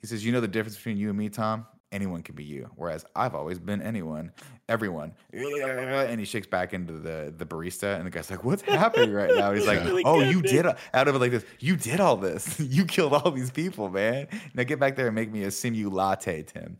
He 0.00 0.06
says, 0.06 0.24
"You 0.24 0.32
know 0.32 0.40
the 0.40 0.48
difference 0.48 0.76
between 0.76 0.96
you 0.96 1.08
and 1.10 1.18
me, 1.18 1.28
Tom? 1.28 1.66
Anyone 1.92 2.22
can 2.22 2.34
be 2.34 2.42
you, 2.44 2.70
whereas 2.76 3.04
I've 3.14 3.34
always 3.34 3.58
been 3.58 3.80
anyone, 3.82 4.32
everyone." 4.68 5.12
And 5.32 6.18
he 6.18 6.26
shakes 6.26 6.46
back 6.46 6.74
into 6.74 6.94
the 6.94 7.32
the 7.36 7.46
barista, 7.46 7.96
and 7.96 8.06
the 8.06 8.10
guy's 8.10 8.30
like, 8.30 8.44
"What's 8.44 8.62
happening 8.62 9.12
right 9.12 9.30
now?" 9.34 9.52
He's 9.52 9.66
like, 9.72 9.84
Really 9.84 10.02
"Oh, 10.04 10.20
you 10.20 10.42
did 10.42 10.66
out 10.66 11.08
of 11.08 11.14
it 11.14 11.18
like 11.18 11.30
this. 11.30 11.44
You 11.60 11.76
did 11.76 12.00
all 12.00 12.16
this. 12.16 12.58
you 12.76 12.84
killed 12.86 13.12
all 13.14 13.30
these 13.30 13.50
people, 13.50 13.88
man. 13.90 14.26
Now 14.54 14.64
get 14.64 14.80
back 14.80 14.96
there 14.96 15.06
and 15.06 15.14
make 15.14 15.30
me 15.30 15.44
a 15.44 15.48
Simulatte, 15.48 16.46
Tim." 16.46 16.78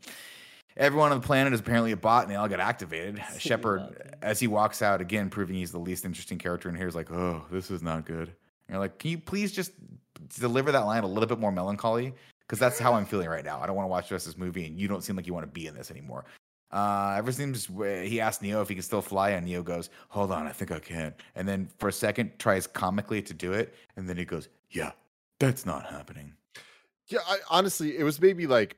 Everyone 0.75 1.11
on 1.11 1.21
the 1.21 1.25
planet 1.25 1.53
is 1.53 1.59
apparently 1.59 1.91
a 1.91 1.97
bot, 1.97 2.23
and 2.23 2.31
they 2.31 2.35
all 2.35 2.47
get 2.47 2.59
activated. 2.59 3.21
Shepard, 3.37 4.15
as 4.21 4.39
he 4.39 4.47
walks 4.47 4.81
out 4.81 5.01
again, 5.01 5.29
proving 5.29 5.55
he's 5.55 5.71
the 5.71 5.77
least 5.79 6.05
interesting 6.05 6.37
character 6.37 6.69
in 6.69 6.75
here, 6.75 6.87
is 6.87 6.95
like, 6.95 7.11
"Oh, 7.11 7.45
this 7.51 7.69
is 7.69 7.81
not 7.81 8.05
good." 8.05 8.29
And 8.29 8.69
you're 8.69 8.79
like, 8.79 8.97
"Can 8.97 9.11
you 9.11 9.17
please 9.19 9.51
just 9.51 9.71
deliver 10.39 10.71
that 10.71 10.85
line 10.85 11.03
a 11.03 11.07
little 11.07 11.27
bit 11.27 11.39
more 11.39 11.51
melancholy?" 11.51 12.13
Because 12.39 12.59
that's 12.59 12.79
how 12.79 12.93
I'm 12.93 13.05
feeling 13.05 13.29
right 13.29 13.45
now. 13.45 13.61
I 13.61 13.67
don't 13.67 13.75
want 13.75 13.85
to 13.85 13.89
watch 13.89 14.09
the 14.09 14.15
rest 14.15 14.27
of 14.27 14.33
this 14.33 14.39
movie, 14.39 14.65
and 14.65 14.79
you 14.79 14.87
don't 14.87 15.03
seem 15.03 15.15
like 15.15 15.27
you 15.27 15.33
want 15.33 15.45
to 15.45 15.51
be 15.51 15.67
in 15.67 15.75
this 15.75 15.91
anymore. 15.91 16.25
Uh, 16.71 17.13
ever 17.15 17.31
seems 17.31 17.67
he 17.67 18.19
asked 18.19 18.41
Neo 18.41 18.61
if 18.61 18.67
he 18.67 18.73
can 18.73 18.83
still 18.83 19.01
fly, 19.01 19.29
and 19.29 19.45
Neo 19.45 19.61
goes, 19.61 19.91
"Hold 20.09 20.31
on, 20.31 20.47
I 20.47 20.51
think 20.51 20.71
I 20.71 20.79
can." 20.79 21.13
And 21.35 21.47
then 21.47 21.69
for 21.77 21.89
a 21.89 21.93
second 21.93 22.39
tries 22.39 22.65
comically 22.65 23.21
to 23.21 23.33
do 23.33 23.53
it, 23.53 23.75
and 23.95 24.09
then 24.09 24.17
he 24.17 24.25
goes, 24.25 24.49
"Yeah, 24.71 24.93
that's 25.37 25.67
not 25.67 25.85
happening." 25.85 26.33
Yeah, 27.07 27.19
I, 27.27 27.37
honestly, 27.49 27.97
it 27.97 28.03
was 28.03 28.19
maybe 28.19 28.47
like 28.47 28.75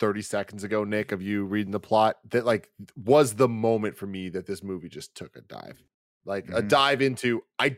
30 0.00 0.22
seconds 0.22 0.64
ago, 0.64 0.82
Nick, 0.82 1.12
of 1.12 1.22
you 1.22 1.44
reading 1.44 1.70
the 1.70 1.78
plot 1.78 2.18
that 2.30 2.44
like 2.44 2.70
was 2.96 3.34
the 3.34 3.48
moment 3.48 3.96
for 3.96 4.06
me 4.06 4.28
that 4.30 4.46
this 4.46 4.62
movie 4.64 4.88
just 4.88 5.14
took 5.14 5.36
a 5.36 5.42
dive. 5.42 5.80
Like 6.24 6.48
a 6.48 6.62
Mhm. 6.62 6.68
dive 6.68 7.02
into 7.02 7.44
I 7.58 7.76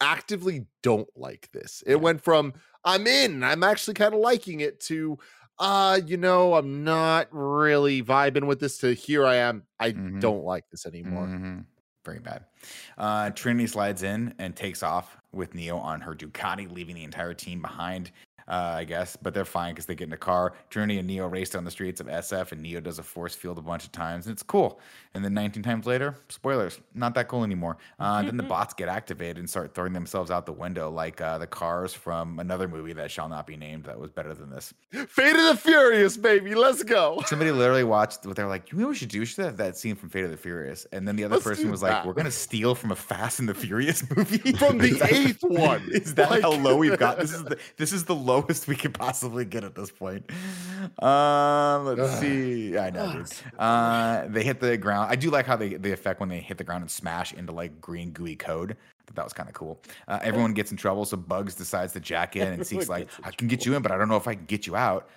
actively 0.00 0.66
don't 0.82 1.08
like 1.16 1.50
this. 1.52 1.82
It 1.86 1.96
went 1.96 2.22
from 2.22 2.54
I'm 2.84 3.06
in, 3.06 3.42
I'm 3.42 3.62
actually 3.62 3.94
kind 3.94 4.14
of 4.14 4.20
liking 4.20 4.60
it 4.60 4.80
to 4.82 5.18
uh, 5.60 6.00
you 6.04 6.16
know, 6.16 6.54
I'm 6.54 6.82
not 6.82 7.28
really 7.30 8.02
vibing 8.02 8.46
with 8.48 8.58
this 8.58 8.78
to 8.78 8.92
here 8.92 9.24
I 9.24 9.36
am. 9.36 9.62
I 9.78 9.92
Mhm. 9.92 10.20
don't 10.20 10.42
like 10.44 10.64
this 10.70 10.84
anymore. 10.84 11.26
Mhm. 11.28 11.66
Very 12.04 12.18
bad. 12.18 12.46
Uh, 12.98 13.30
Trinity 13.30 13.68
slides 13.68 14.02
in 14.02 14.34
and 14.38 14.56
takes 14.56 14.82
off 14.82 15.16
with 15.32 15.54
Neo 15.54 15.76
on 15.78 16.00
her 16.00 16.12
Ducati, 16.12 16.68
leaving 16.70 16.96
the 16.96 17.04
entire 17.04 17.34
team 17.34 17.62
behind. 17.62 18.10
Uh, 18.46 18.74
I 18.76 18.84
guess, 18.84 19.16
but 19.16 19.32
they're 19.32 19.44
fine 19.46 19.72
because 19.72 19.86
they 19.86 19.94
get 19.94 20.08
in 20.08 20.12
a 20.12 20.18
car. 20.18 20.52
Trinity 20.68 20.98
and 20.98 21.08
Neo 21.08 21.26
race 21.26 21.48
down 21.50 21.64
the 21.64 21.70
streets 21.70 22.00
of 22.00 22.08
SF, 22.08 22.52
and 22.52 22.62
Neo 22.62 22.78
does 22.80 22.98
a 22.98 23.02
force 23.02 23.34
field 23.34 23.56
a 23.56 23.62
bunch 23.62 23.84
of 23.84 23.92
times, 23.92 24.26
and 24.26 24.34
it's 24.34 24.42
cool. 24.42 24.78
And 25.14 25.24
then 25.24 25.32
19 25.32 25.62
times 25.62 25.86
later, 25.86 26.16
spoilers, 26.28 26.78
not 26.94 27.14
that 27.14 27.28
cool 27.28 27.42
anymore. 27.44 27.78
Uh, 27.98 28.22
then 28.22 28.36
the 28.36 28.42
bots 28.54 28.74
get 28.74 28.88
activated 28.88 29.38
and 29.38 29.48
start 29.48 29.74
throwing 29.74 29.92
themselves 29.94 30.30
out 30.30 30.44
the 30.44 30.52
window, 30.52 30.90
like 30.90 31.20
uh, 31.20 31.38
the 31.38 31.46
cars 31.46 31.94
from 31.94 32.38
another 32.38 32.68
movie 32.68 32.92
that 32.92 33.10
shall 33.10 33.28
not 33.28 33.46
be 33.46 33.56
named 33.56 33.84
that 33.84 33.98
was 33.98 34.10
better 34.10 34.34
than 34.34 34.50
this. 34.50 34.74
Fate 35.08 35.36
of 35.36 35.42
the 35.44 35.56
Furious, 35.56 36.16
baby. 36.18 36.54
Let's 36.54 36.82
go. 36.82 37.22
Somebody 37.26 37.50
literally 37.50 37.84
watched 37.84 38.26
what 38.26 38.36
they're 38.36 38.46
like, 38.48 38.72
you 38.72 38.78
know 38.78 38.84
what 38.84 38.90
we 38.90 38.96
should 38.96 39.08
do? 39.08 39.20
We 39.20 39.26
should 39.26 39.44
have 39.44 39.56
that 39.56 39.76
scene 39.78 39.94
from 39.96 40.10
Fate 40.10 40.24
of 40.24 40.30
the 40.30 40.36
Furious. 40.36 40.86
And 40.92 41.08
then 41.08 41.16
the 41.16 41.24
other 41.24 41.36
Let's 41.36 41.44
person 41.46 41.64
do 41.66 41.70
was 41.70 41.82
like, 41.82 42.04
we're 42.04 42.12
going 42.12 42.24
to 42.26 42.30
steal 42.30 42.74
from 42.74 42.90
a 42.90 42.96
Fast 42.96 43.38
and 43.38 43.48
the 43.48 43.54
Furious 43.54 44.04
movie. 44.16 44.52
From 44.52 44.76
the 44.78 44.90
that- 44.94 45.12
eighth 45.12 45.42
one. 45.42 45.82
Is 45.90 46.14
that 46.16 46.30
Like- 46.30 46.42
how 46.42 46.52
low 46.52 46.76
we've 46.76 46.98
got? 46.98 47.18
This 47.18 47.32
is 47.32 47.44
the 47.44 47.56
this 47.78 47.92
is 47.92 48.04
the 48.04 48.14
lowest 48.34 48.68
we 48.68 48.76
could 48.76 48.94
possibly 48.94 49.44
get 49.44 49.64
at 49.64 49.74
this 49.74 49.90
point. 49.90 50.30
Um, 51.00 51.86
let's 51.86 52.00
Ugh. 52.00 52.20
see. 52.20 52.78
I 52.78 52.90
know, 52.90 53.12
dude. 53.12 53.32
Uh, 53.58 54.24
they 54.28 54.42
hit 54.42 54.60
the 54.60 54.76
ground. 54.76 55.10
I 55.10 55.16
do 55.16 55.30
like 55.30 55.46
how 55.46 55.56
they 55.56 55.74
the 55.74 55.92
effect 55.92 56.20
when 56.20 56.28
they 56.28 56.40
hit 56.40 56.58
the 56.58 56.64
ground 56.64 56.82
and 56.82 56.90
smash 56.90 57.32
into 57.32 57.52
like 57.52 57.80
green 57.80 58.10
gooey 58.10 58.36
code. 58.36 58.76
That 59.14 59.24
was 59.24 59.32
kind 59.32 59.48
of 59.48 59.54
cool. 59.54 59.80
Uh, 60.08 60.18
everyone 60.22 60.54
gets 60.54 60.70
in 60.70 60.76
trouble, 60.76 61.04
so 61.04 61.16
Bugs 61.16 61.54
decides 61.54 61.92
to 61.92 62.00
jack 62.00 62.36
in, 62.36 62.48
and 62.48 62.66
Seek's 62.66 62.88
like, 62.88 63.08
"I 63.22 63.30
can 63.30 63.48
get 63.48 63.64
you 63.66 63.74
in, 63.74 63.82
but 63.82 63.92
I 63.92 63.98
don't 63.98 64.08
know 64.08 64.16
if 64.16 64.26
I 64.26 64.34
can 64.34 64.46
get 64.46 64.66
you 64.66 64.76
out." 64.76 65.08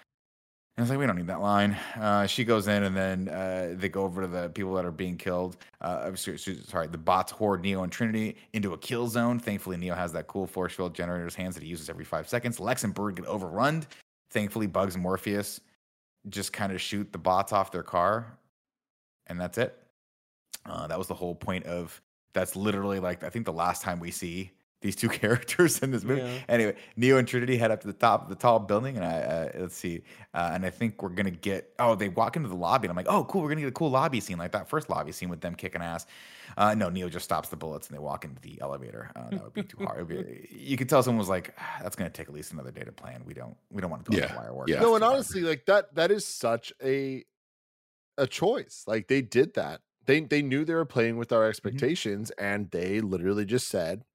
And 0.78 0.84
I 0.84 0.86
was 0.86 0.90
like, 0.92 1.00
we 1.00 1.08
don't 1.08 1.16
need 1.16 1.26
that 1.26 1.42
line. 1.42 1.76
Uh, 1.96 2.28
she 2.28 2.46
goes 2.46 2.68
in, 2.68 2.84
and 2.84 2.96
then 2.96 3.30
uh, 3.30 3.74
they 3.76 3.90
go 3.90 4.04
over 4.04 4.22
to 4.22 4.28
the 4.28 4.50
people 4.50 4.76
that 4.76 4.86
are 4.86 4.92
being 4.92 5.18
killed. 5.18 5.58
Uh, 5.82 6.14
sorry, 6.14 6.86
the 6.86 7.00
bots 7.00 7.32
hoard 7.32 7.64
Neo 7.64 7.82
and 7.82 7.92
Trinity 7.92 8.36
into 8.54 8.74
a 8.74 8.78
kill 8.78 9.08
zone. 9.08 9.40
Thankfully, 9.40 9.78
Neo 9.78 9.96
has 9.96 10.14
that 10.14 10.28
cool 10.28 10.46
force 10.46 10.74
field 10.74 10.94
generator's 10.94 11.34
hands 11.34 11.56
that 11.56 11.64
he 11.64 11.70
uses 11.70 11.90
every 11.90 12.06
five 12.06 12.30
seconds. 12.30 12.60
Lex 12.60 12.84
and 12.84 12.94
Bird 12.94 13.16
get 13.16 13.26
overrun. 13.26 13.88
Thankfully, 14.30 14.68
Bugs 14.68 14.94
and 14.94 15.02
Morpheus 15.02 15.62
just 16.30 16.54
kind 16.54 16.72
of 16.72 16.80
shoot 16.80 17.12
the 17.12 17.18
bots 17.18 17.52
off 17.54 17.72
their 17.72 17.82
car, 17.82 18.38
and 19.26 19.42
that's 19.42 19.58
it. 19.58 19.76
Uh, 20.64 20.86
that 20.86 20.98
was 21.00 21.08
the 21.08 21.16
whole 21.16 21.34
point 21.34 21.66
of. 21.66 22.00
That's 22.34 22.56
literally 22.56 23.00
like 23.00 23.24
I 23.24 23.30
think 23.32 23.46
the 23.46 23.54
last 23.54 23.82
time 23.82 24.00
we 24.00 24.12
see 24.12 24.52
these 24.82 24.96
two 24.96 25.10
characters 25.22 25.80
in 25.80 25.92
this 25.92 26.04
movie. 26.04 26.22
Yeah. 26.22 26.40
Anyway, 26.50 26.76
Neo 26.96 27.18
and 27.18 27.28
Trinity 27.28 27.58
head 27.58 27.72
up 27.72 27.82
to 27.82 27.88
the 27.88 27.94
top 27.94 28.24
of 28.24 28.30
the 28.30 28.36
tall 28.36 28.60
building, 28.60 28.96
and 28.96 29.06
I 29.06 29.18
uh, 29.20 29.52
let's 29.56 29.76
see, 29.76 30.04
uh, 30.34 30.52
and 30.54 30.66
I 30.66 30.70
think 30.70 31.02
we're 31.02 31.10
gonna 31.10 31.32
get. 31.32 31.74
Oh, 31.80 31.96
they 31.96 32.10
walk 32.10 32.36
into 32.36 32.50
the 32.50 32.56
lobby, 32.56 32.86
and 32.88 32.92
I'm 32.92 32.96
like, 32.96 33.08
oh, 33.10 33.24
cool, 33.26 33.42
we're 33.42 33.50
gonna 33.50 33.62
get 33.62 33.70
a 33.70 33.72
cool 33.72 33.90
lobby 33.90 34.20
scene 34.20 34.38
like 34.38 34.52
that 34.52 34.70
first 34.70 34.90
lobby 34.90 35.12
scene 35.12 35.30
with 35.30 35.42
them 35.42 35.56
kicking 35.56 35.82
ass. 35.82 36.06
Uh, 36.56 36.74
no, 36.76 36.90
Neo 36.90 37.10
just 37.10 37.26
stops 37.26 37.50
the 37.50 37.56
bullets, 37.56 37.88
and 37.88 37.96
they 37.96 38.00
walk 38.02 38.24
into 38.24 38.42
the 38.42 38.60
elevator. 38.62 39.12
Uh, 39.16 39.30
that 39.32 39.44
would 39.44 39.54
be 39.54 39.64
too 39.64 39.84
hard. 39.84 40.08
Be, 40.08 40.48
you 40.58 40.78
could 40.78 40.90
tell 40.90 41.02
someone 41.04 41.20
was 41.20 41.30
like, 41.30 41.54
ah, 41.60 41.80
that's 41.82 41.96
gonna 41.96 42.10
take 42.10 42.28
at 42.28 42.34
least 42.34 42.54
another 42.54 42.72
day 42.72 42.84
to 42.84 42.92
plan. 42.92 43.24
We 43.26 43.34
don't, 43.34 43.58
we 43.72 43.82
don't 43.82 43.90
want 43.92 44.06
to 44.06 44.12
do 44.12 44.18
all 44.18 44.22
Yeah, 44.22 44.34
the 44.34 44.38
wire 44.40 44.54
work. 44.54 44.70
yeah. 44.70 44.80
No, 44.80 44.96
and 44.96 45.02
too 45.02 45.06
hard." 45.06 45.16
honestly, 45.16 45.42
like 45.42 45.66
that 45.66 45.96
that 45.96 46.12
is 46.12 46.26
such 46.26 46.72
a 46.84 47.26
a 48.18 48.28
choice. 48.28 48.84
Like 48.88 49.08
they 49.08 49.22
did 49.22 49.54
that. 49.56 49.82
They 50.06 50.22
they 50.22 50.42
knew 50.42 50.64
they 50.66 50.74
were 50.74 50.86
playing 50.86 51.18
with 51.18 51.32
our 51.34 51.46
expectations, 51.46 52.32
and 52.32 52.72
they 52.72 53.02
literally 53.02 53.44
just 53.46 53.68
said, 53.68 54.06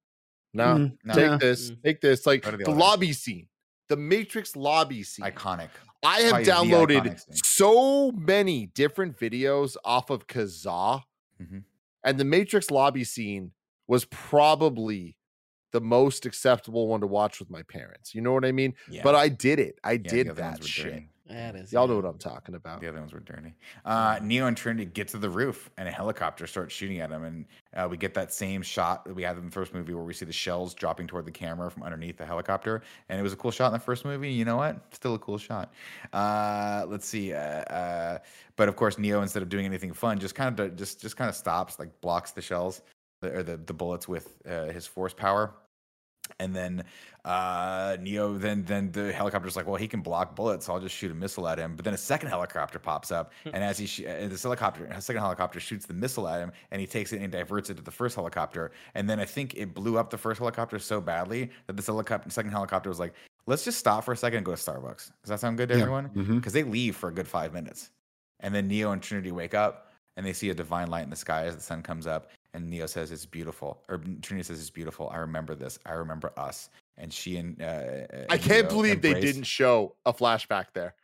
"No, 0.54 0.64
Mm, 0.76 0.98
No. 1.04 1.14
take 1.14 1.30
yeah. 1.30 1.36
this, 1.38 1.70
Mm. 1.70 1.82
take 1.82 2.00
this." 2.00 2.26
Like 2.26 2.42
the 2.42 2.56
the 2.56 2.70
lobby 2.70 3.12
scene, 3.12 3.48
the 3.88 3.96
Matrix 3.96 4.56
lobby 4.56 5.02
scene. 5.02 5.24
iconic. 5.24 5.70
I 6.02 6.20
have 6.22 6.44
Probably 6.44 6.70
downloaded 6.70 7.44
so 7.46 8.10
many 8.12 8.66
different 8.66 9.16
videos 9.18 9.76
off 9.84 10.10
of 10.10 10.26
Kazaa, 10.26 11.02
Mhm. 11.40 11.64
and 12.04 12.18
the 12.18 12.24
Matrix 12.24 12.70
lobby 12.70 13.04
scene 13.04 13.52
was 13.86 14.04
probably 14.06 15.16
the 15.70 15.80
most 15.80 16.26
acceptable 16.26 16.86
one 16.88 17.00
to 17.00 17.06
watch 17.06 17.38
with 17.38 17.48
my 17.50 17.62
parents. 17.62 18.14
You 18.14 18.20
know 18.20 18.32
what 18.32 18.44
I 18.44 18.52
mean? 18.52 18.74
Yeah. 18.90 19.02
But 19.02 19.14
I 19.14 19.28
did 19.28 19.58
it. 19.58 19.78
I 19.84 19.92
Yeah, 19.92 19.98
did 19.98 20.36
that 20.36 20.62
shit. 20.64 20.84
dirty. 20.92 21.08
That 21.32 21.56
is. 21.56 21.72
Y'all 21.72 21.88
know 21.88 21.96
what 21.96 22.04
I'm 22.04 22.18
talking 22.18 22.54
about. 22.54 22.82
The 22.82 22.88
other 22.88 23.00
ones 23.00 23.14
were 23.14 23.20
dirty. 23.20 23.54
Uh, 23.86 24.18
Neo 24.22 24.46
and 24.46 24.56
Trinity 24.56 24.84
get 24.84 25.08
to 25.08 25.18
the 25.18 25.30
roof, 25.30 25.70
and 25.78 25.88
a 25.88 25.90
helicopter 25.90 26.46
starts 26.46 26.74
shooting 26.74 27.00
at 27.00 27.08
them, 27.08 27.24
and 27.24 27.46
uh, 27.74 27.88
we 27.90 27.96
get 27.96 28.12
that 28.14 28.34
same 28.34 28.60
shot 28.60 29.06
that 29.06 29.14
we 29.14 29.22
had 29.22 29.38
in 29.38 29.46
the 29.46 29.50
first 29.50 29.72
movie, 29.72 29.94
where 29.94 30.04
we 30.04 30.12
see 30.12 30.26
the 30.26 30.32
shells 30.32 30.74
dropping 30.74 31.06
toward 31.06 31.24
the 31.24 31.30
camera 31.30 31.70
from 31.70 31.84
underneath 31.84 32.18
the 32.18 32.26
helicopter, 32.26 32.82
and 33.08 33.18
it 33.18 33.22
was 33.22 33.32
a 33.32 33.36
cool 33.36 33.50
shot 33.50 33.68
in 33.68 33.72
the 33.72 33.78
first 33.78 34.04
movie. 34.04 34.30
You 34.30 34.44
know 34.44 34.58
what? 34.58 34.78
Still 34.94 35.14
a 35.14 35.18
cool 35.18 35.38
shot. 35.38 35.72
Uh, 36.12 36.84
let's 36.86 37.06
see. 37.06 37.32
Uh, 37.32 37.38
uh, 37.38 38.18
but 38.56 38.68
of 38.68 38.76
course, 38.76 38.98
Neo, 38.98 39.22
instead 39.22 39.42
of 39.42 39.48
doing 39.48 39.64
anything 39.64 39.94
fun, 39.94 40.18
just 40.18 40.34
kind 40.34 40.60
of 40.60 40.76
just 40.76 41.00
just 41.00 41.16
kind 41.16 41.30
of 41.30 41.34
stops, 41.34 41.78
like 41.78 41.98
blocks 42.02 42.32
the 42.32 42.42
shells 42.42 42.82
or 43.22 43.42
the 43.42 43.56
the 43.56 43.72
bullets 43.72 44.06
with 44.06 44.36
uh, 44.46 44.66
his 44.66 44.86
force 44.86 45.14
power. 45.14 45.54
And 46.38 46.54
then 46.54 46.84
uh, 47.24 47.96
Neo, 48.00 48.36
then 48.36 48.64
then 48.64 48.90
the 48.90 49.12
helicopter's 49.12 49.54
like, 49.54 49.66
well, 49.66 49.76
he 49.76 49.86
can 49.86 50.00
block 50.00 50.34
bullets, 50.34 50.66
so 50.66 50.72
I'll 50.72 50.80
just 50.80 50.94
shoot 50.94 51.10
a 51.10 51.14
missile 51.14 51.46
at 51.46 51.58
him. 51.58 51.76
But 51.76 51.84
then 51.84 51.94
a 51.94 51.98
second 51.98 52.30
helicopter 52.30 52.78
pops 52.78 53.12
up, 53.12 53.32
and 53.44 53.62
as 53.62 53.78
he 53.78 53.86
sh- 53.86 54.00
uh, 54.00 54.26
this 54.28 54.42
helicopter, 54.42 54.86
a 54.86 55.00
second 55.00 55.22
helicopter 55.22 55.60
shoots 55.60 55.86
the 55.86 55.94
missile 55.94 56.26
at 56.28 56.40
him, 56.40 56.50
and 56.70 56.80
he 56.80 56.86
takes 56.86 57.12
it 57.12 57.20
and 57.22 57.30
diverts 57.30 57.70
it 57.70 57.76
to 57.76 57.82
the 57.82 57.90
first 57.90 58.16
helicopter. 58.16 58.72
And 58.94 59.08
then 59.08 59.20
I 59.20 59.24
think 59.24 59.54
it 59.54 59.72
blew 59.74 59.98
up 59.98 60.10
the 60.10 60.18
first 60.18 60.38
helicopter 60.38 60.78
so 60.78 61.00
badly 61.00 61.50
that 61.68 61.76
this 61.76 61.86
helicopter, 61.86 62.28
second 62.30 62.50
helicopter, 62.50 62.88
was 62.88 62.98
like, 62.98 63.14
let's 63.46 63.64
just 63.64 63.78
stop 63.78 64.04
for 64.04 64.12
a 64.12 64.16
second 64.16 64.38
and 64.38 64.46
go 64.46 64.54
to 64.54 64.60
Starbucks. 64.60 65.10
Does 65.22 65.28
that 65.28 65.38
sound 65.40 65.58
good 65.58 65.68
to 65.68 65.76
Yeah. 65.76 65.82
everyone? 65.82 66.10
Because 66.36 66.52
they 66.52 66.64
leave 66.64 66.96
for 66.96 67.08
a 67.08 67.12
good 67.12 67.28
five 67.28 67.52
minutes, 67.54 67.90
and 68.40 68.52
then 68.54 68.66
Neo 68.66 68.90
and 68.90 69.00
Trinity 69.02 69.30
wake 69.32 69.54
up. 69.54 69.88
And 70.18 70.26
they 70.26 70.34
see 70.34 70.50
a 70.50 70.54
divine 70.54 70.88
light 70.88 71.04
in 71.04 71.08
the 71.10 71.16
sky 71.16 71.46
as 71.46 71.56
the 71.56 71.62
sun 71.62 71.82
comes 71.82 72.06
up, 72.06 72.28
and 72.52 72.68
Neo 72.68 72.84
says 72.84 73.10
it's 73.12 73.24
beautiful, 73.24 73.82
or 73.88 73.96
Trinity 74.20 74.42
says 74.42 74.60
it's 74.60 74.68
beautiful. 74.68 75.08
I 75.08 75.16
remember 75.16 75.54
this. 75.54 75.78
I 75.86 75.92
remember 75.92 76.34
us. 76.36 76.68
And 76.98 77.12
she 77.12 77.36
and 77.36 77.60
uh, 77.60 77.64
I 78.30 78.34
and 78.34 78.42
can't 78.42 78.68
believe 78.68 79.02
they 79.02 79.14
didn't 79.14 79.44
show 79.44 79.96
a 80.04 80.12
flashback 80.12 80.66
there. 80.74 80.94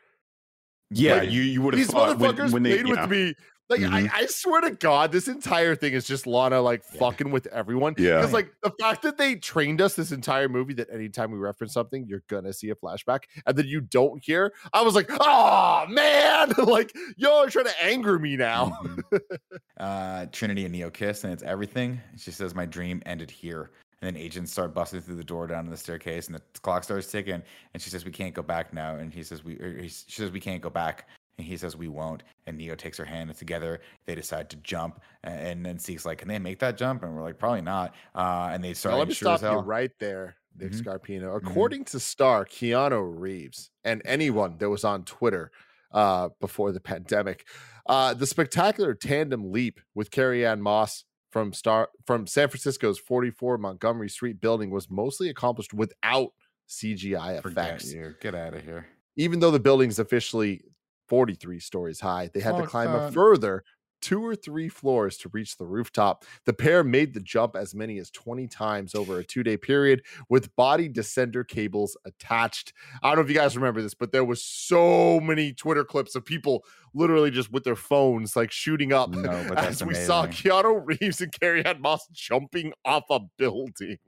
Yeah, 0.91 1.17
Like, 1.17 1.31
you 1.31 1.43
you 1.43 1.63
would 1.63 1.75
have 1.75 1.79
These 1.79 1.91
thought 1.91 2.19
when, 2.19 2.35
motherfuckers 2.35 2.53
when 2.53 2.63
they 2.63 2.83
played 2.83 2.95
yeah. 2.95 3.01
with 3.03 3.11
me. 3.11 3.35
Like 3.71 3.81
Mhm. 3.81 4.11
I, 4.11 4.21
I 4.21 4.27
swear 4.27 4.63
to 4.63 4.71
God, 4.71 5.13
this 5.13 5.29
entire 5.29 5.75
thing 5.77 5.93
is 5.93 6.07
just 6.07 6.27
Lana 6.27 6.63
like 6.63 6.83
Yeah. 6.91 7.01
fucking 7.01 7.31
with 7.31 7.47
everyone. 7.49 7.95
Yeah. 7.99 8.17
Because 8.17 8.33
like 8.33 8.51
the 8.63 8.73
fact 8.81 9.03
that 9.03 9.19
they 9.19 9.35
trained 9.37 9.83
us 9.83 9.93
this 9.95 10.11
entire 10.11 10.49
movie 10.49 10.73
that 10.75 10.89
anytime 10.91 11.31
we 11.31 11.37
reference 11.39 11.75
something, 11.75 12.07
you're 12.07 12.23
gonna 12.29 12.53
see 12.55 12.71
a 12.71 12.75
flashback, 12.75 13.25
and 13.47 13.57
then 13.59 13.67
you 13.67 13.83
don't 13.83 14.25
hear. 14.25 14.55
I 14.73 14.81
was 14.81 14.95
like, 14.95 15.11
oh 15.11 15.85
man, 15.91 16.53
like 16.67 16.95
yo, 17.19 17.41
are 17.45 17.51
trying 17.51 17.67
to 17.67 17.83
anger 17.85 18.19
me 18.19 18.37
now. 18.37 18.73
Mhm. 18.83 19.21
uh, 19.79 20.27
Trinity 20.33 20.65
and 20.65 20.73
Neo 20.73 20.89
kiss, 20.89 21.25
and 21.25 21.33
it's 21.35 21.43
everything. 21.43 22.01
She 22.17 22.31
says, 22.31 22.55
"My 22.55 22.65
dream 22.65 23.03
ended 23.05 23.31
here." 23.31 23.71
And 24.01 24.15
then 24.15 24.23
agents 24.23 24.53
start 24.53 24.75
busting 24.75 25.01
through 25.01 25.17
the 25.17 25.25
door 25.25 25.47
down 25.49 25.65
to 25.65 25.71
the 25.71 25.77
staircase, 25.77 26.27
and 26.29 26.37
the 26.37 26.43
clock 26.63 26.85
starts 26.85 27.11
ticking. 27.11 27.43
And 27.75 27.83
she 27.83 27.91
says, 27.91 28.05
"We 28.05 28.13
can't 28.13 28.33
go 28.35 28.43
back 28.43 28.73
now." 28.73 28.95
And 28.97 29.13
he 29.13 29.23
says, 29.25 29.43
"We." 29.43 29.57
Or 29.59 29.77
he, 29.77 29.89
she 29.89 30.13
says, 30.23 30.31
"We 30.31 30.41
can't 30.41 30.63
go 30.63 30.71
back." 30.71 31.09
And 31.37 31.47
he 31.47 31.57
says, 31.57 31.77
"We 31.77 31.89
won't." 31.89 32.23
And 32.47 32.57
Neo 32.59 32.77
takes 32.77 32.97
her 32.99 33.05
hand, 33.05 33.29
and 33.31 33.37
together 33.39 33.81
they 34.07 34.15
decide 34.15 34.51
to 34.51 34.57
jump. 34.59 35.01
A- 35.25 35.29
And 35.31 35.67
then 35.67 35.79
Seek's 35.81 36.07
like, 36.07 36.19
"Can 36.19 36.29
they 36.29 36.39
make 36.39 36.61
that 36.61 36.77
jump?" 36.77 37.03
And 37.03 37.13
we're 37.15 37.23
like, 37.23 37.39
"Probably 37.39 37.61
not." 37.63 37.95
Uh, 38.15 38.51
and 38.53 38.63
they 38.63 38.69
Now, 38.69 38.75
start. 38.75 38.99
let 38.99 39.09
me 39.09 39.15
sure 39.15 39.37
stop 39.37 39.53
you 39.53 39.59
right 39.59 39.91
there. 39.99 40.37
Nick 40.57 40.73
Mhm. 40.73 40.83
Scarpino. 40.83 41.37
According 41.37 41.85
to 41.87 42.01
Star, 42.01 42.45
Keanu 42.45 43.13
Reeves 43.19 43.71
and 43.85 44.03
anyone 44.05 44.59
that 44.59 44.69
was 44.71 44.83
on 44.85 45.05
Twitter 45.05 45.51
uh, 45.93 46.29
before 46.41 46.71
the 46.73 46.81
pandemic, 46.81 47.47
uh, 47.87 48.13
the 48.15 48.27
spectacular 48.27 48.95
tandem 48.95 49.51
leap 49.53 49.81
with 49.95 50.11
Carrie-Anne 50.11 50.61
Moss 50.61 51.05
from 51.31 51.53
Star 51.53 51.89
from 52.07 52.27
San 52.27 52.49
Francisco's 52.49 52.99
44 52.99 53.59
Montgomery 53.59 54.09
Street 54.09 54.41
building 54.41 54.71
was 54.71 54.91
mostly 54.91 55.29
accomplished 55.29 55.75
without 55.75 56.33
CGI 56.69 57.39
effects. 57.45 57.93
Get 58.21 58.35
out 58.35 58.55
of 58.55 58.65
here. 58.65 58.87
Even 59.17 59.41
though 59.41 59.51
the 59.51 59.61
building's 59.61 59.99
officially 59.99 60.63
43 61.09 61.59
stories 61.61 62.01
high, 62.01 62.31
they 62.33 62.41
had 62.41 62.57
to 62.57 62.67
climb 62.67 62.95
a 62.95 62.99
that. 63.01 63.15
further 63.15 63.65
two 64.01 64.25
or 64.25 64.35
three 64.35 64.69
floors 64.69 65.17
to 65.19 65.29
reach 65.31 65.57
the 65.57 65.65
rooftop. 65.67 66.25
The 66.45 66.53
pair 66.53 66.85
made 66.85 67.15
the 67.15 67.21
jump 67.21 67.57
as 67.57 67.75
many 67.75 67.99
as 67.99 68.11
20 68.11 68.47
times 68.49 68.95
over 68.95 69.19
a 69.19 69.25
two 69.25 69.43
day 69.43 69.57
period 69.57 70.03
with 70.29 70.55
body 70.57 70.89
descender 70.89 71.47
cables 71.47 71.97
attached. 72.05 72.73
I 73.03 73.09
don't 73.09 73.17
know 73.17 73.23
if 73.23 73.29
you 73.29 73.35
guys 73.35 73.57
remember 73.57 73.83
this, 73.83 73.95
but 73.95 74.13
there 74.13 74.25
was 74.25 74.43
so 74.43 75.21
many 75.21 75.53
Twitter 75.53 75.85
clips 75.85 76.15
of 76.15 76.25
people 76.25 76.65
literally 76.95 77.31
just 77.31 77.53
with 77.53 77.65
their 77.65 77.77
phones 77.77 78.35
like 78.37 78.51
shooting 78.51 78.93
up 78.93 79.11
No, 79.11 79.45
but 79.49 79.59
as 79.59 79.85
we 79.85 79.95
saw 79.95 80.25
amazing. 80.25 80.51
Keanu 80.51 80.83
Reeves 80.85 81.21
and 81.21 81.33
Carrie-Anne 81.33 81.81
Moss 81.81 82.07
jumping 82.13 82.73
off 82.85 83.05
a 83.11 83.21
building. 83.37 83.99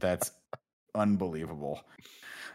That's 0.00 0.32
unbelievable. 0.94 1.80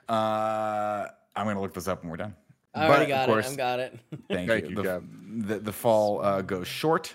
Uh, 0.09 1.07
I'm 1.35 1.45
gonna 1.45 1.61
look 1.61 1.73
this 1.73 1.87
up 1.87 2.01
when 2.01 2.11
we're 2.11 2.17
done. 2.17 2.35
I 2.73 2.87
already 2.87 3.05
But, 3.05 3.09
got 3.09 3.23
of 3.23 3.29
it. 3.29 3.41
course, 3.41 3.53
I 3.53 3.55
got 3.55 3.79
it. 3.79 3.99
Thank, 4.29 4.49
Thank 4.49 4.63
you. 4.69 4.69
you, 4.69 4.75
the, 4.83 5.03
the 5.45 5.59
the 5.59 5.73
fall 5.73 6.23
uh, 6.23 6.41
goes 6.41 6.67
short, 6.67 7.13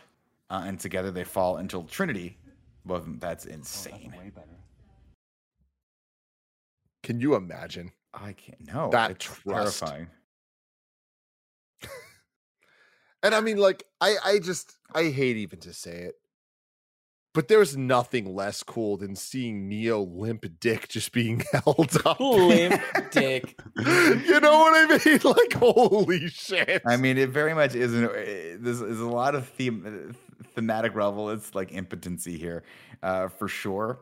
uh, 0.50 0.64
and 0.66 0.78
together 0.78 1.10
they 1.10 1.24
fall 1.24 1.56
until 1.56 1.84
Trinity. 1.84 2.36
Both 2.84 2.98
of 2.98 3.04
them. 3.04 3.18
That's 3.18 3.46
insane. 3.46 4.14
Can 7.02 7.20
you 7.20 7.34
imagine? 7.34 7.92
I 8.14 8.32
can't. 8.32 8.60
No, 8.72 8.90
That 8.90 9.10
it's 9.12 9.28
terrifying. 9.48 10.08
And 13.22 13.34
I 13.34 13.40
mean, 13.40 13.56
like, 13.56 13.84
I 14.00 14.16
I 14.24 14.38
just 14.38 14.76
I 14.94 15.04
hate 15.04 15.36
even 15.36 15.58
to 15.60 15.72
say 15.72 16.02
it, 16.02 16.14
but 17.36 17.48
there's 17.48 17.76
nothing 17.76 18.34
less 18.34 18.62
cool 18.62 18.96
than 18.96 19.14
seeing 19.14 19.68
Neo 19.68 20.00
limp 20.00 20.46
dick 20.58 20.88
just 20.88 21.12
being 21.12 21.44
held 21.52 21.94
up. 22.06 22.18
Limp 22.18 22.80
dick. 23.10 23.60
you 23.76 24.40
know 24.40 24.58
what 24.58 24.90
I 24.90 24.98
mean? 25.04 25.20
Like, 25.22 25.52
holy 25.52 26.28
shit! 26.28 26.80
I 26.86 26.96
mean, 26.96 27.18
it 27.18 27.28
very 27.28 27.52
much 27.52 27.74
isn't. 27.74 28.04
uh, 28.04 28.12
There's, 28.58 28.80
there's 28.80 29.00
a 29.00 29.06
lot 29.06 29.34
of 29.34 29.46
theme, 29.50 30.16
thematic 30.54 30.94
level. 30.94 31.28
It's 31.28 31.54
like 31.54 31.72
impotency 31.72 32.38
here, 32.38 32.62
uh, 33.02 33.28
for 33.28 33.48
sure. 33.48 34.00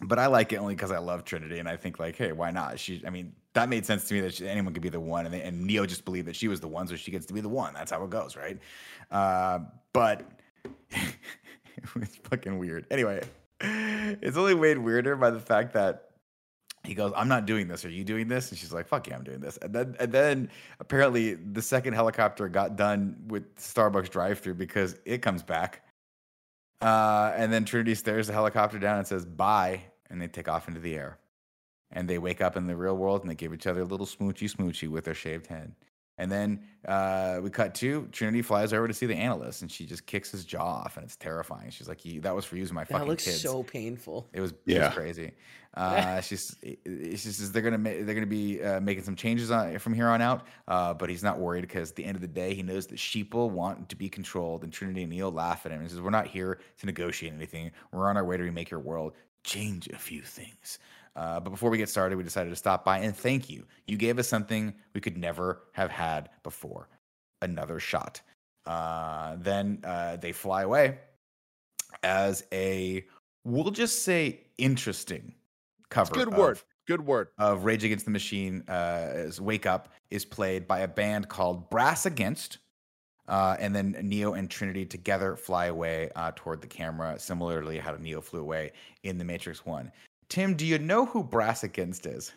But 0.00 0.18
I 0.18 0.26
like 0.26 0.52
it 0.52 0.56
only 0.56 0.74
because 0.74 0.90
I 0.90 0.98
love 0.98 1.24
Trinity, 1.24 1.60
and 1.60 1.68
I 1.68 1.76
think 1.76 2.00
like, 2.00 2.16
hey, 2.16 2.32
why 2.32 2.50
not? 2.50 2.80
She, 2.80 3.02
I 3.06 3.10
mean, 3.10 3.34
that 3.54 3.68
made 3.68 3.86
sense 3.86 4.08
to 4.08 4.14
me 4.14 4.20
that 4.22 4.34
she, 4.34 4.48
anyone 4.48 4.72
could 4.74 4.82
be 4.82 4.88
the 4.88 4.98
one, 5.00 5.26
and, 5.26 5.32
they, 5.34 5.42
and 5.42 5.64
Neo 5.64 5.86
just 5.86 6.04
believed 6.04 6.26
that 6.26 6.36
she 6.36 6.48
was 6.48 6.58
the 6.60 6.68
one, 6.68 6.88
so 6.88 6.96
she 6.96 7.12
gets 7.12 7.26
to 7.26 7.34
be 7.34 7.40
the 7.40 7.48
one. 7.48 7.72
That's 7.74 7.92
how 7.92 8.02
it 8.02 8.10
goes, 8.10 8.36
right? 8.36 8.58
Uh, 9.12 9.60
but 9.92 10.28
it 11.94 11.94
was 11.94 12.16
fucking 12.30 12.58
weird. 12.58 12.86
Anyway, 12.90 13.22
it's 13.60 14.36
only 14.36 14.54
made 14.54 14.78
weirder 14.78 15.16
by 15.16 15.30
the 15.30 15.40
fact 15.40 15.72
that 15.74 16.10
he 16.84 16.94
goes, 16.94 17.12
"I'm 17.16 17.28
not 17.28 17.46
doing 17.46 17.68
this. 17.68 17.84
Are 17.84 17.90
you 17.90 18.04
doing 18.04 18.28
this?" 18.28 18.50
And 18.50 18.58
she's 18.58 18.72
like, 18.72 18.86
"Fuck 18.86 19.08
yeah, 19.08 19.16
I'm 19.16 19.24
doing 19.24 19.40
this." 19.40 19.56
And 19.58 19.74
then, 19.74 19.96
and 19.98 20.12
then 20.12 20.50
apparently 20.80 21.34
the 21.34 21.62
second 21.62 21.94
helicopter 21.94 22.48
got 22.48 22.76
done 22.76 23.16
with 23.28 23.56
Starbucks 23.56 24.10
drive-through 24.10 24.54
because 24.54 24.96
it 25.04 25.22
comes 25.22 25.42
back. 25.42 25.82
Uh, 26.80 27.32
and 27.36 27.52
then 27.52 27.64
Trinity 27.64 27.94
stares 27.94 28.28
the 28.28 28.32
helicopter 28.32 28.78
down 28.78 28.98
and 28.98 29.06
says, 29.06 29.24
"Bye," 29.24 29.82
and 30.10 30.20
they 30.20 30.28
take 30.28 30.48
off 30.48 30.68
into 30.68 30.80
the 30.80 30.94
air. 30.96 31.18
And 31.90 32.08
they 32.08 32.18
wake 32.18 32.40
up 32.40 32.56
in 32.56 32.66
the 32.66 32.76
real 32.76 32.96
world 32.96 33.22
and 33.22 33.30
they 33.30 33.34
give 33.34 33.54
each 33.54 33.66
other 33.66 33.80
a 33.80 33.84
little 33.84 34.06
smoochy 34.06 34.54
smoochy 34.54 34.88
with 34.88 35.04
their 35.04 35.14
shaved 35.14 35.46
head. 35.46 35.74
And 36.18 36.30
then 36.32 36.60
uh, 36.86 37.38
we 37.42 37.48
cut 37.50 37.74
to 37.76 38.08
Trinity 38.12 38.42
flies 38.42 38.72
over 38.72 38.88
to 38.88 38.94
see 38.94 39.06
the 39.06 39.14
analyst, 39.14 39.62
and 39.62 39.70
she 39.70 39.86
just 39.86 40.04
kicks 40.06 40.30
his 40.32 40.44
jaw 40.44 40.82
off, 40.82 40.96
and 40.96 41.04
it's 41.04 41.16
terrifying. 41.16 41.70
She's 41.70 41.88
like, 41.88 42.02
"That 42.22 42.34
was 42.34 42.44
for 42.44 42.56
using 42.56 42.74
my 42.74 42.82
That 42.84 42.92
fucking 42.92 43.06
looks 43.08 43.24
kids." 43.24 43.40
so 43.40 43.62
painful. 43.62 44.26
It 44.32 44.40
was, 44.40 44.50
it 44.50 44.58
Yeah. 44.66 44.86
was 44.86 44.94
crazy. 44.94 45.32
Uh, 45.74 46.20
she's 46.22 46.56
she 46.64 47.16
says 47.16 47.52
they're 47.52 47.62
gonna 47.62 47.78
ma- 47.78 47.90
they're 47.90 48.14
gonna 48.14 48.26
be 48.26 48.60
uh, 48.60 48.80
making 48.80 49.04
some 49.04 49.14
changes 49.14 49.50
on, 49.50 49.78
from 49.78 49.92
here 49.92 50.08
on 50.08 50.20
out, 50.20 50.46
uh, 50.66 50.92
but 50.94 51.08
he's 51.10 51.22
not 51.22 51.38
worried 51.38 51.60
because 51.60 51.90
at 51.90 51.96
the 51.96 52.04
end 52.04 52.16
of 52.16 52.22
the 52.22 52.26
day, 52.26 52.54
he 52.54 52.62
knows 52.64 52.86
that 52.88 52.96
Sheeple 52.96 53.50
want 53.50 53.88
to 53.90 53.94
be 53.94 54.08
controlled, 54.08 54.64
and 54.64 54.72
Trinity 54.72 55.02
and 55.02 55.10
Neil 55.12 55.30
laugh 55.30 55.66
at 55.66 55.70
him. 55.72 55.80
He 55.82 55.88
says, 55.88 56.00
"We're 56.00 56.10
not 56.10 56.26
here 56.26 56.58
to 56.78 56.86
negotiate 56.86 57.32
anything. 57.34 57.70
We're 57.92 58.08
on 58.08 58.16
our 58.16 58.24
way 58.24 58.38
to 58.38 58.42
remake 58.42 58.70
your 58.70 58.80
world, 58.80 59.12
change 59.44 59.86
a 59.88 59.98
few 59.98 60.22
things." 60.22 60.78
Uh, 61.16 61.40
but 61.40 61.50
before 61.50 61.70
we 61.70 61.78
get 61.78 61.88
started, 61.88 62.16
we 62.16 62.24
decided 62.24 62.50
to 62.50 62.56
stop 62.56 62.84
by 62.84 62.98
and 62.98 63.16
thank 63.16 63.50
you. 63.50 63.66
You 63.86 63.96
gave 63.96 64.18
us 64.18 64.28
something 64.28 64.74
we 64.94 65.00
could 65.00 65.16
never 65.16 65.62
have 65.72 65.90
had 65.90 66.30
before 66.42 66.88
another 67.42 67.80
shot. 67.80 68.20
Uh, 68.66 69.36
then 69.38 69.80
uh, 69.84 70.16
they 70.16 70.32
fly 70.32 70.62
away 70.62 70.98
as 72.02 72.44
a, 72.52 73.04
we'll 73.44 73.70
just 73.70 74.02
say, 74.02 74.40
interesting 74.58 75.34
cover. 75.90 76.12
good 76.12 76.28
of- 76.28 76.38
word. 76.38 76.60
Good 76.86 77.04
word. 77.04 77.28
Of 77.36 77.66
Rage 77.66 77.84
Against 77.84 78.06
the 78.06 78.10
Machine, 78.10 78.64
uh, 78.66 78.72
as 79.12 79.42
Wake 79.42 79.66
Up 79.66 79.92
is 80.10 80.24
played 80.24 80.66
by 80.66 80.78
a 80.80 80.88
band 80.88 81.28
called 81.28 81.68
Brass 81.68 82.06
Against. 82.06 82.58
Uh, 83.28 83.56
and 83.60 83.76
then 83.76 83.94
Neo 84.02 84.32
and 84.32 84.48
Trinity 84.48 84.86
together 84.86 85.36
fly 85.36 85.66
away 85.66 86.10
uh, 86.16 86.32
toward 86.34 86.62
the 86.62 86.66
camera, 86.66 87.18
similarly 87.18 87.78
how 87.78 87.94
Neo 87.96 88.22
flew 88.22 88.40
away 88.40 88.72
in 89.02 89.18
The 89.18 89.24
Matrix 89.24 89.66
1. 89.66 89.92
Tim, 90.28 90.54
do 90.54 90.66
you 90.66 90.78
know 90.78 91.06
who 91.06 91.24
Brass 91.24 91.64
Against 91.64 92.06
is? 92.06 92.32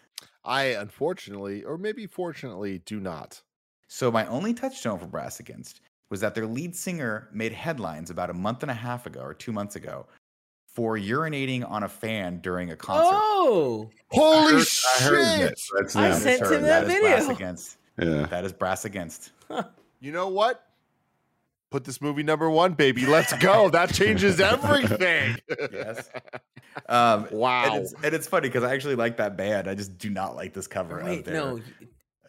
I 0.45 0.63
unfortunately, 0.63 1.63
or 1.63 1.77
maybe 1.77 2.07
fortunately, 2.07 2.79
do 2.85 2.99
not. 2.99 3.41
So 3.87 4.09
my 4.11 4.25
only 4.27 4.53
touchstone 4.53 4.97
for 4.97 5.05
Brass 5.05 5.39
Against 5.39 5.81
was 6.09 6.19
that 6.21 6.33
their 6.35 6.47
lead 6.47 6.75
singer 6.75 7.29
made 7.33 7.51
headlines 7.51 8.09
about 8.09 8.29
a 8.29 8.33
month 8.33 8.63
and 8.63 8.71
a 8.71 8.75
half 8.75 9.05
ago 9.05 9.21
or 9.21 9.33
two 9.33 9.51
months 9.51 9.75
ago 9.75 10.07
for 10.67 10.97
urinating 10.97 11.69
on 11.69 11.83
a 11.83 11.89
fan 11.89 12.39
during 12.39 12.71
a 12.71 12.75
concert. 12.75 13.11
Oh, 13.13 13.89
Holy 14.09 14.55
I 14.55 14.63
shit! 14.63 15.01
heard 15.03 15.39
this. 15.51 15.69
That's 15.77 15.95
I 15.95 16.11
sent 16.13 16.41
him 16.49 16.61
that 16.61 16.83
is 16.89 16.99
Brass 16.99 17.19
video. 17.19 17.35
Against. 17.35 17.77
yeah. 18.01 18.25
That 18.27 18.45
is 18.45 18.53
Brass 18.53 18.85
Against. 18.85 19.31
You 19.99 20.11
know 20.11 20.29
what? 20.29 20.70
Put 21.71 21.85
this 21.85 22.01
movie 22.01 22.21
number 22.21 22.49
one, 22.49 22.73
baby. 22.73 23.05
Let's 23.05 23.33
go. 23.37 23.69
That 23.69 23.93
changes 23.93 24.39
everything. 24.39 25.37
Yes. 25.71 26.09
Um, 26.87 27.27
Wow. 27.31 27.65
And 27.75 27.83
it's, 27.83 27.93
and 28.03 28.13
it's 28.13 28.27
funny 28.27 28.47
because 28.47 28.63
I 28.63 28.73
actually 28.73 28.95
like 28.95 29.17
that 29.17 29.35
band. 29.35 29.67
I 29.67 29.75
just 29.75 29.97
do 29.97 30.09
not 30.09 30.35
like 30.37 30.53
this 30.53 30.67
cover 30.67 31.01
wait, 31.03 31.19
of 31.19 31.25
their, 31.25 31.33
no. 31.33 31.59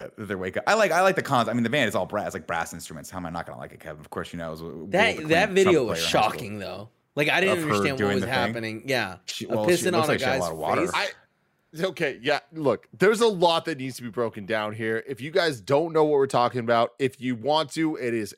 uh, 0.00 0.08
their 0.18 0.36
wake 0.38 0.56
up. 0.56 0.64
I 0.66 0.74
like 0.74 0.90
I 0.90 1.00
like 1.02 1.14
the 1.14 1.22
cons. 1.22 1.48
I 1.48 1.52
mean, 1.52 1.62
the 1.62 1.70
band 1.70 1.88
is 1.88 1.94
all 1.94 2.06
brass, 2.06 2.34
like 2.34 2.46
brass 2.48 2.72
instruments. 2.72 3.08
How 3.08 3.18
am 3.18 3.26
I 3.26 3.30
not 3.30 3.46
gonna 3.46 3.60
like 3.60 3.72
it, 3.72 3.78
Kevin? 3.78 4.00
Of 4.00 4.10
course, 4.10 4.32
you 4.32 4.38
know. 4.40 4.48
I 4.48 4.50
was, 4.50 4.62
Will 4.62 4.86
That 4.88 5.28
that 5.28 5.44
Queen 5.46 5.54
video 5.54 5.84
was 5.84 6.00
player 6.00 6.06
in 6.08 6.12
high 6.12 6.22
school. 6.22 6.22
shocking 6.22 6.58
though. 6.58 6.88
Like 7.14 7.28
I 7.28 7.40
didn't 7.40 7.62
understand 7.62 8.00
what 8.00 8.08
was 8.14 8.20
the 8.22 8.26
thing? 8.26 8.34
happening. 8.34 8.82
Yeah, 8.86 9.16
She, 9.26 9.46
well, 9.46 9.64
pissing 9.64 9.92
looks 9.92 9.94
on 9.94 10.04
a 10.04 10.06
like 10.08 10.18
she 10.18 10.24
had 10.24 10.34
a 10.34 10.38
guy's 10.38 10.40
lot 10.40 10.52
of 10.52 10.58
water. 10.58 10.86
face? 10.88 10.90
I 11.74 11.84
okay, 11.84 12.18
yeah. 12.20 12.40
Look, 12.52 12.88
there's 12.98 13.20
a 13.20 13.28
lot 13.28 13.64
that 13.66 13.78
needs 13.78 13.96
to 13.96 14.02
be 14.02 14.10
broken 14.10 14.44
down 14.44 14.72
here. 14.72 15.04
If 15.06 15.20
you 15.20 15.30
guys 15.30 15.60
don't 15.60 15.92
know 15.92 16.02
what 16.04 16.14
we're 16.14 16.26
talking 16.26 16.60
about, 16.60 16.90
if 16.98 17.20
you 17.20 17.36
want 17.36 17.70
to, 17.74 17.96
it 17.96 18.12
is 18.12 18.34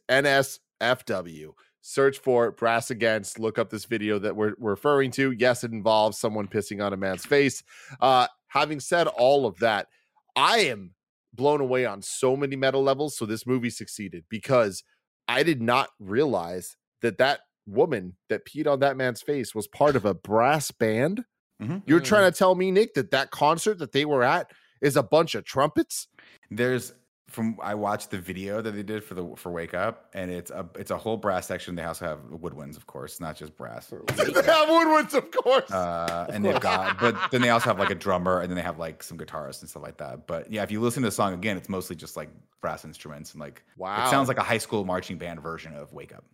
NSFW. 0.81 1.53
Search 1.81 2.19
for 2.19 2.51
brass 2.53 2.91
against. 2.91 3.39
Look 3.39 3.59
up 3.59 3.69
this 3.71 3.85
video 3.85 4.19
that 4.19 4.35
we're, 4.35 4.55
we're 4.59 4.71
referring 4.71 5.11
to. 5.13 5.33
Yes, 5.33 5.65
it 5.65 5.73
involves 5.73 6.19
someone 6.19 6.49
pissing 6.49 6.83
on 6.85 6.93
a 6.93 6.97
man's 6.97 7.27
face. 7.27 7.63
Uh, 8.01 8.27
having 8.49 8.81
said 8.81 9.07
all 9.07 9.45
of 9.47 9.59
that, 9.59 9.89
I 10.35 10.61
am 10.61 10.95
blown 11.35 11.61
away 11.61 11.85
on 11.85 12.01
so 12.01 12.37
many 12.37 12.57
meta 12.57 12.79
levels. 12.79 13.17
So 13.17 13.27
this 13.27 13.47
movie 13.47 13.71
succeeded 13.71 14.25
because 14.31 14.83
I 15.29 15.43
did 15.43 15.61
not 15.61 15.91
realize 15.99 16.77
that 17.03 17.19
that 17.19 17.41
woman 17.67 18.17
that 18.29 18.47
peed 18.47 18.67
on 18.67 18.81
that 18.81 18.97
man's 18.97 19.21
face 19.21 19.55
was 19.55 19.67
part 19.67 19.97
of 19.97 20.05
a 20.05 20.15
brass 20.15 20.71
band. 20.71 21.25
Mhm. 21.63 21.83
You're 21.87 22.01
trying 22.01 22.31
to 22.31 22.37
tell 22.37 22.55
me, 22.55 22.71
Nick, 22.71 22.95
that 22.95 23.11
that 23.11 23.31
concert 23.31 23.79
that 23.79 23.93
they 23.93 24.05
were 24.05 24.23
at 24.23 24.51
is 24.81 24.97
a 24.97 25.03
bunch 25.03 25.35
of 25.35 25.45
trumpets? 25.45 26.09
There's 26.51 26.93
from 27.35 27.59
I 27.61 27.75
watched 27.75 28.11
the 28.11 28.19
video 28.19 28.63
that 28.63 28.71
they 28.71 28.83
did 28.83 29.05
for 29.05 29.15
the 29.15 29.35
for 29.37 29.51
Wake 29.53 29.75
Up, 29.75 30.09
and 30.15 30.31
it's 30.31 30.51
a 30.51 30.67
it's 30.77 30.91
a 30.91 30.97
whole 30.97 31.17
brass 31.17 31.47
section. 31.47 31.75
They 31.75 31.83
also 31.83 32.07
have 32.07 32.21
woodwinds, 32.31 32.77
of 32.77 32.87
course, 32.87 33.21
not 33.21 33.37
just 33.37 33.57
brass. 33.57 33.87
they 33.91 33.97
have 33.97 34.69
woodwinds, 34.69 35.13
of 35.13 35.31
course. 35.31 35.71
Uh, 35.71 36.27
and 36.33 36.45
they've 36.45 36.61
got, 36.61 36.99
but 36.99 37.17
then 37.31 37.43
they 37.43 37.51
also 37.51 37.67
have 37.67 37.79
like 37.79 37.91
a 37.91 37.95
drummer, 37.95 38.41
and 38.41 38.49
then 38.51 38.57
they 38.57 38.63
have 38.63 38.79
like 38.79 39.03
some 39.03 39.19
guitarists 39.19 39.61
and 39.61 39.69
stuff 39.69 39.83
like 39.83 39.99
that. 39.99 40.27
But 40.27 40.51
yeah, 40.51 40.63
if 40.63 40.71
you 40.71 40.81
listen 40.81 41.03
to 41.03 41.09
the 41.09 41.13
song 41.13 41.35
again, 41.35 41.57
it's 41.57 41.69
mostly 41.69 41.97
just 41.97 42.17
like 42.17 42.31
brass 42.61 42.85
instruments 42.85 43.33
and 43.33 43.41
like 43.41 43.63
wow. 43.77 44.07
it 44.07 44.11
sounds 44.11 44.29
like 44.29 44.39
a 44.39 44.43
high 44.43 44.59
school 44.59 44.85
marching 44.85 45.19
band 45.19 45.41
version 45.43 45.75
of 45.75 45.93
Wake 45.93 46.15
Up. 46.15 46.25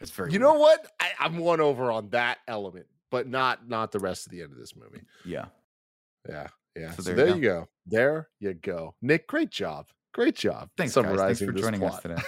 It's 0.00 0.10
very 0.10 0.32
you 0.32 0.38
weird. 0.38 0.54
know 0.54 0.58
what? 0.58 0.86
I, 1.00 1.10
I'm 1.18 1.38
one 1.38 1.60
over 1.60 1.90
on 1.90 2.10
that 2.10 2.38
element, 2.46 2.86
but 3.10 3.28
not 3.28 3.68
not 3.68 3.92
the 3.92 3.98
rest 3.98 4.26
of 4.26 4.32
the 4.32 4.42
end 4.42 4.52
of 4.52 4.58
this 4.58 4.74
movie. 4.76 5.02
yeah. 5.24 5.46
Yeah. 6.28 6.48
Yeah. 6.76 6.90
So, 6.92 7.02
So 7.02 7.14
there, 7.14 7.16
there 7.16 7.28
you 7.28 7.34
you 7.36 7.42
go. 7.42 7.68
There 7.86 8.28
you 8.40 8.54
go. 8.54 8.94
Nick, 9.02 9.26
great 9.26 9.50
job. 9.50 9.86
Great 10.14 10.34
job. 10.36 10.70
Thanks, 10.76 10.94
guys. 10.94 11.18
Thanks 11.18 11.40
for 11.40 11.52
joining 11.52 11.82
us 11.82 12.00
today. 12.00 12.22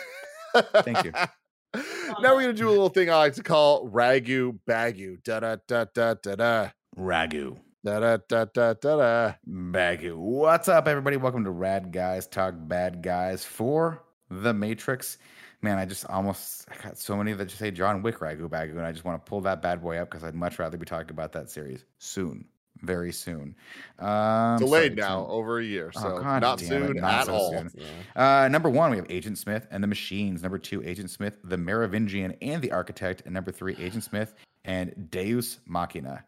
Thank 0.82 1.04
you. 1.04 1.12
now 2.20 2.34
we're 2.34 2.42
gonna 2.42 2.52
do 2.52 2.68
a 2.68 2.70
little 2.70 2.88
thing 2.88 3.10
I 3.10 3.16
like 3.16 3.34
to 3.34 3.42
call 3.42 3.88
ragu 3.88 4.58
bagu. 4.68 5.22
Da 5.22 5.40
da 5.40 5.56
da 5.66 5.86
da 5.94 6.14
da 6.14 6.34
da. 6.34 6.70
Ragu. 6.98 7.56
Da 7.84 8.00
da 8.00 8.18
da 8.28 8.44
da 8.52 8.74
da 8.74 8.96
da. 8.96 9.32
Back. 9.46 10.00
What's 10.02 10.68
up, 10.68 10.88
everybody? 10.88 11.16
Welcome 11.16 11.44
to 11.44 11.50
Rad 11.50 11.92
Guys 11.92 12.26
Talk 12.26 12.54
Bad 12.56 13.02
Guys 13.02 13.44
for 13.44 14.02
The 14.30 14.52
Matrix. 14.52 15.18
Man, 15.62 15.78
I 15.78 15.84
just 15.84 16.04
almost 16.06 16.66
I 16.70 16.82
got 16.82 16.98
so 16.98 17.16
many 17.16 17.32
that 17.32 17.44
just 17.46 17.58
say 17.58 17.70
John 17.70 18.02
Wick 18.02 18.18
Ragu 18.18 18.48
Bagu, 18.48 18.70
and 18.72 18.80
I 18.80 18.92
just 18.92 19.04
want 19.04 19.24
to 19.24 19.28
pull 19.28 19.42
that 19.42 19.62
bad 19.62 19.80
boy 19.82 19.98
up 19.98 20.10
because 20.10 20.24
I'd 20.24 20.34
much 20.34 20.58
rather 20.58 20.76
be 20.76 20.86
talking 20.86 21.10
about 21.10 21.32
that 21.32 21.50
series 21.50 21.84
soon, 21.98 22.46
very 22.82 23.12
soon. 23.12 23.54
Um, 23.98 24.58
Delayed 24.58 24.92
so- 24.92 25.06
now 25.06 25.26
over 25.28 25.58
a 25.60 25.64
year, 25.64 25.90
Oh, 25.96 26.00
so 26.00 26.18
God 26.20 26.40
not 26.40 26.58
damn 26.58 26.66
it, 26.82 26.86
soon 26.86 26.96
not 26.96 27.14
at 27.20 27.26
so 27.26 27.32
all. 27.34 27.50
soon. 27.52 27.70
Yeah. 28.16 28.42
Uh, 28.44 28.48
number 28.48 28.68
one, 28.70 28.90
we 28.90 28.96
have 28.96 29.06
Agent 29.10 29.38
Smith 29.38 29.66
and 29.70 29.82
the 29.82 29.88
Machines. 29.88 30.42
Number 30.42 30.58
two, 30.58 30.82
Agent 30.82 31.10
Smith, 31.10 31.34
the 31.44 31.56
Merovingian 31.56 32.36
and 32.42 32.62
the 32.62 32.72
Architect. 32.72 33.22
And 33.24 33.34
number 33.34 33.50
three, 33.52 33.76
Agent 33.78 34.04
Smith 34.04 34.34
and 34.64 35.08
Deus 35.10 35.60
Machina. 35.66 36.24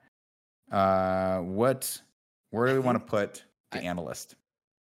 Uh, 0.70 1.38
what? 1.40 2.00
Where 2.50 2.68
do 2.68 2.74
we 2.74 2.80
want 2.80 2.96
to 2.96 3.04
put 3.04 3.44
the 3.70 3.78
I- 3.78 3.82
analyst? 3.82 4.34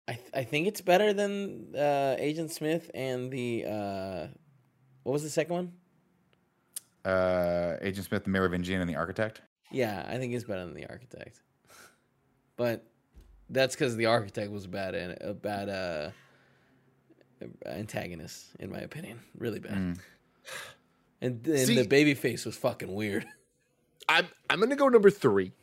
I 0.08 0.14
th- 0.14 0.30
I 0.34 0.44
think 0.44 0.68
it's 0.68 0.82
better 0.82 1.14
than 1.14 1.76
uh, 1.76 2.16
Agent 2.18 2.50
Smith 2.52 2.90
and 2.96 3.30
the 3.32 3.66
uh, 3.68 4.28
what 5.04 5.14
was 5.14 5.22
the 5.22 5.30
second 5.30 5.54
one? 5.54 5.72
Uh, 7.06 7.78
Agent 7.82 8.08
Smith, 8.08 8.24
the 8.24 8.30
Merovingian, 8.30 8.82
and 8.82 8.90
the 8.90 8.96
Architect. 8.96 9.42
Yeah, 9.72 10.04
I 10.08 10.18
think 10.18 10.34
it's 10.34 10.44
better 10.44 10.66
than 10.66 10.74
the 10.74 10.88
Architect. 10.88 11.42
But 12.60 12.84
that's 13.50 13.74
because 13.74 13.96
the 13.96 14.08
Architect 14.08 14.52
was 14.52 14.66
a 14.66 14.68
bad 14.68 14.94
an- 14.94 15.18
a 15.22 15.34
bad 15.34 15.70
uh, 15.70 16.10
antagonist, 17.66 18.48
in 18.60 18.70
my 18.70 18.80
opinion, 18.80 19.22
really 19.38 19.60
bad. 19.60 19.78
Mm. 19.78 20.00
And, 21.22 21.48
and 21.48 21.68
See- 21.68 21.76
the 21.76 21.88
baby 21.88 22.14
face 22.14 22.46
was 22.46 22.58
fucking 22.58 22.94
weird. 22.94 23.26
I'm 24.10 24.28
I'm 24.50 24.60
gonna 24.60 24.76
go 24.76 24.90
number 24.90 25.10
three. 25.10 25.54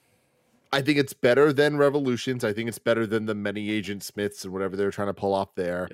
I 0.72 0.80
think 0.80 0.96
it's 0.96 1.12
better 1.12 1.52
than 1.52 1.76
Revolutions. 1.76 2.44
I 2.44 2.54
think 2.54 2.70
it's 2.70 2.78
better 2.78 3.06
than 3.06 3.26
the 3.26 3.34
many 3.34 3.70
Agent 3.70 4.02
Smiths 4.02 4.44
and 4.44 4.52
whatever 4.54 4.74
they're 4.74 4.90
trying 4.90 5.08
to 5.08 5.14
pull 5.14 5.34
off 5.34 5.54
there. 5.54 5.90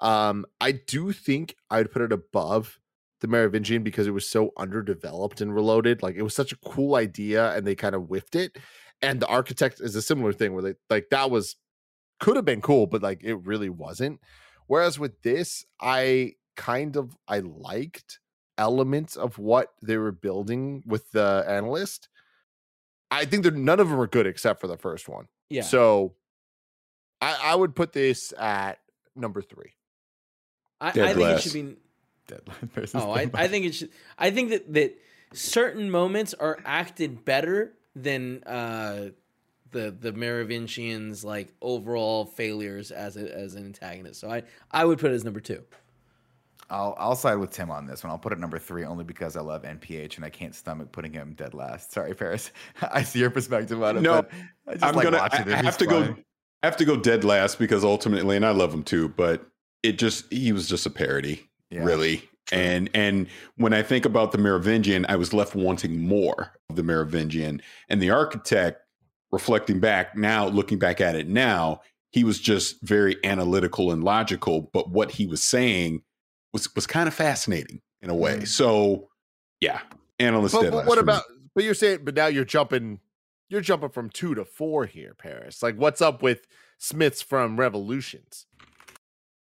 Um, 0.00 0.46
I 0.60 0.72
do 0.72 1.10
think 1.10 1.56
I'd 1.70 1.90
put 1.90 2.02
it 2.02 2.12
above 2.12 2.78
the 3.20 3.26
Merovingian 3.26 3.82
because 3.82 4.06
it 4.06 4.12
was 4.12 4.28
so 4.28 4.52
underdeveloped 4.56 5.40
and 5.40 5.54
reloaded. 5.54 6.02
Like 6.02 6.14
it 6.16 6.22
was 6.22 6.34
such 6.34 6.52
a 6.52 6.56
cool 6.56 6.94
idea 6.94 7.52
and 7.54 7.66
they 7.66 7.74
kind 7.74 7.94
of 7.94 8.06
whiffed 8.06 8.36
it. 8.36 8.58
And 9.02 9.20
the 9.20 9.26
architect 9.26 9.80
is 9.80 9.94
a 9.94 10.02
similar 10.02 10.32
thing 10.32 10.54
where 10.54 10.62
they 10.62 10.74
like 10.88 11.10
that 11.10 11.30
was 11.30 11.56
could 12.18 12.36
have 12.36 12.44
been 12.44 12.60
cool, 12.62 12.86
but 12.86 13.02
like 13.02 13.22
it 13.22 13.36
really 13.36 13.68
wasn't. 13.68 14.20
Whereas 14.66 14.98
with 14.98 15.22
this, 15.22 15.64
I 15.80 16.34
kind 16.56 16.96
of 16.96 17.16
I 17.28 17.40
liked 17.40 18.20
elements 18.58 19.16
of 19.16 19.38
what 19.38 19.74
they 19.82 19.96
were 19.98 20.12
building 20.12 20.82
with 20.86 21.10
the 21.12 21.44
analyst. 21.46 22.08
I 23.10 23.24
think 23.24 23.44
that 23.44 23.54
none 23.54 23.80
of 23.80 23.88
them 23.88 24.00
are 24.00 24.06
good 24.06 24.26
except 24.26 24.60
for 24.60 24.66
the 24.66 24.78
first 24.78 25.08
one. 25.08 25.28
Yeah. 25.50 25.62
So 25.62 26.14
I, 27.20 27.36
I 27.42 27.54
would 27.54 27.76
put 27.76 27.92
this 27.92 28.32
at 28.32 28.78
number 29.14 29.42
three. 29.42 29.74
I, 30.80 30.88
I 30.88 30.92
think 31.14 31.18
it 31.18 31.42
should 31.42 31.52
be 31.52 31.76
Deadline 32.26 32.70
versus 32.74 32.94
Oh, 33.02 33.12
I, 33.12 33.30
I 33.34 33.48
think 33.48 33.66
it 33.66 33.74
should. 33.74 33.90
I 34.18 34.30
think 34.30 34.50
that 34.50 34.72
that 34.74 34.98
certain 35.32 35.90
moments 35.90 36.34
are 36.34 36.58
acted 36.64 37.24
better 37.24 37.72
than 37.96 38.44
uh, 38.44 39.08
the 39.72 39.90
the 39.90 40.12
Merovingians' 40.12 41.24
like 41.24 41.52
overall 41.60 42.24
failures 42.26 42.90
as 42.92 43.16
a, 43.16 43.34
as 43.36 43.54
an 43.54 43.64
antagonist. 43.64 44.20
So 44.20 44.30
I 44.30 44.42
I 44.70 44.84
would 44.84 44.98
put 45.00 45.10
it 45.10 45.14
as 45.14 45.24
number 45.24 45.40
two. 45.40 45.64
I'll 46.68 46.94
I'll 46.98 47.14
side 47.16 47.38
with 47.38 47.50
Tim 47.50 47.70
on 47.70 47.86
this 47.86 48.02
one. 48.04 48.10
I'll 48.10 48.18
put 48.18 48.32
it 48.32 48.38
number 48.38 48.58
three 48.58 48.84
only 48.84 49.04
because 49.04 49.36
I 49.36 49.40
love 49.40 49.62
NPH 49.62 50.16
and 50.16 50.24
I 50.24 50.30
can't 50.30 50.54
stomach 50.54 50.92
putting 50.92 51.12
him 51.12 51.32
dead 51.34 51.54
last. 51.54 51.92
Sorry, 51.92 52.14
Parris. 52.14 52.50
I 52.82 53.02
see 53.02 53.20
your 53.20 53.30
perspective 53.30 53.82
on 53.82 53.96
it. 53.96 54.00
No, 54.02 54.22
but 54.22 54.30
I 54.66 54.72
just 54.72 54.84
I'm 54.84 54.94
like 54.94 55.04
gonna. 55.04 55.18
I, 55.18 55.26
it. 55.26 55.48
I 55.48 55.56
He's 55.56 55.64
have 55.64 55.78
to 55.78 55.84
funny. 55.86 56.06
go. 56.08 56.16
I 56.62 56.66
have 56.66 56.76
to 56.78 56.84
go 56.84 56.96
dead 56.96 57.22
last 57.24 57.58
because 57.58 57.84
ultimately, 57.84 58.34
and 58.36 58.44
I 58.44 58.50
love 58.50 58.74
him 58.74 58.82
too, 58.82 59.08
but 59.10 59.46
it 59.82 59.98
just 59.98 60.32
he 60.32 60.52
was 60.52 60.68
just 60.68 60.86
a 60.86 60.90
parody, 60.90 61.48
Yeah, 61.70 61.84
really. 61.84 62.28
True. 62.46 62.58
And 62.58 62.90
and 62.94 63.26
when 63.56 63.72
I 63.72 63.82
think 63.82 64.04
about 64.04 64.32
the 64.32 64.38
Merovingian, 64.38 65.04
I 65.08 65.16
was 65.16 65.32
left 65.32 65.54
wanting 65.54 66.06
more 66.06 66.52
of 66.70 66.76
the 66.76 66.82
Merovingian 66.82 67.60
and 67.88 68.00
the 68.00 68.10
architect. 68.10 68.82
Reflecting 69.32 69.80
back 69.80 70.16
now, 70.16 70.46
looking 70.46 70.78
back 70.78 71.00
at 71.00 71.16
it 71.16 71.26
now, 71.28 71.80
he 72.12 72.22
was 72.22 72.38
just 72.38 72.80
very 72.82 73.16
analytical 73.24 73.90
and 73.90 74.04
logical. 74.04 74.70
But 74.72 74.90
what 74.90 75.10
he 75.10 75.26
was 75.26 75.42
saying 75.42 76.02
was 76.52 76.72
was 76.76 76.86
kind 76.86 77.08
of 77.08 77.12
fascinating 77.14 77.80
in 78.00 78.08
a 78.08 78.14
way. 78.14 78.38
Mhm. 78.38 78.46
So, 78.48 79.08
yeah, 79.60 79.80
analyst. 80.20 80.54
But, 80.54 80.62
dead 80.62 80.70
but 80.72 80.86
what 80.86 80.98
for 80.98 81.04
me. 81.04 81.12
about? 81.12 81.24
But 81.56 81.64
you're 81.64 81.74
saying, 81.74 82.00
but 82.04 82.14
now 82.14 82.26
you're 82.28 82.44
jumping, 82.44 83.00
you're 83.48 83.60
jumping 83.60 83.88
from 83.90 84.10
two 84.10 84.36
to 84.36 84.44
four 84.44 84.86
here, 84.86 85.14
Parris. 85.18 85.60
Like, 85.60 85.74
what's 85.74 86.00
up 86.00 86.22
with 86.22 86.46
Smiths 86.78 87.20
from 87.20 87.58
Revolutions? 87.58 88.46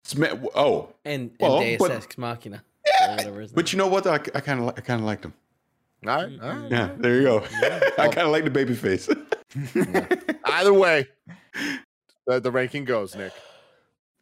Smith? 0.04 0.38
Oh, 0.54 0.94
And, 1.04 1.32
Well, 1.38 1.58
and 1.58 1.64
Deus 1.66 1.78
but- 1.78 1.90
Ex 1.90 2.16
Machina. 2.16 2.64
Yeah, 3.04 3.12
or 3.12 3.16
whatever 3.16 3.40
his 3.40 3.52
But 3.52 3.66
name 3.66 3.72
you 3.72 3.78
know 3.78 3.90
what? 3.90 4.06
I, 4.06 4.14
I 4.14 4.40
kind 4.40 4.60
of 4.60 4.68
I 4.68 4.80
kind 4.80 5.00
of 5.00 5.06
liked 5.06 5.24
him. 5.24 5.34
All 6.06 6.16
right, 6.16 6.40
all 6.42 6.48
right. 6.56 6.70
Yeah, 6.70 6.90
there 6.98 7.16
you 7.16 7.22
go. 7.22 7.44
I 7.98 8.08
kind 8.08 8.26
of 8.26 8.32
like 8.32 8.44
the 8.44 8.50
baby 8.50 8.74
face. 8.74 9.08
Either 10.44 10.74
way, 10.74 11.08
the, 12.26 12.40
the 12.40 12.50
ranking 12.50 12.84
goes, 12.84 13.14
Nick. 13.14 13.32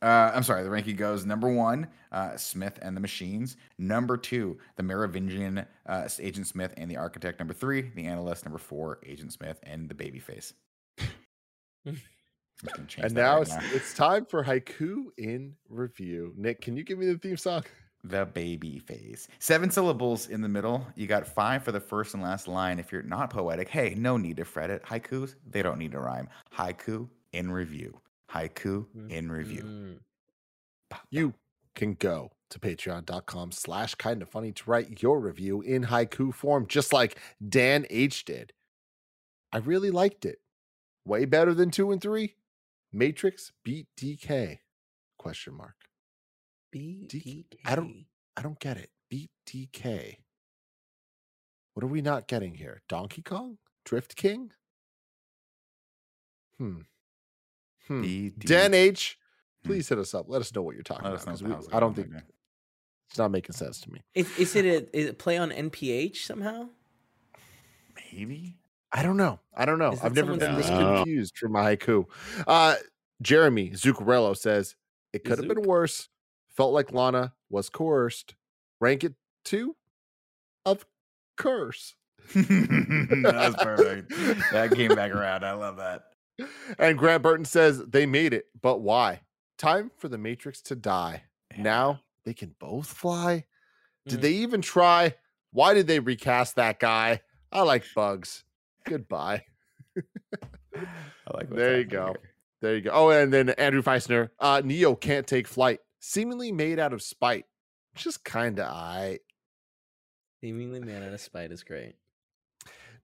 Uh, 0.00 0.32
I'm 0.34 0.42
sorry. 0.42 0.64
The 0.64 0.70
ranking 0.70 0.96
goes 0.96 1.24
number 1.24 1.48
one, 1.48 1.86
uh, 2.10 2.36
Smith 2.36 2.78
and 2.82 2.96
the 2.96 3.00
Machines. 3.00 3.56
Number 3.78 4.16
two, 4.16 4.58
the 4.76 4.82
Merovingian 4.82 5.64
uh, 5.86 6.08
Agent 6.18 6.46
Smith 6.48 6.74
and 6.76 6.90
the 6.90 6.96
Architect. 6.96 7.38
Number 7.38 7.54
three, 7.54 7.82
the 7.94 8.06
Analyst. 8.06 8.44
Number 8.44 8.58
four, 8.58 8.98
Agent 9.06 9.32
Smith 9.32 9.60
and 9.62 9.88
the 9.88 9.94
Babyface. 9.94 10.52
I'm 11.86 11.94
just 11.94 12.76
gonna 12.76 12.86
change 12.88 13.06
And 13.06 13.14
now 13.14 13.38
right 13.38 13.42
it's, 13.42 13.72
it's 13.72 13.94
time 13.94 14.26
for 14.26 14.44
haiku 14.44 15.06
in 15.18 15.54
review. 15.68 16.32
Nick, 16.36 16.60
can 16.60 16.76
you 16.76 16.84
give 16.84 16.98
me 16.98 17.06
the 17.06 17.18
theme 17.18 17.36
song? 17.36 17.64
The 18.04 18.26
baby 18.26 18.78
face. 18.80 19.28
Seven 19.38 19.70
syllables 19.70 20.28
in 20.28 20.40
the 20.40 20.48
middle. 20.48 20.84
You 20.96 21.06
got 21.06 21.26
five 21.26 21.62
for 21.62 21.70
the 21.70 21.80
first 21.80 22.14
and 22.14 22.22
last 22.22 22.48
line. 22.48 22.78
If 22.78 22.90
you're 22.90 23.02
not 23.02 23.30
poetic, 23.30 23.68
hey, 23.68 23.94
no 23.96 24.16
need 24.16 24.38
to 24.38 24.44
fret 24.44 24.70
it. 24.70 24.82
Haikus, 24.82 25.36
they 25.48 25.62
don't 25.62 25.78
need 25.78 25.92
to 25.92 26.00
rhyme. 26.00 26.28
Haiku 26.56 27.08
in 27.32 27.50
review. 27.50 28.00
Haiku 28.30 28.86
in 29.08 29.30
review. 29.30 29.62
Mm. 29.62 29.98
You 31.10 31.34
can 31.74 31.94
go 31.94 32.32
to 32.50 32.58
patreon.com 32.58 33.52
slash 33.52 33.94
kinda 33.94 34.26
funny 34.26 34.52
to 34.52 34.70
write 34.70 35.02
your 35.02 35.20
review 35.20 35.62
in 35.62 35.84
haiku 35.84 36.34
form, 36.34 36.66
just 36.66 36.92
like 36.92 37.18
Dan 37.46 37.86
H 37.88 38.24
did. 38.24 38.52
I 39.52 39.58
really 39.58 39.90
liked 39.90 40.24
it. 40.26 40.38
Way 41.04 41.24
better 41.24 41.54
than 41.54 41.70
two 41.70 41.92
and 41.92 42.00
three. 42.00 42.34
Matrix 42.92 43.52
beat 43.64 43.86
DK? 43.96 44.58
Question 45.18 45.54
mark. 45.54 45.81
BTK. 46.72 47.44
I 47.64 47.74
don't- 47.76 48.06
I 48.36 48.42
don't 48.42 48.58
get 48.58 48.76
it. 48.78 48.90
Beat 49.10 49.30
DK. 49.46 50.18
What 51.74 51.84
are 51.84 51.88
we 51.88 52.00
not 52.02 52.26
getting 52.28 52.54
here? 52.54 52.82
Donkey 52.88 53.22
Kong? 53.22 53.58
Drift 53.84 54.16
King? 54.16 54.52
Hmm. 56.58 56.80
Hmm. 57.88 58.02
D- 58.02 58.30
D- 58.30 58.46
Dan 58.46 58.74
H, 58.74 59.18
Hmm. 59.62 59.68
please 59.68 59.88
hit 59.88 59.98
us 59.98 60.14
up. 60.14 60.28
Let 60.28 60.40
us 60.40 60.54
know 60.54 60.62
what 60.62 60.74
you're 60.74 60.82
talking 60.82 61.04
Let 61.04 61.14
about. 61.14 61.20
us 61.20 61.26
know 61.26 61.32
'cause 61.32 61.64
what 61.64 61.72
we- 61.72 61.76
I 61.76 61.80
don't 61.80 61.94
think 61.94 62.14
on 62.14 62.22
it's 63.08 63.18
not 63.18 63.30
making 63.30 63.54
sense 63.54 63.80
to 63.82 63.90
me. 63.92 64.00
Is, 64.14 64.38
is 64.38 64.56
it 64.56 64.64
a, 64.64 64.96
is 64.96 65.06
it 65.06 65.18
play 65.18 65.36
on 65.38 65.50
NPH 65.50 66.24
somehow? 66.24 66.70
Maybe. 68.12 68.58
I 68.92 69.02
don't 69.02 69.16
know. 69.16 69.40
I 69.54 69.64
don't 69.64 69.78
know. 69.78 69.96
I've 70.02 70.14
never 70.14 70.36
been 70.36 70.56
this 70.56 70.66
confused 70.68 71.36
for 71.36 71.48
my 71.48 71.76
haiku. 71.76 72.06
Uh, 72.46 72.76
Jeremy 73.20 73.70
Zuccarello 73.70 74.36
says 74.36 74.76
it 75.12 75.24
could 75.24 75.38
have 75.38 75.48
been 75.48 75.62
worse. 75.62 76.08
Felt 76.56 76.72
like 76.72 76.92
Lana 76.92 77.32
was 77.50 77.68
coerced. 77.68 78.34
Rank 78.80 79.04
it 79.04 79.14
two 79.44 79.76
of 80.66 80.84
curse. 81.36 81.94
That's 82.34 83.56
perfect. 83.62 84.10
that 84.52 84.72
came 84.74 84.94
back 84.94 85.10
around. 85.14 85.44
I 85.44 85.52
love 85.52 85.76
that. 85.78 86.02
And 86.78 86.98
Grant 86.98 87.22
Burton 87.22 87.44
says 87.44 87.82
they 87.84 88.06
made 88.06 88.32
it, 88.34 88.46
but 88.60 88.80
why? 88.80 89.20
Time 89.58 89.90
for 89.98 90.08
the 90.08 90.18
Matrix 90.18 90.60
to 90.62 90.76
die. 90.76 91.24
Now 91.56 92.00
they 92.24 92.34
can 92.34 92.54
both 92.58 92.86
fly. 92.86 93.44
Did 94.06 94.18
Mhm. 94.18 94.22
they 94.22 94.32
even 94.32 94.62
try? 94.62 95.14
Why 95.52 95.74
did 95.74 95.86
they 95.86 96.00
recast 96.00 96.56
that 96.56 96.80
guy? 96.80 97.20
I 97.52 97.62
like 97.62 97.84
bugs. 97.94 98.44
Goodbye. 98.86 99.44
I 100.74 101.34
like 101.34 101.50
There 101.50 101.78
you 101.78 101.84
go. 101.84 102.06
here. 102.06 102.30
There 102.62 102.74
you 102.76 102.80
go. 102.82 102.90
Oh, 102.92 103.10
and 103.10 103.32
then 103.32 103.50
Andrew 103.50 103.82
Feisner. 103.82 104.30
Uh, 104.38 104.62
Neo 104.64 104.94
can't 104.94 105.26
take 105.26 105.46
flight, 105.46 105.80
seemingly 106.02 106.50
made 106.52 106.78
out 106.78 106.92
of 106.92 107.00
spite. 107.00 107.46
Just 107.94 108.24
kind 108.24 108.58
of 108.58 108.66
I. 108.66 109.20
Seemingly 110.42 110.80
made 110.80 111.02
out 111.02 111.14
of 111.14 111.20
spite 111.20 111.52
is 111.52 111.62
great. 111.62 111.94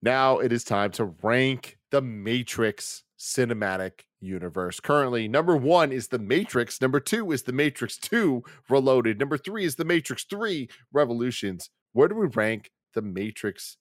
Now 0.03 0.39
it 0.39 0.53
is 0.53 0.65
time 0.65 0.91
to 0.93 1.15
rank 1.23 1.79
the 1.91 2.03
Matrix 2.03 3.05
cinematic 3.19 4.01
universe. 4.20 4.81
Currently, 4.81 5.29
number 5.29 5.57
one 5.57 5.93
is 5.93 6.09
the 6.09 6.19
Matrix. 6.19 6.81
Number 6.81 7.01
two 7.01 7.31
is 7.33 7.45
the 7.45 7.53
Matrix 7.53 7.97
2 7.99 8.43
Reloaded. 8.69 9.19
Number 9.19 9.39
three 9.39 9.65
is 9.65 9.77
the 9.77 9.85
Matrix 9.85 10.25
3 10.25 10.69
Revolutions. 10.93 11.70
Where 11.93 12.09
do 12.09 12.16
we 12.16 12.27
rank 12.27 12.70
the 12.95 13.03
Matrix 13.03 13.77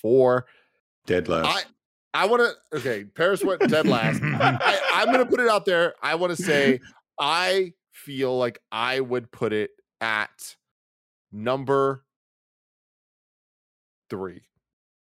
4? 0.00 0.46
Dead 1.06 1.28
last. 1.28 1.66
I 2.14 2.22
I 2.24 2.26
want 2.26 2.42
to. 2.42 2.78
Okay, 2.78 3.04
Parris 3.04 3.42
went 3.42 3.66
dead 3.68 3.86
last. 3.86 4.20
I, 4.22 4.80
I'm 4.94 5.06
going 5.06 5.24
to 5.24 5.26
put 5.26 5.40
it 5.40 5.48
out 5.48 5.64
there. 5.64 5.94
I 6.02 6.14
want 6.14 6.36
to 6.36 6.42
say 6.42 6.80
I 7.18 7.72
feel 7.92 8.36
like 8.38 8.60
I 8.72 9.00
would 9.00 9.30
put 9.32 9.52
it 9.52 9.70
at 10.00 10.56
number 11.32 12.04
three 14.10 14.42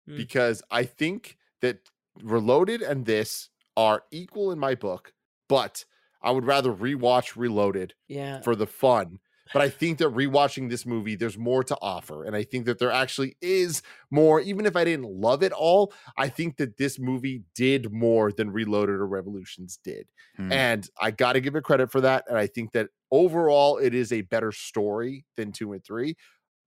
Hmm. 0.07 0.17
because 0.17 0.63
I 0.71 0.83
think 0.85 1.37
that 1.61 1.89
Reloaded 2.21 2.81
and 2.81 3.05
this 3.05 3.49
are 3.77 4.03
equal 4.11 4.51
in 4.51 4.59
my 4.59 4.75
book, 4.75 5.13
but 5.47 5.85
I 6.21 6.31
would 6.31 6.45
rather 6.45 6.71
rewatch 6.73 7.35
Reloaded 7.37 7.93
Yeah. 8.07 8.41
for 8.41 8.55
the 8.55 8.67
fun. 8.67 9.19
But 9.53 9.61
I 9.61 9.69
think 9.69 9.97
that 9.99 10.09
rewatching 10.09 10.69
this 10.69 10.85
movie, 10.85 11.15
there's 11.15 11.37
more 11.37 11.63
to 11.63 11.77
offer. 11.81 12.25
And 12.25 12.35
I 12.35 12.43
think 12.43 12.65
that 12.65 12.79
there 12.79 12.91
actually 12.91 13.35
is 13.41 13.81
more, 14.09 14.39
even 14.39 14.65
if 14.65 14.75
I 14.75 14.83
didn't 14.83 15.05
love 15.05 15.43
it 15.43 15.51
all, 15.51 15.93
I 16.17 16.29
think 16.29 16.57
that 16.57 16.77
this 16.77 16.99
movie 16.99 17.43
did 17.55 17.91
more 17.91 18.31
than 18.31 18.51
Reloaded 18.51 18.95
or 18.95 19.07
Revolutions 19.07 19.79
did. 19.83 20.07
Hmm. 20.37 20.51
And 20.51 20.89
I 20.99 21.11
got 21.11 21.33
to 21.33 21.41
give 21.41 21.55
it 21.55 21.63
credit 21.63 21.91
for 21.91 22.01
that. 22.01 22.25
And 22.27 22.37
I 22.37 22.47
think 22.47 22.71
that 22.71 22.89
overall, 23.11 23.77
it 23.77 23.93
is 23.93 24.11
a 24.13 24.21
better 24.21 24.51
story 24.51 25.25
than 25.35 25.51
two 25.51 25.73
and 25.73 25.83
three. 25.83 26.15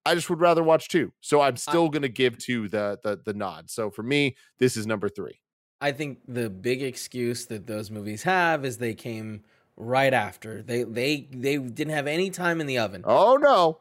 I 0.06 0.14
just 0.14 0.28
would 0.28 0.40
rather 0.40 0.62
watch 0.62 0.88
two. 0.88 1.12
So 1.20 1.40
I'm 1.40 1.56
still 1.56 1.88
going 1.88 2.02
to 2.02 2.10
give 2.10 2.36
two 2.36 2.68
the, 2.68 2.98
the 3.02 3.20
the 3.24 3.32
nod. 3.32 3.70
So 3.70 3.90
for 3.90 4.02
me, 4.02 4.36
this 4.58 4.76
is 4.76 4.86
number 4.86 5.08
three. 5.08 5.40
I 5.80 5.92
think 5.92 6.18
the 6.28 6.50
big 6.50 6.82
excuse 6.82 7.46
that 7.46 7.66
those 7.66 7.90
movies 7.90 8.22
have 8.24 8.64
is 8.64 8.78
they 8.78 8.94
came 8.94 9.44
right 9.76 10.12
after. 10.12 10.62
They 10.62 10.82
they 10.84 11.28
they 11.32 11.58
didn't 11.58 11.94
have 11.94 12.06
any 12.06 12.30
time 12.30 12.60
in 12.60 12.66
the 12.66 12.78
oven. 12.78 13.02
Oh 13.04 13.36
no, 13.36 13.78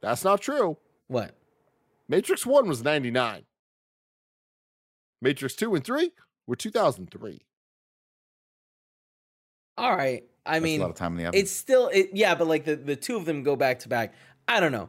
that's 0.00 0.24
not 0.24 0.40
true. 0.40 0.76
What? 1.08 1.34
Matrix 2.08 2.46
One 2.46 2.68
was 2.68 2.82
99. 2.84 3.42
Matrix 5.20 5.54
Two 5.54 5.74
and 5.74 5.84
Three 5.84 6.12
were 6.46 6.56
2003. 6.56 7.42
All 9.78 9.94
right. 9.96 10.24
I 10.44 10.54
That's 10.54 10.62
mean, 10.64 10.80
a 10.80 10.84
lot 10.84 10.90
of 10.90 10.96
time 10.96 11.12
in 11.12 11.18
the 11.18 11.26
oven. 11.26 11.40
it's 11.40 11.50
still 11.50 11.88
it, 11.92 12.10
yeah, 12.12 12.34
but 12.34 12.46
like 12.46 12.64
the 12.64 12.76
the 12.76 12.94
two 12.96 13.16
of 13.16 13.24
them 13.24 13.42
go 13.42 13.56
back 13.56 13.80
to 13.80 13.88
back. 13.88 14.14
I 14.46 14.60
don't 14.60 14.72
know. 14.72 14.88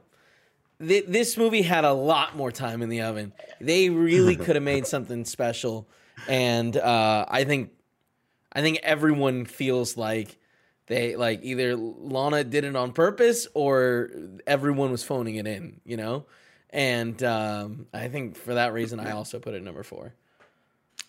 Th- 0.80 1.06
this 1.07 1.36
movie 1.36 1.64
had 1.64 1.84
a 1.84 1.94
lot 1.94 2.36
more 2.38 2.52
time 2.52 2.84
in 2.84 2.90
the 2.90 3.02
oven. 3.02 3.34
They 3.60 3.90
really 3.90 4.36
could 4.38 4.56
have 4.56 4.64
made 4.64 4.86
something 4.86 5.26
special, 5.26 5.88
and 6.28 6.78
uh, 6.78 7.26
I 7.28 7.44
think 7.44 7.72
I 8.57 8.61
think 8.61 8.79
everyone 8.81 9.45
feels 9.45 9.97
like 9.97 10.35
they 10.88 11.15
like 11.15 11.41
either 11.43 11.75
Lana 11.75 12.43
did 12.43 12.63
it 12.63 12.75
on 12.75 12.91
purpose 12.91 13.47
or 13.53 14.09
everyone 14.47 14.89
was 14.89 15.03
phoning 15.03 15.35
it 15.35 15.45
in, 15.45 15.79
you 15.85 15.95
know. 15.95 16.25
And 16.71 17.21
um, 17.21 17.85
I 17.93 18.07
think 18.07 18.35
for 18.35 18.55
that 18.55 18.73
reason, 18.73 18.99
I 18.99 19.11
also 19.11 19.38
put 19.38 19.53
it 19.53 19.61
number 19.61 19.84
four. 19.84 20.11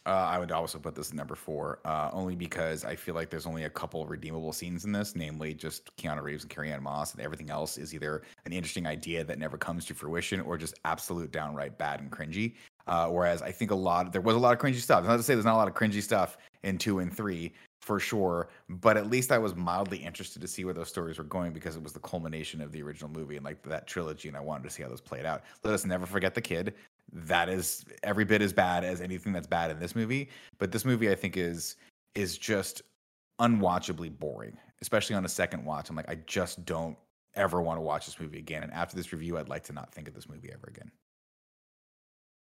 Uh, 0.04 0.10
I 0.10 0.38
would 0.38 0.52
also 0.52 0.78
put 0.78 0.94
this 0.94 1.14
number 1.14 1.34
four, 1.34 1.80
uh, 1.86 2.10
only 2.12 2.36
because 2.36 2.84
I 2.84 2.96
feel 2.96 3.14
like 3.14 3.30
there's 3.30 3.46
only 3.46 3.64
a 3.64 3.70
couple 3.70 4.04
redeemable 4.06 4.52
scenes 4.52 4.84
in 4.84 4.92
this, 4.92 5.16
namely 5.16 5.54
just 5.54 5.94
Keanu 5.96 6.22
Reeves 6.22 6.44
and 6.44 6.50
Carrie-Anne 6.50 6.82
Moss, 6.82 7.14
and 7.14 7.22
everything 7.22 7.48
else 7.48 7.78
is 7.78 7.94
either 7.94 8.22
an 8.44 8.52
interesting 8.52 8.86
idea 8.86 9.24
that 9.24 9.38
never 9.38 9.56
comes 9.56 9.86
to 9.86 9.94
fruition 9.94 10.40
or 10.42 10.58
just 10.58 10.78
absolute 10.84 11.32
downright 11.32 11.78
bad 11.78 12.00
and 12.00 12.10
cringy. 12.10 12.54
Uh, 12.86 13.08
whereas 13.08 13.42
I 13.42 13.52
think 13.52 13.70
a 13.70 13.74
lot, 13.74 14.12
there 14.12 14.22
was 14.22 14.34
a 14.34 14.38
lot 14.38 14.54
of 14.54 14.58
cringy 14.58 14.76
stuff. 14.76 15.04
Not 15.04 15.18
to 15.18 15.22
say 15.22 15.34
there's 15.34 15.44
not 15.44 15.54
a 15.54 15.56
lot 15.56 15.68
of 15.68 15.74
cringy 15.74 16.02
stuff 16.02 16.38
in 16.62 16.78
two 16.78 16.98
and 16.98 17.14
three 17.14 17.52
for 17.80 18.00
sure, 18.00 18.48
but 18.68 18.96
at 18.96 19.08
least 19.08 19.30
I 19.30 19.38
was 19.38 19.54
mildly 19.54 19.98
interested 19.98 20.42
to 20.42 20.48
see 20.48 20.64
where 20.64 20.74
those 20.74 20.88
stories 20.88 21.18
were 21.18 21.24
going 21.24 21.52
because 21.52 21.76
it 21.76 21.82
was 21.82 21.92
the 21.92 22.00
culmination 22.00 22.60
of 22.60 22.72
the 22.72 22.82
original 22.82 23.10
movie 23.10 23.36
and 23.36 23.44
like 23.44 23.62
that 23.62 23.86
trilogy, 23.86 24.28
and 24.28 24.36
I 24.36 24.40
wanted 24.40 24.64
to 24.64 24.70
see 24.70 24.82
how 24.82 24.88
those 24.88 25.00
played 25.00 25.24
out. 25.24 25.44
Let 25.62 25.74
us 25.74 25.84
never 25.84 26.06
forget 26.06 26.34
the 26.34 26.40
kid. 26.40 26.74
That 27.12 27.48
is 27.48 27.84
every 28.02 28.24
bit 28.24 28.42
as 28.42 28.52
bad 28.52 28.84
as 28.84 29.00
anything 29.00 29.32
that's 29.32 29.46
bad 29.46 29.70
in 29.70 29.78
this 29.78 29.94
movie 29.94 30.28
but 30.58 30.72
this 30.72 30.84
movie 30.84 31.10
i 31.10 31.14
think 31.14 31.36
is 31.36 31.76
is 32.14 32.36
just 32.36 32.82
unwatchably 33.40 34.16
boring 34.18 34.56
especially 34.80 35.16
on 35.16 35.24
a 35.24 35.28
second 35.28 35.64
watch. 35.64 35.90
I'm 35.90 35.96
like 35.96 36.08
i 36.08 36.16
just 36.26 36.64
don't 36.64 36.96
ever 37.34 37.62
want 37.62 37.78
to 37.78 37.82
watch 37.82 38.06
this 38.06 38.18
movie 38.20 38.38
again 38.38 38.62
and 38.62 38.72
after 38.72 38.96
this 38.96 39.12
review 39.12 39.38
i'd 39.38 39.48
like 39.48 39.64
to 39.64 39.72
not 39.72 39.92
think 39.92 40.08
of 40.08 40.14
this 40.14 40.28
movie 40.28 40.50
ever 40.52 40.66
again 40.68 40.90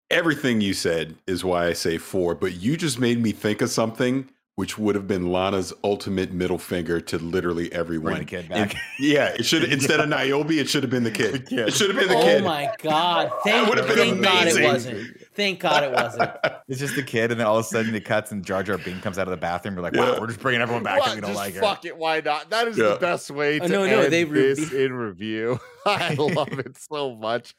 Everything 0.10 0.62
you 0.62 0.74
said 0.74 1.16
is 1.28 1.44
why 1.44 1.68
I 1.68 1.74
say 1.74 1.98
four, 1.98 2.34
but 2.34 2.54
you 2.54 2.78
just 2.78 2.98
made 2.98 3.22
me 3.22 3.32
think 3.34 3.62
of 3.62 3.70
something 3.70 4.30
which 4.56 4.76
would 4.76 4.96
have 4.96 5.08
been 5.08 5.32
Lana's 5.32 5.72
ultimate 5.84 6.32
middle 6.32 6.58
finger 6.58 7.00
to 7.00 7.20
literally 7.20 7.72
everyone. 7.72 8.14
Bring 8.14 8.20
the 8.26 8.26
kid 8.26 8.48
And- 8.50 8.74
yeah, 9.00 9.36
it 9.38 9.46
should 9.46 9.66
instead 9.66 10.00
of 10.00 10.10
Niobe, 10.10 10.52
it 10.52 10.68
should 10.68 10.82
have 10.82 10.90
been 10.90 11.04
the 11.04 11.12
kid. 11.12 11.34
The 11.34 11.40
kid. 11.40 11.60
It 11.68 11.74
should 11.76 11.90
have 11.90 12.00
been 12.00 12.08
the 12.08 12.16
oh 12.18 12.24
kid. 12.24 12.42
oh 12.42 12.46
my 12.46 12.74
god! 12.82 13.32
Thank, 13.44 13.70
would've 13.70 13.86
been 13.86 13.98
thank 13.98 14.24
God 14.24 14.48
it 14.48 14.64
wasn't. 14.64 15.18
Thank 15.36 15.60
God 15.60 15.84
it 15.84 15.92
wasn't. 15.92 16.32
it's 16.68 16.80
just 16.80 16.96
the 16.96 17.04
kid 17.04 17.30
and 17.32 17.40
then 17.40 17.46
all 17.46 17.58
of 17.58 17.66
a 17.66 17.68
sudden 17.68 17.94
it 17.94 18.04
cuts 18.06 18.32
and 18.32 18.44
Jar 18.44 18.64
Jar 18.64 18.80
Binks 18.80 19.04
comes 19.04 19.20
out 19.20 19.28
of 19.28 19.32
the 19.32 19.38
bathroom 19.38 19.76
We're 19.76 19.84
like 19.84 19.94
Yeah. 19.94 20.14
wow 20.14 20.20
we're 20.22 20.28
just 20.28 20.40
bringing 20.40 20.62
everyone 20.62 20.82
back 20.84 21.02
What? 21.02 21.10
that 21.10 21.16
we 21.16 21.22
don't 21.22 21.30
Just 21.32 21.38
like 21.38 21.54
her 21.54 21.62
fuck 21.62 21.86
it. 21.86 21.96
Why 21.96 22.22
not? 22.22 22.50
That 22.50 22.68
is 22.70 22.78
Yeah. 22.80 22.94
the 22.94 22.96
best 22.96 23.30
way 23.30 23.60
oh, 23.60 23.68
to 23.68 23.76
Oh, 23.76 23.86
no, 23.86 23.92
no, 23.92 24.00
end 24.04 24.14
they 24.14 24.24
re- 24.26 24.54
this 24.54 24.72
in 24.74 24.92
review. 24.94 25.60
I 25.86 26.16
love 26.16 26.58
it 26.58 26.78
so 26.78 27.14
much. 27.16 27.54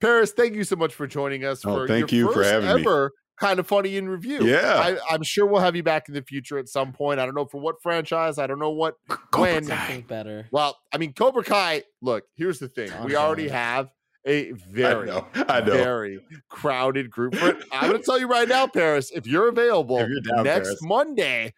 Parris, 0.00 0.32
thank 0.32 0.54
you 0.54 0.64
so 0.64 0.76
much 0.76 0.94
for 0.94 1.06
joining 1.06 1.44
us. 1.44 1.64
Oh, 1.64 1.76
for 1.76 1.88
thank 1.88 2.10
your 2.12 2.20
you 2.20 2.26
for 2.28 2.34
first 2.34 2.50
having 2.50 2.74
me. 2.74 2.80
ever 2.80 3.12
Kinda 3.40 3.64
Funny 3.64 3.96
in 3.96 4.08
review. 4.08 4.44
Yeah. 4.44 4.74
I, 4.74 5.14
I'm 5.14 5.22
sure 5.22 5.46
we'll 5.46 5.60
have 5.60 5.74
you 5.74 5.82
back 5.82 6.08
in 6.08 6.14
the 6.14 6.22
future 6.22 6.58
at 6.58 6.68
some 6.68 6.92
point. 6.92 7.18
I 7.18 7.24
don't 7.26 7.34
know 7.34 7.46
for 7.46 7.60
what 7.60 7.82
franchise. 7.82 8.38
I 8.38 8.46
don't 8.46 8.58
know 8.58 8.70
what 8.70 8.94
Cobra 9.08 9.40
when. 9.40 9.66
Kai. 9.66 9.76
Something 9.76 10.02
better. 10.02 10.48
Well, 10.52 10.78
I 10.92 10.98
mean, 10.98 11.12
Cobra 11.12 11.42
Kai. 11.42 11.82
Look, 12.00 12.24
here's 12.36 12.58
the 12.58 12.68
thing: 12.68 12.90
we 13.04 13.16
already 13.16 13.48
have 13.48 13.90
a 14.26 14.52
very, 14.52 15.06
know. 15.06 15.26
I 15.34 15.60
know. 15.60 15.72
very 15.72 16.20
crowded 16.48 17.10
group. 17.10 17.34
For 17.34 17.48
it. 17.48 17.64
I'm 17.72 17.90
going 17.90 18.00
to 18.00 18.04
tell 18.06 18.18
you 18.18 18.28
right 18.28 18.48
now, 18.48 18.66
Parris, 18.66 19.10
if 19.10 19.26
you're 19.26 19.48
available 19.48 19.98
If 19.98 20.08
you're 20.08 20.20
down, 20.20 20.44
next 20.44 20.68
Parris. 20.68 20.82
Monday 20.82 21.54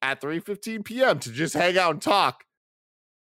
at 0.00 0.20
3:15 0.20 0.84
p.m. 0.84 1.18
to 1.18 1.32
just 1.32 1.54
hang 1.54 1.76
out 1.76 1.92
and 1.92 2.02
talk, 2.02 2.44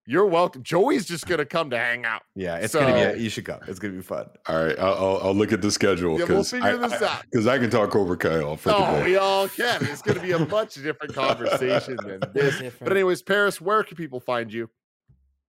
you're 0.07 0.27
welcome. 0.27 0.63
Joey's 0.63 1.05
just 1.05 1.27
going 1.27 1.39
to 1.39 1.45
come 1.45 1.71
to 1.71 1.79
hang 1.79 2.05
out. 2.05 2.23
yeah 2.35 2.57
it's 2.57 2.75
gonna 2.75 2.95
be 2.95 3.01
a, 3.01 3.17
you 3.17 3.29
should 3.29 3.45
come 3.45 3.61
it's 3.67 3.79
gonna 3.79 3.95
be 3.95 4.03
fun 4.03 4.27
All 4.49 4.65
right, 4.65 4.79
I'll, 4.79 4.95
I'll, 4.95 5.21
I'll 5.25 5.35
look 5.35 5.53
at 5.53 5.61
the 5.63 5.71
schedule 5.71 6.13
Yeah, 6.13 6.27
we'll 6.27 6.27
because 6.29 6.51
figure 6.53 6.77
this 6.77 7.03
out. 7.03 7.23
Because 7.31 7.47
I 7.47 7.59
can 7.59 7.71
talk 7.71 7.91
Cobra 7.91 8.17
Kai 8.17 8.41
all 8.41 8.57
freaking 8.57 8.89
Oh, 8.89 8.99
day. 9.01 9.05
we 9.05 9.17
all 9.17 9.49
can. 9.49 9.85
It's 9.87 10.03
going 10.03 10.17
to 10.17 10.23
be 10.23 10.33
a 10.33 10.39
much 10.39 10.75
different 10.75 11.15
conversation 11.15 11.97
than 12.05 12.21
this. 12.33 12.59
Different. 12.59 12.79
But 12.81 12.93
anyways, 12.93 13.23
Parris, 13.23 13.61
where 13.61 13.83
can 13.83 13.97
people 13.97 14.21
find 14.21 14.53
you? 14.53 14.71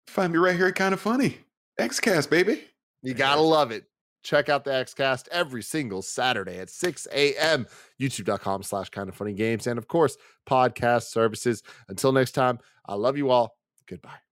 Find 0.06 0.32
me 0.32 0.38
right 0.38 0.56
here, 0.56 0.68
at 0.68 0.74
Kinda 0.74 0.96
Funny. 0.96 1.38
XCast, 1.80 2.30
baby. 2.30 2.62
You 3.02 3.12
gotta 3.14 3.40
love 3.42 3.70
it. 3.70 3.84
Check 4.22 4.48
out 4.48 4.64
the 4.64 4.70
XCast 4.72 5.28
every 5.30 5.62
single 5.62 6.02
Saturday 6.02 6.58
at 6.58 6.68
6 6.70 7.06
a.m. 7.12 7.66
YouTube.com 8.00 8.62
slash 8.64 8.88
kinda 8.90 9.12
funny 9.12 9.32
games. 9.34 9.66
And 9.68 9.78
of 9.78 9.86
course, 9.86 10.16
podcast 10.48 11.04
services. 11.04 11.62
Until 11.88 12.10
next 12.12 12.32
time, 12.32 12.58
I 12.86 12.94
love 12.94 13.16
you 13.16 13.30
all. 13.30 13.56
Goodbye. 13.86 14.25